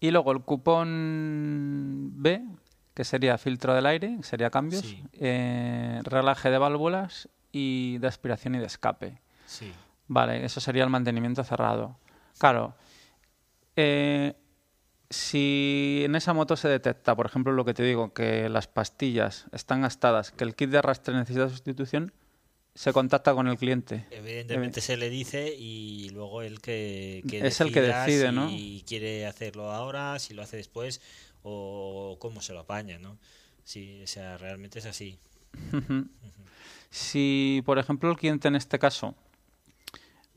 Y 0.00 0.10
luego 0.10 0.32
el 0.32 0.40
cupón 0.40 2.10
B, 2.16 2.44
que 2.92 3.04
sería 3.04 3.38
filtro 3.38 3.72
del 3.72 3.86
aire, 3.86 4.18
sería 4.24 4.50
cambios, 4.50 4.96
eh, 5.12 6.00
relaje 6.02 6.50
de 6.50 6.58
válvulas 6.58 7.28
y 7.52 7.98
de 7.98 8.08
aspiración 8.08 8.54
y 8.54 8.58
de 8.58 8.66
escape. 8.66 9.20
Vale, 10.08 10.44
eso 10.44 10.60
sería 10.60 10.84
el 10.84 10.90
mantenimiento 10.90 11.44
cerrado. 11.44 11.98
Claro, 12.38 12.74
eh, 13.76 14.34
si 15.10 16.02
en 16.04 16.14
esa 16.14 16.32
moto 16.32 16.56
se 16.56 16.68
detecta, 16.68 17.14
por 17.14 17.26
ejemplo, 17.26 17.52
lo 17.52 17.64
que 17.64 17.74
te 17.74 17.82
digo, 17.82 18.12
que 18.12 18.48
las 18.48 18.66
pastillas 18.66 19.46
están 19.52 19.82
gastadas, 19.82 20.30
que 20.30 20.44
el 20.44 20.54
kit 20.54 20.70
de 20.70 20.78
arrastre 20.78 21.14
necesita 21.14 21.48
sustitución, 21.48 22.12
se 22.74 22.92
contacta 22.92 23.34
con 23.34 23.46
el 23.48 23.58
cliente. 23.58 24.06
Evidentemente 24.10 24.80
se 24.80 24.96
le 24.96 25.10
dice 25.10 25.54
y 25.54 26.08
luego 26.10 26.40
el 26.42 26.60
que, 26.60 27.22
es 27.30 27.60
el 27.60 27.72
que 27.72 27.82
decide, 27.82 28.30
si 28.30 28.34
¿no? 28.34 28.50
quiere 28.86 29.26
hacerlo 29.26 29.70
ahora, 29.70 30.18
si 30.18 30.32
lo 30.32 30.42
hace 30.42 30.56
después 30.56 31.02
o 31.42 32.16
cómo 32.18 32.40
se 32.40 32.54
lo 32.54 32.60
apaña, 32.60 32.98
¿no? 32.98 33.18
Sí, 33.64 34.00
o 34.02 34.06
sea, 34.06 34.38
realmente 34.38 34.78
es 34.78 34.86
así. 34.86 35.18
Si, 36.92 37.62
por 37.64 37.78
ejemplo, 37.78 38.10
el 38.10 38.18
cliente 38.18 38.48
en 38.48 38.54
este 38.54 38.78
caso 38.78 39.14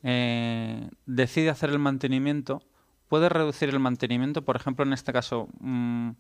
eh, 0.03 0.89
decide 1.05 1.49
hacer 1.49 1.69
el 1.69 1.79
mantenimiento, 1.79 2.63
puede 3.09 3.27
reducir 3.27 3.67
el 3.67 3.81
mantenimiento, 3.81 4.41
por 4.41 4.55
ejemplo, 4.55 4.85
en 4.85 4.93
este 4.93 5.11
caso, 5.11 5.49
mm, 5.59 6.11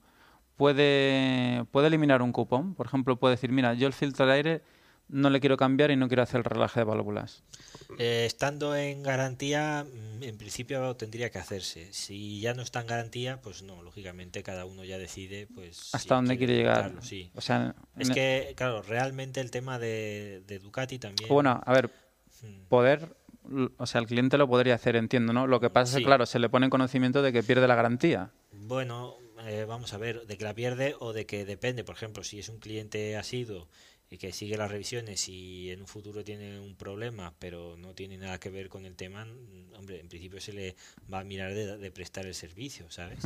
puede, 0.57 1.63
puede 1.71 1.87
eliminar 1.87 2.21
un 2.21 2.33
cupón, 2.33 2.75
por 2.75 2.85
ejemplo, 2.85 3.15
puede 3.15 3.35
decir, 3.35 3.53
mira, 3.53 3.75
yo 3.75 3.87
el 3.87 3.93
filtro 3.93 4.25
de 4.25 4.33
aire 4.33 4.61
no 5.07 5.29
le 5.29 5.39
quiero 5.39 5.57
cambiar 5.57 5.91
y 5.91 5.95
no 5.95 6.07
quiero 6.07 6.23
hacer 6.23 6.39
el 6.39 6.43
relaje 6.43 6.79
de 6.79 6.83
válvulas. 6.83 7.43
Eh, 7.97 8.23
estando 8.25 8.75
en 8.75 9.03
garantía, 9.03 9.85
mm, 9.85 10.23
en 10.23 10.37
principio 10.37 10.95
tendría 10.95 11.29
que 11.29 11.37
hacerse. 11.37 11.91
Si 11.93 12.39
ya 12.39 12.53
no 12.53 12.61
está 12.61 12.81
en 12.81 12.87
garantía, 12.87 13.41
pues 13.41 13.61
no, 13.61 13.81
lógicamente 13.83 14.43
cada 14.43 14.65
uno 14.65 14.83
ya 14.83 14.97
decide 14.97 15.47
pues 15.53 15.93
hasta 15.93 16.15
dónde 16.15 16.37
quiere, 16.37 16.55
llegar. 16.55 16.93
Sí. 17.01 17.31
O 17.35 17.41
sea, 17.41 17.75
es 17.97 18.09
que, 18.09 18.53
claro, 18.55 18.81
realmente 18.81 19.41
el 19.41 19.51
tema 19.51 19.79
de, 19.79 20.43
de 20.47 20.59
Ducati 20.59 20.99
también... 20.99 21.29
Bueno, 21.29 21.61
a 21.63 21.73
ver, 21.73 21.91
hmm. 22.41 22.67
poder 22.67 23.15
o 23.77 23.85
sea, 23.85 24.01
el 24.01 24.07
cliente 24.07 24.37
lo 24.37 24.47
podría 24.47 24.75
hacer, 24.75 24.95
entiendo, 24.95 25.33
¿no? 25.33 25.47
Lo 25.47 25.59
que 25.59 25.69
pasa 25.69 25.91
es 25.91 25.97
que, 25.99 26.05
claro, 26.05 26.25
se 26.25 26.39
le 26.39 26.49
pone 26.49 26.65
en 26.65 26.69
conocimiento 26.69 27.21
de 27.21 27.31
que 27.31 27.43
pierde 27.43 27.67
la 27.67 27.75
garantía. 27.75 28.31
Bueno, 28.51 29.17
eh, 29.45 29.65
vamos 29.67 29.93
a 29.93 29.97
ver, 29.97 30.25
de 30.25 30.37
que 30.37 30.43
la 30.43 30.53
pierde 30.53 30.95
o 30.99 31.13
de 31.13 31.25
que 31.25 31.45
depende, 31.45 31.83
por 31.83 31.95
ejemplo, 31.95 32.23
si 32.23 32.39
es 32.39 32.49
un 32.49 32.59
cliente 32.59 33.15
asiduo 33.15 33.67
y 34.15 34.17
que 34.17 34.31
sigue 34.31 34.55
las 34.55 34.71
revisiones 34.71 35.27
y 35.27 35.71
en 35.71 35.81
un 35.81 35.87
futuro 35.87 36.23
tiene 36.23 36.57
un 36.61 36.75
problema, 36.75 37.33
pero 37.37 37.75
no 37.75 37.93
tiene 37.93 38.17
nada 38.17 38.39
que 38.39 38.49
ver 38.49 38.69
con 38.69 38.85
el 38.85 38.95
tema, 38.95 39.25
mm, 39.25 39.73
hombre, 39.75 39.99
en 39.99 40.07
principio 40.07 40.39
se 40.39 40.53
le 40.53 40.77
va 41.13 41.19
a 41.19 41.23
mirar 41.25 41.53
de, 41.53 41.91
prestar 41.91 42.25
el 42.25 42.33
servicio, 42.33 42.89
¿sabes? 42.89 43.19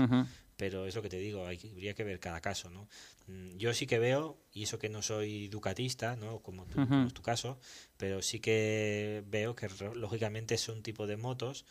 Pero 0.57 0.87
es 0.87 0.95
lo 0.95 1.03
que 1.03 1.09
te 1.09 1.19
digo, 1.19 1.45
hay, 1.45 1.59
habría 1.71 1.93
que 1.93 2.03
ver 2.03 2.19
cada 2.19 2.41
caso, 2.41 2.71
¿no? 2.71 2.89
Mm, 3.27 3.57
yo 3.57 3.71
sí 3.75 3.85
que 3.85 3.99
veo, 3.99 4.39
y 4.51 4.63
eso 4.63 4.79
que 4.79 4.89
no 4.89 5.03
soy 5.03 5.47
ducatista, 5.47 6.15
¿no? 6.15 6.39
Como, 6.39 6.65
como 6.65 7.05
es 7.05 7.13
tu 7.13 7.21
caso, 7.21 7.59
pero 7.97 8.23
sí 8.23 8.39
que 8.39 9.23
veo 9.27 9.55
que 9.55 9.69
lógicamente 9.93 10.57
son 10.57 10.81
tipo 10.81 11.05
de 11.05 11.17
motos 11.17 11.65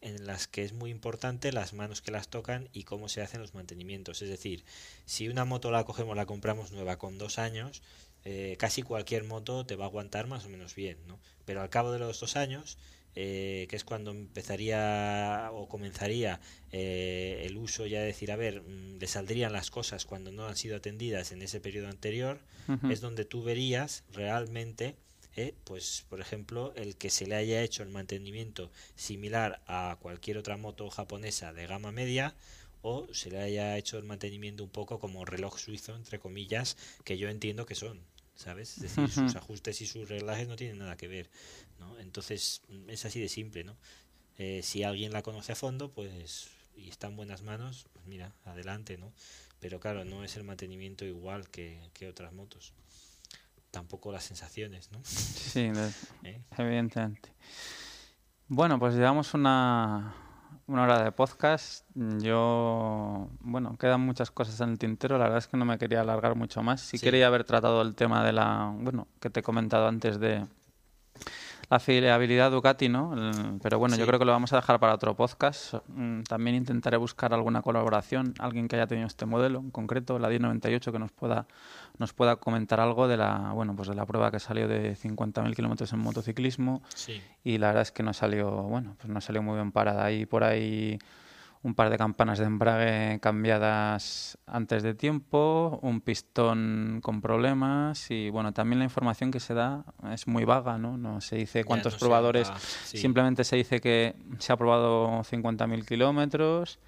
en 0.00 0.26
las 0.26 0.48
que 0.48 0.64
es 0.64 0.72
muy 0.72 0.90
importante 0.90 1.52
las 1.52 1.74
manos 1.74 2.02
que 2.02 2.10
las 2.10 2.28
tocan 2.28 2.68
y 2.72 2.84
cómo 2.84 3.08
se 3.08 3.22
hacen 3.22 3.40
los 3.40 3.54
mantenimientos. 3.54 4.20
Es 4.22 4.28
decir, 4.28 4.64
si 5.04 5.28
una 5.28 5.44
moto 5.44 5.70
la 5.70 5.84
cogemos, 5.84 6.16
la 6.16 6.26
compramos 6.26 6.72
nueva 6.72 6.98
con 6.98 7.18
dos 7.18 7.38
años, 7.38 7.82
eh, 8.24 8.56
casi 8.58 8.82
cualquier 8.82 9.24
moto 9.24 9.66
te 9.66 9.76
va 9.76 9.84
a 9.84 9.88
aguantar 9.88 10.26
más 10.26 10.44
o 10.44 10.48
menos 10.48 10.74
bien, 10.74 10.98
¿no? 11.06 11.18
Pero 11.44 11.60
al 11.60 11.70
cabo 11.70 11.92
de 11.92 11.98
los 11.98 12.20
dos 12.20 12.36
años, 12.36 12.78
eh, 13.14 13.66
que 13.68 13.76
es 13.76 13.84
cuando 13.84 14.10
empezaría 14.10 15.50
o 15.52 15.68
comenzaría 15.68 16.40
eh, 16.70 17.42
el 17.44 17.58
uso 17.58 17.86
ya 17.86 18.00
de 18.00 18.06
decir, 18.06 18.32
a 18.32 18.36
ver, 18.36 18.62
mm, 18.62 18.98
le 18.98 19.06
saldrían 19.06 19.52
las 19.52 19.70
cosas 19.70 20.06
cuando 20.06 20.32
no 20.32 20.46
han 20.46 20.56
sido 20.56 20.76
atendidas 20.76 21.32
en 21.32 21.42
ese 21.42 21.60
periodo 21.60 21.88
anterior, 21.88 22.40
es 22.88 23.00
donde 23.00 23.24
tú 23.24 23.42
verías 23.42 24.04
realmente 24.12 24.94
¿eh? 25.36 25.54
pues 25.64 26.04
por 26.08 26.20
ejemplo 26.20 26.72
el 26.76 26.96
que 26.96 27.10
se 27.10 27.26
le 27.26 27.34
haya 27.34 27.62
hecho 27.62 27.82
el 27.82 27.88
mantenimiento 27.88 28.70
similar 28.94 29.60
a 29.66 29.96
cualquier 30.00 30.38
otra 30.38 30.56
moto 30.56 30.88
japonesa 30.90 31.52
de 31.52 31.66
gama 31.66 31.92
media 31.92 32.34
o 32.82 33.06
se 33.12 33.30
le 33.30 33.40
haya 33.40 33.76
hecho 33.76 33.98
el 33.98 34.04
mantenimiento 34.04 34.64
un 34.64 34.70
poco 34.70 34.98
como 34.98 35.24
reloj 35.24 35.58
suizo 35.58 35.96
entre 35.96 36.18
comillas 36.18 36.76
que 37.04 37.18
yo 37.18 37.28
entiendo 37.28 37.66
que 37.66 37.74
son 37.74 38.00
sabes 38.42 38.76
es 38.76 38.82
decir 38.82 39.08
sus 39.10 39.36
ajustes 39.36 39.80
y 39.80 39.86
sus 39.86 40.08
reglajes 40.08 40.46
no 40.48 40.56
tienen 40.56 40.78
nada 40.78 40.96
que 40.96 41.08
ver 41.08 41.30
¿no? 41.78 41.98
entonces 41.98 42.62
es 42.88 43.04
así 43.04 43.20
de 43.20 43.28
simple 43.28 43.64
no 43.64 43.76
eh, 44.38 44.60
si 44.62 44.82
alguien 44.82 45.12
la 45.12 45.22
conoce 45.22 45.52
a 45.52 45.56
fondo 45.56 45.90
pues 45.90 46.48
y 46.76 46.88
está 46.88 47.06
en 47.06 47.16
buenas 47.16 47.42
manos 47.42 47.86
pues 47.92 48.04
mira 48.06 48.34
adelante 48.44 48.98
no 48.98 49.12
pero 49.60 49.80
claro 49.80 50.04
no 50.04 50.24
es 50.24 50.36
el 50.36 50.44
mantenimiento 50.44 51.04
igual 51.04 51.48
que, 51.48 51.90
que 51.94 52.08
otras 52.08 52.32
motos 52.32 52.74
tampoco 53.72 54.12
las 54.12 54.22
sensaciones, 54.22 54.92
¿no? 54.92 55.00
Sí, 55.02 55.72
¿Eh? 56.22 56.40
evidentemente. 56.56 57.32
Bueno, 58.46 58.78
pues 58.78 58.94
llevamos 58.94 59.34
una, 59.34 60.14
una 60.66 60.82
hora 60.84 61.02
de 61.02 61.12
podcast. 61.12 61.84
Yo, 61.94 63.28
bueno, 63.40 63.76
quedan 63.78 64.00
muchas 64.00 64.30
cosas 64.30 64.60
en 64.60 64.70
el 64.70 64.78
tintero. 64.78 65.18
La 65.18 65.24
verdad 65.24 65.38
es 65.38 65.46
que 65.46 65.56
no 65.56 65.64
me 65.64 65.78
quería 65.78 66.00
alargar 66.00 66.34
mucho 66.34 66.62
más. 66.62 66.80
Sí, 66.80 66.98
quería 66.98 67.26
haber 67.26 67.44
tratado 67.44 67.82
el 67.82 67.94
tema 67.94 68.24
de 68.24 68.32
la, 68.32 68.72
bueno, 68.74 69.08
que 69.20 69.30
te 69.30 69.40
he 69.40 69.42
comentado 69.42 69.88
antes 69.88 70.18
de 70.18 70.46
la 71.68 71.78
fiabilidad 71.78 72.50
Ducati, 72.50 72.88
¿no? 72.88 73.14
pero 73.62 73.78
bueno, 73.78 73.96
yo 73.96 74.06
creo 74.06 74.18
que 74.18 74.24
lo 74.24 74.32
vamos 74.32 74.52
a 74.52 74.56
dejar 74.56 74.78
para 74.80 74.94
otro 74.94 75.16
podcast. 75.16 75.74
Mm, 75.88 76.22
también 76.22 76.56
intentaré 76.56 76.96
buscar 76.96 77.32
alguna 77.32 77.62
colaboración, 77.62 78.34
alguien 78.38 78.68
que 78.68 78.76
haya 78.76 78.86
tenido 78.86 79.06
este 79.06 79.26
modelo 79.26 79.60
en 79.60 79.70
concreto, 79.70 80.18
la 80.18 80.28
1098, 80.28 80.92
que 80.92 80.98
nos 80.98 81.12
pueda 81.12 81.46
nos 81.98 82.12
pueda 82.12 82.36
comentar 82.36 82.80
algo 82.80 83.06
de 83.06 83.16
la 83.16 83.52
bueno 83.54 83.76
pues 83.76 83.88
de 83.88 83.94
la 83.94 84.06
prueba 84.06 84.30
que 84.30 84.40
salió 84.40 84.66
de 84.66 84.96
50.000 84.96 85.54
kilómetros 85.54 85.92
en 85.92 85.98
motociclismo 85.98 86.82
y 87.44 87.58
la 87.58 87.68
verdad 87.68 87.82
es 87.82 87.92
que 87.92 88.02
no 88.02 88.12
salió 88.12 88.50
bueno 88.50 88.96
pues 88.98 89.08
no 89.08 89.20
salió 89.20 89.42
muy 89.42 89.56
bien 89.56 89.72
parada 89.72 90.04
ahí 90.04 90.26
por 90.26 90.42
ahí 90.42 90.98
un 91.64 91.74
par 91.74 91.90
de 91.90 91.98
campanas 91.98 92.38
de 92.38 92.46
embrague 92.46 93.20
cambiadas 93.20 94.38
antes 94.46 94.82
de 94.82 94.94
tiempo, 94.94 95.78
un 95.82 96.00
pistón 96.00 97.00
con 97.02 97.20
problemas 97.20 98.10
y 98.10 98.30
bueno, 98.30 98.52
también 98.52 98.80
la 98.80 98.84
información 98.84 99.30
que 99.30 99.38
se 99.38 99.54
da 99.54 99.84
es 100.12 100.26
muy 100.26 100.44
vaga, 100.44 100.78
¿no? 100.78 100.98
No 100.98 101.20
se 101.20 101.36
dice 101.36 101.64
cuántos 101.64 101.96
probadores, 101.96 102.50
simplemente 102.84 103.44
se 103.44 103.56
dice 103.56 103.80
que 103.80 104.16
se 104.38 104.52
ha 104.52 104.56
probado 104.56 105.22
50.000 105.22 105.84
kilómetros 105.84 106.80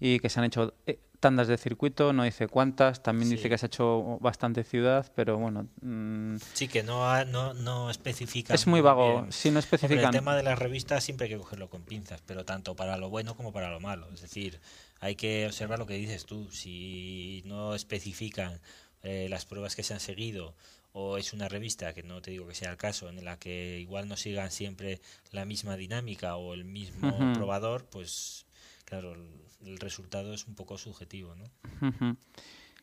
y 0.00 0.18
que 0.18 0.28
se 0.28 0.40
han 0.40 0.46
hecho 0.46 0.74
eh, 0.86 0.98
tandas 1.20 1.48
de 1.48 1.56
circuito, 1.58 2.12
no 2.12 2.24
dice 2.24 2.48
cuántas, 2.48 3.02
también 3.02 3.30
dice 3.30 3.48
que 3.48 3.58
se 3.58 3.66
ha 3.66 3.68
hecho 3.68 4.18
bastante 4.20 4.64
ciudad, 4.64 5.10
pero 5.14 5.38
bueno. 5.38 5.68
Mm, 5.80 6.36
sí, 6.52 6.68
que 6.68 6.82
no, 6.82 7.24
no, 7.24 7.54
no 7.54 7.90
especifica. 7.90 8.54
Es 8.54 8.66
muy 8.66 8.80
vago, 8.80 9.26
si 9.30 9.50
no 9.50 9.58
especifican. 9.58 10.06
el 10.06 10.10
tema 10.10 10.36
de 10.36 10.42
las 10.42 10.58
revistas 10.58 11.04
siempre 11.04 11.26
hay 11.26 11.32
que 11.32 11.38
cogerlo 11.38 11.68
con 11.68 11.82
pinzas, 11.82 12.22
pero 12.26 12.44
tanto 12.44 12.76
para 12.76 12.96
lo 12.96 13.10
bueno 13.10 13.36
como 13.36 13.52
para 13.52 13.70
lo 13.70 13.80
malo. 13.80 14.08
Es 14.12 14.20
decir, 14.20 14.60
hay 15.00 15.16
que 15.16 15.46
observar 15.46 15.78
lo 15.78 15.86
que 15.86 15.94
dices 15.94 16.26
tú. 16.26 16.50
Si 16.50 17.42
no 17.46 17.74
especifican 17.74 18.60
eh, 19.02 19.28
las 19.28 19.44
pruebas 19.44 19.76
que 19.76 19.82
se 19.82 19.94
han 19.94 20.00
seguido 20.00 20.54
o 20.98 21.18
es 21.18 21.34
una 21.34 21.46
revista, 21.46 21.92
que 21.92 22.02
no 22.02 22.22
te 22.22 22.30
digo 22.30 22.48
que 22.48 22.54
sea 22.54 22.70
el 22.70 22.78
caso, 22.78 23.10
en 23.10 23.22
la 23.22 23.38
que 23.38 23.78
igual 23.80 24.08
no 24.08 24.16
sigan 24.16 24.50
siempre 24.50 25.02
la 25.30 25.44
misma 25.44 25.76
dinámica 25.76 26.36
o 26.36 26.54
el 26.54 26.64
mismo 26.64 27.34
probador, 27.34 27.84
pues 27.84 28.45
claro, 28.86 29.12
el 29.12 29.78
resultado 29.78 30.32
es 30.32 30.46
un 30.46 30.54
poco 30.54 30.78
subjetivo, 30.78 31.34
¿no? 31.34 31.44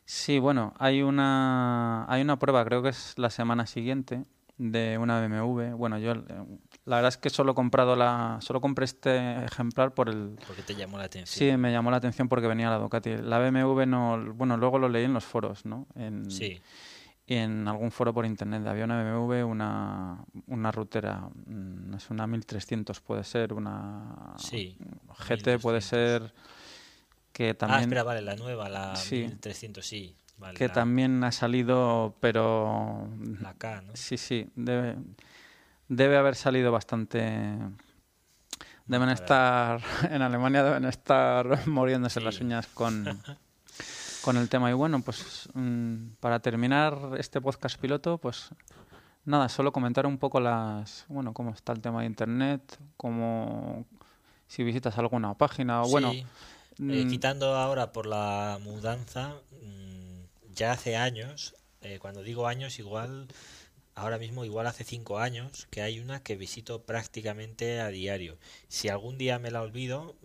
Sí, 0.04 0.38
bueno, 0.38 0.74
hay 0.78 1.02
una, 1.02 2.04
hay 2.08 2.22
una 2.22 2.38
prueba, 2.38 2.64
creo 2.64 2.82
que 2.82 2.90
es 2.90 3.14
la 3.16 3.30
semana 3.30 3.66
siguiente, 3.66 4.22
de 4.58 4.98
una 4.98 5.26
BMW. 5.26 5.74
Bueno, 5.76 5.98
yo 5.98 6.12
eh, 6.12 6.24
la 6.84 6.96
verdad 6.96 7.08
es 7.08 7.16
que 7.16 7.30
solo 7.30 7.52
he 7.52 7.54
comprado 7.54 7.96
la, 7.96 8.38
solo 8.40 8.60
compré 8.60 8.84
este 8.84 9.44
ejemplar 9.44 9.94
por 9.94 10.08
el. 10.08 10.38
Porque 10.46 10.62
te 10.62 10.74
llamó 10.74 10.98
la 10.98 11.04
atención. 11.04 11.52
Sí, 11.52 11.56
me 11.56 11.72
llamó 11.72 11.90
la 11.90 11.96
atención 11.96 12.28
porque 12.28 12.46
venía 12.46 12.70
la 12.70 12.78
Ducati. 12.78 13.16
La 13.16 13.38
BMW 13.38 13.86
no, 13.86 14.34
bueno, 14.34 14.56
luego 14.56 14.78
lo 14.78 14.88
leí 14.88 15.04
en 15.04 15.14
los 15.14 15.24
foros, 15.24 15.64
¿no? 15.64 15.86
En, 15.94 16.30
sí. 16.30 16.60
En 17.26 17.66
algún 17.68 17.90
foro 17.90 18.12
por 18.12 18.26
internet 18.26 18.66
había 18.66 18.84
una 18.84 19.02
BMW, 19.02 19.44
una, 19.46 20.24
una 20.46 20.70
rutera, 20.70 21.30
mm, 21.46 21.94
es 21.94 22.10
una 22.10 22.26
1300 22.26 23.00
puede 23.00 23.24
ser, 23.24 23.54
una 23.54 24.34
sí, 24.36 24.76
GT 25.26 25.58
puede 25.58 25.80
ser 25.80 26.34
que 27.32 27.50
ah, 27.50 27.54
también... 27.54 27.78
Ah, 27.78 27.82
espera, 27.82 28.02
vale, 28.02 28.20
la 28.20 28.36
nueva, 28.36 28.68
la 28.68 28.92
1300, 28.92 29.84
sí. 29.84 30.14
que 30.54 30.68
también 30.68 31.24
ha 31.24 31.32
salido, 31.32 32.14
pero... 32.20 33.08
La 33.40 33.54
K, 33.54 33.82
¿no? 33.82 33.96
Sí, 33.96 34.18
sí, 34.18 34.50
debe, 34.54 34.96
debe 35.88 36.16
haber 36.16 36.36
salido 36.36 36.72
bastante... 36.72 37.58
Deben 38.86 39.08
estar, 39.08 39.80
en 40.10 40.20
Alemania 40.20 40.62
deben 40.62 40.84
estar 40.84 41.66
muriéndose 41.66 42.20
las 42.20 42.40
uñas 42.40 42.66
con, 42.68 43.04
con 44.24 44.38
el 44.38 44.48
tema. 44.48 44.70
Y 44.70 44.72
bueno, 44.72 45.02
pues 45.02 45.48
mm, 45.52 46.14
para 46.18 46.40
terminar 46.40 46.98
este 47.18 47.40
podcast 47.40 47.78
piloto, 47.78 48.16
pues 48.18 48.48
nada, 49.24 49.48
solo 49.50 49.70
comentar 49.70 50.06
un 50.06 50.16
poco 50.16 50.40
las, 50.40 51.04
bueno, 51.08 51.34
cómo 51.34 51.50
está 51.50 51.72
el 51.72 51.80
tema 51.80 52.00
de 52.00 52.06
Internet, 52.06 52.78
cómo 52.96 53.84
si 54.48 54.64
visitas 54.64 54.96
alguna 54.96 55.34
página 55.34 55.82
o 55.82 55.88
bueno, 55.88 56.12
eh, 56.12 56.24
mm. 56.78 57.08
quitando 57.08 57.54
ahora 57.54 57.92
por 57.92 58.06
la 58.06 58.58
mudanza, 58.62 59.34
mm, 59.62 60.52
ya 60.54 60.72
hace 60.72 60.96
años, 60.96 61.54
eh, 61.82 61.98
cuando 62.00 62.22
digo 62.22 62.46
años, 62.46 62.78
igual, 62.78 63.28
ahora 63.94 64.16
mismo, 64.16 64.46
igual 64.46 64.66
hace 64.66 64.84
cinco 64.84 65.18
años, 65.18 65.66
que 65.70 65.82
hay 65.82 66.00
una 66.00 66.22
que 66.22 66.36
visito 66.36 66.82
prácticamente 66.82 67.80
a 67.80 67.88
diario. 67.88 68.38
Si 68.68 68.88
algún 68.88 69.18
día 69.18 69.38
me 69.38 69.50
la 69.50 69.60
olvido, 69.60 70.16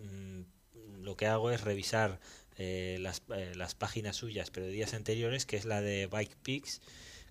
lo 1.01 1.17
que 1.17 1.27
hago 1.27 1.51
es 1.51 1.61
revisar 1.61 2.19
eh, 2.59 2.97
las, 2.99 3.23
las 3.55 3.73
páginas 3.73 4.15
suyas, 4.15 4.51
pero 4.51 4.67
de 4.67 4.71
días 4.71 4.93
anteriores, 4.93 5.47
que 5.47 5.57
es 5.57 5.65
la 5.65 5.81
de 5.81 6.05
Bike 6.05 6.35
Pics, 6.43 6.81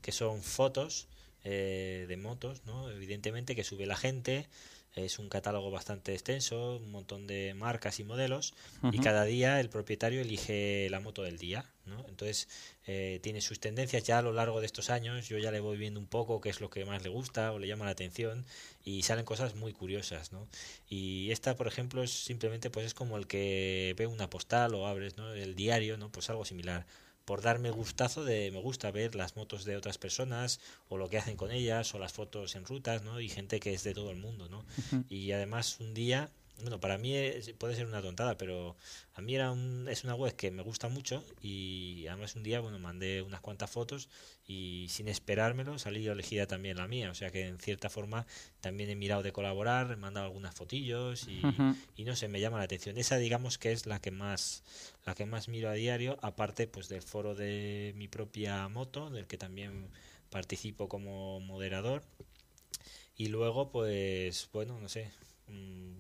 que 0.02 0.10
son 0.10 0.42
fotos 0.42 1.06
de 1.44 2.18
motos, 2.20 2.66
¿no? 2.66 2.90
Evidentemente 2.90 3.56
que 3.56 3.64
sube 3.64 3.86
la 3.86 3.96
gente, 3.96 4.48
es 4.94 5.18
un 5.18 5.28
catálogo 5.28 5.70
bastante 5.70 6.12
extenso, 6.12 6.76
un 6.76 6.90
montón 6.90 7.26
de 7.26 7.54
marcas 7.54 8.00
y 8.00 8.04
modelos, 8.04 8.54
y 8.92 8.98
cada 8.98 9.24
día 9.24 9.60
el 9.60 9.68
propietario 9.68 10.20
elige 10.20 10.88
la 10.90 11.00
moto 11.00 11.22
del 11.22 11.38
día. 11.38 11.64
¿no? 11.86 12.04
Entonces, 12.08 12.48
eh, 12.86 13.18
tiene 13.22 13.40
sus 13.40 13.60
tendencias 13.60 14.04
ya 14.04 14.18
a 14.18 14.22
lo 14.22 14.32
largo 14.32 14.60
de 14.60 14.66
estos 14.66 14.90
años. 14.90 15.26
Yo 15.28 15.38
ya 15.38 15.50
le 15.50 15.60
voy 15.60 15.78
viendo 15.78 15.98
un 16.00 16.06
poco 16.06 16.40
qué 16.40 16.50
es 16.50 16.60
lo 16.60 16.68
que 16.68 16.84
más 16.84 17.02
le 17.02 17.08
gusta 17.08 17.52
o 17.52 17.58
le 17.58 17.66
llama 17.66 17.86
la 17.86 17.92
atención, 17.92 18.44
y 18.84 19.02
salen 19.02 19.24
cosas 19.24 19.54
muy 19.54 19.72
curiosas. 19.72 20.32
¿no? 20.32 20.46
Y 20.88 21.30
esta, 21.30 21.56
por 21.56 21.66
ejemplo, 21.66 22.02
es 22.02 22.10
simplemente 22.10 22.70
pues 22.70 22.86
es 22.86 22.94
como 22.94 23.16
el 23.16 23.26
que 23.26 23.94
ve 23.96 24.06
una 24.06 24.28
postal 24.28 24.74
o 24.74 24.86
abres 24.86 25.16
¿no? 25.16 25.32
el 25.32 25.54
diario, 25.54 25.96
¿no? 25.96 26.10
pues 26.10 26.28
algo 26.30 26.44
similar 26.44 26.86
por 27.28 27.42
darme 27.42 27.70
gustazo 27.70 28.24
de 28.24 28.50
me 28.50 28.58
gusta 28.58 28.90
ver 28.90 29.14
las 29.14 29.36
motos 29.36 29.66
de 29.66 29.76
otras 29.76 29.98
personas 29.98 30.60
o 30.88 30.96
lo 30.96 31.10
que 31.10 31.18
hacen 31.18 31.36
con 31.36 31.50
ellas 31.50 31.94
o 31.94 31.98
las 31.98 32.14
fotos 32.14 32.56
en 32.56 32.64
rutas, 32.64 33.02
¿no? 33.02 33.20
Y 33.20 33.28
gente 33.28 33.60
que 33.60 33.74
es 33.74 33.84
de 33.84 33.92
todo 33.92 34.10
el 34.10 34.16
mundo, 34.16 34.48
¿no? 34.48 34.64
Y 35.10 35.30
además 35.32 35.78
un 35.78 35.92
día 35.92 36.30
bueno, 36.62 36.80
para 36.80 36.98
mí 36.98 37.14
puede 37.58 37.74
ser 37.74 37.86
una 37.86 38.02
tontada, 38.02 38.36
pero 38.36 38.76
a 39.14 39.20
mí 39.20 39.34
era 39.34 39.50
un, 39.50 39.86
es 39.88 40.04
una 40.04 40.14
web 40.14 40.34
que 40.34 40.50
me 40.50 40.62
gusta 40.62 40.88
mucho 40.88 41.24
y 41.40 42.06
además 42.08 42.34
un 42.36 42.42
día, 42.42 42.60
bueno, 42.60 42.78
mandé 42.78 43.22
unas 43.22 43.40
cuantas 43.40 43.70
fotos 43.70 44.08
y 44.46 44.86
sin 44.88 45.08
esperármelo 45.08 45.78
salí 45.78 46.06
elegida 46.06 46.46
también 46.46 46.76
la 46.76 46.88
mía, 46.88 47.10
o 47.10 47.14
sea 47.14 47.30
que 47.30 47.46
en 47.46 47.58
cierta 47.58 47.90
forma 47.90 48.26
también 48.60 48.90
he 48.90 48.96
mirado 48.96 49.22
de 49.22 49.32
colaborar, 49.32 49.90
he 49.92 49.96
mandado 49.96 50.26
algunas 50.26 50.54
fotillos 50.54 51.28
y, 51.28 51.42
y 51.96 52.04
no 52.04 52.16
sé, 52.16 52.28
me 52.28 52.40
llama 52.40 52.58
la 52.58 52.64
atención. 52.64 52.98
Esa 52.98 53.16
digamos 53.16 53.58
que 53.58 53.72
es 53.72 53.86
la 53.86 54.00
que 54.00 54.10
más 54.10 54.62
la 55.04 55.14
que 55.14 55.26
más 55.26 55.48
miro 55.48 55.70
a 55.70 55.74
diario, 55.74 56.18
aparte 56.22 56.66
pues 56.66 56.88
del 56.88 57.02
foro 57.02 57.34
de 57.34 57.92
mi 57.96 58.08
propia 58.08 58.68
moto, 58.68 59.10
del 59.10 59.26
que 59.26 59.38
también 59.38 59.88
participo 60.30 60.88
como 60.88 61.40
moderador. 61.40 62.02
Y 63.16 63.28
luego, 63.28 63.70
pues, 63.72 64.48
bueno, 64.52 64.78
no 64.78 64.88
sé, 64.88 65.10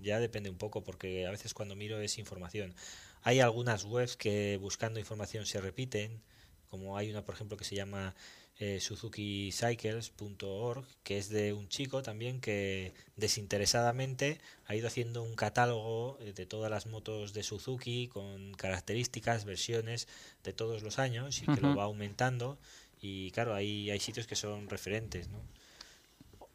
ya 0.00 0.20
depende 0.20 0.50
un 0.50 0.58
poco, 0.58 0.84
porque 0.84 1.26
a 1.26 1.30
veces 1.30 1.54
cuando 1.54 1.76
miro 1.76 2.00
es 2.00 2.18
información. 2.18 2.74
Hay 3.22 3.40
algunas 3.40 3.84
webs 3.84 4.16
que 4.16 4.58
buscando 4.58 5.00
información 5.00 5.46
se 5.46 5.60
repiten, 5.60 6.22
como 6.70 6.96
hay 6.96 7.10
una, 7.10 7.24
por 7.24 7.34
ejemplo, 7.34 7.56
que 7.56 7.64
se 7.64 7.74
llama 7.74 8.14
eh, 8.60 8.80
suzukicycles.org, 8.80 10.84
que 11.04 11.18
es 11.18 11.28
de 11.28 11.52
un 11.52 11.68
chico 11.68 12.02
también 12.02 12.40
que 12.40 12.92
desinteresadamente 13.16 14.40
ha 14.66 14.74
ido 14.74 14.88
haciendo 14.88 15.22
un 15.22 15.36
catálogo 15.36 16.18
eh, 16.20 16.32
de 16.32 16.44
todas 16.44 16.68
las 16.68 16.86
motos 16.86 17.32
de 17.34 17.44
Suzuki 17.44 18.08
con 18.08 18.52
características, 18.54 19.44
versiones 19.44 20.08
de 20.42 20.52
todos 20.52 20.82
los 20.82 20.98
años 20.98 21.40
y 21.40 21.46
que 21.46 21.60
lo 21.60 21.76
va 21.76 21.84
aumentando. 21.84 22.58
Y 23.00 23.30
claro, 23.30 23.54
hay, 23.54 23.90
hay 23.90 24.00
sitios 24.00 24.26
que 24.26 24.34
son 24.34 24.68
referentes, 24.68 25.28
¿no? 25.28 25.40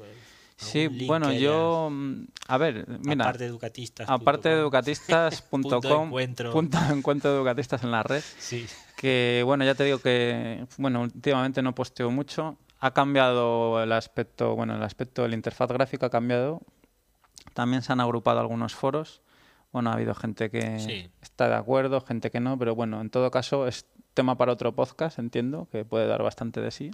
Sí, 0.61 0.87
bueno, 1.07 1.33
yo, 1.33 1.89
mm, 1.91 2.25
a 2.47 2.57
ver, 2.57 2.85
mira, 2.99 3.25
aparte 3.25 3.43
de 3.43 3.49
educatistas, 3.49 4.09
aparte 4.09 4.51
educatistas.com, 4.51 5.41
punto, 5.49 6.03
encuentro. 6.03 6.51
punto 6.51 6.77
encuentro 6.91 7.31
de 7.31 7.37
educatistas 7.37 7.83
en 7.83 7.91
la 7.91 8.03
red, 8.03 8.23
sí. 8.37 8.67
que 8.95 9.41
bueno, 9.45 9.65
ya 9.65 9.73
te 9.73 9.83
digo 9.83 9.97
que, 9.97 10.65
bueno, 10.77 11.01
últimamente 11.01 11.61
no 11.61 11.73
posteo 11.73 12.11
mucho, 12.11 12.57
ha 12.79 12.91
cambiado 12.91 13.81
el 13.81 13.91
aspecto, 13.91 14.55
bueno, 14.55 14.75
el 14.75 14.83
aspecto 14.83 15.23
de 15.23 15.29
la 15.29 15.35
interfaz 15.35 15.71
gráfica 15.71 16.05
ha 16.05 16.09
cambiado, 16.11 16.61
también 17.53 17.81
se 17.81 17.91
han 17.91 17.99
agrupado 17.99 18.39
algunos 18.39 18.75
foros, 18.75 19.21
bueno, 19.71 19.89
ha 19.89 19.93
habido 19.93 20.13
gente 20.13 20.51
que 20.51 21.09
está 21.21 21.49
de 21.49 21.55
acuerdo, 21.55 22.01
gente 22.01 22.29
que 22.29 22.39
no, 22.39 22.57
pero 22.59 22.75
bueno, 22.75 23.01
en 23.01 23.09
todo 23.09 23.31
caso 23.31 23.67
es 23.67 23.87
tema 24.13 24.37
para 24.37 24.51
otro 24.51 24.75
podcast, 24.75 25.17
entiendo, 25.17 25.67
que 25.71 25.85
puede 25.85 26.07
dar 26.07 26.21
bastante 26.21 26.61
de 26.61 26.71
sí. 26.71 26.91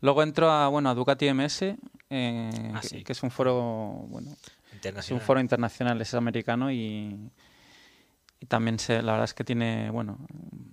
Luego 0.00 0.22
entro 0.22 0.50
a, 0.50 0.68
bueno, 0.68 0.90
a 0.90 0.94
Ducati 0.94 1.32
MS, 1.32 1.62
eh, 2.10 2.50
ah, 2.74 2.80
que, 3.04 3.12
es 3.12 3.22
un 3.22 3.30
foro, 3.30 3.52
bueno, 4.08 4.30
es 4.82 5.10
un 5.10 5.20
foro 5.20 5.40
internacional, 5.40 6.00
es 6.00 6.14
americano 6.14 6.70
y, 6.70 7.30
y 8.40 8.46
también 8.46 8.78
se, 8.78 9.02
la 9.02 9.12
verdad 9.12 9.24
es 9.24 9.34
que 9.34 9.42
tiene, 9.42 9.90
bueno, 9.90 10.18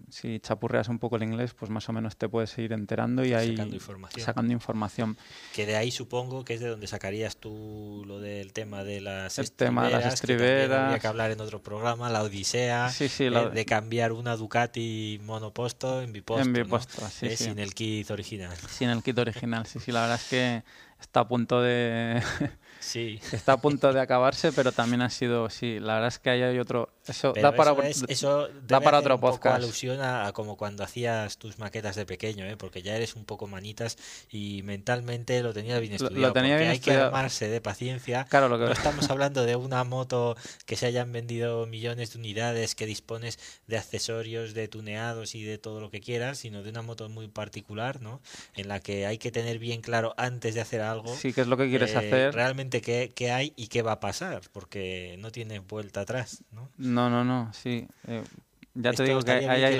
si 0.10 0.40
chapurreas 0.40 0.88
un 0.88 1.00
poco 1.00 1.16
el 1.16 1.24
inglés, 1.24 1.56
pues 1.56 1.72
más 1.72 1.90
o 1.90 1.94
menos 1.94 2.16
te 2.16 2.30
puedes 2.30 2.56
ir 2.60 2.72
enterando 2.74 3.26
y 3.26 3.34
ahí 3.34 3.56
sacando 3.56 3.76
información. 3.76 4.26
sacando 4.26 4.54
información. 4.54 5.18
Que 5.54 5.66
de 5.66 5.76
ahí 5.76 5.90
supongo 5.90 6.46
que 6.46 6.54
es 6.54 6.60
de 6.60 6.68
donde 6.68 6.86
sacarías 6.86 7.38
tú 7.38 8.04
lo 8.06 8.20
del 8.20 8.54
tema 8.54 8.84
de 8.84 9.02
las 9.02 9.40
el 9.40 9.52
tema 9.52 9.86
de 9.86 9.94
las 9.94 10.14
estriberas. 10.14 10.80
habría 10.80 11.00
que 11.00 11.08
hablar 11.08 11.32
en 11.32 11.42
otro 11.42 11.64
programa, 11.64 12.10
la 12.12 12.22
odisea 12.22 12.92
eh, 13.00 13.50
de 13.54 13.66
cambiar 13.66 14.12
una 14.12 14.36
Ducati 14.36 15.20
monoposto 15.24 16.04
en 16.04 16.14
biposto, 16.14 16.46
en 16.46 16.54
biposto 16.54 17.02
eh, 17.24 17.36
sin 17.36 17.58
el 17.58 17.74
kit 17.74 18.12
original. 18.12 18.56
Sin 18.70 18.90
el 18.90 19.02
kit 19.02 19.18
original, 19.18 19.66
sí, 19.66 19.80
sí, 19.80 19.92
la 19.92 20.02
verdad 20.02 20.20
es 20.22 20.30
que 20.30 20.64
está 21.00 21.22
a 21.22 21.28
punto 21.28 21.62
de 21.62 22.22
Sí. 22.86 23.20
Está 23.32 23.54
a 23.54 23.58
punto 23.58 23.92
de 23.92 24.00
acabarse, 24.00 24.52
pero 24.52 24.72
también 24.72 25.02
ha 25.02 25.10
sido, 25.10 25.50
sí, 25.50 25.80
la 25.80 25.96
verdad 25.96 26.10
es 26.10 26.20
que 26.20 26.30
ahí 26.30 26.44
hay 26.44 26.60
otro... 26.60 26.90
Eso 27.08 27.34
da 27.34 27.52
para, 27.52 27.76
eso, 27.88 28.48
da 28.68 28.80
para 28.80 29.00
otro 29.00 29.16
un 29.16 29.22
podcast. 29.22 29.56
alusión 29.58 30.02
a, 30.02 30.32
como 30.34 30.56
cuando 30.56 30.84
hacías 30.84 31.38
tus 31.38 31.60
maquetas 31.60 31.96
de 31.96 32.06
pequeño, 32.06 32.46
¿eh? 32.46 32.58
porque 32.58 32.82
ya 32.82 32.96
eres 32.96 33.16
un 33.16 33.26
poco 33.26 33.48
manitas 33.48 33.98
y 34.30 34.62
mentalmente 34.64 35.42
lo 35.42 35.54
tenías 35.54 35.80
bien 35.82 35.94
estudiado. 35.94 36.28
Lo, 36.28 36.34
tenía 36.34 36.58
bien 36.58 36.70
hay 36.70 36.80
que 36.80 36.92
armarse 36.92 37.48
de 37.48 37.62
paciencia. 37.62 38.26
Claro, 38.30 38.50
lo 38.50 38.58
que... 38.60 38.66
No 38.66 38.72
estamos 38.74 39.10
hablando 39.10 39.46
de 39.46 39.56
una 39.56 39.84
moto 39.84 40.36
que 40.66 40.76
se 40.76 40.86
hayan 40.86 41.12
vendido 41.12 41.66
millones 41.66 42.14
de 42.14 42.20
unidades, 42.20 42.76
que 42.76 42.86
dispones 42.86 43.40
de 43.68 43.78
accesorios, 43.78 44.54
de 44.54 44.68
tuneados 44.68 45.34
y 45.34 45.44
de 45.44 45.58
todo 45.58 45.80
lo 45.80 45.90
que 45.90 46.02
quieras, 46.02 46.40
sino 46.40 46.62
de 46.62 46.70
una 46.70 46.82
moto 46.82 47.10
muy 47.10 47.28
particular, 47.28 48.02
¿no? 48.02 48.22
En 48.56 48.68
la 48.68 48.80
que 48.80 49.06
hay 49.06 49.18
que 49.18 49.32
tener 49.32 49.60
bien 49.60 49.82
claro 49.82 50.14
antes 50.18 50.56
de 50.56 50.62
hacer 50.62 50.82
algo. 50.86 51.16
Sí, 51.16 51.34
qué 51.34 51.42
es 51.42 51.48
lo 51.48 51.58
que 51.58 51.70
quieres 51.70 51.94
eh, 51.94 51.98
hacer. 51.98 52.34
Realmente 52.34 52.82
qué, 52.82 53.32
hay 53.32 53.54
y 53.56 53.68
qué 53.68 53.82
va 53.82 53.94
a 53.94 54.00
pasar, 54.00 54.42
porque 54.52 55.18
no 55.20 55.32
tiene 55.32 55.60
vuelta 55.60 56.02
atrás, 56.02 56.44
¿no? 56.52 56.70
No, 56.78 57.10
no, 57.10 57.24
no, 57.24 57.52
sí. 57.54 57.88
Eh, 58.08 58.24
ya 58.76 58.92
te 58.92 59.04
digo 59.04 59.22
que 59.22 59.32
hay, 59.32 59.46
hay, 59.46 59.78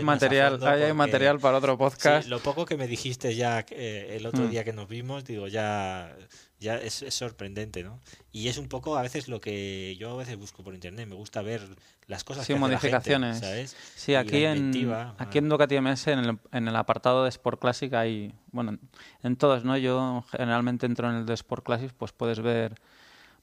material, 0.00 0.62
hay 0.64 0.92
material 0.92 1.40
para 1.40 1.58
otro 1.58 1.76
podcast. 1.76 2.28
lo 2.28 2.38
poco 2.38 2.64
que 2.64 2.76
me 2.76 2.86
dijiste 2.86 3.34
ya 3.34 3.66
eh, 3.70 4.16
el 4.16 4.24
otro 4.24 4.44
mm. 4.44 4.50
día 4.50 4.64
que 4.64 4.72
nos 4.72 4.88
vimos, 4.88 5.24
digo, 5.24 5.48
ya, 5.48 6.16
ya 6.60 6.76
es, 6.76 7.04
sorprendente, 7.08 7.82
¿no? 7.82 8.00
Y 8.32 8.48
es 8.48 8.58
un 8.58 8.68
poco 8.68 8.96
a 8.96 9.02
veces 9.02 9.28
lo 9.28 9.40
que 9.40 9.96
yo 9.98 10.10
a 10.12 10.16
veces 10.16 10.36
busco 10.36 10.62
por 10.62 10.74
internet. 10.74 11.08
Me 11.08 11.14
gusta 11.14 11.40
ver 11.40 11.62
las 12.06 12.22
cosas 12.22 12.46
sí, 12.46 12.54
modificaciones. 12.54 13.38
¿sabes? 13.40 13.74
Sí, 13.96 14.14
aquí 14.14 14.44
en, 14.44 14.72
aquí 15.18 15.38
en 15.38 15.48
Ducati 15.48 15.80
MS, 15.80 16.08
en 16.08 16.18
el, 16.18 16.38
en 16.52 16.68
el 16.68 16.76
apartado 16.76 17.24
de 17.24 17.30
Sport 17.30 17.60
Classic 17.60 17.92
hay, 17.94 18.34
bueno, 18.52 18.78
en 19.22 19.36
todos, 19.36 19.64
¿no? 19.64 19.76
Yo 19.78 20.22
generalmente 20.30 20.84
entro 20.86 21.08
en 21.08 21.16
el 21.16 21.26
de 21.26 21.34
Sport 21.34 21.64
Classic, 21.64 21.92
pues 21.92 22.12
puedes 22.12 22.40
ver 22.40 22.74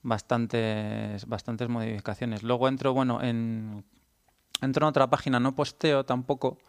bastantes, 0.04 1.26
bastantes 1.26 1.68
modificaciones. 1.70 2.44
Luego 2.44 2.68
entro, 2.68 2.94
bueno, 2.94 3.22
en 3.24 3.84
entro 4.62 4.86
en 4.86 4.90
otra 4.90 5.10
página, 5.10 5.40
no 5.40 5.56
posteo 5.56 6.06
tampoco. 6.06 6.60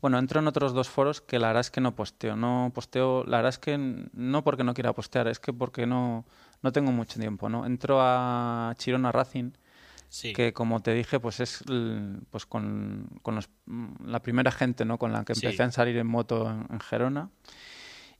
Bueno, 0.00 0.18
entro 0.18 0.40
en 0.40 0.46
otros 0.46 0.72
dos 0.72 0.88
foros 0.88 1.20
que 1.20 1.38
la 1.38 1.48
verdad 1.48 1.60
es 1.60 1.70
que 1.70 1.80
no 1.80 1.94
posteo. 1.94 2.36
No 2.36 2.70
posteo, 2.74 3.24
la 3.24 3.38
verdad 3.38 3.50
es 3.50 3.58
que 3.58 3.78
no 4.12 4.44
porque 4.44 4.64
no 4.64 4.74
quiera 4.74 4.92
postear, 4.92 5.28
es 5.28 5.40
que 5.40 5.52
porque 5.52 5.86
no, 5.86 6.24
no 6.62 6.72
tengo 6.72 6.92
mucho 6.92 7.18
tiempo, 7.18 7.48
¿no? 7.48 7.66
Entro 7.66 7.98
a 8.00 8.74
Chirona 8.78 9.12
Racing, 9.12 9.52
que 10.34 10.52
como 10.52 10.80
te 10.80 10.94
dije, 10.94 11.20
pues 11.20 11.40
es 11.40 11.64
pues 12.30 12.46
con, 12.46 13.08
con 13.22 13.34
los, 13.34 13.48
la 14.04 14.20
primera 14.20 14.50
gente, 14.50 14.84
¿no? 14.84 14.98
Con 14.98 15.12
la 15.12 15.24
que 15.24 15.32
empecé 15.32 15.62
a 15.62 15.70
salir 15.70 15.96
en 15.96 16.06
moto 16.06 16.48
en, 16.48 16.80
Gerona. 16.80 17.30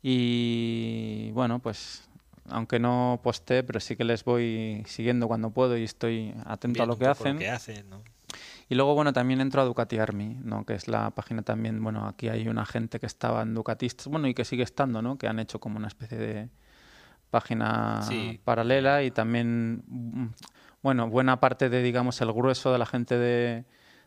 Y 0.03 1.31
bueno, 1.33 1.61
pues 1.61 2.09
aunque 2.51 2.79
no 2.79 3.21
posté, 3.23 3.63
pero 3.63 3.79
sí 3.79 3.97
que 3.97 4.05
les 4.05 4.25
voy 4.25 4.83
siguiendo 4.87 5.29
cuando 5.29 5.51
puedo 5.51 5.77
y 5.77 5.85
estoy 5.85 6.35
atento 6.45 6.83
a 6.83 6.87
lo 6.87 6.99
que 6.99 7.07
hacen. 7.07 7.43
hacen 7.45 7.89
¿no? 7.91 8.03
Y 8.69 8.75
luego, 8.75 8.95
bueno, 8.95 9.13
también 9.13 9.41
entro 9.41 9.63
a 9.63 9.65
Ducati 9.65 9.99
Army, 9.99 10.39
¿no? 10.43 10.67
Que 10.67 10.75
es 10.75 10.89
la 10.89 11.11
página 11.11 11.43
también, 11.43 11.83
bueno, 11.83 12.07
aquí 12.07 12.29
hay 12.29 12.49
una 12.49 12.67
gente 12.67 13.01
que 13.01 13.07
estaba 13.07 13.43
en 13.43 13.55
Ducatistas, 13.55 14.09
bueno, 14.09 14.29
y 14.29 14.35
que 14.35 14.45
sigue 14.45 14.63
estando, 14.63 15.01
¿no? 15.01 15.17
Que 15.17 15.27
han 15.27 15.39
hecho 15.39 15.59
como 15.59 15.79
una 15.79 15.89
especie 15.89 16.19
de 16.19 16.51
página 17.31 18.01
paralela 18.45 19.03
y 19.03 19.11
también, 19.11 19.85
mm, 19.87 20.27
bueno, 20.83 21.09
buena 21.09 21.41
parte 21.41 21.69
de, 21.71 21.83
digamos, 21.83 22.21
el 22.21 22.33
grueso 22.33 22.73
de 22.73 22.79
la 22.79 22.87
gente 22.87 23.19
de, 23.19 23.65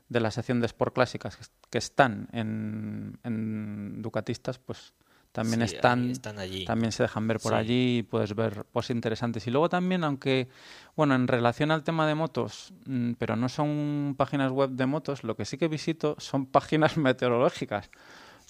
de 0.09 0.20
la 0.20 0.30
sección 0.30 0.59
de 0.59 0.68
Sport 0.68 0.93
Clásicas 0.93 1.51
que 1.70 1.78
están 1.78 2.27
en, 2.31 3.18
en 3.23 4.02
Ducatistas, 4.02 4.60
pues 4.60 4.94
también 5.32 5.62
están, 5.62 6.14
allí. 6.38 6.66
también 6.66 6.91
se 6.91 7.03
dejan 7.03 7.28
ver 7.28 7.40
por 7.40 7.53
allí 7.53 7.99
y 7.99 8.03
puedes 8.03 8.36
ver 8.36 8.66
posts 8.66 8.91
interesantes. 8.91 9.48
Y 9.48 9.52
luego 9.52 9.70
también, 9.70 10.03
aunque, 10.03 10.49
bueno, 10.95 11.16
en 11.16 11.28
relación 11.28 11.72
al 11.72 11.84
tema 11.84 12.06
de 12.06 12.16
motos, 12.16 12.74
mm, 12.86 13.14
pero 13.14 13.38
no 13.38 13.48
son 13.48 14.16
páginas 14.18 14.52
web 14.52 14.72
de 14.72 14.86
motos, 14.86 15.24
lo 15.24 15.36
que 15.36 15.45
sí 15.45 15.58
que 15.58 15.70
visito 15.70 16.16
son 16.20 16.45
páginas 16.52 16.98
meteorológicas. 16.98 17.90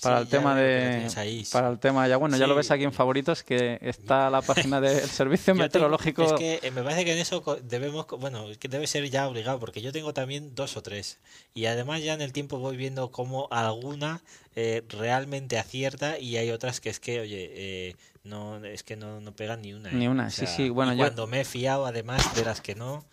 Para 0.02 0.18
Sí, 0.18 0.23
el 0.23 0.28
tema 0.30 0.56
de 0.56 0.90
tienes 0.90 1.18
ahí, 1.18 1.45
sí. 1.45 1.52
para 1.53 1.69
el 1.69 1.80
tema 1.80 2.07
ya 2.07 2.18
bueno 2.18 2.36
ya 2.38 2.48
lo 2.48 2.56
ves 2.56 2.72
aquí 2.72 2.84
en 2.84 2.91
favoritos 2.94 3.44
que 3.44 3.78
está 3.82 4.30
la 4.30 4.41
página 4.41 4.82
del 4.82 4.99
servicio 5.10 5.53
tengo- 5.53 5.64
meteorológico 5.64 6.23
es 6.23 6.34
que 6.34 6.60
eh, 6.64 6.72
me 6.72 6.82
parece 6.84 7.06
que 7.06 7.14
en 7.14 7.19
eso 7.19 7.44
debemos, 7.64 8.07
bueno, 8.19 8.45
que 8.60 8.68
debe 8.68 8.88
ser 8.88 9.10
ya 9.10 9.28
obligado, 9.28 9.60
porque 9.60 9.82
yo 9.82 9.91
tengo 9.91 10.14
también 10.14 10.56
dos 10.56 10.76
o 10.78 10.82
tres. 10.82 11.19
Y 11.53 11.65
además 11.65 12.03
ya 12.03 12.14
en 12.14 12.22
el 12.22 12.34
tiempo 12.34 12.57
voy 12.60 12.78
viendo 12.78 13.11
cómo 13.11 13.48
alguna 13.52 14.22
eh, 14.56 14.84
realmente 14.90 15.57
acierta 15.60 16.19
y 16.19 16.38
hay 16.38 16.52
otras 16.52 16.82
que 16.82 16.90
es 16.90 16.99
que, 16.99 17.19
oye, 17.22 17.49
eh, 17.53 17.95
no, 18.23 18.64
es 18.65 18.84
que 18.84 18.95
no, 18.95 19.19
no 19.22 19.32
pegan 19.36 19.61
ni 19.61 19.73
una. 19.73 19.90
¿eh? 19.90 19.94
Ni 19.95 20.07
una, 20.07 20.28
O 20.28 20.30
sí, 20.30 20.45
sea, 20.45 20.48
sí, 20.48 20.69
bueno, 20.69 20.94
yo- 20.94 20.99
cuando 20.99 21.28
me 21.28 21.41
he 21.41 21.45
fiado, 21.45 21.86
además 21.86 22.36
de 22.36 22.44
las 22.45 22.61
que 22.61 22.76
no, 22.76 23.06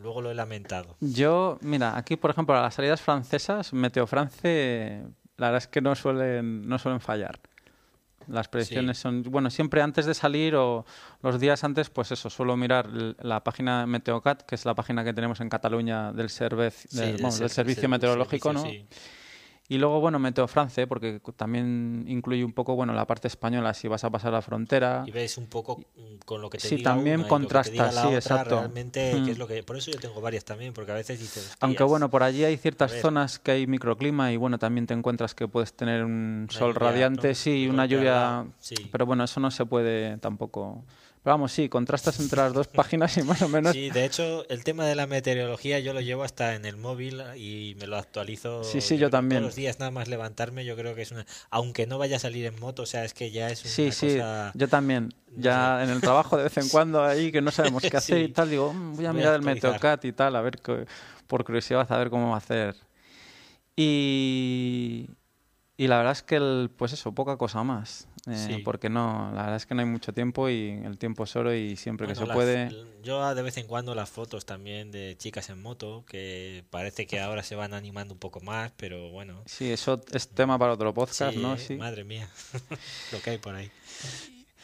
luego 0.00 0.20
lo 0.22 0.30
he 0.30 0.34
lamentado. 0.34 0.96
Yo, 1.00 1.58
mira, 1.60 1.96
aquí 1.96 2.16
por 2.16 2.30
ejemplo, 2.30 2.54
a 2.56 2.62
las 2.62 2.74
salidas 2.74 3.00
francesas, 3.00 3.72
Meteofrance, 3.72 5.02
la 5.38 5.46
verdad 5.46 5.62
es 5.62 5.68
que 5.68 5.80
no 5.80 5.94
suelen, 5.94 6.68
no 6.68 6.78
suelen 6.78 7.00
fallar. 7.00 7.40
Las 8.26 8.46
predicciones 8.48 8.98
son, 8.98 9.22
bueno, 9.22 9.48
siempre 9.48 9.80
antes 9.80 10.04
de 10.04 10.12
salir 10.12 10.54
o 10.54 10.84
los 11.22 11.40
días 11.40 11.64
antes, 11.64 11.88
pues 11.88 12.12
eso, 12.12 12.28
suelo 12.28 12.58
mirar 12.58 12.86
la 12.90 13.42
página 13.42 13.86
Meteocat, 13.86 14.42
que 14.42 14.54
es 14.54 14.66
la 14.66 14.74
página 14.74 15.02
que 15.02 15.14
tenemos 15.14 15.40
en 15.40 15.48
Cataluña 15.48 16.12
del, 16.12 16.28
servez, 16.28 16.86
Sí, 16.90 16.98
del, 16.98 17.12
del 17.14 17.22
vamos, 17.22 17.38
del 17.38 17.48
ser- 17.48 17.54
servicio 17.54 17.80
ser- 17.82 17.88
meteorológico, 17.88 18.52
¿no? 18.52 18.60
servicio, 18.60 18.86
sí. 18.90 18.98
Y 19.70 19.76
luego, 19.76 20.00
bueno, 20.00 20.18
Meteofrance, 20.18 20.86
porque 20.86 21.20
cu- 21.20 21.32
también 21.32 22.04
incluye 22.08 22.42
un 22.42 22.52
poco, 22.52 22.74
bueno, 22.74 22.94
la 22.94 23.06
parte 23.06 23.28
española, 23.28 23.74
si 23.74 23.86
vas 23.86 24.02
a 24.02 24.10
pasar 24.10 24.32
la 24.32 24.40
frontera. 24.40 25.04
Y 25.06 25.10
ves 25.10 25.36
un 25.36 25.46
poco 25.46 25.76
mm, 25.78 26.16
con 26.24 26.40
lo 26.40 26.48
que 26.48 26.56
te 26.56 26.68
Sí, 26.68 26.76
diga 26.76 26.94
también 26.94 27.20
una 27.20 27.28
contrasta, 27.28 27.70
sí, 27.70 27.78
otra, 28.06 28.14
exacto. 28.14 28.56
Realmente, 28.56 29.12
Mm. 29.14 29.24
que 29.26 29.30
es 29.32 29.38
lo 29.38 29.46
que, 29.46 29.62
por 29.62 29.76
eso 29.76 29.90
yo 29.90 29.98
tengo 29.98 30.20
varias 30.22 30.44
también, 30.44 30.72
porque 30.72 30.92
a 30.92 30.94
veces 30.94 31.20
dices, 31.20 31.50
Aunque 31.60 31.82
bueno, 31.84 32.08
por 32.08 32.22
allí 32.22 32.44
hay 32.44 32.56
ciertas 32.56 32.92
zonas 32.98 33.38
que 33.38 33.50
hay 33.50 33.66
microclima 33.66 34.32
y 34.32 34.38
bueno, 34.38 34.58
también 34.58 34.86
te 34.86 34.94
encuentras 34.94 35.34
que 35.34 35.46
puedes 35.48 35.74
tener 35.74 36.02
un 36.02 36.46
Una 36.48 36.58
sol 36.58 36.72
lluvia, 36.72 36.86
radiante, 36.86 37.28
¿no? 37.28 37.34
sí, 37.34 37.68
una 37.68 37.84
lluvia, 37.84 38.46
sí. 38.60 38.74
pero 38.90 39.04
bueno, 39.04 39.24
eso 39.24 39.38
no 39.40 39.50
se 39.50 39.66
puede 39.66 40.16
tampoco. 40.18 40.82
Vamos, 41.28 41.52
sí, 41.52 41.68
contrastas 41.68 42.18
entre 42.20 42.38
las 42.38 42.54
dos 42.54 42.68
páginas 42.68 43.14
y 43.18 43.22
más 43.22 43.42
o 43.42 43.48
menos. 43.50 43.74
Sí, 43.74 43.90
de 43.90 44.06
hecho, 44.06 44.48
el 44.48 44.64
tema 44.64 44.86
de 44.86 44.94
la 44.94 45.06
meteorología 45.06 45.78
yo 45.78 45.92
lo 45.92 46.00
llevo 46.00 46.22
hasta 46.24 46.54
en 46.54 46.64
el 46.64 46.78
móvil 46.78 47.22
y 47.36 47.76
me 47.78 47.86
lo 47.86 47.98
actualizo. 47.98 48.64
Sí, 48.64 48.80
sí, 48.80 48.96
yo 48.96 49.08
que 49.08 49.10
también. 49.12 49.42
Todos 49.42 49.50
los 49.50 49.54
días 49.56 49.78
nada 49.78 49.90
más 49.90 50.08
levantarme, 50.08 50.64
yo 50.64 50.74
creo 50.74 50.94
que 50.94 51.02
es 51.02 51.10
una. 51.12 51.26
Aunque 51.50 51.86
no 51.86 51.98
vaya 51.98 52.16
a 52.16 52.18
salir 52.18 52.46
en 52.46 52.58
moto, 52.58 52.84
o 52.84 52.86
sea, 52.86 53.04
es 53.04 53.12
que 53.12 53.30
ya 53.30 53.50
es 53.50 53.62
una 53.62 53.70
Sí, 53.74 53.92
sí, 53.92 54.16
cosa. 54.16 54.52
yo 54.54 54.68
también. 54.68 55.12
Ya 55.36 55.84
en 55.84 55.90
el 55.90 56.00
trabajo 56.00 56.38
de 56.38 56.44
vez 56.44 56.56
en 56.56 56.68
cuando 56.70 57.04
ahí 57.04 57.30
que 57.30 57.42
no 57.42 57.50
sabemos 57.50 57.82
qué 57.82 57.96
hacer 57.98 58.22
y 58.22 58.28
tal, 58.32 58.48
digo, 58.48 58.72
"Mm, 58.72 58.78
voy 58.78 58.88
a 58.88 58.92
Voy 58.96 59.06
a 59.06 59.12
mirar 59.12 59.34
el. 59.34 59.42
Meteocat 59.42 60.04
y 60.06 60.12
tal, 60.12 60.34
a 60.34 60.40
ver, 60.40 60.58
qué- 60.58 60.86
por 61.26 61.44
curiosidad, 61.44 61.86
a 61.92 61.98
ver 61.98 62.08
cómo 62.08 62.28
va 62.30 62.36
a 62.36 62.38
hacer. 62.38 62.74
Y, 63.76 65.10
y 65.76 65.86
la 65.86 65.98
verdad 65.98 66.12
es 66.12 66.22
que, 66.22 66.36
el, 66.36 66.70
pues 66.76 66.92
eso, 66.94 67.12
poca 67.12 67.36
cosa 67.36 67.62
más. 67.62 68.07
Eh, 68.30 68.36
Sí. 68.36 68.58
Porque 68.64 68.88
no, 68.90 69.30
la 69.34 69.42
verdad 69.42 69.56
es 69.56 69.66
que 69.66 69.74
no 69.74 69.80
hay 69.82 69.86
mucho 69.88 70.12
tiempo 70.12 70.48
y 70.48 70.80
el 70.84 70.98
tiempo 70.98 71.24
es 71.24 71.34
oro 71.36 71.54
y 71.54 71.76
siempre 71.76 72.06
que 72.06 72.14
se 72.14 72.26
las- 72.26 72.34
puede. 72.34 72.70
Yo 73.02 73.34
de 73.34 73.42
vez 73.42 73.56
en 73.56 73.66
cuando 73.66 73.94
las 73.94 74.10
fotos 74.10 74.44
también 74.44 74.90
de 74.90 75.16
chicas 75.18 75.48
en 75.50 75.62
moto, 75.62 76.04
que 76.06 76.64
parece 76.70 77.06
que 77.06 77.20
ahora 77.20 77.42
se 77.42 77.54
van 77.54 77.72
animando 77.74 78.12
un 78.14 78.20
poco 78.20 78.40
más, 78.40 78.72
pero 78.76 79.10
bueno. 79.10 79.42
Sí, 79.46 79.70
eso 79.70 80.00
es 80.12 80.28
tema 80.28 80.58
para 80.58 80.72
otro 80.72 80.92
podcast, 80.92 81.34
sí, 81.34 81.40
¿no? 81.40 81.56
Sí. 81.56 81.76
Madre 81.76 82.04
mía, 82.04 82.28
lo 83.12 83.20
que 83.20 83.30
hay 83.30 83.38
por 83.38 83.54
ahí. 83.54 83.70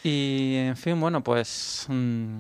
Y 0.03 0.57
en 0.57 0.77
fin, 0.77 1.01
bueno, 1.01 1.23
pues 1.24 1.86
mm, 1.89 2.39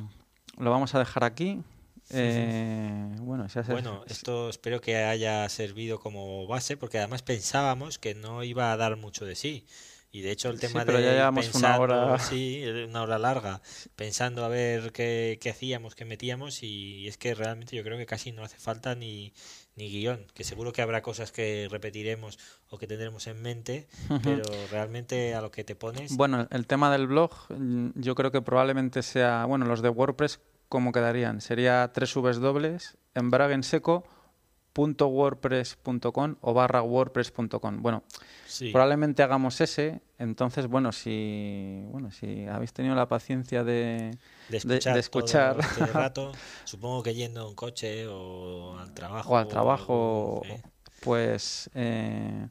lo 0.58 0.70
vamos 0.70 0.94
a 0.94 0.98
dejar 0.98 1.24
aquí. 1.24 1.62
Eh, 2.10 3.08
bueno, 3.20 3.46
Bueno, 3.68 4.04
esto 4.06 4.50
espero 4.50 4.80
que 4.80 4.96
haya 4.96 5.48
servido 5.48 5.98
como 5.98 6.46
base, 6.46 6.76
porque 6.76 6.98
además 6.98 7.22
pensábamos 7.22 7.98
que 7.98 8.14
no 8.14 8.44
iba 8.44 8.72
a 8.72 8.76
dar 8.76 8.96
mucho 8.96 9.24
de 9.24 9.34
sí. 9.34 9.64
Y 10.14 10.20
de 10.20 10.30
hecho 10.30 10.48
el 10.48 10.60
Sí, 10.60 10.68
tema 10.68 10.84
pero 10.84 10.98
de 10.98 11.04
ya 11.06 11.12
llevamos 11.14 11.52
una 11.56 11.76
hora. 11.76 12.18
sí, 12.20 12.64
una 12.88 13.02
hora 13.02 13.18
larga, 13.18 13.60
pensando 13.96 14.44
a 14.44 14.48
ver 14.48 14.92
qué, 14.92 15.38
qué 15.40 15.50
hacíamos, 15.50 15.96
qué 15.96 16.04
metíamos, 16.04 16.62
y 16.62 17.08
es 17.08 17.18
que 17.18 17.34
realmente 17.34 17.74
yo 17.74 17.82
creo 17.82 17.98
que 17.98 18.06
casi 18.06 18.30
no 18.30 18.44
hace 18.44 18.56
falta 18.56 18.94
ni, 18.94 19.32
ni 19.74 19.88
guion, 19.90 20.24
que 20.32 20.44
seguro 20.44 20.72
que 20.72 20.82
habrá 20.82 21.02
cosas 21.02 21.32
que 21.32 21.66
repetiremos 21.68 22.38
o 22.70 22.78
que 22.78 22.86
tendremos 22.86 23.26
en 23.26 23.42
mente, 23.42 23.88
pero 24.22 24.44
realmente 24.70 25.34
a 25.34 25.40
lo 25.40 25.50
que 25.50 25.64
te 25.64 25.74
pones, 25.74 26.16
Bueno, 26.16 26.46
el 26.52 26.68
tema 26.68 26.92
del 26.92 27.08
blog, 27.08 27.32
yo 27.96 28.14
creo 28.14 28.30
que 28.30 28.40
probablemente 28.40 29.02
sea, 29.02 29.46
bueno, 29.46 29.66
los 29.66 29.82
de 29.82 29.88
WordPress, 29.88 30.38
¿cómo 30.68 30.92
quedarían? 30.92 31.40
Sería 31.40 31.90
tres 31.92 32.14
dobles 32.14 32.96
embraguenseco.wordpress.com 34.74 36.36
o 36.40 36.54
barra 36.54 36.82
wordpress.com. 36.82 37.82
Bueno, 37.82 38.02
sí, 38.46 38.70
probablemente 38.70 39.22
hagamos 39.22 39.60
ese. 39.60 40.00
Entonces, 40.18 40.66
bueno, 40.66 40.92
si, 40.92 41.82
bueno, 41.90 42.10
si 42.10 42.46
habéis 42.46 42.72
tenido 42.72 42.94
la 42.94 43.08
paciencia 43.08 43.64
de, 43.64 44.16
escuchar, 44.50 44.94
de 44.94 45.00
escuchar. 45.00 45.56
todo 45.56 45.62
este 45.62 45.86
rato, 45.92 46.32
supongo 46.64 47.02
que 47.02 47.14
yendo 47.14 47.48
en 47.48 47.54
coche 47.54 48.06
o 48.06 48.78
al 48.78 48.92
trabajo. 48.94 49.32
o 49.32 49.36
al 49.36 49.48
trabajo, 49.48 50.42
eh, 50.44 50.62
pues 51.00 51.70
eh, 51.74 52.48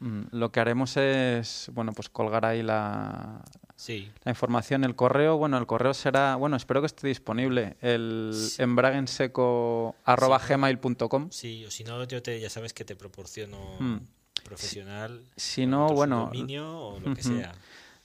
lo 0.00 0.50
que 0.50 0.60
haremos 0.60 0.96
es, 0.96 1.70
bueno, 1.74 1.92
pues 1.92 2.08
colgar 2.08 2.46
ahí 2.46 2.62
la, 2.62 3.42
sí, 3.76 4.10
la 4.24 4.30
información, 4.32 4.82
el 4.84 4.96
correo. 4.96 5.36
Bueno, 5.36 5.58
el 5.58 5.66
correo 5.66 5.92
será, 5.92 6.36
bueno, 6.36 6.56
espero 6.56 6.80
que 6.80 6.86
esté 6.86 7.06
disponible, 7.08 7.76
el 7.82 8.32
Sí. 8.34 8.62
embraguenseco@gmail.com. 8.62 11.30
Sí, 11.30 11.64
o 11.66 11.70
si 11.70 11.84
no, 11.84 12.04
yo 12.04 12.22
te, 12.22 12.40
ya 12.40 12.50
sabes 12.50 12.72
que 12.72 12.84
te 12.84 12.96
proporciono 12.96 13.58
Hmm. 13.78 13.98
profesional. 14.44 15.22
Si 15.36 15.66
no, 15.66 15.88
bueno, 15.88 16.26
dominio 16.26 16.78
o 16.78 17.00
lo 17.00 17.14
que 17.14 17.22
sea. 17.22 17.52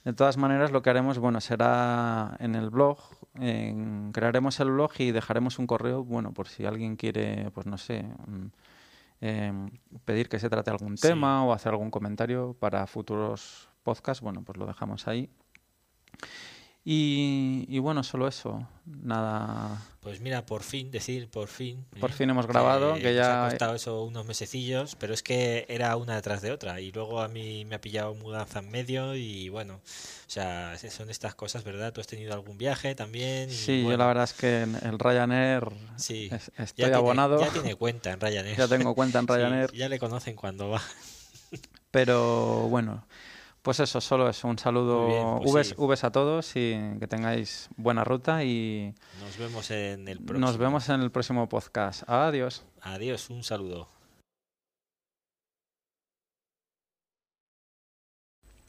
De 0.04 0.12
todas 0.12 0.36
maneras, 0.36 0.70
lo 0.70 0.82
que 0.82 0.90
haremos, 0.90 1.18
bueno, 1.18 1.40
será 1.40 2.36
en 2.38 2.54
el 2.54 2.70
blog, 2.70 2.98
en- 3.40 4.12
crearemos 4.12 4.60
el 4.60 4.70
blog 4.70 4.92
y 4.98 5.10
dejaremos 5.10 5.58
un 5.58 5.66
correo, 5.66 6.04
bueno, 6.04 6.32
por 6.32 6.48
si 6.48 6.64
alguien 6.64 6.96
quiere, 6.96 7.50
pues 7.52 7.66
no 7.66 7.76
sé, 7.76 8.02
mm, 8.02 8.46
em, 9.20 9.70
pedir 10.04 10.28
que 10.28 10.38
se 10.38 10.48
trate 10.50 10.70
algún 10.70 10.96
Sí. 10.96 11.08
tema 11.08 11.44
o 11.44 11.52
hacer 11.52 11.72
algún 11.72 11.90
comentario 11.90 12.54
para 12.58 12.86
futuros 12.86 13.68
podcasts, 13.82 14.20
bueno, 14.22 14.42
pues 14.42 14.58
lo 14.58 14.66
dejamos 14.66 15.06
ahí. 15.08 15.30
Y, 16.88 17.64
y 17.68 17.80
bueno, 17.80 18.04
solo 18.04 18.28
eso, 18.28 18.64
nada. 18.84 19.82
Pues 19.98 20.20
mira, 20.20 20.46
por 20.46 20.62
fin, 20.62 20.92
decir 20.92 21.28
por 21.28 21.48
fin. 21.48 21.84
Por 21.98 22.10
¿eh? 22.10 22.12
fin 22.12 22.30
hemos 22.30 22.46
grabado, 22.46 22.94
que 22.94 23.02
nos 23.02 23.14
ya- 23.16 23.44
ha 23.46 23.48
costado 23.50 23.74
eso 23.74 24.04
unos 24.04 24.24
mesecillos, 24.24 24.94
pero 24.94 25.12
es 25.12 25.24
que 25.24 25.66
era 25.68 25.96
una 25.96 26.14
detrás 26.14 26.42
de 26.42 26.52
otra. 26.52 26.80
Y 26.80 26.92
luego 26.92 27.20
a 27.22 27.26
mí 27.26 27.64
me 27.64 27.74
ha 27.74 27.80
pillado 27.80 28.14
mudanza 28.14 28.60
en 28.60 28.70
medio 28.70 29.16
y 29.16 29.48
bueno, 29.48 29.74
o 29.78 29.80
sea, 30.30 30.78
son 30.78 31.10
estas 31.10 31.34
cosas, 31.34 31.64
¿verdad? 31.64 31.92
Tú 31.92 32.00
has 32.00 32.06
tenido 32.06 32.32
algún 32.34 32.56
viaje 32.56 32.94
también. 32.94 33.50
y 33.50 33.52
Sí, 33.52 33.78
yo 33.80 33.86
bueno, 33.86 33.98
la 33.98 34.06
verdad 34.06 34.24
es 34.24 34.34
que 34.34 34.62
en 34.62 34.76
el 34.76 35.00
Ryanair 35.00 35.64
Sí, 35.96 36.28
es- 36.30 36.52
ya 36.56 36.62
estoy 36.62 36.84
tiene- 36.84 36.94
abonado, 36.94 37.40
Ya 37.40 37.50
tiene 37.50 37.74
cuenta 37.74 38.12
en 38.12 38.20
Ryanair. 38.20 38.56
ya 38.58 38.68
tengo 38.68 38.94
cuenta 38.94 39.18
en 39.18 39.26
Sí, 39.26 39.32
Ryanair. 39.34 39.72
ya 39.72 39.88
le 39.88 39.98
conocen 39.98 40.36
cuando 40.36 40.68
va. 40.70 40.80
Pero 41.90 42.68
bueno, 42.68 43.04
pues 43.66 43.80
eso, 43.80 44.00
solo 44.00 44.28
eso. 44.28 44.46
Un 44.46 44.60
saludo, 44.60 45.08
bien, 45.08 45.52
pues 45.52 45.70
sí. 45.70 45.74
Vs 45.76 46.04
a 46.04 46.12
todos 46.12 46.54
y 46.54 46.78
que 47.00 47.08
tengáis 47.08 47.68
buena 47.76 48.04
ruta 48.04 48.44
y 48.44 48.94
Nos 49.20 49.36
vemos 49.38 49.72
en 49.72 50.06
el 50.06 50.18
próximo. 50.18 50.46
nos 50.46 50.56
vemos 50.56 50.88
en 50.88 51.00
el 51.00 51.10
próximo 51.10 51.48
podcast. 51.48 52.08
Adiós. 52.08 52.64
Adiós, 52.80 53.28
un 53.28 53.42
saludo. 53.42 53.88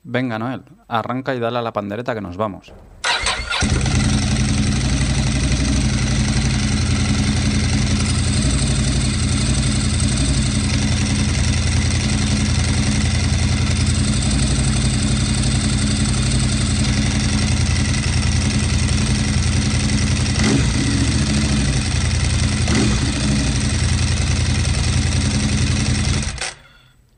Venga, 0.02 0.40
Noel, 0.40 0.64
arranca 0.88 1.36
y 1.36 1.40
dale 1.40 1.60
a 1.60 1.62
la 1.62 1.74
pandereta 1.74 2.16
que 2.16 2.22
nos 2.22 2.36
vamos. 2.36 2.74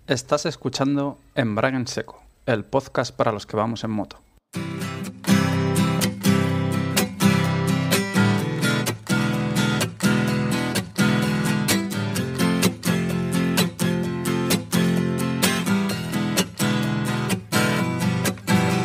Estás 0.09 0.47
escuchando 0.47 1.19
Embrague 1.35 1.77
en 1.77 1.85
Seco, 1.85 2.19
el 2.47 2.65
podcast 2.65 3.15
para 3.15 3.31
los 3.31 3.45
que 3.45 3.55
vamos 3.55 3.83
en 3.83 3.91
moto. 3.91 4.19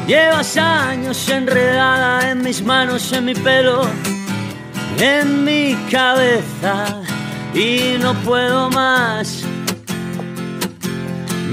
Llevas 0.07 0.59
años 0.59 1.27
enredada 1.31 2.33
en 2.33 2.43
mis 2.43 2.63
manos, 2.63 3.11
en 3.15 3.25
mi 3.25 3.35
pelo, 3.35 3.81
en 5.01 5.43
mi 5.43 5.75
cabeza 5.91 7.01
y 7.55 7.97
no 7.99 8.13
puedo 8.27 8.69
más. 8.69 9.47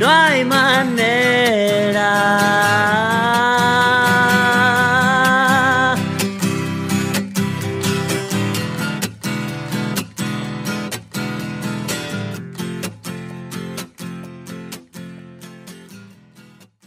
no 0.00 0.08
hay 0.08 0.44
manera. 0.44 2.08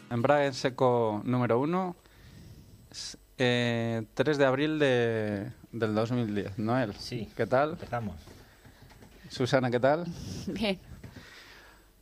Embrague 0.10 0.48
en 0.48 0.54
seco 0.54 1.22
número 1.26 1.60
uno, 1.60 1.96
eh, 3.38 4.04
3 4.14 4.38
de 4.38 4.46
abril 4.46 4.80
de, 4.80 5.52
del 5.72 5.96
2010. 5.96 6.60
Noel, 6.60 6.94
Sí. 6.96 7.30
¿qué 7.36 7.48
tal? 7.48 7.72
Empezamos. 7.72 8.16
Susana, 9.30 9.72
¿qué 9.72 9.80
tal? 9.80 10.06
Bien. 10.48 10.80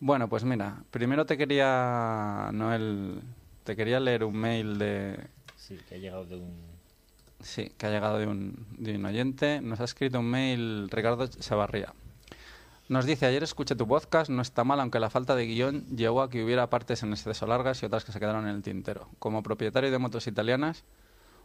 Bueno, 0.02 0.28
pues 0.28 0.44
mira, 0.44 0.84
primero 0.90 1.26
te 1.26 1.38
quería, 1.38 2.49
Noel, 2.52 3.22
te 3.64 3.76
quería 3.76 3.99
leer 3.99 4.23
un 4.23 4.36
mail 4.36 4.80
de, 4.80 5.28
Sí, 5.56 5.78
que 5.88 5.95
ha 5.95 5.98
llegado 5.99 6.26
de 6.26 6.38
un... 6.38 6.52
sí, 7.40 7.72
que 7.78 7.86
ha 7.86 7.91
llegado 7.91 8.18
de 8.18 8.26
un, 8.26 8.65
de 8.80 8.95
un 8.95 9.06
oyente. 9.06 9.61
Nos 9.61 9.80
ha 9.80 9.84
escrito 9.84 10.19
un 10.19 10.26
mail 10.26 10.90
Ricardo 10.90 11.28
Chavarría. 11.28 11.94
Nos 12.90 13.06
dice, 13.06 13.28
ayer 13.28 13.44
escuché 13.44 13.76
tu 13.76 13.88
podcast, 13.88 14.32
no 14.32 14.41
está 14.41 14.64
mal, 14.64 14.80
aunque 14.80 14.99
la 14.99 15.11
falta 15.11 15.36
de 15.36 15.45
guion 15.45 15.86
llevó 15.95 16.23
a 16.23 16.32
que 16.32 16.44
hubiera 16.44 16.69
partes 16.69 17.03
en 17.03 17.11
exceso 17.11 17.45
largas 17.45 17.82
y 17.84 17.86
otras 17.86 18.03
que 18.03 18.11
se 18.11 18.19
quedaron 18.19 18.48
en 18.48 18.56
el 18.56 18.64
tintero. 18.64 19.07
Como 19.19 19.44
propietario 19.44 19.91
de 19.91 19.99
motos 19.99 20.26
italianas, 20.26 20.84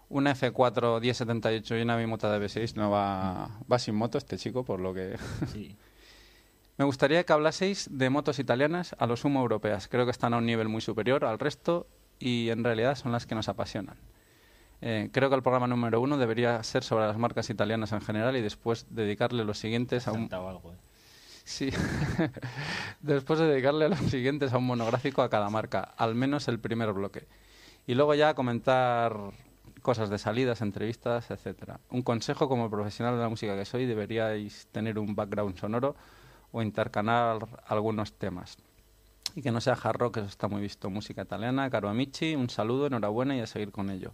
una 0.09 0.35
F4 0.35 1.01
1078 1.01 1.77
y 1.77 1.83
una 1.83 1.97
bimota 1.97 2.33
de 2.33 2.45
B6 2.45 2.75
no 2.75 2.91
va, 2.91 3.51
va 3.71 3.79
sin 3.79 3.97
moto 3.97 4.17
este 4.17 4.39
chico, 4.39 4.65
por 4.65 4.81
lo 4.81 4.95
que... 4.95 5.19
Sí. 5.53 5.77
Me 6.79 6.85
gustaría 6.85 7.25
que 7.25 7.33
hablaseis 7.33 7.89
de 7.91 8.11
motos 8.11 8.39
italianas 8.39 8.95
a 8.99 9.07
lo 9.07 9.17
sumo 9.17 9.41
europeas. 9.41 9.89
Creo 9.89 10.05
que 10.05 10.11
están 10.11 10.35
a 10.35 10.37
un 10.37 10.47
nivel 10.47 10.69
muy 10.69 10.83
superior 10.83 11.25
al 11.25 11.39
resto 11.39 11.87
y 12.19 12.51
en 12.51 12.65
realidad 12.65 12.97
son 12.97 13.13
las 13.13 13.27
que 13.27 13.35
nos 13.35 13.49
apasionan. 13.49 13.97
Eh, 14.83 15.09
creo 15.11 15.31
que 15.31 15.37
el 15.37 15.43
programa 15.43 15.67
número 15.67 16.03
uno 16.03 16.19
debería 16.19 16.63
ser 16.63 16.85
sobre 16.85 17.07
las 17.07 17.17
marcas 17.17 17.49
italianas 17.49 17.93
en 17.93 18.03
general 18.03 18.37
y 18.37 18.43
después 18.43 18.87
dedicarle 18.91 19.45
los 19.45 19.59
siguientes 19.59 20.07
a 20.07 20.13
un... 20.13 20.29
Algo, 20.33 20.75
¿eh? 20.75 20.77
Sí. 21.45 21.71
después 23.01 23.39
de 23.39 23.47
dedicarle 23.47 23.89
los 23.89 24.01
siguientes 24.01 24.53
a 24.53 24.59
un 24.59 24.67
monográfico 24.67 25.23
a 25.23 25.31
cada 25.31 25.49
marca, 25.49 25.81
al 25.97 26.15
menos 26.15 26.47
el 26.49 26.59
primer 26.59 26.93
bloque. 26.93 27.27
Y 27.87 27.95
luego 27.95 28.15
ya 28.15 28.35
comentar 28.35 29.17
cosas 29.81 30.11
de 30.11 30.19
salidas, 30.19 30.61
entrevistas, 30.61 31.31
etcétera. 31.31 31.81
Un 31.89 32.03
consejo 32.03 32.49
como 32.49 32.69
profesional 32.69 33.15
de 33.15 33.23
la 33.23 33.29
música 33.31 33.57
que 33.57 33.65
soy, 33.65 33.87
deberíais 33.87 34.67
tener 34.73 34.99
un 34.99 35.15
background 35.15 35.57
sonoro 35.57 35.97
o 36.53 36.63
intercalar 36.63 37.47
algunos 37.67 38.13
temas. 38.13 38.57
Y 39.35 39.43
que 39.43 39.51
no 39.51 39.61
sea 39.61 39.75
hard 39.75 39.99
rock, 39.99 40.17
eso 40.19 40.27
está 40.27 40.49
muy 40.49 40.63
visto. 40.63 40.89
Música 40.89 41.23
italiana, 41.23 41.69
caro 41.69 41.89
amici, 41.89 42.35
un 42.35 42.49
saludo, 42.49 42.87
enhorabuena 42.87 43.37
y 43.37 43.41
a 43.41 43.47
seguir 43.47 43.71
con 43.71 43.91
ello. 43.91 44.13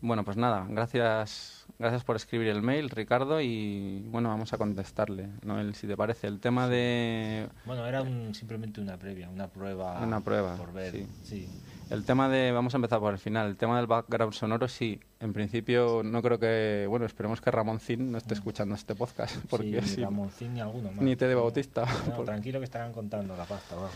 Bueno, 0.00 0.24
pues 0.24 0.36
nada, 0.36 0.64
gracias, 0.70 1.66
gracias 1.76 2.04
por 2.04 2.14
escribir 2.14 2.48
el 2.48 2.62
mail, 2.62 2.88
Ricardo, 2.88 3.40
y 3.40 4.06
bueno, 4.10 4.28
vamos 4.28 4.52
a 4.52 4.56
contestarle, 4.56 5.28
Noel, 5.42 5.74
si 5.74 5.88
te 5.88 5.96
parece. 5.96 6.28
El 6.28 6.38
tema 6.38 6.68
de 6.68 7.48
Bueno, 7.66 7.84
era 7.84 8.00
un, 8.02 8.32
simplemente 8.32 8.80
una 8.80 8.96
previa, 8.96 9.28
una 9.28 9.48
prueba. 9.48 9.98
Una 10.00 10.20
prueba, 10.20 10.54
Por 10.54 10.72
ver, 10.72 10.92
sí. 10.92 11.06
sí. 11.24 11.48
El 11.90 12.04
tema 12.04 12.28
de, 12.28 12.52
vamos 12.52 12.74
a 12.74 12.76
empezar 12.76 13.00
por 13.00 13.14
el 13.14 13.18
final, 13.18 13.48
el 13.48 13.56
tema 13.56 13.78
del 13.78 13.86
background 13.86 14.34
sonoro, 14.34 14.68
sí, 14.68 15.00
en 15.20 15.32
principio 15.32 16.02
no 16.04 16.20
creo 16.20 16.38
que, 16.38 16.84
bueno, 16.86 17.06
esperemos 17.06 17.40
que 17.40 17.50
Ramón 17.50 17.80
Zin 17.80 18.12
no 18.12 18.18
esté 18.18 18.34
escuchando 18.34 18.74
este 18.74 18.94
podcast, 18.94 19.34
porque 19.48 19.80
sí, 19.80 19.88
si- 19.88 19.96
ni 19.98 20.02
Ramoncín 20.04 20.52
ni 20.54 20.60
alguno 20.60 20.92
más. 20.92 21.00
ni 21.02 21.16
T 21.16 21.26
de 21.26 21.34
Bautista, 21.34 21.86
No, 22.08 22.16
por- 22.16 22.26
tranquilo 22.26 22.58
que 22.58 22.64
estarán 22.66 22.92
contando 22.92 23.34
la 23.38 23.46
pasta, 23.46 23.74
va. 23.76 23.88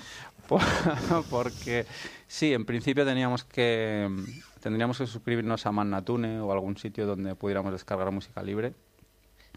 por- 0.48 0.62
porque 1.30 1.84
sí, 2.26 2.54
en 2.54 2.64
principio 2.64 3.04
teníamos 3.04 3.44
que, 3.44 4.08
tendríamos 4.62 4.96
que 4.96 5.06
suscribirnos 5.06 5.66
a 5.66 5.72
Mannatune 5.72 6.40
o 6.40 6.50
algún 6.50 6.78
sitio 6.78 7.06
donde 7.06 7.34
pudiéramos 7.34 7.72
descargar 7.72 8.10
música 8.10 8.42
libre. 8.42 8.72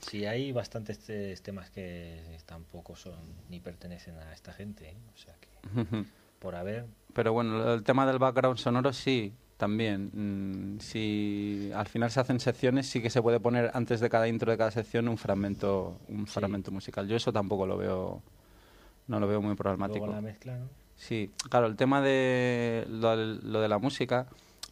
Sí, 0.01 0.25
hay 0.25 0.51
bastantes 0.51 0.99
te- 0.99 1.33
temas 1.37 1.69
que 1.69 2.19
tampoco 2.45 2.97
son 2.97 3.15
ni 3.49 3.61
pertenecen 3.61 4.17
a 4.17 4.33
esta 4.33 4.51
gente, 4.51 4.89
¿eh? 4.89 4.97
o 5.13 5.17
sea 5.17 5.33
que 5.39 6.03
por 6.45 6.55
haber, 6.55 6.85
Pero 7.13 7.33
bueno, 7.33 7.73
el 7.73 7.81
tema 7.83 8.05
del 8.05 8.19
background 8.19 8.59
sonoro 8.59 8.93
sí, 8.93 9.33
también. 9.57 10.11
Mm, 10.13 10.79
si 10.79 11.71
al 11.73 11.87
final 11.87 12.11
se 12.11 12.19
hacen 12.19 12.39
secciones, 12.39 12.87
sí 12.87 13.01
que 13.01 13.09
se 13.09 13.19
puede 13.21 13.39
poner 13.39 13.71
antes 13.73 13.99
de 13.99 14.09
cada 14.09 14.27
intro 14.27 14.51
de 14.51 14.57
cada 14.59 14.69
sección 14.69 15.07
un 15.07 15.17
fragmento, 15.17 15.97
un 16.07 16.27
Sí. 16.27 16.33
fragmento 16.33 16.69
musical. 16.71 17.07
Yo 17.07 17.15
eso 17.15 17.33
tampoco 17.33 17.65
lo 17.65 17.77
veo, 17.77 18.21
no 19.07 19.19
lo 19.19 19.27
veo 19.27 19.41
muy 19.41 19.55
problemático. 19.55 20.05
luego 20.05 20.13
la 20.13 20.21
mezcla, 20.21 20.57
¿no? 20.59 20.69
Sí, 20.95 21.31
claro, 21.49 21.65
el 21.65 21.75
tema 21.75 21.99
de 22.01 22.85
lo, 22.89 23.15
lo 23.15 23.59
de 23.59 23.67
la 23.67 23.79
música 23.79 24.27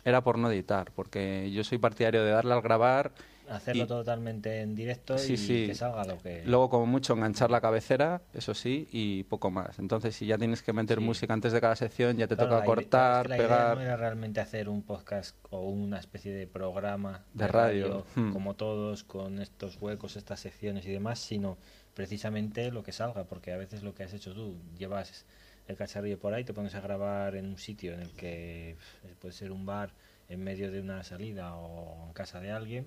era 0.06 0.22
por 0.22 0.38
no 0.38 0.52
editar, 0.52 0.92
porque 0.96 1.50
yo 1.52 1.64
soy 1.64 1.80
partidario 1.80 2.24
de 2.24 2.32
darle 2.32 2.54
al 2.54 2.62
grabar, 2.62 3.14
Hacerlo 3.50 3.84
Y- 3.84 3.88
totalmente 3.88 4.62
en 4.62 4.74
directo 4.74 5.18
Sí, 5.18 5.34
y 5.34 5.38
sí. 5.38 5.68
que 5.68 5.76
salga 5.76 6.06
lo 6.06 6.18
que... 6.18 6.44
luego 6.46 6.70
como 6.70 6.86
mucho 6.86 7.14
enganchar 7.14 7.52
la 7.52 7.60
cabecera, 7.60 8.22
eso 8.34 8.54
sí, 8.54 8.88
y 8.92 9.24
poco 9.24 9.52
más. 9.52 9.80
Entonces, 9.80 10.16
si 10.16 10.26
ya 10.26 10.38
tienes 10.38 10.62
que 10.64 10.72
meter 10.74 11.00
Sí. 11.00 11.04
música 11.04 11.34
antes 11.34 11.52
de 11.52 11.60
cada 11.62 11.76
sección, 11.76 12.18
ya 12.18 12.28
te 12.28 12.36
Claro, 12.36 12.50
toca 12.52 12.60
la 12.62 12.66
cortar, 12.66 13.18
es 13.18 13.24
que 13.24 13.30
la 13.30 13.36
idea 13.38 13.48
pegar. 13.48 13.76
no 13.78 13.84
era 13.84 13.98
realmente 13.98 14.40
hacer 14.40 14.70
un 14.70 14.82
podcast 14.82 15.36
o 15.50 15.62
una 15.70 16.00
especie 16.00 16.34
de 16.34 16.48
programa 16.48 17.26
De 17.34 17.48
radio, 17.48 18.06
hmm. 18.16 18.32
como 18.32 18.54
todos, 18.56 19.04
con 19.04 19.40
estos 19.42 19.78
huecos, 19.82 20.16
estas 20.16 20.40
secciones 20.40 20.86
y 20.86 20.92
demás, 20.92 21.20
sino 21.20 21.58
precisamente 21.94 22.72
lo 22.72 22.84
que 22.84 22.92
salga, 22.92 23.26
porque 23.26 23.52
a 23.54 23.58
veces 23.58 23.84
lo 23.84 23.94
que 23.94 24.04
has 24.04 24.14
hecho 24.14 24.34
tú, 24.34 24.58
llevas 24.78 25.26
el 25.68 25.76
cacharrillo 25.78 26.20
por 26.20 26.34
ahí, 26.34 26.44
te 26.44 26.54
pones 26.54 26.76
a 26.76 26.82
grabar 26.82 27.36
en 27.36 27.46
un 27.46 27.58
sitio 27.58 27.94
en 27.94 28.02
el 28.02 28.12
que 28.12 28.78
puede 29.20 29.34
ser 29.34 29.52
un 29.52 29.66
bar 29.66 29.92
en 30.28 30.44
medio 30.44 30.72
de 30.72 30.80
una 30.82 31.04
salida 31.04 31.56
o 31.56 32.08
en 32.08 32.14
casa 32.14 32.40
de 32.40 32.52
alguien 32.52 32.86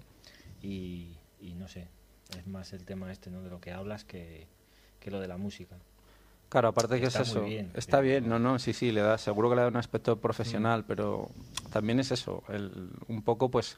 y, 0.63 1.17
y 1.41 1.55
no 1.55 1.69
sé, 1.69 1.89
es 2.39 2.47
más 2.47 2.73
el 2.73 2.85
tema 2.85 3.11
este 3.13 3.31
¿no? 3.31 3.43
de 3.43 3.51
lo 3.51 3.61
que 3.61 3.73
hablas 3.73 4.05
que, 4.05 4.47
que 5.01 5.11
lo 5.11 5.21
de 5.21 5.29
la 5.29 5.37
música. 5.37 5.77
Claro, 6.49 6.69
aparte 6.69 7.01
que 7.01 7.07
Está 7.07 7.23
es 7.23 7.29
eso. 7.31 7.43
bien, 7.43 7.73
está 7.75 8.01
bien, 8.01 8.29
no, 8.29 8.39
no, 8.39 8.59
sí, 8.61 8.73
sí, 8.73 8.93
le 8.93 9.01
da, 9.01 9.19
seguro 9.19 9.51
que 9.51 9.57
le 9.57 9.63
da 9.63 9.69
un 9.69 9.77
aspecto 9.77 10.21
profesional, 10.21 10.83
Mm. 10.83 10.85
pero 10.87 11.29
también 11.73 11.99
es 11.99 12.13
eso, 12.13 12.45
el, 12.49 12.91
un 13.09 13.23
poco 13.23 13.51
pues 13.51 13.77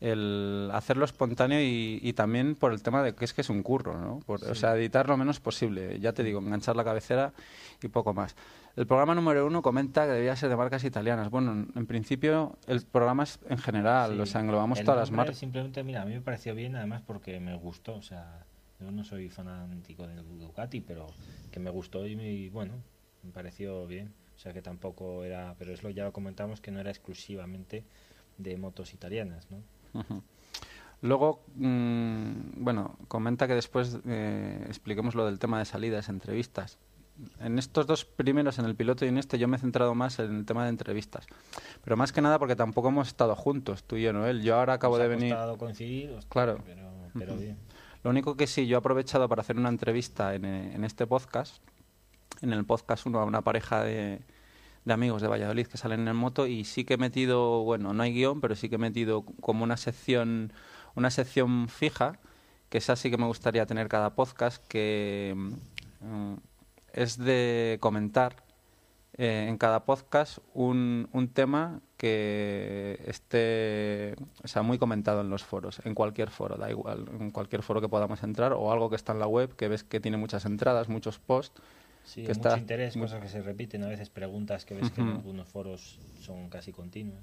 el 0.00 0.70
hacerlo 0.72 1.04
espontáneo 1.04 1.60
y, 1.60 2.00
y 2.02 2.12
también 2.14 2.54
por 2.54 2.72
el 2.72 2.82
tema 2.82 3.02
de 3.02 3.14
que 3.14 3.24
es 3.24 3.34
que 3.34 3.42
es 3.42 3.50
un 3.50 3.62
curro, 3.62 3.98
¿no? 3.98 4.20
Por- 4.20 4.42
O 4.44 4.54
sea, 4.54 4.74
editar 4.76 5.08
lo 5.08 5.16
menos 5.16 5.40
posible, 5.40 5.98
ya 6.00 6.12
te 6.12 6.22
digo, 6.22 6.40
enganchar 6.40 6.74
la 6.76 6.84
cabecera 6.84 7.32
y 7.82 7.88
poco 7.88 8.14
más. 8.14 8.34
El 8.76 8.86
programa 8.86 9.14
número 9.14 9.46
uno 9.46 9.60
comenta 9.62 10.06
que 10.06 10.12
debía 10.12 10.34
ser 10.36 10.48
de 10.48 10.56
marcas 10.56 10.84
italianas. 10.84 11.28
Bueno, 11.28 11.66
en, 11.74 11.86
principio 11.86 12.56
el 12.66 12.82
programa 12.82 13.24
es 13.24 13.38
en 13.48 13.58
general, 13.58 14.14
Sí. 14.14 14.20
o 14.20 14.26
sea, 14.26 14.40
englobamos 14.40 14.78
El 14.78 14.84
todas 14.86 15.00
las 15.00 15.10
marcas. 15.10 15.36
Simplemente, 15.36 15.82
mira, 15.82 16.02
a 16.02 16.04
mí 16.06 16.14
me 16.14 16.20
pareció 16.22 16.54
bien, 16.54 16.76
además 16.76 17.02
porque 17.06 17.38
me 17.40 17.54
gustó. 17.56 17.94
O 17.96 18.02
sea, 18.02 18.46
yo 18.80 18.90
no 18.90 19.04
soy 19.04 19.28
fanático 19.28 20.06
del 20.06 20.24
Ducati, 20.38 20.80
pero 20.80 21.08
que 21.50 21.60
me 21.60 21.68
gustó 21.68 22.06
y, 22.06 22.16
me- 22.16 22.48
bueno, 22.50 22.74
me 23.22 23.32
pareció 23.32 23.86
bien. 23.86 24.14
O 24.36 24.38
sea, 24.38 24.54
que 24.54 24.62
tampoco 24.62 25.24
era, 25.24 25.54
pero 25.58 25.72
es 25.74 25.82
lo 25.82 25.90
ya 25.90 26.04
lo 26.04 26.12
comentamos 26.12 26.62
que 26.62 26.70
no 26.70 26.80
era 26.80 26.88
exclusivamente 26.90 27.84
de 28.38 28.56
motos 28.56 28.94
italianas, 28.94 29.50
¿no? 29.50 29.58
Luego, 31.02 31.42
mm, 31.54 32.32
bueno, 32.62 32.96
comenta 33.08 33.46
que 33.46 33.54
después 33.54 33.98
eh, 34.06 34.64
expliquemos 34.66 35.14
lo 35.14 35.24
del 35.24 35.38
tema 35.38 35.58
de 35.58 35.64
salidas, 35.64 36.08
entrevistas. 36.08 36.78
En 37.38 37.58
estos 37.58 37.86
dos 37.86 38.04
primeros, 38.04 38.58
en 38.58 38.64
el 38.64 38.74
piloto 38.74 39.04
y 39.04 39.08
en 39.08 39.18
este, 39.18 39.38
yo 39.38 39.46
me 39.48 39.56
he 39.56 39.60
centrado 39.60 39.94
más 39.94 40.18
en 40.18 40.36
el 40.38 40.44
tema 40.46 40.64
de 40.64 40.70
entrevistas. 40.70 41.26
Pero 41.84 41.96
más 41.96 42.12
que 42.12 42.20
nada 42.22 42.38
porque 42.38 42.56
tampoco 42.56 42.88
hemos 42.88 43.08
estado 43.08 43.34
juntos, 43.36 43.84
tú 43.84 43.96
y 43.96 44.02
yo, 44.02 44.12
Noel. 44.12 44.42
Yo 44.42 44.56
ahora 44.56 44.74
acabo 44.74 44.94
Nos 44.94 45.00
de 45.00 45.04
ha 45.04 45.08
venir... 45.16 45.30
costado 45.32 45.58
coincidir, 45.58 46.10
hostia, 46.12 46.28
Claro. 46.30 46.62
pero, 46.64 46.82
pero 47.14 47.32
Ujú. 47.32 47.42
bien. 47.42 47.58
Lo 48.02 48.10
único 48.10 48.36
que 48.36 48.46
sí, 48.46 48.66
yo 48.66 48.76
he 48.76 48.78
aprovechado 48.78 49.28
para 49.28 49.42
hacer 49.42 49.56
una 49.58 49.68
entrevista 49.68 50.34
en, 50.34 50.44
eh, 50.46 50.74
en 50.74 50.84
este 50.84 51.06
podcast, 51.06 51.62
en 52.40 52.52
el 52.54 52.64
podcast 52.64 53.04
1, 53.06 53.18
a 53.20 53.24
una 53.24 53.42
pareja 53.42 53.84
de, 53.84 54.20
de 54.84 54.92
amigos 54.92 55.22
de 55.22 55.28
Valladolid 55.28 55.66
que 55.66 55.76
salen 55.76 56.08
en 56.08 56.16
moto 56.16 56.46
y 56.46 56.64
sí 56.64 56.84
que 56.84 56.94
he 56.94 56.98
metido, 56.98 57.62
bueno, 57.62 57.92
no 57.92 58.02
hay 58.02 58.12
guion, 58.14 58.40
pero 58.40 58.54
sí 58.54 58.68
que 58.68 58.76
he 58.76 58.78
metido 58.78 59.24
como 59.40 59.64
una 59.64 59.76
sección, 59.76 60.52
una 60.94 61.10
sección 61.10 61.68
fija, 61.68 62.18
que 62.68 62.78
esa 62.78 62.96
sí 62.96 63.10
que 63.10 63.18
me 63.18 63.26
gustaría 63.26 63.66
tener 63.66 63.88
cada 63.88 64.14
podcast, 64.14 64.66
que 64.68 65.34
mm, 66.00 66.34
es 66.92 67.18
de 67.18 67.78
comentar 67.80 68.36
eh, 69.18 69.46
en 69.48 69.58
cada 69.58 69.84
podcast 69.84 70.38
un, 70.54 71.08
un 71.12 71.28
tema 71.28 71.80
que 71.96 73.02
esté 73.06 74.14
o 74.42 74.48
sea, 74.48 74.62
muy 74.62 74.78
comentado 74.78 75.20
en 75.20 75.28
los 75.28 75.44
foros, 75.44 75.82
en 75.84 75.94
cualquier 75.94 76.30
foro, 76.30 76.56
da 76.56 76.70
igual, 76.70 77.06
en 77.20 77.30
cualquier 77.30 77.62
foro 77.62 77.82
que 77.82 77.88
podamos 77.88 78.22
entrar 78.22 78.54
o 78.54 78.72
algo 78.72 78.88
que 78.88 78.96
está 78.96 79.12
en 79.12 79.18
la 79.18 79.26
web, 79.26 79.54
que 79.56 79.68
ves 79.68 79.84
que 79.84 80.00
tiene 80.00 80.16
muchas 80.16 80.46
entradas, 80.46 80.88
muchos 80.88 81.18
posts. 81.18 81.60
Sí, 82.04 82.22
que 82.22 82.28
mucho 82.34 82.48
está 82.48 82.58
interés, 82.58 82.96
cosas 82.96 83.22
que 83.22 83.28
se 83.28 83.40
repiten, 83.42 83.84
a 83.84 83.88
veces 83.88 84.10
preguntas 84.10 84.64
que 84.64 84.74
ves 84.74 84.90
que 84.90 85.00
en 85.00 85.08
algunos 85.08 85.48
foros 85.48 85.98
son 86.20 86.48
casi 86.48 86.72
continuas. 86.72 87.22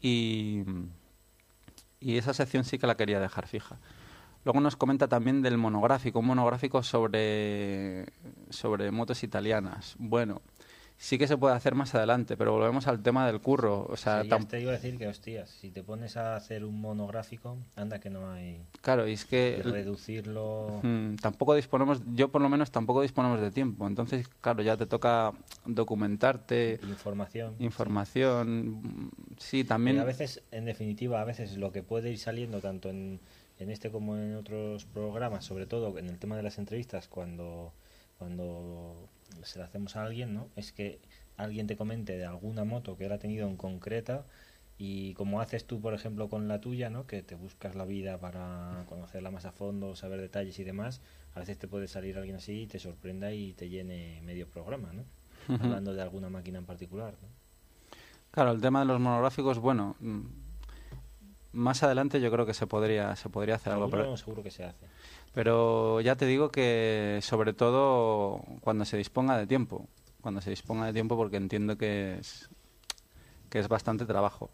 y, 0.00 0.62
y 2.00 2.16
esa 2.16 2.34
sección 2.34 2.64
sí 2.64 2.78
que 2.78 2.86
la 2.86 2.96
quería 2.96 3.20
dejar 3.20 3.46
fija. 3.46 3.78
Luego 4.44 4.60
nos 4.60 4.76
comenta 4.76 5.06
también 5.06 5.42
del 5.42 5.58
monográfico, 5.58 6.20
un 6.20 6.26
monográfico 6.26 6.82
sobre, 6.82 8.06
sobre 8.48 8.90
motos 8.90 9.22
italianas. 9.22 9.96
Bueno, 9.98 10.40
sí 11.02 11.16
que 11.16 11.26
se 11.26 11.38
puede 11.38 11.54
hacer 11.54 11.74
más 11.74 11.94
adelante, 11.94 12.36
pero 12.36 12.52
volvemos 12.52 12.86
al 12.86 13.02
tema 13.02 13.26
del 13.26 13.40
curro. 13.40 13.86
O 13.88 13.96
sea, 13.96 14.22
Sí, 14.22 14.28
ya 14.28 14.36
tam- 14.36 14.46
te 14.46 14.60
iba 14.60 14.70
a 14.70 14.74
decir 14.74 14.98
que, 14.98 15.08
hostias, 15.08 15.48
si 15.48 15.70
te 15.70 15.82
pones 15.82 16.18
a 16.18 16.36
hacer 16.36 16.62
un 16.62 16.78
monográfico, 16.78 17.56
anda 17.74 17.98
que 18.00 18.10
no 18.10 18.30
hay 18.30 18.60
claro, 18.82 19.08
y 19.08 19.14
es 19.14 19.24
que 19.24 19.62
reducirlo. 19.64 20.80
Mm, 20.82 21.14
tampoco 21.16 21.54
disponemos, 21.54 22.02
yo 22.12 22.28
por 22.30 22.42
lo 22.42 22.50
menos 22.50 22.70
tampoco 22.70 23.00
disponemos 23.00 23.40
de 23.40 23.50
tiempo. 23.50 23.86
Entonces, 23.86 24.28
claro, 24.42 24.62
ya 24.62 24.76
te 24.76 24.84
toca 24.84 25.32
documentarte, 25.64 26.78
Información. 26.82 27.54
información. 27.60 29.10
Sí, 29.38 29.64
también. 29.64 29.98
a 30.00 30.04
veces, 30.04 30.42
en 30.50 30.66
definitiva, 30.66 31.22
a 31.22 31.24
veces 31.24 31.56
lo 31.56 31.72
que 31.72 31.82
puede 31.82 32.10
ir 32.10 32.18
saliendo 32.18 32.60
tanto 32.60 32.90
en, 32.90 33.20
en 33.58 33.70
este 33.70 33.90
como 33.90 34.16
en 34.18 34.34
otros 34.36 34.84
programas, 34.84 35.46
sobre 35.46 35.64
todo 35.66 35.96
en 35.98 36.08
el 36.10 36.18
tema 36.18 36.36
de 36.36 36.42
las 36.42 36.58
entrevistas, 36.58 37.08
cuando, 37.08 37.72
cuando 38.20 39.08
se 39.42 39.58
la 39.58 39.64
hacemos 39.64 39.96
a 39.96 40.04
alguien, 40.04 40.34
¿no? 40.34 40.48
Es 40.54 40.72
que 40.72 41.00
alguien 41.38 41.66
te 41.66 41.74
comente 41.74 42.18
de 42.18 42.26
alguna 42.26 42.64
moto 42.64 42.98
que 42.98 43.06
él 43.06 43.12
ha 43.12 43.18
tenido 43.18 43.48
en 43.48 43.56
concreta 43.56 44.26
y 44.76 45.14
como 45.14 45.40
haces 45.40 45.66
tú, 45.66 45.80
por 45.80 45.94
ejemplo, 45.94 46.28
con 46.28 46.46
la 46.46 46.60
tuya, 46.60 46.90
¿no? 46.90 47.06
Que 47.06 47.22
te 47.22 47.34
buscas 47.34 47.74
la 47.74 47.86
vida 47.86 48.18
para 48.18 48.84
conocerla 48.90 49.30
más 49.30 49.46
a 49.46 49.52
fondo, 49.52 49.96
saber 49.96 50.20
detalles 50.20 50.58
y 50.58 50.64
demás, 50.64 51.00
a 51.34 51.40
veces 51.40 51.58
te 51.58 51.66
puede 51.66 51.88
salir 51.88 52.18
alguien 52.18 52.36
así 52.36 52.62
y 52.62 52.66
te 52.66 52.78
sorprenda 52.78 53.32
y 53.32 53.54
te 53.54 53.70
llene 53.70 54.20
medio 54.22 54.46
programa, 54.46 54.92
¿no? 54.92 55.04
Hablando 55.48 55.94
de 55.94 56.02
alguna 56.02 56.28
máquina 56.28 56.58
en 56.58 56.66
particular, 56.66 57.14
¿no? 57.22 57.28
Claro, 58.32 58.52
el 58.52 58.60
tema 58.60 58.80
de 58.80 58.84
los 58.84 59.00
monográficos, 59.00 59.58
bueno, 59.58 59.96
mm, 59.98 60.20
más 61.52 61.82
adelante 61.82 62.20
yo 62.20 62.30
creo 62.30 62.46
que 62.46 62.54
se 62.54 62.66
podría, 62.66 63.16
se 63.16 63.28
podría 63.28 63.56
hacer 63.56 63.72
algo. 63.72 63.88
Pero, 63.90 64.16
seguro 64.16 64.42
que 64.42 64.50
se 64.50 64.64
hace. 64.64 64.86
pero 65.32 66.00
ya 66.00 66.16
te 66.16 66.26
digo 66.26 66.50
que 66.50 67.18
sobre 67.22 67.52
todo 67.52 68.42
cuando 68.60 68.84
se 68.84 68.96
disponga 68.96 69.36
de 69.36 69.46
tiempo. 69.46 69.86
Cuando 70.20 70.40
se 70.40 70.50
disponga 70.50 70.86
de 70.86 70.92
tiempo 70.92 71.16
porque 71.16 71.36
entiendo 71.38 71.78
que 71.78 72.18
es, 72.20 72.48
que 73.48 73.58
es 73.58 73.68
bastante 73.68 74.04
trabajo. 74.04 74.50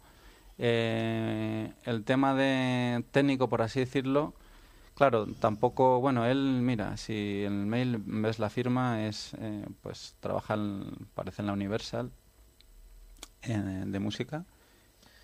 Eh, 0.57 1.71
el 1.83 2.03
tema 2.03 2.33
de 2.33 3.03
técnico, 3.11 3.47
por 3.49 3.61
así 3.61 3.79
decirlo, 3.81 4.33
claro, 4.95 5.27
tampoco, 5.39 5.99
bueno, 5.99 6.25
él, 6.25 6.59
mira, 6.63 6.97
si 6.97 7.43
en 7.45 7.53
el 7.61 7.65
mail 7.67 8.01
ves 8.05 8.39
la 8.39 8.49
firma, 8.49 9.05
es, 9.05 9.35
eh, 9.39 9.65
pues 9.81 10.15
trabaja, 10.19 10.55
en- 10.55 10.95
parece 11.13 11.41
en 11.41 11.47
la 11.47 11.53
Universal 11.53 12.11
eh, 13.43 13.83
de 13.85 13.99
música. 13.99 14.45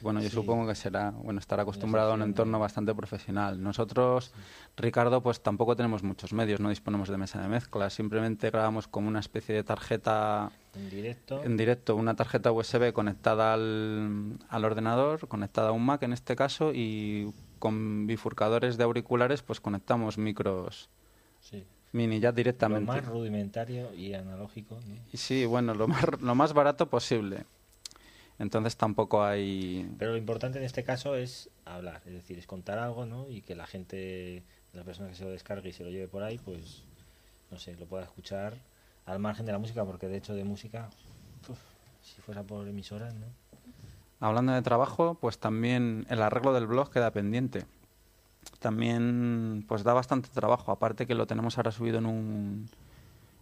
Bueno, 0.04 0.22
yo 0.22 0.30
Sí. 0.30 0.36
supongo 0.36 0.68
que 0.68 0.76
será, 0.76 1.12
bueno, 1.12 1.40
estará 1.40 1.64
acostumbrado 1.64 2.12
a 2.12 2.16
un 2.16 2.22
entorno 2.22 2.60
bastante 2.60 2.94
profesional. 2.94 3.64
Nosotros, 3.64 4.34
Ricardo, 4.76 5.24
pues 5.24 5.42
tampoco 5.42 5.76
tenemos 5.78 6.04
muchos 6.04 6.34
medios, 6.34 6.60
no 6.60 6.68
disponemos 6.70 7.08
de 7.10 7.18
mesa 7.18 7.42
de 7.42 7.48
mezcla, 7.48 7.90
simplemente 7.90 8.50
grabamos 8.52 8.88
como 8.90 9.08
una 9.08 9.22
especie 9.22 9.56
de 9.56 9.64
tarjeta 9.64 10.52
En 10.76 10.90
directo. 10.90 11.42
en 11.44 11.56
directo, 11.56 11.96
una 11.96 12.16
tarjeta 12.16 12.52
USB 12.52 12.92
conectada 12.92 13.54
al, 13.54 14.38
al 14.50 14.66
ordenador, 14.66 15.28
conectada 15.30 15.70
a 15.70 15.72
un 15.72 15.86
Mac 15.86 16.04
en 16.04 16.12
este 16.14 16.36
caso, 16.36 16.72
y 16.74 17.32
con 17.60 18.06
bifurcadores 18.06 18.76
de 18.78 18.84
auriculares, 18.84 19.42
pues 19.42 19.62
conectamos 19.62 20.18
micros 20.18 20.90
Sí. 21.40 21.64
mini 21.94 22.20
ya 22.20 22.30
Lo 22.32 22.36
directamente. 22.36 22.88
más 22.92 23.06
rudimentario 23.06 23.94
y 23.94 24.14
analógico. 24.16 24.80
sí, 25.14 25.46
bueno, 25.46 25.74
lo 25.74 25.88
más, 25.88 26.22
lo 26.22 26.36
más 26.36 26.52
barato 26.54 26.90
posible. 26.90 27.46
Entonces 28.40 28.76
tampoco 28.76 29.24
hay... 29.24 29.90
Pero 29.98 30.12
lo 30.12 30.18
importante 30.18 30.58
en 30.58 30.66
este 30.66 30.84
caso 30.84 31.16
es 31.16 31.50
hablar, 31.66 32.02
es 32.06 32.14
decir, 32.14 32.40
es 32.40 32.48
contar 32.48 32.80
algo, 32.80 33.06
¿no? 33.06 33.30
Y 33.30 33.42
que 33.42 33.56
la 33.56 33.68
gente, 33.68 34.44
la 34.74 34.84
persona 34.84 35.10
que 35.10 35.16
se 35.16 35.24
lo 35.24 35.30
descargue 35.30 35.70
y 35.70 35.74
se 35.74 35.84
lo 35.84 35.90
lleve 35.90 36.08
por 36.08 36.24
ahí, 36.24 36.40
pues, 36.40 36.84
no 37.52 37.60
sé, 37.60 37.76
lo 37.76 37.86
pueda 37.86 38.04
escuchar 38.04 38.56
al 39.06 39.20
margen 39.20 39.46
de 39.46 39.52
la 39.52 39.60
música, 39.60 39.86
porque 39.86 40.08
de 40.08 40.18
hecho 40.18 40.34
de 40.34 40.44
música, 40.44 40.90
uf, 41.48 41.60
si 42.02 42.22
fuera 42.22 42.44
por 42.44 42.68
emisoras, 42.68 43.14
¿no? 43.14 43.28
Hablando 44.20 44.54
de 44.54 44.62
trabajo, 44.62 45.18
pues 45.20 45.38
también 45.38 46.06
el 46.10 46.22
arreglo 46.22 46.54
del 46.54 46.66
blog 46.66 46.90
queda 46.90 47.12
pendiente. 47.12 47.66
También 48.60 49.66
pues 49.68 49.84
da 49.84 49.94
bastante 49.94 50.30
trabajo, 50.30 50.72
aparte 50.72 51.06
que 51.06 51.16
lo 51.16 51.28
tenemos 51.28 51.58
ahora 51.58 51.72
subido 51.72 51.98
en 51.98 52.06
un, 52.06 52.70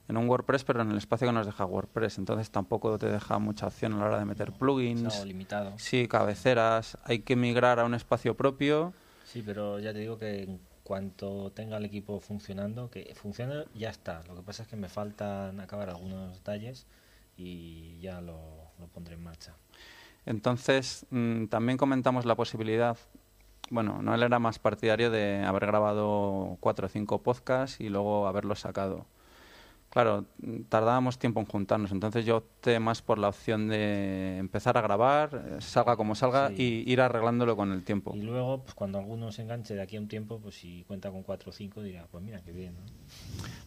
en 0.07 0.18
un 0.18 0.28
WordPress, 0.28 0.64
pero 0.64 0.82
en 0.82 0.91
el 0.91 0.98
espacio 0.98 1.28
que 1.28 1.34
nos 1.34 1.45
deja 1.45 1.65
WordPress, 1.65 2.18
entonces 2.18 2.52
tampoco 2.52 2.98
te 2.98 3.07
deja 3.07 3.40
mucha 3.40 3.68
opción 3.68 3.94
a 3.94 3.98
la 3.98 4.06
hora 4.06 4.19
de 4.19 4.26
meter 4.26 4.52
plugins, 4.52 5.14
algo 5.14 5.26
limitado. 5.26 5.73
sí, 5.78 6.07
cabeceras, 6.07 6.98
hay 7.03 7.19
que 7.19 7.36
migrar 7.36 7.80
a 7.80 7.86
un 7.86 7.94
espacio 7.94 8.36
propio. 8.36 8.94
Sí, 9.26 9.41
pero 9.45 9.80
ya 9.80 9.94
te 9.94 9.99
digo 9.99 10.18
que 10.18 10.44
en 10.44 10.60
cuanto 10.84 11.52
tenga 11.52 11.78
el 11.78 11.86
equipo 11.86 12.19
funcionando, 12.19 12.90
que 12.90 13.14
funciona 13.15 13.65
ya 13.73 13.90
está. 13.90 14.23
Lo 14.28 14.36
que 14.36 14.41
pasa 14.41 14.64
es 14.64 14.69
que 14.69 14.76
me 14.76 14.90
faltan 14.90 15.60
acabar 15.60 15.90
algunos 15.90 16.34
detalles 16.34 16.86
y 17.38 17.99
ya 18.02 18.19
lo, 18.19 18.40
lo 18.80 18.88
pondré 18.88 19.15
en 19.15 19.23
marcha. 19.23 19.56
Entonces, 20.26 21.06
mm, 21.10 21.45
también 21.45 21.78
comentamos 21.78 22.26
la 22.26 22.36
posibilidad, 22.36 22.98
bueno, 23.69 24.02
Noel 24.02 24.23
era 24.23 24.38
más 24.38 24.60
partidario 24.60 25.10
de 25.10 25.44
haber 25.45 25.65
grabado 25.65 26.57
cuatro 26.60 26.88
o 26.88 26.90
cinco 26.90 27.23
podcasts 27.23 27.80
y 27.80 27.88
luego 27.88 28.28
haberlos 28.28 28.60
sacado. 28.60 29.06
Claro, 29.91 30.23
mm, 30.41 30.61
tardábamos 30.69 31.19
tiempo 31.19 31.41
en 31.41 31.45
juntarnos, 31.45 31.91
entonces 31.91 32.26
yo 32.26 32.38
opté 32.38 32.80
más 32.80 33.01
por 33.01 33.18
la 33.19 33.27
opción 33.27 33.68
de 33.68 34.38
empezar 34.38 34.77
a 34.77 34.81
grabar, 34.81 35.43
eh, 35.45 35.57
salga 35.59 35.97
como 35.97 36.15
salga, 36.15 36.47
Sí. 36.47 36.84
y 36.85 36.91
ir 36.93 37.01
arreglándolo 37.01 37.57
con 37.57 37.73
el 37.73 37.84
tiempo. 37.84 38.13
Y 38.15 38.22
luego, 38.22 38.63
pues 38.63 38.73
cuando 38.73 38.99
alguno 38.99 39.34
se 39.34 39.41
enganche 39.41 39.76
de 39.76 39.81
aquí 39.81 39.97
a 39.97 39.99
un 39.99 40.07
tiempo, 40.07 40.39
pues 40.39 40.55
si 40.55 40.85
cuenta 40.88 41.11
con 41.11 41.23
cuatro 41.23 41.49
o 41.49 41.53
cinco, 41.53 41.81
dirá, 41.81 42.07
pues 42.09 42.23
mira, 42.23 42.41
qué 42.41 42.53
bien. 42.53 42.73
¿no? 42.76 42.80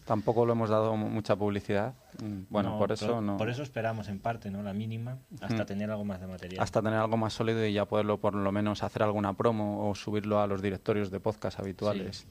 Tampoco 0.05 0.47
lo 0.47 0.53
hemos 0.53 0.69
dado 0.71 0.95
mu- 0.97 1.09
mucha 1.09 1.35
publicidad. 1.35 1.93
mm, 2.23 2.43
Bueno, 2.49 2.71
No, 2.71 2.77
por 2.79 2.91
eso 2.91 3.21
no. 3.21 3.37
Por 3.37 3.49
eso 3.49 3.61
esperamos 3.61 4.07
en 4.07 4.19
parte, 4.19 4.49
¿no? 4.49 4.63
La 4.63 4.73
mínima, 4.73 5.19
hasta 5.41 5.63
Mm. 5.63 5.65
tener 5.67 5.91
algo 5.91 6.05
más 6.05 6.21
de 6.21 6.27
material. 6.27 6.63
hasta 6.63 6.81
tener 6.81 6.97
algo 6.97 7.17
más 7.17 7.33
sólido 7.33 7.63
y 7.67 7.73
ya 7.73 7.85
poderlo 7.85 8.17
por 8.19 8.33
lo 8.33 8.51
menos 8.51 8.81
hacer 8.81 9.03
alguna 9.03 9.33
promo 9.33 9.87
o 9.89 9.93
subirlo 9.93 10.39
a 10.39 10.47
los 10.47 10.61
directorios 10.63 11.11
de 11.11 11.19
podcast 11.19 11.59
habituales. 11.59 12.25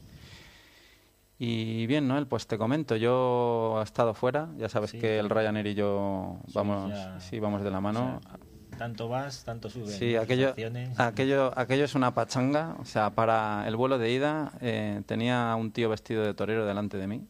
Y 1.39 1.86
bien, 1.86 2.06
Noel, 2.06 2.27
pues 2.27 2.47
te 2.47 2.56
comento, 2.59 2.94
yo 2.97 3.78
he 3.81 3.82
estado 3.85 4.15
fuera, 4.15 4.48
ya 4.56 4.69
sabes 4.69 4.90
Sí, 4.90 4.98
que 4.98 5.19
el. 5.19 5.28
Ryanair 5.28 5.66
y 5.66 5.74
yo 5.74 6.39
vamos, 6.52 6.93
ya- 6.93 7.20
sí, 7.20 7.40
vamos 7.40 7.62
de 7.62 7.70
la 7.70 7.81
mano. 7.81 8.20
O 8.24 8.28
sea, 8.28 8.39
tanto 8.78 9.09
vas, 9.09 9.44
tanto 9.44 9.69
subes. 9.69 9.90
Sí, 9.97 10.15
aquello, 10.16 10.55
aquello, 10.97 11.52
aquello 11.59 11.85
es 11.85 11.94
una 11.97 12.15
pachanga. 12.15 12.77
O 12.78 12.85
sea, 12.85 13.11
para 13.11 13.66
el 13.66 13.74
vuelo 13.77 13.98
de 13.98 14.12
ida 14.12 14.52
eh, 14.61 15.02
tenía 15.06 15.55
un 15.56 15.73
tío 15.73 15.89
vestido 15.89 16.23
de 16.23 16.35
torero 16.35 16.66
delante 16.66 16.98
de 16.98 17.06
mí. 17.09 17.27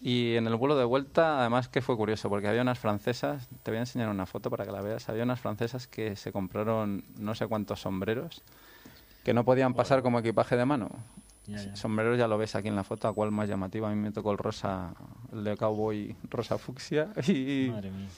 Y 0.00 0.36
en 0.36 0.46
el 0.46 0.54
vuelo 0.56 0.76
de 0.76 0.84
vuelta, 0.84 1.40
además 1.40 1.68
que 1.68 1.80
fue 1.80 1.96
curioso, 1.96 2.28
porque 2.28 2.46
había 2.46 2.60
unas 2.62 2.78
francesas, 2.78 3.48
te 3.62 3.70
voy 3.70 3.78
a 3.78 3.80
enseñar 3.80 4.10
una 4.10 4.26
foto 4.26 4.50
para 4.50 4.66
que 4.66 4.70
la 4.72 4.82
veas, 4.82 5.08
había 5.08 5.22
unas 5.24 5.40
francesas 5.40 5.86
que 5.88 6.14
se 6.14 6.30
compraron 6.30 7.04
no 7.18 7.34
sé 7.34 7.46
cuántos 7.46 7.80
sombreros 7.80 8.42
que 9.24 9.32
no 9.32 9.44
podían 9.46 9.72
pasar 9.72 10.02
como 10.02 10.18
equipaje 10.18 10.56
de 10.56 10.66
mano. 10.66 10.90
Ya, 11.46 11.58
ya. 11.58 11.76
Sombreros 11.76 12.18
ya 12.18 12.26
lo 12.26 12.38
ves 12.38 12.54
aquí 12.54 12.68
en 12.68 12.76
la 12.76 12.84
foto, 12.84 13.08
a 13.08 13.12
cuál 13.12 13.30
más 13.30 13.48
llamativo. 13.48 13.86
A 13.86 13.90
mí 13.90 13.96
me 13.96 14.12
tocó 14.12 14.32
el 14.32 14.38
rosa, 14.38 14.94
el 15.32 15.44
de 15.44 15.56
cowboy 15.56 16.16
rosa 16.30 16.58
fucsia. 16.58 17.08
Y, 17.28 17.68
Madre 17.70 17.90
mía. 17.90 18.08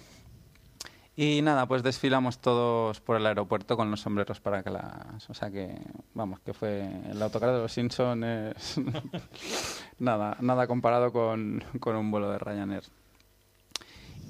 y 1.16 1.42
nada, 1.42 1.66
pues 1.66 1.82
desfilamos 1.82 2.38
todos 2.38 3.00
por 3.00 3.16
el 3.16 3.26
aeropuerto 3.26 3.76
con 3.76 3.90
los 3.90 4.00
sombreros 4.00 4.40
para 4.40 4.62
que 4.62 4.70
las... 4.70 5.28
O 5.28 5.34
sea 5.34 5.50
que, 5.50 5.76
vamos, 6.14 6.40
que 6.40 6.52
fue 6.52 6.88
el 7.10 7.20
autocar 7.20 7.50
de 7.52 7.58
los 7.58 7.72
Simpsons 7.72 8.24
es... 8.24 8.80
nada, 9.98 10.36
nada 10.40 10.66
comparado 10.66 11.12
con, 11.12 11.64
con 11.80 11.96
un 11.96 12.10
vuelo 12.10 12.30
de 12.30 12.38
Ryanair. 12.38 12.84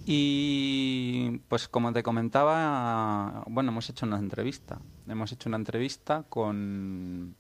Y 0.09 1.41
pues 1.49 1.67
como 1.67 1.93
te 1.93 2.05
comentaba, 2.05 3.43
bueno, 3.49 3.73
hemos 3.73 3.91
hecho 3.91 4.07
una 4.07 4.19
entrevista. 4.19 4.79
Hemos 5.09 5.33
hecho 5.33 5.49
una 5.49 5.57
entrevista 5.57 6.23
con, 6.29 7.35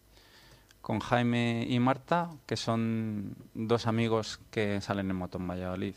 con 0.87 1.01
Jaime 1.01 1.67
y 1.69 1.81
Marta, 1.81 2.31
que 2.47 2.57
son 2.57 3.35
dos 3.55 3.89
amigos 3.89 4.39
que 4.53 4.81
salen 4.81 5.11
en 5.11 5.17
moto 5.17 5.37
en 5.39 5.49
Valladolid. 5.49 5.97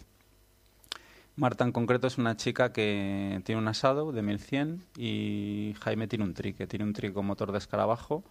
Marta 1.35 1.63
en 1.63 1.71
concreto 1.71 2.07
es 2.07 2.17
una 2.17 2.35
chica 2.37 2.73
que 2.73 3.39
tiene 3.45 3.61
un 3.61 3.67
asado 3.67 4.11
de 4.11 4.23
1100 4.23 4.83
y 4.97 5.75
Jaime 5.81 6.07
tiene 6.07 6.25
un 6.25 6.33
tri, 6.33 6.53
que 6.53 6.65
tiene 6.65 6.85
un 6.85 6.93
tri 6.93 7.13
con 7.13 7.27
motor 7.27 7.51
de 7.51 7.59
escarabajo. 7.59 8.23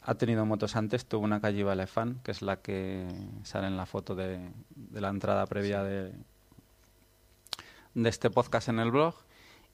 Ha 0.00 0.14
tenido 0.14 0.46
motos 0.46 0.76
antes, 0.76 1.06
tuvo 1.06 1.24
una 1.24 1.40
calle 1.40 1.62
Elefant, 1.62 2.22
que 2.22 2.30
es 2.30 2.40
la 2.40 2.62
que 2.62 3.08
sale 3.42 3.66
en 3.66 3.76
la 3.76 3.86
foto 3.86 4.14
de, 4.14 4.48
de 4.76 5.00
la 5.00 5.08
entrada 5.08 5.44
previa 5.46 5.82
de, 5.82 6.12
de 7.94 8.08
este 8.08 8.30
podcast 8.30 8.68
en 8.68 8.78
el 8.78 8.92
blog. 8.92 9.16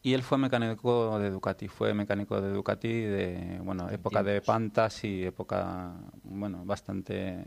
Y 0.03 0.15
él 0.15 0.23
fue 0.23 0.39
mecánico 0.39 1.19
de 1.19 1.31
Ducati, 1.31 1.69
fue 1.69 1.93
mecánico 1.93 2.41
de 2.41 2.51
Ducati 2.51 2.89
de, 2.89 3.61
bueno, 3.63 3.91
época 3.91 4.23
de 4.23 4.41
Pantas 4.41 5.05
y 5.05 5.25
época, 5.25 5.93
bueno, 6.25 6.65
bastante, 6.65 7.45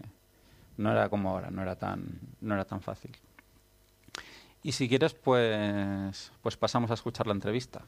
no 0.77 0.91
era 0.91 1.09
como 1.09 1.31
ahora, 1.31 1.49
no 1.49 1.63
era 1.63 1.75
tan, 1.75 2.19
no 2.41 2.53
era 2.53 2.63
tan 2.63 2.79
fácil. 2.79 3.17
Y 4.61 4.73
si 4.73 4.87
quieres, 4.87 5.15
pues, 5.15 6.31
pues 6.43 6.55
pasamos 6.55 6.91
a 6.91 6.93
escuchar 6.93 7.25
la 7.25 7.33
entrevista. 7.33 7.81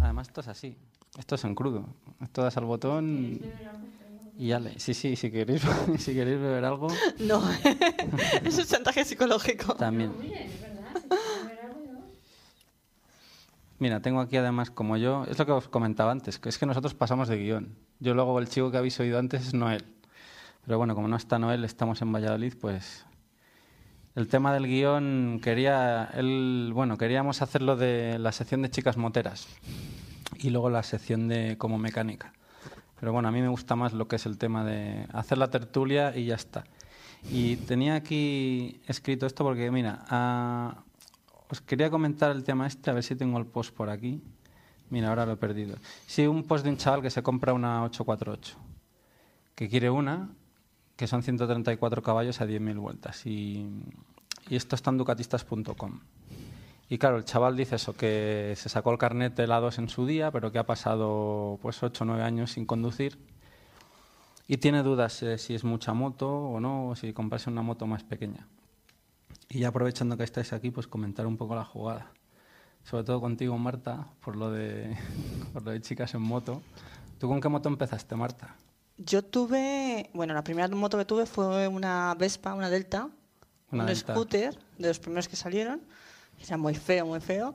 Además, 0.00 0.28
esto 0.28 0.40
es 0.40 0.48
así. 0.48 0.78
Esto 1.18 1.34
es 1.34 1.44
en 1.44 1.54
crudo. 1.54 1.84
Esto 2.20 2.42
das 2.42 2.56
al 2.56 2.64
botón 2.64 3.40
y 4.38 4.52
ale. 4.52 4.78
Sí, 4.78 4.94
sí, 4.94 5.16
si 5.16 5.30
queréis, 5.30 5.62
si 5.98 6.14
queréis 6.14 6.40
beber 6.40 6.64
algo. 6.64 6.88
No, 7.20 7.42
es 8.44 8.68
chantaje 8.68 9.04
psicológico. 9.04 9.74
También. 9.74 10.12
Mira, 13.78 14.00
tengo 14.00 14.20
aquí 14.20 14.36
además, 14.38 14.70
como 14.70 14.96
yo, 14.96 15.24
es 15.28 15.38
lo 15.38 15.44
que 15.44 15.52
os 15.52 15.68
comentaba 15.68 16.10
antes, 16.10 16.38
que 16.38 16.48
es 16.48 16.56
que 16.56 16.64
nosotros 16.64 16.94
pasamos 16.94 17.28
de 17.28 17.36
guion. 17.36 17.76
Yo 18.00 18.14
luego 18.14 18.38
el 18.38 18.48
chico 18.48 18.70
que 18.70 18.78
habéis 18.78 18.98
oído 19.00 19.18
antes 19.18 19.48
es 19.48 19.54
Noel. 19.54 19.84
Pero 20.64 20.78
bueno, 20.78 20.94
como 20.94 21.08
no 21.08 21.16
está 21.16 21.38
Noel, 21.38 21.64
estamos 21.64 22.00
en 22.00 22.10
Valladolid, 22.10 22.54
pues 22.58 23.04
el 24.14 24.28
tema 24.28 24.52
del 24.54 24.66
guion 24.66 25.40
quería, 25.42 26.10
él, 26.14 26.70
bueno, 26.72 26.96
queríamos 26.96 27.42
hacerlo 27.42 27.76
de 27.76 28.18
la 28.18 28.32
sección 28.32 28.62
de 28.62 28.70
chicas 28.70 28.96
moteras 28.96 29.46
y 30.38 30.48
luego 30.50 30.70
la 30.70 30.82
sección 30.82 31.28
de 31.28 31.58
como 31.58 31.76
mecánica. 31.76 32.32
Pero 32.98 33.12
bueno, 33.12 33.28
a 33.28 33.32
mí 33.32 33.40
me 33.40 33.48
gusta 33.48 33.76
más 33.76 33.92
lo 33.92 34.08
que 34.08 34.16
es 34.16 34.26
el 34.26 34.38
tema 34.38 34.64
de 34.64 35.06
hacer 35.12 35.38
la 35.38 35.50
tertulia 35.50 36.16
y 36.16 36.26
ya 36.26 36.34
está. 36.34 36.64
Y 37.30 37.56
tenía 37.56 37.94
aquí 37.94 38.80
escrito 38.86 39.26
esto 39.26 39.44
porque, 39.44 39.70
mira, 39.70 40.04
a, 40.08 40.82
os 41.50 41.60
quería 41.60 41.90
comentar 41.90 42.30
el 42.30 42.44
tema 42.44 42.66
este, 42.66 42.90
a 42.90 42.94
ver 42.94 43.02
si 43.02 43.16
tengo 43.16 43.38
el 43.38 43.46
post 43.46 43.74
por 43.74 43.90
aquí. 43.90 44.22
Mira, 44.90 45.08
ahora 45.08 45.26
lo 45.26 45.32
he 45.32 45.36
perdido. 45.36 45.76
Sí, 46.06 46.26
un 46.26 46.44
post 46.44 46.64
de 46.64 46.70
un 46.70 46.76
chaval 46.76 47.02
que 47.02 47.10
se 47.10 47.22
compra 47.22 47.52
una 47.52 47.82
848, 47.84 48.56
que 49.54 49.68
quiere 49.68 49.90
una, 49.90 50.30
que 50.96 51.06
son 51.06 51.22
134 51.22 52.02
caballos 52.02 52.40
a 52.40 52.46
10.000 52.46 52.78
vueltas. 52.78 53.26
Y, 53.26 53.68
y 54.48 54.56
esto 54.56 54.76
está 54.76 54.90
en 54.90 54.98
ducatistas.com. 54.98 56.00
Y 56.88 56.98
claro, 56.98 57.16
el 57.16 57.24
chaval 57.24 57.56
dice 57.56 57.76
eso, 57.76 57.94
que 57.96 58.54
se 58.56 58.68
sacó 58.68 58.92
el 58.92 58.98
carnet 58.98 59.34
de 59.34 59.46
la 59.46 59.58
2 59.58 59.78
en 59.78 59.88
su 59.88 60.06
día, 60.06 60.30
pero 60.30 60.52
que 60.52 60.58
ha 60.58 60.66
pasado 60.66 61.58
pues 61.60 61.82
8 61.82 62.04
o 62.04 62.06
9 62.06 62.22
años 62.22 62.52
sin 62.52 62.64
conducir. 62.64 63.18
Y 64.46 64.58
tiene 64.58 64.84
dudas 64.84 65.20
eh, 65.24 65.38
si 65.38 65.54
es 65.54 65.64
mucha 65.64 65.92
moto 65.92 66.28
o 66.30 66.60
no, 66.60 66.88
o 66.88 66.94
si 66.96 67.12
comprarse 67.12 67.50
una 67.50 67.62
moto 67.62 67.86
más 67.86 68.04
pequeña. 68.04 68.46
Y 69.48 69.60
ya 69.60 69.68
aprovechando 69.68 70.16
que 70.16 70.22
estáis 70.22 70.52
aquí, 70.52 70.70
pues 70.70 70.86
comentar 70.86 71.26
un 71.26 71.36
poco 71.36 71.56
la 71.56 71.64
jugada. 71.64 72.12
Sobre 72.84 73.02
todo 73.02 73.20
contigo, 73.20 73.58
Marta, 73.58 74.06
por 74.20 74.36
lo 74.36 74.52
de, 74.52 74.96
por 75.52 75.64
lo 75.64 75.72
de 75.72 75.80
chicas 75.80 76.14
en 76.14 76.22
moto. 76.22 76.62
¿Tú 77.18 77.26
con 77.26 77.40
qué 77.40 77.48
moto 77.48 77.68
empezaste, 77.68 78.14
Marta? 78.14 78.54
Yo 78.98 79.24
tuve, 79.24 80.10
bueno, 80.14 80.34
la 80.34 80.44
primera 80.44 80.68
moto 80.68 80.96
que 80.96 81.04
tuve 81.04 81.26
fue 81.26 81.66
una 81.66 82.14
Vespa, 82.14 82.54
una 82.54 82.70
Delta, 82.70 83.08
Una 83.72 83.82
un 83.82 83.86
Delta. 83.88 84.14
scooter, 84.14 84.56
de 84.78 84.88
los 84.88 85.00
primeros 85.00 85.26
que 85.28 85.34
salieron. 85.36 85.82
Era 86.42 86.56
muy 86.56 86.74
feo, 86.74 87.06
muy 87.06 87.20
feo. 87.20 87.54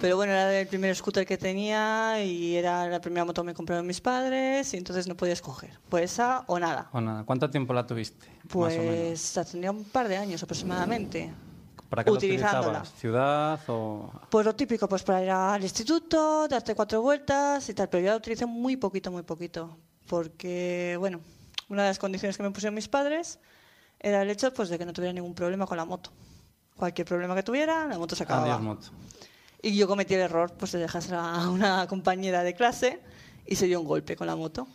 Pero 0.00 0.16
bueno, 0.16 0.32
era 0.32 0.58
el 0.58 0.66
primer 0.66 0.94
scooter 0.94 1.24
que 1.24 1.38
tenía 1.38 2.22
y 2.22 2.56
era 2.56 2.86
la 2.88 3.00
primera 3.00 3.24
moto 3.24 3.42
que 3.42 3.46
me 3.46 3.54
compraron 3.54 3.86
mis 3.86 4.00
padres 4.00 4.74
y 4.74 4.76
entonces 4.76 5.06
no 5.08 5.16
podía 5.16 5.32
escoger. 5.32 5.78
Pues 5.88 6.12
esa 6.12 6.44
o 6.46 6.58
nada. 6.58 6.88
O 6.92 7.00
nada, 7.00 7.24
¿cuánto 7.24 7.48
tiempo 7.48 7.72
la 7.72 7.86
tuviste? 7.86 8.26
Pues 8.48 9.34
la 9.36 9.44
tenía 9.44 9.70
un 9.70 9.84
par 9.84 10.08
de 10.08 10.16
años 10.16 10.42
aproximadamente. 10.42 11.32
¿Para 11.88 12.04
qué 12.04 12.10
utilizándola. 12.10 12.84
¿Ciudad 12.84 13.60
o...? 13.68 14.10
Pues 14.28 14.44
lo 14.44 14.54
típico, 14.54 14.88
pues 14.88 15.02
para 15.02 15.22
ir 15.22 15.30
al 15.30 15.62
instituto, 15.62 16.48
darte 16.48 16.74
cuatro 16.74 17.00
vueltas 17.00 17.68
y 17.68 17.74
tal, 17.74 17.88
pero 17.88 18.04
yo 18.04 18.10
la 18.10 18.16
utilicé 18.16 18.44
muy 18.44 18.76
poquito, 18.76 19.10
muy 19.12 19.22
poquito, 19.22 19.78
porque, 20.08 20.96
bueno, 20.98 21.20
una 21.68 21.82
de 21.82 21.90
las 21.90 21.98
condiciones 21.98 22.36
que 22.36 22.42
me 22.42 22.50
pusieron 22.50 22.74
mis 22.74 22.88
padres 22.88 23.38
era 23.98 24.22
el 24.22 24.30
hecho 24.30 24.52
pues 24.52 24.68
de 24.68 24.78
que 24.78 24.84
no 24.84 24.92
tuviera 24.92 25.12
ningún 25.12 25.34
problema 25.34 25.66
con 25.66 25.76
la 25.76 25.84
moto. 25.84 26.10
Cualquier 26.76 27.06
problema 27.06 27.34
que 27.34 27.42
tuviera, 27.42 27.86
la 27.86 27.98
moto 27.98 28.14
se 28.16 28.24
acababa. 28.24 28.46
Adiós, 28.54 28.60
moto. 28.62 28.88
Y 29.62 29.74
yo 29.76 29.88
cometí 29.88 30.14
el 30.14 30.20
error 30.20 30.52
pues 30.58 30.72
de 30.72 30.78
dejársela 30.78 31.34
a 31.34 31.50
una 31.50 31.86
compañera 31.86 32.42
de 32.42 32.54
clase 32.54 33.00
y 33.46 33.56
se 33.56 33.66
dio 33.66 33.80
un 33.80 33.86
golpe 33.86 34.14
con 34.16 34.26
la 34.26 34.36
moto 34.36 34.66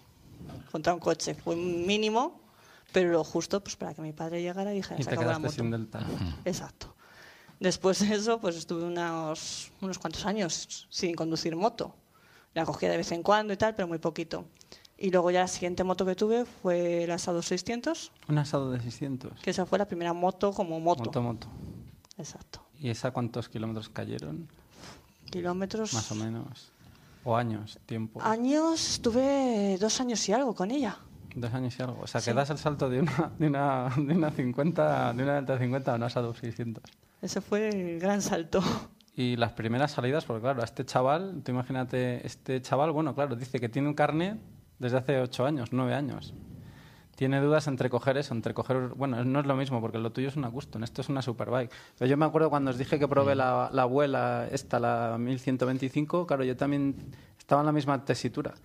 contra 0.72 0.94
un 0.94 1.00
coche. 1.00 1.36
Fue 1.36 1.56
un 1.56 1.86
mínimo, 1.86 2.42
pero 2.92 3.10
lo 3.12 3.24
justo 3.24 3.62
pues 3.64 3.76
para 3.76 3.94
que 3.94 4.02
mi 4.02 4.12
padre 4.14 4.42
llegara 4.42 4.72
y 4.74 4.78
dijera, 4.78 5.00
Y 5.00 5.04
se 5.04 5.10
acabó 5.12 5.30
la 5.30 5.40
moto. 5.40 5.54
sin 5.54 5.70
delta. 5.72 6.02
Exacto. 6.46 6.96
Después 7.60 8.00
de 8.00 8.16
eso, 8.16 8.40
pues 8.40 8.56
estuve 8.56 8.84
unos, 8.84 9.72
unos 9.82 10.00
cuantos 10.00 10.26
años 10.26 10.88
sin 10.90 11.14
conducir 11.14 11.56
moto. 11.56 11.96
La 12.56 12.66
cogía 12.66 12.90
de 12.90 12.98
vez 12.98 13.12
en 13.12 13.22
cuando 13.22 13.54
y 13.54 13.58
tal, 13.58 13.76
pero 13.76 13.88
muy 13.88 14.00
poquito. 14.00 14.46
Y 14.98 15.10
luego 15.12 15.30
ya 15.32 15.42
la 15.42 15.48
siguiente 15.48 15.84
moto 15.84 16.06
que 16.06 16.16
tuve 16.16 16.46
fue 16.46 17.06
la 17.08 17.18
Sado 17.20 17.42
600, 17.42 18.12
Un 18.28 18.38
asado 18.40 18.72
de 18.72 18.80
600. 18.82 19.40
que 19.42 19.52
esa 19.52 19.66
fue 19.66 19.78
la 19.78 19.86
primera 19.88 20.12
moto 20.14 20.52
como 20.52 20.80
moto. 20.80 21.06
Moto, 21.06 21.22
moto. 21.22 21.48
Exacto. 22.22 22.62
¿Y 22.80 22.90
esa 22.90 23.12
cuántos 23.12 23.50
kilómetros 23.50 23.90
cayeron? 23.90 24.48
Kilómetros. 25.30 25.94
Más 25.94 26.12
o 26.12 26.16
menos. 26.16 26.72
O 27.24 27.36
años, 27.36 27.80
tiempo. 27.86 28.22
Años, 28.22 29.00
tuve 29.02 29.78
dos 29.80 30.00
años 30.02 30.28
y 30.28 30.34
algo 30.34 30.56
con 30.56 30.72
ella. 30.72 30.98
Dos 31.36 31.54
años 31.54 31.76
y 31.78 31.84
algo. 31.84 32.00
O 32.02 32.08
sea, 32.08 32.20
que 32.22 32.32
Sí. 32.32 32.36
das 32.36 32.50
el 32.50 32.58
salto 32.58 32.90
de 32.90 33.00
una, 33.02 33.32
de 33.40 33.48
una, 33.48 33.90
de 33.96 34.14
una 34.16 34.32
50, 34.32 35.14
de 35.14 35.24
una 35.24 35.36
Delta 35.36 35.58
50 35.58 35.94
a 35.94 35.96
una 35.96 36.08
Asado 36.08 36.34
600. 36.34 36.84
Ese 37.22 37.42
fue 37.42 37.70
el 37.70 38.00
gran 38.00 38.22
salto. 38.22 38.62
Y 39.16 39.36
las 39.36 39.52
primeras 39.54 39.92
salidas, 39.92 40.26
porque 40.26 40.42
claro, 40.42 40.62
a 40.62 40.66
este 40.66 40.86
chaval, 40.86 41.42
tú 41.44 41.52
imagínate, 41.52 42.26
este 42.26 42.62
chaval, 42.62 42.92
bueno, 42.92 43.14
claro, 43.14 43.36
dice 43.36 43.60
que 43.60 43.70
tiene 43.70 43.88
un 43.90 43.94
carnet 43.94 44.40
desde 44.80 44.98
hace 44.98 45.20
ocho 45.20 45.46
años, 45.46 45.70
nueve 45.74 45.94
años. 45.94 46.34
Tiene 47.22 47.40
dudas 47.40 47.68
entre 47.68 47.88
coger 47.92 48.18
eso, 48.18 48.34
entre 48.34 48.56
coger... 48.56 48.96
Bueno, 48.96 49.24
no 49.24 49.42
es 49.42 49.46
lo 49.46 49.56
mismo, 49.56 49.80
porque 49.80 50.00
lo 50.00 50.12
tuyo 50.12 50.30
es 50.30 50.36
una 50.38 50.50
custom, 50.50 50.82
esto 50.84 51.02
es 51.02 51.10
una 51.10 51.22
superbike. 51.22 51.72
Pero 52.00 52.10
yo 52.10 52.18
me 52.18 52.26
acuerdo 52.26 52.50
cuando 52.50 52.72
os 52.72 52.80
dije 52.80 52.98
que 52.98 53.08
probé 53.08 53.36
la, 53.36 53.70
la 53.72 53.84
abuela, 53.84 54.48
esta, 54.52 54.80
la 54.80 55.20
1125, 55.20 56.26
claro, 56.26 56.44
yo 56.44 56.58
también 56.58 56.96
estaba 57.38 57.62
en 57.62 57.68
la 57.68 57.74
misma 57.74 58.04
tesitura. 58.04 58.56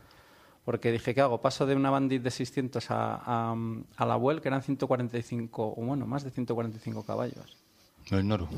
Porque 0.65 0.91
dije, 0.91 1.15
¿qué 1.15 1.20
hago? 1.20 1.43
Paso 1.43 1.66
de 1.66 1.77
una 1.77 1.91
Bandit 1.91 2.23
de 2.23 2.31
600 2.31 2.91
a, 2.93 3.20
a, 3.23 3.57
a 3.95 4.07
la 4.07 4.15
abuela, 4.15 4.41
que 4.41 4.49
eran 4.49 4.62
145, 4.62 5.74
o 5.77 5.85
bueno, 5.85 6.07
más 6.07 6.24
de 6.24 6.31
145 6.31 7.05
caballos. 7.05 7.59
El 8.11 8.27
Noru. 8.27 8.49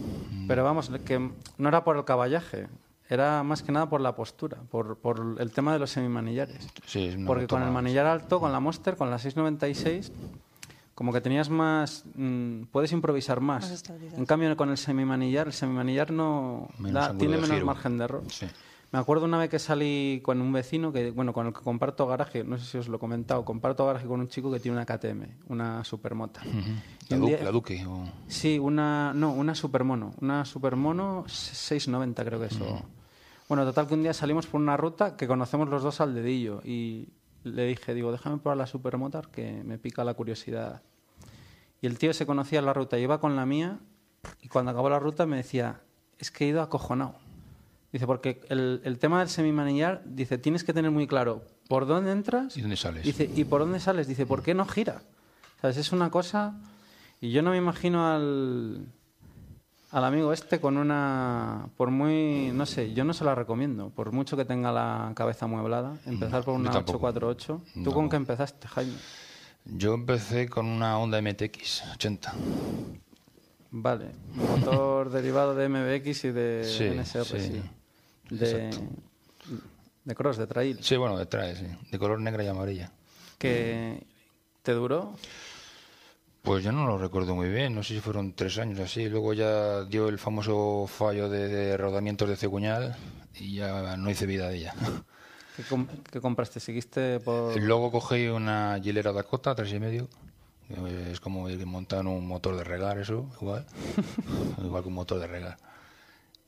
Pero 0.47 0.63
vamos, 0.63 0.93
que 1.05 1.19
no 1.59 1.69
era 1.69 1.83
por 1.83 1.97
el 1.97 2.05
caballaje, 2.05 2.69
era 3.09 3.43
más 3.43 3.63
que 3.63 3.73
nada 3.73 3.89
por 3.89 4.01
la 4.01 4.15
postura, 4.15 4.59
por, 4.71 4.99
por 4.99 5.37
el 5.39 5.51
tema 5.51 5.73
de 5.73 5.79
los 5.79 5.91
semimanillares. 5.91 6.69
Sí, 6.87 7.07
es 7.07 7.17
una 7.17 7.27
Porque 7.27 7.47
con 7.47 7.63
el 7.63 7.71
manillar 7.71 8.07
alto, 8.07 8.39
con 8.41 8.53
la 8.53 8.61
Monster, 8.61 8.97
con 8.97 9.11
la 9.11 9.19
696, 9.19 10.13
como 10.95 11.13
que 11.13 11.21
tenías 11.21 11.49
más. 11.49 12.05
mm, 12.15 12.65
puedes 12.73 12.93
improvisar 12.93 13.41
más. 13.41 13.85
En 14.17 14.27
cambio, 14.27 14.55
con 14.57 14.71
el 14.71 14.77
semimanillar, 14.79 15.47
el 15.47 15.53
semimanillar 15.53 16.11
no. 16.11 16.69
Menos 16.79 16.93
da- 16.95 17.07
ángulo 17.11 17.19
tiene 17.19 17.37
menos 17.37 17.51
giro. 17.51 17.67
margen 17.67 17.99
de 17.99 18.05
error. 18.05 18.23
Sí. 18.29 18.47
Me 18.91 18.99
acuerdo 18.99 19.27
una 19.27 19.37
vez 19.37 19.51
que 19.51 19.59
salí 19.59 20.23
con 20.25 20.41
un 20.41 20.51
vecino, 20.51 20.93
que 20.93 21.11
bueno, 21.11 21.35
con 21.35 21.47
el 21.47 21.53
que 21.53 21.61
comparto 21.61 22.07
garaje, 22.07 22.43
no 22.43 22.57
sé 22.59 22.65
si 22.65 22.79
os 22.79 22.89
lo 22.89 22.97
he 22.97 22.99
comentado, 22.99 23.45
comparto 23.45 23.85
garaje 23.87 24.07
con 24.07 24.19
un 24.21 24.29
chico 24.29 24.51
que 24.51 24.61
tiene 24.61 24.79
una 24.79 24.87
KTM, 24.87 25.27
una 25.49 25.85
supermota. 25.85 26.41
La, 27.11 27.17
Du- 27.19 27.27
día- 27.27 27.43
la 27.43 27.51
Duque. 27.51 27.85
o- 27.87 28.11
Sí, 28.29 28.59
una, 28.59 29.13
no, 29.15 29.33
una 29.33 29.55
supermono, 29.55 30.15
una 30.23 30.47
supermono 30.47 31.25
690 31.29 32.25
creo 32.25 32.41
que 32.41 32.47
es. 32.47 32.61
o- 32.63 32.83
Bueno, 33.49 33.65
total 33.65 33.87
que 33.87 33.95
un 33.95 34.03
día 34.03 34.13
salimos 34.13 34.47
por 34.47 34.61
una 34.61 34.77
ruta 34.77 35.17
que 35.17 35.27
conocemos 35.27 35.69
los 35.69 35.83
dos 35.83 36.01
al 36.01 36.15
dedillo 36.15 36.61
y 36.65 37.09
le 37.45 37.65
dije, 37.65 37.95
digo, 37.95 38.13
déjame 38.13 38.39
probar 38.39 38.59
la 38.59 38.67
supermotor 38.67 39.31
que 39.31 39.63
me 39.65 39.79
pica 39.79 40.05
la 40.05 40.15
curiosidad. 40.15 40.83
Y 41.81 41.87
el 41.87 41.97
tío 41.97 42.13
se 42.13 42.27
conocía 42.27 42.61
la 42.61 42.75
ruta, 42.75 42.99
iba 42.99 43.21
con 43.21 43.37
la 43.37 43.47
mía 43.47 43.79
y 44.43 44.49
cuando 44.49 44.73
acabó 44.73 44.91
la 44.91 44.99
ruta 44.99 45.25
me 45.25 45.39
decía, 45.39 45.81
es 46.19 46.31
que 46.31 46.45
he 46.45 46.49
ido 46.49 46.61
acojonado. 46.61 47.15
Dice, 47.91 48.07
porque 48.07 48.43
el, 48.51 48.83
el 48.85 48.99
tema 48.99 49.21
del 49.21 49.31
semimanillar, 49.31 50.03
dice, 50.05 50.37
tienes 50.37 50.63
que 50.63 50.75
tener 50.75 50.91
muy 50.91 51.07
claro 51.07 51.43
por 51.69 51.87
dónde 51.87 52.13
entras 52.13 52.55
¿Y 52.55 52.61
dónde 52.61 52.77
sales? 52.77 53.05
Dice, 53.05 53.31
¿y 53.35 53.45
por 53.45 53.63
dónde 53.63 53.81
sales? 53.81 54.07
Dice, 54.07 54.27
¿por 54.27 54.43
qué 54.43 54.53
no 54.53 54.67
gira? 54.67 55.03
¿Sabes? 55.61 55.79
Es 55.79 55.93
una 55.93 56.11
cosa... 56.11 56.55
Y 57.21 57.31
yo 57.31 57.43
no 57.43 57.51
me 57.51 57.57
imagino 57.57 58.07
al, 58.07 58.87
al 59.91 60.05
amigo 60.05 60.33
este 60.33 60.61
con 60.61 60.77
una... 60.77 61.69
Por 61.77 61.91
muy... 61.91 62.51
No 62.53 62.67
sé, 62.67 62.93
yo 62.93 63.05
no 63.05 63.13
se 63.15 63.25
la 63.25 63.35
recomiendo. 63.35 63.91
Por 63.91 64.13
mucho 64.13 64.37
que 64.37 64.45
tenga 64.45 64.71
la 64.73 65.13
cabeza 65.15 65.47
amueblada. 65.47 65.97
Empezar 66.07 66.45
por 66.45 66.55
una 66.55 66.71
tampoco. 66.71 67.07
848. 67.07 67.63
¿Tú 67.75 67.81
No. 67.81 67.93
con 67.93 68.09
qué 68.11 68.17
empezaste, 68.17 68.69
Jaime? 68.69 68.95
Yo 69.65 69.95
empecé 69.95 70.49
con 70.49 70.67
una 70.67 70.99
Honda 70.99 71.21
MTX 71.21 71.85
80. 71.95 72.35
Vale. 73.71 74.07
Motor 74.35 75.11
derivado 75.13 75.55
de 75.55 75.69
MBX 75.69 76.25
y 76.25 76.31
de 76.33 76.65
Sí, 76.65 76.85
NSR, 76.85 77.25
sí. 77.25 77.41
sí. 77.41 78.35
De... 78.35 78.71
de 80.05 80.15
cross, 80.15 80.37
de 80.39 80.47
trail. 80.47 80.79
Sí, 80.83 80.97
bueno, 80.97 81.17
detrás, 81.19 81.59
sí. 81.59 81.67
De 81.91 81.99
color 81.99 82.21
negra 82.21 82.43
y 82.45 82.47
amarilla. 82.49 82.91
que 83.39 84.03
te 84.63 84.73
duró. 84.73 85.15
Pues 86.49 86.65
yo 86.65 86.73
no 86.73 86.87
lo 86.87 86.97
recuerdo 86.97 87.35
muy 87.35 87.51
bien, 87.51 87.75
no 87.75 87.83
sé 87.83 87.93
si 87.93 88.01
fueron 88.01 88.33
tres 88.33 88.57
años 88.57 88.81
así. 88.81 89.07
Luego 89.07 89.35
ya 89.35 89.85
dio 89.85 90.09
el 90.09 90.19
famoso 90.19 90.87
fallo 90.89 91.29
de, 91.29 91.47
de 91.47 91.77
rodamientos 91.77 92.27
de 92.27 92.37
ceguñal 92.37 92.97
y 93.35 93.57
ya 93.57 93.99
no 93.99 94.11
hice 94.11 94.25
vida 94.25 94.49
de 94.49 94.57
ella. 94.57 94.75
¿Qué, 95.59 95.63
qué 96.11 96.21
compraste? 96.23 96.59
¿Seguiste 96.59 97.21
por...? 97.21 97.55
Luego 97.61 97.91
cogí 97.91 98.29
una 98.29 98.81
Gilera 98.83 99.13
Dakota, 99.13 99.55
tres 99.55 99.75
y 99.75 99.79
medio. 99.79 100.09
Eh, 100.71 101.11
Es 101.13 101.21
como 101.21 101.49
montar 101.67 102.07
un 102.07 102.27
motor 102.27 102.57
de 102.57 102.65
regar, 102.65 102.99
eso, 102.99 103.29
igual. 103.43 103.67
igual 104.65 104.83
que 104.83 104.89
un 104.89 104.95
motor 104.95 105.19
de 105.19 105.27
regar. 105.27 105.59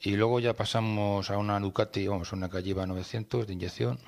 Y 0.01 0.17
luego 0.17 0.41
ya 0.41 0.55
pasamos 0.55 1.31
a 1.31 1.37
una 1.37 1.61
Ducati, 1.61 2.07
vamos, 2.07 2.33
una 2.33 2.49
Calliva 2.49 2.87
900 2.87 3.47
de 3.47 3.53
inyección. 3.53 3.99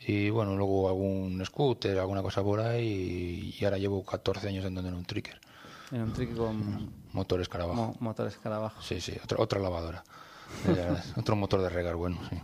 Y 0.00 0.30
bueno, 0.30 0.56
luego 0.56 0.88
algún 0.88 1.42
scooter, 1.44 1.98
alguna 1.98 2.22
cosa 2.22 2.42
por 2.42 2.60
ahí. 2.60 3.54
Y 3.58 3.64
ahora 3.64 3.78
llevo 3.78 4.02
14 4.04 4.48
años 4.48 4.64
andando 4.64 4.88
en 4.88 4.96
un 4.96 5.04
tricker. 5.04 5.40
En 5.92 6.02
un 6.02 6.12
trick 6.12 6.34
con 6.36 6.90
Motor 7.12 7.40
escarabajo. 7.40 7.76
mo- 7.82 7.96
motor 8.00 8.26
escarabajo. 8.28 8.80
Sí, 8.82 9.00
sí, 9.00 9.12
otra, 9.22 9.38
otra 9.40 9.60
lavadora. 9.60 10.02
Otro 11.16 11.36
motor 11.36 11.60
de 11.62 11.68
regar, 11.68 11.94
bueno, 11.96 12.18
sí. 12.28 12.36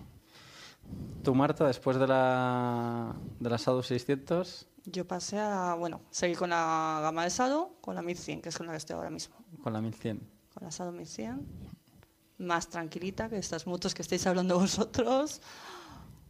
¿Tu 1.24 1.35
Marta, 1.35 1.66
después 1.66 1.99
de 1.99 2.07
la, 2.07 3.15
de 3.41 3.51
la 3.51 3.59
Sado 3.59 3.83
600, 3.83 4.69
Yo 4.85 5.07
pasé 5.07 5.39
a, 5.41 5.74
bueno, 5.74 6.01
seguí 6.11 6.35
con 6.37 6.51
la 6.51 7.01
gama 7.03 7.24
de 7.24 7.31
Sado, 7.31 7.77
con 7.81 7.95
la 7.97 8.03
1100, 8.03 8.41
que 8.43 8.51
es 8.51 8.57
con 8.57 8.66
la 8.66 8.73
que 8.73 8.78
estoy 8.78 8.95
ahora 8.95 9.11
mismo. 9.11 9.35
con 9.62 9.73
la 9.73 9.81
1100? 9.81 10.20
Con 10.55 10.65
la 10.65 10.70
Sado 10.70 10.93
1100, 10.93 11.45
más 12.39 12.69
tranquilita 12.69 13.28
que 13.28 13.39
estas 13.39 13.66
motos 13.66 13.93
que 13.95 14.03
estáis 14.03 14.24
hablando 14.27 14.59
vosotros. 14.59 15.41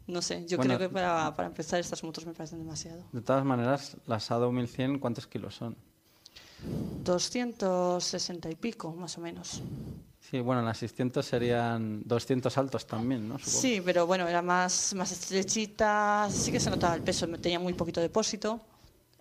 No 0.07 0.23
sé, 0.23 0.47
yo 0.47 0.57
Bueno, 0.57 0.77
creo 0.77 0.89
que 0.89 0.95
para, 0.95 1.35
para 1.35 1.49
empezar 1.49 1.81
estas 1.81 2.03
motos 2.05 2.24
me 2.27 2.33
parecen 2.33 2.59
demasiado. 2.59 3.03
De 3.12 3.20
todas 3.20 3.45
maneras, 3.45 3.97
la 4.07 4.20
Sado 4.20 4.53
1100, 4.53 5.01
¿cuántos 5.01 5.27
kilos 5.27 5.57
son? 5.57 5.77
260 7.05 8.51
y 8.51 8.55
pico, 8.55 8.93
más 8.93 9.19
o 9.19 9.20
menos. 9.20 9.62
Sí, 10.20 10.41
bueno, 10.41 10.62
las 10.62 10.78
600 10.78 11.24
serían 11.24 12.03
200 12.05 12.57
altos 12.59 12.87
también, 12.87 13.28
¿no? 13.28 13.39
Supongo. 13.39 13.61
Sí, 13.61 13.83
pero 13.85 14.07
bueno, 14.07 14.27
era 14.27 14.43
más, 14.43 14.93
más 14.95 15.12
estrechita, 15.12 16.28
sí 16.31 16.51
que 16.51 16.59
se 16.59 16.70
notaba 16.70 16.95
el 16.95 17.03
peso, 17.03 17.28
tenía 17.28 17.61
muy 17.61 17.74
poquito 17.74 18.01
depósito. 18.01 18.61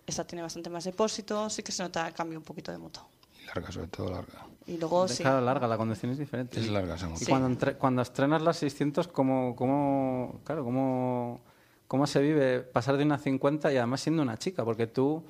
Esta 0.04 0.24
tiene 0.24 0.42
bastante 0.42 0.70
más 0.70 0.84
depósito, 0.84 1.48
sí 1.50 1.62
que 1.62 1.72
se 1.72 1.82
nota 1.82 2.06
el 2.06 2.14
cambio 2.14 2.38
un 2.38 2.44
poquito 2.44 2.72
de 2.72 2.78
moto. 2.78 3.08
Larga, 3.46 3.70
sobre 3.72 3.88
todo 3.88 4.10
larga. 4.10 4.46
Y 4.66 4.78
luego 4.78 5.06
sí. 5.06 5.22
larga, 5.22 5.66
la 5.68 5.76
conducción 5.76 6.12
es 6.12 6.18
diferente. 6.18 6.58
Es 6.58 6.68
larga 6.68 6.96
esa 6.96 7.06
moto. 7.08 7.20
Y 7.22 7.24
Sí. 7.24 7.30
cuando, 7.30 7.46
entre- 7.48 7.74
cuando 7.74 8.02
estrenas 8.02 8.42
las 8.42 8.56
600, 8.56 9.06
¿cómo, 9.08 9.54
cómo, 9.54 10.40
claro, 10.44 10.64
cómo, 10.64 11.40
¿cómo 11.86 12.06
se 12.06 12.20
vive 12.20 12.60
pasar 12.60 12.96
de 12.96 13.04
una 13.04 13.18
50 13.18 13.72
y 13.72 13.76
además 13.76 14.00
siendo 14.00 14.22
una 14.22 14.36
chica? 14.36 14.64
Porque 14.64 14.88
tú, 14.88 15.22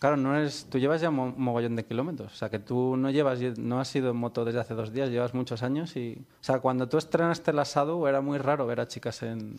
claro, 0.00 0.16
no 0.16 0.36
eres, 0.36 0.66
tú 0.68 0.78
llevas 0.78 1.00
ya 1.00 1.10
un 1.10 1.34
mogollón 1.36 1.76
de 1.76 1.84
kilómetros. 1.84 2.32
O 2.32 2.36
sea, 2.36 2.50
que 2.50 2.58
tú 2.58 2.96
no 2.96 3.10
llevas, 3.10 3.38
no 3.58 3.80
has 3.80 3.94
ido 3.94 4.10
en 4.10 4.16
moto 4.16 4.44
desde 4.44 4.58
hace 4.60 4.74
dos 4.74 4.92
días, 4.92 5.10
llevas 5.10 5.32
muchos 5.32 5.62
años. 5.62 5.94
y 5.96 6.18
O 6.40 6.44
sea, 6.44 6.58
cuando 6.58 6.88
tú 6.88 6.98
estrenaste 6.98 7.52
el 7.52 7.58
asado 7.60 8.08
era 8.08 8.20
muy 8.20 8.38
raro 8.38 8.66
ver 8.66 8.80
a 8.80 8.88
chicas 8.88 9.22
en, 9.22 9.54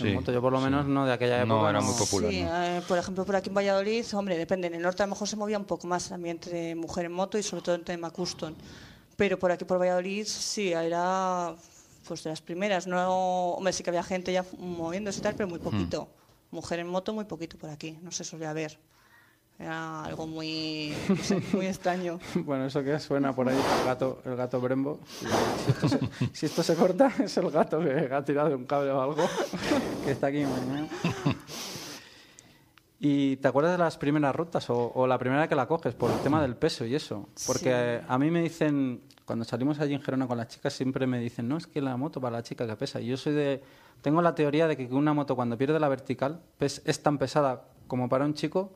en 0.00 0.06
Sí, 0.08 0.12
moto. 0.14 0.32
Yo 0.32 0.40
por 0.40 0.52
lo 0.52 0.58
sí. 0.58 0.64
menos 0.64 0.86
no 0.86 1.06
de 1.06 1.12
aquella 1.12 1.38
época. 1.42 1.46
No, 1.46 1.68
era 1.68 1.80
muy 1.80 1.94
popular. 1.94 2.30
Sí, 2.30 2.42
¿no? 2.42 2.62
eh, 2.64 2.82
por 2.86 2.98
ejemplo, 2.98 3.24
por 3.24 3.36
aquí 3.36 3.48
en 3.48 3.54
Valladolid, 3.54 4.04
hombre, 4.14 4.36
depende. 4.36 4.66
En 4.68 4.74
el 4.74 4.82
norte 4.82 5.02
a 5.02 5.06
lo 5.06 5.10
mejor 5.10 5.28
se 5.28 5.36
movía 5.36 5.58
un 5.58 5.64
poco 5.64 5.86
más 5.86 6.08
el 6.08 6.14
ambiente 6.14 6.50
de 6.50 6.74
mujer 6.74 7.06
en 7.06 7.12
moto 7.12 7.38
y 7.38 7.42
sobre 7.42 7.62
todo 7.62 7.74
en 7.74 7.84
tema 7.84 8.10
custom. 8.10 8.54
Pero 9.16 9.38
por 9.38 9.50
aquí 9.50 9.64
por 9.64 9.78
Valladolid 9.80 10.26
sí, 10.26 10.72
era 10.72 11.54
pues 12.06 12.22
de 12.22 12.30
las 12.30 12.40
primeras. 12.40 12.86
No, 12.86 13.50
hombre, 13.52 13.72
sí 13.72 13.82
que 13.82 13.90
había 13.90 14.02
gente 14.02 14.32
ya 14.32 14.44
moviéndose 14.58 15.18
y 15.20 15.22
tal, 15.22 15.34
pero 15.34 15.48
muy 15.48 15.58
poquito. 15.58 16.08
Mujer 16.50 16.78
en 16.80 16.86
moto 16.88 17.12
muy 17.12 17.24
poquito 17.24 17.56
por 17.58 17.70
aquí, 17.70 17.98
no 18.02 18.12
se 18.12 18.22
solía 18.24 18.52
ver. 18.52 18.78
Era 19.58 20.04
algo 20.04 20.26
muy, 20.26 20.92
no 21.08 21.16
sé, 21.16 21.40
muy 21.54 21.66
extraño. 21.66 22.20
Bueno, 22.44 22.66
eso 22.66 22.82
que 22.84 22.98
suena 22.98 23.32
por 23.34 23.48
ahí, 23.48 23.56
el 23.56 23.86
gato, 23.86 24.20
el 24.26 24.36
gato 24.36 24.60
Brembo. 24.60 25.00
Si 25.18 25.70
esto, 25.70 25.88
se, 25.88 25.98
si 26.34 26.46
esto 26.46 26.62
se 26.62 26.74
corta, 26.74 27.10
es 27.22 27.36
el 27.38 27.50
gato 27.50 27.80
que 27.80 28.08
ha 28.12 28.22
tirado 28.24 28.54
un 28.54 28.66
cable 28.66 28.90
o 28.90 29.00
algo, 29.00 29.24
que 30.04 30.10
está 30.10 30.26
aquí. 30.26 30.44
¿Y 32.98 33.36
te 33.36 33.48
acuerdas 33.48 33.72
de 33.72 33.78
las 33.78 33.98
primeras 33.98 34.34
rutas 34.34 34.68
o, 34.70 34.92
o 34.94 35.06
la 35.06 35.18
primera 35.18 35.48
que 35.48 35.54
la 35.54 35.66
coges 35.66 35.94
por 35.94 36.10
el 36.10 36.18
tema 36.20 36.40
del 36.40 36.56
peso 36.56 36.84
y 36.86 36.94
eso? 36.94 37.28
Porque 37.46 38.00
a 38.06 38.18
mí 38.18 38.30
me 38.30 38.42
dicen, 38.42 39.02
cuando 39.26 39.44
salimos 39.44 39.80
allí 39.80 39.92
en 39.94 40.00
Gerona 40.02 40.26
con 40.26 40.38
las 40.38 40.48
chicas, 40.48 40.72
siempre 40.72 41.06
me 41.06 41.18
dicen, 41.18 41.46
no, 41.46 41.58
es 41.58 41.66
que 41.66 41.80
la 41.82 41.96
moto 41.96 42.20
para 42.20 42.38
la 42.38 42.42
chica 42.42 42.66
que 42.66 42.74
pesa. 42.76 43.00
Y 43.00 43.06
yo 43.06 43.16
soy 43.18 43.34
de, 43.34 43.62
tengo 44.00 44.22
la 44.22 44.34
teoría 44.34 44.66
de 44.66 44.76
que 44.76 44.86
una 44.86 45.12
moto 45.12 45.36
cuando 45.36 45.58
pierde 45.58 45.78
la 45.78 45.88
vertical 45.88 46.40
pes- 46.58 46.80
es 46.86 47.02
tan 47.02 47.18
pesada 47.18 47.64
como 47.86 48.08
para 48.08 48.24
un 48.24 48.32
chico 48.34 48.72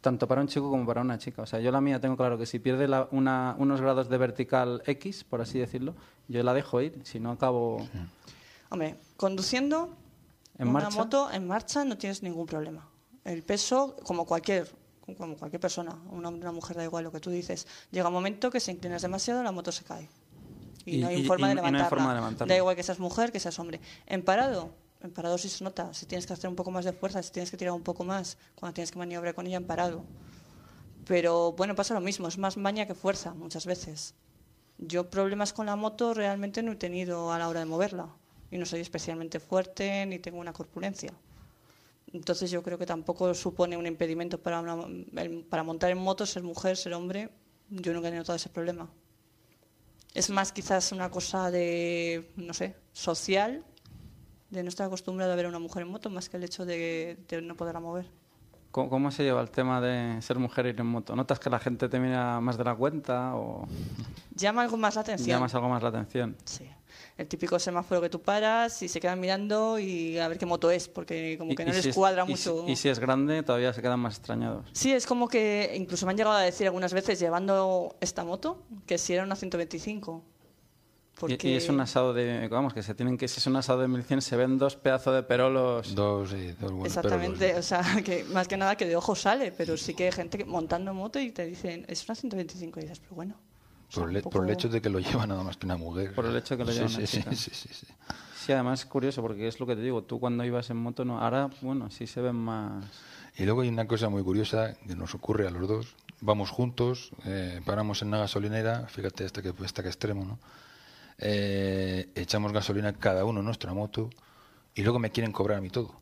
tanto 0.00 0.28
para 0.28 0.40
un 0.40 0.48
chico 0.48 0.70
como 0.70 0.86
para 0.86 1.00
una 1.00 1.18
chica. 1.18 1.42
O 1.42 1.46
sea, 1.46 1.60
yo 1.60 1.70
la 1.72 1.80
mía 1.80 2.00
tengo 2.00 2.16
claro 2.16 2.38
que 2.38 2.46
si 2.46 2.58
pierde 2.58 2.86
la- 2.88 3.08
una- 3.10 3.56
unos 3.58 3.80
grados 3.80 4.08
de 4.08 4.16
vertical 4.18 4.82
X, 4.86 5.24
por 5.24 5.40
así 5.40 5.58
decirlo, 5.58 5.94
yo 6.28 6.42
la 6.42 6.54
dejo 6.54 6.80
ir, 6.80 7.00
si 7.04 7.18
no 7.20 7.30
acabo... 7.32 7.86
Hombre, 8.70 8.96
conduciendo 9.16 9.96
¿En 10.58 10.68
una 10.68 10.80
marcha? 10.80 10.98
moto 10.98 11.30
en 11.32 11.46
marcha 11.46 11.84
no 11.84 11.96
tienes 11.96 12.22
ningún 12.22 12.46
problema. 12.46 12.86
El 13.24 13.42
peso, 13.42 13.96
como 14.04 14.24
cualquier, 14.26 14.70
como 15.16 15.36
cualquier 15.36 15.60
persona, 15.60 15.96
un 16.10 16.24
hombre, 16.24 16.42
una 16.42 16.52
mujer, 16.52 16.76
da 16.76 16.84
igual 16.84 17.04
lo 17.04 17.12
que 17.12 17.20
tú 17.20 17.30
dices, 17.30 17.66
llega 17.90 18.08
un 18.08 18.14
momento 18.14 18.50
que 18.50 18.60
si 18.60 18.70
inclinas 18.72 19.02
demasiado 19.02 19.42
la 19.42 19.52
moto 19.52 19.72
se 19.72 19.84
cae. 19.84 20.08
Y, 20.84 20.96
Y- 20.96 21.00
no 21.00 21.08
hay 21.08 21.20
y- 21.20 21.24
forma 21.24 21.50
y- 21.50 21.54
no 21.54 21.62
hay 21.62 21.84
forma 21.84 22.08
de 22.10 22.14
levantarla. 22.16 22.52
Da 22.54 22.56
igual 22.58 22.76
que 22.76 22.82
seas 22.82 22.98
mujer, 22.98 23.32
que 23.32 23.40
seas 23.40 23.58
hombre. 23.58 23.80
En 24.06 24.22
parado, 24.22 24.70
en 25.02 25.10
parado 25.12 25.38
sí 25.38 25.48
se 25.48 25.64
nota. 25.64 25.92
Si 25.94 26.06
tienes 26.06 26.26
que 26.26 26.32
hacer 26.32 26.48
un 26.50 26.56
poco 26.56 26.70
más 26.70 26.84
de 26.84 26.92
fuerza, 26.92 27.22
si 27.22 27.32
tienes 27.32 27.50
que 27.50 27.56
tirar 27.56 27.74
un 27.74 27.82
poco 27.82 28.04
más, 28.04 28.36
cuando 28.54 28.74
tienes 28.74 28.90
que 28.92 28.98
maniobrar 28.98 29.34
con 29.34 29.46
ella 29.46 29.56
en 29.58 29.66
parado. 29.66 30.04
Pero 31.06 31.52
bueno, 31.52 31.74
pasa 31.74 31.94
lo 31.94 32.00
mismo, 32.00 32.28
es 32.28 32.38
más 32.38 32.56
maña 32.56 32.86
que 32.86 32.94
fuerza 32.94 33.32
muchas 33.34 33.64
veces. 33.66 34.14
Yo 34.78 35.10
problemas 35.10 35.52
con 35.52 35.66
la 35.66 35.76
moto 35.76 36.14
realmente 36.14 36.62
no 36.62 36.72
he 36.72 36.76
tenido 36.76 37.32
a 37.32 37.38
la 37.38 37.48
hora 37.48 37.60
de 37.60 37.66
moverla. 37.66 38.08
Y 38.50 38.58
no 38.58 38.66
soy 38.66 38.80
especialmente 38.80 39.40
fuerte 39.40 40.06
ni 40.06 40.18
tengo 40.18 40.38
una 40.38 40.52
corpulencia. 40.52 41.12
Entonces 42.12 42.50
yo 42.50 42.62
creo 42.62 42.78
que 42.78 42.86
tampoco 42.86 43.34
supone 43.34 43.76
un 43.76 43.86
impedimento 43.86 44.40
para, 44.42 44.60
una- 44.60 44.86
para 45.50 45.62
montar 45.62 45.90
en 45.90 45.98
moto, 45.98 46.24
ser 46.26 46.42
mujer, 46.42 46.76
ser 46.76 46.94
hombre. 46.94 47.30
Yo 47.70 47.92
nunca 47.92 48.08
he 48.08 48.12
notado 48.12 48.36
ese 48.36 48.48
problema. 48.48 48.90
Es 50.14 50.30
más 50.30 50.52
quizás 50.52 50.92
una 50.92 51.10
cosa 51.10 51.50
de, 51.50 52.30
no 52.36 52.54
sé, 52.54 52.74
social, 52.92 53.64
de 54.50 54.62
no 54.62 54.68
estar 54.68 54.86
acostumbrado 54.86 55.32
a 55.32 55.36
ver 55.36 55.46
a 55.46 55.48
una 55.48 55.58
mujer 55.58 55.82
en 55.82 55.88
moto, 55.88 56.10
más 56.10 56.28
que 56.28 56.36
el 56.36 56.44
hecho 56.44 56.64
de, 56.64 57.18
de 57.28 57.42
no 57.42 57.54
poderla 57.56 57.80
mover. 57.80 58.06
¿Cómo, 58.70 58.90
cómo 58.90 59.10
se 59.10 59.22
lleva 59.24 59.40
el 59.40 59.50
tema 59.50 59.80
de 59.80 60.20
ser 60.22 60.38
mujer 60.38 60.66
y 60.66 60.68
ir 60.70 60.80
en 60.80 60.86
moto? 60.86 61.16
¿Notas 61.16 61.38
que 61.40 61.48
la 61.50 61.58
gente 61.58 61.88
te 61.88 61.98
mira 61.98 62.40
más 62.40 62.58
de 62.58 62.64
la 62.64 62.74
cuenta 62.74 63.34
o 63.34 63.66
Llama 64.34 64.62
algo 64.62 64.76
más 64.76 64.94
la 64.94 65.00
atención. 65.00 65.28
llamas 65.28 65.54
algo 65.54 65.68
más 65.68 65.82
la 65.82 65.88
atención? 65.88 66.36
Sí. 66.44 66.68
El 67.16 67.26
típico 67.26 67.58
semáforo 67.58 68.00
que 68.00 68.08
tú 68.10 68.20
paras 68.20 68.80
y 68.82 68.88
se 68.88 69.00
quedan 69.00 69.18
mirando 69.20 69.78
y 69.78 70.18
a 70.18 70.28
ver 70.28 70.38
qué 70.38 70.46
moto 70.46 70.70
es, 70.70 70.86
porque 70.88 71.36
como 71.38 71.54
que 71.54 71.64
no 71.64 71.72
les 71.72 71.82
si 71.82 71.88
es- 71.90 71.94
cuadra 71.94 72.24
y 72.24 72.36
si- 72.36 72.48
mucho. 72.50 72.68
Y, 72.68 72.76
si 72.76 72.88
es 72.88 72.98
grande, 72.98 73.42
todavía 73.42 73.72
se 73.72 73.82
quedan 73.82 74.00
más 74.00 74.16
extrañados. 74.18 74.66
Sí, 74.72 74.92
es 74.92 75.06
como 75.06 75.28
que 75.28 75.72
incluso 75.74 76.06
me 76.06 76.10
han 76.12 76.16
llegado 76.18 76.36
a 76.36 76.40
decir 76.42 76.66
algunas 76.66 76.92
veces 76.92 77.18
llevando 77.18 77.96
esta 78.00 78.22
moto 78.24 78.62
que 78.86 78.98
si 78.98 79.14
era 79.14 79.24
una 79.24 79.34
125. 79.34 80.22
Y- 81.18 81.20
Porque... 81.20 81.48
Y, 81.48 81.54
es 81.56 81.68
un 81.68 81.80
asado 81.80 82.14
de, 82.14 82.46
vamos, 82.48 82.72
que 82.74 82.82
se 82.82 82.94
tienen 82.94 83.18
que, 83.18 83.26
si 83.28 83.40
es 83.40 83.46
un 83.46 83.56
asado 83.56 83.80
de 83.80 83.88
1100, 83.88 84.22
se 84.22 84.36
ven 84.36 84.56
dos 84.58 84.76
pedazos 84.76 85.14
de 85.14 85.22
perolos. 85.24 85.94
Dos, 85.94 86.30
sí, 86.30 86.52
dos 86.60 86.70
buenos 86.70 86.86
Exactamente, 86.86 87.38
perolos. 87.46 87.58
o 87.64 87.68
sea, 87.68 87.82
que 88.04 88.24
más 88.24 88.46
que 88.48 88.56
nada 88.56 88.76
que 88.76 88.86
de 88.86 88.94
ojo 88.96 89.14
sale, 89.16 89.52
pero 89.52 89.76
sí 89.76 89.94
que 89.94 90.04
hay 90.06 90.12
gente 90.12 90.38
que 90.38 90.44
montando 90.44 90.94
moto 90.94 91.18
y 91.18 91.30
te 91.32 91.44
dicen, 91.46 91.84
es 91.88 92.04
una 92.08 92.14
125 92.14 92.78
y 92.78 92.82
dices, 92.84 93.00
pero 93.00 93.14
bueno. 93.16 93.34
o 93.88 93.92
sea, 93.92 94.02
Por, 94.02 94.10
el, 94.10 94.16
un 94.16 94.22
por 94.22 94.32
poco- 94.32 94.44
el 94.44 94.50
hecho 94.50 94.68
de 94.68 94.80
que 94.80 94.88
lo 94.90 94.98
lleva 95.00 95.26
nada 95.26 95.42
más 95.42 95.56
que 95.56 95.66
una 95.66 95.76
mujer. 95.76 96.14
Por 96.14 96.26
el 96.26 96.36
hecho 96.36 96.56
de 96.56 96.58
que 96.58 96.64
lo 96.70 96.72
lleva 96.72 96.88
sí, 96.88 96.96
una 96.98 97.06
sí, 97.06 97.16
chica. 97.18 97.34
sí, 97.34 97.50
sí, 97.52 97.68
sí. 97.72 97.86
Sí, 98.46 98.52
además 98.52 98.80
es 98.80 98.86
curioso 98.86 99.20
porque 99.20 99.46
es 99.48 99.58
lo 99.60 99.66
que 99.66 99.74
te 99.76 99.82
digo, 99.82 100.04
tú 100.04 100.20
cuando 100.20 100.44
ibas 100.44 100.70
en 100.70 100.76
moto, 100.78 101.04
no, 101.04 101.20
ahora, 101.20 101.50
bueno, 101.60 101.90
sí 101.90 102.06
se 102.06 102.20
ven 102.20 102.36
más... 102.36 102.84
Y 103.36 103.44
luego 103.44 103.60
hay 103.60 103.68
una 103.68 103.86
cosa 103.86 104.08
muy 104.08 104.22
curiosa 104.22 104.74
que 104.86 104.94
nos 104.96 105.14
ocurre 105.14 105.46
a 105.46 105.50
los 105.50 105.68
dos. 105.68 105.96
Vamos 106.20 106.50
juntos, 106.50 107.10
eh, 107.26 107.60
paramos 107.64 108.00
en 108.02 108.08
una 108.08 108.18
gasolinera, 108.18 108.86
fíjate 108.88 109.24
hasta 109.24 109.42
que, 109.42 109.52
hasta 109.64 109.82
que 109.82 109.88
extremo, 109.88 110.24
¿no? 110.24 110.38
Eh, 111.18 112.10
echamos 112.14 112.52
gasolina 112.52 112.92
cada 112.92 113.24
uno 113.24 113.40
en 113.40 113.46
nuestra 113.46 113.74
moto 113.74 114.08
y 114.74 114.82
luego 114.82 114.98
me 114.98 115.10
quieren 115.10 115.32
cobrar 115.32 115.58
a 115.58 115.60
mí 115.60 115.68
todo. 115.70 115.94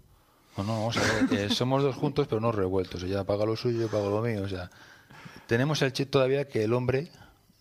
No, 0.57 0.65
no, 0.65 0.73
vamos 0.75 0.97
a 0.99 1.01
ver, 1.27 1.41
eh, 1.41 1.51
somos 1.55 1.83
dos 1.83 1.97
juntos 1.97 2.27
pero 2.29 2.41
no 2.41 2.53
revueltos. 2.53 3.03
Ella 3.03 3.25
paga 3.25 3.45
lo 3.47 3.57
suyo, 3.57 3.81
yo 3.81 3.89
pago 3.89 4.11
lo 4.11 4.21
mío. 4.23 4.43
O 4.43 4.49
sea, 4.49 4.71
tenemos 5.47 5.81
el 5.83 5.93
chip 5.93 6.11
todavía 6.11 6.47
que 6.49 6.65
el 6.65 6.73
hombre 6.75 7.11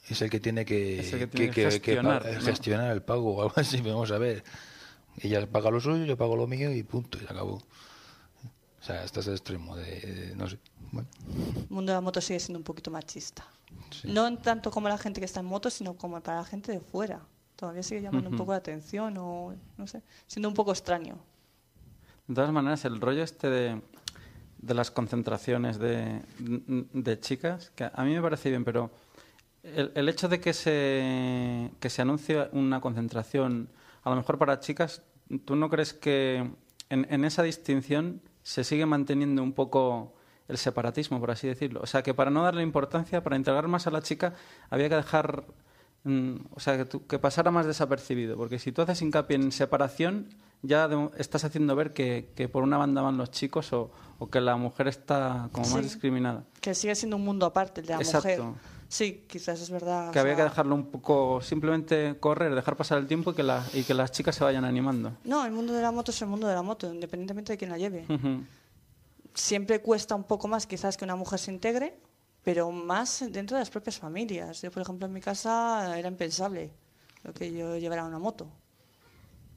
es 0.09 0.21
el 0.21 0.29
que 0.29 0.39
tiene 0.39 0.65
que, 0.65 0.99
Es 0.99 1.13
el 1.13 1.19
que 1.19 1.27
tiene 1.27 1.51
que 1.53 1.63
pa- 1.63 1.71
gestionar, 1.71 2.25
¿no? 2.25 2.41
gestionar 2.41 2.91
el 2.91 3.01
pago 3.01 3.35
o 3.37 3.41
algo 3.41 3.53
así. 3.57 3.81
Vamos 3.81 4.11
a 4.11 4.17
ver. 4.17 4.43
Ella 5.17 5.45
paga 5.49 5.71
lo 5.71 5.79
suyo, 5.79 6.03
yo 6.03 6.17
pago 6.17 6.35
lo 6.35 6.45
mío 6.45 6.71
y 6.73 6.83
punto, 6.83 7.17
y 7.17 7.21
se 7.21 7.27
acabó. 7.31 7.53
O 7.55 8.83
sea, 8.85 9.01
hasta 9.01 9.21
ese 9.21 9.31
extremo 9.31 9.75
de, 9.77 9.99
de- 10.01 10.35
no 10.35 10.47
sé. 10.49 10.59
Bueno, 10.91 11.07
El 11.23 11.69
mundo 11.69 11.91
de 11.93 11.97
la 11.97 12.01
moto 12.01 12.19
sigue 12.21 12.39
siendo 12.39 12.59
un 12.59 12.63
poquito 12.65 12.91
machista. 12.91 13.45
Sí. 13.91 14.09
No 14.11 14.37
tanto 14.39 14.71
como 14.71 14.89
la 14.89 14.97
gente 14.97 15.19
que 15.21 15.25
está 15.25 15.39
en 15.39 15.45
moto, 15.47 15.69
sino 15.69 15.95
como 15.95 16.19
para 16.21 16.39
la 16.39 16.45
gente 16.45 16.71
de 16.73 16.79
fuera. 16.81 17.21
Todavía 17.55 17.83
sigue 17.83 18.01
llamando 18.01 18.29
un 18.29 18.37
poco 18.37 18.51
la 18.51 18.57
atención 18.57 19.17
o, 19.17 19.55
no 19.77 19.87
sé, 19.87 20.01
siendo 20.27 20.49
un 20.49 20.55
poco 20.55 20.71
extraño. 20.71 21.17
De 22.27 22.35
todas 22.35 22.51
maneras, 22.51 22.83
el 22.85 22.99
rollo 22.99 23.23
este 23.23 23.49
de, 23.49 23.81
de 24.57 24.73
las 24.73 24.91
concentraciones 24.91 25.77
de, 25.79 26.21
de 26.39 27.19
chicas, 27.19 27.71
que 27.75 27.89
a 27.91 28.03
mí 28.03 28.13
me 28.13 28.21
parece 28.21 28.49
bien, 28.49 28.65
pero 28.65 28.91
el, 29.63 29.91
el 29.95 30.09
hecho 30.09 30.27
de 30.27 30.39
que 30.39 30.53
se, 30.53 31.71
que 31.79 31.89
se 31.89 32.01
anuncie 32.01 32.49
una 32.51 32.81
concentración, 32.81 33.69
a 34.03 34.09
lo 34.09 34.15
mejor 34.17 34.37
para 34.37 34.59
chicas, 34.59 35.03
¿tú 35.45 35.55
no 35.55 35.69
crees 35.69 35.93
que 35.93 36.49
en, 36.89 37.07
en 37.09 37.25
esa 37.25 37.43
distinción 37.43 38.21
se 38.43 38.63
sigue 38.63 38.85
manteniendo 38.85 39.41
un 39.41 39.53
poco 39.53 40.13
el 40.47 40.57
separatismo, 40.57 41.19
por 41.19 41.31
así 41.31 41.47
decirlo? 41.47 41.81
O 41.81 41.87
sea, 41.87 42.03
que 42.03 42.13
para 42.13 42.31
no 42.31 42.43
darle 42.43 42.63
importancia, 42.63 43.23
para 43.23 43.35
integrar 43.37 43.67
más 43.67 43.87
a 43.87 43.91
la 43.91 44.01
chica, 44.01 44.33
había 44.69 44.89
que 44.89 44.95
dejar 44.95 45.45
o 46.05 46.59
sea, 46.59 46.77
que, 46.77 46.85
tú- 46.85 47.05
que 47.07 47.17
pasara 47.19 47.49
más 47.51 47.65
desapercibido. 47.65 48.37
Porque 48.37 48.59
si 48.59 48.71
tú 48.71 48.81
haces 48.83 49.01
hincapié 49.01 49.37
en 49.37 49.51
separación, 49.51 50.29
ya 50.61 50.87
de- 50.87 51.09
estás 51.17 51.43
haciendo 51.45 51.75
ver 51.75 51.93
que, 51.93 52.29
que 52.35 52.47
por 52.47 52.63
una 52.63 52.77
banda 52.77 53.01
van 53.01 53.17
los 53.17 53.31
chicos 53.31 53.73
o, 53.73 53.91
o 54.19 54.29
que 54.29 54.39
la 54.41 54.55
mujer 54.55 54.87
está 54.87 55.49
como 55.51 55.67
más 55.69 55.81
discriminada. 55.83 56.43
Que 56.61 56.75
sigue 56.75 56.93
siendo 56.95 57.17
un 57.17 57.23
mundo 57.25 57.45
aparte 57.45 57.81
el 57.81 57.87
de 57.87 57.93
la 57.93 57.99
Exacto. 58.01 58.45
mujer. 58.45 58.61
Sí, 58.87 59.25
quizás 59.27 59.59
es 59.61 59.71
verdad. 59.71 60.09
o 60.09 60.11
Que 60.11 60.19
había 60.19 60.35
que 60.35 60.43
dejarlo 60.43 60.75
un 60.75 60.85
poco, 60.91 61.41
simplemente 61.41 62.17
correr, 62.19 62.53
dejar 62.53 62.75
pasar 62.77 62.99
el 62.99 63.07
tiempo 63.07 63.31
y 63.31 63.33
que, 63.33 63.41
la- 63.43 63.65
y 63.73 63.81
que 63.83 63.95
las 63.95 64.11
chicas 64.11 64.35
se 64.35 64.43
vayan 64.43 64.63
animando. 64.63 65.11
No, 65.23 65.43
el 65.43 65.51
mundo 65.51 65.73
de 65.73 65.81
la 65.81 65.91
moto 65.91 66.11
es 66.11 66.21
el 66.21 66.27
mundo 66.27 66.47
de 66.47 66.53
la 66.53 66.61
moto, 66.61 66.93
independientemente 66.93 67.51
de 67.53 67.57
quién 67.57 67.71
la 67.71 67.79
lleve. 67.79 68.05
Siempre 69.33 69.81
cuesta 69.81 70.15
un 70.15 70.23
poco 70.23 70.47
más 70.47 70.65
quizás 70.67 70.95
que 70.97 71.03
una 71.03 71.15
mujer 71.15 71.39
se 71.39 71.51
integre, 71.51 71.97
pero 72.45 72.71
más 72.71 73.25
dentro 73.31 73.57
de 73.57 73.61
las 73.61 73.71
propias 73.71 73.97
familias. 73.97 74.61
Yo, 74.61 74.69
por 74.69 74.83
ejemplo, 74.83 75.07
en 75.07 75.13
mi 75.13 75.19
casa 75.19 75.97
era 75.97 76.07
impensable 76.07 76.71
lo 77.23 77.33
que 77.33 77.51
yo 77.51 77.75
llevara 77.75 78.05
una 78.05 78.19
moto. 78.19 78.47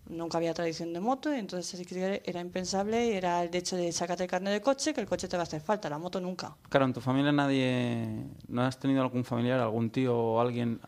Nunca 0.08 0.38
había 0.38 0.54
tradición 0.54 0.94
de 0.94 1.00
moto 1.00 1.32
y 1.34 1.38
entonces 1.38 1.86
era 2.24 2.40
impensable 2.40 3.08
y 3.08 3.12
era 3.12 3.44
el 3.44 3.54
hecho 3.54 3.76
de 3.76 3.92
sacarte 3.92 4.22
el 4.22 4.30
carnet 4.30 4.54
de 4.54 4.62
coche 4.62 4.94
que 4.94 5.02
el 5.02 5.06
coche 5.06 5.28
te 5.28 5.36
va 5.36 5.42
a 5.42 5.44
hacer 5.44 5.60
falta, 5.60 5.90
la 5.90 5.98
moto 5.98 6.18
nunca. 6.18 6.56
Claro, 6.70 6.86
en 6.86 6.94
tu 6.94 7.02
familia 7.02 7.30
nadie... 7.30 8.24
¿No 8.48 8.62
has 8.62 8.78
tenido 8.78 9.02
algún 9.02 9.22
familiar, 9.22 9.60
algún 9.60 9.90
tío 9.90 10.16
o 10.16 10.40
alguien... 10.40 10.80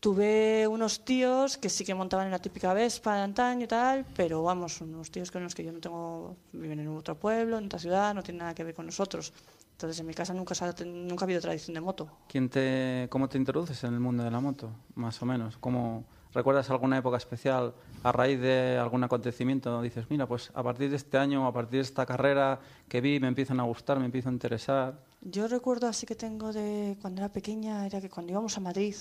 Tuve 0.00 0.68
unos 0.68 1.04
tíos 1.04 1.58
que 1.58 1.68
sí 1.68 1.84
que 1.84 1.92
montaban 1.92 2.26
en 2.26 2.30
la 2.30 2.38
típica 2.38 2.72
Vespa 2.72 3.16
de 3.16 3.22
antaño 3.22 3.64
y 3.64 3.66
tal, 3.66 4.06
pero 4.14 4.44
vamos, 4.44 4.80
unos 4.80 5.10
tíos 5.10 5.32
con 5.32 5.42
los 5.42 5.56
que 5.56 5.64
yo 5.64 5.72
no 5.72 5.80
tengo, 5.80 6.36
viven 6.52 6.78
en 6.78 6.88
otro 6.88 7.16
pueblo, 7.16 7.58
en 7.58 7.66
otra 7.66 7.80
ciudad, 7.80 8.14
no 8.14 8.22
tienen 8.22 8.38
nada 8.38 8.54
que 8.54 8.62
ver 8.62 8.74
con 8.74 8.86
nosotros. 8.86 9.32
Entonces 9.72 9.98
en 9.98 10.06
mi 10.06 10.14
casa 10.14 10.32
nunca, 10.34 10.54
ha, 10.60 10.84
nunca 10.84 11.24
ha 11.24 11.26
habido 11.26 11.40
tradición 11.40 11.74
de 11.74 11.80
moto. 11.80 12.08
¿Quién 12.28 12.48
te, 12.48 13.08
¿Cómo 13.10 13.28
te 13.28 13.38
introduces 13.38 13.82
en 13.82 13.94
el 13.94 14.00
mundo 14.00 14.22
de 14.22 14.30
la 14.30 14.40
moto, 14.40 14.70
más 14.94 15.20
o 15.20 15.26
menos? 15.26 15.56
¿Cómo, 15.58 16.04
¿Recuerdas 16.32 16.70
alguna 16.70 16.98
época 16.98 17.16
especial 17.16 17.74
a 18.04 18.12
raíz 18.12 18.40
de 18.40 18.78
algún 18.78 19.02
acontecimiento? 19.02 19.80
Dices, 19.82 20.06
mira, 20.10 20.26
pues 20.26 20.52
a 20.54 20.62
partir 20.62 20.90
de 20.90 20.96
este 20.96 21.18
año, 21.18 21.46
a 21.46 21.52
partir 21.52 21.78
de 21.78 21.82
esta 21.82 22.04
carrera 22.04 22.60
que 22.88 23.00
vi, 23.00 23.18
me 23.18 23.28
empiezan 23.28 23.58
a 23.60 23.64
gustar, 23.64 23.98
me 23.98 24.04
empiezo 24.04 24.28
a 24.28 24.32
interesar. 24.32 25.02
Yo 25.22 25.48
recuerdo 25.48 25.88
así 25.88 26.06
que 26.06 26.14
tengo 26.14 26.52
de 26.52 26.96
cuando 27.00 27.22
era 27.22 27.32
pequeña, 27.32 27.86
era 27.86 28.00
que 28.00 28.10
cuando 28.10 28.30
íbamos 28.30 28.56
a 28.56 28.60
Madrid, 28.60 28.94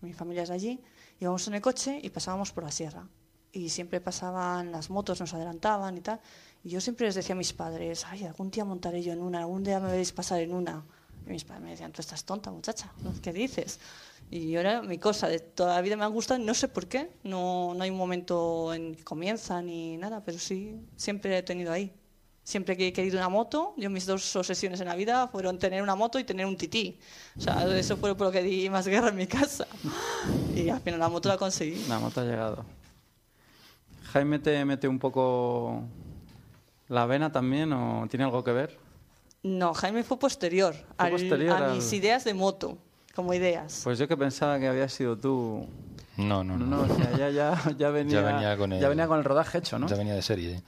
mi 0.00 0.12
familia 0.12 0.42
es 0.42 0.48
de 0.48 0.54
allí, 0.54 0.80
íbamos 1.20 1.46
en 1.48 1.54
el 1.54 1.60
coche 1.60 1.98
y 2.02 2.10
pasábamos 2.10 2.52
por 2.52 2.64
la 2.64 2.70
sierra. 2.70 3.06
Y 3.52 3.70
siempre 3.70 4.00
pasaban 4.00 4.72
las 4.72 4.90
motos, 4.90 5.20
nos 5.20 5.32
adelantaban 5.34 5.96
y 5.96 6.00
tal. 6.00 6.20
Y 6.62 6.70
yo 6.70 6.80
siempre 6.80 7.06
les 7.06 7.14
decía 7.14 7.34
a 7.34 7.38
mis 7.38 7.52
padres, 7.52 8.04
ay, 8.06 8.24
algún 8.24 8.50
día 8.50 8.64
montaré 8.64 9.02
yo 9.02 9.12
en 9.12 9.22
una, 9.22 9.40
algún 9.40 9.64
día 9.64 9.80
me 9.80 9.90
veréis 9.90 10.12
pasar 10.12 10.40
en 10.40 10.52
una. 10.52 10.84
Y 11.26 11.30
mis 11.30 11.44
padres 11.44 11.64
me 11.64 11.70
decían, 11.70 11.92
tú 11.92 12.00
estás 12.00 12.24
tonta, 12.24 12.50
muchacha, 12.50 12.92
¿qué 13.22 13.32
dices? 13.32 13.80
Y 14.30 14.50
yo 14.50 14.60
era 14.60 14.82
mi 14.82 14.98
cosa, 14.98 15.28
de 15.28 15.40
toda 15.40 15.74
la 15.74 15.80
vida 15.80 15.96
me 15.96 16.04
han 16.04 16.12
gustado, 16.12 16.38
no 16.38 16.52
sé 16.54 16.68
por 16.68 16.86
qué, 16.86 17.10
no, 17.22 17.72
no 17.74 17.82
hay 17.82 17.90
un 17.90 17.96
momento 17.96 18.74
en 18.74 18.94
que 18.94 19.04
comienza 19.04 19.62
ni 19.62 19.96
nada, 19.96 20.22
pero 20.22 20.38
sí, 20.38 20.76
siempre 20.96 21.36
he 21.38 21.42
tenido 21.42 21.72
ahí. 21.72 21.97
Siempre 22.48 22.78
que 22.78 22.86
he 22.88 22.92
querido 22.94 23.18
una 23.18 23.28
moto, 23.28 23.74
yo 23.76 23.90
mis 23.90 24.06
dos 24.06 24.34
obsesiones 24.34 24.80
en 24.80 24.86
la 24.86 24.94
vida 24.96 25.28
fueron 25.28 25.58
tener 25.58 25.82
una 25.82 25.94
moto 25.94 26.18
y 26.18 26.24
tener 26.24 26.46
un 26.46 26.56
tití. 26.56 26.98
O 27.36 27.42
sea, 27.42 27.62
eso 27.76 27.98
fue 27.98 28.14
por 28.14 28.28
lo 28.28 28.32
que 28.32 28.42
di 28.42 28.70
más 28.70 28.88
guerra 28.88 29.10
en 29.10 29.16
mi 29.16 29.26
casa. 29.26 29.66
Y 30.56 30.70
al 30.70 30.80
final 30.80 30.98
la 30.98 31.10
moto 31.10 31.28
la 31.28 31.36
conseguí. 31.36 31.84
La 31.90 31.98
moto 31.98 32.22
ha 32.22 32.24
llegado. 32.24 32.64
Jaime 34.14 34.38
te 34.38 34.64
mete 34.64 34.88
un 34.88 34.98
poco 34.98 35.82
la 36.88 37.04
vena 37.04 37.30
también 37.30 37.70
o 37.74 38.06
tiene 38.08 38.24
algo 38.24 38.42
que 38.42 38.52
ver? 38.52 38.78
No, 39.42 39.74
Jaime 39.74 40.02
fue 40.02 40.18
posterior, 40.18 40.74
al- 40.96 41.10
posterior 41.10 41.50
a 41.52 41.66
al- 41.68 41.74
mis 41.76 41.92
ideas 41.92 42.24
de 42.24 42.32
moto, 42.32 42.78
como 43.14 43.34
ideas. 43.34 43.82
Pues 43.84 43.98
yo 43.98 44.08
que 44.08 44.16
pensaba 44.16 44.58
que 44.58 44.68
había 44.68 44.88
sido 44.88 45.18
tú. 45.18 45.66
No, 46.18 46.42
no, 46.44 46.58
No, 46.58 46.66
no. 46.66 46.86
no, 46.86 46.92
o 46.92 46.96
sea, 46.96 47.16
ya, 47.16 47.30
ya, 47.30 47.56
ya 47.78 47.90
venía, 47.90 48.20
venía 48.22 48.56
con 48.56 48.72
el- 48.72 48.80
ya 48.80 48.88
venía 48.88 49.06
con 49.06 49.18
el 49.18 49.24
rodaje 49.24 49.58
hecho, 49.58 49.78
¿no? 49.78 49.86
Ya 49.86 49.96
venía 49.96 50.14
de 50.14 50.22
serie. 50.22 50.56
¿eh? 50.56 50.62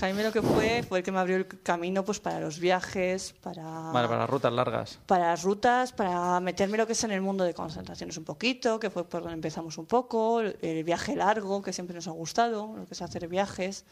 Jaime 0.00 0.22
lo 0.22 0.32
que 0.32 0.40
fue 0.42 0.82
fue 0.88 0.98
el 0.98 1.04
que 1.04 1.12
me 1.12 1.18
abrió 1.18 1.36
el 1.36 1.46
camino 1.46 2.04
pues 2.04 2.20
para 2.20 2.40
los 2.40 2.58
viajes, 2.58 3.34
para, 3.42 3.62
Vale, 3.62 4.08
para 4.08 4.20
las 4.20 4.30
rutas 4.30 4.52
largas. 4.52 4.98
para 5.06 5.26
las 5.28 5.42
rutas, 5.42 5.92
para 5.92 6.40
meterme 6.40 6.78
lo 6.78 6.86
que 6.86 6.94
es 6.94 7.04
en 7.04 7.10
el 7.10 7.20
mundo 7.20 7.44
de 7.44 7.52
concentraciones 7.54 8.16
un 8.16 8.24
poquito, 8.24 8.80
que 8.80 8.88
fue 8.90 9.04
por 9.04 9.20
donde 9.20 9.34
empezamos 9.34 9.76
un 9.78 9.86
poco, 9.86 10.40
el, 10.40 10.84
viaje 10.84 11.14
largo, 11.16 11.60
que 11.62 11.72
siempre 11.72 11.94
nos 11.94 12.08
ha 12.08 12.12
gustado, 12.12 12.74
lo 12.76 12.86
que 12.86 12.94
es 12.94 13.02
hacer 13.02 13.28
viajes. 13.28 13.84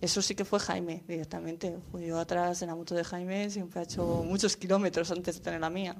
Eso 0.00 0.22
sí 0.22 0.34
que 0.34 0.44
fue 0.44 0.58
Jaime 0.60 1.04
directamente. 1.06 1.78
Fui 1.92 2.06
yo 2.06 2.18
atrás 2.18 2.58
de 2.60 2.66
la 2.66 2.74
moto 2.74 2.94
de 2.94 3.04
Jaime, 3.04 3.48
siempre 3.50 3.80
ha 3.80 3.82
hecho 3.84 4.24
muchos 4.26 4.56
kilómetros 4.56 5.10
antes 5.10 5.36
de 5.36 5.40
tener 5.42 5.60
la 5.60 5.70
mía. 5.70 5.94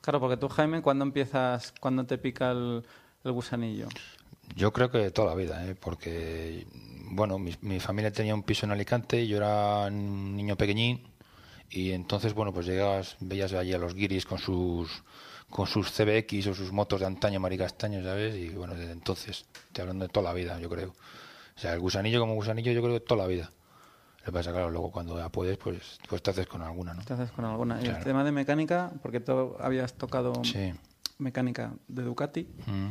Claro, 0.00 0.18
porque 0.18 0.36
tú, 0.38 0.48
Jaime, 0.48 0.80
¿cuándo 0.80 1.04
empiezas, 1.04 1.74
cuándo 1.78 2.06
te 2.06 2.16
pica 2.16 2.52
el, 2.52 2.84
el 3.24 3.32
gusanillo? 3.32 3.88
Yo 4.56 4.72
creo 4.72 4.90
que 4.90 5.10
toda 5.10 5.28
la 5.28 5.34
vida, 5.34 5.64
¿eh? 5.66 5.74
porque 5.74 6.66
bueno, 7.12 7.38
mi, 7.38 7.54
mi 7.60 7.80
familia 7.80 8.12
tenía 8.12 8.34
un 8.34 8.42
piso 8.42 8.66
en 8.66 8.72
Alicante 8.72 9.26
yo 9.26 9.36
era 9.36 9.86
un 9.86 10.36
niño 10.36 10.56
pequeñín 10.56 11.02
y 11.70 11.92
entonces 11.92 12.34
bueno, 12.34 12.52
pues 12.52 12.66
llegabas, 12.66 13.16
veías 13.20 13.52
allí 13.52 13.72
a 13.72 13.78
los 13.78 13.94
guiris 13.94 14.26
con 14.26 14.38
sus 14.38 15.02
con 15.50 15.66
sus 15.66 15.90
CBX 15.90 16.46
o 16.48 16.54
sus 16.54 16.70
motos 16.72 17.00
de 17.00 17.06
antaño 17.06 17.40
maricastaño, 17.40 18.02
¿sabes? 18.04 18.36
Y 18.36 18.50
bueno, 18.50 18.74
desde 18.76 18.92
entonces, 18.92 19.44
estoy 19.66 19.82
hablando 19.82 20.04
de 20.06 20.08
toda 20.08 20.24
la 20.28 20.32
vida, 20.32 20.60
yo 20.60 20.70
creo. 20.70 20.90
O 20.90 21.58
sea, 21.60 21.74
el 21.74 21.80
gusanillo 21.80 22.20
como 22.20 22.34
gusanillo 22.34 22.70
yo 22.70 22.80
creo 22.80 22.94
que 22.94 23.00
toda 23.00 23.22
la 23.22 23.26
vida. 23.28 23.50
Lo 24.20 24.24
que 24.26 24.32
pasa, 24.32 24.52
claro, 24.52 24.70
luego 24.70 24.92
cuando 24.92 25.18
ya 25.18 25.28
puedes, 25.28 25.58
pues, 25.58 25.98
pues 26.08 26.22
te 26.22 26.30
haces 26.30 26.46
con 26.46 26.62
alguna, 26.62 26.94
¿no? 26.94 27.02
¿Te 27.02 27.14
haces 27.14 27.32
con 27.32 27.44
alguna? 27.44 27.82
Y 27.82 27.86
el 27.88 27.98
tema 27.98 28.22
de 28.22 28.30
mecánica, 28.30 28.92
porque 29.02 29.18
tú 29.18 29.56
habías 29.58 29.94
tocado 29.94 30.34
Sí. 30.44 30.72
mecánica 31.18 31.72
de 31.88 32.02
Ducati, 32.04 32.46
Mm. 32.66 32.88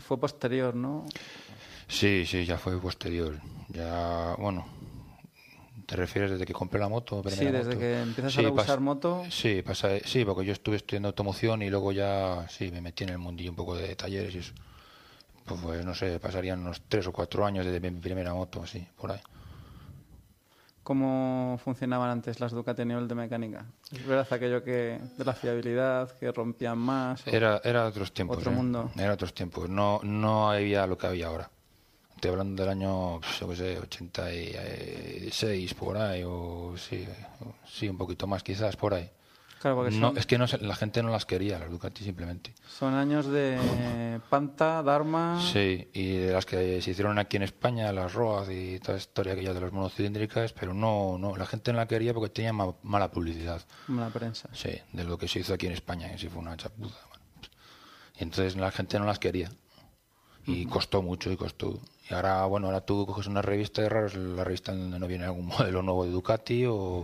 Fue 0.00 0.18
posterior, 0.18 0.74
¿no? 0.74 1.04
Sí, 1.88 2.24
sí, 2.26 2.44
ya 2.44 2.58
fue 2.58 2.78
posterior. 2.80 3.38
Ya, 3.68 4.34
bueno, 4.38 4.66
¿te 5.86 5.96
refieres 5.96 6.30
desde 6.32 6.46
que 6.46 6.52
compré 6.52 6.80
la 6.80 6.88
moto? 6.88 7.22
Sí, 7.28 7.44
desde 7.44 7.70
moto? 7.74 7.78
que 7.78 8.00
empiezas 8.00 8.34
Sí, 8.34 8.44
a 8.44 8.50
usar 8.50 8.80
moto. 8.80 9.24
Sí, 9.30 9.62
pasa, 9.62 9.90
sí, 10.04 10.24
porque 10.24 10.44
yo 10.44 10.52
estuve 10.52 10.76
estudiando 10.76 11.08
automoción 11.08 11.62
y 11.62 11.70
luego 11.70 11.92
ya, 11.92 12.46
sí, 12.48 12.70
me 12.70 12.80
metí 12.80 13.04
en 13.04 13.10
el 13.10 13.18
mundillo 13.18 13.50
un 13.50 13.56
poco 13.56 13.76
de 13.76 13.94
talleres 13.96 14.34
y 14.34 14.38
eso. 14.38 14.52
Pues, 15.44 15.60
pues, 15.60 15.84
no 15.84 15.94
sé, 15.94 16.18
pasarían 16.18 16.60
unos 16.60 16.80
tres 16.88 17.06
o 17.06 17.12
cuatro 17.12 17.44
años 17.44 17.66
desde 17.66 17.78
mi 17.90 18.00
primera 18.00 18.32
moto, 18.32 18.62
así, 18.62 18.86
por 18.98 19.12
ahí. 19.12 19.20
¿Cómo 20.84 21.58
funcionaban 21.64 22.10
antes 22.10 22.40
las 22.40 22.52
Ducati 22.52 22.82
a 22.82 22.84
nivel 22.84 23.08
de 23.08 23.14
mecánica? 23.14 23.64
¿Es 23.90 24.06
verdad 24.06 24.28
aquello 24.30 24.62
que 24.62 25.00
de 25.16 25.24
la 25.24 25.32
fiabilidad, 25.32 26.10
que 26.18 26.30
rompían 26.30 26.76
más? 26.76 27.26
Era, 27.26 27.62
era 27.64 27.86
otros 27.86 28.12
tiempos. 28.12 28.36
Otro 28.36 28.52
¿eh? 28.52 28.54
mundo. 28.54 28.90
Era 28.94 29.14
otros 29.14 29.32
tiempos. 29.32 29.70
No, 29.70 30.00
no 30.02 30.50
había 30.50 30.86
lo 30.86 30.98
que 30.98 31.06
había 31.06 31.28
ahora. 31.28 31.50
Estoy 32.14 32.32
hablando 32.32 32.62
del 32.62 32.70
año, 32.70 33.18
pues, 33.18 33.40
yo 33.40 33.48
qué 33.48 33.56
sé, 33.56 33.78
86 33.78 35.74
por 35.74 35.96
ahí, 35.96 36.22
o 36.22 36.74
sí, 36.76 37.08
sí, 37.66 37.88
un 37.88 37.96
poquito 37.96 38.26
más 38.26 38.42
quizás 38.42 38.76
por 38.76 38.92
ahí. 38.92 39.10
Claro, 39.64 39.78
porque 39.78 39.96
No, 39.96 40.08
son, 40.08 40.18
es 40.18 40.26
que 40.26 40.36
no, 40.36 40.44
la 40.60 40.76
gente 40.76 41.02
no 41.02 41.08
las 41.08 41.24
quería, 41.24 41.58
las 41.58 41.70
Ducati 41.70 42.04
simplemente. 42.04 42.52
son 42.68 42.92
años 42.92 43.24
de 43.24 44.20
Panta, 44.28 44.82
Dharma. 44.82 45.40
Sí, 45.40 45.88
y 45.94 46.16
de 46.18 46.32
las 46.34 46.44
que 46.44 46.82
se 46.82 46.90
hicieron 46.90 47.18
aquí 47.18 47.38
en 47.38 47.44
España, 47.44 47.90
las 47.90 48.12
Road 48.12 48.50
y 48.50 48.78
toda 48.80 48.92
la 48.92 48.98
historia 48.98 49.32
aquella 49.32 49.54
de 49.54 49.60
las 49.62 49.72
monocilíndricas, 49.72 50.52
pero 50.52 50.74
no, 50.74 51.16
no, 51.18 51.34
la 51.38 51.46
gente 51.46 51.72
no 51.72 51.78
la 51.78 51.86
quería 51.88 52.12
porque 52.12 52.28
tenía 52.28 52.52
ma- 52.52 52.74
mala 52.82 53.10
publicidad. 53.10 53.62
La 53.88 54.10
prensa. 54.10 54.50
Sí, 54.52 54.72
de 54.92 55.04
lo 55.04 55.16
que 55.16 55.28
se 55.28 55.38
hizo 55.38 55.54
aquí 55.54 55.64
en 55.66 55.72
España, 55.72 56.10
que 56.10 56.18
sí 56.18 56.28
fue 56.28 56.42
una 56.42 56.58
chapuza. 56.58 56.98
bueno. 57.08 57.24
Y 58.18 58.22
entonces 58.22 58.56
la 58.56 58.70
gente 58.70 58.98
no 58.98 59.06
las 59.06 59.18
quería. 59.18 59.50
Y 60.46 60.66
costó 60.66 61.00
mucho 61.00 61.32
y 61.32 61.38
costó. 61.38 61.80
Y 62.10 62.12
ahora, 62.12 62.44
bueno, 62.44 62.66
ahora 62.66 62.82
tú 62.82 63.06
coges 63.06 63.28
una 63.28 63.40
revista 63.40 63.80
de 63.80 63.88
raros, 63.88 64.14
la 64.14 64.44
revista 64.44 64.72
donde 64.74 64.98
no 64.98 65.06
viene 65.06 65.24
algún 65.24 65.46
modelo 65.58 65.80
nuevo 65.80 66.04
de 66.04 66.10
Ducati 66.10 66.66
o, 66.66 67.02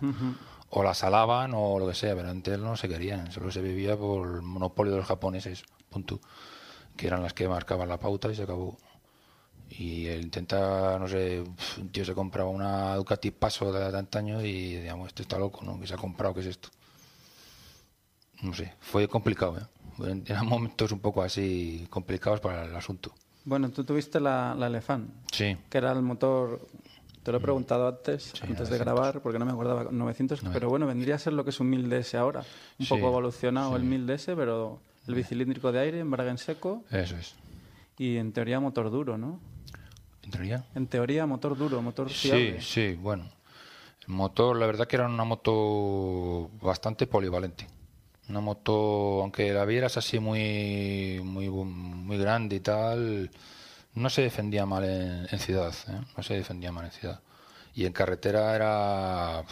o 0.71 0.83
las 0.83 1.03
alaban 1.03 1.53
o 1.55 1.79
lo 1.79 1.87
que 1.89 1.95
sea, 1.95 2.15
pero 2.15 2.31
antes 2.31 2.59
no 2.59 2.77
se 2.77 2.89
querían, 2.89 3.31
solo 3.33 3.51
se 3.51 3.61
vivía 3.61 3.97
por 3.97 4.27
el 4.37 4.43
monopolio 4.43 4.93
de 4.93 4.99
los 4.99 5.07
japoneses, 5.07 5.65
punto, 5.89 6.21
que 6.97 7.09
eran 7.09 7.23
las 7.23 7.35
que 7.35 7.49
marcaban 7.49 7.89
la 7.89 7.99
pauta 7.99 8.31
y 8.31 8.37
se 8.37 8.45
acabó. 8.45 8.79
Y 9.69 10.07
él 10.07 10.23
intenta, 10.23 10.99
no 10.99 11.07
sé, 11.07 11.45
un 11.79 11.89
tío 11.91 12.05
se 12.05 12.15
compraba 12.15 12.51
una 12.51 12.97
Ducati 12.97 13.31
Paso 13.31 13.73
de, 13.73 13.97
antaño 13.97 14.43
y 14.43 14.77
digamos, 14.77 15.09
este 15.09 15.23
está 15.23 15.39
loco, 15.39 15.65
¿no? 15.65 15.79
Que 15.79 15.87
se 15.87 15.95
ha 15.95 15.97
comprado, 15.97 16.35
¿qué 16.35 16.41
es 16.41 16.47
esto? 16.47 16.71
No 18.43 18.55
sé, 18.55 18.75
fue 18.81 19.07
complicado, 19.07 19.59
¿eh? 19.59 20.23
eran 20.27 20.47
momentos 20.47 20.93
un 20.93 21.01
poco 21.01 21.23
así 21.23 21.87
complicados 21.91 22.41
para 22.41 22.65
el 22.65 22.75
asunto. 22.75 23.13
Bueno, 23.45 23.71
tú 23.71 23.85
tuviste 23.85 24.21
la, 24.21 24.55
la 24.57 24.67
Elefant, 24.67 25.11
Sí, 25.33 25.57
que 25.69 25.79
era 25.79 25.93
el 25.93 26.03
motor, 26.03 26.61
te 27.23 27.33
lo 27.33 27.39
he 27.39 27.41
preguntado 27.41 27.89
antes, 27.89 28.25
Sí, 28.35 28.39
antes 28.43 28.69
de 28.71 28.79
900. 28.79 28.79
grabar, 28.79 29.23
porque 29.23 29.39
no 29.39 29.45
me 29.45 29.53
acordaba, 29.53 29.85
900, 29.91 30.43
pero 30.53 30.69
bueno, 30.69 30.87
vendría 30.87 31.17
a 31.17 31.19
ser 31.19 31.33
lo 31.35 31.45
que 31.45 31.51
es 31.51 31.61
un 31.61 31.71
1000DS 31.71 32.15
ahora, 32.19 32.41
un 32.79 32.87
Sí, 32.87 32.95
poco 32.95 33.09
evolucionado 33.09 33.77
el 33.77 33.83
sí. 33.83 33.89
1000DS, 33.89 34.35
pero 34.37 34.81
el 35.07 35.15
bicilíndrico 35.15 35.73
de 35.73 35.81
aire, 35.81 35.99
embrague 36.01 36.31
en 36.31 36.39
seco 36.39 36.85
eso 36.91 37.17
es. 37.17 37.35
y 37.99 38.17
en 38.17 38.33
teoría 38.33 38.61
motor 38.61 38.91
duro, 38.91 39.19
¿no? 39.19 39.41
¿Entraría? 40.23 40.65
En 40.75 40.87
teoría 40.87 41.27
motor 41.27 41.57
duro, 41.57 41.83
motor 41.83 42.09
Sí, 42.11 42.29
fiable. 42.29 42.61
sí, 42.61 42.95
bueno. 43.01 43.25
El 44.07 44.15
motor, 44.15 44.57
la 44.57 44.67
verdad 44.67 44.87
que 44.87 44.97
era 44.97 45.07
una 45.07 45.25
moto 45.25 46.51
bastante 46.63 47.07
polivalente. 47.07 47.67
Una 48.29 48.41
moto, 48.41 49.23
aunque 49.23 49.53
la 49.53 49.65
vieras 49.65 49.97
así 49.97 50.21
muy, 50.21 51.21
muy, 51.25 51.49
muy 51.49 52.17
grande 52.19 52.57
y 52.57 52.61
tal, 52.61 53.31
no 53.95 54.11
se 54.11 54.23
defendía 54.23 54.67
mal 54.67 54.85
en, 54.85 55.27
en 55.31 55.39
ciudad. 55.39 55.75
¿eh? 55.89 56.01
No 56.17 56.23
se 56.23 56.35
defendía 56.35 56.73
mal 56.73 56.85
en 56.87 56.91
ciudad. 56.93 57.21
Y 57.75 57.87
en 57.87 57.93
carretera 57.93 58.55
era. 58.57 59.45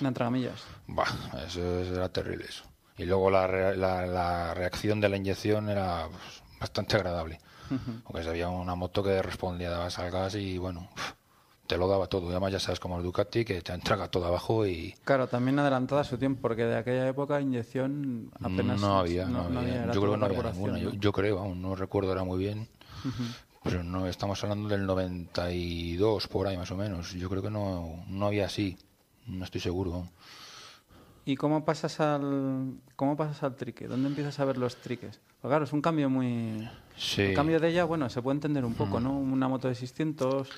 Una 0.00 0.12
tragamillas. 0.12 0.62
Bah, 0.88 1.06
eso, 1.46 1.80
eso 1.80 1.94
era 1.94 2.08
terrible 2.08 2.44
eso. 2.48 2.64
Y 2.98 3.04
luego 3.04 3.30
la, 3.30 3.46
re- 3.46 3.76
la, 3.76 4.06
la 4.06 4.52
reacción 4.54 5.00
de 5.00 5.08
la 5.08 5.16
inyección 5.16 5.68
era 5.68 6.08
pues, 6.10 6.42
bastante 6.60 6.96
agradable. 6.96 7.38
Porque 8.04 8.28
había 8.28 8.50
una 8.50 8.74
moto 8.74 9.02
que 9.02 9.22
respondía, 9.22 9.70
dabas 9.70 9.98
al 9.98 10.10
gas 10.10 10.34
y 10.34 10.58
bueno, 10.58 10.90
te 11.66 11.78
lo 11.78 11.88
daba 11.88 12.06
todo. 12.06 12.26
Y 12.26 12.30
además 12.32 12.52
ya 12.52 12.60
sabes 12.60 12.78
como 12.80 12.98
el 12.98 13.02
Ducati 13.02 13.46
que 13.46 13.62
te 13.62 13.72
entrega 13.72 14.08
todo 14.08 14.26
abajo 14.26 14.66
y 14.66 14.94
Claro, 15.04 15.26
también 15.26 15.58
adelantada 15.58 16.04
su 16.04 16.18
tiempo, 16.18 16.42
porque 16.42 16.64
de 16.66 16.76
aquella 16.76 17.08
época 17.08 17.40
inyección 17.40 18.30
apenas... 18.40 18.78
no 18.78 18.98
había, 18.98 19.24
no, 19.24 19.44
había. 19.58 19.84
era 19.84 19.92
Yo 19.94 20.00
creo 20.02 20.12
que 20.12 20.18
no 20.18 20.26
había 20.26 20.42
ninguna. 20.52 20.78
Yo, 20.78 20.90
¿no? 20.90 20.96
yo 20.96 21.12
creo, 21.12 21.38
aún 21.38 21.62
no 21.62 21.74
recuerdo 21.74 22.10
ahora 22.10 22.24
muy 22.24 22.38
bien. 22.40 22.68
Pero 23.64 23.84
no, 23.84 24.06
estamos 24.06 24.42
hablando 24.42 24.68
del 24.68 24.86
92 24.86 26.28
por 26.28 26.46
ahí 26.46 26.56
más 26.56 26.70
o 26.70 26.76
menos. 26.76 27.12
Yo 27.12 27.28
creo 27.28 27.42
que 27.42 27.50
no, 27.50 28.04
no 28.08 28.26
había 28.26 28.46
así. 28.46 28.76
No 29.26 29.44
estoy 29.44 29.60
seguro. 29.60 30.08
¿Y 31.24 31.36
cómo 31.36 31.64
pasas 31.64 32.00
al 32.00 32.74
cómo 32.96 33.16
pasas 33.16 33.42
al 33.44 33.54
trique? 33.54 33.86
¿Dónde 33.86 34.08
empiezas 34.08 34.40
a 34.40 34.44
ver 34.44 34.58
los 34.58 34.76
triques? 34.76 35.20
Pues 35.40 35.50
claro, 35.50 35.64
es 35.64 35.72
un 35.72 35.80
cambio 35.80 36.10
muy 36.10 36.68
Sí. 36.96 37.22
el 37.22 37.34
cambio 37.34 37.60
de 37.60 37.68
ella, 37.68 37.84
bueno, 37.84 38.08
se 38.10 38.20
puede 38.20 38.36
entender 38.36 38.64
un 38.64 38.74
poco, 38.74 39.00
¿no? 39.00 39.16
Una 39.16 39.48
moto 39.48 39.68
de 39.68 39.74
600, 39.74 40.48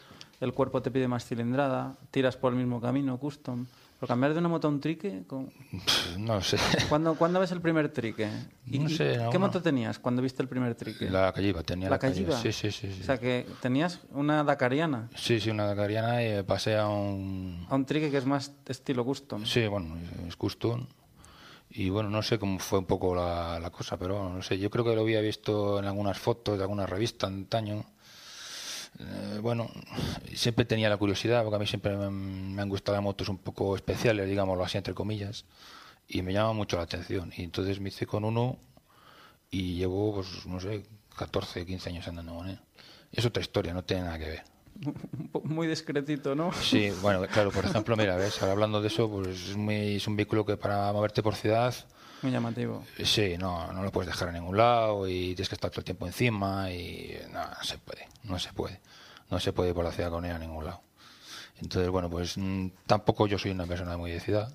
el 0.41 0.53
cuerpo 0.53 0.83
te 0.83 0.91
pide 0.91 1.07
más 1.07 1.25
cilindrada, 1.27 1.97
tiras 2.11 2.37
por 2.37 2.53
el 2.53 2.59
mismo 2.59 2.81
camino, 2.81 3.19
custom. 3.19 3.67
Pero 4.01 4.09
cambiar 4.09 4.33
de 4.35 4.41
una 4.41 4.49
moto 4.49 4.69
a 4.69 4.71
un 4.71 4.81
trique, 4.81 5.23
¿cómo- 5.27 5.49
Pff, 5.49 6.17
No 6.19 6.41
sé. 6.43 6.57
¿cuándo, 6.89 7.15
¿cuándo 7.15 7.41
ves 7.41 7.53
el 7.53 7.61
primer 7.61 7.89
trique? 7.91 8.29
¿Y, 8.67 8.79
No 8.79 8.89
sé, 8.89 9.19
¿Qué 9.31 9.39
moto 9.39 9.63
tenías 9.63 9.99
cuando 9.99 10.21
viste 10.21 10.43
el 10.43 10.49
primer 10.49 10.75
trique? 10.75 11.09
La 11.09 11.33
Calliva, 11.33 11.63
tenía 11.63 11.89
la, 11.89 11.95
¿La 11.97 11.99
Calliva? 11.99 12.37
Sí, 12.39 12.53
sí, 12.53 12.71
sí. 12.71 12.93
sí. 12.93 13.01
O 13.03 13.05
sea, 13.05 13.19
que 13.19 13.47
tenías 13.61 14.01
una 14.11 14.43
Dakariana 14.45 15.09
Sí, 15.17 15.41
sí, 15.41 15.51
una 15.51 15.67
Dakariana 15.67 16.23
y 16.25 16.43
pasé 16.43 16.77
a 16.77 16.89
un... 16.89 17.67
a 17.69 17.75
un 17.75 17.85
trique 17.87 18.11
que 18.11 18.19
es 18.19 18.27
más 18.27 18.53
estilo 18.67 19.05
custom. 19.05 19.45
Sí, 19.45 19.67
bueno, 19.69 19.97
es 20.27 20.37
custom. 20.37 20.87
Y 21.71 21.89
bueno, 21.91 22.09
no 22.11 22.23
sé 22.23 22.39
cómo 22.39 22.59
fue 22.61 22.79
un 22.81 22.85
poco 22.87 23.15
la, 23.17 23.59
la 23.59 23.71
cosa, 23.71 23.97
pero 23.97 24.29
no 24.33 24.43
sé, 24.43 24.59
yo 24.59 24.71
creo 24.71 24.85
que 24.85 24.95
lo 24.95 25.01
había 25.01 25.21
visto 25.21 25.79
en 25.79 25.87
algunas 25.87 26.19
fotos 26.19 26.57
de 26.57 26.63
alguna 26.63 26.87
revista 26.87 27.27
antaño. 27.27 27.85
Eh, 28.99 29.39
bueno, 29.43 29.69
siempre 30.35 30.65
tenía 30.65 30.89
la 30.89 30.97
curiosidad, 30.97 31.43
porque 31.43 31.57
a 31.57 31.59
mí 31.59 31.67
siempre 31.67 31.97
me, 31.97 32.11
me 32.11 32.63
han 32.63 32.69
gustado 32.69 32.97
las 32.97 33.03
motos 33.05 33.29
un 33.29 33.39
poco 33.39 33.75
especiales, 33.77 34.29
digámoslo 34.29 34.65
así, 34.65 34.79
entre 34.79 34.95
comillas, 34.95 35.45
y 36.09 36.23
me 36.23 36.33
llama 36.33 36.53
mucho 36.53 36.77
la 36.77 36.83
atención. 36.85 37.33
Y 37.37 37.43
entonces 37.43 37.81
me 37.81 37.89
hice 37.89 38.07
con 38.07 38.25
uno 38.25 38.57
y 39.51 39.75
llevo, 39.77 40.15
pues, 40.15 40.47
no 40.47 40.61
sé, 40.61 40.85
14, 41.17 41.65
15 41.67 41.91
años 41.91 42.07
andando 42.09 42.35
con 42.35 42.49
él. 42.49 42.59
Es 43.13 43.25
otra 43.25 43.41
historia, 43.43 43.73
no 43.73 43.85
tiene 43.85 44.03
nada 44.05 44.19
que 44.19 44.27
ver. 44.27 44.43
Muy 45.45 45.67
discretito, 45.69 46.35
¿no? 46.35 46.53
Sí, 46.53 46.91
bueno, 47.03 47.25
claro, 47.29 47.51
por 47.53 47.65
ejemplo, 47.65 47.97
mira, 47.97 48.17
ves, 48.17 48.41
ahora 48.43 48.53
hablando 48.53 48.81
de 48.81 48.89
eso, 48.89 49.09
pues 49.11 49.29
es, 49.51 49.57
muy- 49.57 49.97
es 49.97 50.07
un 50.07 50.17
vehículo 50.17 50.45
que 50.45 50.57
para 50.57 50.93
moverte 50.93 51.23
por 51.23 51.35
ciudad, 51.37 51.73
Muy 52.25 52.33
llamativo. 52.33 52.83
sí, 53.05 53.37
no, 53.39 53.73
no 53.73 53.83
lo 53.83 53.93
puedes 53.93 54.09
dejar 54.11 54.29
en 54.29 54.35
ningún 54.35 54.57
lado 54.57 55.07
y 55.07 55.35
tienes 55.37 55.49
que 55.49 55.55
estar 55.55 55.71
todo 55.71 55.81
el 55.83 55.85
tiempo 55.85 56.07
encima 56.07 56.73
y 56.73 57.15
no, 57.33 57.41
no 57.47 57.63
se 57.63 57.79
puede, 57.79 58.09
no 58.25 58.39
se 58.39 58.53
puede, 58.53 58.81
no 59.31 59.39
se 59.39 59.53
puede 59.53 59.69
ir 59.69 59.75
por 59.75 59.85
la 59.85 59.93
ciudad 59.93 60.11
con 60.11 60.25
él 60.25 60.33
a 60.33 60.39
ningún 60.39 60.65
lado. 60.65 60.81
Entonces, 61.61 61.89
bueno, 61.91 62.11
pues 62.11 62.37
mm, 62.37 62.69
tampoco 62.87 63.27
yo 63.27 63.39
soy 63.39 63.51
una 63.53 63.67
persona 63.67 63.97
muy 63.97 64.11
de 64.11 64.21
ciudad, 64.21 64.53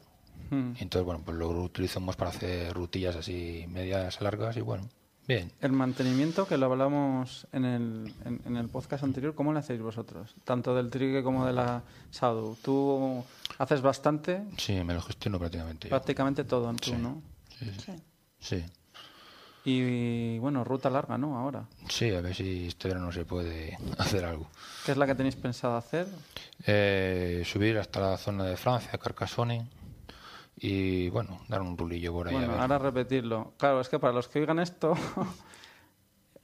Mm. 0.51 0.73
entonces, 0.79 1.03
bueno, 1.05 1.21
pues 1.23 1.37
lo 1.37 1.47
utilizamos 1.49 2.15
para 2.15 2.31
hacer 2.31 2.73
rutillas 2.73 3.15
así 3.15 3.65
medias 3.69 4.19
largas 4.19 4.57
y 4.57 4.61
bueno, 4.61 4.89
bien. 5.27 5.51
El 5.61 5.73
mantenimiento, 5.73 6.47
que 6.47 6.57
lo 6.57 6.65
hablamos 6.65 7.45
en 7.51 7.65
el, 7.65 8.13
en, 8.25 8.41
en 8.45 8.57
el 8.57 8.67
podcast 8.67 9.03
anterior, 9.03 9.35
¿cómo 9.35 9.53
lo 9.53 9.59
hacéis 9.59 9.79
vosotros? 9.79 10.33
Tanto 10.45 10.73
del 10.73 10.89
trique 10.89 11.21
como 11.21 11.45
de 11.45 11.53
la 11.53 11.83
Sadu. 12.09 12.57
Tú 12.63 13.23
haces 13.59 13.81
bastante, 13.81 14.41
Sí, 14.57 14.83
me 14.83 14.95
lo 14.95 15.01
gestiono 15.03 15.37
prácticamente 15.37 15.87
yo. 15.87 15.89
prácticamente 15.91 16.43
todo, 16.45 16.73
tú, 16.73 16.89
Sí. 16.91 16.95
¿no? 16.97 17.21
Sí, 17.59 17.93
sí. 18.39 18.65
Y 19.65 20.39
bueno, 20.39 20.63
ruta 20.63 20.89
larga, 20.89 21.17
¿no? 21.17 21.37
Ahora. 21.37 21.65
Sí, 21.89 22.13
a 22.13 22.21
ver 22.21 22.33
si 22.33 22.67
este 22.67 22.87
verano 22.87 23.11
se 23.11 23.25
puede 23.25 23.77
hacer 23.97 24.23
algo. 24.25 24.47
¿Qué 24.85 24.91
es 24.93 24.97
la 24.97 25.05
que 25.05 25.15
tenéis 25.15 25.35
pensado 25.35 25.75
hacer? 25.75 26.07
Eh, 26.65 27.43
subir 27.45 27.77
hasta 27.77 27.99
la 27.99 28.17
zona 28.17 28.45
de 28.45 28.55
Francia, 28.57 28.97
Carcassonne, 28.97 29.67
y 30.57 31.09
bueno, 31.09 31.41
dar 31.47 31.61
un 31.61 31.77
rulillo 31.77 32.13
por 32.13 32.27
ahí. 32.29 32.35
a 32.35 32.37
Bueno, 32.37 32.53
ver. 32.53 32.61
ahora 32.61 32.77
repetirlo. 32.79 33.53
Claro, 33.57 33.81
es 33.81 33.89
que 33.89 33.99
para 33.99 34.13
los 34.13 34.27
que 34.27 34.39
oigan 34.39 34.59
esto, 34.59 34.93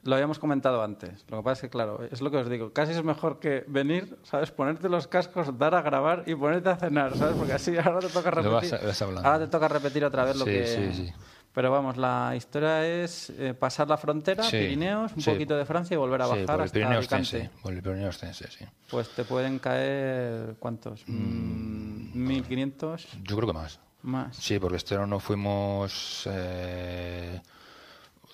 lo 0.05 0.15
habíamos 0.15 0.39
comentado 0.39 0.81
antes. 0.81 1.25
Lo 1.29 1.37
que 1.37 1.43
pasa 1.43 1.53
es 1.53 1.61
que, 1.63 1.69
claro, 1.69 1.99
es 2.09 2.21
lo 2.21 2.31
que 2.31 2.37
os 2.37 2.49
digo. 2.49 2.71
Casi 2.71 2.93
es 2.93 3.03
mejor 3.03 3.39
que 3.39 3.65
venir, 3.67 4.17
¿sabes? 4.23 4.51
Ponerte 4.51 4.87
los 4.87 5.07
cascos, 5.07 5.57
dar 5.57 5.75
a 5.75 5.81
grabar 5.81 6.23
y 6.27 6.35
ponerte 6.35 6.69
a 6.69 6.77
cenar, 6.77 7.17
¿sabes? 7.17 7.35
Porque 7.35 7.53
así 7.53 7.75
ahora 7.83 7.99
te 7.99 8.09
toca 8.09 8.31
vas 8.31 8.45
repetir. 8.45 8.75
a- 8.75 8.85
vas 8.87 9.01
hablando. 9.01 9.27
ahora 9.27 9.45
te 9.45 9.51
toca 9.51 9.67
repetir 9.67 10.05
otra 10.05 10.23
vez 10.23 10.37
lo 10.37 10.45
Sí, 10.45 10.51
que. 10.51 10.65
sí, 10.93 10.93
sí. 11.07 11.13
Pero 11.53 11.71
vamos, 11.71 11.95
la 11.95 12.33
historia 12.35 12.85
es 12.85 13.29
eh, 13.29 13.53
pasar 13.53 13.87
la 13.87 13.95
frontera, 13.97 14.43
Sí, 14.43 14.57
Pirineos, 14.57 15.13
un 15.13 15.21
sí. 15.21 15.31
poquito 15.31 15.55
de 15.55 15.63
Francia 15.65 15.95
y 15.95 15.97
volver 15.97 16.21
a 16.21 16.25
Sí, 16.25 16.29
bajar 16.31 16.45
por 16.47 16.55
el 16.55 16.61
hasta 16.63 16.73
Pirineo 16.73 16.97
Alicante. 16.97 17.23
Ostense, 17.37 17.49
por 17.63 17.73
el 17.73 17.81
Pirineo 17.81 18.09
Ostense, 18.09 18.51
sí. 18.51 18.65
Pues 18.91 19.07
te 19.09 19.23
pueden 19.23 19.59
caer, 19.59 20.55
¿cuántos? 20.59 21.05
Mm, 21.07 22.11
1.500 22.13 23.07
Yo 23.23 23.37
creo 23.37 23.47
que 23.47 23.53
más. 23.53 23.79
más. 24.03 24.35
Sí, 24.35 24.59
porque 24.59 24.75
este 24.75 24.95
verano 24.95 25.19
fuimos 25.21 26.27
eh, 26.29 27.41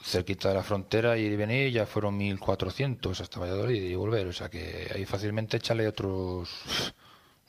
cerquita 0.04 0.50
de 0.50 0.56
la 0.56 0.64
frontera 0.64 1.18
y 1.18 1.36
venir 1.36 1.72
ya 1.72 1.86
fueron 1.86 2.20
1.400 2.20 3.20
hasta 3.20 3.40
Valladolid 3.40 3.82
y 3.82 3.96
volver. 3.96 4.28
O 4.28 4.34
sea 4.34 4.50
que 4.50 4.92
ahí 4.94 5.06
fácilmente 5.06 5.58
échale 5.58 5.88
otros, 5.88 6.94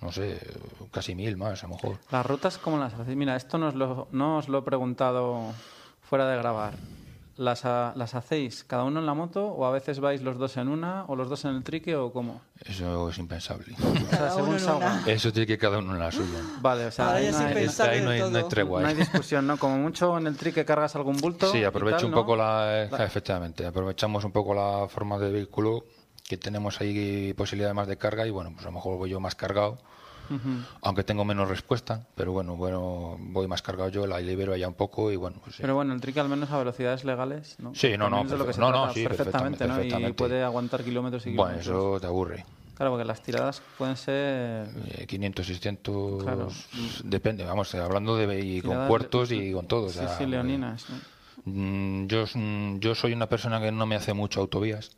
no 0.01 0.13
sé, 0.13 0.39
casi 0.91 1.15
1.000 1.15 1.37
más 1.37 1.65
a 1.65 1.67
lo 1.67 1.75
mejor. 1.75 1.99
Las 2.11 2.27
rutas, 2.27 2.59
¿cómo 2.59 2.79
las 2.79 2.95
hacéis? 2.95 3.17
Mira, 3.17 3.37
esto 3.37 3.59
no 3.59 3.69
os 3.69 3.75
lo, 3.75 4.09
no 4.13 4.39
os 4.39 4.49
lo 4.49 4.59
he 4.59 4.63
preguntado 4.63 5.53
fuera 6.03 6.29
de 6.29 6.37
grabar. 6.37 6.75
¿Las, 7.37 7.65
ha- 7.65 7.95
¿Las 7.97 8.15
hacéis 8.15 8.63
cada 8.65 8.85
uno 8.85 9.01
en 9.01 9.07
la 9.07 9.15
moto 9.15 9.47
o 9.47 9.65
a 9.65 9.71
veces 9.71 10.01
vais 10.01 10.21
los 10.23 10.37
dos 10.37 10.57
en 10.59 10.69
una 10.69 11.05
o 11.07 11.17
los 11.17 11.31
dos 11.31 11.45
en 11.47 11.57
el 11.57 11.65
trique 11.65 11.97
o 11.97 12.13
cómo? 12.13 12.43
Eso 12.65 13.09
es 13.09 13.19
impensable. 13.19 13.75
O 14.13 14.15
sea, 14.15 14.31
según. 14.31 14.57
Eso 15.07 15.33
tiene 15.33 15.47
que 15.47 15.57
cada 15.59 15.79
uno 15.79 15.93
en 15.95 15.99
la 15.99 16.13
suya. 16.13 16.39
Vale, 16.61 16.87
o 16.87 16.91
sea, 16.91 17.07
Ahora 17.07 17.19
ahí 17.19 17.31
no 17.33 17.39
hay, 17.39 17.45
ahí 17.57 18.03
no 18.03 18.11
hay, 18.11 18.31
no 18.31 18.39
hay 18.39 18.45
tregua. 18.49 18.83
no 18.83 18.89
hay 18.89 18.95
discusión, 18.95 19.47
¿no? 19.47 19.57
Como 19.57 19.79
mucho 19.79 20.17
en 20.19 20.27
el 20.27 20.37
trique 20.37 20.65
cargas 20.67 20.95
algún 20.95 21.17
bulto. 21.17 21.51
Sí, 21.51 21.65
aprovecho 21.65 21.97
tal, 21.99 22.05
un 22.07 22.11
¿no? 22.13 22.17
poco 22.19 22.37
la, 22.37 22.83
efectivamente, 22.85 23.65
aprovechamos 23.67 24.25
un 24.25 24.33
poco 24.33 24.53
la 24.55 24.87
forma 24.89 25.19
de 25.19 25.31
vehículo 25.33 25.85
que 26.29 26.37
tenemos 26.37 26.81
ahí 26.81 27.33
posibilidad 27.35 27.73
más 27.75 27.89
de 27.89 27.97
carga 27.97 28.27
y 28.27 28.31
bueno, 28.31 28.51
pues 28.53 28.65
a 28.67 28.69
lo 28.69 28.73
mejor 28.75 28.99
voy 28.99 29.11
yo 29.11 29.21
más 29.21 29.35
cargado, 29.35 29.79
Aunque 30.83 31.05
tengo 31.05 31.25
menos 31.25 31.49
respuesta, 31.49 32.07
pero 32.15 32.33
bueno, 32.33 32.57
bueno, 32.57 33.17
voy 33.19 33.47
más 33.47 33.63
cargado 33.63 33.89
yo, 33.91 34.07
la 34.07 34.21
libero 34.21 34.53
allá 34.53 34.69
un 34.69 34.75
poco 34.75 35.11
y 35.13 35.17
bueno, 35.17 35.39
pues 35.43 35.57
sí. 35.57 35.63
Pero 35.63 35.75
bueno, 35.75 35.93
el 35.95 36.01
trique 36.01 36.21
al 36.21 36.29
menos 36.29 36.51
a 36.51 36.59
velocidades 36.59 37.05
legales, 37.05 37.57
¿no? 37.59 37.75
Sí, 37.75 37.97
no, 37.99 38.09
no, 38.09 38.25
no, 38.25 38.71
no, 38.71 38.93
sí, 38.95 39.05
perfectamente, 39.05 39.67
¿no? 39.67 39.75
Y 39.75 39.77
perfectamente. 39.77 40.15
puede 40.15 40.43
aguantar 40.43 40.83
kilómetros 40.85 41.27
y 41.27 41.35
bueno, 41.37 41.59
kilómetros. 41.61 41.93
eso 41.95 42.01
te 42.01 42.07
aburre. 42.07 42.45
Claro, 42.75 42.93
porque 42.93 43.05
las 43.05 43.23
tiradas 43.23 43.63
pueden 43.77 43.97
ser... 43.97 44.67
Eh, 44.99 45.07
500, 45.07 45.47
600, 45.47 46.23
Claro. 46.25 46.49
depende, 47.05 47.45
vamos, 47.45 47.75
hablando 47.75 48.17
de 48.17 48.41
y 48.41 48.63
con 48.63 48.87
puertos 48.89 49.31
y 49.31 49.53
con 49.53 49.67
todo. 49.67 49.87
o 49.87 49.91
Sí, 49.91 49.99
sea, 49.99 50.09
sí, 50.19 50.27
leoninas. 50.27 50.87
¿no? 50.89 50.97
Mm, 51.45 52.07
Yo, 52.07 52.25
yo 52.81 52.95
soy 52.95 53.13
una 53.13 53.29
persona 53.29 53.61
que 53.61 53.71
no 53.73 53.87
me 53.87 53.97
hace 53.97 54.15
mucho 54.15 54.41
autovías. 54.41 54.91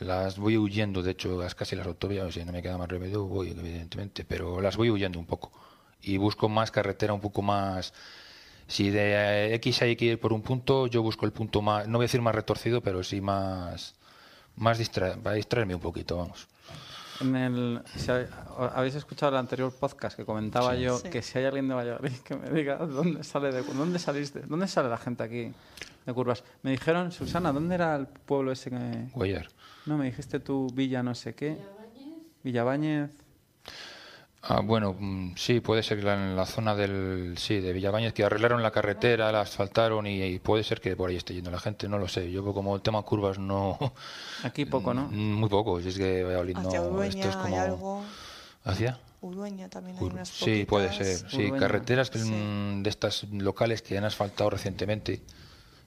Las 0.00 0.38
voy 0.38 0.56
huyendo, 0.58 1.02
de 1.02 1.12
hecho, 1.12 1.40
las, 1.40 1.54
casi 1.54 1.76
las 1.76 1.86
autovías, 1.86 2.34
si 2.34 2.44
no 2.44 2.52
me 2.52 2.62
queda 2.62 2.76
más 2.76 2.88
remedio, 2.88 3.24
voy, 3.26 3.50
evidentemente, 3.50 4.24
pero 4.24 4.60
las 4.60 4.76
voy 4.76 4.90
huyendo 4.90 5.18
un 5.18 5.26
poco. 5.26 5.52
Y 6.02 6.16
busco 6.16 6.48
más 6.48 6.70
carretera 6.70 7.12
un 7.12 7.20
poco 7.20 7.42
más... 7.42 7.92
Si 8.66 8.88
de 8.90 9.54
X 9.56 9.82
hay 9.82 9.94
que 9.94 10.06
ir 10.06 10.18
por 10.18 10.32
un 10.32 10.40
punto, 10.40 10.86
yo 10.86 11.02
busco 11.02 11.26
el 11.26 11.32
punto 11.32 11.60
más, 11.60 11.86
no 11.86 11.98
voy 11.98 12.04
a 12.04 12.06
decir 12.06 12.22
más 12.22 12.34
retorcido, 12.34 12.80
pero 12.80 13.02
sí 13.04 13.20
más, 13.20 13.94
más 14.56 14.78
distra- 14.78 15.16
para 15.16 15.36
distraerme 15.36 15.74
un 15.74 15.82
poquito, 15.82 16.16
vamos. 16.16 16.48
En 17.20 17.36
el, 17.36 17.82
si 17.94 18.10
ha- 18.10 18.26
habéis 18.74 18.94
escuchado 18.94 19.30
el 19.32 19.38
anterior 19.38 19.70
podcast 19.72 20.16
que 20.16 20.24
comentaba 20.24 20.74
yo 20.76 20.96
Sí. 20.98 21.10
que 21.10 21.20
si 21.22 21.38
hay 21.38 21.44
alguien 21.44 21.68
de 21.68 21.74
Valladolid 21.74 22.12
que 22.24 22.34
me 22.36 22.48
diga 22.50 22.76
dónde 22.78 23.22
sale 23.22 23.52
de, 23.52 23.62
dónde 23.62 23.98
saliste, 23.98 24.40
dónde 24.40 24.66
sale 24.66 24.88
la 24.88 24.96
gente 24.98 25.22
aquí 25.22 25.52
de 26.06 26.12
curvas. 26.14 26.42
Me 26.62 26.70
dijeron, 26.70 27.12
Susana, 27.12 27.52
¿dónde 27.52 27.74
era 27.74 27.94
el 27.96 28.06
pueblo 28.06 28.50
ese 28.50 28.70
que 28.70 29.08
Guayar. 29.12 29.46
No 29.86 29.98
me 29.98 30.06
dijiste 30.06 30.40
tú 30.40 30.68
Villa 30.74 31.02
no 31.02 31.14
sé 31.14 31.34
qué? 31.34 31.56
Villabáñez. 32.42 33.10
Ah, 34.46 34.60
bueno, 34.62 34.94
mm, 34.98 35.36
sí, 35.36 35.60
puede 35.60 35.82
ser 35.82 35.98
que 36.00 36.04
la- 36.04 36.14
en 36.14 36.36
la 36.36 36.44
zona 36.44 36.74
del, 36.74 37.34
sí, 37.38 37.60
de 37.60 37.72
Villabañez, 37.72 38.12
que 38.12 38.24
arreglaron 38.24 38.62
la 38.62 38.70
carretera, 38.70 39.32
la 39.32 39.40
asfaltaron 39.40 40.06
y, 40.06 40.22
y 40.22 40.38
puede 40.38 40.62
ser 40.64 40.82
que 40.82 40.94
por 40.96 41.08
ahí 41.08 41.16
esté 41.16 41.32
yendo 41.32 41.50
la 41.50 41.58
gente, 41.58 41.88
no 41.88 41.98
lo 41.98 42.08
sé. 42.08 42.30
Yo 42.30 42.44
como 42.52 42.76
el 42.76 42.82
tema 42.82 43.00
curvas 43.02 43.38
no... 43.38 43.78
Aquí 44.42 44.66
poco, 44.66 44.92
¿no? 44.92 45.08
Mm, 45.10 45.32
Muy 45.36 45.48
poco, 45.48 45.80
si 45.80 45.88
es 45.88 45.96
que 45.96 46.22
Valladolid 46.24 46.58
no... 46.58 46.68
Urueña 46.88 47.08
Esto 47.24 47.28
es 47.30 47.36
como... 47.36 47.58
algo. 47.58 48.04
¿Hacia? 48.64 48.98
Urueña 49.22 49.70
también 49.70 49.96
hay 49.96 50.04
Ur- 50.04 50.12
unas 50.12 50.28
Sí, 50.28 50.66
puede 50.68 50.92
ser. 50.92 51.30
Sí, 51.30 51.50
carreteras 51.58 52.10
Sí. 52.12 52.30
de 52.30 52.90
estas 52.90 53.24
locales 53.32 53.80
que 53.80 53.96
han 53.96 54.04
asfaltado 54.04 54.50
recientemente. 54.50 55.22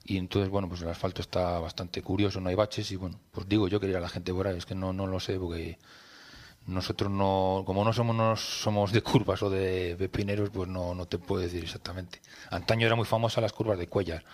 Y 0.08 0.16
entonces, 0.16 0.48
bueno, 0.48 0.70
pues 0.70 0.80
el 0.80 0.88
asfalto 0.88 1.20
está 1.20 1.58
bastante 1.58 2.00
curioso, 2.00 2.40
no 2.40 2.48
hay 2.48 2.54
baches. 2.54 2.90
Y 2.92 2.96
bueno, 2.96 3.20
pues 3.30 3.46
digo 3.46 3.68
yo 3.68 3.78
que 3.78 3.88
ir 3.88 3.96
a 3.96 4.00
la 4.00 4.08
gente 4.08 4.32
por 4.32 4.46
ahí, 4.46 4.56
es 4.56 4.64
que 4.64 4.74
no, 4.74 4.94
no 4.94 5.06
lo 5.06 5.20
sé, 5.20 5.38
porque 5.38 5.78
nosotros 6.66 7.10
no, 7.10 7.62
como 7.66 7.84
no 7.84 7.92
somos, 7.92 8.16
no 8.16 8.34
somos 8.34 8.90
de 8.90 9.02
curvas 9.02 9.42
o 9.42 9.50
de 9.50 9.96
pepineros, 9.98 10.48
pues 10.48 10.66
no, 10.66 10.94
no 10.94 11.04
te 11.04 11.18
puedo 11.18 11.42
decir 11.42 11.62
exactamente. 11.62 12.22
Antaño 12.50 12.86
era 12.86 12.96
muy 12.96 13.04
famosa 13.04 13.42
las 13.42 13.52
curvas 13.52 13.78
de 13.78 13.86
Cuellar, 13.86 14.24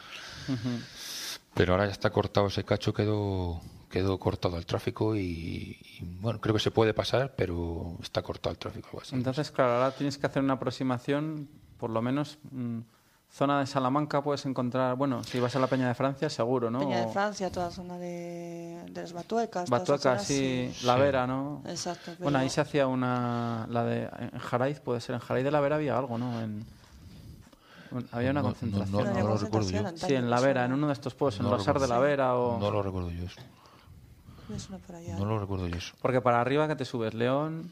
pero 1.54 1.72
ahora 1.72 1.86
ya 1.86 1.92
está 1.92 2.10
cortado 2.10 2.46
ese 2.46 2.62
cacho, 2.62 2.94
quedó, 2.94 3.60
quedó 3.90 4.16
cortado 4.20 4.58
el 4.58 4.66
tráfico 4.66 5.16
y, 5.16 5.76
y, 5.98 6.04
bueno, 6.20 6.40
creo 6.40 6.54
que 6.54 6.60
se 6.60 6.70
puede 6.70 6.94
pasar, 6.94 7.34
pero 7.36 7.98
está 8.00 8.22
cortado 8.22 8.52
el 8.52 8.58
tráfico, 8.58 8.90
algo 8.90 9.00
así. 9.02 9.16
Entonces, 9.16 9.50
claro, 9.50 9.72
ahora 9.72 9.90
tienes 9.90 10.18
que 10.18 10.26
hacer 10.26 10.40
una 10.40 10.54
aproximación, 10.54 11.48
por 11.78 11.90
lo 11.90 12.00
menos 12.00 12.38
mm, 12.52 12.78
zona 13.30 13.58
de 13.60 13.66
Salamanca 13.66 14.22
puedes 14.22 14.46
encontrar, 14.46 14.94
bueno, 14.96 15.24
si 15.24 15.40
vas 15.40 15.54
a 15.56 15.58
la 15.58 15.66
Peña 15.66 15.88
de 15.88 15.94
Francia, 15.94 16.30
seguro, 16.30 16.70
¿no? 16.70 16.78
Peña 16.78 17.04
de 17.06 17.12
Francia, 17.12 17.50
toda 17.50 17.66
la 17.66 17.72
zona 17.72 17.98
de, 17.98 18.84
de 18.90 19.00
las 19.02 19.12
Batuecas. 19.12 19.68
todas 19.68 19.82
esas 19.82 19.88
Batueca, 19.90 20.10
zonas, 20.10 20.24
sí, 20.26 20.72
La 20.84 20.94
Vera, 20.96 21.26
¿no? 21.26 21.60
Exacto. 21.66 22.12
Bueno, 22.20 22.38
ahí 22.38 22.48
se 22.48 22.60
hacía 22.60 22.86
una, 22.86 23.66
la 23.70 23.84
de, 23.84 24.08
en 24.32 24.38
Jaraiz 24.38 24.78
puede 24.80 25.00
ser, 25.00 25.16
en 25.16 25.20
Jaraiz 25.20 25.44
de 25.44 25.50
la 25.50 25.60
Vera 25.60 25.76
había 25.76 25.98
algo, 25.98 26.16
¿no? 26.16 26.40
En, 26.40 26.64
un- 27.90 28.08
había 28.12 28.30
una 28.30 28.42
No, 28.42 28.48
no, 28.48 28.54
concentración. 28.54 29.04
no, 29.04 29.14
no 29.20 29.28
lo 29.28 29.36
recuerdo 29.36 29.70
yo. 29.70 29.82
Sí, 29.96 30.14
en 30.14 30.30
La 30.30 30.40
Vera, 30.40 30.64
en 30.64 30.72
uno 30.72 30.86
de 30.86 30.92
estos 30.92 31.14
pueblos, 31.14 31.38
en 31.40 31.50
Rosar 31.50 31.78
de 31.80 31.88
la. 31.88 31.98
Vera 31.98 32.36
o... 32.36 32.58
No 32.58 32.70
lo 32.70 32.82
recuerdo 32.82 33.10
yo 33.10 33.24
eso. 33.24 33.40
No 35.18 35.24
lo 35.24 35.38
recuerdo 35.38 35.66
yo 35.68 35.76
eso. 35.76 35.94
Porque 36.02 36.20
para 36.20 36.40
arriba 36.40 36.68
que 36.68 36.76
te 36.76 36.84
subes, 36.84 37.14
León... 37.14 37.70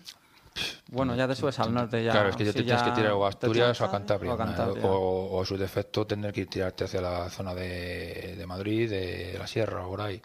Bueno, 0.89 1.15
ya 1.15 1.27
te 1.27 1.35
subes 1.35 1.59
al 1.59 1.73
norte 1.73 2.05
ya. 2.05 2.13
claro, 2.13 2.29
es 2.29 2.37
que 2.37 2.45
ya 2.45 2.53
te 2.53 2.63
tienes 2.63 2.83
que 2.83 2.91
tirar 2.91 3.13
o 3.13 3.25
a 3.25 3.29
Asturias 3.29 3.81
o 3.81 3.85
a 3.85 3.91
Cantabria. 3.91 4.31
o 4.31 4.35
a 4.35 4.39
Cantabria. 4.39 4.85
O, 4.85 5.39
o 5.39 5.43
a 5.43 5.47
su 5.47 5.57
defecto 5.57 6.07
tener 6.07 6.33
que 6.33 6.47
tirarte 6.47 6.85
hacia 6.85 7.01
la 7.01 7.31
zona 7.31 7.55
de, 7.55 8.37
de 8.37 8.47
Madrid, 8.47 8.91
de 8.91 9.37
la 9.39 9.47
Sierra, 9.47 9.87
o 9.87 9.91
por 9.91 10.03
ahí. 10.03 10.21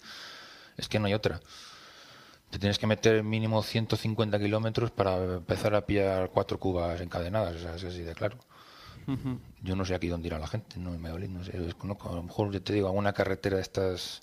Es 0.75 0.89
que 0.89 0.99
no 0.99 1.07
hay 1.07 1.13
otra. 1.13 1.39
Te 2.49 2.59
tienes 2.59 2.79
que 2.79 2.87
meter 2.87 3.23
mínimo 3.23 3.61
150 3.61 4.39
kilómetros 4.39 4.91
para 4.91 5.15
empezar 5.35 5.75
a 5.75 5.85
pillar 5.85 6.29
cuatro 6.29 6.59
cubas 6.59 6.99
encadenadas. 7.01 7.55
O 7.55 7.59
sea, 7.59 7.75
es 7.75 7.83
así 7.83 8.01
de 8.03 8.13
claro. 8.13 8.37
Yo 9.61 9.75
no 9.77 9.85
sé 9.85 9.95
aquí 9.95 10.09
dónde 10.09 10.27
irá 10.27 10.37
la 10.37 10.47
gente, 10.47 10.77
no 10.79 10.91
Valladolid, 10.91 11.29
no 11.29 11.43
sé, 11.43 11.57
desconozco. 11.57 12.09
A 12.09 12.15
lo 12.15 12.23
mejor 12.23 12.51
yo 12.51 12.61
te 12.61 12.73
digo, 12.73 12.87
alguna 12.87 13.13
carretera 13.13 13.55
de 13.55 13.61
estas 13.61 14.21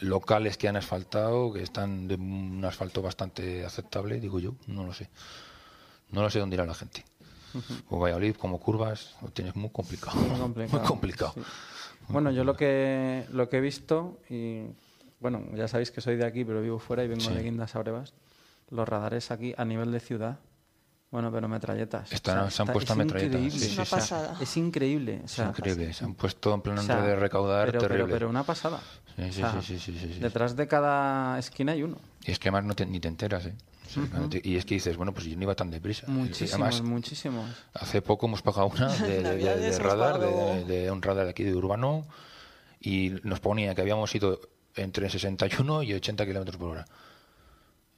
locales 0.00 0.56
que 0.56 0.68
han 0.68 0.76
asfaltado, 0.76 1.52
que 1.52 1.62
están 1.62 2.08
de 2.08 2.14
un 2.16 2.64
asfalto 2.64 3.02
bastante 3.02 3.64
aceptable, 3.64 4.20
digo 4.20 4.38
yo, 4.38 4.54
no 4.66 4.84
lo 4.84 4.92
sé. 4.92 5.08
No 6.10 6.22
lo 6.22 6.30
sé 6.30 6.38
dónde 6.38 6.54
irá 6.56 6.64
la 6.66 6.74
gente. 6.74 7.04
O 7.88 7.98
Valladolid, 7.98 8.36
como 8.36 8.60
curvas, 8.60 9.16
lo 9.22 9.28
tienes 9.28 9.56
muy 9.56 9.70
complicado. 9.70 10.16
Muy 10.20 10.38
complicado. 10.40 10.78
Muy 10.78 10.88
complicado. 10.88 11.32
sí. 11.34 11.40
Bueno, 12.08 12.30
yo 12.30 12.44
lo 12.44 12.56
que, 12.56 13.24
lo 13.32 13.48
que 13.48 13.56
he 13.56 13.60
visto, 13.60 14.20
y 14.28 14.62
bueno, 15.20 15.42
ya 15.54 15.66
sabéis 15.66 15.90
que 15.90 16.00
soy 16.00 16.16
de 16.16 16.24
aquí, 16.26 16.44
pero 16.44 16.60
vivo 16.62 16.78
fuera 16.78 17.02
y 17.02 17.08
vengo 17.08 17.22
Sí. 17.22 17.32
de 17.32 17.42
Guindas 17.42 17.74
a 17.74 17.78
Brevas, 17.80 18.12
los 18.70 18.88
radares 18.88 19.30
aquí 19.30 19.54
a 19.56 19.64
nivel 19.64 19.90
de 19.90 20.00
ciudad, 20.00 20.38
bueno, 21.16 21.32
pero 21.32 21.48
metralletas. 21.48 22.12
Están- 22.12 22.50
se 22.50 22.60
han 22.60 22.68
puesto 22.68 22.92
es 22.92 22.98
metralletas, 22.98 23.40
increíble, 23.40 23.58
sí, 23.58 23.66
Es 23.66 23.72
una 23.74 23.82
o 23.82 23.86
sea, 23.86 23.98
pasada. 23.98 24.36
Es 24.38 24.56
increíble. 24.58 25.20
o 25.22 25.24
Es 25.24 25.30
sea, 25.32 25.48
increíble, 25.48 25.92
se 25.94 26.04
han 26.04 26.14
puesto 26.14 26.52
en 26.54 26.60
plan 26.60 26.78
o 26.78 26.82
sea, 26.82 27.00
de 27.00 27.16
recaudar 27.16 27.66
pero, 27.66 27.78
pero- 27.80 27.88
terrible. 27.94 28.12
pero 28.12 28.28
una 28.28 28.42
pasada. 28.42 28.80
Sí, 29.16 29.22
sí, 29.32 29.42
O 29.42 29.50
sea, 29.50 29.62
sí, 29.62 29.78
sí, 29.78 29.92
sí, 29.92 29.98
sí, 29.98 30.12
sí. 30.14 30.20
Detrás 30.20 30.56
de 30.56 30.68
cada 30.68 31.38
esquina 31.38 31.72
hay 31.72 31.82
uno. 31.82 31.96
Y 32.26 32.32
es 32.32 32.38
que 32.38 32.50
además 32.50 32.64
no 32.66 32.74
te- 32.74 32.84
ni 32.84 33.00
te 33.00 33.08
enteras, 33.08 33.46
¿eh? 33.46 33.54
Y 34.42 34.56
es 34.56 34.66
que 34.66 34.74
dices, 34.74 34.94
bueno, 34.98 35.14
pues 35.14 35.24
yo 35.24 35.36
no 35.36 35.42
iba 35.44 35.54
tan 35.54 35.70
deprisa. 35.70 36.06
Muchísimos, 36.08 36.52
Además, 36.52 36.82
muchísimos. 36.82 37.50
Hace 37.72 38.02
poco 38.02 38.26
hemos 38.26 38.42
pagado 38.42 38.66
una 38.66 38.88
de, 38.88 39.22
de- 39.22 39.36
de- 39.38 39.56
de 39.70 39.78
radar, 39.78 40.18
de, 40.20 40.90
un 40.90 41.00
radar 41.00 41.24
de 41.24 41.30
aquí 41.30 41.44
de 41.44 41.54
Urbano, 41.54 42.04
y 42.78 43.14
nos 43.22 43.40
ponía 43.40 43.74
que 43.74 43.80
habíamos 43.80 44.14
ido 44.14 44.38
entre 44.74 45.08
61 45.08 45.82
y 45.82 45.94
80 45.94 46.26
kilómetros 46.26 46.58
por 46.58 46.70
hora. 46.72 46.84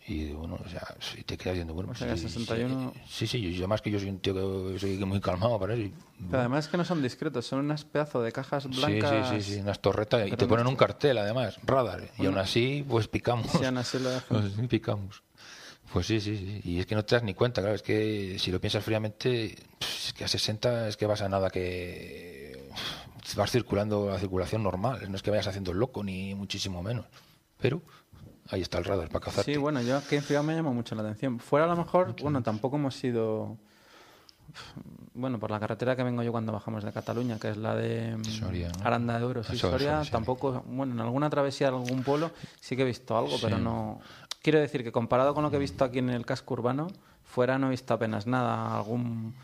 Y 0.08 0.32
bueno, 0.32 0.58
o 0.64 0.68
sea, 0.68 0.82
si 1.00 1.22
te 1.22 1.36
quedas 1.36 1.56
viendo, 1.56 1.74
bueno, 1.74 1.90
O 1.92 1.94
sea, 1.94 2.08
que 2.08 2.16
sí, 2.16 2.28
61 2.28 2.94
Sí, 3.08 3.26
sí, 3.26 3.42
yo, 3.52 3.58
además 3.58 3.82
que 3.82 3.90
yo 3.90 3.98
soy 3.98 4.08
un 4.08 4.20
tío 4.20 4.34
que 4.72 4.78
soy 4.78 4.96
muy 5.04 5.20
calmado 5.20 5.58
para 5.60 5.74
eso. 5.74 5.82
y- 5.82 5.92
Pero 6.30 6.38
además 6.40 6.64
es 6.64 6.70
que 6.70 6.76
no 6.78 6.84
son 6.84 7.02
discretos, 7.02 7.46
son 7.46 7.58
unas 7.60 7.84
pedazos 7.84 8.24
de 8.24 8.32
cajas 8.32 8.64
Sí, 8.64 8.70
blancas. 8.70 9.28
sí, 9.28 9.42
sí, 9.42 9.52
sí, 9.54 9.60
unas 9.60 9.80
torretas, 9.80 10.26
y 10.26 10.30
te 10.36 10.46
ponen 10.46 10.66
un 10.66 10.76
cartel 10.76 11.18
además, 11.18 11.58
radar, 11.62 12.10
y 12.18 12.24
aún 12.26 12.38
así, 12.38 12.84
pues 12.88 13.06
picamos. 13.06 13.50
Sí, 13.52 13.64
aún 13.64 13.76
así 13.78 13.98
lo 13.98 14.10
dejan. 14.10 14.40
Pues 14.40 14.52
sí, 14.54 14.66
picamos. 14.66 15.22
Pues 15.92 16.06
sí, 16.06 16.20
sí, 16.20 16.36
sí. 16.36 16.60
Y 16.64 16.80
es 16.80 16.86
que 16.86 16.94
no 16.94 17.04
te 17.04 17.14
das 17.14 17.22
ni 17.24 17.34
cuenta, 17.34 17.60
claro. 17.62 17.74
Es 17.74 17.82
que 17.82 18.38
si 18.38 18.50
lo 18.50 18.60
piensas 18.60 18.84
fríamente, 18.84 19.56
es 19.80 20.12
que 20.14 20.24
a 20.24 20.28
60 20.28 20.88
es 20.88 20.96
que 20.98 21.06
vas 21.06 21.22
a 21.22 21.28
nada 21.30 21.48
que 21.50 22.70
vas 23.36 23.50
circulando 23.50 24.10
la 24.10 24.18
circulación 24.18 24.62
normal. 24.62 25.00
No 25.10 25.16
es 25.16 25.22
que 25.22 25.30
vayas 25.30 25.46
haciendo 25.46 25.72
el 25.72 25.78
loco, 25.78 26.02
ni 26.04 26.34
muchísimo 26.34 26.82
menos. 26.82 27.06
Pero 27.58 27.80
ahí 28.50 28.62
está 28.62 28.78
el 28.78 28.84
radar 28.84 29.08
para 29.08 29.24
cazarte. 29.26 29.52
Sí, 29.52 29.58
bueno, 29.58 29.80
yo 29.82 29.96
aquí 29.98 30.16
en 30.16 30.22
Ciudad 30.22 30.42
me 30.42 30.54
llama 30.54 30.72
mucho 30.72 30.94
la 30.94 31.02
atención. 31.02 31.38
Fuera 31.38 31.66
a 31.66 31.68
lo 31.68 31.76
mejor, 31.76 32.14
bueno, 32.22 32.42
tampoco 32.42 32.76
hemos 32.76 33.02
ido, 33.04 33.56
bueno, 35.14 35.38
por 35.38 35.50
la 35.50 35.60
carretera 35.60 35.94
que 35.96 36.02
vengo 36.02 36.22
yo 36.22 36.32
cuando 36.32 36.52
bajamos 36.52 36.84
de 36.84 36.92
Cataluña, 36.92 37.38
que 37.38 37.50
es 37.50 37.56
la 37.56 37.74
de 37.74 38.16
mm, 38.16 38.24
Soria, 38.24 38.68
¿no? 38.78 38.86
Aranda 38.86 39.18
de. 39.18 39.42
Sí, 39.44 39.52
Ah, 39.54 39.56
Soria, 39.56 40.02
tampoco, 40.10 40.62
bueno, 40.66 40.94
en 40.94 41.00
alguna 41.00 41.28
travesía 41.30 41.70
de 41.70 41.76
algún 41.76 42.02
pueblo 42.02 42.30
sí 42.60 42.76
que 42.76 42.82
he 42.82 42.86
visto 42.86 43.16
algo, 43.16 43.36
Sí. 43.36 43.40
pero 43.42 43.58
no... 43.58 44.00
Quiero 44.40 44.60
decir 44.60 44.84
que 44.84 44.92
comparado 44.92 45.34
con 45.34 45.42
lo 45.42 45.50
que 45.50 45.56
he 45.56 45.60
visto 45.60 45.84
aquí 45.84 45.98
en 45.98 46.10
el 46.10 46.24
casco 46.24 46.54
urbano, 46.54 46.86
fuera 47.24 47.58
no 47.58 47.66
he 47.66 47.70
visto 47.70 47.92
apenas 47.92 48.26
nada, 48.26 48.76
algún 48.76 49.34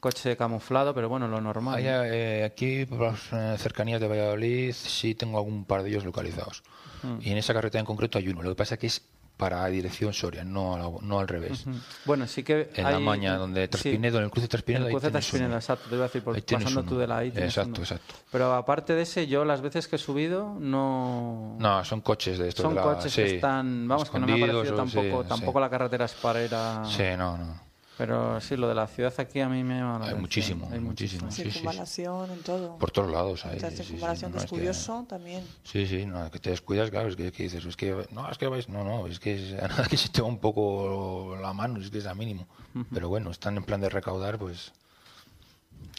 coche 0.00 0.36
camuflado, 0.36 0.92
pero 0.94 1.08
bueno, 1.08 1.28
lo 1.28 1.40
normal. 1.40 1.80
Eh, 1.82 2.42
aquí, 2.44 2.84
por 2.84 3.00
las 3.00 3.32
eh, 3.32 3.54
cercanías 3.58 4.00
de 4.00 4.08
Valladolid, 4.08 4.72
sí 4.72 5.14
tengo 5.14 5.38
algún 5.38 5.64
par 5.64 5.82
de 5.82 5.90
ellos 5.90 6.04
localizados. 6.04 6.62
Mm. 7.02 7.18
Y 7.22 7.30
en 7.30 7.38
esa 7.38 7.52
carretera 7.54 7.80
en 7.80 7.86
concreto 7.86 8.18
hay 8.18 8.28
uno. 8.28 8.42
Lo 8.42 8.50
que 8.50 8.56
pasa 8.56 8.74
es 8.74 8.80
que 8.80 8.86
es 8.88 9.02
para 9.36 9.66
dirección 9.68 10.12
Soria, 10.12 10.44
no, 10.44 10.76
la- 10.76 11.06
no 11.06 11.18
al 11.18 11.26
revés. 11.26 11.66
Mm. 11.66 11.72
Bueno, 12.04 12.26
sí 12.26 12.42
que 12.42 12.68
En 12.74 12.84
la 12.84 12.98
maña, 12.98 13.36
donde 13.36 13.62
sí. 13.62 13.68
Traspinedo, 13.68 14.18
en 14.18 14.24
el 14.24 14.30
cruce 14.30 14.48
Traspinedo, 14.48 14.84
El 14.86 14.92
cruce 14.92 15.10
Traspinedo, 15.10 15.54
exacto, 15.54 15.88
te 15.88 15.94
iba 15.94 16.04
a 16.04 16.08
decir, 16.08 16.22
por- 16.22 16.42
pasando 16.44 16.80
uno. 16.80 16.88
tú 16.90 16.98
de 16.98 17.06
la 17.06 17.24
Exacto, 17.24 17.70
uno. 17.70 17.78
exacto. 17.80 18.14
Pero 18.30 18.52
aparte 18.52 18.92
de 18.94 19.00
ese, 19.02 19.26
yo 19.26 19.46
las 19.46 19.62
veces 19.62 19.88
que 19.88 19.96
he 19.96 19.98
subido 19.98 20.56
no... 20.60 21.56
No, 21.58 21.82
son 21.86 22.02
coches 22.02 22.38
de 22.38 22.48
estos. 22.48 22.62
Son 22.64 22.74
de 22.74 22.80
la- 22.80 22.86
coches 22.86 23.14
que 23.14 23.28
sí, 23.30 23.34
están... 23.36 23.88
Vamos, 23.88 24.10
que 24.10 24.18
no 24.18 24.26
me 24.26 24.34
ha 24.34 24.46
parecido 24.46 24.64
sí, 24.66 24.72
tampoco, 24.76 25.22
sí. 25.22 25.28
tampoco 25.30 25.60
la 25.60 25.70
carretera 25.70 26.04
es 26.04 26.12
para 26.12 26.44
ir 26.44 26.54
a... 26.54 26.84
Sí, 26.84 27.04
no, 27.16 27.38
no. 27.38 27.69
Pero 28.00 28.40
sí, 28.40 28.56
lo 28.56 28.66
de 28.66 28.74
la 28.74 28.86
ciudad 28.86 29.12
aquí 29.18 29.40
a 29.40 29.48
mí 29.50 29.62
me 29.62 29.78
llama 29.78 29.98
la 29.98 30.06
Hay 30.06 30.14
muchísimo, 30.14 30.66
Hay 30.72 30.80
muchísimo. 30.80 31.26
En 31.26 31.32
Sí, 31.32 31.42
sí, 31.42 31.50
sí. 31.50 31.58
circunvalación, 31.58 32.30
en 32.30 32.42
todo. 32.42 32.78
Por 32.78 32.90
todos 32.90 33.10
lados 33.10 33.44
hay. 33.44 33.60
La 33.60 33.68
sí, 33.68 33.76
sí, 33.76 33.82
sí, 33.82 33.88
circunvalación 33.88 34.30
no, 34.30 34.32
que 34.32 34.38
no, 34.38 34.44
es 34.44 34.50
que- 34.50 34.56
curioso 34.56 35.04
también. 35.06 35.44
Sí, 35.64 35.86
sí, 35.86 36.06
no, 36.06 36.30
que 36.30 36.38
te 36.38 36.48
descuidas, 36.48 36.88
claro, 36.88 37.10
es 37.10 37.16
que, 37.16 37.30
que 37.30 37.42
dices, 37.42 37.62
es 37.66 37.76
que, 37.76 38.06
no, 38.12 38.26
es 38.30 38.38
que 38.38 38.46
vais, 38.48 38.70
no, 38.70 38.84
no, 38.84 39.06
es 39.06 39.20
que 39.20 39.34
es- 39.34 39.62
a 39.62 39.68
nada 39.68 39.86
que 39.86 39.98
se 39.98 40.08
te 40.08 40.22
va 40.22 40.28
un 40.28 40.38
poco 40.38 41.36
la 41.42 41.52
mano, 41.52 41.78
es 41.78 41.90
que 41.90 41.98
es 41.98 42.06
a 42.06 42.14
mínimo. 42.14 42.46
Pero 42.90 43.10
bueno, 43.10 43.30
están 43.30 43.58
en 43.58 43.64
plan 43.64 43.82
de 43.82 43.90
recaudar, 43.90 44.38
pues, 44.38 44.72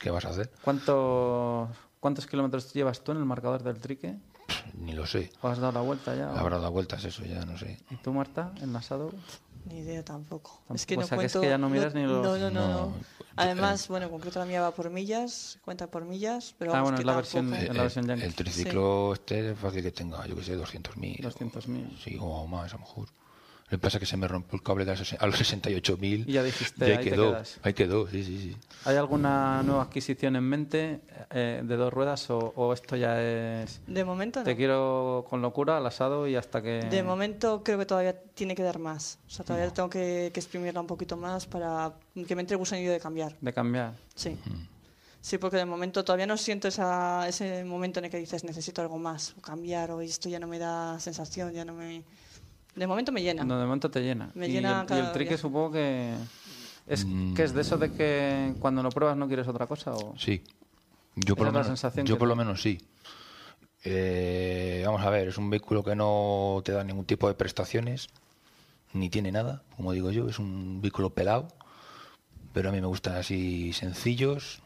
¿qué 0.02 0.10
vas 0.10 0.26
a 0.26 0.30
hacer? 0.30 0.50
¿Cuántos, 0.64 1.70
¿Cuántos 2.00 2.26
kilómetros 2.26 2.74
llevas 2.74 3.04
tú 3.04 3.12
en 3.12 3.20
el 3.20 3.26
marcador 3.26 3.62
del 3.62 3.78
trique? 3.80 4.16
Pff, 4.48 4.74
Ni 4.74 4.94
lo 4.94 5.06
sé. 5.06 5.32
¿O 5.44 5.50
has 5.50 5.60
dado 5.60 5.74
la 5.74 5.82
vuelta 5.82 6.16
ya? 6.16 6.32
Habrá 6.32 6.58
dado 6.58 6.72
vueltas 6.72 7.06
eso, 7.06 7.24
ya 7.26 7.46
no 7.46 7.60
sé. 7.60 7.78
¿Y 7.92 7.98
tú, 7.98 8.12
Marta, 8.12 8.54
enlazado? 8.60 9.12
Ni 9.66 9.80
idea 9.80 10.04
tampoco. 10.04 10.62
Es 10.74 10.86
que 10.86 10.96
o 10.98 11.02
no 11.02 11.08
sea, 11.08 11.18
que 11.18 11.26
es 11.26 11.32
cuento. 11.34 11.42
que 11.42 11.50
ya 11.50 11.58
no 11.58 11.70
miras 11.70 11.94
ni 11.94 12.04
los- 12.04 12.24
No, 12.24 12.38
no, 12.38 12.50
no. 12.50 12.68
No, 12.68 12.68
no. 12.88 12.94
Además, 13.38 13.88
bueno, 13.88 14.08
en 14.08 14.12
concreto 14.12 14.40
la 14.40 14.46
mía 14.46 14.62
va 14.62 14.72
por 14.72 14.90
millas, 14.90 15.58
cuenta 15.64 15.88
por 15.90 16.04
millas, 16.06 16.54
pero 16.60 16.72
Ah, 16.72 16.82
vamos 16.82 16.92
bueno, 16.92 16.98
que 16.98 17.02
es 17.02 17.06
la 17.08 17.16
versión- 17.16 17.46
tampoco- 17.50 17.66
En 17.66 17.72
Eh, 17.72 17.74
la 17.74 17.80
eh, 17.80 17.84
versión 17.84 18.10
el 18.10 18.36
triciclo 18.36 19.14
este 19.14 19.52
es 19.52 19.58
fácil 19.60 19.84
que 19.84 19.92
tenga, 19.92 20.26
yo 20.28 20.36
que 20.36 20.44
sé, 20.44 20.56
200.000. 20.56 21.22
200.000. 21.22 21.98
Sí, 22.04 22.18
o 22.20 22.46
más, 22.48 22.72
a 22.74 22.76
lo 22.76 22.80
mejor. 22.82 23.08
Lo 23.72 23.78
que 23.78 23.84
pasa 23.84 23.98
es 23.98 24.02
que 24.02 24.06
se 24.06 24.18
me 24.18 24.28
rompió 24.28 24.58
el 24.58 24.64
cable 24.64 24.84
a 24.84 25.26
los 25.28 25.42
68.000. 25.42 26.26
Y 26.28 26.34
ya 26.34 26.44
dijiste, 26.44 26.84
ahí 26.84 26.92
ahí 26.92 26.98
te 26.98 27.10
quedó. 27.12 27.32
quedas. 27.32 27.58
Ahí 27.64 27.74
quedó, 27.74 28.06
sí, 28.06 28.22
sí, 28.26 28.38
sí. 28.38 28.58
¿Hay 28.84 28.98
alguna 28.98 29.64
nueva 29.64 29.84
adquisición 29.84 30.36
en 30.36 30.44
mente 30.44 31.00
eh, 31.30 31.62
de 31.64 31.76
dos 31.78 31.94
ruedas 31.94 32.30
o, 32.30 32.38
o 32.58 32.74
esto 32.74 32.98
ya 32.98 33.22
es... 33.22 33.80
De 33.88 34.04
momento 34.04 34.42
no. 34.42 34.44
Te 34.44 34.58
quiero 34.58 35.26
con 35.30 35.42
locura 35.42 35.78
al 35.78 35.86
asado 35.86 36.28
y 36.28 36.36
hasta 36.36 36.62
que... 36.62 36.82
De 36.90 37.02
momento 37.02 37.64
creo 37.64 37.80
que 37.80 37.86
todavía 37.86 38.14
tiene 38.34 38.56
que 38.56 38.64
dar 38.64 38.78
más. 38.78 39.20
O 39.26 39.30
sea, 39.30 39.46
todavía 39.46 39.74
tengo 39.74 39.90
que, 39.90 40.32
que 40.34 40.40
exprimirla 40.42 40.82
un 40.82 40.88
poquito 40.88 41.16
más 41.16 41.46
para 41.46 41.94
que 42.28 42.36
me 42.36 42.42
entre 42.42 42.56
el 42.56 42.58
gusanillo 42.58 42.92
de 42.92 43.00
cambiar. 43.00 43.38
De 43.40 43.54
cambiar. 43.54 43.96
Sí. 44.16 44.38
Sí, 45.22 45.38
porque 45.38 45.56
de 45.58 45.66
momento 45.66 46.04
todavía 46.04 46.26
no 46.26 46.36
siento 46.36 46.68
esa, 46.68 47.26
ese 47.28 47.64
momento 47.64 48.00
en 48.00 48.06
el 48.06 48.12
que 48.12 48.18
dices 48.18 48.44
necesito 48.44 48.82
algo 48.82 48.98
más, 48.98 49.36
o 49.38 49.42
cambiar, 49.42 49.92
o 49.92 50.02
esto 50.02 50.28
ya 50.28 50.40
no 50.40 50.48
me 50.48 50.60
da 50.60 51.00
sensación, 51.00 51.54
ya 51.54 51.64
no 51.64 51.74
me... 51.74 52.04
De 52.76 52.88
momento 52.88 53.12
me 53.12 53.22
llena. 53.22 53.44
No, 53.44 53.58
de 53.58 53.66
momento 53.66 53.92
te 53.92 54.02
llena. 54.02 54.32
Me 54.34 54.48
y, 54.48 54.52
llena 54.52 54.80
el, 54.80 54.86
y 54.86 54.88
cada 54.88 55.08
el 55.08 55.12
trique 55.12 55.38
supongo 55.38 55.72
que... 55.72 56.14
¿Es, 56.88 57.06
Mm. 57.06 57.36
que 57.36 57.44
es 57.44 57.54
de 57.54 57.62
eso 57.62 57.78
de 57.78 57.92
que 57.92 58.54
cuando 58.60 58.82
lo 58.84 58.90
pruebas 58.90 59.16
no 59.16 59.28
quieres 59.28 59.48
otra 59.48 59.68
cosa? 59.68 59.94
O... 59.94 60.16
Sí. 60.18 60.44
Yo 61.16 61.36
por, 61.36 61.46
lo 61.46 61.52
menos, 61.52 61.68
sensación 61.68 62.06
yo 62.06 62.18
por 62.18 62.28
lo 62.28 62.36
menos 62.36 62.62
sí. 62.62 62.80
Eh, 63.84 64.84
vamos 64.86 65.02
a 65.02 65.10
ver, 65.10 65.28
es 65.28 65.38
un 65.38 65.50
vehículo 65.50 65.84
que 65.84 65.96
no 65.96 66.62
te 66.64 66.72
da 66.72 66.84
ningún 66.84 67.06
tipo 67.06 67.28
de 67.28 67.34
prestaciones, 67.34 68.08
ni 68.94 69.10
tiene 69.10 69.32
nada, 69.32 69.64
como 69.76 69.92
digo 69.92 70.12
yo, 70.12 70.28
es 70.30 70.40
un 70.40 70.82
vehículo 70.82 71.12
pelado, 71.12 71.48
pero 72.54 72.70
a 72.70 72.72
mí 72.72 72.80
me 72.80 72.88
gustan 72.88 73.16
así 73.16 73.74
sencillos. 73.74 74.62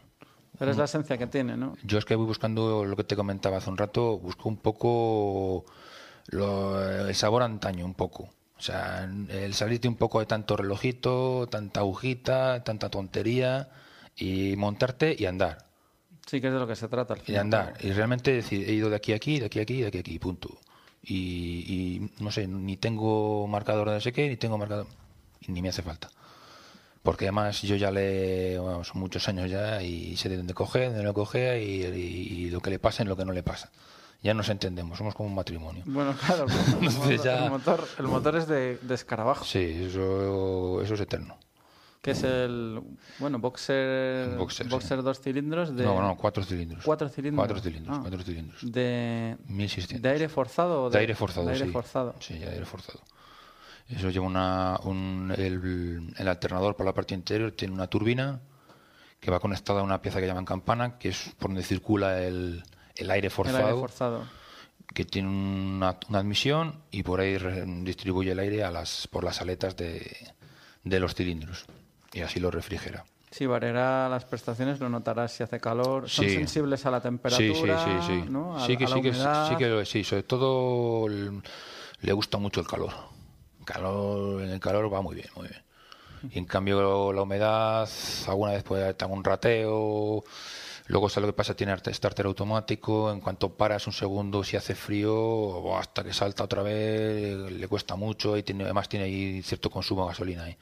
Pero 0.58 0.72
es 0.72 0.78
la 0.78 0.86
esencia 0.86 1.18
que 1.18 1.28
tiene, 1.28 1.58
¿no? 1.58 1.76
Yo 1.84 1.98
es 1.98 2.06
que 2.06 2.16
voy 2.16 2.26
buscando 2.26 2.86
lo 2.86 2.96
que 2.96 3.04
te 3.04 3.16
comentaba 3.16 3.58
hace 3.58 3.70
un 3.70 3.78
rato, 3.78 4.18
busco 4.18 4.50
un 4.50 4.58
poco 4.58 5.66
lo- 6.28 7.08
el 7.08 7.16
sabor 7.16 7.44
antaño, 7.44 7.86
un 7.86 7.94
poco. 7.94 8.30
O 8.58 8.62
sea, 8.62 9.04
el 9.30 9.54
salirte 9.54 9.88
un 9.88 9.96
poco 9.98 10.20
de 10.20 10.26
tanto 10.26 10.56
relojito, 10.56 11.48
tanta 11.50 11.82
agujita, 11.82 12.64
tanta 12.64 12.90
tontería, 12.90 13.70
y 14.16 14.56
montarte 14.56 15.16
y 15.18 15.26
andar. 15.26 15.66
Sí 16.26 16.40
que 16.42 16.48
es 16.48 16.54
de 16.54 16.60
lo 16.60 16.66
que 16.68 16.76
se 16.76 16.88
trata 16.88 17.14
al 17.14 17.20
Y 17.20 17.24
final. 17.24 17.42
andar. 17.42 17.74
Y 17.82 17.92
realmente 17.92 18.32
decir, 18.32 18.68
he 18.68 18.74
ido 18.74 18.90
de 18.90 18.96
aquí 18.96 19.12
a 19.14 19.18
aquí, 19.18 19.40
de 19.40 19.46
aquí 19.48 19.60
a 19.60 19.64
aquí, 19.64 19.82
de 19.82 19.88
aquí 19.88 19.98
a 19.98 20.02
aquí, 20.02 20.20
punto. 20.20 20.58
Y, 21.04 21.20
y 21.68 22.12
no 22.24 22.32
sé, 22.32 22.48
ni 22.48 22.78
tengo 22.78 23.46
marcador 23.48 23.90
de 23.90 23.96
no 23.96 24.02
sé 24.02 24.12
qué, 24.14 24.28
ni 24.30 24.38
tengo 24.38 24.58
marcador. 24.58 24.88
y 25.42 25.52
ni 25.52 25.62
me 25.62 25.70
hace 25.70 25.82
falta. 25.84 26.10
Porque 27.04 27.26
además 27.26 27.62
yo 27.62 27.76
ya 27.76 27.92
le. 27.92 28.58
bueno, 28.58 28.84
son 28.84 29.00
muchos 29.02 29.28
años 29.30 29.52
ya 29.52 29.84
y 29.84 30.18
sé 30.18 30.30
de 30.30 30.38
dónde 30.38 30.56
coge, 30.56 30.80
de 30.80 30.86
dónde 30.88 31.04
lo 31.04 31.14
coge 31.14 31.62
y, 31.64 31.84
y- 31.84 32.46
y 32.46 32.50
lo 32.50 32.62
que 32.62 32.72
le 32.72 32.80
pasa 32.80 33.04
y 33.04 33.06
lo 33.06 33.16
que 33.16 33.26
no 33.26 33.32
le 33.34 33.44
pasa. 33.44 33.70
Ya 34.22 34.34
nos 34.34 34.50
entendemos, 34.50 34.98
somos 34.98 35.14
como 35.14 35.30
un 35.30 35.36
matrimonio. 35.36 35.84
Bueno, 35.86 36.16
claro, 36.18 36.46
el 36.82 36.90
motor, 36.90 37.24
ya- 37.24 37.46
el 37.46 37.52
motor, 37.52 37.88
el 38.00 38.06
motor 38.08 38.36
es 38.38 38.48
de, 38.48 38.78
de 38.82 38.96
escarabajo, 38.96 39.46
Sí, 39.46 39.84
eso, 39.88 40.82
eso 40.82 40.94
es 40.96 41.00
eterno. 41.02 41.38
que 42.02 42.12
es 42.12 42.24
el, 42.24 42.82
bueno, 43.20 43.40
boxer, 43.40 44.36
Boxer, 44.38 44.68
sí. 44.68 44.96
dos 45.04 45.20
cilindros 45.22 45.76
de... 45.76 45.84
No, 45.84 46.02
no, 46.02 46.16
cuatro 46.18 46.44
cilindros. 46.44 46.84
¿Cuatro 46.84 47.10
cilindros? 47.10 47.40
Cuatro 47.48 47.60
cilindros, 47.64 47.98
Ah. 47.98 48.02
cuatro 48.02 48.22
cilindros. 48.24 48.72
De, 48.72 49.38
1600. 49.48 50.02
¿De 50.02 50.10
aire 50.10 50.30
forzado? 50.30 50.84
o 50.84 50.90
De 50.90 51.00
aire 51.00 51.16
forzado, 51.16 51.46
de 51.48 51.54
aire 51.54 51.66
sí. 51.66 51.72
forzado. 51.72 52.16
Sí, 52.20 52.38
de 52.40 52.50
aire 52.50 52.66
forzado. 52.66 53.00
Eso 53.90 54.10
lleva 54.10 54.26
una, 54.26 54.80
un, 54.84 55.32
el, 55.38 56.14
el 56.18 56.28
alternador 56.28 56.76
por 56.76 56.86
la 56.88 56.94
parte 56.94 57.14
interior 57.14 57.52
tiene 57.52 57.74
una 57.76 57.86
turbina 57.88 58.40
que 59.20 59.30
va 59.32 59.40
conectada 59.40 59.82
a 59.82 59.84
una 59.84 60.02
pieza 60.02 60.20
que 60.20 60.26
llaman 60.28 60.46
campana, 60.46 60.98
que 60.98 61.10
es 61.10 61.34
por 61.38 61.50
donde 61.50 61.64
circula 61.64 62.22
el, 62.24 62.64
el 62.96 63.12
aire 63.12 63.28
El 63.28 63.32
forzado, 63.32 63.68
aire 63.68 63.80
forzado. 63.80 64.24
que 64.94 65.06
tiene 65.06 65.28
una, 65.30 65.98
una 66.10 66.20
admisión 66.20 66.82
y 66.92 67.04
por 67.04 67.20
ahí 67.20 67.38
re- 67.38 67.64
distribuye 67.66 68.32
el 68.32 68.40
aire 68.40 68.64
a 68.64 68.72
las, 68.72 69.08
por 69.08 69.24
las 69.24 69.42
aletas 69.42 69.76
de, 69.76 70.16
de 70.84 71.00
los 71.00 71.16
cilindros 71.16 71.66
y 72.14 72.22
así 72.22 72.40
lo 72.40 72.52
refrigera. 72.52 73.06
Sí, 73.32 73.46
variará 73.48 74.08
las 74.08 74.24
prestaciones, 74.24 74.80
lo 74.80 74.88
notarás 74.88 75.34
si 75.34 75.44
hace 75.44 75.60
calor. 75.60 76.10
Son 76.10 76.24
Sí. 76.24 76.36
sensibles 76.36 76.86
a 76.86 76.92
la 76.92 77.00
Sí, 77.00 77.04
temperatura, 77.04 77.78
sí, 77.84 77.92
sí, 78.02 78.24
sí. 78.24 78.30
¿no? 78.30 78.56
A- 78.58 78.66
sí 78.66 78.78
que 78.78 78.86
a 78.86 78.90
la 78.90 78.96
sí 78.96 79.02
que 79.02 79.14
sí 79.14 79.56
que 79.58 79.86
sí, 79.86 80.04
sobre 80.06 80.24
todo 80.24 81.08
el- 81.08 81.42
le 82.02 82.14
gusta 82.14 82.38
mucho 82.38 82.62
el 82.62 82.68
calor. 82.68 82.92
Calor, 83.66 84.42
en 84.44 84.52
el 84.52 84.60
calor 84.60 84.94
va 84.94 85.02
muy 85.02 85.16
bien, 85.16 85.28
muy 85.36 85.48
bien. 85.50 85.62
Y 86.32 86.40
en 86.40 86.46
cambio 86.46 87.12
la 87.12 87.22
humedad, 87.24 87.90
alguna 88.28 88.54
vez 88.54 88.64
puede 88.64 88.84
haber 88.84 88.96
un 89.10 89.24
rateo, 89.24 90.24
luego 90.88 91.10
sabe 91.10 91.28
lo 91.28 91.34
que 91.34 91.38
pasa, 91.38 91.56
tiene 91.56 91.72
arte- 91.74 91.94
starter 91.94 92.26
automático, 92.28 93.12
en 93.12 93.20
cuanto 93.22 93.56
paras 93.56 93.88
un 93.88 93.94
segundo, 93.94 94.44
si 94.44 94.56
hace 94.58 94.76
frío, 94.76 95.16
o 95.16 95.78
hasta 95.78 96.04
que 96.04 96.14
salta 96.14 96.44
otra 96.44 96.62
vez, 96.62 97.38
le 97.52 97.68
cuesta 97.68 97.96
mucho 97.96 98.38
y 98.38 98.44
tiene, 98.44 98.64
además 98.66 98.88
tiene 98.90 99.06
ahí 99.06 99.42
cierto 99.42 99.70
consumo 99.70 100.04
de 100.04 100.10
gasolina 100.10 100.44
ahí. 100.44 100.58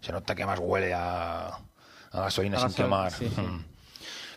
Se 0.00 0.12
nota 0.12 0.34
que 0.34 0.46
más 0.46 0.58
huele 0.60 0.94
a, 0.94 1.48
a 1.48 2.20
gasolina 2.20 2.56
A 2.56 2.60
sin 2.60 2.68
gasol- 2.70 2.74
quemar. 2.76 3.12
sí, 3.12 3.28
sí. 3.34 3.40
Mm. 3.40 3.64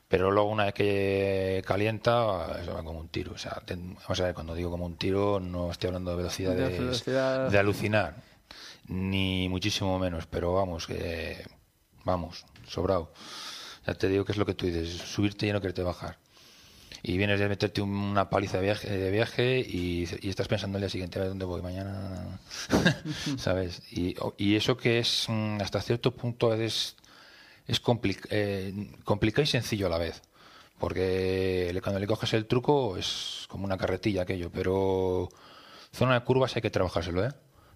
Pero 0.07 0.29
luego 0.29 0.49
una 0.49 0.65
vez 0.65 0.73
que 0.73 1.61
calienta, 1.65 2.57
eso 2.61 2.73
va 2.73 2.83
como 2.83 2.99
un 2.99 3.07
tiro. 3.07 3.31
O 3.33 3.37
sea, 3.37 3.61
ten- 3.65 3.95
vamos 3.95 4.19
a 4.19 4.23
ver, 4.25 4.33
cuando 4.33 4.53
digo 4.53 4.69
como 4.69 4.85
un 4.85 4.97
tiro, 4.97 5.39
no 5.39 5.71
estoy 5.71 5.87
hablando 5.87 6.11
de 6.11 6.17
velocidades 6.17 6.71
De 6.73 6.79
velocidad- 6.79 7.49
de 7.49 7.57
alucinar, 7.57 8.15
ni 8.87 9.47
muchísimo 9.47 9.97
menos, 9.99 10.25
pero 10.27 10.53
vamos, 10.53 10.85
que 10.85 11.45
vamos, 12.03 12.43
sobrado. 12.67 13.13
Ya 13.87 13.93
te 13.95 14.07
digo 14.07 14.25
que 14.25 14.31
es 14.31 14.37
lo 14.37 14.45
que 14.45 14.53
tú 14.53 14.65
dices, 14.65 14.89
subirte 14.89 15.47
y 15.47 15.51
no 15.53 15.59
quererte 15.61 15.83
bajar. 15.83 16.17
Y 17.03 17.17
vienes 17.17 17.39
de 17.39 17.49
meterte 17.49 17.81
una 17.81 18.29
paliza 18.29 18.57
de 18.57 18.63
viaje, 18.63 18.89
de 18.95 19.09
viaje 19.11 19.59
y, 19.59 20.07
y 20.21 20.29
estás 20.29 20.47
pensando 20.47 20.77
el 20.77 20.83
día 20.83 20.89
siguiente, 20.89 21.17
a 21.17 21.21
ver 21.23 21.29
dónde 21.29 21.45
voy 21.45 21.61
mañana, 21.63 22.39
¿sabes? 23.37 23.81
Y, 23.91 24.15
y 24.37 24.55
eso 24.55 24.77
que 24.77 24.99
es 24.99 25.25
mm, 25.27 25.61
hasta 25.61 25.81
cierto 25.81 26.11
punto 26.15 26.53
es, 26.53 26.95
es 27.67 27.81
compli- 27.83 28.19
eh, 28.29 28.91
complicado 29.03 29.41
y 29.43 29.47
sencillo 29.47 29.87
a 29.87 29.89
la 29.89 29.97
vez. 29.97 30.21
Porque 30.77 31.79
cuando 31.83 31.99
le 31.99 32.07
coges 32.07 32.33
el 32.33 32.45
truco 32.45 32.97
es 32.97 33.45
como 33.47 33.65
una 33.65 33.77
carretilla 33.77 34.23
aquello, 34.23 34.51
pero 34.51 35.29
zona 35.91 36.15
de 36.15 36.23
curvas 36.25 36.55
hay 36.55 36.61
que 36.61 36.69
trabajárselo, 36.71 37.23
¿eh? 37.25 37.29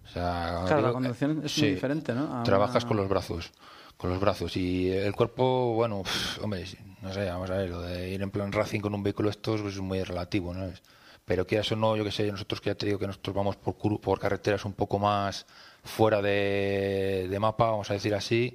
O 0.04 0.08
sea, 0.08 0.62
Claro, 0.66 0.82
la 0.82 0.88
digo- 0.88 0.92
conducción 0.92 1.42
es 1.44 1.52
sí, 1.52 1.62
muy 1.62 1.70
diferente, 1.70 2.14
¿no? 2.14 2.40
A 2.40 2.44
Trabajas 2.44 2.84
una- 2.84 2.88
con 2.88 2.96
los 2.96 3.08
brazos, 3.08 3.50
con 3.96 4.10
los 4.10 4.20
brazos 4.20 4.56
y 4.56 4.90
el 4.90 5.14
cuerpo, 5.14 5.74
bueno, 5.74 6.02
hombre, 6.42 6.64
no 7.00 7.12
sé, 7.12 7.24
vamos 7.30 7.50
a 7.50 7.54
ver, 7.56 7.70
lo 7.70 7.80
de 7.82 8.10
ir 8.10 8.20
en 8.22 8.30
plan 8.30 8.52
racing 8.52 8.80
con 8.80 8.94
un 8.94 9.02
vehículo 9.02 9.30
estos 9.30 9.62
pues, 9.62 9.74
es 9.74 9.80
muy 9.80 10.02
relativo, 10.02 10.52
¿no? 10.54 10.64
Es- 10.66 10.82
Pero 11.24 11.46
quieras 11.46 11.70
o 11.72 11.76
no, 11.76 11.96
yo 11.96 12.04
que 12.04 12.12
sé, 12.12 12.30
nosotros 12.30 12.60
que 12.60 12.70
ya 12.70 12.74
te 12.76 12.86
digo 12.86 12.98
que 12.98 13.06
nosotros 13.06 13.34
vamos 13.34 13.56
por, 13.56 13.76
cur- 13.76 14.00
por 14.00 14.20
carreteras 14.20 14.64
un 14.64 14.74
poco 14.74 14.98
más 14.98 15.46
fuera 15.82 16.20
de, 16.22 17.26
de 17.28 17.38
mapa, 17.40 17.70
vamos 17.70 17.90
a 17.90 17.94
decir 17.94 18.14
así, 18.14 18.54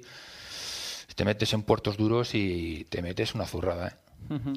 te 1.14 1.24
metes 1.24 1.52
en 1.52 1.62
puertos 1.62 1.96
duros 1.96 2.34
y 2.34 2.86
te 2.88 3.02
metes 3.02 3.34
una 3.34 3.46
zurrada, 3.46 3.88
¿eh? 3.88 3.92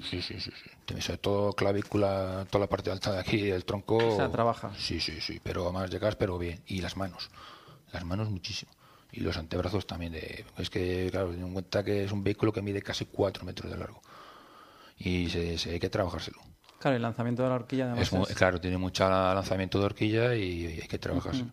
Sí, 0.10 0.22
sí, 0.22 0.40
sí, 0.40 0.52
sí. 0.52 0.70
Te- 0.86 1.02
Sobre 1.02 1.18
todo 1.18 1.54
clavícula, 1.54 2.46
toda 2.50 2.66
la 2.66 2.70
parte 2.70 2.92
alta 2.92 3.12
de 3.12 3.20
aquí 3.20 3.42
del 3.42 3.66
tronco. 3.66 3.98
O 4.14 4.16
sea, 4.16 4.32
trabaja. 4.32 4.72
Sí, 4.78 5.00
sí, 5.02 5.20
sí, 5.20 5.40
pero 5.44 5.64
además 5.64 5.90
llegas, 5.90 6.16
pero 6.16 6.38
bien. 6.38 6.62
Y 6.68 6.80
las 6.82 6.96
manos, 6.96 7.30
las 7.92 8.06
manos 8.06 8.30
muchísimo. 8.30 8.72
Y 9.16 9.22
los 9.22 9.38
antebrazos 9.38 9.88
también. 9.88 10.12
De, 10.14 10.44
es 10.58 10.70
que, 10.70 11.08
claro, 11.12 11.30
ten 11.32 11.42
en 11.42 11.54
cuenta 11.54 11.84
que 11.84 12.04
es 12.04 12.12
un 12.12 12.24
vehículo 12.24 12.52
que 12.52 12.62
mide 12.62 12.82
casi 12.82 13.06
4 13.06 13.46
metros 13.46 13.72
de 13.72 13.78
largo. 13.78 14.02
Y 14.98 15.30
se, 15.30 15.58
se 15.58 15.72
hay 15.72 15.80
que 15.80 15.90
trabajárselo. 15.90 16.40
Claro, 16.80 16.98
el 16.98 17.02
lanzamiento 17.02 17.44
de 17.44 17.50
la 17.50 17.56
horquilla 17.56 17.86
además 17.86 18.14
Es 18.14 18.30
es- 18.32 18.36
claro, 18.36 18.60
tiene 18.62 18.78
mucho 18.78 19.08
lanzamiento 19.10 19.80
de 19.80 19.86
horquilla 19.86 20.36
y, 20.36 20.44
y 20.44 20.66
hay 20.82 20.88
que 20.88 21.00
trabajárselo. 21.00 21.52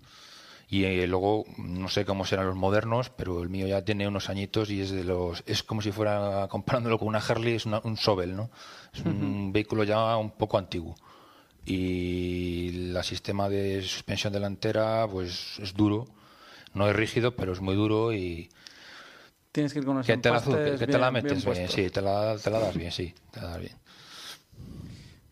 Y 0.69 0.85
eh, 0.85 1.07
luego, 1.07 1.45
no 1.59 1.89
sé 1.89 2.05
cómo 2.07 2.25
serán 2.25 2.47
los 2.47 2.57
modernos, 2.57 3.11
pero 3.11 3.43
el 3.43 3.49
mío 3.51 3.67
ya 3.67 3.85
tiene 3.85 4.09
unos 4.09 4.31
añitos 4.31 4.71
y 4.71 4.81
es 4.81 4.91
de 4.91 5.05
los. 5.05 5.43
Es 5.47 5.63
como 5.63 5.83
si 5.83 5.93
fuera, 5.93 6.47
comparándolo 6.49 6.99
con 6.99 7.09
una 7.09 7.19
Harley, 7.19 7.55
es 7.57 7.67
una- 7.67 7.81
un 7.85 7.97
Sobel, 7.99 8.35
¿no? 8.35 8.51
Es 8.95 9.01
un 9.05 9.53
vehículo 9.53 9.85
ya 9.85 10.17
un 10.17 10.31
poco 10.31 10.57
antiguo. 10.59 10.95
Y 11.65 12.69
el 12.97 13.05
sistema 13.05 13.49
de 13.49 13.83
suspensión 13.83 14.33
delantera, 14.33 15.07
pues 15.11 15.59
es 15.61 15.75
duro. 15.75 16.07
No 16.75 16.89
es 16.89 16.97
rígido, 16.97 17.35
pero 17.37 17.53
es 17.53 17.61
muy 17.61 17.75
duro 17.75 18.13
y. 18.13 18.49
Tienes 19.53 19.73
que 19.75 19.81
ir 19.81 19.85
con 19.85 19.99
los 19.99 20.07
Que 20.07 20.17
te 20.17 20.31
la, 20.31 20.41
que, 20.41 20.87
te 20.87 20.99
la 20.99 21.11
metes 21.11 21.45
bien, 21.45 21.69
sí, 21.69 21.91
te 21.91 22.01
la, 22.01 22.37
te 22.39 22.49
la 22.51 22.59
das 22.59 22.75
bien, 22.77 22.91
sí, 22.91 23.15
te 23.31 23.41
la 23.43 23.49
das 23.49 23.61
bien. 23.61 23.77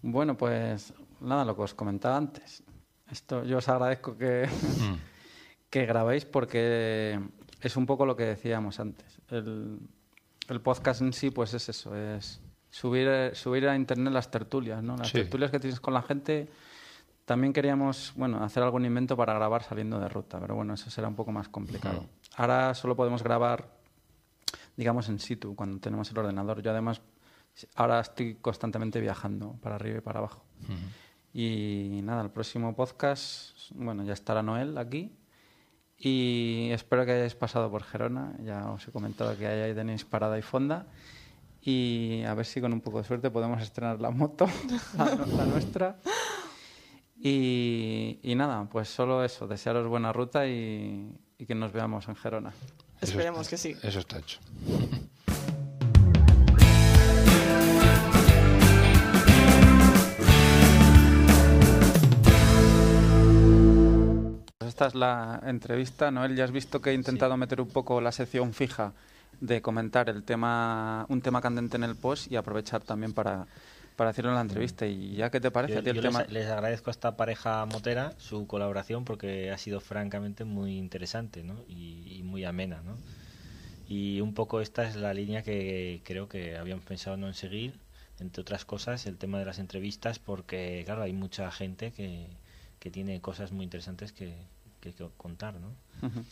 Bueno, 0.02 0.36
pues 0.36 0.92
nada, 1.20 1.44
lo 1.44 1.56
que 1.56 1.62
os 1.62 1.74
comentaba 1.74 2.16
antes. 2.16 2.62
Esto 3.10 3.44
yo 3.44 3.58
os 3.58 3.68
agradezco 3.68 4.16
que, 4.16 4.46
Mm. 4.46 4.94
que 5.70 5.86
grabéis 5.86 6.24
porque 6.24 7.18
es 7.60 7.76
un 7.76 7.86
poco 7.86 8.04
lo 8.06 8.16
que 8.16 8.24
decíamos 8.24 8.78
antes. 8.80 9.06
El, 9.30 9.78
el 10.48 10.60
podcast 10.60 11.00
en 11.00 11.12
sí, 11.12 11.30
pues 11.30 11.54
es 11.54 11.68
eso, 11.68 11.94
es 11.96 12.40
subir, 12.70 13.06
eh, 13.08 13.34
subir 13.34 13.68
a 13.68 13.74
internet 13.76 14.12
las 14.12 14.30
tertulias, 14.30 14.82
¿no? 14.82 14.96
Las 14.96 15.08
Sí. 15.08 15.14
tertulias 15.18 15.50
que 15.50 15.60
tienes 15.60 15.80
con 15.80 15.94
la 15.94 16.02
gente. 16.02 16.48
También 17.30 17.52
queríamos, 17.52 18.12
bueno, 18.16 18.42
hacer 18.42 18.60
algún 18.60 18.84
invento 18.84 19.16
para 19.16 19.32
grabar 19.34 19.62
saliendo 19.62 20.00
de 20.00 20.08
ruta, 20.08 20.40
pero 20.40 20.56
bueno, 20.56 20.74
eso 20.74 20.90
será 20.90 21.06
un 21.06 21.14
poco 21.14 21.30
más 21.30 21.48
complicado. 21.48 22.06
Ahora 22.34 22.74
solo 22.74 22.96
podemos 22.96 23.22
grabar, 23.22 23.70
digamos, 24.76 25.08
en 25.08 25.20
situ, 25.20 25.54
cuando 25.54 25.78
tenemos 25.78 26.10
el 26.10 26.18
ordenador. 26.18 26.60
Yo 26.60 26.72
además, 26.72 27.00
ahora 27.76 28.00
estoy 28.00 28.34
constantemente 28.34 29.00
viajando 29.00 29.52
para 29.62 29.76
arriba 29.76 29.98
y 29.98 30.00
para 30.00 30.18
abajo. 30.18 30.42
Y 31.32 32.00
nada, 32.02 32.22
el 32.22 32.30
próximo 32.30 32.74
podcast, 32.74 33.56
bueno, 33.76 34.02
ya 34.02 34.14
estará 34.14 34.42
Noel 34.42 34.76
aquí 34.76 35.16
Y 35.98 36.70
espero 36.72 37.06
que 37.06 37.12
hayáis 37.12 37.36
pasado 37.36 37.70
por 37.70 37.84
Gerona. 37.84 38.34
Ya 38.42 38.72
os 38.72 38.88
he 38.88 38.90
comentado 38.90 39.38
que 39.38 39.46
ahí 39.46 39.72
tenéis 39.72 40.04
parada 40.04 40.36
y 40.36 40.42
fonda. 40.42 40.88
Y 41.62 42.24
a 42.24 42.34
ver 42.34 42.44
si 42.44 42.60
con 42.60 42.72
un 42.72 42.80
poco 42.80 42.98
de 42.98 43.04
suerte 43.04 43.30
podemos 43.30 43.62
estrenar 43.62 44.00
la 44.00 44.10
moto, 44.10 44.48
la, 44.98 45.14
la 45.14 45.44
nuestra. 45.44 45.96
Y, 47.22 48.18
y, 48.22 48.34
nada, 48.34 48.66
pues 48.70 48.88
solo 48.88 49.22
eso, 49.22 49.46
desearos 49.46 49.86
buena 49.86 50.10
ruta 50.10 50.46
y, 50.46 51.14
y 51.38 51.44
que 51.44 51.54
nos 51.54 51.70
veamos 51.70 52.08
en 52.08 52.16
Gerona. 52.16 52.52
Esperemos 53.00 53.48
que 53.48 53.58
sí. 53.58 53.76
Eso 53.82 53.98
está 53.98 54.18
hecho. 54.18 54.40
Pues 64.58 64.68
esta 64.68 64.86
es 64.86 64.94
la 64.94 65.42
entrevista. 65.44 66.10
Noel, 66.10 66.36
ya 66.36 66.44
has 66.44 66.52
visto 66.52 66.80
que 66.80 66.90
he 66.90 66.94
intentado 66.94 67.34
sí. 67.34 67.40
meter 67.40 67.60
un 67.60 67.68
poco 67.68 68.00
la 68.00 68.12
sección 68.12 68.54
fija 68.54 68.94
de 69.40 69.60
comentar 69.60 70.08
el 70.08 70.22
tema, 70.22 71.04
un 71.08 71.20
tema 71.20 71.40
candente 71.42 71.76
en 71.76 71.84
el 71.84 71.96
post 71.96 72.30
y 72.32 72.36
aprovechar 72.36 72.82
también 72.82 73.12
para, 73.12 73.46
para 74.00 74.12
hacerlo 74.12 74.30
en 74.30 74.36
la 74.36 74.40
entrevista. 74.40 74.86
¿Y 74.86 75.16
ya 75.16 75.30
qué 75.30 75.40
te 75.40 75.50
parece 75.50 75.82
yo, 75.82 75.90
el 75.90 76.00
tema? 76.00 76.22
Les, 76.22 76.32
les, 76.32 76.46
agradezco 76.48 76.88
a 76.88 76.92
esta 76.92 77.18
pareja 77.18 77.66
motera 77.66 78.14
su 78.16 78.46
colaboración 78.46 79.04
porque 79.04 79.50
ha 79.50 79.58
sido 79.58 79.78
francamente 79.78 80.46
muy 80.46 80.78
interesante 80.78 81.42
¿no? 81.42 81.56
y, 81.68 82.16
y, 82.16 82.22
muy 82.22 82.46
amena. 82.46 82.80
¿no? 82.82 82.96
Y 83.86 84.22
un 84.22 84.32
poco 84.32 84.62
esta 84.62 84.88
es 84.88 84.96
la 84.96 85.12
línea 85.12 85.42
que 85.42 86.00
creo 86.02 86.30
que 86.30 86.56
habíamos 86.56 86.82
pensado 86.82 87.18
no 87.18 87.26
en 87.26 87.34
seguir, 87.34 87.78
entre 88.20 88.40
otras 88.40 88.64
cosas, 88.64 89.04
el 89.04 89.18
tema 89.18 89.38
de 89.38 89.44
las 89.44 89.58
entrevistas, 89.58 90.18
porque 90.18 90.82
claro, 90.86 91.02
hay 91.02 91.12
mucha 91.12 91.50
gente 91.50 91.92
que, 91.92 92.26
que 92.78 92.90
tiene 92.90 93.20
cosas 93.20 93.52
muy 93.52 93.64
interesantes 93.64 94.14
que, 94.14 94.34
que, 94.80 94.94
que 94.94 95.10
contar. 95.18 95.56
¿no? 95.60 95.68
Uh 96.00 96.10
-huh. 96.10 96.24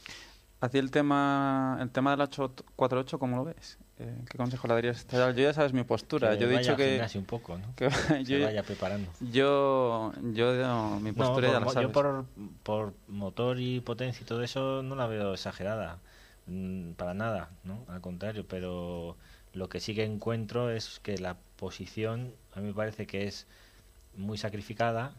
¿A 0.62 0.70
ti 0.70 0.78
el 0.78 0.90
tema, 0.90 1.76
el 1.82 1.90
tema 1.90 2.12
del 2.12 2.22
848 2.22 3.18
cómo 3.18 3.36
lo 3.36 3.44
ves? 3.44 3.76
Eh, 4.00 4.14
¿Qué 4.30 4.38
consejo 4.38 4.68
le 4.68 4.74
darías? 4.74 5.06
Yo 5.10 5.30
ya 5.32 5.52
sabes 5.52 5.72
mi 5.72 5.82
postura. 5.82 6.30
Que 6.30 6.38
yo 6.38 6.50
he 6.50 6.58
dicho 6.58 6.76
que 6.76 7.04
un 7.16 7.24
poco, 7.24 7.58
¿no? 7.58 7.66
que 7.76 7.90
yo, 8.24 8.44
vaya 8.44 8.62
preparando. 8.62 9.10
Yo, 9.20 10.12
yo, 10.32 10.54
yo 10.54 11.00
mi 11.00 11.12
postura 11.12 11.48
no, 11.48 11.52
ya 11.54 11.58
por, 11.58 11.66
la 11.66 11.72
sabes. 11.72 11.88
Yo 11.88 11.92
por, 11.92 12.24
por 12.62 12.94
motor 13.08 13.58
y 13.58 13.80
potencia 13.80 14.22
y 14.22 14.24
todo 14.24 14.42
eso 14.42 14.82
no 14.84 14.94
la 14.94 15.08
veo 15.08 15.34
exagerada, 15.34 15.98
mm, 16.46 16.92
para 16.92 17.12
nada, 17.14 17.50
¿no? 17.64 17.84
Al 17.88 18.00
contrario, 18.00 18.46
pero 18.46 19.16
lo 19.52 19.68
que 19.68 19.80
sí 19.80 19.96
que 19.96 20.04
encuentro 20.04 20.70
es 20.70 21.00
que 21.00 21.18
la 21.18 21.36
posición 21.56 22.34
a 22.54 22.60
mí 22.60 22.68
me 22.68 22.74
parece 22.74 23.06
que 23.06 23.26
es 23.26 23.48
muy 24.16 24.38
sacrificada 24.38 25.12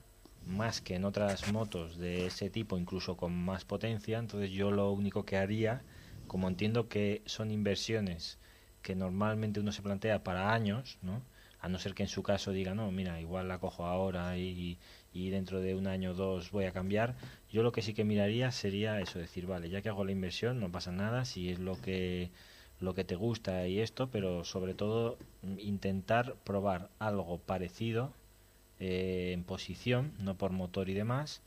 más 0.45 0.79
que 0.79 0.95
en 0.95 1.03
otras 1.03 1.51
motos 1.51 1.97
de 1.97 2.27
ese 2.27 2.49
tipo, 2.49 2.77
incluso 2.77 3.17
con 3.17 3.35
más 3.35 3.65
potencia. 3.65 4.19
Entonces 4.19 4.51
yo 4.51 4.71
lo 4.71 4.91
único 4.91 5.25
que 5.25 5.35
haría, 5.35 5.81
como 6.27 6.47
entiendo 6.47 6.87
que 6.87 7.21
son 7.25 7.51
inversiones 7.51 8.37
que 8.81 8.95
normalmente 8.95 9.59
uno 9.59 9.71
se 9.71 9.81
plantea 9.81 10.23
para 10.23 10.53
años, 10.53 10.97
¿no? 11.01 11.21
a 11.61 11.67
no 11.67 11.77
ser 11.77 11.93
que 11.93 12.03
en 12.03 12.09
su 12.09 12.23
caso 12.23 12.51
diga, 12.51 12.73
no, 12.73 12.91
mira, 12.91 13.19
igual 13.19 13.47
la 13.47 13.59
cojo 13.59 13.85
ahora 13.85 14.37
y, 14.37 14.77
y 15.13 15.29
dentro 15.29 15.59
de 15.59 15.75
un 15.75 15.87
año 15.87 16.11
o 16.11 16.13
dos 16.13 16.51
voy 16.51 16.65
a 16.65 16.71
cambiar, 16.71 17.15
yo 17.51 17.63
lo 17.63 17.71
que 17.71 17.81
sí 17.81 17.93
que 17.93 18.05
miraría 18.05 18.51
sería 18.51 18.99
eso, 19.01 19.19
decir, 19.19 19.45
vale, 19.45 19.69
ya 19.69 19.81
que 19.81 19.89
hago 19.89 20.05
la 20.05 20.11
inversión, 20.11 20.59
no 20.59 20.71
pasa 20.71 20.91
nada, 20.91 21.25
si 21.25 21.49
es 21.49 21.59
lo 21.59 21.79
que 21.81 22.31
lo 22.79 22.93
que 22.93 23.03
te 23.03 23.15
gusta 23.15 23.67
y 23.67 23.81
esto, 23.81 24.09
pero 24.09 24.45
sobre 24.45 24.73
todo 24.73 25.17
intentar 25.57 26.35
probar 26.45 26.89
algo 26.97 27.37
parecido 27.37 28.13
eh, 28.79 29.31
en 29.33 29.43
posición, 29.43 30.13
no 30.19 30.35
por 30.35 30.51
motor 30.51 30.87
y 30.87 30.93
demás, 30.93 31.41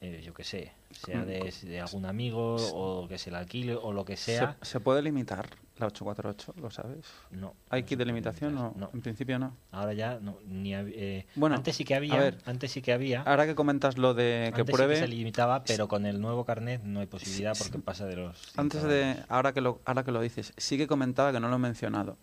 eh, 0.00 0.22
yo 0.24 0.34
que 0.34 0.44
sé, 0.44 0.70
sea 0.92 1.24
de, 1.24 1.52
de, 1.62 1.80
algún 1.80 2.06
amigo 2.06 2.54
o 2.74 3.08
que 3.08 3.18
se 3.18 3.32
la 3.32 3.40
alquile 3.40 3.74
o 3.74 3.92
lo 3.92 4.04
que 4.04 4.16
sea. 4.16 4.56
¿Se, 4.62 4.70
¿Se, 4.70 4.80
puede 4.80 5.02
limitar 5.02 5.48
la 5.78 5.86
848? 5.86 6.54
¿Lo 6.60 6.70
sabes? 6.70 7.06
No. 7.30 7.54
¿Hay 7.70 7.82
no 7.82 7.86
kit 7.86 7.98
de 7.98 8.04
limitación? 8.04 8.54
No, 8.54 8.74
no, 8.76 8.90
En 8.92 9.00
principio 9.00 9.38
no. 9.38 9.56
Ahora 9.70 9.92
ya 9.92 10.18
no. 10.20 10.38
Ni, 10.46 10.74
eh, 10.74 11.26
bueno, 11.34 11.56
antes 11.56 11.76
sí 11.76 11.84
que 11.84 11.94
había. 11.94 12.16
ver, 12.16 12.38
antes 12.44 12.72
sí 12.72 12.82
que 12.82 12.92
había. 12.92 13.22
Ahora 13.22 13.46
que 13.46 13.54
comentas 13.54 13.98
lo 13.98 14.14
de 14.14 14.50
que 14.54 14.60
antes 14.60 14.74
pruebe. 14.74 14.96
Sí 14.96 15.02
que 15.02 15.06
se 15.06 15.14
limitaba, 15.14 15.64
pero 15.64 15.88
con 15.88 16.06
el 16.06 16.20
nuevo 16.20 16.44
carnet 16.44 16.82
no 16.82 17.00
hay 17.00 17.06
posibilidad 17.06 17.56
porque 17.56 17.78
pasa 17.78 18.06
de 18.06 18.16
los. 18.16 18.58
Antes 18.58 18.82
de. 18.82 19.16
Ahora 19.28 19.52
que, 19.52 19.60
lo, 19.60 19.80
ahora 19.84 20.04
que 20.04 20.12
lo 20.12 20.20
dices, 20.20 20.52
sí 20.56 20.76
que 20.76 20.86
comentaba 20.86 21.32
que 21.32 21.40
no 21.40 21.48
lo 21.48 21.56
he 21.56 21.60
mencionado 21.60 22.16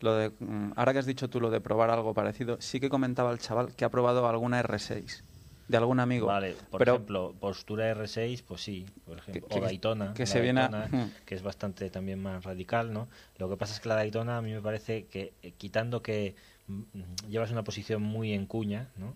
lo 0.00 0.16
de 0.16 0.30
mm, 0.30 0.72
ahora 0.76 0.92
que 0.92 0.98
has 0.98 1.06
dicho 1.06 1.30
tú 1.30 1.40
lo 1.40 1.50
de 1.50 1.60
probar 1.60 1.90
algo 1.90 2.14
parecido, 2.14 2.58
sí 2.60 2.78
que 2.78 2.90
comentaba 2.90 3.32
el 3.32 3.38
chaval 3.38 3.74
que 3.74 3.84
ha 3.84 3.90
probado 3.90 4.28
alguna 4.28 4.62
R6 4.62 5.22
de 5.68 5.76
algún 5.76 6.00
amigo. 6.00 6.26
Vale, 6.26 6.56
por 6.70 6.78
pero, 6.78 6.94
ejemplo, 6.94 7.34
postura 7.38 7.92
R6, 7.94 8.42
pues 8.46 8.62
sí, 8.62 8.86
por 9.04 9.18
ejemplo, 9.18 9.48
que, 9.48 9.58
o 9.58 9.62
Daytona, 9.62 10.14
que 10.14 10.26
se 10.26 10.40
viene 10.40 10.60
a... 10.60 10.88
que 11.24 11.34
es 11.34 11.42
bastante 11.42 11.88
también 11.90 12.22
más 12.22 12.44
radical, 12.44 12.92
¿no? 12.92 13.08
Lo 13.38 13.48
que 13.48 13.56
pasa 13.56 13.74
es 13.74 13.80
que 13.80 13.88
la 13.88 13.94
Daytona 13.94 14.38
a 14.38 14.42
mí 14.42 14.52
me 14.52 14.60
parece 14.60 15.06
que 15.06 15.32
eh, 15.42 15.52
quitando 15.52 16.02
que 16.02 16.34
mm, 16.66 17.28
llevas 17.28 17.50
una 17.50 17.64
posición 17.64 18.02
muy 18.02 18.32
en 18.32 18.46
cuña, 18.46 18.88
¿no? 18.96 19.14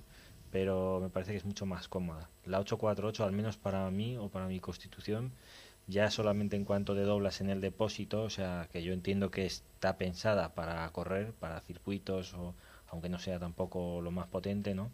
Pero 0.50 1.00
me 1.02 1.10
parece 1.10 1.32
que 1.32 1.38
es 1.38 1.44
mucho 1.44 1.66
más 1.66 1.88
cómoda. 1.88 2.30
La 2.46 2.58
848, 2.60 3.24
al 3.24 3.32
menos 3.32 3.58
para 3.58 3.90
mí 3.90 4.16
o 4.16 4.28
para 4.28 4.46
mi 4.46 4.60
constitución, 4.60 5.32
ya 5.86 6.10
solamente 6.10 6.56
en 6.56 6.64
cuanto 6.64 6.94
de 6.94 7.02
doblas 7.02 7.42
en 7.42 7.50
el 7.50 7.60
depósito, 7.60 8.22
o 8.22 8.30
sea, 8.30 8.68
que 8.72 8.82
yo 8.82 8.94
entiendo 8.94 9.30
que 9.30 9.44
está 9.44 9.98
pensada 9.98 10.54
para 10.54 10.88
correr, 10.90 11.32
para 11.32 11.60
circuitos, 11.60 12.32
o 12.32 12.54
aunque 12.90 13.10
no 13.10 13.18
sea 13.18 13.38
tampoco 13.38 14.00
lo 14.00 14.10
más 14.10 14.26
potente, 14.28 14.74
¿no? 14.74 14.90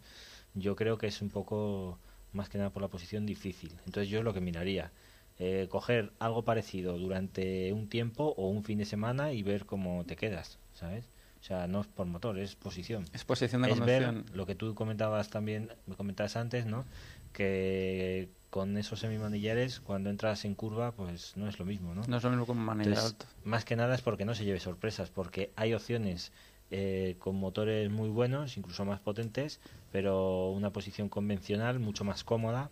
Yo 0.55 0.77
creo 0.77 0.99
que 0.99 1.07
es 1.07 1.21
un 1.23 1.31
poco, 1.31 1.99
más 2.33 2.49
que 2.49 2.59
nada 2.59 2.71
por 2.71 2.83
la 2.83 2.89
posición, 2.89 3.27
difícil. 3.27 3.73
Entonces 3.87 4.09
yo 4.09 4.19
es 4.19 4.25
lo 4.25 4.33
que 4.33 4.41
miraría. 4.41 4.93
Eh, 5.39 5.67
coger 5.69 6.13
algo 6.21 6.45
parecido 6.45 6.97
durante 6.97 7.73
un 7.73 7.89
tiempo 7.89 8.35
o 8.37 8.49
un 8.49 8.63
fin 8.63 8.79
de 8.79 8.85
semana 8.85 9.33
y 9.33 9.43
ver 9.43 9.67
cómo 9.67 10.05
te 10.05 10.15
quedas, 10.15 10.59
¿sabes? 10.75 11.07
O 11.41 11.47
sea, 11.47 11.67
no 11.67 11.83
es 11.83 11.87
por 11.89 12.07
motor, 12.07 12.39
es 12.39 12.55
posición. 12.55 13.05
Es 13.13 13.25
posición 13.25 13.63
de 13.63 13.69
es 13.69 13.79
conducción. 13.79 14.25
Ver 14.25 14.37
lo 14.37 14.47
que 14.47 14.55
tú 14.55 14.75
comentabas 14.75 15.29
también, 15.31 15.71
me 15.87 15.97
comentabas 15.97 16.37
antes, 16.37 16.67
¿no? 16.67 16.85
Que 17.33 18.31
con 18.49 18.79
esos 18.79 19.01
semimanillares, 19.01 19.81
cuando 19.81 20.09
entras 20.09 20.45
en 20.45 20.55
curva, 20.55 20.93
pues 20.93 21.37
no 21.37 21.49
es 21.49 21.59
lo 21.59 21.65
mismo, 21.65 21.93
¿no? 21.95 22.03
No 22.07 22.17
es 22.17 22.23
lo 22.23 22.31
mismo 22.31 22.47
con 22.47 22.57
manillar 22.57 22.99
alto. 22.99 23.27
Más 23.43 23.65
que 23.65 23.75
nada 23.75 23.97
es 23.97 24.01
porque 24.01 24.25
no 24.25 24.37
se 24.37 24.45
lleve 24.45 24.61
sorpresas, 24.61 25.11
porque 25.11 25.51
hay 25.57 25.75
opciones 25.75 26.31
eh, 26.77 27.15
con 27.21 27.37
motores 27.37 27.89
muy 27.89 28.09
buenos, 28.09 28.57
incluso 28.57 28.85
más 28.85 28.99
potentes, 28.99 29.61
pero 29.93 30.51
una 30.51 30.71
posición 30.71 31.09
convencional 31.09 31.79
mucho 31.79 32.03
más 32.03 32.25
cómoda 32.25 32.69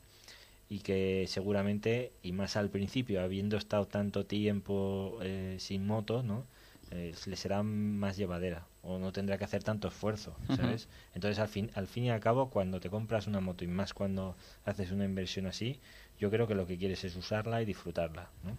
y 0.68 0.80
que 0.80 1.26
seguramente, 1.28 2.10
y 2.20 2.32
más 2.32 2.56
al 2.56 2.68
principio, 2.68 3.22
habiendo 3.22 3.56
estado 3.56 3.86
tanto 3.86 4.26
tiempo 4.26 5.18
eh, 5.22 5.54
sin 5.60 5.86
moto, 5.86 6.24
¿no? 6.24 6.44
Eh, 6.90 7.14
le 7.26 7.36
será 7.36 7.62
más 7.62 8.16
llevadera 8.16 8.66
o 8.82 8.98
no 8.98 9.12
tendrá 9.12 9.38
que 9.38 9.44
hacer 9.44 9.62
tanto 9.62 9.86
esfuerzo, 9.86 10.34
¿sabes? 10.56 10.86
Uh 10.86 10.88
-huh. 10.88 11.14
Entonces, 11.14 11.38
al 11.38 11.48
fin, 11.48 11.70
al 11.74 11.86
fin 11.86 12.04
y 12.06 12.10
al 12.10 12.18
cabo, 12.18 12.50
cuando 12.50 12.80
te 12.80 12.90
compras 12.90 13.28
una 13.28 13.40
moto 13.40 13.62
y 13.62 13.68
más 13.68 13.94
cuando 13.94 14.34
haces 14.64 14.90
una 14.90 15.04
inversión 15.04 15.46
así, 15.46 15.78
yo 16.18 16.28
creo 16.28 16.48
que 16.48 16.56
lo 16.56 16.66
que 16.66 16.76
quieres 16.76 17.04
es 17.04 17.14
usarla 17.14 17.62
y 17.62 17.66
disfrutarla, 17.66 18.30
¿no? 18.42 18.56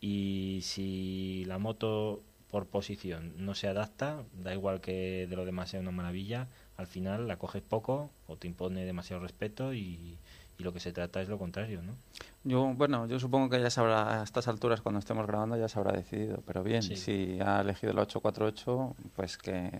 Y 0.00 0.60
si 0.62 1.44
la 1.46 1.58
moto 1.58 2.22
por 2.50 2.66
posición 2.66 3.32
no 3.36 3.54
se 3.54 3.68
adapta, 3.68 4.24
da 4.42 4.54
igual 4.54 4.80
que 4.80 5.26
de 5.28 5.36
lo 5.36 5.44
demás 5.44 5.70
sea 5.70 5.80
una 5.80 5.90
maravilla, 5.90 6.48
al 6.76 6.86
final 6.86 7.28
la 7.28 7.36
coges 7.36 7.62
poco 7.62 8.10
o 8.26 8.36
te 8.36 8.46
impone 8.46 8.84
demasiado 8.84 9.22
respeto 9.22 9.74
y, 9.74 10.18
y 10.58 10.64
lo 10.64 10.72
que 10.72 10.80
se 10.80 10.92
trata 10.92 11.22
es 11.22 11.28
lo 11.28 11.38
contrario, 11.38 11.82
¿no? 11.82 11.94
Yo, 12.42 12.72
bueno, 12.74 13.06
yo 13.06 13.20
supongo 13.20 13.48
que 13.48 13.60
ya 13.60 13.70
sabrá, 13.70 14.20
a 14.20 14.24
estas 14.24 14.48
alturas, 14.48 14.80
cuando 14.80 14.98
estemos 14.98 15.26
grabando, 15.26 15.56
ya 15.56 15.68
se 15.68 15.78
habrá 15.78 15.92
decidido. 15.92 16.42
Pero 16.46 16.64
bien, 16.64 16.82
sí. 16.82 16.96
si 16.96 17.38
ha 17.40 17.60
elegido 17.60 17.92
el 17.92 17.98
848, 17.98 18.96
pues 19.14 19.38
que, 19.38 19.70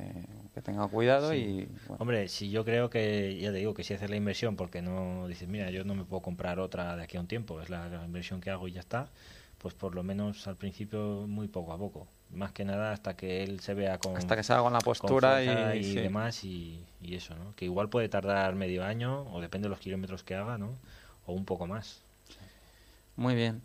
que 0.54 0.60
tenga 0.60 0.86
cuidado 0.86 1.32
sí. 1.32 1.36
y... 1.36 1.64
Bueno. 1.88 1.96
Hombre, 1.98 2.28
si 2.28 2.50
yo 2.50 2.64
creo 2.64 2.90
que, 2.90 3.38
ya 3.40 3.50
te 3.50 3.58
digo, 3.58 3.74
que 3.74 3.84
si 3.84 3.94
haces 3.94 4.10
la 4.10 4.16
inversión, 4.16 4.56
porque 4.56 4.82
no 4.82 5.26
dices, 5.26 5.48
mira, 5.48 5.70
yo 5.70 5.84
no 5.84 5.94
me 5.94 6.04
puedo 6.04 6.22
comprar 6.22 6.60
otra 6.60 6.96
de 6.96 7.02
aquí 7.04 7.16
a 7.16 7.20
un 7.20 7.26
tiempo, 7.28 7.60
es 7.60 7.70
la, 7.70 7.88
la 7.88 8.04
inversión 8.04 8.40
que 8.40 8.50
hago 8.50 8.68
y 8.68 8.72
ya 8.72 8.80
está, 8.80 9.08
pues 9.58 9.74
por 9.74 9.94
lo 9.94 10.02
menos 10.02 10.46
al 10.46 10.56
principio 10.56 11.26
muy 11.26 11.48
poco 11.48 11.72
a 11.72 11.78
poco. 11.78 12.06
Más 12.30 12.52
que 12.52 12.64
nada 12.64 12.92
hasta 12.92 13.16
que 13.16 13.42
él 13.42 13.60
se 13.60 13.72
vea 13.74 13.98
con... 13.98 14.16
Hasta 14.16 14.36
que 14.36 14.42
se 14.42 14.52
haga 14.52 14.62
con 14.62 14.72
la 14.74 14.80
postura 14.80 15.38
con 15.44 15.76
y, 15.76 15.78
y 15.78 15.84
sí. 15.84 15.94
demás 15.94 16.44
y, 16.44 16.84
y 17.00 17.14
eso, 17.14 17.34
¿no? 17.36 17.54
Que 17.56 17.64
igual 17.64 17.88
puede 17.88 18.08
tardar 18.10 18.54
medio 18.54 18.84
año, 18.84 19.22
o 19.32 19.40
depende 19.40 19.66
de 19.66 19.70
los 19.70 19.80
kilómetros 19.80 20.22
que 20.24 20.34
haga, 20.34 20.58
¿no? 20.58 20.74
O 21.26 21.32
un 21.32 21.44
poco 21.46 21.66
más. 21.66 22.02
Muy 23.16 23.34
bien. 23.34 23.62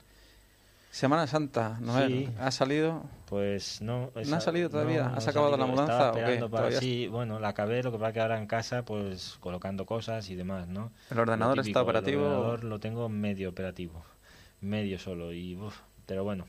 Semana 0.91 1.26
Santa, 1.27 1.77
Noel, 1.81 2.27
Sí. 2.27 2.30
¿ha 2.40 2.52
salido? 2.52 3.03
Pues 3.26 3.81
no. 3.81 4.11
¿No 4.27 4.35
ha 4.35 4.40
salido 4.41 4.69
todavía? 4.69 5.10
no 5.10 5.15
¿Has 5.18 5.27
ha 5.27 5.31
acabado 5.31 5.57
la 5.57 5.65
mudanza 5.65 5.94
Estaba 5.94 6.11
o 6.11 6.14
qué? 6.14 6.19
esperando 6.22 6.49
para- 6.52 6.72
Sí, 6.80 7.07
bueno, 7.07 7.40
la 7.40 7.48
acabé, 7.49 7.81
lo 7.81 7.91
que 7.91 7.98
pasa 7.98 8.14
que 8.14 8.22
ahora 8.22 8.38
en 8.38 8.45
casa, 8.45 8.85
pues 8.85 9.38
colocando 9.40 9.85
cosas 9.88 10.30
y 10.30 10.35
demás, 10.35 10.68
¿no? 10.68 10.91
¿El 11.10 11.18
ordenador 11.19 11.60
está 11.60 11.81
operativo? 11.81 12.22
El 12.22 12.31
ordenador 12.31 12.64
lo 12.64 12.80
tengo 12.80 13.10
medio 13.10 13.49
operativo, 13.49 14.03
medio 14.61 14.99
solo, 14.99 15.34
y 15.34 15.56
uf, 15.56 15.76
pero 16.06 16.23
bueno, 16.23 16.45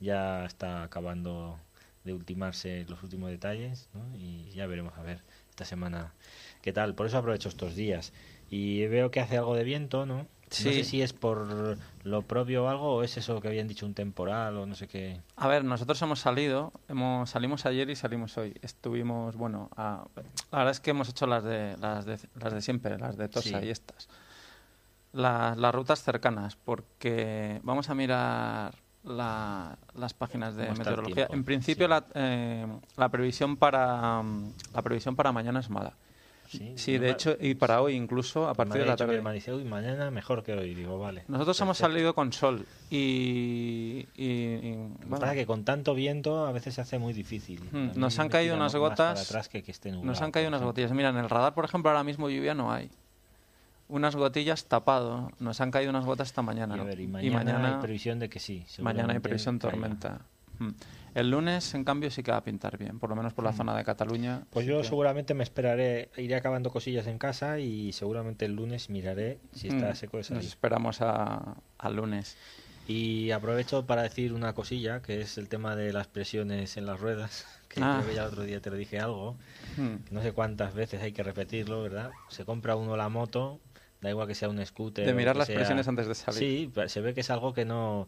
ya 0.00 0.44
está 0.44 0.82
acabando 0.82 1.58
de 2.04 2.14
ultimarse 2.14 2.86
los 2.88 3.02
últimos 3.02 3.30
detalles, 3.30 3.88
¿no? 3.94 4.16
Y 4.16 4.50
ya 4.50 4.66
veremos 4.66 4.96
a 4.96 5.02
ver 5.02 5.22
esta 5.50 5.64
semana 5.64 6.14
qué 6.62 6.72
tal. 6.72 6.94
Por 6.94 7.06
eso 7.06 7.18
aprovecho 7.18 7.48
estos 7.48 7.76
días. 7.76 8.12
Y 8.50 8.86
veo 8.86 9.10
que 9.10 9.20
hace 9.20 9.36
algo 9.36 9.54
de 9.54 9.64
viento, 9.64 10.06
¿no? 10.06 10.26
No 10.50 10.56
sé 10.56 10.82
si 10.82 11.00
es 11.00 11.12
por 11.12 11.78
lo 12.02 12.22
propio 12.22 12.64
o 12.64 12.68
algo 12.68 12.96
o 12.96 13.02
es 13.04 13.16
eso 13.16 13.40
que 13.40 13.46
habían 13.46 13.68
dicho 13.68 13.86
un 13.86 13.94
temporal 13.94 14.56
o 14.56 14.66
no 14.66 14.74
sé 14.74 14.88
qué. 14.88 15.20
A 15.36 15.46
ver, 15.46 15.64
nosotros 15.64 16.02
hemos 16.02 16.18
salido, 16.18 16.72
hemos 16.88 17.30
salimos 17.30 17.66
ayer 17.66 17.88
y 17.88 17.94
salimos 17.94 18.36
hoy. 18.36 18.56
Estuvimos, 18.60 19.36
bueno, 19.36 19.70
a, 19.76 20.04
la 20.50 20.58
verdad 20.58 20.72
es 20.72 20.80
que 20.80 20.90
hemos 20.90 21.08
hecho 21.08 21.28
las 21.28 21.44
de 21.44 21.76
las 21.76 22.04
de, 22.04 22.18
las 22.34 22.52
de 22.52 22.62
siempre, 22.62 22.98
las 22.98 23.16
de 23.16 23.28
Tosa 23.28 23.64
y 23.64 23.68
estas. 23.68 24.08
las 25.12 25.72
rutas 25.72 26.02
cercanas, 26.02 26.56
porque 26.56 27.60
vamos 27.62 27.88
a 27.88 27.94
mirar 27.94 28.74
las 29.04 30.14
páginas 30.16 30.56
de 30.56 30.70
meteorología. 30.70 31.28
En 31.30 31.44
principio 31.44 31.88
la, 31.88 32.04
eh, 32.14 32.66
la 32.96 33.08
previsión 33.08 33.56
para 33.56 34.22
la 34.74 34.82
previsión 34.82 35.16
para 35.16 35.32
mañana 35.32 35.60
es 35.60 35.70
mala. 35.70 35.94
Sí, 36.74 36.98
de 36.98 37.10
hecho, 37.10 37.36
y 37.40 37.54
para 37.54 37.80
hoy 37.80 37.94
incluso, 37.94 38.48
a 38.48 38.54
partir 38.54 38.80
de 38.80 38.86
la 38.86 38.96
tarde. 38.96 39.18
y 39.18 39.64
mañana 39.64 40.10
mejor 40.10 40.42
que 40.42 40.52
hoy, 40.52 40.74
digo, 40.74 40.98
vale. 40.98 41.24
Nosotros 41.28 41.60
hemos 41.60 41.78
salido 41.78 42.14
con 42.14 42.32
sol 42.32 42.66
y... 42.90 44.06
y, 44.16 44.76
Para 45.08 45.34
que 45.34 45.46
con 45.46 45.64
tanto 45.64 45.94
viento 45.94 46.46
a 46.46 46.52
veces 46.52 46.74
se 46.74 46.80
hace 46.80 46.98
muy 46.98 47.12
difícil. 47.12 47.62
Hmm, 47.70 47.90
nos 47.94 48.18
han 48.18 48.28
caído 48.28 48.56
unas 48.56 48.74
gotas... 48.74 49.32
nos 50.02 50.22
han 50.22 50.32
caído 50.32 50.48
unas 50.48 50.62
gotillas. 50.62 50.90
Mira, 50.90 51.10
en 51.10 51.18
el 51.18 51.30
radar, 51.30 51.54
por 51.54 51.64
ejemplo, 51.64 51.90
ahora 51.90 52.02
mismo 52.02 52.28
lluvia 52.28 52.54
no 52.54 52.72
hay. 52.72 52.90
Unas 53.90 54.16
gotillas 54.16 54.64
tapado. 54.66 55.30
Nos 55.38 55.60
han 55.60 55.70
caído 55.70 55.90
unas 55.90 56.04
gotas 56.04 56.28
esta 56.28 56.42
mañana. 56.42 56.76
Y, 56.76 57.30
mañana, 57.30 57.76
hay 57.76 57.80
previsión 57.80 58.18
de 58.18 58.28
que 58.28 58.38
sí. 58.38 58.64
Mañana 58.80 59.12
hay 59.12 59.18
previsión 59.18 59.58
tormenta. 59.58 60.20
Hmm. 60.58 60.70
El 61.14 61.30
lunes, 61.30 61.74
en 61.74 61.84
cambio, 61.84 62.10
sí 62.10 62.22
que 62.22 62.30
va 62.30 62.36
a 62.36 62.44
pintar 62.44 62.78
bien, 62.78 62.98
por 63.00 63.10
lo 63.10 63.16
menos 63.16 63.32
por 63.32 63.44
la 63.44 63.50
mm. 63.50 63.56
zona 63.56 63.76
de 63.76 63.84
Cataluña. 63.84 64.44
Pues 64.50 64.64
yo 64.64 64.84
seguramente 64.84 65.34
me 65.34 65.42
esperaré, 65.42 66.10
iré 66.16 66.36
acabando 66.36 66.70
cosillas 66.70 67.06
en 67.08 67.18
casa 67.18 67.58
y 67.58 67.92
seguramente 67.92 68.44
el 68.44 68.54
lunes 68.54 68.90
miraré 68.90 69.40
si 69.52 69.68
está 69.68 69.90
mm. 69.90 69.96
seco 69.96 70.18
de 70.18 70.24
salir. 70.24 70.42
Nos 70.44 70.46
esperamos 70.46 71.00
al 71.00 71.96
lunes. 71.96 72.36
Y 72.86 73.30
aprovecho 73.32 73.86
para 73.86 74.02
decir 74.02 74.32
una 74.32 74.52
cosilla, 74.54 75.02
que 75.02 75.20
es 75.20 75.36
el 75.38 75.48
tema 75.48 75.76
de 75.76 75.92
las 75.92 76.06
presiones 76.06 76.76
en 76.76 76.86
las 76.86 77.00
ruedas, 77.00 77.46
que 77.68 77.80
ah. 77.82 78.02
ya 78.14 78.22
el 78.22 78.28
otro 78.28 78.44
día 78.44 78.60
te 78.60 78.70
lo 78.70 78.76
dije 78.76 79.00
algo, 79.00 79.36
mm. 79.76 80.12
no 80.12 80.22
sé 80.22 80.32
cuántas 80.32 80.74
veces 80.74 81.02
hay 81.02 81.12
que 81.12 81.24
repetirlo, 81.24 81.82
¿verdad? 81.82 82.12
Se 82.28 82.44
compra 82.44 82.76
uno 82.76 82.96
la 82.96 83.08
moto, 83.08 83.58
da 84.00 84.10
igual 84.10 84.26
que 84.26 84.34
sea 84.34 84.48
un 84.48 84.64
scooter. 84.64 85.06
De 85.06 85.14
mirar 85.14 85.36
las 85.36 85.48
presiones 85.48 85.86
antes 85.88 86.06
de 86.06 86.14
salir. 86.14 86.38
Sí, 86.38 86.72
se 86.88 87.00
ve 87.00 87.14
que 87.14 87.20
es 87.20 87.30
algo 87.30 87.52
que 87.52 87.64
no 87.64 88.06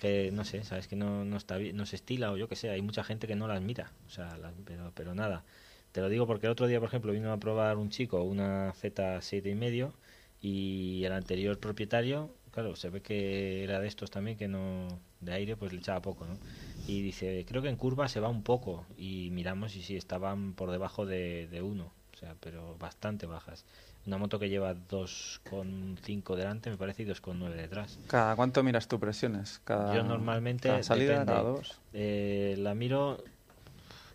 que 0.00 0.32
no 0.32 0.44
sé, 0.44 0.64
sabes 0.64 0.88
que 0.88 0.96
no, 0.96 1.24
no 1.24 1.36
está 1.36 1.60
no 1.60 1.86
se 1.86 1.94
estila 1.94 2.32
o 2.32 2.36
yo 2.36 2.48
que 2.48 2.56
sé, 2.56 2.70
hay 2.70 2.82
mucha 2.82 3.04
gente 3.04 3.28
que 3.28 3.36
no 3.36 3.46
las 3.46 3.62
mira, 3.62 3.92
o 4.06 4.10
sea, 4.10 4.36
pero, 4.64 4.90
pero 4.94 5.14
nada. 5.14 5.44
Te 5.92 6.00
lo 6.00 6.08
digo 6.08 6.26
porque 6.26 6.46
el 6.46 6.52
otro 6.52 6.66
día, 6.66 6.80
por 6.80 6.88
ejemplo, 6.88 7.12
vino 7.12 7.32
a 7.32 7.36
probar 7.36 7.76
un 7.76 7.90
chico 7.90 8.22
una 8.22 8.72
Z7 8.72 9.50
y 9.50 9.54
medio 9.54 9.94
y 10.40 11.04
el 11.04 11.12
anterior 11.12 11.58
propietario, 11.58 12.34
claro, 12.50 12.74
se 12.74 12.88
ve 12.88 13.00
que 13.00 13.62
era 13.62 13.78
de 13.78 13.86
estos 13.86 14.10
también 14.10 14.36
que 14.36 14.48
no 14.48 14.88
de 15.20 15.34
aire 15.34 15.56
pues 15.56 15.72
le 15.72 15.78
echaba 15.78 16.02
poco, 16.02 16.26
¿no? 16.26 16.36
Y 16.84 17.00
dice, 17.02 17.44
creo 17.46 17.62
que 17.62 17.68
en 17.68 17.76
curva 17.76 18.08
se 18.08 18.18
va 18.18 18.28
un 18.28 18.42
poco 18.42 18.84
y 18.96 19.28
miramos 19.30 19.76
y 19.76 19.82
sí 19.82 19.94
estaban 19.96 20.54
por 20.54 20.72
debajo 20.72 21.06
de, 21.06 21.46
de 21.46 21.62
uno, 21.62 21.92
o 22.12 22.16
sea, 22.16 22.34
pero 22.40 22.76
bastante 22.78 23.26
bajas. 23.26 23.64
Una 24.04 24.18
moto 24.18 24.38
que 24.38 24.48
lleva 24.48 24.74
2,5 24.74 26.34
delante, 26.34 26.70
me 26.70 26.76
parece, 26.76 27.04
y 27.04 27.06
2,9 27.06 27.54
detrás. 27.54 27.98
¿Cada 28.08 28.34
cuánto 28.34 28.62
miras 28.64 28.88
tú 28.88 28.98
presiones? 28.98 29.60
Cada, 29.64 29.94
Yo 29.94 30.02
normalmente. 30.02 30.68
Cada 30.68 30.82
salida, 30.82 31.24
cada 31.24 31.42
dos. 31.42 31.80
Eh, 31.92 32.56
la 32.58 32.74
miro, 32.74 33.22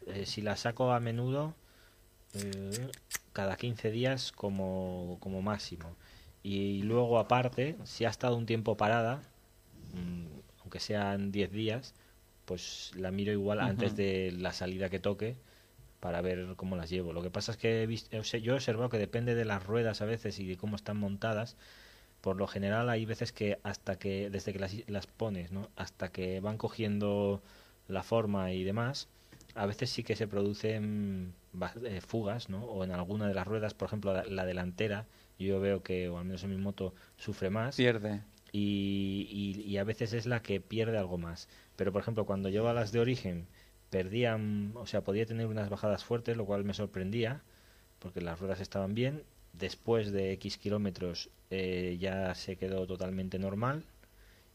eh, 0.07 0.25
si 0.25 0.41
la 0.41 0.57
saco 0.57 0.91
a 0.91 0.99
menudo, 0.99 1.53
eh, 2.33 2.89
cada 3.31 3.55
15 3.55 3.91
días 3.91 4.33
como, 4.33 5.17
como 5.21 5.41
máximo. 5.41 5.95
Y 6.43 6.81
luego, 6.83 7.17
aparte, 7.17 7.77
si 7.85 8.03
ha 8.03 8.09
estado 8.09 8.35
un 8.35 8.45
tiempo 8.45 8.75
parada, 8.75 9.21
mm, 9.93 10.25
aunque 10.63 10.81
sean 10.81 11.31
10 11.31 11.51
días, 11.51 11.93
pues 12.43 12.91
la 12.95 13.11
miro 13.11 13.31
igual 13.31 13.61
antes 13.61 13.95
de 13.95 14.33
la 14.37 14.51
salida 14.51 14.89
que 14.89 14.99
toque 14.99 15.35
para 15.99 16.21
ver 16.21 16.55
cómo 16.55 16.75
las 16.75 16.89
llevo. 16.89 17.13
Lo 17.13 17.21
que 17.21 17.29
pasa 17.29 17.51
es 17.51 17.57
que 17.57 17.83
he 17.83 17.87
visto, 17.87 18.21
yo 18.21 18.53
he 18.53 18.55
observado 18.55 18.89
que 18.89 18.97
depende 18.97 19.35
de 19.35 19.45
las 19.45 19.65
ruedas 19.65 20.01
a 20.01 20.05
veces 20.05 20.39
y 20.39 20.47
de 20.47 20.57
cómo 20.57 20.75
están 20.75 20.97
montadas. 20.97 21.55
Por 22.21 22.37
lo 22.37 22.47
general 22.47 22.89
hay 22.89 23.05
veces 23.05 23.31
que 23.31 23.59
hasta 23.63 23.97
que, 23.97 24.29
desde 24.29 24.53
que 24.53 24.59
las, 24.59 24.73
las 24.87 25.07
pones, 25.07 25.51
¿no? 25.51 25.69
hasta 25.75 26.11
que 26.11 26.39
van 26.39 26.57
cogiendo 26.57 27.41
la 27.87 28.03
forma 28.03 28.51
y 28.51 28.63
demás, 28.63 29.07
a 29.55 29.65
veces 29.65 29.89
sí 29.89 30.03
que 30.03 30.15
se 30.15 30.27
producen 30.27 31.33
eh, 31.83 32.01
fugas, 32.01 32.49
¿no? 32.49 32.63
O 32.65 32.83
en 32.83 32.91
alguna 32.91 33.27
de 33.27 33.33
las 33.33 33.47
ruedas, 33.47 33.73
por 33.73 33.87
ejemplo, 33.87 34.13
la, 34.23 34.45
delantera, 34.45 35.05
yo 35.39 35.59
veo 35.59 35.81
que, 35.81 36.09
o 36.09 36.17
al 36.17 36.25
menos 36.25 36.43
en 36.43 36.51
mi 36.51 36.57
moto, 36.57 36.93
sufre 37.17 37.49
más. 37.49 37.75
Pierde. 37.75 38.21
Y, 38.51 39.27
y, 39.29 39.61
y, 39.61 39.77
a 39.77 39.83
veces 39.83 40.13
es 40.13 40.25
la 40.25 40.41
que 40.41 40.61
pierde 40.61 40.97
algo 40.97 41.17
más. 41.17 41.49
Pero, 41.75 41.91
por 41.91 42.01
ejemplo, 42.01 42.25
cuando 42.25 42.49
lleva 42.49 42.73
las 42.73 42.91
de 42.91 42.99
origen 42.99 43.47
perdían, 43.89 44.71
o 44.75 44.85
sea, 44.85 45.01
podía 45.01 45.25
tener 45.25 45.47
unas 45.47 45.69
bajadas 45.69 46.03
fuertes, 46.03 46.37
lo 46.37 46.45
cual 46.45 46.63
me 46.63 46.73
sorprendía, 46.73 47.41
porque 47.99 48.21
las 48.21 48.39
ruedas 48.39 48.59
estaban 48.59 48.93
bien. 48.93 49.23
Después 49.53 50.11
de 50.11 50.33
X 50.33 50.57
kilómetros 50.57 51.29
eh, 51.49 51.97
ya 51.99 52.35
se 52.35 52.57
quedó 52.57 52.85
totalmente 52.85 53.39
normal. 53.39 53.83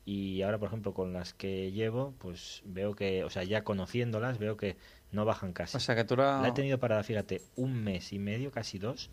Y 0.05 0.43
ahora, 0.43 0.59
por 0.59 0.69
ejemplo, 0.69 0.95
con 0.95 1.13
las 1.13 1.33
que 1.33 1.71
llevo, 1.71 2.13
pues 2.19 2.63
veo 2.65 2.95
que, 2.95 3.25
o 3.25 3.31
sea, 3.31 3.45
ya 3.45 3.63
conociéndolas, 3.63 4.39
veo 4.39 4.57
que 4.57 4.77
no 5.13 5.25
bajan 5.25 5.53
casi. 5.53 5.77
O 5.77 5.81
sea, 5.81 5.95
que 5.95 6.05
tú 6.05 6.17
la... 6.17 6.41
la 6.41 6.49
he 6.49 6.53
tenido 6.53 6.79
parada, 6.79 7.03
fíjate, 7.05 7.43
un 7.57 7.85
mes 7.85 8.13
y 8.13 8.19
medio, 8.19 8.51
casi 8.51 8.79
dos. 8.79 9.11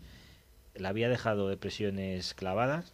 La 0.74 0.88
había 0.88 1.08
dejado 1.08 1.48
de 1.48 1.56
presiones 1.56 2.34
clavadas 2.34 2.92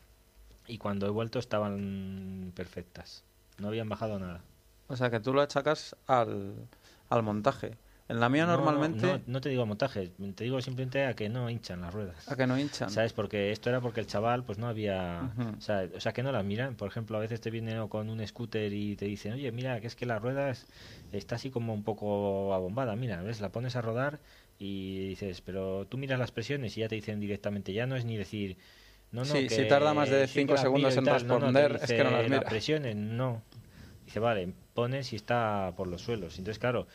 y 0.66 0.78
cuando 0.78 1.06
he 1.06 1.10
vuelto 1.10 1.38
estaban 1.38 2.52
perfectas. 2.54 3.24
No 3.58 3.68
habían 3.68 3.88
bajado 3.88 4.18
nada. 4.18 4.42
O 4.88 4.96
sea, 4.96 5.10
que 5.10 5.20
tú 5.20 5.32
lo 5.32 5.40
achacas 5.40 5.96
al, 6.06 6.54
al 7.08 7.22
montaje. 7.22 7.76
En 8.08 8.20
la 8.20 8.28
mía 8.28 8.46
normalmente... 8.46 9.22
No, 9.26 9.40
te 9.40 9.48
digo 9.48 9.66
montaje, 9.66 10.12
te 10.36 10.44
digo 10.44 10.60
simplemente 10.60 11.04
a 11.06 11.14
que 11.14 11.28
no 11.28 11.50
hinchan 11.50 11.80
las 11.80 11.92
ruedas. 11.92 12.30
A 12.30 12.36
que 12.36 12.46
no 12.46 12.56
hinchan. 12.56 12.88
¿Sabes? 12.88 13.12
Porque 13.12 13.50
esto 13.50 13.68
era 13.68 13.80
porque 13.80 13.98
el 13.98 14.06
chaval 14.06 14.44
pues 14.44 14.58
no 14.58 14.68
había... 14.68 15.32
o, 15.58 15.60
sea, 15.60 16.12
que 16.12 16.22
no 16.22 16.30
las 16.30 16.44
miran. 16.44 16.76
Por 16.76 16.88
ejemplo, 16.88 17.16
a 17.16 17.20
veces 17.20 17.40
te 17.40 17.50
vienen 17.50 17.88
con 17.88 18.08
un 18.08 18.24
scooter 18.24 18.72
y 18.72 18.94
te 18.94 19.06
dicen, 19.06 19.32
oye, 19.32 19.50
mira, 19.50 19.80
que 19.80 19.88
es 19.88 19.96
que 19.96 20.06
la 20.06 20.20
rueda 20.20 20.52
está 21.10 21.34
así 21.34 21.50
como 21.50 21.74
un 21.74 21.82
poco 21.82 22.54
abombada. 22.54 22.94
Mira, 22.94 23.20
¿ves? 23.22 23.40
La 23.40 23.48
pones 23.48 23.74
a 23.74 23.80
rodar 23.80 24.20
y 24.56 25.08
dices, 25.08 25.40
pero 25.40 25.86
tú 25.86 25.98
miras 25.98 26.20
las 26.20 26.30
presiones 26.30 26.76
y 26.76 26.82
ya 26.82 26.88
te 26.88 26.94
dicen 26.94 27.18
directamente, 27.18 27.72
ya 27.72 27.86
no 27.86 27.96
es 27.96 28.04
ni 28.04 28.16
decir... 28.16 28.56
No, 29.10 29.20
no, 29.20 29.26
sí, 29.26 29.48
si 29.48 29.66
tarda 29.66 29.94
más 29.94 30.10
de 30.10 30.26
5 30.26 30.56
segundos 30.56 30.96
en 30.96 31.06
responder, 31.06 31.80
es 31.82 31.90
que 31.90 32.04
no 32.04 32.10
las 32.10 32.24
mira. 32.24 32.36
Las 32.36 32.50
presiones, 32.50 32.96
no. 32.96 33.42
Dice, 34.04 34.20
vale, 34.20 34.52
pones 34.76 35.12
y 35.12 35.16
está 35.16 35.72
por 35.76 35.88
los 35.88 36.02
suelos. 36.02 36.38
Entonces, 36.38 36.60
claro, 36.60 36.86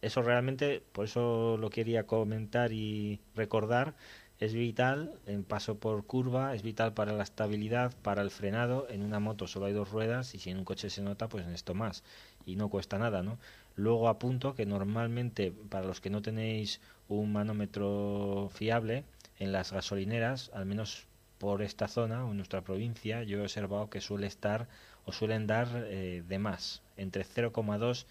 eso 0.00 0.22
realmente, 0.22 0.82
por 0.92 1.04
eso 1.04 1.58
lo 1.58 1.68
quería 1.68 2.06
comentar 2.06 2.72
y 2.72 3.20
recordar, 3.34 3.94
es 4.38 4.54
vital 4.54 5.12
en 5.26 5.44
paso 5.44 5.78
por 5.78 6.04
curva, 6.06 6.54
es 6.54 6.62
vital 6.62 6.94
para 6.94 7.12
la 7.12 7.22
estabilidad, 7.22 7.92
para 8.02 8.22
el 8.22 8.30
frenado. 8.30 8.86
En 8.90 9.02
una 9.02 9.18
moto 9.18 9.46
solo 9.46 9.66
hay 9.66 9.72
dos 9.72 9.90
ruedas 9.90 10.34
y 10.34 10.38
si 10.38 10.50
en 10.50 10.58
un 10.58 10.64
coche 10.64 10.88
se 10.90 11.02
nota, 11.02 11.28
pues 11.28 11.44
en 11.46 11.52
esto 11.52 11.74
más. 11.74 12.04
Y 12.46 12.56
no 12.56 12.68
cuesta 12.68 12.98
nada, 12.98 13.22
¿no? 13.22 13.38
Luego 13.74 14.08
apunto 14.08 14.54
que 14.54 14.66
normalmente, 14.66 15.52
para 15.70 15.86
los 15.86 16.00
que 16.00 16.10
no 16.10 16.22
tenéis 16.22 16.80
un 17.08 17.32
manómetro 17.32 18.50
fiable, 18.54 19.04
en 19.38 19.52
las 19.52 19.72
gasolineras, 19.72 20.50
al 20.54 20.66
menos 20.66 21.06
por 21.38 21.62
esta 21.62 21.88
zona 21.88 22.24
o 22.24 22.30
en 22.30 22.36
nuestra 22.36 22.62
provincia, 22.62 23.22
yo 23.22 23.38
he 23.38 23.42
observado 23.42 23.90
que 23.90 24.00
suele 24.00 24.26
estar 24.26 24.68
o 25.06 25.12
suelen 25.12 25.46
dar 25.46 25.68
eh, 25.86 26.22
de 26.28 26.38
más, 26.38 26.82
entre 26.96 27.24
0,2, 27.24 28.04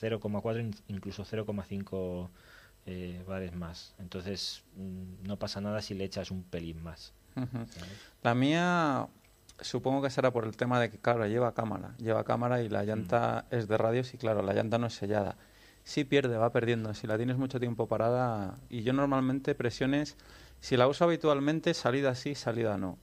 0,4, 0.00 0.74
incluso 0.88 1.24
0,5 1.24 2.28
eh, 2.86 3.22
bares 3.26 3.54
más. 3.54 3.94
Entonces 3.98 4.64
mm, 4.74 5.26
no 5.26 5.38
pasa 5.38 5.60
nada 5.60 5.82
si 5.82 5.94
le 5.94 6.04
echas 6.04 6.30
un 6.30 6.42
pelín 6.42 6.82
más. 6.82 7.12
La 8.22 8.34
mía 8.34 9.06
supongo 9.60 10.02
que 10.02 10.10
será 10.10 10.32
por 10.32 10.44
el 10.44 10.56
tema 10.56 10.80
de 10.80 10.90
que, 10.90 10.98
claro, 10.98 11.26
lleva 11.26 11.52
cámara, 11.54 11.94
lleva 11.98 12.24
cámara 12.24 12.62
y 12.62 12.68
la 12.68 12.84
llanta 12.84 13.46
mm. 13.50 13.54
es 13.54 13.68
de 13.68 13.76
radios 13.76 14.14
y, 14.14 14.18
claro, 14.18 14.42
la 14.42 14.54
llanta 14.54 14.78
no 14.78 14.86
es 14.86 14.94
sellada. 14.94 15.36
Si 15.84 16.04
pierde, 16.04 16.36
va 16.36 16.50
perdiendo. 16.50 16.92
Si 16.94 17.06
la 17.06 17.16
tienes 17.16 17.36
mucho 17.36 17.60
tiempo 17.60 17.86
parada, 17.86 18.58
y 18.68 18.82
yo 18.82 18.92
normalmente 18.92 19.54
presiones, 19.54 20.16
si 20.60 20.76
la 20.76 20.88
uso 20.88 21.04
habitualmente, 21.04 21.74
salida 21.74 22.14
sí, 22.14 22.34
salida 22.34 22.76
no. 22.78 22.98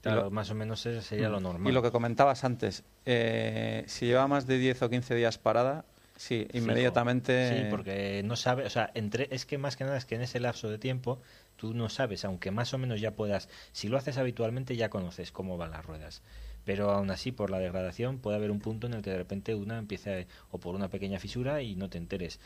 Claro, 0.00 0.30
más 0.30 0.50
o 0.50 0.54
menos 0.54 0.84
ese 0.86 1.02
sería 1.02 1.28
lo 1.28 1.40
normal. 1.40 1.70
Y 1.70 1.74
lo 1.74 1.82
que 1.82 1.90
comentabas 1.90 2.44
antes, 2.44 2.84
eh, 3.04 3.84
si 3.86 4.06
lleva 4.06 4.26
más 4.28 4.46
de 4.46 4.58
10 4.58 4.82
o 4.82 4.90
15 4.90 5.14
días 5.14 5.38
parada, 5.38 5.84
sí, 6.16 6.46
inmediatamente... 6.52 7.64
Sí, 7.64 7.66
porque 7.70 8.22
no 8.24 8.36
sabe, 8.36 8.64
o 8.64 8.70
sea, 8.70 8.90
entre, 8.94 9.28
es 9.30 9.44
que 9.44 9.58
más 9.58 9.76
que 9.76 9.84
nada 9.84 9.96
es 9.96 10.04
que 10.04 10.14
en 10.14 10.22
ese 10.22 10.40
lapso 10.40 10.70
de 10.70 10.78
tiempo 10.78 11.20
tú 11.56 11.74
no 11.74 11.88
sabes, 11.88 12.24
aunque 12.24 12.50
más 12.50 12.72
o 12.72 12.78
menos 12.78 13.00
ya 13.00 13.12
puedas, 13.12 13.48
si 13.72 13.88
lo 13.88 13.98
haces 13.98 14.18
habitualmente 14.18 14.76
ya 14.76 14.88
conoces 14.88 15.32
cómo 15.32 15.56
van 15.56 15.72
las 15.72 15.84
ruedas. 15.84 16.22
Pero 16.64 16.90
aún 16.90 17.10
así, 17.10 17.32
por 17.32 17.50
la 17.50 17.58
degradación, 17.58 18.18
puede 18.18 18.36
haber 18.36 18.50
un 18.50 18.60
punto 18.60 18.86
en 18.86 18.94
el 18.94 19.02
que 19.02 19.10
de 19.10 19.18
repente 19.18 19.54
una 19.54 19.78
empiece, 19.78 20.26
o 20.50 20.58
por 20.58 20.74
una 20.74 20.88
pequeña 20.88 21.18
fisura 21.18 21.62
y 21.62 21.74
no 21.76 21.88
te 21.88 21.98
enteres. 21.98 22.40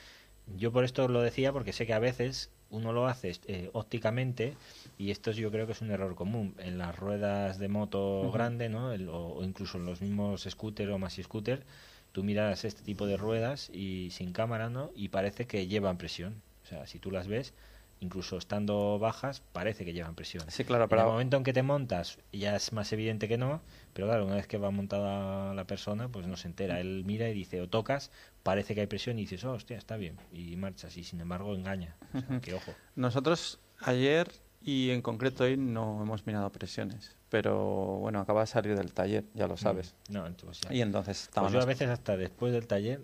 Yo 0.57 0.73
por 0.73 0.85
esto 0.85 1.09
lo 1.09 1.23
decía 1.23 1.53
porque 1.53 1.73
sé 1.73 1.87
que 1.87 1.95
a 1.95 1.99
veces 1.99 2.51
uno 2.73 2.93
lo 2.93 3.07
hace 3.07 3.33
eh, 3.47 3.71
ópticamente 3.73 4.57
y 4.99 5.11
esto 5.13 5.31
yo 5.31 5.51
creo 5.53 5.67
que 5.67 5.73
es 5.73 5.81
un 5.81 5.91
error 5.91 6.17
común 6.17 6.55
en 6.59 6.79
las 6.79 6.99
ruedas 6.99 7.59
de 7.59 7.69
moto 7.69 8.31
grande, 8.33 8.69
¿no? 8.69 8.89
o, 9.13 9.45
incluso 9.45 9.79
en 9.79 9.87
los 9.87 10.01
mismos 10.01 10.47
scooter 10.51 10.91
o 10.91 10.99
más 10.99 11.15
scooter, 11.23 11.63
tú 12.11 12.25
miras 12.25 12.65
este 12.65 12.83
tipo 12.83 13.07
de 13.07 13.17
ruedas 13.17 13.71
y 13.73 14.11
sin 14.11 14.33
cámara, 14.33 14.71
¿no? 14.71 14.91
Y 14.97 15.09
parece 15.09 15.47
que 15.47 15.67
llevan 15.67 15.99
presión. 15.99 16.43
O 16.65 16.67
sea, 16.67 16.87
si 16.87 16.99
tú 16.99 17.11
las 17.11 17.29
ves, 17.29 17.55
incluso 18.03 18.37
estando 18.37 18.99
bajas, 18.99 19.43
parece 19.53 19.85
que 19.85 19.93
llevan 19.93 20.15
presión. 20.15 20.45
Sí, 20.49 20.65
claro, 20.65 20.89
pero... 20.89 21.03
En 21.03 21.07
el 21.07 21.13
momento 21.13 21.37
en 21.37 21.45
que 21.45 21.53
te 21.53 21.63
montas, 21.63 22.19
ya 22.33 22.57
es 22.57 22.73
más 22.73 22.93
evidente 22.93 23.29
que 23.29 23.39
no, 23.39 23.63
pero 23.95 24.09
claro, 24.09 24.27
una 24.27 24.35
vez 24.35 24.47
que 24.47 24.59
va 24.59 24.71
montada 24.71 25.55
la 25.55 25.65
persona, 25.67 26.09
pues 26.09 26.27
no 26.27 26.37
se 26.37 26.49
entera. 26.49 26.81
Él 26.81 27.05
mira 27.07 27.29
y 27.29 27.33
dice, 27.33 27.61
o 27.61 27.69
tocas, 27.69 28.11
parece 28.43 28.75
que 28.75 28.83
hay 28.83 28.87
presión 28.89 29.19
y 29.19 29.23
dices, 29.23 29.45
oh, 29.45 29.53
hostia, 29.53 29.79
está 29.79 29.97
bien, 29.97 30.17
y 30.33 30.57
marchas, 30.57 30.97
y 30.97 31.05
sin 31.05 31.21
embargo 31.21 31.55
engaña. 31.55 31.97
O 32.13 32.21
sea, 32.21 32.41
que 32.41 32.55
ojo. 32.55 32.73
Nosotros 32.97 33.61
ayer 33.79 34.29
y 34.65 34.91
en 34.91 35.03
concreto 35.03 35.45
hoy 35.45 35.57
no 35.57 36.03
hemos 36.03 36.27
mirado 36.27 36.51
presiones, 36.51 37.17
pero 37.29 37.99
bueno, 38.01 38.21
acaba 38.21 38.43
de 38.43 38.47
salir 38.47 38.77
del 38.77 38.93
taller, 38.93 39.25
ya 39.35 39.47
lo 39.47 39.55
mm. 39.55 39.59
sabes. 39.59 39.95
No, 40.09 40.27
entonces 40.27 40.71
Y 40.71 40.81
entonces 40.81 41.31
pues 41.35 41.53
yo 41.53 41.61
a 41.61 41.65
veces 41.65 41.89
hasta 41.89 42.17
después 42.17 42.53
del 42.53 42.67
taller 42.67 43.01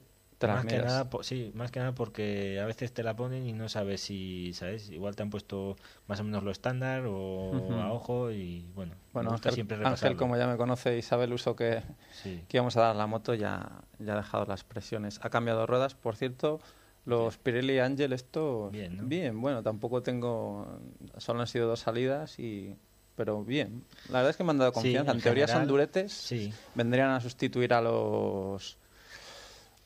más 0.47 0.65
que 0.65 0.79
nada, 0.79 1.09
sí, 1.23 1.51
más 1.55 1.71
que 1.71 1.81
nada 1.81 1.95
porque 1.95 2.61
a 2.63 2.67
veces 2.67 2.93
te 2.93 3.03
la 3.03 3.17
ponen 3.17 3.47
y 3.47 3.53
no 3.53 3.69
sabes 3.69 4.01
si, 4.01 4.53
¿sabes? 4.55 4.89
Igual 4.91 5.17
te 5.17 5.23
han 5.23 5.31
puesto 5.31 5.77
más 6.07 6.21
o 6.21 6.25
menos 6.25 6.45
lo 6.45 6.51
estándar 6.51 7.07
o 7.07 7.53
a 7.81 7.93
ojo 7.93 8.31
y 8.31 8.65
bueno. 8.75 8.95
Bueno, 9.13 9.33
Ángel, 9.33 9.53
siempre 9.53 9.79
Ángel, 9.85 10.17
como 10.17 10.37
ya 10.37 10.47
me 10.47 10.57
conoce 10.57 10.97
y 10.97 11.03
sabe 11.03 11.25
el 11.25 11.33
uso 11.33 11.57
que, 11.57 11.83
que 12.23 12.57
íbamos 12.57 12.77
a 12.77 12.83
dar 12.83 12.91
a 12.93 12.95
la 12.95 13.07
moto, 13.07 13.35
ya, 13.35 13.83
ya 13.99 14.13
ha 14.13 14.17
dejado 14.17 14.45
las 14.47 14.63
presiones. 14.63 15.19
Ha 15.23 15.31
cambiado 15.31 15.67
ruedas, 15.67 15.95
por 15.95 16.15
cierto. 16.15 16.61
Los 17.05 17.39
Pirelli 17.39 17.79
Angel, 17.79 18.13
esto 18.13 18.69
bien, 18.71 19.09
bien, 19.09 19.41
bueno, 19.41 19.63
tampoco 19.63 20.03
tengo, 20.03 20.79
solo 21.17 21.41
han 21.41 21.47
sido 21.47 21.67
dos 21.67 21.81
salidas 21.81 22.39
y 22.39 22.77
pero 23.17 23.43
bien. 23.43 23.83
La 24.11 24.19
verdad 24.19 24.31
es 24.31 24.37
que 24.37 24.45
me 24.45 24.51
han 24.51 24.59
dado 24.59 24.73
confianza. 24.73 25.11
en, 25.13 25.21
teoría 25.21 25.49
son 25.49 25.67
duretes, 25.67 26.13
sí. 26.13 26.53
vendrían 26.77 27.11
a 27.11 27.21
sustituir 27.21 27.73
a 27.73 27.81
los 27.81 28.77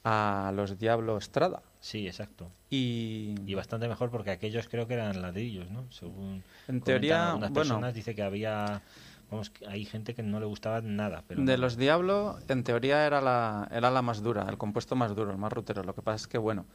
a 0.04 0.52
los 0.54 0.78
Diablo 0.78 1.16
Estrada. 1.16 1.62
Sí, 1.80 2.06
exacto. 2.06 2.50
Y... 2.70 3.34
y 3.46 3.54
bastante 3.54 3.88
mejor 3.88 4.10
porque 4.10 4.30
aquellos 4.30 4.68
creo 4.68 4.86
que 4.86 4.94
eran 4.94 5.20
ladrillos, 5.20 5.70
¿no? 5.70 5.90
Según 5.90 6.42
en 6.68 6.80
teoría, 6.80 7.30
algunas 7.30 7.50
personas 7.50 7.94
dice 7.94 8.14
que 8.14 8.22
había 8.22 8.82
vamos, 9.30 9.52
hay 9.66 9.84
gente 9.84 10.14
que 10.14 10.22
no 10.22 10.38
le 10.38 10.46
gustaba 10.46 10.80
nada, 10.80 11.24
pero 11.26 11.42
de 11.42 11.58
los 11.58 11.76
Diablo 11.76 12.38
en 12.48 12.62
teoría 12.62 13.06
era 13.06 13.20
la 13.20 13.68
era 13.72 13.90
la 13.90 14.02
más 14.02 14.22
dura, 14.22 14.46
el 14.48 14.58
compuesto 14.58 14.94
más 14.94 15.14
duro, 15.16 15.32
el 15.32 15.38
más 15.38 15.52
rutero. 15.52 15.82
Lo 15.82 15.94
que 15.94 16.02
pasa 16.02 16.16
es 16.16 16.28
que 16.28 16.38
bueno, 16.38 16.66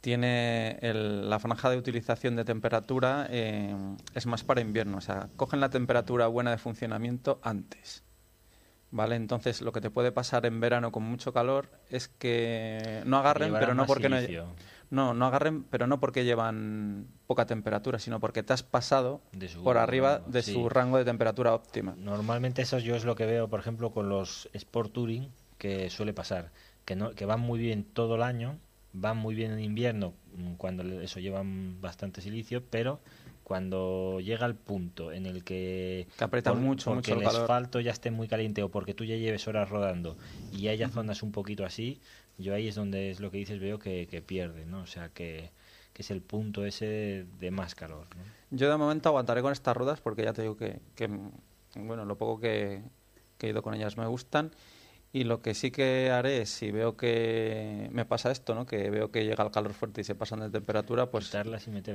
tiene 0.00 0.78
la 0.82 1.38
franja 1.40 1.70
de 1.70 1.78
utilización 1.78 2.36
de 2.36 2.44
temperatura 2.44 3.26
eh, 3.30 3.74
es 4.14 4.26
más 4.26 4.44
para 4.44 4.60
invierno, 4.60 4.98
o 4.98 5.00
sea, 5.00 5.30
cogen 5.36 5.60
la 5.60 5.70
temperatura 5.70 6.26
buena 6.26 6.50
de 6.50 6.58
funcionamiento 6.58 7.40
antes. 7.42 8.03
¿Vale? 8.94 9.16
Entonces 9.16 9.60
lo 9.60 9.72
que 9.72 9.80
te 9.80 9.90
puede 9.90 10.12
pasar 10.12 10.46
en 10.46 10.60
verano 10.60 10.92
con 10.92 11.02
mucho 11.02 11.32
calor 11.32 11.68
es 11.90 12.06
que 12.06 13.02
no 13.04 13.18
agarren, 13.18 13.52
pero 13.52 13.74
no 13.74 13.86
porque 13.86 14.08
no, 14.08 14.16
no, 14.90 15.14
no 15.14 15.26
agarren, 15.26 15.64
pero 15.64 15.88
no 15.88 15.98
porque 15.98 16.24
llevan 16.24 17.08
poca 17.26 17.44
temperatura, 17.44 17.98
sino 17.98 18.20
porque 18.20 18.44
te 18.44 18.52
has 18.52 18.62
pasado 18.62 19.20
por 19.64 19.78
arriba 19.78 20.20
de 20.26 20.42
su 20.42 20.68
rango 20.68 20.96
de 20.96 21.04
temperatura 21.04 21.54
óptima. 21.54 21.96
Normalmente 21.98 22.62
eso 22.62 22.78
yo 22.78 22.94
es 22.94 23.04
lo 23.04 23.16
que 23.16 23.26
veo, 23.26 23.48
por 23.48 23.58
ejemplo, 23.58 23.90
con 23.90 24.08
los 24.08 24.48
Sport 24.52 24.92
Touring, 24.92 25.28
que 25.58 25.90
suele 25.90 26.12
pasar, 26.12 26.52
que, 26.84 26.94
no, 26.94 27.10
que 27.10 27.26
van 27.26 27.40
muy 27.40 27.58
bien 27.58 27.82
todo 27.82 28.14
el 28.14 28.22
año, 28.22 28.58
van 28.92 29.16
muy 29.16 29.34
bien 29.34 29.50
en 29.50 29.58
invierno, 29.58 30.14
mm, 30.36 30.54
cuando 30.54 30.84
eso 31.00 31.18
llevan 31.18 31.80
bastante 31.80 32.20
silicio, 32.20 32.62
pero 32.70 33.00
cuando 33.44 34.20
llega 34.20 34.46
el 34.46 34.54
punto 34.54 35.12
en 35.12 35.26
el 35.26 35.44
que, 35.44 36.08
que 36.16 36.24
aprieta 36.24 36.54
mucho, 36.54 36.92
porque 36.92 37.12
el, 37.12 37.24
asfalto 37.26 37.78
ya 37.78 37.92
esté 37.92 38.10
muy 38.10 38.26
caliente 38.26 38.62
o 38.62 38.70
porque 38.70 38.94
tú 38.94 39.04
ya 39.04 39.16
lleves 39.16 39.46
horas 39.46 39.68
rodando 39.68 40.16
y 40.52 40.68
haya 40.68 40.88
zonas 40.88 41.22
un 41.22 41.30
poquito 41.30 41.64
así, 41.64 42.00
yo 42.38 42.54
ahí 42.54 42.68
es 42.68 42.74
donde 42.74 43.10
es 43.10 43.20
lo 43.20 43.30
que 43.30 43.36
dices, 43.36 43.60
veo 43.60 43.78
que, 43.78 44.08
que 44.10 44.22
pierde, 44.22 44.64
¿no? 44.64 44.80
O 44.80 44.86
sea, 44.86 45.10
que, 45.10 45.50
que, 45.92 46.02
es 46.02 46.10
el 46.10 46.22
punto 46.22 46.64
ese 46.64 47.26
de 47.38 47.50
más 47.50 47.74
calor. 47.74 48.06
Yo 48.50 48.70
de 48.70 48.76
momento 48.78 49.10
aguantaré 49.10 49.42
con 49.42 49.52
estas 49.52 49.76
ruedas 49.76 50.00
porque 50.00 50.24
ya 50.24 50.32
te 50.32 50.42
digo 50.42 50.56
que, 50.56 50.80
que 50.96 51.10
bueno, 51.76 52.06
lo 52.06 52.16
poco 52.16 52.40
que, 52.40 52.82
que 53.36 53.46
he 53.46 53.50
ido 53.50 53.62
con 53.62 53.74
ellas 53.74 53.98
me 53.98 54.06
gustan 54.06 54.52
y 55.14 55.22
lo 55.22 55.40
que 55.40 55.54
sí 55.54 55.70
que 55.70 56.10
haré, 56.10 56.42
es, 56.42 56.50
si 56.50 56.72
veo 56.72 56.96
que 56.96 57.88
me 57.92 58.04
pasa 58.04 58.32
esto, 58.32 58.52
¿no? 58.56 58.66
que 58.66 58.90
veo 58.90 59.12
que 59.12 59.24
llega 59.24 59.44
el 59.44 59.52
calor 59.52 59.72
fuerte 59.72 60.00
y 60.00 60.04
se 60.04 60.16
pasan 60.16 60.40
de 60.40 60.50
temperatura, 60.50 61.08
pues 61.08 61.32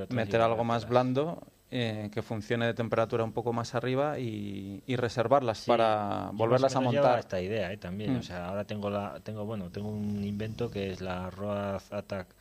meter, 0.09 0.39
algo 0.39 0.63
más 0.63 0.87
blando 0.87 1.45
eh, 1.69 2.09
que 2.13 2.21
funcione 2.21 2.65
de 2.65 2.73
temperatura 2.73 3.25
un 3.25 3.33
poco 3.33 3.51
más 3.51 3.75
arriba 3.75 4.19
y, 4.19 4.81
reservarlas 4.95 5.65
para 5.65 6.29
volverlas 6.31 6.77
a 6.77 6.79
montar. 6.79 7.19
esta 7.19 7.41
idea 7.41 7.73
¿eh? 7.73 7.77
también. 7.77 8.15
O 8.15 8.19
mm. 8.19 8.23
sea, 8.23 8.47
ahora 8.47 8.63
tengo 8.63 8.89
la, 8.89 9.19
tengo 9.21 9.43
bueno, 9.43 9.69
tengo 9.69 9.89
un 9.89 10.23
invento 10.23 10.71
que 10.71 10.89
es 10.89 11.01
la 11.01 11.29
Road 11.29 11.81
Attack 11.91 12.33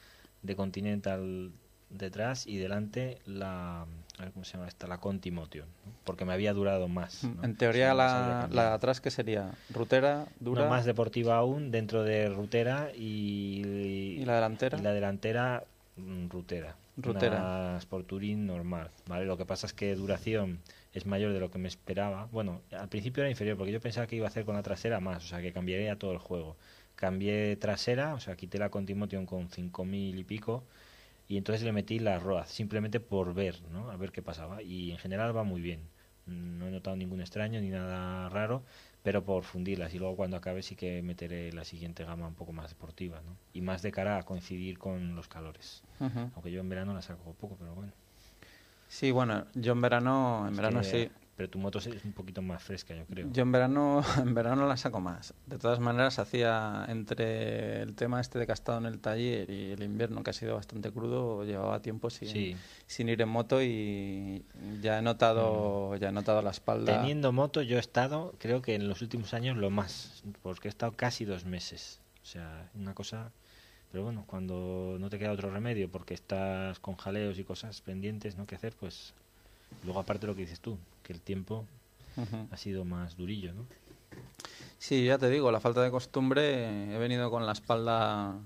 de 0.42 0.54
Continental 0.54 1.50
detrás 1.90 2.46
y 2.46 2.56
delante 2.56 3.18
la 3.26 3.84
cómo 4.32 4.44
se 4.44 4.52
llama 4.54 4.68
esta 4.68 4.86
la 4.86 4.98
Conti 4.98 5.30
Motion 5.30 5.66
porque 6.04 6.24
me 6.24 6.32
había 6.32 6.52
durado 6.52 6.88
más 6.88 7.24
mm, 7.24 7.44
en 7.44 7.56
teoría 7.56 7.94
la, 7.94 8.48
la, 8.50 8.68
de 8.70 8.74
atrás 8.74 9.00
que 9.00 9.10
sería 9.10 9.52
rutera 9.70 10.26
dura 10.40 10.68
más 10.68 10.84
deportiva 10.84 11.36
aún 11.36 11.70
dentro 11.70 12.02
de 12.02 12.28
rutera 12.28 12.90
y, 12.94 13.62
y 14.18 14.24
la 14.24 14.34
delantera 14.34 14.78
y 14.78 14.82
la 14.82 14.92
delantera 14.92 15.64
mm, 15.96 16.28
rutera. 16.28 16.76
Rutera. 17.00 17.76
Sport 17.78 18.08
Touring 18.08 18.44
normal 18.44 18.90
vale 19.06 19.24
lo 19.24 19.36
que 19.36 19.46
pasa 19.46 19.68
es 19.68 19.72
que 19.72 19.94
duración 19.94 20.58
es 20.92 21.06
mayor 21.06 21.32
de 21.32 21.38
lo 21.38 21.48
que 21.48 21.58
me 21.58 21.68
esperaba. 21.68 22.26
Bueno 22.32 22.60
al 22.72 22.88
principio 22.88 23.22
era 23.22 23.30
inferior 23.30 23.56
porque 23.56 23.72
yo 23.72 23.80
pensaba 23.80 24.08
que 24.08 24.16
iba 24.16 24.26
a 24.26 24.28
hacer 24.28 24.44
con 24.44 24.56
la 24.56 24.62
trasera 24.62 24.98
más 24.98 25.24
o 25.24 25.28
sea 25.28 25.40
que 25.40 25.52
cambiaría 25.52 25.96
todo 25.96 26.12
el 26.12 26.18
juego. 26.18 26.56
Cambié 26.96 27.56
trasera 27.56 28.14
o 28.14 28.20
sea 28.20 28.34
quité 28.34 28.58
la 28.58 28.70
Conti 28.70 28.94
Motion 28.94 29.26
con 29.26 29.48
5000 29.48 30.18
y 30.18 30.24
pico 30.24 30.64
y 31.28 31.36
entonces 31.36 31.62
le 31.62 31.72
metí 31.72 31.98
la 31.98 32.18
ROAD, 32.18 32.46
simplemente 32.46 33.00
por 33.00 33.34
ver, 33.34 33.60
¿no? 33.70 33.90
A 33.90 33.96
ver 33.96 34.12
qué 34.12 34.22
pasaba. 34.22 34.62
Y 34.62 34.90
en 34.90 34.98
general 34.98 35.36
va 35.36 35.44
muy 35.44 35.60
bien. 35.60 35.80
No 36.26 36.66
he 36.66 36.70
notado 36.70 36.96
ningún 36.96 37.20
extraño 37.20 37.60
ni 37.60 37.68
nada 37.68 38.28
raro, 38.30 38.62
pero 39.02 39.24
por 39.24 39.44
fundirlas. 39.44 39.92
Y 39.94 39.98
luego 39.98 40.16
cuando 40.16 40.38
acabe 40.38 40.62
sí 40.62 40.74
que 40.74 41.02
meteré 41.02 41.52
la 41.52 41.64
siguiente 41.64 42.04
gama 42.04 42.26
un 42.26 42.34
poco 42.34 42.52
más 42.52 42.70
deportiva, 42.70 43.20
¿no? 43.20 43.36
Y 43.52 43.60
más 43.60 43.82
de 43.82 43.92
cara 43.92 44.16
a 44.16 44.22
coincidir 44.22 44.78
con 44.78 45.14
los 45.14 45.28
calores. 45.28 45.82
Aunque 46.34 46.50
yo 46.50 46.60
en 46.60 46.68
verano 46.68 46.94
la 46.94 47.02
saco 47.02 47.34
poco, 47.34 47.56
pero 47.58 47.74
bueno. 47.74 47.92
Sí, 48.88 49.10
bueno, 49.10 49.46
yo 49.54 49.72
en 49.72 49.82
verano, 49.82 50.46
en 50.48 50.56
verano 50.56 50.82
sí 50.82 51.10
pero 51.38 51.48
tu 51.48 51.60
moto 51.60 51.78
es 51.78 51.86
un 51.86 52.12
poquito 52.12 52.42
más 52.42 52.60
fresca, 52.60 52.96
yo 52.96 53.04
creo. 53.04 53.30
Yo 53.32 53.44
en 53.44 53.52
verano, 53.52 54.02
en 54.18 54.34
verano 54.34 54.66
la 54.66 54.76
saco 54.76 54.98
más. 54.98 55.34
De 55.46 55.56
todas 55.56 55.78
maneras, 55.78 56.18
hacía 56.18 56.84
entre 56.88 57.80
el 57.80 57.94
tema 57.94 58.20
este 58.20 58.40
de 58.40 58.46
que 58.48 58.52
estado 58.52 58.78
en 58.78 58.86
el 58.86 58.98
taller 58.98 59.48
y 59.48 59.70
el 59.70 59.84
invierno, 59.84 60.24
que 60.24 60.30
ha 60.30 60.32
sido 60.32 60.56
bastante 60.56 60.90
crudo, 60.90 61.44
llevaba 61.44 61.80
tiempo 61.80 62.10
sin, 62.10 62.58
sin 62.88 63.08
ir 63.08 63.22
en 63.22 63.28
moto 63.28 63.62
y 63.62 64.44
ya 64.82 64.98
he 64.98 65.02
notado, 65.02 65.92
mm. 65.94 66.00
ya 66.00 66.08
he 66.08 66.12
notado 66.12 66.42
la 66.42 66.50
espalda. 66.50 66.98
Teniendo 66.98 67.30
moto, 67.30 67.62
yo 67.62 67.76
he 67.76 67.80
estado, 67.80 68.34
creo 68.40 68.60
que 68.60 68.74
en 68.74 68.88
los 68.88 69.00
últimos 69.00 69.32
años 69.32 69.56
lo 69.56 69.70
más, 69.70 70.24
porque 70.42 70.66
he 70.66 70.70
estado 70.70 70.96
casi 70.96 71.24
dos 71.24 71.44
meses. 71.44 72.00
O 72.20 72.26
sea, 72.26 72.68
una 72.74 72.94
cosa. 72.94 73.30
Pero 73.92 74.02
bueno, 74.02 74.24
cuando 74.26 74.96
no 74.98 75.08
te 75.08 75.20
queda 75.20 75.30
otro 75.30 75.52
remedio 75.52 75.88
porque 75.88 76.14
estás 76.14 76.80
con 76.80 76.96
jaleos 76.96 77.38
y 77.38 77.44
cosas 77.44 77.80
pendientes, 77.80 78.36
¿no? 78.36 78.44
que 78.44 78.56
hacer, 78.56 78.74
pues 78.74 79.14
Luego, 79.84 80.00
aparte 80.00 80.26
lo 80.26 80.34
que 80.34 80.42
dices 80.42 80.60
tú, 80.60 80.78
que 81.08 81.14
el 81.14 81.22
tiempo 81.22 81.64
ha 82.50 82.56
sido 82.58 82.84
más 82.84 83.16
durillo, 83.16 83.54
¿no? 83.54 83.64
Sí, 84.76 85.06
ya 85.06 85.16
te 85.16 85.30
digo, 85.30 85.50
la 85.50 85.58
falta 85.58 85.82
de 85.82 85.90
costumbre, 85.90 86.94
he 86.94 86.98
venido 86.98 87.30
con 87.30 87.46
la 87.46 87.52
espalda 87.52 88.36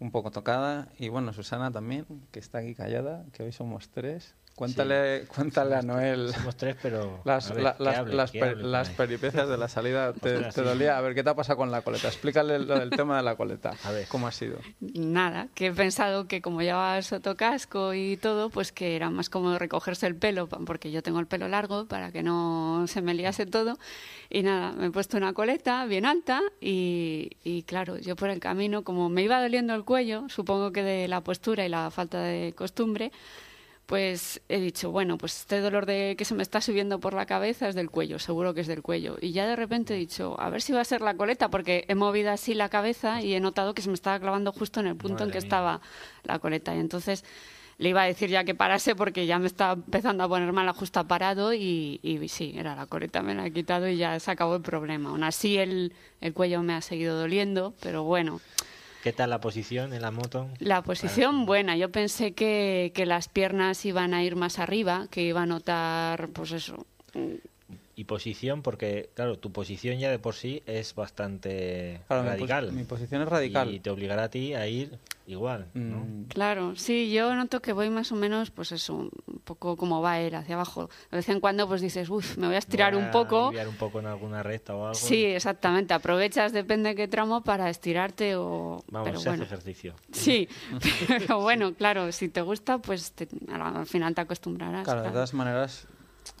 un 0.00 0.10
poco 0.10 0.30
tocada 0.30 0.88
y 0.98 1.10
bueno, 1.10 1.34
Susana 1.34 1.70
también, 1.70 2.06
que 2.32 2.38
está 2.38 2.60
aquí 2.60 2.74
callada, 2.74 3.26
que 3.34 3.42
hoy 3.42 3.52
somos 3.52 3.90
tres. 3.90 4.34
Cuéntale, 4.56 5.26
cuéntale 5.26 5.74
a 5.74 5.82
Noel. 5.82 6.32
Somos 6.32 6.56
tres, 6.56 6.76
pero. 6.80 7.20
Las, 7.26 7.52
las, 7.78 8.88
peripecias 8.88 9.46
de 9.50 9.58
la 9.58 9.68
salida. 9.68 10.12
Te, 10.22 10.62
dolía. 10.62 10.96
A 10.96 11.02
ver, 11.02 11.14
¿qué 11.14 11.22
te 11.22 11.28
ha 11.28 11.34
pasado 11.34 11.58
con 11.58 11.70
la 11.70 11.82
coleta? 11.82 12.08
Explícale 12.08 12.58
lo 12.60 12.78
del 12.78 12.88
tema 12.88 13.18
de 13.18 13.22
la 13.22 13.36
coleta. 13.36 13.74
A 13.84 13.90
ver. 13.92 14.08
¿Cómo 14.08 14.26
ha 14.26 14.32
sido? 14.32 14.58
Nada, 14.80 15.48
que 15.54 15.66
he 15.66 15.72
pensado 15.72 16.26
que 16.26 16.40
como 16.40 16.62
llevaba 16.62 17.02
sotocasco 17.02 17.92
y 17.92 18.16
todo, 18.16 18.48
pues 18.48 18.72
que 18.72 18.96
era 18.96 19.10
más 19.10 19.28
cómodo 19.28 19.58
recogerse 19.58 20.06
el 20.06 20.16
pelo, 20.16 20.48
porque 20.48 20.90
yo 20.90 21.02
tengo 21.02 21.20
el 21.20 21.26
pelo 21.26 21.48
largo, 21.48 21.84
para 21.84 22.10
que 22.10 22.22
no 22.22 22.86
se 22.86 23.02
me 23.02 23.12
liase 23.12 23.44
todo. 23.44 23.78
Y 24.30 24.42
nada, 24.42 24.72
me 24.72 24.86
he 24.86 24.90
puesto 24.90 25.18
una 25.18 25.34
coleta 25.34 25.84
bien 25.84 26.06
alta 26.06 26.40
y, 26.62 27.32
y 27.44 27.64
claro, 27.64 27.98
yo 27.98 28.16
por 28.16 28.30
el 28.30 28.40
camino, 28.40 28.84
como 28.84 29.10
me 29.10 29.22
iba 29.22 29.38
doliendo 29.38 29.74
el 29.74 29.84
cuello, 29.84 30.30
supongo 30.30 30.72
que 30.72 30.82
de 30.82 31.08
la 31.08 31.20
postura 31.20 31.66
y 31.66 31.68
la 31.68 31.90
falta 31.90 32.20
de 32.20 32.54
costumbre, 32.56 33.12
pues 33.86 34.40
he 34.48 34.60
dicho, 34.60 34.90
bueno, 34.90 35.16
pues 35.16 35.36
este 35.40 35.60
dolor 35.60 35.86
de 35.86 36.16
que 36.18 36.24
se 36.24 36.34
me 36.34 36.42
está 36.42 36.60
subiendo 36.60 36.98
por 36.98 37.14
la 37.14 37.24
cabeza 37.24 37.68
es 37.68 37.76
del 37.76 37.88
cuello, 37.88 38.18
seguro 38.18 38.52
que 38.52 38.62
es 38.62 38.66
del 38.66 38.82
cuello. 38.82 39.16
Y 39.20 39.30
ya 39.30 39.46
de 39.46 39.54
repente 39.54 39.94
he 39.94 39.96
dicho, 39.96 40.34
a 40.40 40.50
ver 40.50 40.60
si 40.60 40.72
va 40.72 40.80
a 40.80 40.84
ser 40.84 41.02
la 41.02 41.14
coleta, 41.14 41.48
porque 41.50 41.84
he 41.86 41.94
movido 41.94 42.32
así 42.32 42.54
la 42.54 42.68
cabeza 42.68 43.22
y 43.22 43.34
he 43.34 43.40
notado 43.40 43.74
que 43.74 43.82
se 43.82 43.88
me 43.88 43.94
estaba 43.94 44.18
clavando 44.18 44.52
justo 44.52 44.80
en 44.80 44.88
el 44.88 44.96
punto 44.96 45.22
en 45.22 45.30
que 45.30 45.38
estaba 45.38 45.80
la 46.24 46.40
coleta. 46.40 46.74
Y 46.74 46.80
entonces 46.80 47.24
le 47.78 47.90
iba 47.90 48.02
a 48.02 48.06
decir 48.06 48.28
ya 48.28 48.42
que 48.42 48.56
parase 48.56 48.96
porque 48.96 49.24
ya 49.24 49.38
me 49.38 49.46
estaba 49.46 49.74
empezando 49.74 50.24
a 50.24 50.28
poner 50.28 50.52
mal 50.52 50.68
justo 50.72 51.06
parado 51.06 51.54
y, 51.54 52.00
y, 52.02 52.26
sí, 52.28 52.54
era 52.56 52.74
la 52.74 52.86
coleta, 52.86 53.22
me 53.22 53.34
la 53.34 53.46
he 53.46 53.52
quitado 53.52 53.88
y 53.88 53.98
ya 53.98 54.18
se 54.18 54.32
acabó 54.32 54.56
el 54.56 54.62
problema. 54.62 55.10
Aún 55.10 55.22
así 55.22 55.58
el, 55.58 55.92
el 56.20 56.32
cuello 56.34 56.60
me 56.62 56.72
ha 56.72 56.80
seguido 56.80 57.16
doliendo, 57.16 57.72
pero 57.80 58.02
bueno. 58.02 58.40
¿Qué 59.06 59.12
tal 59.12 59.30
la 59.30 59.40
posición 59.40 59.92
en 59.92 60.02
la 60.02 60.10
moto? 60.10 60.48
La 60.58 60.82
posición 60.82 61.46
buena. 61.46 61.76
Yo 61.76 61.92
pensé 61.92 62.32
que, 62.32 62.90
que 62.92 63.06
las 63.06 63.28
piernas 63.28 63.86
iban 63.86 64.12
a 64.14 64.24
ir 64.24 64.34
más 64.34 64.58
arriba, 64.58 65.06
que 65.12 65.22
iba 65.22 65.42
a 65.42 65.46
notar, 65.46 66.30
pues 66.30 66.50
eso, 66.50 66.84
y 67.94 68.02
posición 68.02 68.62
porque 68.62 69.08
claro 69.14 69.38
tu 69.38 69.52
posición 69.52 70.00
ya 70.00 70.10
de 70.10 70.18
por 70.18 70.34
sí 70.34 70.62
es 70.66 70.94
bastante 70.96 72.00
radical 72.08 72.72
mi, 72.72 72.82
posición 72.82 73.22
es 73.22 73.28
radical 73.28 73.72
y 73.72 73.78
te 73.80 73.90
obligará 73.90 74.24
a 74.24 74.28
ti 74.28 74.54
a 74.54 74.66
ir 74.66 74.98
igual 75.26 75.70
¿no? 75.74 75.98
Mm. 75.98 76.24
claro 76.28 76.76
sí 76.76 77.10
yo 77.10 77.34
noto 77.34 77.60
que 77.60 77.72
voy 77.72 77.90
más 77.90 78.12
o 78.12 78.16
menos 78.16 78.50
pues 78.50 78.72
eso 78.72 78.94
un 78.94 79.10
poco 79.44 79.76
como 79.76 80.00
va 80.00 80.20
él 80.20 80.34
hacia 80.34 80.54
abajo. 80.54 80.88
De 81.10 81.18
vez 81.18 81.28
en 81.28 81.40
cuando 81.40 81.66
pues 81.68 81.80
dices 81.80 82.08
uff 82.10 82.36
me 82.36 82.46
voy 82.46 82.56
a 82.56 82.58
estirar 82.58 82.94
un 82.94 83.10
poco 83.10 83.50
un 83.50 83.76
poco 83.76 84.00
en 84.00 84.06
alguna 84.06 84.42
recta 84.42 84.74
o 84.74 84.82
algo 84.86 84.94
sí 84.94 85.24
exactamente 85.24 85.94
aprovechas 85.94 86.52
depende 86.52 86.90
de 86.90 86.94
qué 86.94 87.08
tramo 87.08 87.42
para 87.42 87.68
estirarte 87.70 88.36
o 88.36 88.82
vamos 88.90 89.08
pero 89.08 89.20
se 89.20 89.30
hace 89.30 89.42
ejercicio. 89.42 89.94
Sí 90.12 90.48
pero 91.08 91.40
bueno 91.40 91.74
claro 91.74 92.12
si 92.12 92.28
te 92.28 92.42
gusta 92.42 92.78
pues 92.78 93.12
al 93.52 93.86
final 93.86 94.14
te 94.14 94.20
acostumbrarás 94.20 94.84
claro, 94.84 95.02
de 95.02 95.10
todas 95.10 95.34
maneras 95.34 95.86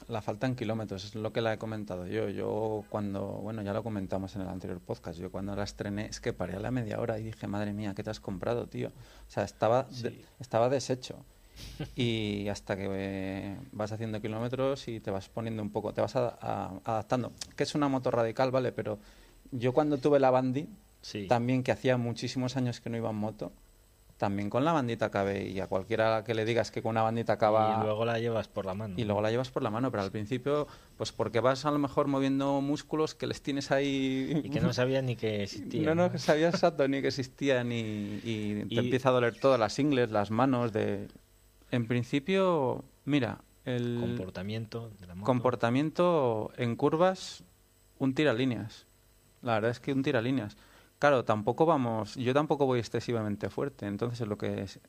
la 0.08 0.22
falta 0.22 0.46
en 0.46 0.54
kilómetros, 0.54 1.04
es 1.04 1.14
lo 1.14 1.32
que 1.32 1.40
la 1.40 1.52
he 1.52 1.58
comentado 1.58 2.06
yo. 2.06 2.28
Yo 2.28 2.84
cuando, 2.88 3.22
bueno, 3.26 3.62
ya 3.62 3.72
lo 3.72 3.82
comentamos 3.82 4.36
en 4.36 4.42
el 4.42 4.48
anterior 4.48 4.80
podcast, 4.80 5.18
yo 5.18 5.30
cuando 5.30 5.54
la 5.56 5.64
estrené 5.64 6.06
es 6.06 6.20
que 6.20 6.32
paré 6.32 6.56
a 6.56 6.60
la 6.60 6.70
media 6.70 7.00
hora 7.00 7.18
y 7.18 7.24
dije, 7.24 7.46
madre 7.46 7.72
mía, 7.72 7.94
¿qué 7.94 8.02
te 8.02 8.10
has 8.10 8.20
comprado, 8.20 8.66
tío? 8.66 8.88
O 8.88 9.30
sea, 9.30 9.44
estaba, 9.44 9.86
estaba 10.40 10.68
deshecho. 10.68 11.24
y 11.96 12.48
hasta 12.48 12.76
que 12.76 12.86
eh, 12.90 13.56
vas 13.72 13.90
haciendo 13.92 14.20
kilómetros 14.20 14.88
y 14.88 15.00
te 15.00 15.10
vas 15.10 15.28
poniendo 15.28 15.62
un 15.62 15.70
poco, 15.70 15.92
te 15.92 16.00
vas 16.00 16.14
adaptando. 16.16 17.32
Que 17.56 17.64
es 17.64 17.74
una 17.74 17.88
moto 17.88 18.10
radical, 18.10 18.50
¿vale? 18.50 18.72
Pero 18.72 18.98
yo 19.50 19.72
cuando 19.72 19.98
tuve 19.98 20.20
la 20.20 20.30
Bandi, 20.30 20.68
también 21.28 21.62
que 21.62 21.72
hacía 21.72 21.96
muchísimos 21.96 22.56
años 22.56 22.80
que 22.80 22.90
no 22.90 22.96
iba 22.96 23.10
en 23.10 23.16
moto, 23.16 23.52
también 24.16 24.48
con 24.48 24.64
la 24.64 24.72
bandita 24.72 25.10
cabe 25.10 25.46
y 25.46 25.60
a 25.60 25.66
cualquiera 25.66 26.24
que 26.24 26.34
le 26.34 26.44
digas 26.44 26.70
que 26.70 26.80
con 26.80 26.90
una 26.90 27.02
bandita 27.02 27.34
acaba 27.34 27.78
y 27.78 27.84
luego 27.84 28.04
la 28.06 28.18
llevas 28.18 28.48
por 28.48 28.64
la 28.64 28.72
mano 28.72 28.94
y 28.96 29.04
luego 29.04 29.20
la 29.20 29.30
llevas 29.30 29.50
por 29.50 29.62
la 29.62 29.70
mano 29.70 29.90
pero 29.90 30.02
al 30.02 30.10
principio 30.10 30.66
pues 30.96 31.12
porque 31.12 31.40
vas 31.40 31.66
a 31.66 31.70
lo 31.70 31.78
mejor 31.78 32.06
moviendo 32.06 32.60
músculos 32.62 33.14
que 33.14 33.26
les 33.26 33.42
tienes 33.42 33.70
ahí 33.70 34.40
y 34.42 34.48
que 34.48 34.60
no 34.60 34.72
sabías 34.72 35.04
ni 35.04 35.16
que 35.16 35.42
existía 35.42 35.94
no 35.94 35.94
no, 35.94 36.18
sabías 36.18 36.54
exacto 36.54 36.88
ni 36.88 37.02
que 37.02 37.08
existía 37.08 37.62
ni 37.62 38.20
y 38.24 38.64
te 38.74 38.80
empieza 38.80 39.10
a 39.10 39.12
doler 39.12 39.38
todo 39.38 39.58
las 39.58 39.78
ingles 39.78 40.10
las 40.10 40.30
manos 40.30 40.72
de 40.72 41.08
en 41.70 41.86
principio 41.86 42.84
mira 43.04 43.42
el 43.66 43.98
comportamiento 44.00 44.90
de 44.98 45.06
la 45.08 45.14
moto. 45.14 45.26
comportamiento 45.26 46.52
en 46.56 46.74
curvas 46.76 47.44
un 47.98 48.14
líneas 48.16 48.86
la 49.42 49.54
verdad 49.54 49.72
es 49.72 49.80
que 49.80 49.92
un 49.92 50.02
líneas 50.02 50.56
Claro, 50.98 51.24
tampoco 51.24 51.66
vamos, 51.66 52.14
yo 52.14 52.32
tampoco 52.32 52.64
voy 52.64 52.78
excesivamente 52.78 53.50
fuerte, 53.50 53.86
entonces 53.86 54.26
lo 54.26 54.38
que 54.38 54.62
es 54.62 54.80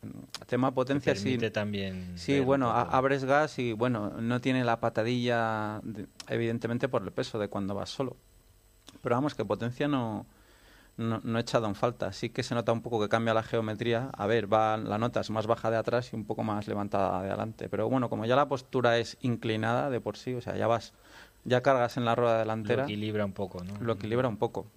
tema 0.46 0.74
potencia 0.74 1.14
sí. 1.16 1.38
también. 1.52 2.18
Sí, 2.18 2.40
bueno, 2.40 2.72
abres 2.72 3.26
gas 3.26 3.60
y 3.60 3.74
bueno, 3.74 4.12
no 4.22 4.40
tiene 4.40 4.64
la 4.64 4.80
patadilla, 4.80 5.82
evidentemente 6.30 6.88
por 6.88 7.04
el 7.04 7.12
peso 7.12 7.40
de 7.40 7.50
cuando 7.50 7.76
vas 7.76 7.90
solo. 7.90 8.16
Pero 9.02 9.16
vamos, 9.16 9.36
que 9.36 9.44
potencia 9.44 9.90
no, 9.90 10.26
no, 10.96 11.38
he 11.38 11.42
echado 11.42 11.68
en 11.68 11.76
falta. 11.76 12.14
Sí 12.14 12.30
que 12.30 12.42
se 12.42 12.56
nota 12.56 12.72
un 12.72 12.82
poco 12.82 13.02
que 13.02 13.10
cambia 13.10 13.34
la 13.34 13.44
geometría. 13.44 14.10
A 14.18 14.28
ver, 14.28 14.52
va, 14.52 14.78
la 14.78 14.98
nota 14.98 15.20
es 15.20 15.30
más 15.30 15.46
baja 15.46 15.70
de 15.70 15.78
atrás 15.78 16.14
y 16.14 16.16
un 16.16 16.26
poco 16.26 16.42
más 16.44 16.70
levantada 16.70 17.22
de 17.22 17.28
adelante. 17.28 17.68
Pero 17.68 17.90
bueno, 17.90 18.10
como 18.10 18.26
ya 18.26 18.38
la 18.38 18.48
postura 18.48 18.98
es 18.98 19.18
inclinada 19.20 19.90
de 19.90 20.00
por 20.00 20.16
sí, 20.16 20.34
o 20.34 20.42
sea, 20.42 20.56
ya 20.56 20.68
vas, 20.68 20.94
ya 21.44 21.62
cargas 21.62 21.98
en 21.98 22.06
la 22.06 22.16
rueda 22.16 22.40
delantera. 22.40 22.84
Lo 22.84 22.88
equilibra 22.88 23.26
un 23.26 23.34
poco, 23.34 23.62
¿no? 23.64 23.74
Lo 23.82 23.94
equilibra 23.94 24.30
un 24.30 24.38
poco. 24.38 24.68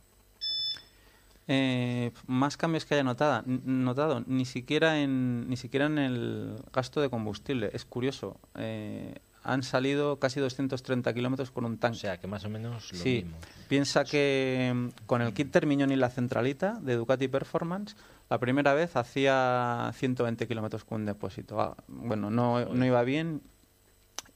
Eh, 1.52 2.12
más 2.28 2.56
cambios 2.56 2.84
que 2.84 2.94
haya 2.94 3.02
notado, 3.02 3.42
notado 3.44 4.22
ni 4.28 4.44
siquiera 4.44 5.00
en 5.00 5.48
ni 5.48 5.56
siquiera 5.56 5.86
en 5.86 5.98
el 5.98 6.62
gasto 6.72 7.00
de 7.00 7.10
combustible. 7.10 7.70
Es 7.72 7.84
curioso. 7.84 8.38
Eh, 8.54 9.16
han 9.42 9.64
salido 9.64 10.20
casi 10.20 10.38
230 10.38 11.12
kilómetros 11.12 11.50
con 11.50 11.64
un 11.64 11.76
tanque. 11.78 11.96
O 11.96 12.00
sea, 12.00 12.20
que 12.20 12.28
más 12.28 12.44
o 12.44 12.50
menos 12.50 12.92
lo 12.92 12.98
sí. 12.98 13.26
Piensa 13.68 14.04
que 14.04 14.72
mm, 14.72 15.06
con 15.06 15.22
el 15.22 15.34
kit 15.34 15.50
Termiñón 15.50 15.90
y 15.90 15.96
la 15.96 16.10
centralita 16.10 16.74
de 16.74 16.94
Ducati 16.94 17.26
Performance, 17.26 17.96
la 18.28 18.38
primera 18.38 18.72
vez 18.72 18.94
hacía 18.94 19.90
120 19.92 20.46
kilómetros 20.46 20.84
con 20.84 21.00
un 21.00 21.06
depósito. 21.06 21.60
Ah, 21.60 21.76
bueno, 21.88 22.30
no, 22.30 22.64
no 22.64 22.86
iba 22.86 23.02
bien 23.02 23.42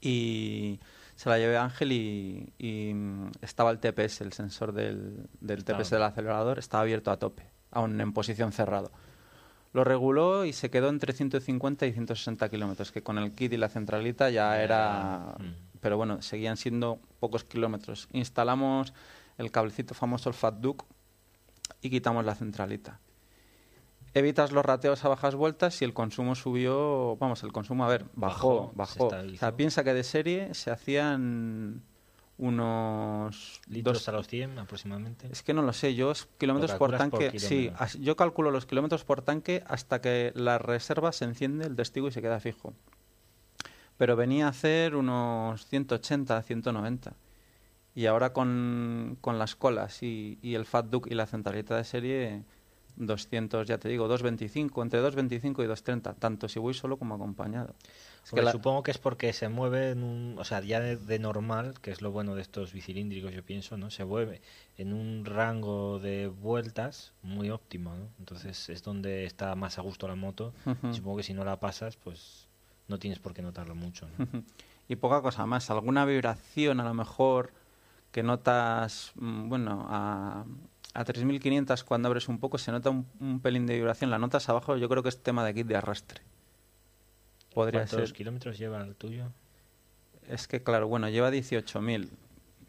y 0.01 0.81
se 1.15 1.29
la 1.29 1.37
llevé 1.37 1.57
a 1.57 1.63
Ángel 1.63 1.91
y, 1.91 2.93
mm, 2.93 3.31
estaba 3.41 3.71
el 3.71 3.79
TPS, 3.79 4.21
el 4.21 4.33
sensor 4.33 4.73
del, 4.73 5.27
del 5.39 5.63
TPS 5.63 5.91
del 5.91 6.03
acelerador, 6.03 6.59
estaba 6.59 6.81
abierto 6.81 7.11
a 7.11 7.17
tope, 7.17 7.49
aún 7.71 7.99
en 8.01 8.13
posición 8.13 8.51
cerrado. 8.51 8.91
Lo 9.73 9.83
reguló 9.83 10.45
y 10.45 10.53
se 10.53 10.69
quedó 10.69 10.89
entre 10.89 11.13
150 11.13 11.85
y 11.85 11.93
160 11.93 12.49
kilómetros, 12.49 12.91
que 12.91 13.03
con 13.03 13.17
el 13.17 13.33
kit 13.33 13.53
y 13.53 13.57
la 13.57 13.69
centralita 13.69 14.29
ya 14.29 14.61
era... 14.61 15.35
Mm. 15.39 15.79
Pero 15.81 15.97
bueno, 15.97 16.21
seguían 16.21 16.57
siendo 16.57 16.99
pocos 17.19 17.43
kilómetros. 17.43 18.07
Instalamos 18.11 18.93
el 19.37 19.51
cablecito 19.51 19.93
famoso, 19.93 20.29
el 20.29 20.35
Fat 20.35 20.55
Duke, 20.55 20.85
y 21.81 21.89
quitamos 21.89 22.25
la 22.25 22.35
centralita 22.35 22.99
evitas 24.15 24.53
los 24.53 24.65
rateos 24.65 25.03
a 25.03 25.09
bajas 25.09 25.35
vueltas 25.35 25.81
y 25.81 25.85
el 25.85 25.93
consumo 25.93 26.35
subió, 26.35 27.17
vamos, 27.17 27.43
el 27.43 27.51
consumo, 27.51 27.83
a 27.85 27.89
ver, 27.89 28.05
bajó, 28.15 28.71
bajó. 28.73 29.07
O 29.07 29.35
sea, 29.37 29.55
piensa 29.55 29.83
que 29.83 29.93
de 29.93 30.03
serie 30.03 30.53
se 30.53 30.71
hacían 30.71 31.83
unos... 32.37 33.61
¿Litros 33.67 34.07
a 34.07 34.13
los 34.13 34.27
100 34.27 34.57
aproximadamente? 34.57 35.27
Es 35.29 35.43
que 35.43 35.53
no 35.53 35.61
lo 35.61 35.73
sé, 35.73 35.95
yo 35.95 36.11
es 36.11 36.29
kilómetros 36.37 36.73
por 36.75 36.97
tanque... 36.97 37.37
sí, 37.39 37.69
yo 37.99 38.15
calculo 38.15 38.51
los 38.51 38.65
kilómetros 38.65 39.03
por 39.03 39.21
tanque 39.21 39.63
hasta 39.67 39.99
que 39.99 40.31
la 40.33 40.59
reserva 40.59 41.11
se 41.11 41.25
enciende 41.25 41.65
el 41.65 41.75
testigo 41.75 42.07
y 42.07 42.11
se 42.11 42.21
queda 42.21 42.39
fijo. 42.39 42.73
Pero 43.97 44.15
venía 44.15 44.45
a 44.45 44.49
hacer 44.49 44.95
unos 44.95 45.65
180, 45.67 46.41
190. 46.41 47.13
Y 47.95 48.05
ahora 48.05 48.31
con, 48.31 49.17
con 49.19 49.39
las 49.39 49.57
colas 49.57 50.03
y, 50.03 50.39
y 50.41 50.55
el 50.55 50.65
Fat 50.65 50.85
Duke 50.85 51.09
y 51.11 51.15
la 51.15 51.27
centralita 51.27 51.75
de 51.75 51.83
serie 51.83 52.43
200, 52.97 53.67
ya 53.67 53.77
te 53.77 53.89
digo, 53.89 54.07
225, 54.07 54.81
entre 54.81 54.99
225 54.99 55.63
y 55.63 55.67
230, 55.67 56.13
tanto 56.15 56.47
si 56.47 56.59
voy 56.59 56.73
solo 56.73 56.97
como 56.97 57.15
acompañado. 57.15 57.75
Supongo 58.23 58.81
que 58.81 58.91
es 58.91 58.97
porque 58.97 59.31
se 59.33 59.49
mueve, 59.49 59.91
en 59.91 60.03
un, 60.03 60.35
o 60.39 60.43
sea, 60.43 60.61
ya 60.61 60.79
de, 60.79 61.19
normal, 61.19 61.75
que 61.81 61.91
es 61.91 62.01
lo 62.01 62.11
bueno 62.11 62.35
de 62.35 62.41
estos 62.41 62.73
bicilíndricos, 62.73 63.33
yo 63.33 63.43
pienso, 63.43 63.77
¿no? 63.77 63.91
Se 63.91 64.03
mueve 64.03 64.41
en 64.77 64.93
un 64.93 65.25
rango 65.25 65.99
de 65.99 66.27
vueltas 66.27 67.13
muy 67.21 67.51
óptimo, 67.51 67.93
¿no? 67.93 68.07
Entonces 68.17 68.69
es 68.69 68.83
donde 68.83 69.25
está 69.25 69.53
más 69.55 69.77
a 69.77 69.81
gusto 69.81 70.07
la 70.07 70.15
moto. 70.15 70.53
Supongo 70.91 71.17
que 71.17 71.23
si 71.23 71.33
no 71.33 71.45
la 71.45 71.59
pasas, 71.59 71.97
pues 71.97 72.47
no 72.87 72.97
tienes 72.97 73.19
por 73.19 73.33
qué 73.33 73.41
notarlo 73.41 73.75
mucho, 73.75 74.07
Y 74.87 74.95
poca 74.95 75.21
cosa 75.21 75.45
más, 75.45 75.69
alguna 75.69 76.05
vibración 76.05 76.79
a 76.79 76.83
lo 76.83 76.93
mejor 76.93 77.51
que 78.11 78.23
notas, 78.23 79.11
mm, 79.15 79.49
bueno, 79.49 79.85
a, 79.89 80.45
a 80.95 81.03
3500 81.03 81.83
cuando 81.83 82.07
abres 82.07 82.29
un 82.29 82.39
poco 82.39 82.57
se 82.57 82.71
nota 82.71 82.89
un, 82.89 83.39
pelín 83.41 83.67
de 83.67 83.75
vibración. 83.75 84.09
La 84.09 84.17
notas 84.17 84.47
abajo, 84.47 84.77
yo 84.77 84.87
creo 84.87 85.03
que 85.03 85.09
es 85.09 85.21
tema 85.21 85.45
de 85.45 85.53
kit 85.53 85.67
de 85.67 85.75
arrastre. 85.75 86.21
Podría 87.53 87.85
¿Cuántos 87.85 88.13
kilómetros 88.13 88.57
lleva 88.57 88.81
el 88.81 88.95
tuyo? 88.95 89.25
Es 90.29 90.47
que, 90.47 90.63
claro, 90.63 90.87
bueno, 90.87 91.09
lleva 91.09 91.29
18.000. 91.31 92.09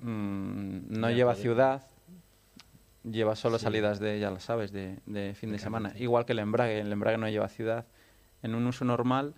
Mm, 0.01 0.99
no 0.99 1.11
lleva 1.11 1.37
ciudad, 1.37 1.87
lleva 3.05 3.37
solo 3.37 3.61
salidas 3.61 4.01
de, 4.01 4.19
ya 4.19 4.31
lo 4.31 4.41
sabes, 4.41 4.73
de, 4.73 4.99
de 5.07 5.35
fin 5.35 5.53
de 5.53 5.61
semana. 5.61 5.93
Igual 5.97 6.27
que 6.27 6.33
el 6.33 6.41
embrague, 6.41 6.81
el 6.81 6.91
embrague 6.93 7.19
no 7.19 7.29
lleva 7.29 7.49
ciudad. 7.49 7.87
En 8.43 8.57
un 8.57 8.67
uso 8.67 8.85
normal 8.85 9.35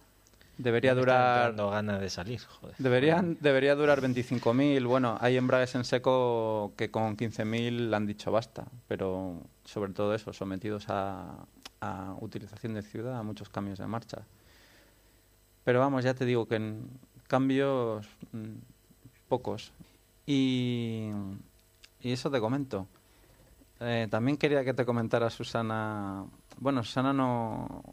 Debería 0.58 0.94
durar. 0.94 1.54
ganas 1.54 2.00
de 2.00 2.10
salir, 2.10 2.40
joder. 2.40 2.74
Deberían, 2.78 3.38
debería 3.40 3.76
durar 3.76 4.00
25.000. 4.00 4.86
Bueno, 4.86 5.16
hay 5.20 5.36
embragues 5.36 5.76
en 5.76 5.84
seco 5.84 6.72
que 6.76 6.90
con 6.90 7.16
15.000 7.16 7.94
han 7.94 8.06
dicho 8.06 8.32
basta, 8.32 8.66
pero 8.88 9.40
sobre 9.64 9.92
todo 9.92 10.14
eso, 10.14 10.32
sometidos 10.32 10.86
a, 10.88 11.46
a, 11.80 12.16
utilización 12.20 12.74
de 12.74 12.82
ciudad, 12.82 13.16
a 13.16 13.22
muchos 13.22 13.48
cambios 13.48 13.78
de 13.78 13.86
marcha. 13.86 14.22
Pero 15.62 15.78
vamos, 15.78 16.02
ya 16.02 16.14
te 16.14 16.24
digo 16.24 16.46
que 16.48 16.56
en 16.56 16.88
cambios 17.28 18.08
mm, 18.32 19.28
pocos. 19.28 19.72
Y, 20.26 21.10
y 22.00 22.12
eso 22.12 22.30
te 22.32 22.40
comento. 22.40 22.88
Eh, 23.80 24.08
también 24.10 24.36
quería 24.36 24.64
que 24.64 24.74
te 24.74 24.84
comentara 24.84 25.30
Susana. 25.30 26.24
Bueno, 26.58 26.82
Susana 26.82 27.12
no, 27.12 27.84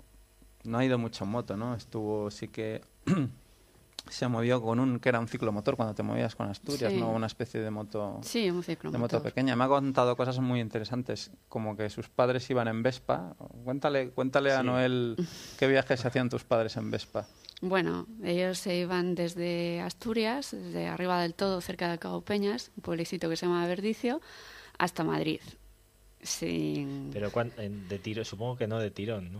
no 0.65 0.77
ha 0.77 0.85
ido 0.85 0.97
mucho 0.97 1.23
en 1.23 1.31
moto, 1.31 1.57
¿no? 1.57 1.75
Estuvo, 1.75 2.29
sí 2.31 2.47
que 2.47 2.81
se 4.09 4.27
movió 4.27 4.61
con 4.61 4.79
un, 4.79 4.99
que 4.99 5.09
era 5.09 5.19
un 5.19 5.27
ciclomotor 5.27 5.75
cuando 5.75 5.95
te 5.95 6.03
movías 6.03 6.35
con 6.35 6.47
Asturias, 6.47 6.91
Sí. 6.93 6.99
¿no? 6.99 7.11
Una 7.11 7.27
especie 7.27 7.59
de 7.61 7.71
moto, 7.71 8.19
Sí, 8.23 8.49
un 8.49 8.61
de 8.61 8.97
moto 8.97 9.21
pequeña. 9.21 9.55
Me 9.55 9.63
ha 9.63 9.67
contado 9.67 10.15
cosas 10.15 10.39
muy 10.39 10.59
interesantes, 10.59 11.31
como 11.49 11.75
que 11.75 11.89
sus 11.89 12.09
padres 12.09 12.49
iban 12.49 12.67
en 12.67 12.83
Vespa. 12.83 13.35
Cuéntale, 13.63 14.09
cuéntale 14.09 14.53
a. 14.53 14.63
Noel 14.63 15.15
qué 15.59 15.67
viajes 15.67 16.05
hacían 16.05 16.29
tus 16.29 16.43
padres 16.43 16.77
en 16.77 16.91
Vespa. 16.91 17.27
Bueno, 17.61 18.05
ellos 18.23 18.59
se 18.59 18.75
iban 18.75 19.15
desde 19.15 19.81
Asturias, 19.81 20.51
desde 20.51 20.87
arriba 20.87 21.21
del 21.21 21.33
todo, 21.33 21.61
cerca 21.61 21.89
de 21.89 21.97
Cabo 21.97 22.21
Peñas, 22.21 22.71
un 22.75 22.83
pueblecito 22.83 23.29
que 23.29 23.37
se 23.37 23.45
llama 23.45 23.65
Verdicio, 23.65 24.21
hasta 24.77 25.03
Madrid. 25.03 25.39
Sin... 26.21 27.11
Pero 27.13 27.31
de 27.31 27.99
tiro, 27.99 28.25
supongo 28.25 28.57
que 28.57 28.67
no 28.67 28.79
de 28.79 28.91
tirón, 28.91 29.31
¿no? 29.31 29.39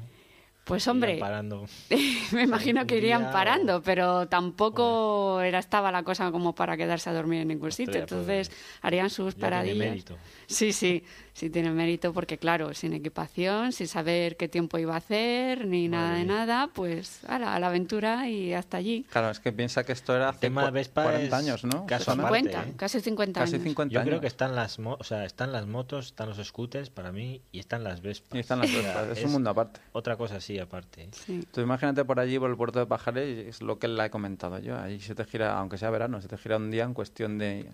Pues 0.65 0.87
hombre, 0.87 1.17
parando. 1.19 1.65
me 2.31 2.41
imagino 2.43 2.85
que 2.87 2.97
irían 2.97 3.31
parando, 3.31 3.81
pero 3.83 4.27
tampoco 4.27 5.39
era 5.41 5.59
estaba 5.59 5.91
la 5.91 6.01
cosa 6.03 6.31
como 6.31 6.55
para 6.55 6.75
quedarse 6.75 7.09
a 7.09 7.13
dormir 7.13 7.41
en 7.41 7.49
ningún 7.49 7.71
sitio. 7.71 7.93
Pues, 7.93 8.11
Entonces 8.11 8.51
harían 8.81 9.09
sus 9.11 9.35
Ya 9.35 9.39
tiene 9.39 9.41
paradillas. 9.41 9.77
mérito. 9.89 10.17
Sí, 10.47 10.73
sí, 10.73 11.03
sí 11.33 11.49
tiene 11.51 11.69
mérito 11.71 12.13
porque 12.13 12.37
claro, 12.39 12.73
sin 12.73 12.93
equipación, 12.93 13.71
sin 13.73 13.87
saber 13.87 14.37
qué 14.37 14.47
tiempo 14.47 14.77
iba 14.79 14.95
a 14.95 14.97
hacer, 14.97 15.67
ni 15.67 15.87
nada 15.87 16.13
de 16.15 16.23
mía. 16.23 16.33
nada, 16.33 16.69
pues 16.73 17.23
a 17.25 17.37
la 17.37 17.55
aventura 17.67 18.27
y 18.27 18.53
hasta 18.53 18.77
allí. 18.77 19.05
Claro, 19.11 19.29
es 19.29 19.39
que 19.39 19.51
piensa 19.51 19.83
que 19.83 19.91
esto 19.91 20.15
era 20.15 20.29
hace 20.29 20.39
tema 20.39 20.63
cua- 20.63 20.65
de 20.65 20.71
Vespa 20.71 21.03
40 21.03 21.27
es 21.27 21.33
años, 21.33 21.63
¿no? 21.63 21.85
caso 21.85 22.05
Susana? 22.05 22.23
aparte, 22.27 22.49
50, 22.49 22.69
¿eh? 22.69 22.73
casi 22.77 23.01
50 23.01 23.39
Casi 23.41 23.53
años. 23.55 23.63
50 23.65 23.93
Yo 23.93 23.99
años. 23.99 24.09
creo 24.09 24.21
que 24.21 24.27
están 24.27 24.55
las, 24.55 24.79
mo- 24.79 24.97
o 24.99 25.03
sea, 25.03 25.25
están 25.25 25.51
las 25.51 25.67
motos, 25.67 26.07
están 26.07 26.29
los 26.29 26.37
scooters 26.45 26.89
para 26.89 27.11
mí 27.11 27.41
y 27.51 27.59
están 27.59 27.83
las 27.83 28.01
Vespas. 28.01 28.35
Y 28.35 28.39
están 28.39 28.59
las 28.59 28.71
Vespas, 28.73 29.17
es 29.17 29.23
un 29.25 29.31
mundo 29.31 29.51
aparte. 29.51 29.79
Otra 29.93 30.15
cosa 30.17 30.39
sí, 30.41 30.54
aparte. 30.59 31.03
¿eh? 31.03 31.09
Sí. 31.11 31.43
Tú 31.51 31.61
imagínate 31.61 32.03
por 32.05 32.19
allí, 32.19 32.37
por 32.39 32.49
el 32.49 32.57
puerto 32.57 32.79
de 32.79 32.85
Pajares, 32.85 33.47
es 33.47 33.61
lo 33.61 33.79
que 33.79 33.87
le 33.87 34.05
he 34.05 34.09
comentado 34.09 34.59
yo. 34.59 34.77
Allí 34.77 34.99
se 34.99 35.15
te 35.15 35.25
gira, 35.25 35.57
aunque 35.57 35.77
sea 35.77 35.89
verano, 35.89 36.21
se 36.21 36.27
te 36.27 36.37
gira 36.37 36.57
un 36.57 36.71
día 36.71 36.83
en 36.83 36.93
cuestión 36.93 37.37
de 37.37 37.71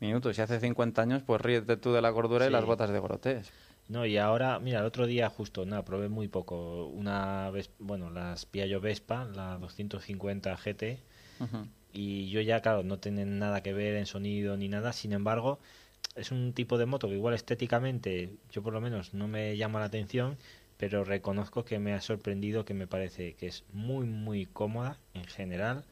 minutos. 0.00 0.36
Y 0.38 0.42
hace 0.42 0.60
50 0.60 1.02
años, 1.02 1.22
pues 1.24 1.40
ríete 1.40 1.76
tú 1.76 1.92
de 1.92 2.02
la 2.02 2.12
cordura 2.12 2.44
y 2.44 2.48
Sí. 2.48 2.52
las 2.52 2.64
botas 2.64 2.90
de 2.90 2.98
Gorotés. 2.98 3.50
No, 3.88 4.06
y 4.06 4.16
ahora, 4.16 4.58
mira, 4.60 4.78
el 4.80 4.86
otro 4.86 5.06
día 5.06 5.28
justo, 5.28 5.66
nada, 5.66 5.84
probé 5.84 6.08
muy 6.08 6.26
poco. 6.28 6.86
Una 6.86 7.50
Ves- 7.50 7.70
bueno, 7.78 8.08
las 8.10 8.46
Piaggio 8.46 8.80
Vespa, 8.80 9.26
la 9.26 9.58
250 9.58 10.56
GT, 10.56 11.00
Ujú. 11.40 11.66
y 11.92 12.30
yo 12.30 12.40
ya, 12.40 12.60
claro, 12.60 12.82
no 12.82 12.98
tienen 12.98 13.38
nada 13.38 13.62
que 13.62 13.74
ver 13.74 13.96
en 13.96 14.06
sonido 14.06 14.56
ni 14.56 14.68
nada, 14.68 14.92
sin 14.94 15.12
embargo, 15.12 15.58
es 16.16 16.30
un 16.30 16.54
tipo 16.54 16.78
de 16.78 16.86
moto 16.86 17.08
que 17.08 17.14
igual 17.14 17.34
estéticamente, 17.34 18.30
yo 18.50 18.62
por 18.62 18.72
lo 18.72 18.80
menos 18.80 19.12
no 19.14 19.28
me 19.28 19.56
llama 19.56 19.80
la 19.80 19.86
atención, 19.86 20.38
pero 20.76 21.04
reconozco 21.04 21.64
que 21.64 21.78
me 21.78 21.94
ha 21.94 22.00
sorprendido, 22.00 22.64
que 22.64 22.74
me 22.74 22.86
parece 22.86 23.34
que 23.34 23.46
es 23.46 23.64
muy, 23.72 24.06
muy 24.06 24.46
cómoda 24.46 24.98
en 25.14 25.24
general, 25.24 25.84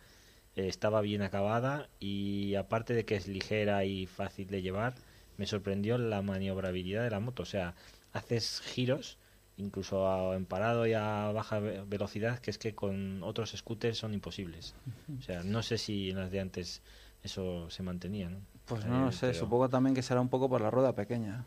eh, 0.57 0.69
estaba 0.69 1.01
bien 1.01 1.23
acabada 1.23 1.89
y 2.01 2.55
aparte 2.57 2.95
de 2.95 3.05
que 3.05 3.17
es 3.17 3.29
ligera 3.29 3.85
y 3.85 4.07
fácil 4.07 4.49
de 4.49 4.63
llevar, 4.63 4.95
me 5.37 5.47
sorprendió 5.47 5.97
la 5.99 6.21
maniobrabilidad 6.23 7.03
de 7.05 7.11
la 7.11 7.21
moto, 7.21 7.43
o 7.43 7.47
sea, 7.47 7.75
haces 8.13 8.61
giros 8.61 9.19
incluso 9.57 10.09
a- 10.09 10.35
en 10.35 10.47
parado 10.47 10.87
y 10.87 10.95
a 10.95 11.31
baja 11.33 11.59
ve- 11.61 11.83
velocidad 11.87 12.39
que 12.39 12.51
es 12.51 12.59
que 12.59 12.75
con 12.75 13.23
otros 13.23 13.53
scooters 13.57 13.99
son 13.99 14.13
imposibles. 14.15 14.75
O 15.19 15.23
sea, 15.23 15.43
no 15.45 15.63
sé 15.63 15.79
si 15.79 16.11
en 16.11 16.17
las 16.17 16.31
de 16.31 16.41
antes 16.41 16.83
eso 17.23 17.71
se 17.71 17.83
mantenía, 17.83 18.29
¿no? 18.31 18.41
Pues 18.65 18.85
Eh, 18.85 18.89
no 18.89 19.05
lo 19.07 19.13
sé, 19.13 19.29
pero- 19.29 19.39
supongo 19.41 19.69
también 19.69 19.95
que 19.95 20.03
será 20.03 20.21
un 20.21 20.29
poco 20.29 20.49
por 20.49 20.61
la 20.61 20.71
rueda 20.71 20.95
pequeña. 20.95 21.45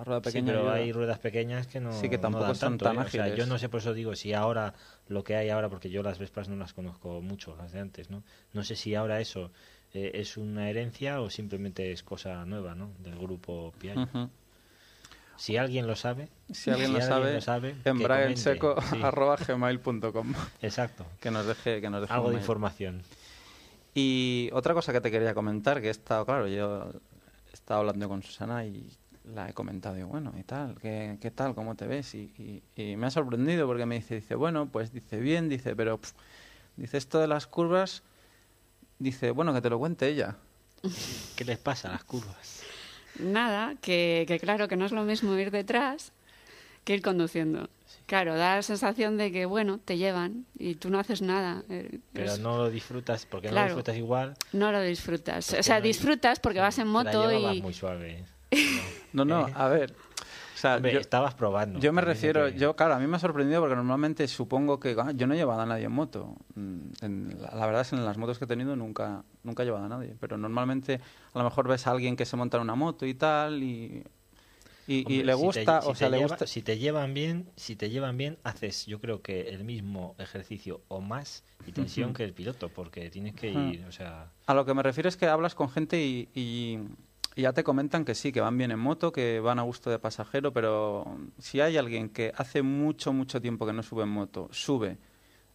La 0.00 0.04
rueda 0.04 0.30
Sí, 0.30 0.40
pero 0.42 0.60
ayuda. 0.60 0.74
hay 0.74 0.92
ruedas 0.92 1.18
pequeñas 1.18 1.66
que 1.66 1.78
no, 1.80 1.92
Sí, 1.92 2.08
que 2.08 2.16
no 2.16 2.22
tampoco 2.22 2.54
son 2.54 2.78
tanto, 2.78 2.84
tan 2.86 2.96
¿eh? 2.96 3.00
O 3.06 3.08
sea, 3.08 3.34
yo 3.34 3.44
no 3.46 3.58
sé, 3.58 3.68
por 3.68 3.80
eso 3.80 3.92
digo, 3.92 4.16
si 4.16 4.32
ahora 4.32 4.72
lo 5.08 5.22
que 5.24 5.36
hay 5.36 5.50
ahora, 5.50 5.68
porque 5.68 5.90
yo 5.90 6.02
las 6.02 6.18
Vespas 6.18 6.48
no 6.48 6.56
las 6.56 6.72
conozco 6.72 7.20
mucho, 7.20 7.54
las 7.56 7.72
de 7.72 7.80
antes, 7.80 8.08
¿no? 8.10 8.22
No 8.54 8.64
sé 8.64 8.76
si 8.76 8.94
ahora 8.94 9.20
eso 9.20 9.50
eh, 9.92 10.12
es 10.14 10.36
una 10.38 10.70
herencia 10.70 11.20
o 11.20 11.28
simplemente 11.28 11.92
es 11.92 12.02
cosa 12.02 12.44
nueva, 12.46 12.74
¿no? 12.74 12.90
Del 13.00 13.18
grupo 13.18 13.74
Piaggio. 13.78 14.30
Si 15.36 15.56
alguien 15.56 15.86
lo 15.86 15.96
sabe, 15.96 16.28
Si 16.50 16.70
alguien 16.70 16.92
lo 16.92 17.00
sabe, 17.00 17.34
lo 17.34 17.40
sabe, 17.40 17.74
en 17.84 18.36
seco 18.36 18.76
Sí. 18.90 19.00
arroba 19.02 19.36
gmail.com 19.36 20.34
exacto. 20.62 21.04
que 21.20 21.30
nos 21.30 21.46
deje, 21.46 21.80
que 21.80 21.90
nos 21.90 22.02
deje 22.02 22.12
Algo 22.12 22.28
de 22.28 22.34
mail. 22.34 22.42
información. 22.42 23.02
Y 23.94 24.48
otra 24.52 24.72
cosa 24.74 24.92
que 24.92 25.00
te 25.00 25.10
quería 25.10 25.34
comentar, 25.34 25.80
que 25.80 25.88
he 25.88 25.90
estado, 25.90 26.24
claro, 26.24 26.46
yo 26.46 26.92
he 27.50 27.52
estado 27.54 27.80
hablando 27.80 28.08
con 28.08 28.22
Susana 28.22 28.64
y 28.64 28.88
la 29.24 29.48
he 29.48 29.52
comentado, 29.52 29.98
y 29.98 30.02
bueno, 30.02 30.32
y 30.38 30.42
tal, 30.42 30.76
¿qué, 30.80 31.18
qué 31.20 31.30
tal? 31.30 31.54
¿Cómo 31.54 31.74
te 31.74 31.86
ves? 31.86 32.14
Y, 32.14 32.32
y- 32.76 32.82
y 32.82 32.96
me 32.96 33.06
ha 33.06 33.10
sorprendido 33.10 33.66
porque 33.66 33.86
me 33.86 33.96
dice, 33.96 34.16
dice, 34.16 34.34
bueno, 34.34 34.66
pues 34.70 34.92
dice, 34.92 35.18
bien, 35.20 35.48
dice, 35.48 35.76
pero, 35.76 35.98
pf, 35.98 36.14
dice, 36.76 36.96
esto 36.98 37.18
de 37.20 37.26
las 37.28 37.46
curvas, 37.46 38.02
dice, 38.98 39.30
bueno, 39.30 39.52
que 39.54 39.60
te 39.60 39.70
lo 39.70 39.78
cuente 39.78 40.08
ella. 40.08 40.36
¿Qué 41.36 41.44
les 41.44 41.58
pasa 41.58 41.88
a 41.88 41.92
las 41.92 42.04
curvas? 42.04 42.62
Nada, 43.18 43.74
que, 43.82 44.24
que 44.26 44.38
claro 44.38 44.68
que 44.68 44.76
no 44.76 44.86
es 44.86 44.92
lo 44.92 45.02
mismo 45.04 45.34
ir 45.36 45.50
detrás 45.50 46.12
que 46.84 46.94
ir 46.94 47.02
conduciendo. 47.02 47.68
Claro, 48.06 48.34
da 48.36 48.56
la 48.56 48.62
sensación 48.62 49.18
de 49.18 49.30
que, 49.30 49.44
bueno, 49.44 49.78
te 49.78 49.98
llevan 49.98 50.46
y 50.58 50.76
tú 50.76 50.88
no 50.88 50.98
haces 50.98 51.20
nada. 51.20 51.62
Eh, 51.68 51.98
Pero 52.14 52.32
es- 52.32 52.40
no 52.40 52.56
lo 52.56 52.70
disfrutas, 52.70 53.26
porque 53.26 53.48
no 53.50 53.56
lo 53.56 53.64
disfrutas 53.64 53.96
igual. 53.96 54.34
no 54.52 54.72
lo 54.72 54.80
disfrutas. 54.80 55.52
O 55.52 55.62
sea, 55.62 55.76
no 55.78 55.82
disfrutas 55.84 56.40
porque 56.40 56.58
vas 56.60 56.78
en 56.78 56.88
moto 56.88 57.30
la 57.30 57.54
y... 57.54 57.60
muy 57.60 57.74
suave. 57.74 58.24
No, 59.12 59.24
no, 59.24 59.48
Eh. 59.48 59.52
a 59.56 59.68
ver, 59.68 59.92
o 59.92 60.56
sea, 60.58 60.76
Hombre, 60.76 60.92
yo, 60.92 61.00
estabas 61.00 61.34
probando. 61.34 61.80
yo 61.80 61.92
me 61.92 62.00
refiero, 62.00 62.46
que- 62.52 62.58
yo, 62.58 62.76
claro, 62.76 62.94
a 62.94 62.98
mí 63.00 63.06
me 63.08 63.16
ha 63.16 63.18
sorprendido 63.18 63.60
porque 63.60 63.74
normalmente 63.74 64.28
supongo 64.28 64.78
que, 64.78 64.94
ah, 64.98 65.10
yo 65.12 65.26
no 65.26 65.34
he 65.34 65.36
llevado 65.36 65.60
a 65.62 65.66
nadie 65.66 65.86
en 65.86 65.92
moto. 65.92 66.36
Mm, 66.54 66.78
en- 67.00 67.42
la, 67.42 67.54
la 67.56 67.66
verdad 67.66 67.82
es 67.82 67.90
que 67.90 67.96
en 67.96 68.04
las 68.04 68.18
motos 68.18 68.38
que 68.38 68.44
he 68.44 68.48
tenido 68.48 68.76
nunca, 68.76 69.24
nunca 69.42 69.62
he 69.62 69.66
llevado 69.66 69.84
a 69.86 69.88
nadie, 69.88 70.14
pero 70.20 70.36
normalmente 70.36 71.00
a 71.32 71.38
lo 71.38 71.44
mejor 71.44 71.66
ves 71.66 71.86
a 71.86 71.90
alguien 71.92 72.14
que 72.16 72.24
se 72.26 72.36
monta 72.36 72.56
en 72.58 72.62
una 72.62 72.74
moto 72.76 73.04
y 73.06 73.14
tal 73.14 73.62
y... 73.62 74.04
Y, 74.86 75.22
le 75.22 75.32
si 75.34 75.38
te- 75.38 75.44
gusta, 75.44 75.82
si 75.82 75.88
o 75.88 75.94
sea, 75.94 76.08
te 76.08 76.10
le 76.10 76.16
lleva- 76.18 76.28
gusta... 76.30 76.46
Si 76.48 76.62
te 76.62 76.78
llevan 76.78 77.14
bien, 77.14 77.48
si 77.56 77.76
te 77.76 77.90
llevan 77.90 78.16
bien, 78.16 78.38
haces, 78.42 78.86
yo 78.86 79.00
creo 79.00 79.22
que 79.22 79.48
el 79.50 79.62
mismo 79.64 80.16
ejercicio 80.18 80.80
o 80.88 81.00
más 81.00 81.44
y 81.64 81.70
tensión 81.72 82.12
que 82.12 82.24
el 82.24 82.32
piloto, 82.32 82.68
porque 82.70 83.08
tienes 83.08 83.34
que 83.34 83.50
ir, 83.52 83.84
o 83.88 83.92
sea, 83.92 84.30
A 84.46 84.54
lo 84.54 84.64
que 84.64 84.74
me 84.74 84.82
refiero 84.82 85.08
es 85.08 85.16
que 85.16 85.26
hablas 85.26 85.54
con 85.54 85.68
gente 85.70 86.00
y, 86.04 86.28
y- 86.34 86.78
y 87.40 87.42
ya 87.42 87.52
te 87.52 87.64
comentan 87.64 88.04
que 88.04 88.14
sí, 88.14 88.32
que 88.32 88.40
van 88.40 88.56
bien 88.58 88.70
en 88.70 88.78
moto, 88.78 89.12
que 89.12 89.40
van 89.40 89.58
a 89.58 89.62
gusto 89.62 89.90
de 89.90 89.98
pasajero, 89.98 90.52
pero 90.52 91.16
si 91.38 91.60
hay 91.60 91.76
alguien 91.76 92.08
que 92.10 92.32
hace 92.36 92.62
mucho, 92.62 93.12
mucho 93.12 93.40
tiempo 93.40 93.66
que 93.66 93.72
no 93.72 93.82
sube 93.82 94.02
en 94.04 94.10
moto, 94.10 94.48
sube, 94.52 94.98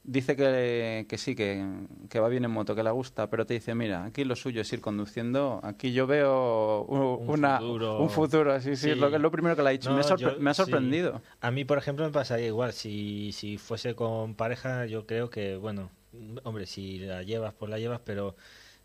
dice 0.03 0.36
que, 0.36 1.06
que 1.10 1.18
sí, 1.18 1.36
que, 1.36 1.66
que 2.10 2.20
va 2.20 2.28
bien 2.30 2.45
en 2.45 2.52
moto, 2.52 2.76
que 2.76 2.84
le 2.84 2.91
gusta, 2.91 3.30
pero 3.30 3.45
te 3.45 3.56
dice, 3.56 3.74
mira, 3.76 4.06
aquí 4.06 4.24
lo 4.24 4.36
suyo 4.36 4.62
es 4.62 4.72
ir 4.74 4.82
conduciendo, 4.82 5.60
aquí 5.64 5.94
yo 5.94 6.06
veo 6.07 6.82
Un 6.84 7.30
una, 7.30 7.57
futuro. 7.60 7.99
un 7.99 8.10
futuro, 8.10 8.53
así, 8.53 8.76
sí, 8.76 8.94
Sí. 8.94 8.95
lo, 8.95 9.10
lo 9.18 9.32
primero 9.32 9.56
que 9.56 9.64
le 9.64 9.70
ha 9.70 9.72
dicho. 9.72 9.90
No, 9.90 9.95
me, 9.95 10.02
ha 10.02 10.16
yo- 10.16 10.36
me 10.40 10.49
ha 10.49 10.53
sí. 10.53 10.62
sorprendido. 10.64 11.22
A 11.41 11.52
mí, 11.52 11.66
por 11.66 11.78
ejemplo, 11.78 12.06
me 12.06 12.12
pasaría 12.12 12.48
igual. 12.48 12.74
Si, 12.74 13.32
si 13.32 13.57
fuese 13.57 13.95
con 13.95 14.36
pareja, 14.36 14.86
yo 14.86 15.06
creo 15.07 15.30
que, 15.30 15.56
bueno, 15.56 15.90
hombre, 16.44 16.66
si 16.66 16.99
la 16.99 17.24
llevas, 17.24 17.53
pues 17.56 17.70
la 17.72 17.80
llevas, 17.80 18.02
pero 18.06 18.36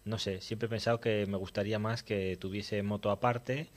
no 0.04 0.18
sé, 0.18 0.40
siempre 0.40 0.66
he 0.66 0.68
pensado 0.70 1.00
que 1.00 1.26
me 1.26 1.36
gustaría 1.36 1.78
más 1.78 2.02
que 2.02 2.36
tuviese 2.38 2.82
moto 2.82 3.10
aparte 3.10 3.68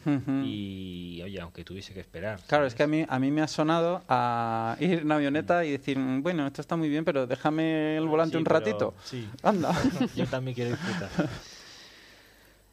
y, 0.43 1.21
oye, 1.23 1.39
aunque 1.41 1.63
tuviese 1.63 1.93
que 1.93 1.99
esperar. 1.99 2.39
Claro, 2.47 2.65
es 2.65 2.75
que 2.75 2.83
a 2.83 2.87
mí, 2.87 3.05
a 3.07 3.19
mí 3.19 3.29
me 3.31 3.41
ha 3.41 3.47
sonado 3.47 4.01
a 4.07 4.77
ir 4.79 4.99
en 4.99 5.11
avioneta 5.11 5.63
y 5.65 5.71
decir, 5.71 5.97
"Mm, 5.99 6.23
bueno, 6.23 6.47
esto 6.47 6.61
está 6.61 6.75
muy 6.75 6.89
bien, 6.89 7.03
pero 7.05 7.27
déjame 7.27 7.97
el 7.97 8.07
volante 8.07 8.33
Sí, 8.33 8.37
un 8.37 8.45
ratito. 8.45 8.93
Sí, 9.03 9.29
Anda. 9.43 9.73
yo 10.15 10.25
también 10.27 10.55
quiero 10.55 10.71
disfrutar. 10.71 11.09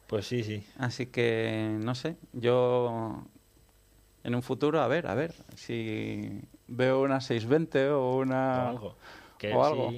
Pues 0.07 0.27
sí, 0.27 0.43
sí. 0.43 0.63
Así 0.77 1.05
que, 1.07 1.77
no 1.79 1.95
sé, 1.95 2.17
yo 2.33 3.23
en 4.23 4.35
un 4.35 4.43
futuro, 4.43 4.81
a 4.81 4.87
ver, 4.87 5.07
a 5.07 5.15
ver, 5.15 5.33
si 5.55 6.41
veo 6.67 7.01
una 7.01 7.21
620 7.21 7.89
o 7.89 8.01
o 8.01 8.17
una... 8.17 8.69
algo. 8.69 8.95
Que 9.37 9.53
o 9.53 9.63
algo. 9.63 9.91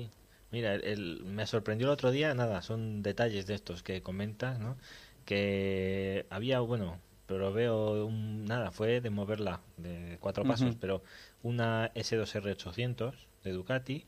Mira, 0.53 0.75
el- 0.75 0.83
el- 0.85 1.23
me 1.25 1.45
sorprendió 1.48 1.88
el 1.88 1.93
otro 1.93 2.11
día, 2.11 2.33
nada, 2.33 2.61
son 2.61 3.01
detalles 3.03 3.45
de 3.48 3.56
estos 3.56 3.83
que 3.83 4.01
comentas, 4.01 4.59
¿no? 4.59 4.77
Que 5.25 6.25
había, 6.30 6.59
bueno, 6.61 6.99
pero 7.25 7.51
veo 7.51 8.06
un, 8.06 8.45
nada, 8.45 8.72
fue 8.72 9.01
de 9.01 9.09
moverla 9.09 9.59
de 9.77 10.17
cuatro 10.22 10.43
pasos, 10.45 10.75
pero 10.80 11.03
una 11.41 11.91
S2R800 11.95 13.15
de 13.43 13.51
Ducati 13.51 14.06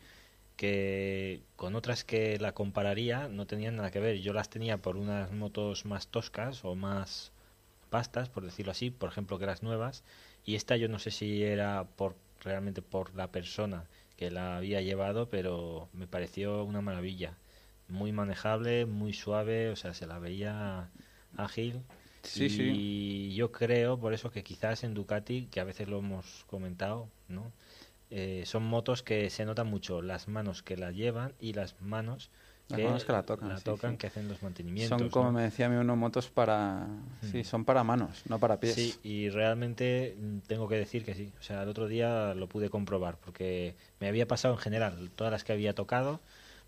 que 0.56 1.42
con 1.58 1.76
otras 1.76 2.04
que 2.06 2.38
la 2.40 2.54
compararía 2.54 3.28
no 3.28 3.46
tenían 3.48 3.76
nada 3.76 3.92
que 3.92 4.00
ver. 4.00 4.20
Yo 4.20 4.32
las 4.32 4.50
tenía 4.50 4.78
por 4.78 4.98
unas 4.98 5.32
motos 5.32 5.84
más 5.86 6.08
toscas 6.08 6.64
o 6.64 6.76
más 6.76 7.32
pastas, 7.90 8.30
por 8.30 8.44
decirlo 8.46 8.72
así, 8.72 8.90
por 8.92 9.10
ejemplo, 9.10 9.40
que 9.40 9.46
las 9.48 9.64
nuevas, 9.64 10.04
y 10.46 10.56
esta 10.56 10.78
yo 10.78 10.88
no 10.90 11.00
sé 11.00 11.12
si 11.12 11.44
era 11.44 11.86
por 11.98 12.16
realmente 12.44 12.82
por 12.82 13.16
la 13.16 13.32
persona 13.32 13.86
que 14.18 14.32
la 14.32 14.58
había 14.58 14.82
llevado, 14.82 15.30
pero 15.30 15.90
me 15.94 16.08
pareció 16.08 16.64
una 16.64 16.82
maravilla. 16.82 17.38
Muy 17.88 18.12
manejable, 18.12 18.86
muy 18.86 19.14
suave, 19.14 19.70
o 19.70 19.76
sea, 19.76 19.94
se 19.94 20.08
la 20.08 20.20
veía 20.20 20.90
ágil. 21.38 21.82
Sí, 22.24 22.46
y 22.46 22.50
sí. 22.50 23.36
yo 23.36 23.52
creo, 23.52 24.00
por 24.00 24.14
eso, 24.14 24.32
que 24.32 24.44
quizás 24.44 24.84
en 24.84 24.94
Ducati, 24.96 25.48
que 25.52 25.60
a 25.60 25.64
veces 25.64 25.88
lo 25.88 26.00
hemos 26.00 26.46
comentado, 26.48 27.10
¿no? 27.28 27.52
eh, 28.12 28.44
son 28.46 28.64
motos 28.64 29.04
que 29.04 29.30
se 29.30 29.46
notan 29.46 29.68
mucho 29.68 30.02
las 30.02 30.28
manos 30.28 30.64
que 30.64 30.78
la 30.78 30.92
llevan 30.92 31.34
y 31.40 31.54
las 31.54 31.82
manos 31.82 32.30
Las 32.70 32.82
manos 32.82 33.06
que 33.06 33.12
la 33.12 33.24
tocan, 33.24 33.58
sí, 33.60 33.72
sí. 33.80 33.98
que 33.98 34.08
hacen 34.08 34.28
los 34.28 34.42
mantenimientos. 34.42 35.00
Son, 35.00 35.10
como 35.10 35.26
¿no? 35.26 35.34
me 35.34 35.44
decía 35.44 35.70
mi 35.70 35.76
uno, 35.76 35.96
motos 35.96 36.30
para... 36.30 36.88
Sí, 37.32 37.44
son 37.44 37.64
para 37.64 37.84
manos, 37.84 38.24
no 38.28 38.40
para 38.40 38.60
pies. 38.60 38.74
Sí, 38.74 38.96
y 39.04 39.30
realmente 39.30 40.18
mm, 40.20 40.40
tengo 40.48 40.68
que 40.68 40.76
decir 40.76 41.06
que 41.06 41.14
sí. 41.14 41.32
O 41.40 41.44
sea, 41.44 41.62
el 41.62 41.70
otro 41.70 41.88
día 41.88 42.34
lo 42.34 42.48
pude 42.48 42.70
comprobar 42.72 43.18
porque 43.18 43.76
me 44.00 44.08
había 44.08 44.28
pasado 44.28 44.56
en 44.56 44.60
general, 44.60 45.12
todas 45.16 45.32
las 45.32 45.44
que 45.44 45.54
había 45.54 45.76
tocado 45.76 46.22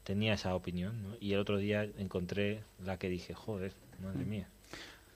tenía 0.04 0.34
esa 0.36 0.54
opinión, 0.54 1.02
¿no? 1.02 1.16
Y 1.20 1.34
el 1.34 1.40
otro 1.40 1.58
día 1.58 1.84
encontré 1.98 2.64
la 2.86 2.98
que 2.98 3.10
dije, 3.10 3.34
joder, 3.34 3.74
madre 4.02 4.24
Mm. 4.24 4.30
mía. 4.30 4.48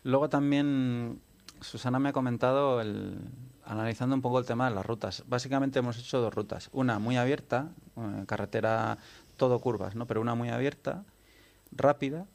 Luego 0.03 0.29
también 0.29 1.21
Susana 1.61 1.99
me 1.99 2.09
ha 2.09 2.13
comentado, 2.13 2.81
el, 2.81 3.19
analizando 3.65 4.15
un 4.15 4.21
poco 4.21 4.39
el 4.39 4.45
tema 4.45 4.67
de 4.67 4.75
las 4.75 4.85
rutas. 4.85 5.23
Básicamente 5.27 5.79
hemos 5.79 5.97
hecho 5.99 6.19
dos 6.19 6.33
rutas. 6.33 6.69
Una 6.73 6.97
muy 6.99 7.17
abierta, 7.17 7.69
eh, 7.95 8.23
carretera 8.25 8.97
todo 9.41 9.57
curvas, 9.57 9.95
¿no? 9.95 10.05
Pero 10.05 10.21
una 10.21 10.35
muy 10.35 10.49
abierta, 10.49 11.03
rápida. 11.71 12.27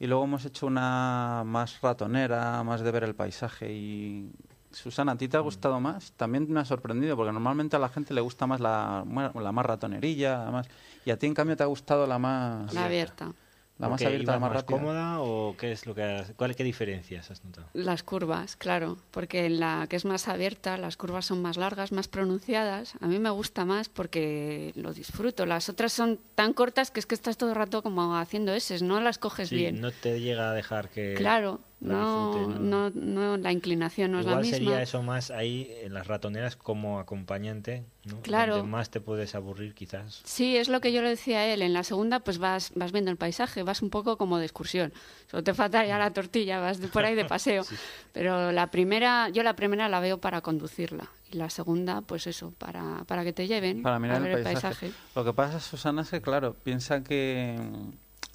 Y 0.00 0.08
luego 0.08 0.24
hemos 0.24 0.44
hecho 0.44 0.66
una 0.66 1.44
más 1.46 1.80
ratonera, 1.80 2.64
más 2.64 2.80
de 2.80 2.90
ver 2.90 3.04
el 3.04 3.14
paisaje. 3.14 3.72
Y 3.72 4.32
Susana, 4.72 5.12
¿a 5.12 5.16
ti 5.16 5.28
te 5.28 5.36
Mm. 5.36 5.40
ha 5.40 5.42
gustado 5.44 5.78
más? 5.80 6.10
También 6.16 6.50
me 6.52 6.58
ha 6.58 6.64
sorprendido, 6.64 7.14
porque 7.16 7.30
normalmente 7.32 7.76
a 7.76 7.78
la 7.78 7.88
gente 7.88 8.12
le 8.12 8.20
gusta 8.20 8.48
más 8.48 8.58
la, 8.60 9.04
la 9.34 9.52
más 9.52 9.66
ratonerilla, 9.66 10.44
la 10.46 10.50
más... 10.50 10.68
y 11.04 11.10
a 11.12 11.16
ti 11.16 11.26
en 11.26 11.34
cambio 11.34 11.56
te 11.56 11.62
ha 11.62 11.66
gustado 11.66 12.08
la 12.08 12.18
más... 12.18 12.74
La 12.74 12.86
abierta. 12.86 13.32
La 13.78 13.88
más 13.88 14.02
abierta, 14.02 14.32
la 14.32 14.38
más 14.40 14.50
más 14.50 14.60
rápida. 14.62 14.76
cómoda 14.78 15.20
o 15.20 15.56
qué 15.56 15.70
es 15.72 15.86
lo 15.86 15.94
que 15.94 16.02
has- 16.02 16.32
cuál 16.36 16.56
qué 16.56 16.64
diferencias 16.64 17.30
has 17.30 17.44
notado? 17.44 17.68
Las 17.74 18.02
curvas, 18.02 18.56
claro, 18.56 18.98
porque 19.12 19.46
en 19.46 19.60
la 19.60 19.86
que 19.88 19.96
es 19.96 20.04
más 20.04 20.26
abierta 20.28 20.76
las 20.76 20.96
curvas 20.96 21.26
son 21.26 21.42
más 21.42 21.56
largas, 21.56 21.92
más 21.92 22.08
pronunciadas. 22.08 22.94
A 23.00 23.06
mí 23.06 23.18
me 23.18 23.30
gusta 23.30 23.64
más 23.64 23.88
porque 23.88 24.72
lo 24.74 24.92
disfruto. 24.92 25.46
Las 25.46 25.68
otras 25.68 25.92
son 25.92 26.18
tan 26.34 26.52
cortas 26.54 26.90
que 26.90 27.00
es 27.00 27.06
que 27.06 27.14
estás 27.14 27.36
todo 27.36 27.50
el 27.50 27.56
rato 27.56 27.82
como 27.82 28.16
haciendo 28.16 28.52
eses, 28.52 28.82
no 28.82 29.00
las 29.00 29.18
coges 29.18 29.48
Sí, 29.50 29.56
bien. 29.56 29.80
no 29.80 29.92
te 29.92 30.20
llega 30.20 30.50
a 30.50 30.54
dejar 30.54 30.88
que 30.90 31.14
claro, 31.16 31.60
la 31.60 31.67
no, 31.80 32.50
no, 32.58 32.90
no, 32.90 33.36
la 33.36 33.52
inclinación 33.52 34.10
no 34.12 34.20
es 34.20 34.26
la 34.26 34.36
misma. 34.36 34.56
sería 34.56 34.82
eso 34.82 35.02
más 35.02 35.30
ahí 35.30 35.70
en 35.82 35.94
las 35.94 36.06
ratoneras 36.08 36.56
como 36.56 36.98
acompañante, 36.98 37.84
¿no? 38.04 38.20
Claro. 38.22 38.56
Donde 38.56 38.70
más 38.70 38.90
te 38.90 39.00
puedes 39.00 39.34
aburrir 39.36 39.74
quizás. 39.74 40.20
Sí, 40.24 40.56
es 40.56 40.68
lo 40.68 40.80
que 40.80 40.92
yo 40.92 41.02
le 41.02 41.10
decía 41.10 41.38
a 41.38 41.46
él. 41.46 41.62
En 41.62 41.72
la 41.72 41.84
segunda, 41.84 42.18
pues 42.20 42.38
vas, 42.38 42.72
vas 42.74 42.90
viendo 42.90 43.10
el 43.12 43.16
paisaje, 43.16 43.62
vas 43.62 43.80
un 43.80 43.90
poco 43.90 44.16
como 44.18 44.38
de 44.38 44.44
excursión. 44.46 44.92
Solo 45.30 45.44
te 45.44 45.54
falta 45.54 45.84
ya 45.86 45.98
la 45.98 46.12
tortilla, 46.12 46.58
vas 46.58 46.80
de- 46.80 46.88
por 46.88 47.04
ahí 47.04 47.14
de 47.14 47.24
paseo. 47.24 47.62
Pero 48.12 48.50
la 48.50 48.70
primera, 48.72 49.28
yo 49.28 49.42
la 49.44 49.54
primera 49.54 49.88
la 49.88 50.00
veo 50.00 50.18
para 50.18 50.40
conducirla. 50.40 51.08
Y 51.30 51.36
la 51.36 51.50
segunda, 51.50 52.00
pues 52.00 52.26
eso, 52.26 52.52
para, 52.58 53.04
para 53.06 53.22
que 53.22 53.32
te 53.32 53.46
lleven 53.46 53.82
para 53.82 53.98
mirar 53.98 54.16
a 54.16 54.20
ver 54.20 54.38
el 54.38 54.42
paisaje. 54.42 54.90
Lo 55.14 55.24
que 55.24 55.32
pasa, 55.32 55.60
Susana, 55.60 56.02
es 56.02 56.10
que, 56.10 56.22
claro, 56.22 56.54
piensa 56.54 57.04
que 57.04 57.56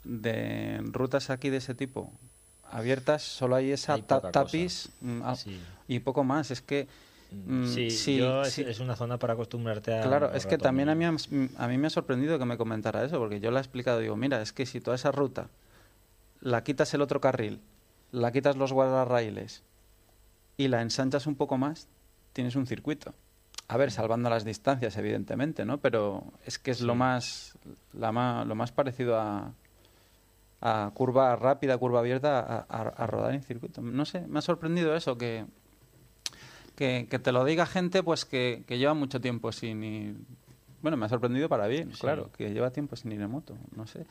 de 0.03 0.79
rutas 0.91 1.29
aquí 1.29 1.49
de 1.49 1.57
ese 1.57 1.73
tipo 1.75 2.11
abiertas 2.77 3.21
solo 3.23 3.55
hay 3.55 3.71
esa 3.71 3.93
Hay 3.93 4.01
ta- 4.01 4.17
poca 4.17 4.31
tapiz 4.31 4.89
mm, 5.01 5.21
ah, 5.23 5.35
Sí. 5.35 5.59
y 5.87 5.99
poco 5.99 6.23
más. 6.23 6.51
Es 6.51 6.61
que, 6.61 6.87
mm, 7.31 7.65
Sí, 7.65 7.89
sí, 7.91 8.17
yo 8.17 8.43
sí. 8.45 8.63
es 8.67 8.79
una 8.79 8.95
zona 8.95 9.17
para 9.19 9.33
acostumbrarte 9.33 9.93
a. 9.95 10.01
claro, 10.01 10.31
es 10.33 10.45
que 10.45 10.57
también 10.57 10.89
a 10.89 10.95
mí, 10.95 11.05
a 11.05 11.67
mí 11.67 11.77
me 11.77 11.87
ha 11.87 11.89
sorprendido 11.89 12.37
que 12.39 12.45
me 12.45 12.57
comentara 12.57 13.03
eso, 13.05 13.19
porque 13.19 13.39
yo 13.39 13.51
le 13.51 13.57
he 13.57 13.59
explicado, 13.61 13.99
digo, 13.99 14.15
mira, 14.15 14.41
es 14.41 14.53
que 14.53 14.65
si 14.65 14.81
toda 14.81 14.95
esa 14.95 15.11
ruta 15.11 15.49
la 16.41 16.63
quitas 16.63 16.93
el 16.93 17.01
otro 17.01 17.21
carril, 17.21 17.61
la 18.11 18.31
quitas 18.31 18.55
los 18.57 18.73
guardarraíles 18.73 19.63
y 20.57 20.67
la 20.67 20.81
ensanchas 20.81 21.25
un 21.27 21.35
poco 21.35 21.57
más, 21.57 21.87
tienes 22.33 22.55
un 22.55 22.67
circuito. 22.67 23.13
A 23.69 23.77
ver, 23.77 23.91
salvando 23.91 24.29
las 24.29 24.43
distancias, 24.43 24.97
evidentemente, 24.97 25.63
¿no? 25.65 25.77
Pero 25.79 26.23
es 26.45 26.59
que 26.59 26.69
es 26.71 26.81
lo 26.81 26.95
más, 26.95 27.57
la 27.93 28.11
ma- 28.11 28.43
lo 28.45 28.55
más 28.55 28.71
parecido 28.71 29.17
a, 29.19 29.53
a 30.65 30.91
curva 30.93 31.35
rápida, 31.35 31.77
curva 31.77 31.99
abierta, 31.99 32.39
a, 32.39 32.65
a- 32.69 32.87
a 32.87 33.07
rodar 33.07 33.33
en 33.33 33.43
circuito. 33.43 33.81
No 33.81 34.05
sé, 34.05 34.21
me 34.27 34.39
ha 34.39 34.41
sorprendido 34.41 34.95
eso, 34.95 35.17
que, 35.17 35.45
que, 36.77 37.07
que 37.09 37.19
te 37.19 37.31
lo 37.33 37.43
diga 37.43 37.65
gente 37.65 38.01
pues 38.01 38.23
que, 38.23 38.63
que 38.65 38.77
lleva 38.77 38.93
mucho 38.93 39.19
tiempo 39.19 39.51
sin 39.51 39.83
ir... 39.83 40.15
Bueno, 40.81 40.95
me 40.97 41.05
ha 41.05 41.09
sorprendido 41.09 41.49
para 41.49 41.67
bien, 41.67 41.93
Sí. 41.93 41.99
claro, 42.01 42.29
que 42.37 42.51
lleva 42.53 42.71
tiempo 42.71 42.95
sin 42.95 43.11
ir 43.11 43.21
en 43.21 43.29
moto, 43.29 43.55
no 43.75 43.85
sé. 43.87 44.05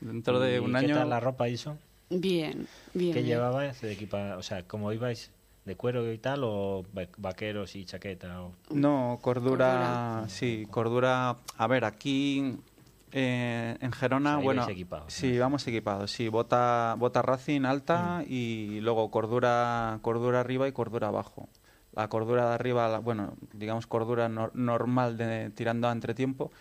Dentro 0.00 0.38
de 0.38 0.56
¿Y 0.56 0.58
un 0.58 0.70
¿Qué 0.72 0.78
año... 0.78 0.94
tal 0.94 1.10
la 1.10 1.18
ropa, 1.20 1.48
Iso? 1.48 1.76
Bien, 2.08 2.66
bien. 2.94 3.12
¿Qué 3.12 3.22
bien. 3.22 3.26
llevabais 3.26 3.80
de 3.80 3.92
equipa? 3.92 4.36
O 4.38 4.42
sea, 4.42 4.62
¿cómo 4.62 4.92
ibais? 4.92 5.30
¿De 5.64 5.74
cuero 5.76 6.10
y 6.12 6.18
tal 6.18 6.40
o 6.44 6.84
va- 6.96 7.08
vaqueros 7.18 7.74
y 7.76 7.84
chaqueta? 7.84 8.42
O... 8.42 8.52
No, 8.70 9.18
cordura, 9.20 9.66
Cordura. 9.66 10.28
sí, 10.28 10.66
cordura. 10.70 11.36
A 11.58 11.66
ver, 11.66 11.84
aquí 11.84 12.56
eh, 13.12 13.76
en 13.80 13.92
Gerona, 13.92 14.34
O 14.36 14.40
sea, 14.40 14.44
bueno, 14.44 14.66
sí, 15.08 15.34
¿no? 15.34 15.40
vamos 15.40 15.66
equipados, 15.66 16.10
sí, 16.10 16.28
bota, 16.28 16.94
bota 16.98 17.22
Racing 17.22 17.62
alta 17.64 18.20
Mm. 18.20 18.32
y 18.32 18.80
luego 18.80 19.10
cordura, 19.10 19.98
cordura 20.02 20.40
arriba 20.40 20.68
y 20.68 20.72
cordura 20.72 21.08
abajo. 21.08 21.48
La 21.94 22.08
cordura 22.08 22.48
de 22.48 22.54
arriba, 22.54 22.88
la- 22.88 22.98
bueno, 22.98 23.34
digamos 23.52 23.86
cordura 23.86 24.28
nor- 24.28 24.52
normal 24.54 25.16
de 25.16 25.50
tirando 25.50 25.88
a 25.88 25.92
entretiempo 25.92 26.52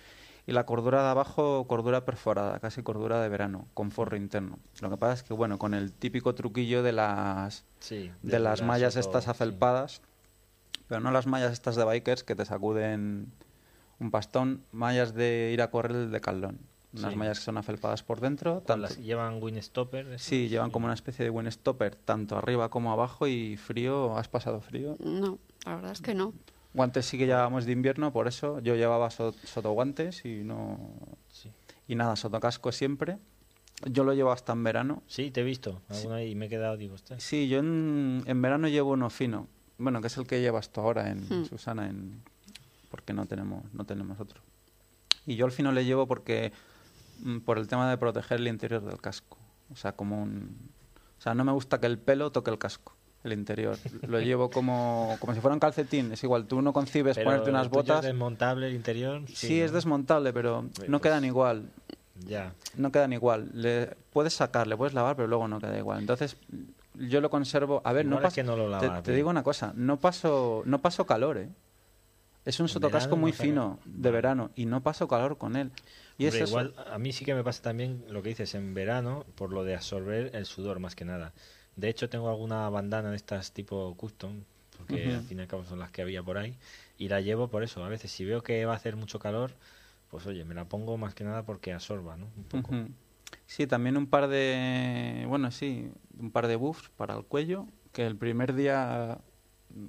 y 0.48 0.54
la 0.54 0.66
cordura 0.66 1.04
de 1.04 1.10
abajo, 1.10 1.68
cordura 1.68 2.06
perforada, 2.06 2.60
casi 2.60 2.82
cordura 2.82 3.22
de 3.22 3.28
verano, 3.30 3.68
con 3.74 3.92
forro 3.92 4.16
interno. 4.16 4.58
Lo 4.82 4.90
que 4.90 4.98
pasa 4.98 5.14
es 5.14 5.24
que, 5.24 5.34
bueno, 5.34 5.58
con 5.60 5.74
el 5.74 5.92
típico 5.92 6.34
truquillo 6.34 6.82
de 6.84 6.94
las 6.94 7.66
Sí, 7.80 8.12
de 8.24 8.40
las 8.40 8.62
mallas 8.62 8.96
estas 8.96 9.26
sí. 9.26 9.30
afelpadas, 9.30 10.02
pero 10.88 11.02
no 11.02 11.12
las 11.12 11.28
mallas 11.28 11.52
estas 11.52 11.76
de 11.76 11.84
bikers 11.84 12.24
que 12.24 12.34
te 12.36 12.46
sacuden 12.46 13.32
un 14.00 14.12
pastón, 14.12 14.64
mallas 14.72 15.14
de 15.14 15.52
ir 15.54 15.62
a 15.62 15.72
correr 15.72 16.10
de 16.10 16.22
caldón. 16.22 16.60
Unas 16.94 17.12
Sí. 17.12 17.18
mallas 17.18 17.40
que 17.40 17.46
son 17.46 17.58
afelpadas 17.58 18.02
por 18.04 18.22
dentro. 18.22 18.54
¿Cuál 18.56 18.66
Tanto, 18.66 18.82
las 18.84 18.98
llevan 18.98 19.42
Winstopper? 19.44 20.08
eso? 20.08 20.30
sí, 20.30 20.48
llevan 20.50 20.72
como 20.72 20.86
una 20.86 20.94
especie 20.94 21.24
de 21.24 21.30
buen 21.30 21.52
stopper, 21.52 21.96
tanto 21.96 22.38
arriba 22.38 22.70
como 22.70 22.92
abajo 22.92 23.28
y 23.28 23.58
frío, 23.58 24.18
¿has 24.18 24.28
pasado 24.30 24.62
frío? 24.62 24.96
No, 25.00 25.38
la 25.66 25.76
verdad 25.76 25.92
es 25.92 26.02
que 26.02 26.14
no. 26.16 26.34
Guantes 26.74 27.06
sí 27.06 27.18
que 27.18 27.26
llevábamos 27.26 27.66
de 27.66 27.72
invierno, 27.72 28.12
por 28.14 28.28
eso 28.28 28.60
yo 28.60 28.76
llevaba 28.76 29.10
so- 29.10 29.34
sotoguantes 29.44 30.26
y 30.26 30.44
no... 30.44 30.80
Sí. 31.32 31.52
Y 31.88 31.96
nada, 31.96 32.16
sotocasco 32.16 32.72
siempre. 32.72 33.18
Yo 33.86 34.04
lo 34.04 34.14
llevo 34.14 34.32
hasta 34.32 34.54
en 34.54 34.64
verano. 34.64 35.04
Sí, 35.08 35.30
te 35.32 35.42
he 35.42 35.44
visto 35.44 35.82
alguna 35.90 36.24
y 36.24 36.36
me 36.36 36.46
he 36.46 36.50
quedado, 36.50 36.78
digo. 36.78 36.96
Sí, 37.18 37.48
yo 37.48 37.60
en, 37.60 38.24
en 38.26 38.42
verano 38.42 38.68
llevo 38.68 38.92
uno 38.92 39.10
fino. 39.10 39.48
Bueno, 39.78 40.02
que 40.02 40.08
es 40.08 40.18
el 40.18 40.26
que 40.26 40.42
llevas 40.42 40.72
tú 40.72 40.82
ahora 40.82 41.10
en 41.12 41.20
Hmm. 41.42 41.46
Susana, 41.46 41.88
en, 41.88 42.22
porque 42.90 43.14
no 43.14 43.26
tenemos, 43.26 43.64
no 43.74 43.86
tenemos 43.86 44.20
otro. 44.20 44.42
Y 45.26 45.36
yo 45.36 45.46
al 45.46 45.52
fino 45.52 45.72
le 45.72 45.86
llevo 45.86 46.08
porque 46.08 46.52
mm, 47.22 47.40
por 47.40 47.58
el 47.58 47.68
tema 47.68 47.90
de 47.90 47.98
proteger 47.98 48.40
el 48.40 48.48
interior 48.48 48.82
del 48.84 49.00
casco. 49.02 49.38
O 49.72 49.76
sea, 49.76 49.92
como 49.92 50.22
un, 50.22 50.58
o 51.18 51.22
sea, 51.22 51.34
no 51.34 51.44
me 51.44 51.52
gusta 51.52 51.80
que 51.80 51.88
el 51.88 51.98
pelo 51.98 52.32
toque 52.32 52.50
el 52.52 52.58
casco, 52.58 52.94
el 53.24 53.34
interior. 53.34 53.78
Lo 54.08 54.20
llevo 54.22 54.50
como, 54.50 55.18
como 55.20 55.34
si 55.34 55.42
fuera 55.42 55.54
un 55.54 55.60
calcetín. 55.60 56.12
Es 56.14 56.24
igual, 56.24 56.46
tú 56.48 56.62
no 56.62 56.72
concibes 56.72 57.16
Pero 57.18 57.30
ponerte 57.30 57.50
unas 57.50 57.70
botas. 57.70 58.00
¿Es 58.00 58.12
desmontable 58.12 58.68
el 58.68 58.76
interior? 58.76 59.22
Sí, 59.28 59.60
es 59.60 59.72
¿no? 59.72 59.76
desmontable, 59.76 60.32
pero 60.32 60.66
Pues- 60.76 60.90
no 60.90 61.02
quedan 61.02 61.26
igual. 61.26 61.70
Ya. 62.26 62.54
No 62.76 62.92
quedan 62.92 63.14
igual. 63.14 63.50
Le 63.54 63.96
puedes 64.12 64.34
sacar, 64.34 64.66
le 64.66 64.76
puedes 64.76 64.94
lavar, 64.96 65.16
pero 65.16 65.28
luego 65.28 65.48
no 65.48 65.60
queda 65.60 65.78
igual. 65.78 66.00
Entonces, 66.00 66.36
yo 66.96 67.22
lo 67.22 67.30
conservo. 67.30 67.82
A 67.84 67.94
ver, 67.94 68.06
no 68.08 68.16
es 68.16 68.22
paso. 68.24 68.36
que 68.36 68.44
no 68.44 68.56
lo 68.56 68.76
te, 68.80 68.88
te 68.88 69.02
bien. 69.02 69.16
digo 69.18 69.30
una 69.30 69.44
cosa, 69.44 69.72
no 69.76 69.98
paso, 70.00 70.64
no 70.66 70.80
paso 70.80 71.06
calor, 71.06 71.38
¿eh? 71.38 71.50
Es 72.48 72.60
un 72.60 72.68
sotocasco 72.70 73.10
verano 73.10 73.22
muy 73.22 73.32
no 73.32 73.38
fino 73.38 73.80
de 73.86 74.10
verano 74.12 74.52
y 74.56 74.66
no 74.66 74.82
paso 74.82 75.08
calor 75.08 75.38
con 75.38 75.56
él. 75.56 75.72
Y 76.18 76.26
Hombre, 76.26 76.28
es 76.28 76.36
eso. 76.36 76.50
igual 76.50 76.74
a 76.92 76.98
mí 76.98 77.12
sí 77.12 77.26
que 77.26 77.36
me 77.36 77.44
pasa 77.44 77.62
también 77.62 78.06
lo 78.10 78.24
que 78.24 78.30
dices 78.30 78.56
en 78.56 78.74
verano 78.74 79.26
por 79.36 79.52
lo 79.52 79.64
de 79.64 79.76
absorber 79.76 80.32
el 80.34 80.46
sudor 80.46 80.80
más 80.80 80.96
que 80.96 81.04
nada. 81.06 81.34
De 81.76 81.90
hecho 81.90 82.10
tengo 82.10 82.30
alguna 82.30 82.70
bandana 82.70 83.10
de 83.12 83.18
estas 83.18 83.52
tipo 83.52 83.94
custom 83.98 84.44
porque 84.78 85.14
al 85.16 85.22
fin 85.24 85.40
y 85.40 85.42
al 85.42 85.48
cabo 85.48 85.66
son 85.66 85.80
las 85.80 85.92
que 85.92 86.02
había 86.02 86.24
por 86.24 86.38
ahí 86.38 86.56
y 86.98 87.10
la 87.10 87.20
llevo 87.20 87.50
por 87.50 87.64
eso. 87.64 87.84
A 87.84 87.90
veces 87.90 88.12
si 88.12 88.24
veo 88.24 88.42
que 88.44 88.66
va 88.66 88.74
a 88.74 88.78
hacer 88.78 88.96
mucho 88.96 89.20
calor, 89.20 89.52
pues 90.10 90.26
oye, 90.26 90.46
me 90.46 90.56
la 90.56 90.66
pongo 90.66 90.98
más 90.98 91.14
que 91.14 91.24
nada 91.26 91.44
porque 91.44 91.74
absorba, 91.74 92.16
¿no? 92.16 92.28
Un 92.38 92.44
poco. 92.46 92.74
Sí, 93.46 93.68
también 93.68 93.98
un 93.98 94.08
par 94.08 94.30
de, 94.30 95.26
bueno, 95.28 95.52
sí, 95.52 95.92
un 96.18 96.32
par 96.32 96.48
de 96.48 96.56
buffs 96.56 96.90
para 96.96 97.16
el 97.18 97.26
cuello, 97.26 97.66
que 97.92 98.06
el 98.06 98.16
primer 98.16 98.54
día 98.54 99.18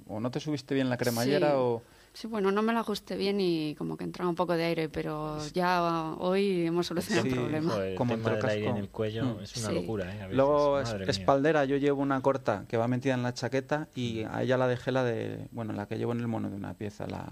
o 0.07 0.19
no 0.19 0.29
te 0.29 0.39
subiste 0.41 0.75
bien 0.75 0.89
la 0.89 0.97
cremallera 0.97 1.51
Sí. 1.51 1.55
o 1.55 1.81
Sí, 2.19 2.27
bueno, 2.27 2.51
no 2.51 2.61
me 2.61 2.73
la 2.73 2.81
ajusté 2.81 3.15
bien 3.15 3.39
y 3.39 3.75
como 3.75 3.95
que 3.95 4.03
entraba 4.03 4.29
un 4.29 4.35
poco 4.35 4.51
de 4.57 4.65
aire, 4.65 4.89
pero 4.89 5.37
ya 5.53 6.15
hoy 6.17 6.65
hemos 6.65 6.85
solucionado 6.87 7.23
Sí, 7.23 7.29
el 7.29 7.39
problema. 7.39 7.71
Joder, 7.71 7.89
el 7.91 7.95
Como 7.95 8.15
tema 8.15 8.31
del 8.35 8.45
aire 8.49 8.67
en 8.67 8.75
el 8.75 8.89
cuello 8.89 9.23
Mm. 9.23 9.39
es 9.41 9.55
una 9.55 9.67
Sí. 9.69 9.73
locura, 9.75 10.03
¿eh? 10.13 10.21
A 10.21 10.27
veces, 10.27 10.35
Luego, 10.35 10.81
mía. 10.83 11.05
espaldera, 11.07 11.63
yo 11.63 11.77
llevo 11.77 12.01
una 12.01 12.19
corta 12.21 12.65
que 12.67 12.75
va 12.75 12.89
metida 12.89 13.13
en 13.13 13.23
la 13.23 13.33
chaqueta 13.33 13.87
y 13.95 14.23
a 14.23 14.43
ella 14.43 14.57
la 14.57 14.67
dejé 14.67 14.91
la 14.91 15.05
de, 15.05 15.47
bueno, 15.51 15.71
la 15.71 15.87
que 15.87 15.97
llevo 15.97 16.11
en 16.11 16.19
el 16.19 16.27
mono 16.27 16.49
de 16.49 16.57
una 16.57 16.73
pieza, 16.73 17.07
la, 17.07 17.25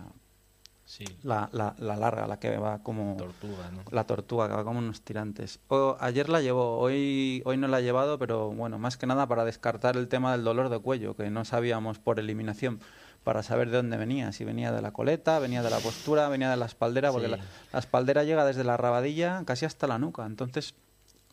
Sí, 0.86 1.04
la, 1.22 1.50
la, 1.52 1.76
la 1.80 1.98
larga, 1.98 2.26
la 2.28 2.40
que 2.40 2.56
va 2.58 2.82
como 2.82 3.18
tortuga, 3.18 3.70
¿no? 3.72 3.84
la 3.92 4.06
tortuga, 4.06 4.48
que 4.48 4.54
va 4.54 4.64
como 4.64 4.80
unos 4.80 5.02
tirantes. 5.02 5.60
O, 5.68 5.98
ayer 6.00 6.30
la 6.30 6.40
llevó, 6.40 6.78
hoy, 6.78 7.42
hoy 7.44 7.58
no 7.58 7.68
la 7.68 7.82
he 7.82 7.84
llevado, 7.84 8.18
pero 8.18 8.52
bueno, 8.52 8.80
más 8.80 8.96
que 8.96 9.06
nada 9.06 9.28
para 9.28 9.44
descartar 9.44 9.98
el 9.98 10.08
tema 10.08 10.32
del 10.32 10.46
dolor 10.46 10.70
de 10.70 10.80
cuello, 10.80 11.14
que 11.14 11.30
no 11.30 11.44
sabíamos 11.44 12.00
por 12.00 12.22
eliminación. 12.22 12.80
Para 13.28 13.44
saber 13.44 13.70
de 13.70 13.76
dónde 13.76 13.98
venía, 13.98 14.32
si 14.32 14.46
venía 14.46 14.72
de 14.72 14.82
la 14.82 14.92
coleta, 14.94 15.38
venía 15.40 15.62
de 15.62 15.70
la 15.70 15.80
postura, 15.80 16.30
venía 16.30 16.50
de 16.50 16.56
la 16.56 16.66
espaldera, 16.66 17.12
porque 17.12 17.28
Sí. 17.28 17.32
la, 17.34 17.40
la 17.74 17.80
espaldera 17.80 18.24
llega 18.24 18.46
desde 18.46 18.64
la 18.64 18.78
rabadilla 18.78 19.44
casi 19.46 19.66
hasta 19.66 19.86
la 19.86 20.00
nuca, 20.00 20.26
entonces, 20.26 20.76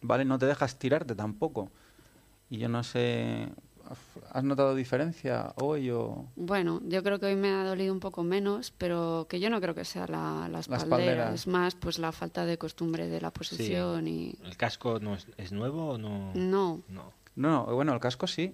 vale, 0.03 0.25
no 0.25 0.37
te 0.37 0.47
dejas 0.47 0.77
tirarte 0.77 1.15
tampoco. 1.15 1.71
Y 2.51 2.59
yo 2.59 2.69
no 2.69 2.83
sé, 2.83 3.49
¿has 4.33 4.43
notado 4.43 4.75
diferencia 4.75 5.53
hoy 5.61 5.89
o...? 5.93 6.27
Bueno, 6.35 6.81
yo 6.85 7.01
creo 7.05 7.21
que 7.21 7.27
hoy 7.27 7.37
me 7.37 7.51
ha 7.53 7.63
dolido 7.63 7.93
un 7.93 8.01
poco 8.01 8.25
menos, 8.25 8.73
pero 8.77 9.27
que 9.29 9.39
yo 9.39 9.49
no 9.49 9.61
creo 9.61 9.77
que 9.77 9.85
sea 9.85 10.09
la, 10.09 10.49
la 10.51 10.59
espaldera, 10.59 10.97
espaldera. 10.97 11.33
es 11.35 11.47
más 11.47 11.77
pues 11.77 12.01
la 12.01 12.11
falta 12.11 12.45
de 12.45 12.59
costumbre 12.59 13.07
de 13.07 13.21
la 13.21 13.31
posición 13.31 14.09
y 14.09 14.35
¿El 14.43 14.57
casco 14.57 14.99
no 14.99 15.15
es, 15.15 15.29
es 15.37 15.53
nuevo 15.53 15.91
o 15.91 15.99
no? 15.99 16.33
no. 16.35 16.81
No. 16.89 17.13
No, 17.37 17.67
bueno, 17.67 17.93
el 17.95 18.01
casco 18.01 18.27
sí. 18.27 18.53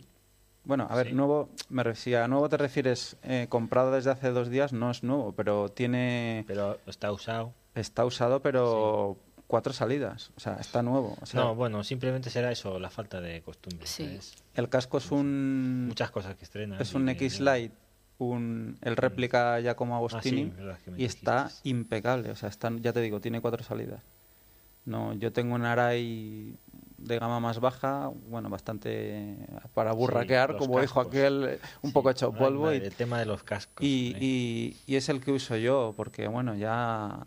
Bueno, 0.64 0.86
a 0.90 0.94
ver, 0.96 1.08
Sí. 1.08 1.12
nuevo, 1.14 1.48
me 1.68 1.82
re- 1.82 1.94
si 1.96 2.14
a 2.14 2.28
nuevo 2.28 2.48
te 2.48 2.56
refieres 2.56 3.16
eh, 3.22 3.46
comprado 3.48 3.92
desde 3.92 4.10
hace 4.10 4.30
dos 4.30 4.50
días, 4.50 4.72
no 4.72 4.90
es 4.90 5.02
nuevo, 5.02 5.32
pero 5.32 5.68
tiene, 5.70 6.44
Pero 6.46 6.78
está 6.86 7.10
usado. 7.12 7.54
está 7.74 8.04
usado, 8.04 8.40
pero 8.40 9.16
cuatro 9.46 9.72
salidas, 9.72 10.30
o 10.36 10.40
sea, 10.40 10.54
está 10.60 10.82
nuevo. 10.82 11.16
O 11.20 11.26
sea, 11.26 11.40
no, 11.40 11.54
bueno, 11.54 11.82
simplemente 11.82 12.30
será 12.30 12.52
eso, 12.52 12.78
la 12.78 12.90
falta 12.90 13.20
de 13.20 13.40
costumbre. 13.42 13.86
Sí. 13.86 14.04
¿sabes? 14.04 14.34
el 14.54 14.68
casco 14.68 14.98
es 14.98 15.10
un, 15.10 15.86
Muchas 15.88 16.10
cosas 16.10 16.36
que 16.36 16.44
estrenan. 16.44 16.80
es 16.80 16.92
y 16.92 16.96
un 16.96 17.08
X-Lite, 17.08 17.72
un, 18.18 18.76
el 18.82 18.96
réplica 18.96 19.58
Giacomo 19.60 19.94
Ah, 19.96 19.98
sí, 19.98 20.18
Agostini, 20.18 20.44
verdad 20.50 20.78
que 20.84 20.90
me 20.90 21.00
y 21.00 21.04
está 21.06 21.44
dijiste. 21.44 21.68
impecable, 21.70 22.30
o 22.30 22.36
sea, 22.36 22.48
está, 22.50 22.70
ya 22.80 22.92
te 22.92 23.00
digo, 23.00 23.20
tiene 23.20 23.40
cuatro 23.40 23.64
salidas. 23.64 24.02
No, 24.84 25.14
yo 25.14 25.32
tengo 25.32 25.54
un 25.54 25.64
Arai 25.64 26.54
de 27.00 27.18
gama 27.18 27.40
más 27.40 27.60
baja, 27.60 28.10
bueno, 28.28 28.48
bastante 28.50 29.36
para 29.74 29.92
burraquear, 29.92 30.56
como 30.56 30.80
dijo 30.80 31.00
aquel, 31.00 31.44
eh, 31.48 31.58
un 31.82 31.92
poco 31.92 32.10
hecho 32.10 32.32
polvo. 32.32 32.72
y, 32.72 32.76
el 32.76 32.94
tema 32.94 33.18
de 33.18 33.26
los 33.26 33.42
cascos. 33.42 33.84
y, 33.84 34.12
eh. 34.14 34.18
y- 34.20 34.76
y 34.86 34.96
es 34.96 35.08
el 35.08 35.20
que 35.20 35.32
uso 35.32 35.56
yo, 35.56 35.94
porque 35.96 36.28
bueno, 36.28 36.54
ya 36.54 37.26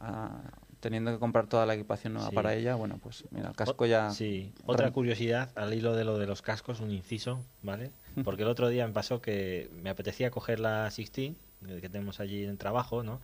ah, 0.00 0.40
teniendo 0.80 1.12
que 1.12 1.18
comprar 1.18 1.46
toda 1.46 1.64
la 1.66 1.74
equipación 1.74 2.14
nueva 2.14 2.30
Sí. 2.30 2.34
para 2.34 2.54
ella, 2.54 2.74
bueno, 2.74 2.98
pues 3.02 3.24
mira, 3.30 3.48
el 3.50 3.56
casco 3.56 3.86
ya... 3.86 4.10
Sí, 4.10 4.52
otra 4.66 4.90
curiosidad 4.90 5.50
al 5.54 5.72
hilo 5.74 5.94
de 5.94 6.04
lo 6.04 6.18
de 6.18 6.26
los 6.26 6.42
cascos, 6.42 6.80
un 6.80 6.90
inciso, 6.90 7.40
¿vale? 7.62 7.90
Porque 8.24 8.42
el 8.42 8.48
otro 8.48 8.68
día 8.68 8.86
me 8.86 8.92
pasó 8.92 9.20
que 9.22 9.70
me 9.82 9.90
apetecía 9.90 10.30
coger 10.30 10.60
la 10.60 10.82
16 10.84 11.34
que 11.80 11.88
tenemos 11.88 12.18
allí 12.20 12.44
en 12.44 12.58
trabajo, 12.58 13.02
¿no? 13.04 13.20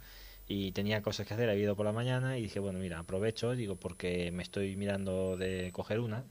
Y 0.48 0.72
tenía 0.72 1.02
cosas 1.02 1.26
que 1.26 1.34
hacer, 1.34 1.50
había 1.50 1.64
ido 1.64 1.76
por 1.76 1.86
la 1.86 1.92
mañana 1.92 2.38
y 2.38 2.42
dije, 2.42 2.58
bueno, 2.58 2.78
mira, 2.78 2.98
aprovecho, 2.98 3.54
digo, 3.54 3.76
porque 3.76 4.32
me 4.32 4.42
estoy 4.42 4.76
mirando 4.76 5.36
de 5.36 5.70
coger 5.72 6.00
una. 6.00 6.24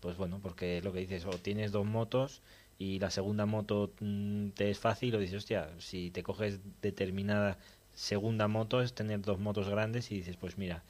Pues 0.00 0.16
bueno, 0.16 0.40
porque 0.42 0.80
lo 0.82 0.92
que 0.92 1.00
dices, 1.00 1.26
o 1.26 1.30
tienes 1.30 1.72
dos 1.72 1.86
motos 1.86 2.42
y 2.78 3.00
la 3.00 3.10
segunda 3.10 3.46
moto 3.46 3.92
mm, 4.00 4.50
te 4.50 4.70
es 4.70 4.78
fácil, 4.78 5.14
o 5.16 5.18
dices, 5.18 5.38
hostia, 5.38 5.70
si 5.78 6.10
te 6.10 6.22
coges 6.22 6.60
determinada 6.82 7.58
segunda 7.94 8.46
moto 8.48 8.80
es 8.80 8.94
tener 8.94 9.20
dos 9.22 9.40
motos 9.40 9.68
grandes 9.68 10.12
y 10.12 10.16
dices, 10.16 10.36
pues 10.36 10.56
mira, 10.58 10.84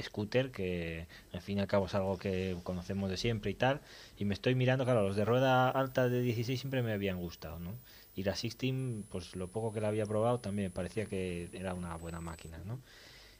scooter, 0.00 0.50
que 0.50 1.06
al 1.32 1.40
fin 1.40 1.58
y 1.58 1.60
al 1.62 1.66
cabo 1.66 1.86
es 1.86 1.94
algo 1.94 2.18
que 2.18 2.56
conocemos 2.64 3.10
de 3.10 3.16
siempre 3.16 3.50
y 3.50 3.54
tal, 3.54 3.80
y 4.18 4.24
me 4.26 4.34
estoy 4.34 4.54
mirando, 4.54 4.84
claro, 4.84 5.02
los 5.02 5.16
de 5.16 5.24
rueda 5.24 5.70
alta 5.70 6.08
de 6.08 6.20
16 6.22 6.60
siempre 6.60 6.82
me 6.82 6.92
habían 6.92 7.18
gustado, 7.18 7.58
¿no? 7.58 7.74
Y 8.16 8.24
la 8.24 8.32
16, 8.32 9.04
pues 9.10 9.36
lo 9.36 9.48
poco 9.48 9.72
que 9.72 9.80
la 9.80 9.88
había 9.88 10.06
probado 10.06 10.40
también 10.40 10.66
me 10.68 10.70
parecía 10.74 11.06
que 11.06 11.48
era 11.52 11.74
una 11.74 11.96
buena 11.96 12.20
máquina, 12.20 12.58
¿no? 12.64 12.80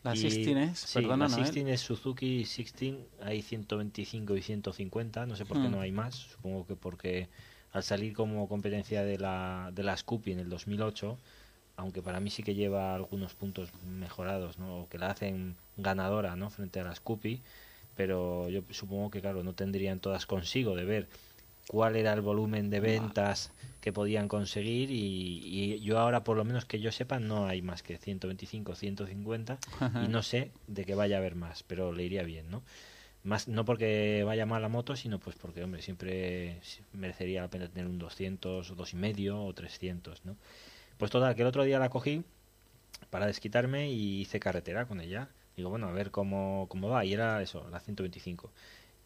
La 0.02 0.12
Y- 0.12 0.20
16 0.20 0.56
es, 0.56 0.78
sí, 0.80 1.00
perdona, 1.02 1.28
la 1.28 1.28
Noel. 1.28 1.44
16 1.44 1.68
es 1.68 1.80
Suzuki 1.80 2.36
16, 2.38 2.96
hay 3.22 3.42
125 3.42 4.36
y 4.36 4.42
150, 4.42 5.26
no 5.26 5.36
sé 5.36 5.44
por 5.46 5.60
qué 5.60 5.68
Hmm. 5.68 5.72
no 5.72 5.80
hay 5.80 5.92
más, 5.92 6.14
supongo 6.16 6.66
que 6.66 6.76
porque 6.76 7.28
al 7.72 7.82
salir 7.82 8.14
como 8.14 8.48
competencia 8.48 9.04
de 9.04 9.18
la, 9.18 9.70
de 9.74 9.82
la 9.82 9.96
Scoopy 9.96 10.32
en 10.32 10.40
el 10.40 10.48
2008, 10.48 11.18
aunque 11.76 12.02
para 12.02 12.20
mí 12.20 12.30
sí 12.30 12.42
que 12.42 12.54
lleva 12.54 12.94
algunos 12.94 13.34
puntos 13.34 13.70
mejorados, 13.84 14.58
¿no? 14.58 14.80
o 14.82 14.88
que 14.88 14.98
la 14.98 15.10
hacen 15.10 15.56
ganadora 15.76 16.36
¿no? 16.36 16.50
frente 16.50 16.80
a 16.80 16.84
la 16.84 16.94
Scoopy, 16.94 17.42
pero 17.96 18.48
yo 18.48 18.62
supongo 18.70 19.10
que 19.10 19.20
claro, 19.20 19.42
no 19.42 19.54
tendrían 19.54 20.00
todas 20.00 20.26
consigo 20.26 20.74
de 20.76 20.84
ver 20.84 21.08
cuál 21.70 21.94
era 21.94 22.12
el 22.12 22.20
volumen 22.20 22.68
de 22.68 22.80
ventas 22.80 23.52
que 23.80 23.92
podían 23.92 24.26
conseguir 24.26 24.90
y, 24.90 25.40
y 25.44 25.78
yo 25.78 26.00
ahora 26.00 26.24
por 26.24 26.36
lo 26.36 26.44
menos 26.44 26.64
que 26.64 26.80
yo 26.80 26.90
sepa 26.90 27.20
no 27.20 27.46
hay 27.46 27.62
más 27.62 27.84
que 27.84 27.96
125 27.96 28.74
150 28.74 29.58
y 30.04 30.08
no 30.08 30.24
sé 30.24 30.50
de 30.66 30.84
que 30.84 30.96
vaya 30.96 31.16
a 31.16 31.18
haber 31.20 31.36
más 31.36 31.62
pero 31.62 31.92
le 31.92 32.02
iría 32.02 32.24
bien 32.24 32.50
no 32.50 32.62
más 33.22 33.46
no 33.46 33.64
porque 33.64 34.24
vaya 34.26 34.46
mal 34.46 34.62
la 34.62 34.68
moto 34.68 34.96
sino 34.96 35.20
pues 35.20 35.36
porque 35.36 35.62
hombre 35.62 35.80
siempre 35.80 36.60
merecería 36.92 37.42
la 37.42 37.48
pena 37.48 37.68
tener 37.68 37.86
un 37.86 38.00
200 38.00 38.68
o 38.68 38.74
dos 38.74 38.92
y 38.92 38.96
medio 38.96 39.40
o 39.40 39.54
300 39.54 40.24
no 40.24 40.36
pues 40.98 41.12
total 41.12 41.36
que 41.36 41.42
el 41.42 41.48
otro 41.48 41.62
día 41.62 41.78
la 41.78 41.88
cogí 41.88 42.24
para 43.10 43.26
desquitarme 43.26 43.90
y 43.90 44.20
hice 44.20 44.40
carretera 44.40 44.86
con 44.86 45.00
ella. 45.00 45.28
Digo 45.56 45.70
bueno 45.70 45.88
a 45.88 45.92
ver 45.92 46.10
cómo, 46.10 46.66
cómo 46.68 46.88
va. 46.88 47.04
Y 47.04 47.12
era 47.12 47.40
eso 47.42 47.68
la 47.70 47.80
125 47.80 48.52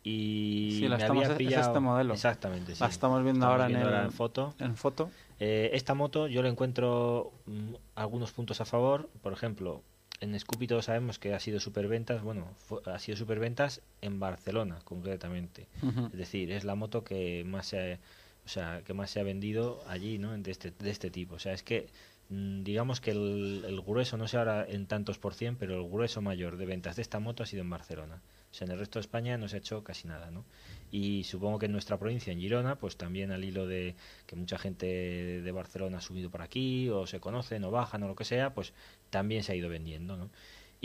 y 0.07 0.76
Sí, 0.81 0.89
la 0.89 0.97
me 0.99 1.02
estamos- 1.02 1.24
había 1.31 1.49
es 1.58 1.66
este 1.66 1.81
modelo. 1.81 2.12
exactamente 2.15 2.74
sí. 2.74 2.81
La 2.83 2.89
estamos 2.89 3.24
viendo 3.24 3.47
ahora 3.47 3.66
en 3.68 3.76
el- 3.76 4.10
foto 4.12 4.55
En 4.58 4.76
foto. 4.76 5.10
eh, 5.41 5.70
esta 5.73 5.94
moto 5.94 6.28
yo 6.28 6.42
le 6.42 6.50
encuentro 6.50 7.33
mm, 7.47 7.74
algunos 7.97 8.31
puntos 8.33 8.60
a 8.60 8.66
favor. 8.66 9.08
Por 9.23 9.33
ejemplo, 9.33 9.83
en 10.20 10.39
Scoopy 10.39 10.66
todos 10.66 10.84
sabemos 10.84 11.18
que 11.18 11.34
ha 11.34 11.41
sido 11.41 11.58
superventas. 11.58 12.23
Bueno, 12.23 12.47
ha 12.86 12.99
sido 12.99 13.16
superventas 13.16 13.81
en 14.02 14.20
Barcelona, 14.20 14.78
concretamente. 14.84 15.66
Es 16.12 16.18
decir, 16.18 16.52
es 16.52 16.65
la 16.65 16.74
moto 16.74 17.02
que 17.02 17.42
más 17.47 17.66
se 17.66 17.94
ha, 17.94 17.99
o 18.44 18.49
sea, 18.49 18.83
que 18.86 18.92
más 18.92 19.10
se 19.10 19.20
ha 19.20 19.23
vendido 19.23 19.83
allí, 19.89 20.18
¿no? 20.18 20.36
De 20.36 20.50
este, 20.50 20.70
de 20.70 20.91
este 20.91 21.10
tipo. 21.10 21.36
O 21.36 21.39
sea, 21.39 21.55
es 21.55 21.62
que 21.62 21.89
mm, 22.28 22.62
digamos 22.62 23.00
que 23.00 23.10
el, 23.12 23.65
el 23.66 23.81
grueso, 23.81 24.18
no 24.18 24.28
sé 24.28 24.36
ahora 24.36 24.66
en 24.68 24.86
tantos 24.86 25.18
por 25.18 25.33
cien, 25.34 25.57
pero 25.57 25.74
el 25.83 25.89
grueso 25.91 26.20
mayor 26.20 26.58
de 26.58 26.66
ventas 26.66 26.97
de 26.97 27.02
esta 27.02 27.18
moto 27.20 27.42
ha 27.42 27.47
sido 27.47 27.62
en 27.62 27.70
Barcelona. 27.70 28.20
En 28.62 28.70
el 28.70 28.78
resto 28.78 28.99
de 28.99 29.02
España 29.02 29.36
no 29.39 29.49
se 29.49 29.57
ha 29.57 29.58
hecho 29.58 29.83
casi 29.84 30.08
nada, 30.08 30.31
¿no? 30.31 30.44
Y 30.91 31.24
supongo 31.24 31.58
que 31.58 31.66
en 31.66 31.73
nuestra 31.73 31.99
provincia, 31.99 32.33
en 32.33 32.41
Girona, 32.41 32.76
pues 32.76 32.97
también 32.97 33.33
al 33.33 33.44
hilo 33.44 33.66
de 33.66 33.94
que 34.26 34.36
mucha 34.36 34.58
gente 34.58 34.86
de 34.86 35.52
Barcelona 35.52 35.99
ha 35.99 36.00
subido 36.00 36.31
por 36.31 36.42
aquí, 36.42 36.89
o 36.89 37.07
se 37.07 37.20
conocen, 37.20 37.65
o 37.65 37.70
bajan, 37.70 38.02
o 38.02 38.08
lo 38.08 38.15
que 38.15 38.24
sea, 38.24 38.55
pues 38.55 38.73
también 39.10 39.42
se 39.42 39.52
ha 39.52 39.55
ido 39.57 39.68
vendiendo, 39.68 40.16
¿no? 40.16 40.31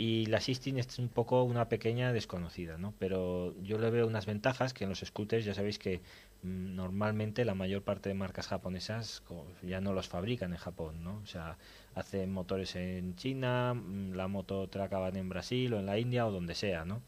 Y 0.02 0.24
la 0.26 0.40
Sistine 0.40 0.80
es 0.80 0.98
un 0.98 1.10
poco 1.10 1.42
una 1.42 1.68
pequeña 1.68 2.10
desconocida, 2.14 2.78
¿no? 2.78 2.94
Pero 2.98 3.54
yo 3.62 3.78
le 3.78 3.90
veo 3.90 4.06
unas 4.06 4.24
ventajas 4.24 4.72
que 4.72 4.84
en 4.84 4.90
los 4.90 5.00
scooters 5.00 5.44
ya 5.44 5.52
sabéis 5.52 5.78
que 5.78 6.00
mm, 6.42 6.74
normalmente 6.74 7.44
la 7.44 7.54
mayor 7.54 7.82
parte 7.82 8.08
de 8.08 8.14
marcas 8.14 8.46
japonesas 8.48 9.22
ya 9.62 9.82
no 9.82 9.92
los 9.92 10.08
fabrican 10.08 10.52
en 10.52 10.58
Japón, 10.58 11.04
¿no? 11.04 11.20
O 11.22 11.26
sea, 11.26 11.58
hacen 11.94 12.32
motores 12.32 12.76
en 12.76 13.14
China, 13.16 13.74
mm, 13.74 14.12
la 14.14 14.26
moto 14.26 14.68
te 14.68 14.80
acaban 14.80 15.16
en 15.16 15.28
Brasil 15.28 15.74
o 15.74 15.80
en 15.80 15.84
la 15.84 15.98
India 15.98 16.26
o 16.26 16.30
donde 16.30 16.54
sea, 16.54 16.86
¿no? 16.86 17.02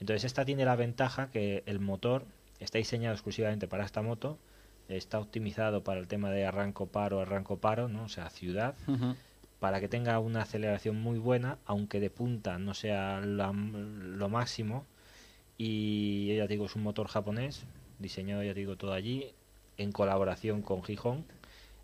Entonces 0.00 0.24
esta 0.24 0.44
tiene 0.44 0.64
la 0.64 0.76
ventaja 0.76 1.30
que 1.30 1.62
el 1.66 1.80
motor 1.80 2.24
está 2.60 2.78
diseñado 2.78 3.14
exclusivamente 3.14 3.66
para 3.68 3.84
esta 3.84 4.02
moto, 4.02 4.38
está 4.88 5.18
optimizado 5.18 5.82
para 5.82 6.00
el 6.00 6.06
tema 6.06 6.30
de 6.30 6.44
arranco 6.46 6.86
paro, 6.86 7.20
arranco 7.20 7.58
paro, 7.58 7.88
¿no? 7.88 8.04
O 8.04 8.08
sea, 8.08 8.30
ciudad 8.30 8.74
para 9.58 9.80
que 9.80 9.88
tenga 9.88 10.18
una 10.18 10.42
aceleración 10.42 11.00
muy 11.00 11.18
buena, 11.18 11.58
aunque 11.64 11.98
de 11.98 12.10
punta 12.10 12.58
no 12.58 12.74
sea 12.74 13.20
la- 13.20 13.52
lo 13.52 14.28
máximo. 14.28 14.84
Y 15.58 16.36
ya 16.36 16.46
te 16.46 16.54
digo, 16.54 16.66
es 16.66 16.76
un 16.76 16.82
motor 16.82 17.08
japonés, 17.08 17.64
diseñado, 17.98 18.42
ya 18.42 18.52
te 18.52 18.60
digo, 18.60 18.76
todo 18.76 18.92
allí, 18.92 19.32
en 19.78 19.92
colaboración 19.92 20.60
con 20.62 20.82
Gijón. 20.84 21.24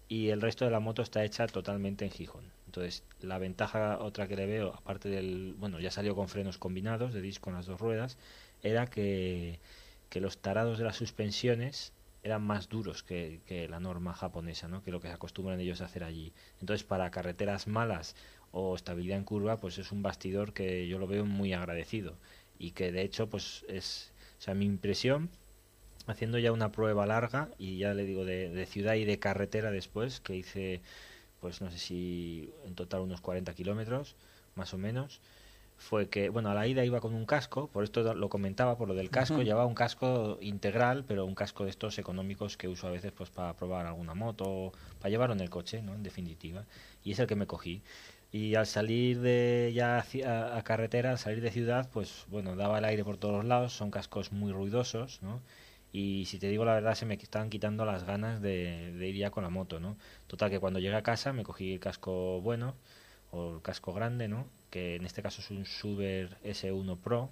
Y 0.08 0.28
el 0.28 0.42
resto 0.42 0.66
de 0.66 0.70
la 0.70 0.80
moto 0.80 1.00
está 1.00 1.24
hecha 1.24 1.46
totalmente 1.46 2.04
en 2.04 2.10
Gijón. 2.10 2.51
Entonces, 2.72 3.04
la 3.20 3.36
ventaja 3.36 3.98
otra 3.98 4.26
que 4.28 4.34
le 4.34 4.46
veo, 4.46 4.72
aparte 4.74 5.10
del. 5.10 5.54
Bueno, 5.58 5.78
ya 5.78 5.90
salió 5.90 6.14
con 6.16 6.28
frenos 6.28 6.56
combinados, 6.56 7.12
de 7.12 7.20
disco 7.20 7.50
en 7.50 7.56
las 7.56 7.66
dos 7.66 7.78
ruedas, 7.78 8.16
era 8.62 8.86
que, 8.86 9.60
que 10.08 10.22
los 10.22 10.38
tarados 10.38 10.78
de 10.78 10.84
las 10.84 10.96
suspensiones 10.96 11.92
eran 12.22 12.42
más 12.42 12.70
duros 12.70 13.02
que, 13.02 13.40
que 13.46 13.68
la 13.68 13.78
norma 13.78 14.14
japonesa, 14.14 14.68
¿no? 14.68 14.82
que 14.82 14.90
lo 14.90 15.00
que 15.00 15.08
se 15.08 15.14
acostumbran 15.14 15.60
ellos 15.60 15.82
a 15.82 15.84
hacer 15.84 16.02
allí. 16.02 16.32
Entonces, 16.60 16.82
para 16.82 17.10
carreteras 17.10 17.66
malas 17.66 18.16
o 18.52 18.74
estabilidad 18.74 19.18
en 19.18 19.24
curva, 19.24 19.58
pues 19.58 19.76
es 19.76 19.92
un 19.92 20.02
bastidor 20.02 20.54
que 20.54 20.88
yo 20.88 20.98
lo 20.98 21.06
veo 21.06 21.26
muy 21.26 21.52
agradecido 21.52 22.16
y 22.58 22.70
que 22.70 22.90
de 22.90 23.02
hecho, 23.02 23.28
pues 23.28 23.66
es, 23.68 24.12
o 24.38 24.42
sea, 24.42 24.54
mi 24.54 24.64
impresión, 24.64 25.28
haciendo 26.06 26.38
ya 26.38 26.52
una 26.52 26.72
prueba 26.72 27.04
larga 27.06 27.50
y 27.58 27.78
ya 27.78 27.92
le 27.92 28.04
digo 28.04 28.24
de, 28.24 28.48
de 28.50 28.66
ciudad 28.66 28.94
y 28.94 29.04
de 29.04 29.18
carretera 29.18 29.70
después, 29.70 30.20
que 30.20 30.36
hice, 30.36 30.80
pues 31.42 31.60
no 31.60 31.70
sé 31.72 31.78
si 31.78 32.50
en 32.64 32.76
total 32.76 33.00
unos 33.00 33.20
40 33.20 33.52
kilómetros, 33.52 34.14
más 34.54 34.72
o 34.72 34.78
menos, 34.78 35.20
fue 35.76 36.08
que, 36.08 36.28
bueno, 36.28 36.50
a 36.50 36.54
la 36.54 36.68
ida 36.68 36.84
iba 36.84 37.00
con 37.00 37.14
un 37.14 37.26
casco, 37.26 37.66
por 37.66 37.82
esto 37.82 38.14
lo 38.14 38.28
comentaba, 38.28 38.78
por 38.78 38.86
lo 38.86 38.94
del 38.94 39.10
casco, 39.10 39.42
llevaba 39.42 39.66
un 39.66 39.74
casco 39.74 40.38
integral, 40.40 41.04
pero 41.04 41.26
un 41.26 41.34
casco 41.34 41.64
de 41.64 41.70
estos 41.70 41.98
económicos 41.98 42.56
que 42.56 42.68
uso 42.68 42.86
a 42.86 42.92
veces 42.92 43.10
pues 43.10 43.30
para 43.30 43.54
probar 43.54 43.86
alguna 43.86 44.14
moto, 44.14 44.72
para 45.00 45.10
llevarlo 45.10 45.34
en 45.34 45.40
el 45.40 45.50
coche, 45.50 45.82
¿no? 45.82 45.94
En 45.94 46.04
definitiva. 46.04 46.64
Y 47.02 47.10
es 47.10 47.18
el 47.18 47.26
que 47.26 47.34
me 47.34 47.48
cogí. 47.48 47.82
Y 48.30 48.54
al 48.54 48.66
salir 48.66 49.20
de 49.20 49.72
ya 49.74 49.98
a 49.98 50.62
carretera, 50.62 51.10
al 51.10 51.18
salir 51.18 51.40
de 51.40 51.50
ciudad, 51.50 51.90
pues 51.92 52.26
bueno, 52.28 52.54
daba 52.54 52.78
el 52.78 52.84
aire 52.84 53.02
por 53.02 53.16
todos 53.16 53.44
lados, 53.44 53.72
son 53.72 53.90
cascos 53.90 54.30
muy 54.30 54.52
ruidosos, 54.52 55.20
¿no? 55.22 55.40
Y 55.92 56.24
si 56.24 56.38
te 56.38 56.48
digo 56.48 56.64
la 56.64 56.74
verdad 56.74 56.94
se 56.94 57.06
me 57.06 57.14
estaban 57.14 57.50
quitando 57.50 57.84
las 57.84 58.04
ganas 58.04 58.40
de, 58.40 58.94
ir 59.08 59.16
ya 59.16 59.30
con 59.30 59.44
la 59.44 59.50
moto, 59.50 59.78
¿no? 59.78 59.96
Total 60.26 60.50
que 60.50 60.58
cuando 60.58 60.80
llegué 60.80 60.96
a 60.96 61.02
casa 61.02 61.32
me 61.32 61.44
cogí 61.44 61.74
el 61.74 61.80
casco 61.80 62.40
bueno 62.40 62.74
o 63.30 63.56
el 63.56 63.62
casco 63.62 63.92
grande, 63.92 64.28
¿no? 64.28 64.46
Que 64.70 64.96
en 64.96 65.04
este 65.04 65.22
caso 65.22 65.42
es 65.42 65.50
un 65.50 65.66
Suber 65.66 66.38
S1 66.44 66.98
Pro 66.98 67.30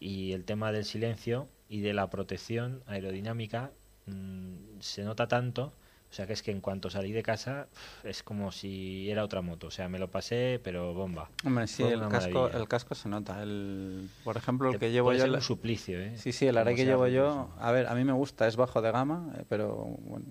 y 0.00 0.32
el 0.32 0.44
tema 0.44 0.72
del 0.72 0.84
silencio 0.84 1.48
y 1.68 1.80
de 1.80 1.92
la 1.92 2.08
protección 2.10 2.82
aerodinámica 2.86 3.72
mm, 4.06 4.80
se 4.80 5.04
nota 5.04 5.28
tanto 5.28 5.74
o 6.10 6.14
sea 6.14 6.26
que 6.26 6.32
es 6.32 6.42
que 6.42 6.50
en 6.50 6.60
cuanto 6.60 6.88
salí 6.88 7.12
de 7.12 7.22
casa 7.22 7.68
es 8.02 8.22
como 8.22 8.50
si 8.50 9.10
era 9.10 9.24
otra 9.24 9.42
moto. 9.42 9.66
O 9.66 9.70
sea, 9.70 9.88
me 9.88 9.98
lo 9.98 10.10
pasé, 10.10 10.58
pero 10.64 10.94
bomba. 10.94 11.28
Hombre, 11.44 11.66
sí, 11.66 11.82
el 11.82 12.08
casco, 12.08 12.48
el 12.48 12.66
casco 12.66 12.94
se 12.94 13.08
nota. 13.08 13.42
El, 13.42 14.08
por 14.24 14.36
ejemplo, 14.36 14.70
el 14.70 14.78
que 14.78 14.90
llevo 14.90 15.12
yo... 15.12 15.26
Es 15.26 15.30
un 15.30 15.40
suplicio, 15.42 16.00
¿eh? 16.00 16.16
Sí, 16.16 16.32
sí, 16.32 16.46
el 16.46 16.56
Arai 16.56 16.74
que 16.74 16.86
llevo 16.86 17.06
yo... 17.08 17.50
A 17.60 17.72
ver, 17.72 17.86
a 17.86 17.94
mí 17.94 18.04
me 18.04 18.12
gusta, 18.12 18.48
es 18.48 18.56
bajo 18.56 18.80
de 18.80 18.90
gama, 18.90 19.32
eh, 19.36 19.44
pero... 19.48 19.96
Bueno, 20.00 20.24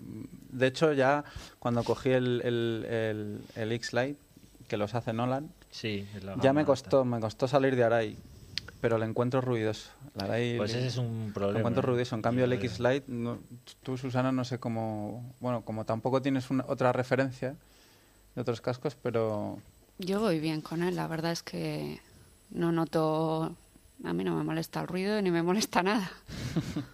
de 0.50 0.68
hecho, 0.68 0.94
ya 0.94 1.24
cuando 1.60 1.84
cogí 1.84 2.10
el, 2.10 2.42
el, 2.44 3.42
el, 3.56 3.72
X-Lite, 3.74 4.20
que 4.68 4.78
los 4.78 4.96
hace 4.96 5.14
Nolan, 5.14 5.52
sí, 5.70 6.08
ya 6.42 6.54
me 6.54 6.66
costó, 6.66 7.06
me 7.06 7.20
costó 7.20 7.48
salir 7.48 7.76
de 7.76 7.84
Arai 7.84 8.18
pero 8.82 8.98
le 8.98 9.06
encuentro 9.06 9.42
ruidoso. 9.42 9.90
pues 10.14 10.74
ese 10.74 10.88
es 10.88 10.98
un 10.98 11.32
problema. 11.34 11.54
Le 11.54 11.60
encuentro 11.60 11.82
ruidoso. 11.82 12.16
En 12.16 12.22
cambio, 12.22 12.46
el 12.46 12.54
X-Lite, 12.54 13.06
tú, 13.84 13.98
Susana, 13.98 14.32
no 14.32 14.46
sé 14.46 14.60
cómo. 14.60 15.34
Bueno, 15.40 15.62
como 15.64 15.86
tampoco 15.86 16.22
tienes 16.22 16.50
una, 16.50 16.66
otra 16.68 16.92
referencia 16.94 17.56
de 18.36 18.42
otros 18.42 18.62
cascos, 18.62 18.96
pero. 18.96 19.60
Yo 20.00 20.20
voy 20.20 20.40
bien 20.40 20.62
con 20.62 20.84
él. 20.84 20.96
La 20.96 21.08
verdad 21.08 21.32
es 21.32 21.44
que 21.44 22.00
no 22.52 22.72
noto 22.72 23.56
a 24.04 24.14
mí 24.14 24.24
no 24.24 24.36
me 24.36 24.44
molesta 24.44 24.82
el 24.82 24.88
ruido 24.88 25.22
ni 25.22 25.32
me 25.32 25.44
molesta 25.44 25.84
nada. 25.84 26.12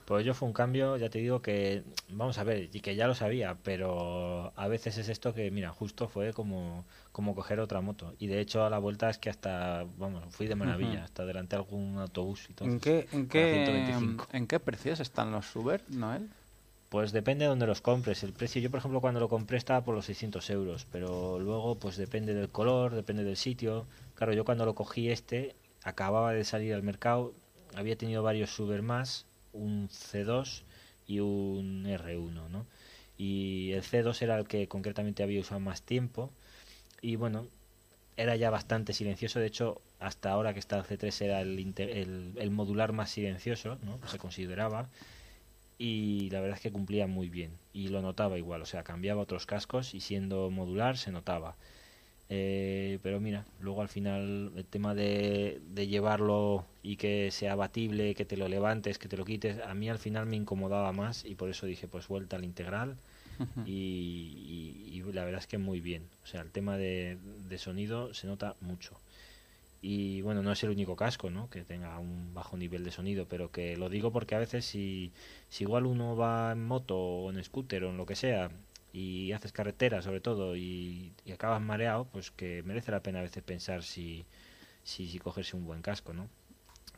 Pues 0.06 0.26
yo 0.26 0.34
fue 0.34 0.48
un 0.48 0.54
cambio, 0.54 0.98
ya 0.98 1.10
te 1.10 1.20
digo 1.20 1.42
que, 1.42 1.84
vamos 2.10 2.38
a 2.38 2.44
ver, 2.44 2.70
y 2.72 2.82
que 2.82 2.96
ya 2.96 3.08
lo 3.08 3.16
sabía, 3.16 3.58
pero 3.64 4.52
a 4.56 4.68
veces 4.68 4.98
es 4.98 5.10
esto 5.10 5.34
que, 5.34 5.50
mira, 5.50 5.72
justo 5.72 6.08
fue 6.08 6.34
como, 6.34 6.86
como 7.12 7.34
coger 7.34 7.60
otra 7.62 7.82
moto. 7.82 8.14
Y 8.20 8.28
de 8.28 8.42
hecho 8.42 8.66
a 8.66 8.70
la 8.70 8.78
vuelta 8.78 9.10
es 9.10 9.18
que 9.18 9.30
hasta, 9.30 9.86
vamos, 9.98 10.24
fui 10.30 10.48
de 10.48 10.56
maravilla, 10.56 11.06
hasta 11.06 11.26
delante 11.26 11.56
algún 11.56 11.98
autobús 11.98 12.48
y 12.50 12.54
todo. 12.54 12.68
¿En 12.68 12.80
qué, 12.80 13.08
en, 13.12 13.28
qué, 13.28 13.96
¿En 14.34 14.48
qué 14.48 14.60
precios 14.60 15.00
están 15.00 15.32
los 15.32 15.56
Uber, 15.56 15.82
Noel? 15.88 16.30
Pues 16.90 17.12
depende 17.12 17.46
de 17.46 17.50
dónde 17.50 17.66
los 17.66 17.82
compres. 17.82 18.22
El 18.22 18.34
precio, 18.34 18.62
yo 18.62 18.70
por 18.70 18.78
ejemplo 18.78 19.02
cuando 19.02 19.20
lo 19.20 19.30
compré 19.30 19.58
estaba 19.58 19.84
por 19.84 19.96
los 19.96 20.06
600 20.06 20.48
euros, 20.52 20.86
pero 20.92 21.40
luego 21.40 21.80
pues 21.80 21.98
depende 21.98 22.36
del 22.36 22.50
color, 22.50 22.94
depende 22.94 23.24
del 23.24 23.38
sitio. 23.38 23.88
Claro, 24.14 24.34
yo 24.34 24.46
cuando 24.46 24.64
lo 24.66 24.76
cogí 24.76 25.10
este 25.10 25.56
acababa 25.84 26.34
de 26.34 26.44
salir 26.44 26.74
al 26.74 26.84
mercado, 26.84 27.34
había 27.76 27.98
tenido 27.98 28.24
varios 28.24 28.52
Suber 28.52 28.82
más, 28.82 29.26
un 29.52 29.90
C2 29.90 30.64
y 31.08 31.20
un 31.20 31.86
R1, 31.86 32.50
¿no? 32.50 32.66
Y 33.18 33.72
el 33.74 33.84
C2 33.84 34.22
era 34.22 34.38
el 34.38 34.48
que 34.48 34.68
concretamente 34.68 35.24
había 35.24 35.40
usado 35.40 35.60
más 35.60 35.82
tiempo 35.84 36.32
y 37.02 37.16
bueno, 37.16 37.48
era 38.18 38.36
ya 38.36 38.50
bastante 38.50 38.94
silencioso, 38.94 39.40
de 39.40 39.48
hecho 39.48 39.82
hasta 40.00 40.32
ahora 40.32 40.53
que 40.53 40.60
está 40.60 40.78
el 40.78 40.84
C3 40.84 41.22
era 41.22 41.42
el, 41.42 42.34
el, 42.38 42.52
modular 42.52 42.92
más 42.92 43.10
silencioso, 43.10 43.78
¿no? 43.84 44.00
Se 44.08 44.18
consideraba 44.18 44.90
y 45.78 46.30
la 46.30 46.42
verdad 46.42 46.58
es 46.58 46.62
que 46.62 46.72
cumplía 46.72 47.08
muy 47.08 47.30
bien 47.30 47.58
y 47.74 47.88
lo 47.88 48.02
notaba 48.02 48.38
igual, 48.38 48.62
o 48.62 48.66
sea, 48.66 48.84
cambiaba 48.84 49.22
otros 49.22 49.45
cascos 49.45 49.94
y 49.94 50.02
siendo 50.02 50.50
modular 50.50 50.98
se 50.98 51.12
notaba. 51.12 51.56
Eh, 52.36 52.98
pero 53.03 53.20
mira, 53.20 53.45
luego 53.60 53.84
al 53.84 53.90
final 53.90 54.52
el 54.56 54.66
tema 54.66 54.95
de, 54.95 55.62
llevarlo 55.76 56.66
y 56.82 56.95
que 56.95 57.30
sea 57.30 57.52
abatible, 57.52 58.16
que 58.16 58.26
te 58.26 58.38
lo 58.38 58.48
levantes, 58.48 58.98
que 58.98 59.08
te 59.08 59.18
lo 59.18 59.24
quites, 59.24 59.60
a 59.60 59.76
mí 59.76 59.88
al 59.88 60.00
final 60.00 60.26
me 60.26 60.36
incomodaba 60.36 60.92
más 60.94 61.26
y 61.26 61.36
por 61.36 61.52
eso 61.52 61.68
dije 61.68 61.88
pues 61.88 62.08
vuelta 62.08 62.36
al 62.38 62.44
integral 62.44 62.95
y, 63.68 65.03
la 65.14 65.26
verdad 65.26 65.42
es 65.42 65.48
que 65.48 65.60
muy 65.60 65.80
bien. 65.80 66.08
O 66.24 66.28
sea, 66.28 66.42
el 66.42 66.50
tema 66.50 66.76
de, 66.76 67.20
sonido 67.58 68.16
se 68.16 68.26
nota 68.26 68.56
mucho. 68.62 69.00
Y 69.84 70.22
bueno, 70.22 70.42
no 70.42 70.52
es 70.52 70.64
el 70.64 70.72
único 70.72 70.95
casco 70.95 71.30
¿no? 71.30 71.52
que 71.52 71.62
tenga 71.62 72.00
un 72.00 72.34
bajo 72.34 72.58
nivel 72.58 72.84
de 72.84 72.90
sonido, 72.90 73.28
pero 73.30 73.52
que 73.52 73.78
lo 73.78 73.90
digo 73.90 74.12
porque 74.12 74.34
a 74.34 74.40
veces 74.40 74.66
si, 74.66 75.12
si 75.50 75.66
igual 75.66 75.86
uno 75.86 76.16
va 76.16 76.53
en 76.53 76.66
moto 76.66 76.98
o 76.98 77.32
en 77.32 77.44
scooter 77.44 77.84
o 77.84 77.92
en 77.92 77.98
lo 77.98 78.08
que 78.08 78.16
sea 78.16 78.50
y 78.94 79.32
haces 79.32 79.52
carretera 79.52 80.02
sobre 80.04 80.22
todo 80.22 80.56
y, 80.56 81.14
acabas 81.34 81.62
mareado, 81.62 82.06
pues 82.06 82.32
que 82.32 82.62
merece 82.64 82.92
la 82.92 83.02
pena 83.02 83.20
a 83.20 83.24
veces 83.24 83.44
pensar 83.44 83.84
si, 83.84 84.26
si, 84.84 85.08
si 85.08 85.20
cogerse 85.20 85.58
un 85.58 85.66
buen 85.66 85.82
casco, 85.82 86.14
¿no? 86.14 86.30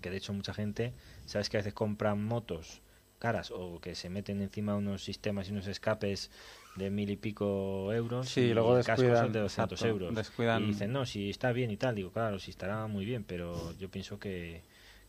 Que 0.01 0.09
de 0.09 0.17
hecho 0.17 0.33
mucha 0.33 0.53
gente, 0.53 0.93
sabes 1.25 1.49
que 1.49 1.57
a 1.57 1.61
veces 1.61 1.73
compran 1.73 2.23
motos 2.23 2.81
caras 3.17 3.49
o 3.49 3.79
que 3.79 3.95
se 3.95 4.09
meten 4.09 4.41
encima 4.41 4.75
unos 4.75 5.03
sistemas 5.03 5.47
y 5.47 5.51
unos 5.53 5.67
escapes 5.67 6.29
de 6.75 6.89
mil 6.89 7.09
y 7.09 7.15
pico 7.15 7.93
euros 7.93 8.29
sí, 8.29 8.41
y 8.41 8.53
luego 8.53 8.75
descuidan, 8.75 9.23
son 9.23 9.31
de 9.31 9.39
200 9.39 9.81
euros 9.83 10.13
descuidan. 10.13 10.61
y 10.61 10.67
dicen 10.67 10.91
no 10.91 11.05
si 11.05 11.29
está 11.29 11.53
bien 11.53 11.71
y 11.71 11.77
tal 11.77 11.95
digo 11.95 12.11
claro 12.11 12.37
si 12.39 12.51
estará 12.51 12.85
muy 12.87 13.05
bien 13.05 13.23
pero 13.23 13.71
yo 13.77 13.89
pienso 13.89 14.19
que, 14.19 14.61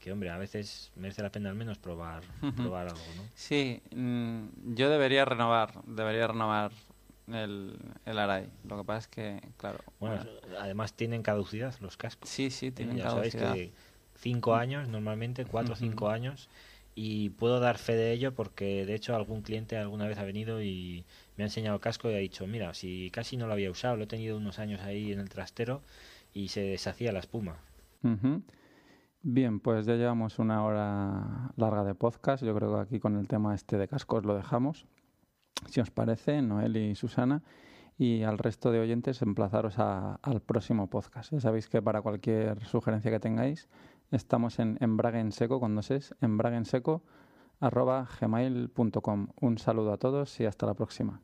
que 0.06 0.12
hombre 0.12 0.30
a 0.30 0.38
veces 0.38 0.92
merece 0.94 1.20
la 1.20 1.32
pena 1.32 1.48
al 1.48 1.56
menos 1.56 1.78
probar 1.78 2.22
probar 2.54 2.86
algo 2.86 3.02
no 3.16 3.24
sí 3.34 3.82
mm, 3.90 4.74
yo 4.76 4.88
debería 4.88 5.24
renovar 5.24 5.82
debería 5.84 6.28
renovar 6.28 6.70
el, 7.28 7.76
el 8.04 8.18
Arai. 8.18 8.48
Lo 8.68 8.78
que 8.78 8.84
pasa 8.84 8.98
es 9.00 9.08
que, 9.08 9.40
claro. 9.56 9.80
Bueno, 9.98 10.22
además 10.60 10.92
tienen 10.94 11.22
caducidad 11.22 11.74
los 11.80 11.96
cascos. 11.96 12.30
Sí, 12.30 12.50
sí, 12.50 12.70
tienen 12.70 12.98
ya 12.98 13.10
Sabéis 13.10 13.34
que 13.34 13.72
cinco 14.14 14.54
años, 14.54 14.88
normalmente, 14.88 15.44
cuatro 15.44 15.74
o 15.74 15.76
cinco 15.76 16.08
años. 16.08 16.48
Y 16.94 17.30
puedo 17.30 17.60
dar 17.60 17.76
fe 17.76 17.94
de 17.94 18.12
ello 18.12 18.32
porque, 18.34 18.86
de 18.86 18.94
hecho, 18.94 19.14
algún 19.14 19.42
cliente 19.42 19.76
alguna 19.76 20.06
vez 20.06 20.18
ha 20.18 20.24
venido 20.24 20.62
y 20.62 21.04
me 21.36 21.44
ha 21.44 21.48
enseñado 21.48 21.74
el 21.74 21.82
casco 21.82 22.10
y 22.10 22.14
ha 22.14 22.18
dicho: 22.18 22.46
Mira, 22.46 22.72
si 22.74 23.10
casi 23.10 23.36
no 23.36 23.46
lo 23.46 23.52
había 23.52 23.70
usado, 23.70 23.96
lo 23.96 24.04
he 24.04 24.06
tenido 24.06 24.36
unos 24.36 24.58
años 24.58 24.80
ahí 24.80 25.12
en 25.12 25.20
el 25.20 25.28
trastero 25.28 25.82
y 26.32 26.48
se 26.48 26.62
deshacía 26.62 27.12
la 27.12 27.18
espuma. 27.18 27.58
Bien, 29.28 29.58
pues 29.58 29.86
ya 29.86 29.96
llevamos 29.96 30.38
una 30.38 30.64
hora 30.64 31.50
larga 31.56 31.82
de 31.82 31.96
podcast. 31.96 32.44
Yo 32.44 32.55
creo 32.55 32.72
que 32.72 32.80
aquí 32.80 33.00
con 33.00 33.16
el 33.16 33.26
tema 33.26 33.56
este 33.56 33.76
de 33.76 33.88
cascos 33.88 34.24
lo 34.24 34.36
dejamos 34.36 34.86
si 35.68 35.80
os 35.80 35.90
parece, 35.90 36.42
Noel 36.42 36.76
y 36.76 36.94
Susana, 36.94 37.42
y 37.98 38.22
al 38.22 38.38
resto 38.38 38.70
de 38.70 38.78
oyentes 38.78 39.22
emplazaros 39.22 39.80
al 39.80 40.40
próximo 40.46 40.88
podcast. 40.88 41.32
Ya 41.32 41.40
sabéis 41.40 41.68
que 41.68 41.82
para 41.82 42.02
cualquier 42.02 42.64
sugerencia 42.66 43.10
que 43.10 43.18
tengáis, 43.18 43.68
estamos 44.12 44.60
en 44.60 44.78
embraguenseco, 44.80 45.58
con 45.58 45.74
dos 45.74 45.90
es, 45.90 46.14
embraguenseco, 46.20 47.02
arroba 47.58 48.06
gmail.com. 48.20 49.26
Un 49.40 49.58
saludo 49.58 49.92
a 49.92 49.96
todos 49.96 50.38
y 50.38 50.46
hasta 50.46 50.66
la 50.66 50.74
próxima. 50.74 51.20